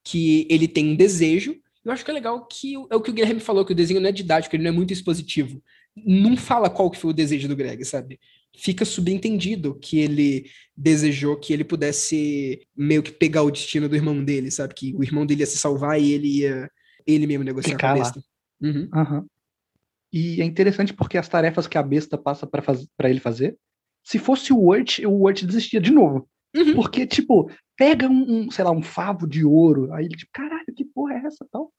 que 0.04 0.46
ele 0.50 0.68
tem 0.68 0.90
um 0.90 0.96
desejo. 0.96 1.56
Eu 1.82 1.90
acho 1.90 2.04
que 2.04 2.10
é 2.10 2.14
legal 2.14 2.46
que 2.46 2.74
é 2.74 2.94
o 2.94 3.00
que 3.00 3.10
o 3.10 3.12
Guilherme 3.14 3.40
falou, 3.40 3.64
que 3.64 3.72
o 3.72 3.74
desenho 3.74 4.00
não 4.00 4.08
é 4.08 4.12
didático, 4.12 4.54
ele 4.54 4.62
não 4.62 4.70
é 4.70 4.74
muito 4.74 4.92
expositivo. 4.92 5.62
Não 5.96 6.36
fala 6.36 6.68
qual 6.68 6.90
que 6.90 6.98
foi 6.98 7.10
o 7.10 7.14
desejo 7.14 7.48
do 7.48 7.56
Greg, 7.56 7.84
sabe? 7.84 8.20
Fica 8.56 8.84
subentendido 8.84 9.74
que 9.74 9.98
ele 9.98 10.50
desejou 10.76 11.36
que 11.36 11.52
ele 11.52 11.64
pudesse 11.64 12.60
meio 12.76 13.02
que 13.02 13.10
pegar 13.10 13.42
o 13.42 13.50
destino 13.50 13.88
do 13.88 13.96
irmão 13.96 14.22
dele, 14.22 14.50
sabe? 14.50 14.74
Que 14.74 14.94
o 14.94 15.02
irmão 15.02 15.24
dele 15.24 15.40
ia 15.40 15.46
se 15.46 15.58
salvar 15.58 16.00
e 16.00 16.12
ele 16.12 16.40
ia 16.40 16.70
ele 17.06 17.26
mesmo 17.26 17.44
negociar 17.44 17.72
Ficar 17.72 17.94
com 17.94 18.00
a 18.00 18.04
besta. 18.04 18.24
Uhum. 18.60 18.88
Uhum. 18.94 19.26
E 20.14 20.40
é 20.40 20.44
interessante 20.44 20.94
porque 20.94 21.18
as 21.18 21.28
tarefas 21.28 21.66
que 21.66 21.76
a 21.76 21.82
besta 21.82 22.16
passa 22.16 22.46
para 22.46 23.10
ele 23.10 23.18
fazer, 23.18 23.58
se 24.06 24.16
fosse 24.16 24.52
o 24.52 24.68
Urt, 24.68 25.00
o 25.00 25.24
Urt 25.24 25.42
desistia 25.42 25.80
de 25.80 25.90
novo. 25.90 26.28
Uhum. 26.54 26.74
Porque, 26.76 27.04
tipo, 27.04 27.50
pega 27.76 28.08
um, 28.08 28.44
um, 28.44 28.50
sei 28.50 28.64
lá, 28.64 28.70
um 28.70 28.80
favo 28.80 29.26
de 29.26 29.44
ouro, 29.44 29.92
aí 29.92 30.04
ele, 30.04 30.14
tipo, 30.14 30.30
caralho, 30.32 30.72
que 30.72 30.84
porra 30.84 31.14
é 31.14 31.26
essa 31.26 31.44
tal? 31.50 31.72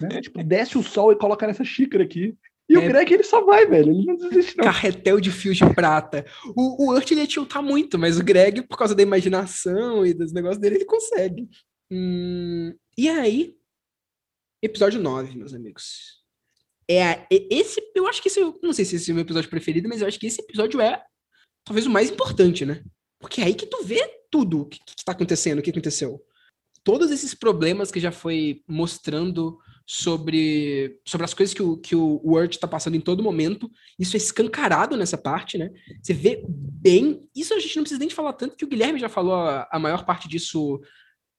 Né? 0.00 0.20
tipo, 0.20 0.40
desce 0.44 0.78
o 0.78 0.84
sol 0.84 1.10
e 1.10 1.16
coloca 1.16 1.44
nessa 1.48 1.64
xícara 1.64 2.04
aqui. 2.04 2.36
E 2.68 2.76
é... 2.76 2.78
o 2.78 2.82
Greg, 2.82 3.12
ele 3.12 3.24
só 3.24 3.44
vai, 3.44 3.66
velho. 3.66 3.90
Ele 3.90 4.06
não 4.06 4.14
desiste, 4.14 4.56
não. 4.56 4.66
Carretel 4.66 5.20
de 5.20 5.32
fios 5.32 5.56
de 5.56 5.74
prata. 5.74 6.24
O, 6.54 6.84
o 6.84 6.94
Urt, 6.94 7.10
ele 7.10 7.22
ia 7.22 7.26
tiltar 7.26 7.60
muito, 7.60 7.98
mas 7.98 8.20
o 8.20 8.22
Greg, 8.22 8.62
por 8.68 8.78
causa 8.78 8.94
da 8.94 9.02
imaginação 9.02 10.06
e 10.06 10.14
dos 10.14 10.32
negócios 10.32 10.60
dele, 10.60 10.76
ele 10.76 10.84
consegue. 10.84 11.48
Hum... 11.90 12.72
E 12.96 13.08
aí, 13.08 13.56
episódio 14.62 15.02
9, 15.02 15.36
meus 15.36 15.54
amigos 15.54 16.19
é 16.90 17.26
esse, 17.30 17.80
eu 17.94 18.06
acho 18.06 18.20
que 18.20 18.28
esse, 18.28 18.40
não 18.62 18.72
sei 18.72 18.84
se 18.84 18.96
esse 18.96 19.10
é 19.10 19.12
o 19.12 19.14
meu 19.14 19.22
episódio 19.22 19.48
preferido, 19.48 19.88
mas 19.88 20.00
eu 20.00 20.08
acho 20.08 20.18
que 20.18 20.26
esse 20.26 20.40
episódio 20.40 20.80
é 20.80 21.00
talvez 21.64 21.86
o 21.86 21.90
mais 21.90 22.10
importante, 22.10 22.66
né? 22.66 22.82
Porque 23.20 23.40
é 23.40 23.44
aí 23.44 23.54
que 23.54 23.66
tu 23.66 23.84
vê 23.84 24.00
tudo 24.30 24.62
o 24.62 24.66
que, 24.66 24.80
que 24.84 25.04
tá 25.04 25.12
acontecendo, 25.12 25.58
o 25.58 25.62
que 25.62 25.70
aconteceu. 25.70 26.20
Todos 26.82 27.10
esses 27.10 27.34
problemas 27.34 27.90
que 27.90 28.00
já 28.00 28.10
foi 28.10 28.62
mostrando 28.66 29.58
sobre, 29.86 30.98
sobre 31.06 31.24
as 31.24 31.34
coisas 31.34 31.52
que 31.54 31.62
o, 31.62 31.76
que 31.76 31.94
o 31.94 32.20
Word 32.24 32.58
tá 32.58 32.66
passando 32.66 32.96
em 32.96 33.00
todo 33.00 33.22
momento, 33.22 33.70
isso 33.98 34.16
é 34.16 34.18
escancarado 34.18 34.96
nessa 34.96 35.18
parte, 35.18 35.58
né? 35.58 35.70
Você 36.02 36.14
vê 36.14 36.42
bem. 36.48 37.28
Isso 37.36 37.52
a 37.52 37.58
gente 37.58 37.76
não 37.76 37.82
precisa 37.82 38.00
nem 38.00 38.08
falar 38.08 38.32
tanto, 38.32 38.56
que 38.56 38.64
o 38.64 38.68
Guilherme 38.68 38.98
já 38.98 39.08
falou 39.08 39.34
a, 39.34 39.68
a 39.70 39.78
maior 39.78 40.04
parte 40.04 40.28
disso 40.28 40.80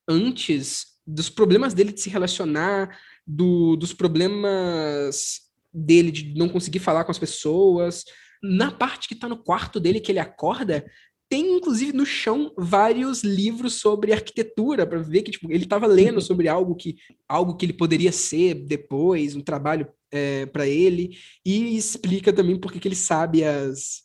antes, 0.07 0.91
dos 1.05 1.29
problemas 1.29 1.73
dele 1.73 1.91
de 1.91 2.01
se 2.01 2.09
relacionar, 2.09 2.97
do, 3.25 3.75
dos 3.75 3.93
problemas 3.93 5.41
dele 5.73 6.11
de 6.11 6.33
não 6.35 6.49
conseguir 6.49 6.79
falar 6.79 7.03
com 7.03 7.11
as 7.11 7.19
pessoas. 7.19 8.03
Na 8.43 8.71
parte 8.71 9.07
que 9.07 9.15
tá 9.15 9.27
no 9.29 9.37
quarto 9.37 9.79
dele, 9.79 9.99
que 9.99 10.11
ele 10.11 10.19
acorda, 10.19 10.85
tem 11.29 11.55
inclusive 11.55 11.93
no 11.93 12.05
chão 12.05 12.51
vários 12.57 13.23
livros 13.23 13.75
sobre 13.75 14.11
arquitetura 14.11 14.85
para 14.85 14.99
ver 14.99 15.21
que 15.21 15.31
tipo, 15.31 15.49
ele 15.49 15.63
estava 15.63 15.87
lendo 15.87 16.15
uhum. 16.15 16.21
sobre 16.21 16.49
algo 16.49 16.75
que 16.75 16.97
algo 17.25 17.55
que 17.55 17.65
ele 17.65 17.73
poderia 17.73 18.11
ser 18.11 18.53
depois, 18.53 19.33
um 19.33 19.41
trabalho 19.41 19.87
é, 20.11 20.45
para 20.47 20.67
ele 20.67 21.17
e 21.45 21.77
explica 21.77 22.33
também 22.33 22.59
porque 22.59 22.79
que 22.79 22.87
ele 22.87 22.95
sabe 22.95 23.45
as 23.45 24.01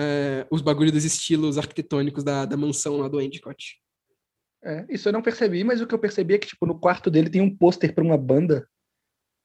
uh, 0.00 0.46
os 0.50 0.62
bagulhos 0.62 0.92
dos 0.92 1.04
estilos 1.04 1.58
arquitetônicos 1.58 2.24
da, 2.24 2.46
da 2.46 2.56
mansão 2.56 2.96
lá 2.96 3.08
do 3.08 3.20
Endicott. 3.20 3.78
É, 4.62 4.84
isso 4.90 5.08
eu 5.08 5.12
não 5.12 5.22
percebi, 5.22 5.64
mas 5.64 5.80
o 5.80 5.86
que 5.86 5.94
eu 5.94 5.98
percebi 5.98 6.34
é 6.34 6.38
que, 6.38 6.48
tipo, 6.48 6.66
no 6.66 6.78
quarto 6.78 7.10
dele 7.10 7.30
tem 7.30 7.40
um 7.40 7.54
pôster 7.54 7.94
pra 7.94 8.04
uma 8.04 8.18
banda 8.18 8.66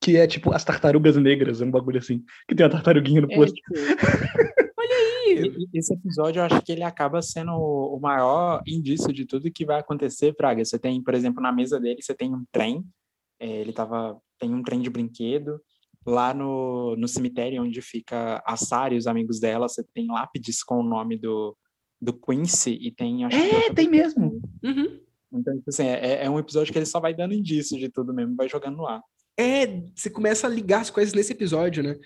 que 0.02 0.18
é, 0.18 0.28
tipo, 0.28 0.54
as 0.54 0.64
tartarugas 0.64 1.16
negras, 1.16 1.62
é 1.62 1.66
um 1.66 1.72
bagulho 1.72 2.00
assim, 2.00 2.24
que 2.48 2.54
tem 2.54 2.66
uma 2.66 2.72
tartaruguinha 2.72 3.22
no 3.22 3.32
é, 3.32 3.36
pôster. 3.36 3.56
Tipo... 3.56 3.74
Olha 4.78 4.96
aí! 4.96 5.70
Esse 5.74 5.94
episódio, 5.94 6.40
eu 6.40 6.44
acho 6.44 6.62
que 6.62 6.72
ele 6.72 6.84
acaba 6.84 7.22
sendo 7.22 7.54
o 7.54 8.00
maior 8.00 8.62
indício 8.68 9.12
de 9.14 9.26
tudo 9.26 9.52
que 9.52 9.66
vai 9.66 9.80
acontecer, 9.80 10.34
Praga. 10.34 10.64
Você 10.64 10.78
tem, 10.78 11.02
por 11.02 11.14
exemplo, 11.14 11.42
na 11.42 11.52
mesa 11.52 11.80
dele, 11.80 12.02
você 12.02 12.14
tem 12.14 12.34
um 12.34 12.44
trem, 12.52 12.86
é, 13.40 13.48
ele 13.48 13.74
tava, 13.74 14.20
tem 14.38 14.54
um 14.54 14.62
trem 14.62 14.82
de 14.82 14.90
brinquedo, 14.90 15.60
lá 16.06 16.34
no, 16.34 16.96
no 16.98 17.08
cemitério 17.08 17.64
onde 17.64 17.82
fica 17.82 18.44
a 18.46 18.56
Sara 18.56 18.94
e 18.94 18.98
os 18.98 19.08
amigos 19.08 19.40
dela, 19.40 19.68
você 19.68 19.84
tem 19.94 20.08
lápides 20.08 20.62
com 20.62 20.76
o 20.76 20.84
nome 20.84 21.18
do, 21.18 21.58
do 22.06 22.14
Quincy 22.14 22.78
e 22.80 22.92
tem... 22.92 23.26
é, 23.26 23.74
tem 23.74 23.90
mesmo! 23.90 24.40
Uhum. 24.64 25.00
Então, 25.34 25.58
tipo 25.58 25.70
assim, 25.70 25.84
é, 25.84 26.24
é 26.24 26.30
um 26.30 26.40
episódio 26.40 26.72
que 26.72 26.80
ele 26.80 26.86
só 26.86 27.00
vai 27.00 27.14
dando 27.14 27.34
indício 27.34 27.78
de 27.78 27.90
tudo 27.90 28.14
mesmo, 28.14 28.36
vai 28.36 28.48
jogando 28.48 28.78
no 28.78 28.88
ar. 28.88 29.02
É, 29.38 29.82
você 29.94 30.10
começa 30.10 30.48
a 30.48 30.50
ligar 30.50 30.82
as 30.82 30.90
coisas 30.90 31.14
nesse 31.14 31.34
episódio, 31.34 31.84
né? 31.84 31.98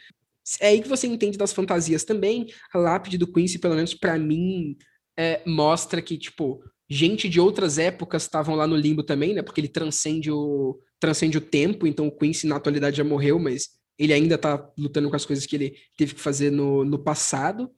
É 0.60 0.70
aí 0.70 0.82
que 0.82 0.90
você 0.90 1.06
entende 1.06 1.38
das 1.38 1.54
fantasias 1.54 2.04
também. 2.04 2.48
A 2.74 2.78
lápide 2.80 3.18
do 3.18 3.32
Quincy, 3.32 3.60
pelo 3.60 3.76
menos 3.76 3.94
para 3.94 4.18
mim, 4.18 4.76
é, 5.18 5.44
mostra 5.46 6.02
que, 6.02 6.18
tipo, 6.18 6.64
gente 6.90 7.30
de 7.30 7.40
outras 7.40 7.78
épocas 7.78 8.24
estavam 8.24 8.56
lá 8.56 8.66
no 8.66 8.76
limbo 8.76 9.04
também, 9.04 9.34
né? 9.34 9.44
Porque 9.44 9.62
ele 9.62 9.68
transcende 9.68 10.32
o, 10.32 10.80
transcende 11.00 11.38
o 11.38 11.42
tempo, 11.42 11.86
então 11.86 12.08
o 12.08 12.12
Quincy 12.12 12.48
na 12.48 12.56
atualidade 12.56 12.98
já 12.98 13.04
morreu, 13.04 13.38
mas 13.38 13.70
ele 13.98 14.14
ainda 14.14 14.38
tá 14.38 14.72
lutando 14.78 15.10
com 15.10 15.16
as 15.16 15.26
coisas 15.26 15.46
que 15.46 15.56
ele 15.56 15.76
teve 15.96 16.16
que 16.16 16.22
fazer 16.22 16.52
no, 16.52 16.84
no 16.84 16.98
passado. 16.98 17.70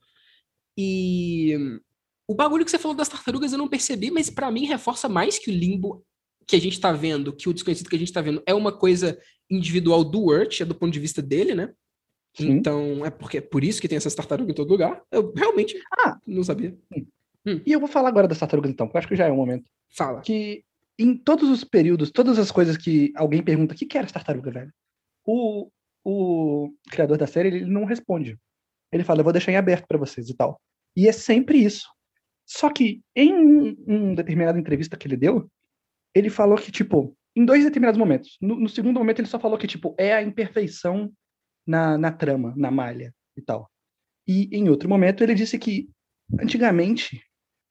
E 0.78 1.80
o 2.32 2.34
bagulho 2.34 2.64
que 2.64 2.70
você 2.70 2.78
falou 2.78 2.96
das 2.96 3.08
tartarugas 3.08 3.52
eu 3.52 3.58
não 3.58 3.68
percebi, 3.68 4.10
mas 4.10 4.30
para 4.30 4.50
mim 4.50 4.64
reforça 4.64 5.08
mais 5.08 5.38
que 5.38 5.50
o 5.50 5.54
limbo 5.54 6.02
que 6.46 6.56
a 6.56 6.60
gente 6.60 6.80
tá 6.80 6.90
vendo, 6.92 7.32
que 7.32 7.48
o 7.48 7.52
desconhecido 7.52 7.88
que 7.88 7.96
a 7.96 7.98
gente 7.98 8.12
tá 8.12 8.20
vendo 8.20 8.42
é 8.46 8.54
uma 8.54 8.72
coisa 8.72 9.18
individual 9.50 10.02
do 10.02 10.24
Urt, 10.24 10.60
é 10.60 10.64
do 10.64 10.74
ponto 10.74 10.92
de 10.92 10.98
vista 10.98 11.20
dele, 11.20 11.54
né? 11.54 11.72
Sim. 12.34 12.50
Então, 12.50 13.04
é 13.04 13.10
porque 13.10 13.38
é 13.38 13.40
por 13.40 13.62
isso 13.62 13.80
que 13.80 13.86
tem 13.86 13.96
essas 13.96 14.14
tartarugas 14.14 14.50
em 14.50 14.56
todo 14.56 14.70
lugar. 14.70 15.02
Eu 15.10 15.32
realmente 15.36 15.78
Ah. 15.98 16.18
não 16.26 16.42
sabia. 16.42 16.76
E 17.44 17.72
eu 17.72 17.78
vou 17.78 17.88
falar 17.88 18.08
agora 18.08 18.26
das 18.26 18.38
tartarugas, 18.38 18.70
então, 18.70 18.86
porque 18.86 18.96
eu 18.96 18.98
acho 19.00 19.08
que 19.08 19.16
já 19.16 19.26
é 19.26 19.30
o 19.30 19.36
momento. 19.36 19.68
Fala. 19.90 20.22
Que 20.22 20.64
em 20.98 21.14
todos 21.16 21.50
os 21.50 21.64
períodos, 21.64 22.10
todas 22.10 22.38
as 22.38 22.50
coisas 22.50 22.76
que 22.76 23.12
alguém 23.14 23.42
pergunta, 23.42 23.74
o 23.74 23.76
que, 23.76 23.84
que 23.84 23.98
era 23.98 24.06
essa 24.06 24.14
tartaruga, 24.14 24.50
velho? 24.50 24.72
O, 25.26 25.68
o 26.04 26.72
criador 26.90 27.18
da 27.18 27.26
série, 27.26 27.48
ele 27.48 27.66
não 27.66 27.84
responde. 27.84 28.38
Ele 28.90 29.04
fala, 29.04 29.20
eu 29.20 29.24
vou 29.24 29.32
deixar 29.32 29.52
em 29.52 29.56
aberto 29.56 29.86
pra 29.86 29.98
vocês 29.98 30.28
e 30.28 30.34
tal. 30.34 30.58
E 30.96 31.08
é 31.08 31.12
sempre 31.12 31.58
isso. 31.58 31.86
Só 32.46 32.70
que 32.70 33.02
em 33.14 33.32
um, 33.32 33.76
um 33.86 34.14
determinada 34.14 34.58
entrevista 34.58 34.96
que 34.96 35.06
ele 35.06 35.16
deu, 35.16 35.50
ele 36.14 36.28
falou 36.28 36.56
que, 36.56 36.70
tipo, 36.70 37.16
em 37.34 37.44
dois 37.44 37.64
determinados 37.64 37.98
momentos. 37.98 38.36
No, 38.40 38.56
no 38.56 38.68
segundo 38.68 38.98
momento, 38.98 39.20
ele 39.20 39.28
só 39.28 39.38
falou 39.38 39.56
que, 39.58 39.66
tipo, 39.66 39.94
é 39.98 40.12
a 40.12 40.22
imperfeição 40.22 41.12
na, 41.66 41.96
na 41.96 42.12
trama, 42.12 42.52
na 42.56 42.70
malha 42.70 43.14
e 43.36 43.42
tal. 43.42 43.70
E 44.26 44.48
em 44.52 44.68
outro 44.68 44.88
momento, 44.88 45.22
ele 45.22 45.34
disse 45.34 45.58
que, 45.58 45.88
antigamente, 46.40 47.22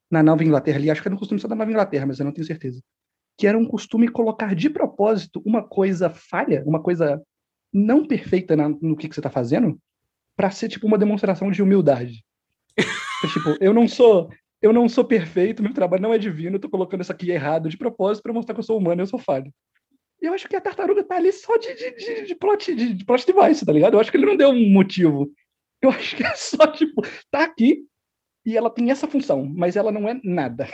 na 0.09 0.21
Nova 0.23 0.43
Inglaterra 0.43 0.77
ali, 0.77 0.89
acho 0.89 1.01
que 1.01 1.07
era 1.07 1.15
um 1.15 1.19
costume 1.19 1.39
só 1.39 1.47
da 1.47 1.55
Nova 1.55 1.69
Inglaterra, 1.69 2.05
mas 2.05 2.19
eu 2.19 2.25
não 2.25 2.33
tenho 2.33 2.45
certeza. 2.45 2.81
Que 3.37 3.47
era 3.47 3.57
um 3.57 3.65
costume 3.65 4.07
colocar 4.09 4.55
de 4.55 4.69
propósito 4.69 5.41
uma 5.45 5.63
coisa 5.63 6.09
falha, 6.09 6.63
uma 6.65 6.81
coisa 6.81 7.21
não 7.73 8.05
perfeita 8.05 8.55
na- 8.55 8.69
no 8.69 8.95
que, 8.97 9.07
que 9.07 9.15
você 9.15 9.21
tá 9.21 9.29
fazendo, 9.29 9.79
pra 10.35 10.51
ser 10.51 10.67
tipo 10.67 10.85
uma 10.87 10.97
demonstração 10.97 11.49
de 11.51 11.61
humildade. 11.61 12.23
Tipo, 13.31 13.57
eu 13.61 13.73
não 13.73 13.87
sou, 13.87 14.29
eu 14.61 14.71
não 14.71 14.87
sou 14.87 15.03
perfeito, 15.03 15.63
meu 15.63 15.73
trabalho 15.73 16.03
não 16.03 16.13
é 16.13 16.17
divino, 16.17 16.55
eu 16.55 16.59
tô 16.59 16.69
colocando 16.69 17.01
isso 17.01 17.11
aqui 17.11 17.31
errado 17.31 17.69
de 17.69 17.77
propósito 17.77 18.23
pra 18.23 18.33
mostrar 18.33 18.53
que 18.53 18.59
eu 18.59 18.63
sou 18.63 18.77
humano 18.77 19.01
e 19.01 19.03
eu 19.03 19.07
sou 19.07 19.19
falho. 19.19 19.51
Eu 20.21 20.33
acho 20.33 20.47
que 20.47 20.55
a 20.55 20.61
tartaruga 20.61 21.03
tá 21.03 21.15
ali 21.15 21.31
só 21.31 21.57
de, 21.57 21.73
de, 21.73 21.91
de, 21.95 22.25
de 22.27 22.35
plot, 22.35 22.75
de, 22.75 22.93
de 22.93 23.05
plot 23.05 23.25
device, 23.25 23.65
tá 23.65 23.73
ligado? 23.73 23.95
Eu 23.95 23.99
acho 23.99 24.11
que 24.11 24.17
ele 24.17 24.27
não 24.27 24.37
deu 24.37 24.49
um 24.49 24.69
motivo. 24.69 25.31
Eu 25.81 25.89
acho 25.89 26.15
que 26.15 26.23
é 26.23 26.35
só, 26.35 26.67
tipo, 26.67 27.01
tá 27.31 27.43
aqui 27.43 27.83
e 28.45 28.55
ela 28.55 28.69
tem 28.69 28.91
essa 28.91 29.07
função, 29.07 29.43
mas 29.45 29.75
ela 29.75 29.91
não 29.91 30.07
é 30.07 30.19
nada. 30.23 30.67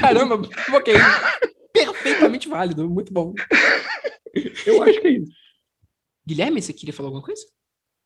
Caramba, 0.00 0.40
ok. 0.72 0.94
Perfeitamente 1.72 2.48
válido, 2.48 2.88
muito 2.88 3.12
bom. 3.12 3.34
Eu 4.64 4.82
acho 4.84 5.00
que 5.00 5.08
é 5.08 5.10
isso. 5.10 5.32
Guilherme, 6.24 6.62
você 6.62 6.72
queria 6.72 6.92
falar 6.92 7.08
alguma 7.08 7.24
coisa? 7.24 7.42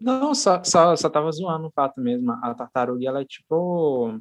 Não, 0.01 0.35
só, 0.35 0.63
só, 0.65 0.97
só 0.97 1.11
tava 1.11 1.31
zoando 1.31 1.67
o 1.67 1.73
fato 1.73 2.01
mesmo. 2.01 2.33
A 2.33 2.55
tartaruga, 2.55 3.07
ela 3.07 3.21
é 3.21 3.25
tipo 3.25 4.19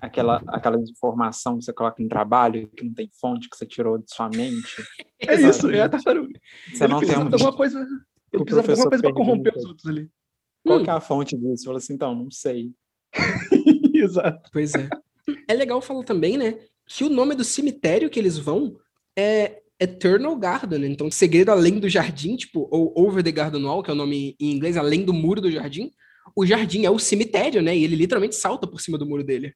aquela, 0.00 0.42
aquela 0.48 0.78
informação 0.78 1.58
que 1.58 1.64
você 1.64 1.72
coloca 1.72 2.02
no 2.02 2.08
trabalho, 2.08 2.68
que 2.68 2.84
não 2.84 2.92
tem 2.92 3.08
fonte, 3.20 3.48
que 3.48 3.56
você 3.56 3.66
tirou 3.66 3.98
de 3.98 4.12
sua 4.12 4.28
mente. 4.28 4.82
É 5.20 5.34
isso, 5.40 5.70
é 5.70 5.82
a 5.82 5.88
tartaruga. 5.88 6.38
Você 6.72 6.84
ele 6.84 6.92
não 6.92 7.00
tem 7.00 7.16
um 7.16 7.22
alguma 7.22 7.56
coisa. 7.56 7.80
Ele 8.32 8.42
O 8.42 8.44
precisava 8.44 8.66
de 8.66 8.70
alguma 8.72 8.88
professor 8.88 8.88
coisa 8.88 9.02
pra 9.02 9.12
corromper 9.12 9.52
os 9.56 9.64
outros 9.64 9.86
ali. 9.86 10.10
Qual 10.64 10.78
Hum. 10.80 10.84
que 10.84 10.90
é 10.90 10.92
a 10.92 11.00
fonte 11.00 11.36
disso? 11.36 11.56
Você 11.56 11.64
fala 11.64 11.78
assim, 11.78 11.94
então, 11.94 12.14
não 12.14 12.30
sei. 12.30 12.72
Exato. 13.94 14.50
Pois 14.52 14.74
é. 14.74 14.88
É 15.48 15.54
legal 15.54 15.80
falar 15.80 16.04
também, 16.04 16.36
né, 16.36 16.58
que 16.86 17.04
o 17.04 17.08
nome 17.08 17.34
do 17.34 17.44
cemitério 17.44 18.10
que 18.10 18.18
eles 18.18 18.36
vão 18.38 18.76
é 19.16 19.60
Eternal 19.78 20.36
Garden, 20.36 20.84
então 20.84 21.10
Segredo 21.10 21.50
Além 21.50 21.78
do 21.78 21.88
Jardim, 21.88 22.36
tipo, 22.36 22.68
ou 22.70 22.92
Over 22.96 23.22
the 23.22 23.32
Garden 23.32 23.64
Wall, 23.64 23.82
que 23.82 23.90
é 23.90 23.94
o 23.94 23.96
nome 23.96 24.36
em 24.38 24.52
inglês, 24.52 24.76
Além 24.76 25.04
do 25.04 25.12
Muro 25.12 25.40
do 25.40 25.50
Jardim. 25.50 25.90
O 26.36 26.44
jardim 26.46 26.84
é 26.84 26.90
o 26.90 26.98
cemitério, 26.98 27.62
né, 27.62 27.76
e 27.76 27.82
ele 27.82 27.96
literalmente 27.96 28.36
salta 28.36 28.66
por 28.66 28.80
cima 28.80 28.98
do 28.98 29.06
muro 29.06 29.24
dele. 29.24 29.54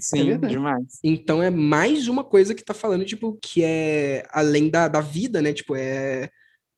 Sim, 0.00 0.24
verdade. 0.24 0.54
demais. 0.54 0.98
Então 1.02 1.42
é 1.42 1.50
mais 1.50 2.08
uma 2.08 2.24
coisa 2.24 2.54
que 2.54 2.64
tá 2.64 2.74
falando, 2.74 3.04
tipo, 3.04 3.38
que 3.40 3.62
é 3.62 4.26
além 4.30 4.68
da, 4.68 4.88
da 4.88 5.00
vida, 5.00 5.40
né, 5.40 5.52
tipo, 5.52 5.74
é, 5.76 6.28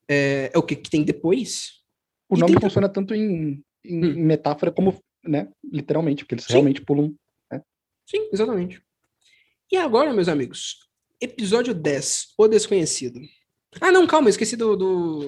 é, 0.09 0.51
é 0.53 0.57
o 0.57 0.63
que, 0.63 0.75
que 0.75 0.89
tem 0.89 1.03
depois. 1.03 1.71
O 2.29 2.35
E 2.37 2.39
nome 2.39 2.53
tem- 2.53 2.61
funciona 2.61 2.87
tanto 2.89 3.13
em, 3.15 3.63
em 3.83 4.05
Hum. 4.05 4.25
metáfora 4.25 4.71
como, 4.71 5.01
né, 5.23 5.47
literalmente, 5.63 6.23
porque 6.23 6.35
eles 6.35 6.45
Sim. 6.45 6.53
realmente 6.53 6.81
pulam. 6.81 7.13
Sim, 8.09 8.29
exatamente. 8.31 8.81
E 9.71 9.75
agora, 9.75 10.13
meus 10.13 10.29
amigos, 10.29 10.77
episódio 11.19 11.73
10, 11.73 12.27
O 12.37 12.47
Desconhecido. 12.47 13.19
Ah, 13.81 13.91
não, 13.91 14.07
calma, 14.07 14.29
esqueci 14.29 14.55
do. 14.55 14.75
do- 14.77 15.25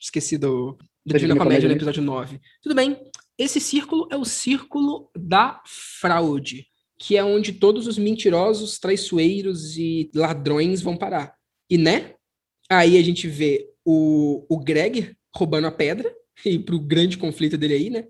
Esqueci 0.00 0.38
do. 0.38 0.72
Do 0.72 0.78
Da 1.12 1.18
Divina 1.18 1.34
Divina 1.34 1.36
Comédia 1.44 1.68
no 1.68 1.74
Comédia, 1.74 1.76
episódio 1.76 2.02
9. 2.02 2.40
Tudo 2.62 2.74
bem. 2.74 2.98
Esse 3.38 3.60
círculo 3.60 4.08
é 4.10 4.16
o 4.16 4.24
círculo 4.24 5.10
da 5.14 5.60
fraude, 5.66 6.66
que 6.98 7.16
é 7.16 7.24
onde 7.24 7.52
todos 7.52 7.86
os 7.86 7.98
mentirosos, 7.98 8.78
traiçoeiros 8.78 9.76
e 9.76 10.10
ladrões 10.14 10.80
vão 10.80 10.96
parar. 10.96 11.34
E 11.70 11.76
né? 11.76 12.14
Aí 12.70 12.96
a 12.98 13.02
gente 13.02 13.28
vê 13.28 13.68
o, 13.84 14.44
o 14.48 14.58
Greg 14.58 15.14
roubando 15.34 15.66
a 15.66 15.72
pedra, 15.72 16.12
e 16.44 16.58
pro 16.58 16.78
grande 16.78 17.18
conflito 17.18 17.56
dele 17.56 17.74
aí, 17.74 17.90
né? 17.90 18.06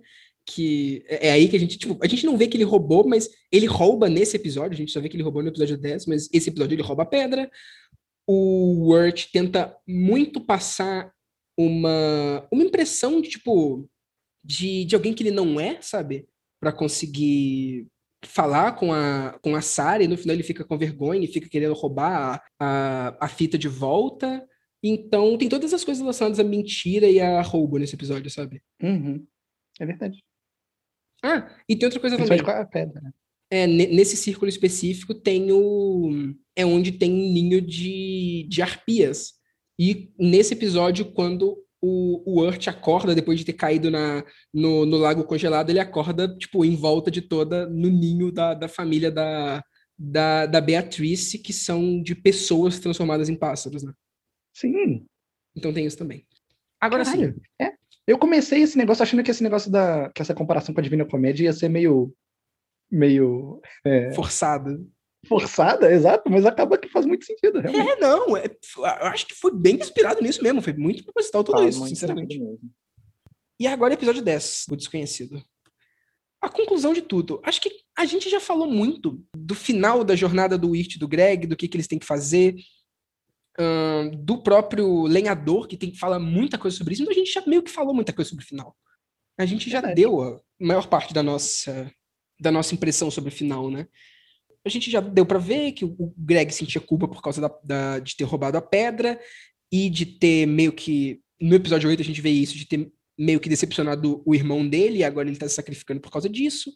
Que 0.49 1.05
é 1.09 1.29
é 1.29 1.33
aí 1.33 1.49
que 1.49 1.57
a 1.57 1.61
gente, 1.61 1.77
tipo, 1.77 1.99
a 2.01 2.07
gente 2.07 2.25
não 2.25 2.37
vê 2.37 2.47
que 2.47 2.57
ele 2.57 2.65
roubou, 2.65 3.07
mas 3.07 3.29
ele 3.51 3.67
rouba 3.67 4.09
nesse 4.09 4.37
episódio, 4.37 4.75
a 4.75 4.77
gente 4.77 4.93
só 4.93 5.01
vê 5.01 5.09
que 5.09 5.17
ele 5.17 5.23
roubou 5.23 5.43
no 5.43 5.49
episódio 5.49 5.77
10, 5.77 6.07
mas 6.07 6.29
esse 6.33 6.49
episódio 6.49 6.75
ele 6.75 6.83
rouba 6.83 7.03
a 7.03 7.07
pedra. 7.07 7.51
O 8.27 8.91
Wirt 8.91 9.27
tenta 9.33 9.77
muito 9.87 10.41
passar 10.41 11.13
uma, 11.59 12.47
uma 12.53 12.63
impressão 12.63 13.21
de, 13.21 13.31
tipo, 13.31 13.89
de, 14.45 14.85
de 14.85 14.95
alguém 14.95 15.13
que 15.13 15.23
ele 15.23 15.31
não 15.31 15.59
é, 15.59 15.81
sabe? 15.81 16.29
Pra 16.61 16.73
conseguir 16.73 17.87
falar 18.27 18.73
com 18.73 18.93
a, 18.93 19.39
com 19.43 19.55
a 19.57 19.61
Sarah 19.61 20.03
e 20.05 20.09
no 20.09 20.17
final 20.19 20.35
ele 20.35 20.43
fica 20.43 20.65
com 20.65 20.77
vergonha 20.79 21.25
e 21.25 21.33
fica 21.33 21.49
querendo 21.49 21.75
roubar 21.75 22.43
a, 22.59 23.09
a, 23.09 23.25
a 23.27 23.29
fita 23.29 23.57
de 23.57 23.69
volta. 23.69 24.47
Então 24.83 25.37
tem 25.39 25.49
todas 25.49 25.73
as 25.73 25.85
coisas 25.85 26.01
relacionadas 26.01 26.39
à 26.39 26.45
mentira 26.45 27.09
e 27.09 27.21
a 27.21 27.41
roubo 27.43 27.79
nesse 27.79 27.95
episódio, 27.95 28.31
sabe? 28.31 28.63
Uhum. 28.83 29.27
É 29.81 29.87
verdade. 29.87 30.23
Ah, 31.23 31.51
e 31.69 31.75
tem 31.77 31.87
outra 31.87 32.01
coisa 32.01 32.17
também. 32.17 32.43
Com 32.43 32.51
a 32.51 32.65
pedra, 32.65 33.01
né? 33.01 33.11
É, 33.51 33.67
ne- 33.67 33.87
nesse 33.87 34.17
círculo 34.17 34.49
específico 34.49 35.15
tem 35.15 35.51
o. 35.53 36.35
É 36.55 36.65
onde 36.67 36.93
tem 36.93 37.13
um 37.13 37.33
ninho 37.33 37.61
de, 37.61 38.47
de 38.49 38.63
arpias. 38.63 39.35
E 39.79 40.11
nesse 40.19 40.55
episódio, 40.55 41.13
quando 41.13 41.57
o, 41.87 42.23
o 42.27 42.43
Urt 42.43 42.67
acorda, 42.69 43.15
depois 43.15 43.39
de 43.39 43.45
ter 43.45 43.53
caído 43.53 43.91
na, 43.91 44.25
no, 44.53 44.85
no 44.85 44.97
lago 44.97 45.25
congelado, 45.25 45.71
ele 45.71 45.79
acorda, 45.79 46.29
tipo, 46.37 46.65
em 46.65 46.75
volta 46.75 47.11
de 47.11 47.23
toda, 47.23 47.67
no 47.67 47.89
ninho 47.89 48.33
da, 48.33 48.55
da 48.55 48.69
família 48.69 49.11
da, 49.11 49.63
da, 49.99 50.47
da 50.47 50.61
Beatrice, 50.61 51.39
que 51.39 51.53
são 51.53 52.03
de 52.03 52.15
pessoas 52.15 52.79
transformadas 52.79 53.29
em 53.29 53.37
pássaros, 53.37 53.83
né? 53.83 53.93
Sim. 54.55 55.07
Então 55.55 55.73
tem 55.73 55.87
isso 55.87 55.97
também. 55.99 56.27
Agora 56.81 57.05
sim. 57.05 57.13
Caralho, 57.13 57.43
É. 57.61 57.73
Eu 58.07 58.19
comecei 58.19 58.63
esse 58.63 58.79
negócio 58.79 59.03
achando 59.03 59.23
que 59.23 59.31
esse 59.31 59.43
negócio 59.43 59.71
da. 59.71 60.11
que 60.11 60.23
essa 60.23 60.35
comparação 60.35 60.73
com 60.73 60.81
a 60.81 60.83
Divina 60.83 61.05
Comédia 61.05 61.45
ia 61.45 61.53
ser 61.53 61.69
meio. 61.69 62.15
meio 62.91 63.61
Forçado. 64.15 64.89
Forçada, 65.27 65.93
exato, 65.93 66.31
mas 66.31 66.45
acaba 66.45 66.79
que 66.79 66.89
faz 66.89 67.05
muito 67.05 67.25
sentido, 67.25 67.61
realmente. 67.61 67.91
É, 67.91 68.01
não, 68.01 68.37
é, 68.37 68.47
eu 68.47 69.07
acho 69.07 69.27
que 69.27 69.35
foi 69.35 69.53
bem 69.55 69.77
inspirado 69.77 70.23
nisso 70.23 70.43
mesmo, 70.43 70.63
foi 70.63 70.73
muito 70.73 71.05
proposital 71.05 71.45
tudo 71.45 71.59
Fala 71.59 71.69
isso, 71.69 71.87
sinceramente. 71.87 72.41
E 73.59 73.67
agora 73.67 73.95
episódio 73.95 74.23
10, 74.23 74.67
o 74.71 74.77
desconhecido. 74.77 75.43
A 76.41 76.49
conclusão 76.49 76.93
de 76.93 77.03
tudo. 77.03 77.41
Acho 77.43 77.61
que 77.61 77.71
a 77.97 78.05
gente 78.05 78.29
já 78.29 78.39
falou 78.39 78.71
muito 78.71 79.25
do 79.35 79.55
final 79.55 80.05
da 80.05 80.15
jornada 80.15 80.59
do 80.59 80.71
Wirt 80.71 80.95
e 80.95 80.99
do 80.99 81.09
Greg, 81.09 81.47
do 81.47 81.57
que, 81.57 81.67
que 81.67 81.77
eles 81.77 81.89
têm 81.89 81.99
que 81.99 82.07
fazer, 82.07 82.55
do 84.21 84.43
próprio 84.43 85.05
lenhador, 85.05 85.67
que 85.67 85.77
tem 85.77 85.91
que 85.91 85.99
falar 85.99 86.19
muita 86.19 86.59
coisa 86.59 86.77
sobre 86.77 86.95
isso, 86.95 87.03
então 87.03 87.13
a 87.13 87.17
gente 87.17 87.33
já 87.33 87.43
meio 87.47 87.63
que 87.63 87.71
falou 87.71 87.95
muita 87.95 88.13
coisa 88.13 88.29
sobre 88.29 88.45
o 88.45 88.49
final. 88.49 88.77
A 89.39 89.47
gente 89.47 89.71
já 89.71 89.81
deu 89.81 90.23
a 90.23 90.41
maior 90.61 90.87
parte 90.89 91.13
da 91.15 91.23
nossa, 91.23 91.91
da 92.39 92.51
nossa 92.51 92.75
impressão 92.75 93.11
sobre 93.11 93.33
o 93.33 93.37
final, 93.37 93.71
né? 93.71 93.87
A 94.67 94.69
gente 94.69 94.91
já 94.91 95.01
deu 95.01 95.25
pra 95.25 95.39
ver 95.39 95.73
que 95.73 95.85
o 95.85 96.13
Greg 96.19 96.53
sentia 96.53 96.81
culpa 96.81 97.07
por 97.07 97.23
causa 97.23 97.41
da- 97.41 97.61
da- 97.65 97.99
de 98.01 98.17
ter 98.17 98.25
roubado 98.25 98.59
a 98.59 98.63
pedra 98.63 99.19
e 99.73 99.89
de 99.89 100.05
ter 100.05 100.45
meio 100.47 100.73
que. 100.73 101.21
No 101.41 101.55
episódio 101.55 101.89
8 101.89 102.03
a 102.03 102.05
gente 102.05 102.21
vê 102.21 102.31
isso, 102.31 102.57
de 102.57 102.67
ter 102.67 102.91
meio 103.19 103.39
que 103.41 103.49
decepcionado 103.49 104.23
o 104.27 104.35
irmão 104.35 104.69
dele, 104.69 104.99
e 104.99 105.05
agora 105.05 105.29
ele 105.29 105.39
tá 105.39 105.49
se 105.49 105.55
sacrificando 105.55 106.01
por 106.01 106.11
causa 106.11 106.29
disso. 106.29 106.73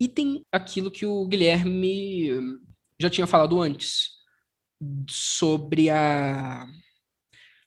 E 0.00 0.06
tem 0.08 0.44
aquilo 0.52 0.90
que 0.90 1.04
o 1.06 1.26
Guilherme 1.26 2.30
já 3.00 3.10
tinha 3.10 3.26
falado 3.26 3.60
antes, 3.60 4.10
sobre 5.08 5.90
a, 5.90 6.66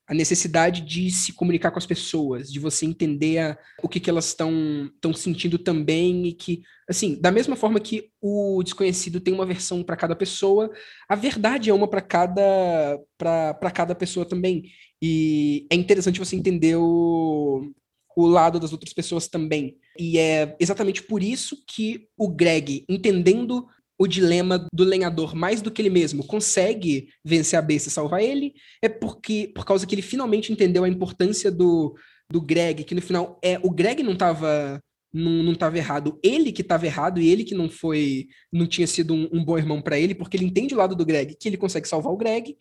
a 0.09 0.13
necessidade 0.15 0.81
de 0.81 1.11
se 1.11 1.33
comunicar 1.33 1.69
com 1.69 1.77
as 1.77 1.85
pessoas, 1.85 2.51
de 2.51 2.59
você 2.59 2.83
entender 2.83 3.37
a, 3.37 3.57
o 3.83 3.87
que, 3.87 3.99
que 3.99 4.09
elas 4.09 4.29
estão 4.29 5.13
sentindo 5.13 5.59
também 5.59 6.25
e 6.25 6.33
que, 6.33 6.63
assim, 6.89 7.13
da 7.21 7.29
mesma 7.29 7.55
forma 7.55 7.79
que 7.79 8.09
o 8.19 8.63
desconhecido 8.63 9.19
tem 9.19 9.31
uma 9.31 9.45
versão 9.45 9.83
para 9.83 9.95
cada 9.95 10.15
pessoa, 10.15 10.71
a 11.07 11.15
verdade 11.15 11.69
é 11.69 11.73
uma 11.73 11.87
para 11.87 12.01
cada 12.01 12.99
para 13.15 13.71
cada 13.71 13.93
pessoa 13.93 14.25
também. 14.25 14.71
E 14.99 15.67
é 15.69 15.75
interessante 15.75 16.19
você 16.19 16.35
entender 16.35 16.75
o, 16.75 17.71
o 18.17 18.25
lado 18.25 18.59
das 18.59 18.71
outras 18.71 18.91
pessoas 18.91 19.27
também. 19.27 19.77
E 19.97 20.17
é 20.17 20.55
exatamente 20.59 21.03
por 21.03 21.21
isso 21.21 21.63
que 21.67 22.07
o 22.17 22.27
Greg, 22.27 22.83
entendendo 22.89 23.67
o 23.99 24.07
dilema 24.07 24.65
do 24.73 24.85
lenhador 24.85 25.35
mais 25.35 25.61
do 25.61 25.69
que 25.69 25.81
ele 25.81 25.89
mesmo 25.89 26.25
consegue 26.25 27.09
vencer 27.23 27.59
a 27.59 27.61
besta 27.61 27.89
e 27.89 27.91
salvar 27.91 28.23
ele, 28.23 28.53
é 28.81 28.87
porque 28.87 29.51
por 29.53 29.65
causa 29.65 29.85
que 29.85 29.93
ele 29.93 30.01
finalmente 30.01 30.53
entendeu 30.53 30.85
a 30.85 30.89
importância 30.89 31.51
do, 31.51 31.93
do 32.31 32.41
Greg, 32.41 32.85
que 32.85 32.95
no 32.95 33.01
final 33.01 33.37
é 33.43 33.59
o 33.61 33.69
Greg 33.69 34.01
não 34.01 34.13
estava 34.13 34.81
não, 35.13 35.43
não 35.43 35.53
errado, 35.75 36.17
ele 36.23 36.51
que 36.51 36.61
estava 36.61 36.85
errado 36.85 37.19
e 37.19 37.27
ele 37.27 37.43
que 37.43 37.55
não 37.55 37.69
foi 37.69 38.27
não 38.53 38.65
tinha 38.65 38.87
sido 38.87 39.13
um, 39.13 39.27
um 39.33 39.43
bom 39.43 39.57
irmão 39.57 39.81
para 39.81 39.99
ele, 39.99 40.15
porque 40.15 40.37
ele 40.37 40.45
entende 40.45 40.73
o 40.73 40.77
lado 40.77 40.95
do 40.95 41.05
Greg, 41.05 41.35
que 41.35 41.49
ele 41.49 41.57
consegue 41.57 41.87
salvar 41.87 42.13
o 42.13 42.17
Greg 42.17 42.55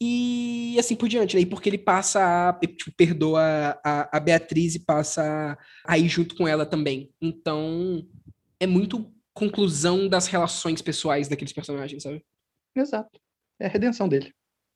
e 0.00 0.76
assim 0.78 0.94
por 0.94 1.08
diante, 1.08 1.36
né? 1.36 1.46
porque 1.46 1.68
ele 1.68 1.78
passa 1.78 2.50
a 2.50 2.52
tipo, 2.52 2.92
perdoa 2.96 3.40
a, 3.82 4.16
a 4.16 4.20
Beatriz 4.20 4.74
e 4.74 4.80
passa 4.80 5.56
a 5.84 5.98
ir 5.98 6.08
junto 6.08 6.36
com 6.36 6.46
ela 6.46 6.66
também. 6.66 7.10
Então, 7.20 8.06
é 8.60 8.66
muito 8.66 9.12
conclusão 9.38 10.08
das 10.08 10.26
relações 10.26 10.82
pessoais 10.82 11.28
daqueles 11.28 11.52
personagens, 11.52 12.02
sabe? 12.02 12.24
Exato. 12.74 13.20
É 13.60 13.66
a 13.66 13.70
redenção 13.70 14.08
dele. 14.08 14.32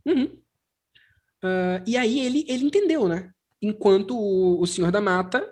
Uhum. 0.07 0.25
Uh, 1.45 1.83
e 1.87 1.97
aí 1.97 2.21
ele, 2.21 2.45
ele 2.49 2.65
entendeu, 2.65 3.09
né? 3.09 3.33
Enquanto 3.61 4.17
o, 4.17 4.61
o 4.61 4.67
Senhor 4.67 4.91
da 4.91 5.01
Mata, 5.01 5.45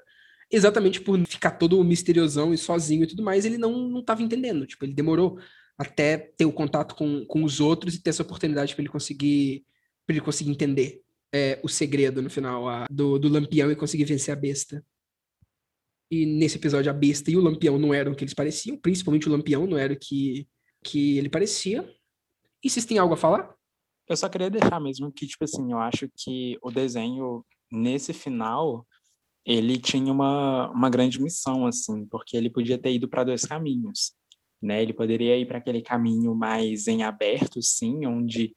exatamente 0.51 1.01
por 1.01 1.19
ficar 1.27 1.53
todo 1.53 1.83
misteriosão 1.85 2.53
e 2.53 2.59
sozinho 2.59 3.05
e 3.05 3.07
tudo 3.07 3.23
mais, 3.23 3.45
ele 3.45 3.59
não, 3.59 3.89
não 3.89 4.03
tava 4.03 4.23
entendendo. 4.23 4.67
Tipo, 4.67 4.85
ele 4.85 4.95
demorou 4.95 5.39
até 5.79 6.17
ter 6.17 6.45
o 6.45 6.53
contato 6.53 6.95
com, 6.95 7.25
com 7.25 7.43
os 7.45 7.61
outros 7.61 7.95
e 7.95 8.03
ter 8.03 8.11
essa 8.11 8.23
oportunidade 8.23 8.75
para 8.75 8.83
ele 8.83 8.91
conseguir 8.91 9.65
para 10.07 10.17
ele 10.17 10.25
conseguir 10.25 10.51
entender 10.51 11.03
é, 11.33 11.61
o 11.63 11.69
segredo 11.69 12.21
no 12.21 12.29
final 12.29 12.69
a, 12.69 12.87
do, 12.91 13.17
do 13.19 13.29
Lampião 13.29 13.71
e 13.71 13.77
conseguir 13.77 14.05
vencer 14.05 14.33
a 14.33 14.37
besta. 14.37 14.85
E 16.11 16.27
nesse 16.27 16.57
episódio, 16.57 16.91
a 16.91 16.95
besta 16.95 17.31
e 17.31 17.37
o 17.37 17.41
lampião 17.41 17.79
não 17.79 17.95
eram 17.95 18.13
o 18.13 18.17
que 18.17 18.25
eles 18.25 18.35
pareciam, 18.35 18.77
principalmente 18.77 19.29
o 19.29 19.33
lampião 19.33 19.67
não 19.67 19.79
era 19.79 19.93
o 19.93 19.99
que, 19.99 20.47
que 20.83 21.17
ele 21.17 21.29
parecia. 21.29 21.89
E 22.63 22.69
vocês 22.69 22.85
têm 22.85 22.99
algo 22.99 23.15
a 23.15 23.17
falar? 23.17 23.55
Eu 24.09 24.17
só 24.17 24.29
queria 24.29 24.51
deixar 24.51 24.81
mesmo 24.81 25.13
que, 25.13 25.27
tipo 25.27 25.45
assim, 25.45 25.71
eu 25.71 25.79
acho 25.79 26.09
que 26.17 26.59
o 26.63 26.71
desenho, 26.71 27.45
nesse 27.71 28.13
final, 28.13 28.85
ele 29.47 29.79
tinha 29.79 30.13
uma, 30.13 30.69
uma 30.71 30.91
grande 30.91 31.23
missão, 31.23 31.65
assim, 31.65 32.05
porque 32.07 32.37
ele 32.37 32.51
podia 32.51 32.77
ter 32.77 32.93
ido 32.93 33.09
para 33.09 33.23
dois 33.23 33.45
caminhos, 33.45 34.13
né? 34.61 34.83
Ele 34.83 34.93
poderia 34.93 35.39
ir 35.39 35.47
para 35.47 35.59
aquele 35.59 35.81
caminho 35.81 36.35
mais 36.35 36.89
em 36.89 37.05
aberto, 37.05 37.63
sim, 37.63 38.05
onde 38.05 38.55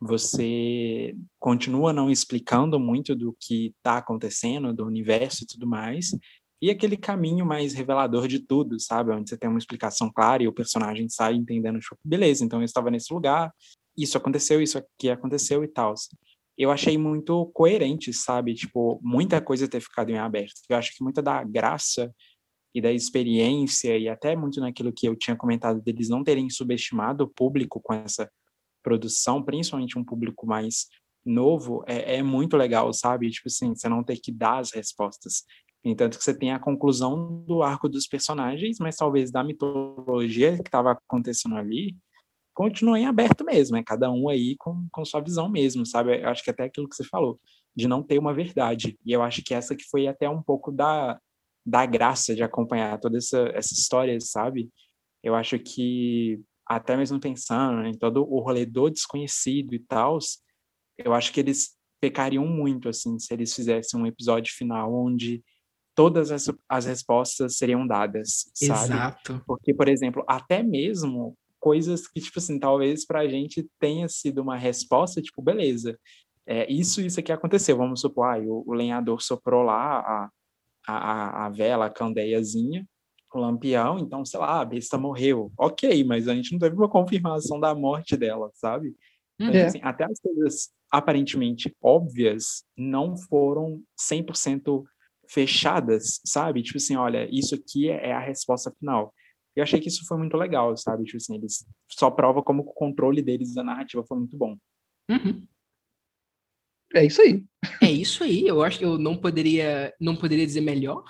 você 0.00 1.16
continua 1.38 1.92
não 1.92 2.10
explicando 2.10 2.78
muito 2.78 3.14
do 3.14 3.36
que 3.40 3.74
está 3.76 3.98
acontecendo, 3.98 4.72
do 4.72 4.86
universo 4.86 5.44
e 5.44 5.46
tudo 5.46 5.66
mais, 5.66 6.10
e 6.60 6.70
aquele 6.70 6.96
caminho 6.96 7.46
mais 7.46 7.72
revelador 7.72 8.26
de 8.26 8.40
tudo, 8.40 8.80
sabe? 8.80 9.12
Onde 9.12 9.30
você 9.30 9.36
tem 9.36 9.48
uma 9.48 9.58
explicação 9.58 10.10
clara 10.12 10.42
e 10.42 10.48
o 10.48 10.52
personagem 10.52 11.08
sai 11.08 11.34
entendendo, 11.34 11.78
tipo, 11.78 11.96
beleza, 12.04 12.44
então 12.44 12.60
eu 12.60 12.64
estava 12.64 12.90
nesse 12.90 13.12
lugar, 13.12 13.52
isso 13.96 14.16
aconteceu, 14.16 14.60
isso 14.60 14.78
aqui 14.78 15.10
aconteceu 15.10 15.62
e 15.64 15.68
tal. 15.68 15.94
Eu 16.56 16.70
achei 16.70 16.98
muito 16.98 17.46
coerente, 17.54 18.12
sabe? 18.12 18.54
Tipo, 18.54 19.00
muita 19.02 19.40
coisa 19.40 19.68
ter 19.68 19.80
ficado 19.80 20.10
em 20.10 20.18
aberto. 20.18 20.54
Eu 20.68 20.76
acho 20.76 20.96
que 20.96 21.02
muita 21.02 21.22
da 21.22 21.42
graça 21.44 22.12
e 22.74 22.80
da 22.80 22.92
experiência 22.92 23.96
e 23.96 24.08
até 24.08 24.36
muito 24.36 24.60
naquilo 24.60 24.92
que 24.92 25.06
eu 25.08 25.16
tinha 25.16 25.36
comentado 25.36 25.80
deles 25.80 26.08
não 26.08 26.22
terem 26.24 26.50
subestimado 26.50 27.24
o 27.24 27.28
público 27.28 27.80
com 27.80 27.94
essa 27.94 28.30
produção, 28.82 29.42
principalmente 29.42 29.98
um 29.98 30.04
público 30.04 30.46
mais 30.46 30.86
novo, 31.24 31.84
é, 31.86 32.16
é 32.16 32.22
muito 32.22 32.56
legal, 32.56 32.92
sabe? 32.92 33.30
Tipo 33.30 33.48
assim, 33.48 33.74
você 33.74 33.88
não 33.88 34.02
ter 34.02 34.16
que 34.16 34.32
dar 34.32 34.58
as 34.58 34.72
respostas. 34.72 35.44
Entanto 35.88 36.18
que 36.18 36.24
você 36.24 36.34
tem 36.36 36.52
a 36.52 36.58
conclusão 36.58 37.42
do 37.46 37.62
arco 37.62 37.88
dos 37.88 38.06
personagens, 38.06 38.78
mas 38.78 38.96
talvez 38.96 39.30
da 39.30 39.42
mitologia 39.42 40.56
que 40.56 40.68
estava 40.68 40.92
acontecendo 40.92 41.56
ali, 41.56 41.96
continue 42.54 43.00
em 43.00 43.06
aberto 43.06 43.44
mesmo, 43.44 43.76
é 43.76 43.82
cada 43.82 44.10
um 44.10 44.28
aí 44.28 44.56
com, 44.58 44.86
com 44.90 45.04
sua 45.04 45.20
visão 45.20 45.48
mesmo, 45.48 45.86
sabe? 45.86 46.20
Eu 46.20 46.28
acho 46.28 46.42
que 46.42 46.50
até 46.50 46.64
aquilo 46.64 46.88
que 46.88 46.96
você 46.96 47.04
falou, 47.04 47.40
de 47.74 47.86
não 47.86 48.02
ter 48.02 48.18
uma 48.18 48.34
verdade. 48.34 48.98
E 49.04 49.12
eu 49.12 49.22
acho 49.22 49.42
que 49.42 49.54
essa 49.54 49.76
que 49.76 49.84
foi 49.84 50.08
até 50.08 50.28
um 50.28 50.42
pouco 50.42 50.72
da, 50.72 51.20
da 51.64 51.86
graça 51.86 52.34
de 52.34 52.42
acompanhar 52.42 52.98
toda 52.98 53.16
essa, 53.16 53.38
essa 53.54 53.72
história, 53.72 54.18
sabe? 54.20 54.68
Eu 55.22 55.34
acho 55.34 55.58
que, 55.58 56.40
até 56.66 56.96
mesmo 56.96 57.20
pensando 57.20 57.86
em 57.86 57.96
todo 57.96 58.28
o 58.28 58.40
rolê 58.40 58.66
do 58.66 58.90
desconhecido 58.90 59.74
e 59.74 59.78
tal, 59.78 60.18
eu 60.98 61.14
acho 61.14 61.32
que 61.32 61.40
eles 61.40 61.76
pecariam 62.00 62.46
muito, 62.46 62.88
assim, 62.88 63.18
se 63.18 63.32
eles 63.32 63.54
fizessem 63.54 64.00
um 64.00 64.06
episódio 64.06 64.52
final 64.54 64.92
onde 64.92 65.42
todas 65.98 66.30
as, 66.30 66.48
as 66.68 66.86
respostas 66.86 67.56
seriam 67.56 67.84
dadas, 67.84 68.48
sabe? 68.54 68.84
Exato. 68.84 69.42
Porque, 69.44 69.74
por 69.74 69.88
exemplo, 69.88 70.22
até 70.28 70.62
mesmo 70.62 71.36
coisas 71.58 72.06
que, 72.06 72.20
tipo 72.20 72.38
assim, 72.38 72.56
talvez 72.56 73.04
para 73.04 73.18
a 73.18 73.26
gente 73.26 73.68
tenha 73.80 74.08
sido 74.08 74.40
uma 74.40 74.56
resposta, 74.56 75.20
tipo, 75.20 75.42
beleza, 75.42 75.98
é, 76.46 76.70
isso, 76.72 77.00
isso 77.00 77.18
aqui 77.18 77.32
aconteceu, 77.32 77.76
vamos 77.76 78.00
supor, 78.00 78.26
ah, 78.26 78.38
o, 78.38 78.62
o 78.64 78.74
lenhador 78.74 79.20
soprou 79.20 79.64
lá 79.64 79.98
a, 79.98 80.30
a, 80.86 81.46
a 81.46 81.48
vela, 81.48 81.86
a 81.86 81.90
candeiazinha, 81.90 82.86
o 83.34 83.40
lampião, 83.40 83.98
então, 83.98 84.24
sei 84.24 84.38
lá, 84.38 84.60
a 84.60 84.64
besta 84.64 84.96
morreu. 84.96 85.50
Ok, 85.58 86.04
mas 86.04 86.28
a 86.28 86.34
gente 86.36 86.52
não 86.52 86.60
teve 86.60 86.76
uma 86.76 86.88
confirmação 86.88 87.58
da 87.58 87.74
morte 87.74 88.16
dela, 88.16 88.52
sabe? 88.54 88.94
Então, 89.36 89.52
é. 89.52 89.66
assim, 89.66 89.80
até 89.82 90.04
as 90.04 90.20
coisas 90.20 90.70
aparentemente 90.88 91.76
óbvias 91.82 92.62
não 92.76 93.16
foram 93.16 93.82
100% 94.00 94.84
fechadas, 95.28 96.20
sabe? 96.24 96.62
Tipo 96.62 96.78
assim, 96.78 96.96
olha, 96.96 97.28
isso 97.30 97.54
aqui 97.54 97.88
é, 97.88 98.08
é 98.08 98.12
a 98.12 98.20
resposta 98.20 98.72
final. 98.78 99.14
Eu 99.54 99.62
achei 99.62 99.80
que 99.80 99.88
isso 99.88 100.06
foi 100.06 100.16
muito 100.16 100.36
legal, 100.36 100.76
sabe? 100.76 101.04
Tipo 101.04 101.16
assim, 101.16 101.34
eles 101.34 101.66
só 101.90 102.10
prova 102.10 102.42
como 102.42 102.62
o 102.62 102.72
controle 102.72 103.20
deles 103.20 103.54
da 103.54 103.64
narrativa 103.64 104.04
foi 104.06 104.18
muito 104.18 104.36
bom. 104.36 104.56
Uhum. 105.10 105.46
É 106.94 107.04
isso 107.04 107.20
aí. 107.20 107.44
É 107.82 107.90
isso 107.90 108.24
aí. 108.24 108.46
Eu 108.46 108.62
acho 108.62 108.78
que 108.78 108.84
eu 108.84 108.96
não 108.96 109.16
poderia, 109.16 109.92
não 110.00 110.16
poderia 110.16 110.46
dizer 110.46 110.60
melhor. 110.60 111.04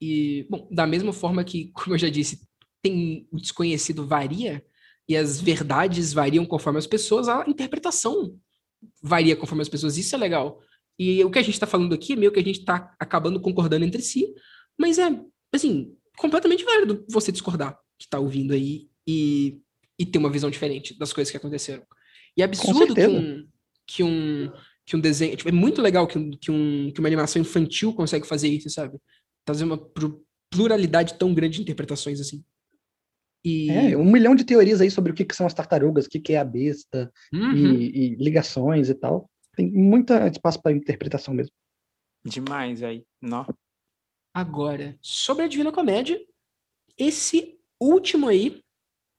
E, 0.00 0.46
bom, 0.48 0.66
da 0.70 0.86
mesma 0.86 1.12
forma 1.12 1.44
que, 1.44 1.70
como 1.72 1.94
eu 1.94 1.98
já 1.98 2.08
disse, 2.08 2.48
tem 2.82 3.28
o 3.30 3.36
desconhecido 3.36 4.06
varia 4.06 4.64
e 5.08 5.16
as 5.16 5.40
verdades 5.40 6.12
variam 6.12 6.46
conforme 6.46 6.78
as 6.78 6.86
pessoas, 6.86 7.28
a 7.28 7.44
interpretação 7.46 8.38
varia 9.02 9.36
conforme 9.36 9.62
as 9.62 9.68
pessoas. 9.68 9.98
Isso 9.98 10.14
é 10.14 10.18
legal. 10.18 10.62
E 11.00 11.24
o 11.24 11.30
que 11.30 11.38
a 11.38 11.42
gente 11.42 11.54
está 11.54 11.66
falando 11.66 11.94
aqui 11.94 12.12
é 12.12 12.16
meio 12.16 12.30
que 12.30 12.38
a 12.38 12.44
gente 12.44 12.60
está 12.60 12.94
acabando 13.00 13.40
concordando 13.40 13.86
entre 13.86 14.02
si, 14.02 14.34
mas 14.78 14.98
é, 14.98 15.18
assim, 15.50 15.96
completamente 16.18 16.62
válido 16.62 17.06
você 17.08 17.32
discordar 17.32 17.72
que 17.98 18.04
está 18.04 18.18
ouvindo 18.18 18.52
aí 18.52 18.86
e, 19.08 19.58
e 19.98 20.04
ter 20.04 20.18
uma 20.18 20.28
visão 20.28 20.50
diferente 20.50 20.98
das 20.98 21.10
coisas 21.10 21.30
que 21.30 21.38
aconteceram. 21.38 21.82
E 22.36 22.42
é 22.42 22.44
absurdo 22.44 22.94
que 22.94 23.06
um, 23.06 23.48
que 23.86 24.02
um, 24.02 24.52
que 24.84 24.94
um 24.94 25.00
desenho. 25.00 25.34
Tipo, 25.36 25.48
é 25.48 25.52
muito 25.52 25.80
legal 25.80 26.06
que, 26.06 26.18
um, 26.18 26.30
que, 26.32 26.50
um, 26.50 26.92
que 26.92 27.00
uma 27.00 27.08
animação 27.08 27.40
infantil 27.40 27.94
consegue 27.94 28.26
fazer 28.26 28.48
isso, 28.48 28.68
sabe? 28.68 28.98
Trazer 29.46 29.64
uma 29.64 29.80
pluralidade 30.50 31.14
tão 31.14 31.32
grande 31.32 31.56
de 31.56 31.62
interpretações 31.62 32.20
assim. 32.20 32.44
E... 33.42 33.70
É, 33.70 33.96
um 33.96 34.04
milhão 34.10 34.34
de 34.34 34.44
teorias 34.44 34.82
aí 34.82 34.90
sobre 34.90 35.12
o 35.12 35.14
que, 35.14 35.24
que 35.24 35.34
são 35.34 35.46
as 35.46 35.54
tartarugas, 35.54 36.04
o 36.04 36.10
que, 36.10 36.20
que 36.20 36.34
é 36.34 36.38
a 36.38 36.44
besta, 36.44 37.10
uhum. 37.32 37.54
e, 37.54 37.86
e, 37.88 38.14
ligações 38.16 38.90
e 38.90 38.94
tal. 38.94 39.29
Tem 39.54 39.70
muito 39.70 40.12
espaço 40.12 40.60
para 40.60 40.72
interpretação 40.72 41.34
mesmo. 41.34 41.52
Demais, 42.24 42.82
aí. 42.82 43.04
Não. 43.20 43.46
Agora, 44.34 44.96
sobre 45.00 45.44
a 45.44 45.48
Divina 45.48 45.72
Comédia, 45.72 46.20
esse 46.96 47.58
último 47.80 48.28
aí, 48.28 48.62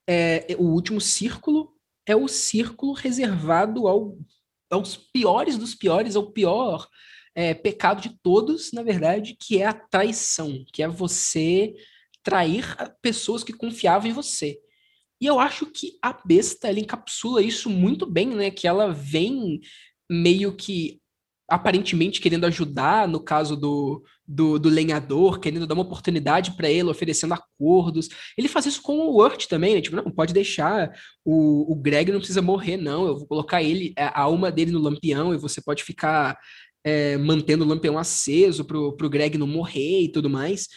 é, 0.07 0.55
o 0.57 0.63
último 0.63 1.01
círculo, 1.01 1.75
é 2.05 2.15
o 2.15 2.27
círculo 2.27 2.93
reservado 2.93 3.87
ao, 3.87 4.17
aos 4.69 4.95
piores 4.95 5.57
dos 5.57 5.75
piores, 5.75 6.15
ao 6.15 6.31
pior 6.31 6.87
é, 7.35 7.53
pecado 7.53 8.01
de 8.01 8.17
todos, 8.21 8.71
na 8.71 8.83
verdade, 8.83 9.35
que 9.39 9.61
é 9.61 9.65
a 9.65 9.73
traição, 9.73 10.63
que 10.71 10.83
é 10.83 10.87
você 10.87 11.73
trair 12.23 12.75
pessoas 13.01 13.43
que 13.43 13.53
confiavam 13.53 14.09
em 14.09 14.13
você. 14.13 14.59
E 15.19 15.25
eu 15.25 15.39
acho 15.39 15.67
que 15.67 15.97
a 16.01 16.13
besta 16.25 16.67
ela 16.67 16.79
encapsula 16.79 17.41
isso 17.41 17.69
muito 17.69 18.05
bem, 18.05 18.27
né? 18.27 18.49
Que 18.49 18.67
ela 18.67 18.91
vem 18.91 19.61
meio 20.11 20.53
que 20.53 20.99
aparentemente 21.49 22.21
querendo 22.21 22.45
ajudar, 22.45 23.07
no 23.07 23.19
caso 23.19 23.57
do, 23.57 24.03
do, 24.25 24.57
do 24.57 24.69
lenhador, 24.69 25.37
querendo 25.37 25.67
dar 25.67 25.73
uma 25.73 25.83
oportunidade 25.83 26.55
para 26.55 26.69
ele, 26.69 26.89
oferecendo 26.89 27.33
acordos. 27.33 28.07
Ele 28.37 28.47
faz 28.47 28.65
isso 28.65 28.81
com 28.81 28.99
o 28.99 29.21
Urt 29.21 29.47
também, 29.47 29.75
né? 29.75 29.81
Tipo, 29.81 29.97
não, 29.97 30.09
pode 30.09 30.33
deixar, 30.33 30.89
o, 31.25 31.69
o 31.69 31.75
Greg 31.75 32.09
não 32.09 32.19
precisa 32.19 32.41
morrer, 32.41 32.77
não. 32.77 33.05
Eu 33.05 33.17
vou 33.17 33.27
colocar 33.27 33.61
ele, 33.61 33.93
a 33.97 34.21
alma 34.21 34.49
dele 34.49 34.71
no 34.71 34.79
lampião, 34.79 35.33
e 35.33 35.37
você 35.37 35.61
pode 35.61 35.83
ficar 35.83 36.37
é, 36.85 37.17
mantendo 37.17 37.65
o 37.65 37.67
lampião 37.67 37.97
aceso 37.97 38.63
pro, 38.63 38.95
pro 38.95 39.09
Greg 39.09 39.37
não 39.37 39.47
morrer 39.47 40.03
e 40.03 40.11
tudo 40.11 40.29
mais. 40.29 40.69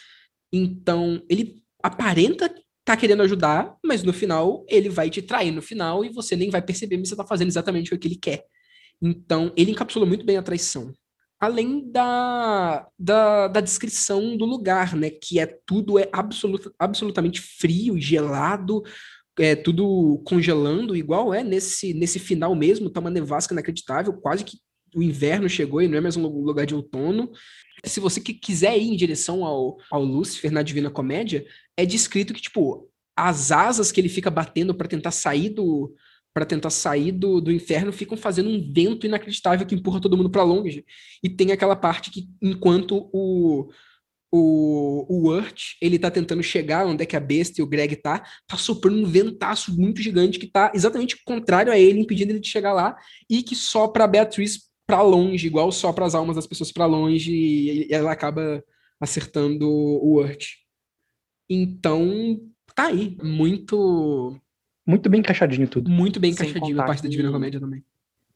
Então, 0.52 1.23
ele 1.28 1.62
aparenta 1.82 2.52
tá 2.85 2.97
querendo 2.97 3.23
ajudar, 3.23 3.77
mas 3.82 4.02
no 4.02 4.12
final 4.12 4.65
ele 4.69 4.90
vai 4.90 5.09
te 5.09 5.23
trair 5.23 5.51
no 5.51 5.62
final 5.62 6.05
e 6.05 6.11
você 6.11 6.36
nem 6.36 6.51
vai 6.51 6.61
perceber, 6.61 6.98
mas 6.98 7.09
você 7.09 7.16
tá 7.16 7.27
fazendo 7.27 7.48
exatamente 7.48 7.94
o 7.94 7.98
que 7.98 8.06
ele 8.06 8.16
quer. 8.16 8.44
Então, 9.05 9.52
ele 9.55 9.70
encapsula 9.70 10.06
muito 10.06 10.24
bem 10.24 10.39
a 10.39 10.43
traição. 10.43 10.90
Além 11.39 11.90
da, 11.90 12.89
da, 12.98 13.48
da 13.48 13.60
descrição 13.60 14.35
do 14.35 14.47
lugar, 14.47 14.97
né? 14.97 15.10
Que 15.10 15.39
é 15.39 15.47
tudo 15.66 15.98
é 15.98 16.09
absolut, 16.10 16.70
absolutamente 16.78 17.39
frio, 17.39 18.01
gelado, 18.01 18.82
é 19.39 19.55
tudo 19.55 20.22
congelando, 20.24 20.97
igual 20.97 21.35
é 21.35 21.44
nesse, 21.44 21.93
nesse 21.93 22.18
final 22.18 22.55
mesmo, 22.55 22.89
tá 22.89 22.98
uma 23.01 23.10
nevasca 23.10 23.52
inacreditável, 23.52 24.14
quase 24.14 24.43
que 24.43 24.56
o 24.94 25.02
inverno 25.02 25.48
chegou 25.48 25.82
e 25.82 25.89
não 25.89 25.98
é 25.98 26.01
mais 26.01 26.16
um 26.16 26.26
lugar 26.26 26.64
de 26.64 26.74
outono. 26.74 27.31
Se 27.85 28.01
você 28.01 28.20
quiser 28.22 28.78
ir 28.78 28.89
em 28.89 28.97
direção 28.97 29.44
ao, 29.44 29.76
ao 29.90 30.02
Lúcifer 30.02 30.51
na 30.51 30.62
Divina 30.62 30.89
Comédia, 30.89 31.44
é 31.76 31.85
descrito 31.85 32.32
que, 32.32 32.40
tipo, 32.40 32.89
as 33.14 33.52
asas 33.52 33.93
que 33.93 34.01
ele 34.01 34.09
fica 34.09 34.31
batendo 34.31 34.74
para 34.74 34.89
tentar 34.89 35.10
sair 35.10 35.51
do 35.51 35.94
para 36.35 36.44
tentar 36.44 36.70
sair 36.70 37.12
do, 37.12 37.40
do 37.40 37.52
inferno 37.52 37.93
ficam 37.93 38.16
fazendo 38.16 38.51
um 38.51 38.73
vento 38.73 39.06
inacreditável 39.06 39.66
que 39.66 39.74
empurra 39.74 40.01
todo 40.01 40.16
mundo 40.16 40.31
para 40.31 40.43
longe. 40.43 40.85
E 41.23 41.31
tem 41.31 41.52
aquela 41.52 41.77
parte 41.77 42.11
que 42.11 42.28
enquanto 42.43 43.09
o 43.12 43.70
o, 44.36 45.06
o 45.09 45.28
Urt, 45.28 45.77
ele 45.81 45.97
tá 45.97 46.11
tentando 46.11 46.43
chegar 46.43 46.85
onde 46.86 47.05
é 47.05 47.06
que 47.06 47.15
a 47.15 47.20
besta 47.20 47.61
e 47.61 47.62
o 47.62 47.66
Greg 47.69 47.94
tá, 47.94 48.20
tá 48.48 48.56
soprando 48.56 48.98
um 48.98 49.06
ventaço 49.06 49.73
muito 49.81 50.02
gigante 50.02 50.40
que 50.40 50.48
tá 50.48 50.73
exatamente 50.74 51.23
contrário 51.24 51.73
a 51.73 51.78
ele, 51.78 52.01
impedindo 52.01 52.32
ele 52.32 52.40
de 52.40 52.48
chegar 52.48 52.73
lá, 52.73 52.97
e 53.31 53.44
que 53.44 53.55
só 53.55 53.86
pra 53.86 54.09
Beatriz 54.09 54.62
para 54.89 55.01
longe, 55.02 55.47
igual 55.47 55.70
só 55.70 55.93
para 55.93 56.05
as 56.05 56.16
almas 56.16 56.35
das 56.35 56.48
pessoas 56.48 56.73
para 56.73 56.85
longe, 56.85 57.32
e 57.32 57.93
ela 57.93 58.11
acaba 58.11 58.61
acertando 59.01 59.70
o 59.70 60.16
Urt. 60.16 60.55
Então, 61.48 62.40
tá 62.74 62.86
aí. 62.86 63.16
Muito. 63.23 64.36
Muito 64.86 65.09
bem 65.09 65.20
encaixadinho 65.20 65.69
tudo. 65.69 65.90
Muito 65.90 66.20
bem 66.20 66.32
encaixadinho 66.32 66.81
a 66.81 66.85
parte 66.85 67.02
da 67.02 67.09
Divina 67.09 67.31
Comédia 67.31 67.61
também. 67.61 67.85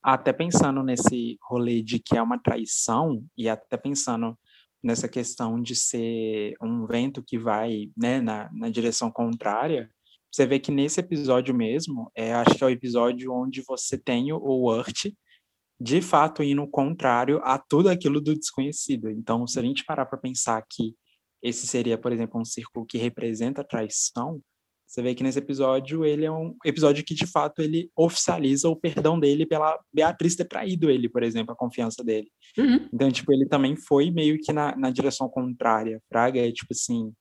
Até 0.03 0.33
pensando 0.33 0.83
nesse 0.83 1.39
rolê 1.43 1.83
de 1.83 1.99
que 1.99 2.17
é 2.17 2.23
uma 2.23 2.39
traição, 2.39 3.25
e 3.37 3.49
até 3.49 3.77
pensando 3.77 4.39
nessa 4.83 5.09
questão 5.09 5.61
de 5.61 5.75
ser 5.75 6.55
um 6.63 6.87
vento 6.87 7.23
que 7.23 7.39
vai 7.39 7.91
né, 7.97 8.21
na, 8.21 8.49
na 8.53 8.71
direção 8.71 9.11
contrária, 9.11 9.91
você 10.31 10.47
vê 10.47 10.59
que 10.59 10.71
nesse 10.71 11.01
episódio 11.01 11.55
mesmo, 11.55 12.11
é, 12.15 12.33
acho 12.33 12.55
que 12.55 12.63
é 12.63 12.67
o 12.67 12.71
episódio 12.71 13.33
onde 13.33 13.63
você 13.67 13.99
tem 13.99 14.33
o 14.33 14.69
Urt 14.69 15.07
de 15.81 16.03
fato 16.03 16.43
indo 16.43 16.67
contrário 16.67 17.41
a 17.45 17.59
tudo 17.59 17.89
aquilo 17.89 18.21
do 18.21 18.35
desconhecido. 18.35 19.11
Então, 19.11 19.47
se 19.47 19.59
a 19.59 19.63
gente 19.63 19.85
parar 19.85 20.07
para 20.07 20.19
pensar 20.19 20.63
que 20.69 20.95
esse 21.43 21.67
seria, 21.67 21.97
por 21.97 22.13
exemplo, 22.13 22.41
um 22.41 22.45
círculo 22.45 22.85
que 22.85 22.99
representa 22.99 23.61
a 23.61 23.65
traição, 23.65 24.41
você 24.89 25.03
vê 25.03 25.15
que 25.15 25.23
nesse 25.23 25.39
episódio 25.39 26.03
ele 26.03 26.25
é 26.25 26.33
um 26.33 26.57
episódio 26.65 27.05
que 27.05 27.15
de 27.15 27.27
fato 27.27 27.61
ele 27.61 27.91
oficializa 27.95 28.71
o 28.71 28.77
perdão 28.77 29.21
dele 29.21 29.45
pela 29.45 29.79
Beatriz 29.93 30.35
ter 30.35 30.47
traído 30.47 30.91
ele, 30.91 31.11
por 31.11 31.23
exemplo, 31.23 31.53
a 31.53 31.57
confiança 31.57 32.03
dele. 32.03 32.31
Uhum. 32.57 32.89
Então, 32.91 33.11
tipo, 33.11 33.31
ele 33.31 33.47
também 33.47 33.77
foi 33.77 34.11
meio 34.11 34.39
que 34.41 34.51
na, 34.51 34.75
na 34.75 34.91
direção 34.91 35.29
contrária. 35.29 36.01
Fraga 36.09 36.41
é 36.41 36.51
tipo 36.51 36.73
assim, 36.73 37.13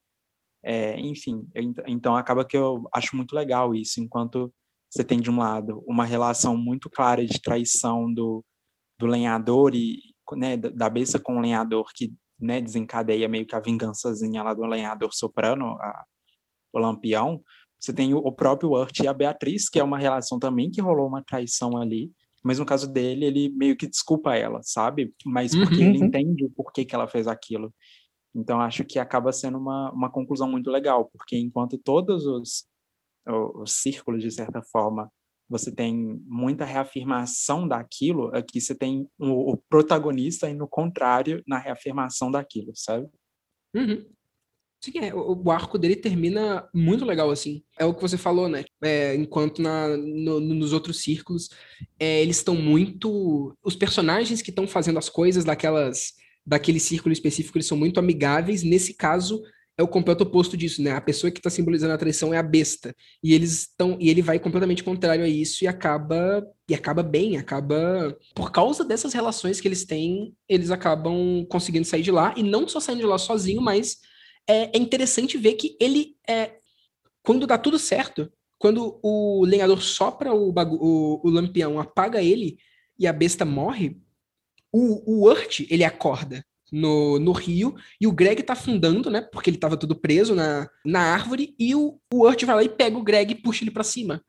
é, 0.64 0.98
enfim, 0.98 1.46
eu, 1.54 1.74
então 1.88 2.16
acaba 2.16 2.46
que 2.46 2.56
eu 2.56 2.88
acho 2.94 3.18
muito 3.18 3.36
legal 3.36 3.76
isso, 3.76 4.00
enquanto 4.00 4.52
você 4.90 5.04
tem 5.04 5.20
de 5.20 5.30
um 5.30 5.38
lado 5.38 5.84
uma 5.86 6.06
relação 6.06 6.56
muito 6.56 6.90
clara 6.90 7.26
de 7.26 7.42
traição 7.42 8.12
do, 8.14 8.46
do 8.98 9.06
lenhador 9.06 9.76
e 9.76 10.00
né, 10.38 10.56
da 10.56 10.90
besta 10.90 11.20
com 11.20 11.38
o 11.38 11.42
lenhador 11.42 11.92
que 11.94 12.14
né, 12.40 12.62
desencadeia 12.62 13.28
meio 13.28 13.46
que 13.46 13.56
a 13.56 13.60
vingançazinha 13.60 14.42
lá 14.42 14.54
do 14.54 14.66
lenhador 14.66 15.14
soprano, 15.14 15.78
a, 15.82 16.06
o 16.74 16.80
lampião. 16.80 17.42
Você 17.80 17.94
tem 17.94 18.14
o, 18.14 18.32
próprio 18.32 18.72
Urt 18.72 19.00
e 19.00 19.08
a 19.08 19.14
Beatriz, 19.14 19.70
que 19.70 19.80
é 19.80 19.84
uma 19.84 20.00
relação 20.00 20.40
também 20.40 20.72
que 20.72 20.82
rolou 20.82 21.08
uma 21.08 21.24
traição 21.24 21.78
ali, 21.78 22.12
mas 22.44 22.60
no 22.60 22.66
caso 22.66 22.92
dele, 22.92 23.26
ele 23.26 23.50
meio 23.50 23.76
que 23.76 23.88
desculpa 23.88 24.36
ela, 24.36 24.62
sabe? 24.64 25.14
Mas 25.26 25.56
porque 25.56 25.76
uhum. 25.76 25.90
ele 25.90 25.98
entende 26.00 26.46
o 26.46 26.50
porquê 26.50 26.86
que 26.86 26.96
ela 26.96 27.08
fez 27.08 27.28
aquilo. 27.28 27.74
Então, 28.34 28.62
acho 28.62 28.84
que 28.84 29.00
acaba 29.00 29.32
sendo 29.32 29.58
uma, 29.58 29.92
uma 29.92 30.12
conclusão 30.12 30.50
muito 30.50 30.70
legal, 30.70 31.10
porque 31.12 31.38
enquanto 31.38 31.78
todos 31.78 32.26
os, 32.26 32.68
os 33.26 33.74
círculos, 33.74 34.22
de 34.22 34.32
certa 34.32 34.62
forma, 34.62 35.12
você 35.50 35.74
tem 35.74 36.22
muita 36.26 36.66
reafirmação 36.66 37.68
daquilo, 37.68 38.36
aqui 38.36 38.60
você 38.60 38.76
tem 38.76 39.08
o, 39.18 39.54
o 39.54 39.58
protagonista 39.70 40.50
indo 40.50 40.68
contrário 40.68 41.42
na 41.48 41.58
reafirmação 41.58 42.30
daquilo, 42.30 42.72
sabe? 42.76 43.08
Uhum. 43.76 44.06
Sim, 44.80 45.00
é, 45.00 45.14
o, 45.14 45.50
arco 45.52 45.78
dele 45.78 45.96
termina 45.96 46.68
muito 46.74 47.04
legal, 47.04 47.32
assim. 47.32 47.64
É 47.80 47.86
o 47.86 47.94
que 47.94 48.02
você 48.02 48.18
falou, 48.18 48.48
né? 48.48 48.64
É, 48.84 49.16
enquanto 49.16 49.62
na, 49.62 49.98
no, 49.98 50.40
nos 50.40 50.72
outros 50.72 51.02
círculos, 51.02 51.50
é, 52.00 52.22
eles 52.22 52.38
estão 52.38 52.56
muito... 52.56 53.56
Os 53.64 53.76
personagens 53.76 54.42
que 54.42 54.52
estão 54.52 54.68
fazendo 54.68 55.00
as 55.00 55.10
coisas 55.10 55.44
daquelas 55.44 56.14
daquele 56.48 56.80
círculo 56.80 57.12
específico, 57.12 57.58
eles 57.58 57.68
são 57.68 57.78
muito 57.78 58.00
amigáveis. 58.00 58.64
Nesse 58.64 58.94
caso, 58.94 59.44
é 59.78 59.84
o 59.84 59.88
completo 59.88 60.24
oposto 60.24 60.56
disso, 60.56 60.82
né? 60.82 60.92
A 60.92 61.02
pessoa 61.02 61.30
que 61.30 61.40
está 61.40 61.50
simbolizando 61.50 61.94
a 61.94 61.98
traição 61.98 62.34
é 62.34 62.38
a 62.38 62.44
besta. 62.44 62.96
E 63.22 63.34
eles 63.34 63.62
estão 63.64 63.98
e 64.00 64.10
ele 64.10 64.22
vai 64.22 64.40
completamente 64.40 64.84
contrário 64.84 65.26
a 65.26 65.28
isso 65.28 65.64
e 65.64 65.68
acaba 65.68 66.44
e 66.70 66.74
acaba 66.74 67.04
bem, 67.04 67.38
acaba 67.38 68.18
por 68.34 68.52
causa 68.52 68.84
dessas 68.84 69.14
relações 69.14 69.60
que 69.60 69.68
eles 69.68 69.86
têm, 69.86 70.34
eles 70.50 70.72
acabam 70.72 71.46
conseguindo 71.50 71.86
sair 71.86 72.02
de 72.02 72.12
lá 72.12 72.34
e 72.36 72.42
não 72.42 72.68
só 72.68 72.80
saindo 72.80 73.02
de 73.02 73.06
lá 73.06 73.18
sozinho, 73.18 73.62
mas 73.62 73.98
é, 74.48 74.78
é 74.78 74.80
interessante 74.80 75.38
ver 75.38 75.54
que 75.54 75.78
ele 75.80 76.16
é 76.28 76.58
quando 77.28 77.46
dá 77.46 77.58
tudo 77.58 77.78
certo, 77.78 78.32
quando 78.58 79.00
o 79.04 79.44
lenhador 79.46 79.82
sopra 79.82 80.34
o, 80.34 80.50
o, 80.50 81.28
o 81.28 81.30
lampião, 81.30 81.78
apaga 81.78 82.24
ele 82.24 82.58
e 82.98 83.06
a 83.06 83.12
besta 83.12 83.44
morre, 83.44 83.98
o, 84.72 85.04
o 85.06 85.30
Urt, 85.30 85.60
ele 85.70 85.84
acorda 85.84 86.46
no, 86.72 87.20
no 87.20 87.34
rio, 87.34 87.76
e 88.00 88.08
o 88.08 88.14
Greg 88.14 88.42
tá 88.44 88.54
afundando, 88.54 89.10
né? 89.10 89.22
Porque 89.22 89.50
ele 89.50 89.58
tava 89.58 89.76
todo 89.76 90.00
preso 90.00 90.34
na, 90.34 90.70
na 90.86 91.02
árvore, 91.02 91.54
e 91.60 91.76
o, 91.76 92.00
o 92.14 92.26
Urt 92.26 92.44
vai 92.46 92.56
lá 92.56 92.64
e 92.64 92.70
pega 92.70 92.98
o 92.98 93.04
Greg 93.04 93.34
e 93.34 93.36
puxa 93.36 93.66
ele 93.66 93.72
para 93.72 93.84
cima. 93.84 94.24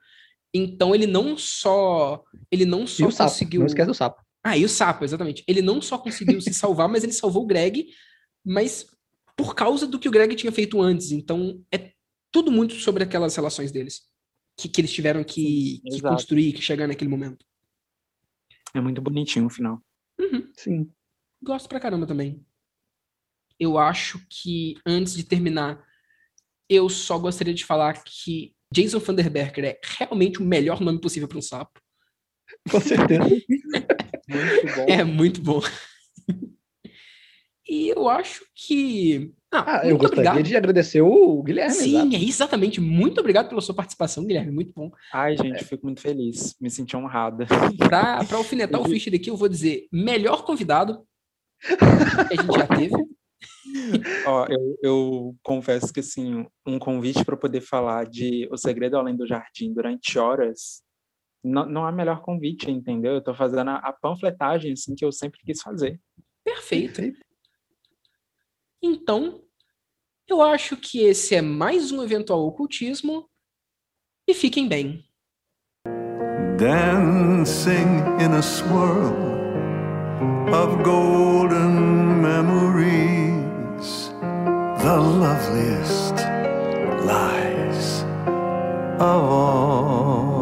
Então 0.52 0.92
ele 0.92 1.06
não 1.06 1.36
só. 1.36 2.24
Ele 2.50 2.64
não 2.64 2.84
só 2.84 3.05
e 3.05 3.06
o 3.06 3.16
conseguiu. 3.16 3.30
Sapo. 3.36 3.58
Não 3.60 3.66
esquece 3.66 3.86
do 3.86 3.94
sapo. 3.94 4.22
Ah, 4.42 4.56
e 4.56 4.64
o 4.64 4.68
sapo, 4.68 5.05
exatamente. 5.05 5.44
Ele 5.47 5.62
não 5.62 5.80
só 5.80 5.98
conseguiu 5.98 6.40
se 6.40 6.52
salvar, 6.52 6.88
mas 6.88 7.05
ele 7.05 7.12
salvou 7.12 7.44
o 7.44 7.47
Greg, 7.47 7.86
mas 8.44 8.86
por 9.39 9.55
causa 9.55 9.86
do 9.86 10.00
que 10.00 10.08
o 10.08 10.10
Greg 10.10 10.34
tinha 10.34 10.50
feito 10.50 10.83
antes. 10.83 11.12
Então 11.12 11.65
é 11.73 11.92
tudo 12.33 12.50
muito 12.50 12.75
sobre 12.75 13.05
aquelas 13.05 13.36
relações 13.36 13.70
deles. 13.70 14.02
Que, 14.58 14.68
que 14.68 14.81
eles 14.81 14.92
tiveram 14.92 15.23
que, 15.23 15.81
que 15.89 16.02
construir, 16.02 16.52
que 16.52 16.60
chegar 16.60 16.89
naquele 16.89 17.08
momento. 17.08 17.47
É 18.75 18.81
muito 18.81 19.00
bonitinho 19.00 19.47
o 19.47 19.50
final. 19.50 19.81
Uhum. 20.20 20.50
Sim. 20.57 20.92
Gosto 21.41 21.68
pra 21.68 21.78
caramba 21.78 22.08
também. 22.08 22.44
Eu 23.60 23.78
acho 23.78 24.20
que, 24.28 24.75
antes 24.84 25.15
de 25.15 25.23
terminar, 25.23 25.84
eu 26.68 26.89
só 26.89 27.17
gostaria 27.17 27.55
de 27.55 27.65
falar 27.65 28.02
que 28.02 28.57
Jason 28.73 28.99
Vanderberger 28.99 29.65
é 29.65 29.81
realmente 29.83 30.41
o 30.41 30.44
melhor 30.44 30.81
nome 30.81 31.00
possível 31.00 31.28
para 31.28 31.39
um 31.39 31.42
sapo. 31.42 31.81
Com 32.68 32.81
certeza. 32.81 33.23
muito 34.28 34.75
bom. 34.75 34.86
É 34.89 35.05
muito 35.05 35.41
bom. 35.41 35.60
E 37.68 37.88
eu 37.88 38.08
acho 38.08 38.44
que. 38.55 39.32
Ah, 39.52 39.82
eu 39.84 39.97
gostaria 39.97 40.30
obrigado. 40.30 40.42
de 40.42 40.56
agradecer 40.56 41.00
o 41.00 41.42
Guilherme. 41.42 41.74
Sim, 41.74 42.14
é 42.14 42.22
exatamente. 42.22 42.80
Muito 42.80 43.18
obrigado 43.20 43.48
pela 43.48 43.60
sua 43.60 43.74
participação, 43.74 44.26
Guilherme. 44.26 44.52
Muito 44.52 44.72
bom. 44.74 44.90
Ai, 45.12 45.36
gente, 45.36 45.60
é. 45.60 45.64
fico 45.64 45.86
muito 45.86 46.00
feliz. 46.00 46.55
Me 46.60 46.70
senti 46.70 46.97
honrada. 46.97 47.47
Para 47.78 48.24
alfinetar 48.32 48.80
o 48.80 48.88
Fischer 48.88 49.14
aqui, 49.14 49.30
eu 49.30 49.36
vou 49.36 49.48
dizer: 49.48 49.86
melhor 49.92 50.44
convidado, 50.44 51.02
que 51.60 52.34
a 52.38 52.42
gente 52.42 52.58
já 52.58 52.66
teve. 52.66 53.18
Ó, 54.26 54.47
eu, 54.48 54.78
eu, 54.82 55.36
confesso 55.42 55.92
que 55.92 56.00
assim, 56.00 56.47
um 56.66 56.78
convite 56.78 57.24
para 57.24 57.36
poder 57.36 57.60
falar 57.60 58.06
de 58.06 58.48
O 58.50 58.56
Segredo 58.56 58.97
Além 58.97 59.16
do 59.16 59.26
Jardim 59.26 59.72
durante 59.72 60.18
horas 60.18 60.82
não, 61.44 61.66
não 61.66 61.88
é 61.88 61.92
melhor 61.92 62.22
convite, 62.22 62.70
entendeu? 62.70 63.12
Eu 63.12 63.18
estou 63.18 63.34
fazendo 63.34 63.68
a, 63.70 63.76
a, 63.76 63.92
panfletagem 63.92 64.72
assim 64.72 64.94
que 64.94 65.05
eu 65.05 65.12
sempre 65.12 65.40
quis 65.44 65.60
fazer. 65.60 66.00
Perfeito. 66.44 67.02
Então, 68.82 69.42
eu 70.28 70.40
acho 70.42 70.76
que 70.76 71.00
esse 71.00 71.34
é 71.34 71.42
mais 71.42 71.90
um 71.90 72.02
eventual 72.02 72.47
ocultismo 72.47 73.28
e 74.28 74.34
fiquem 74.34 74.68
bem. 74.68 75.05
Dancing 76.58 78.02
in 78.20 78.32
a 78.34 78.42
swirl 78.42 79.15
of 80.52 80.82
golden 80.82 82.20
memories, 82.20 84.10
the 84.82 84.97
loveliest 84.97 86.15
lies 87.05 88.05
of 88.98 89.23
all. 89.24 90.38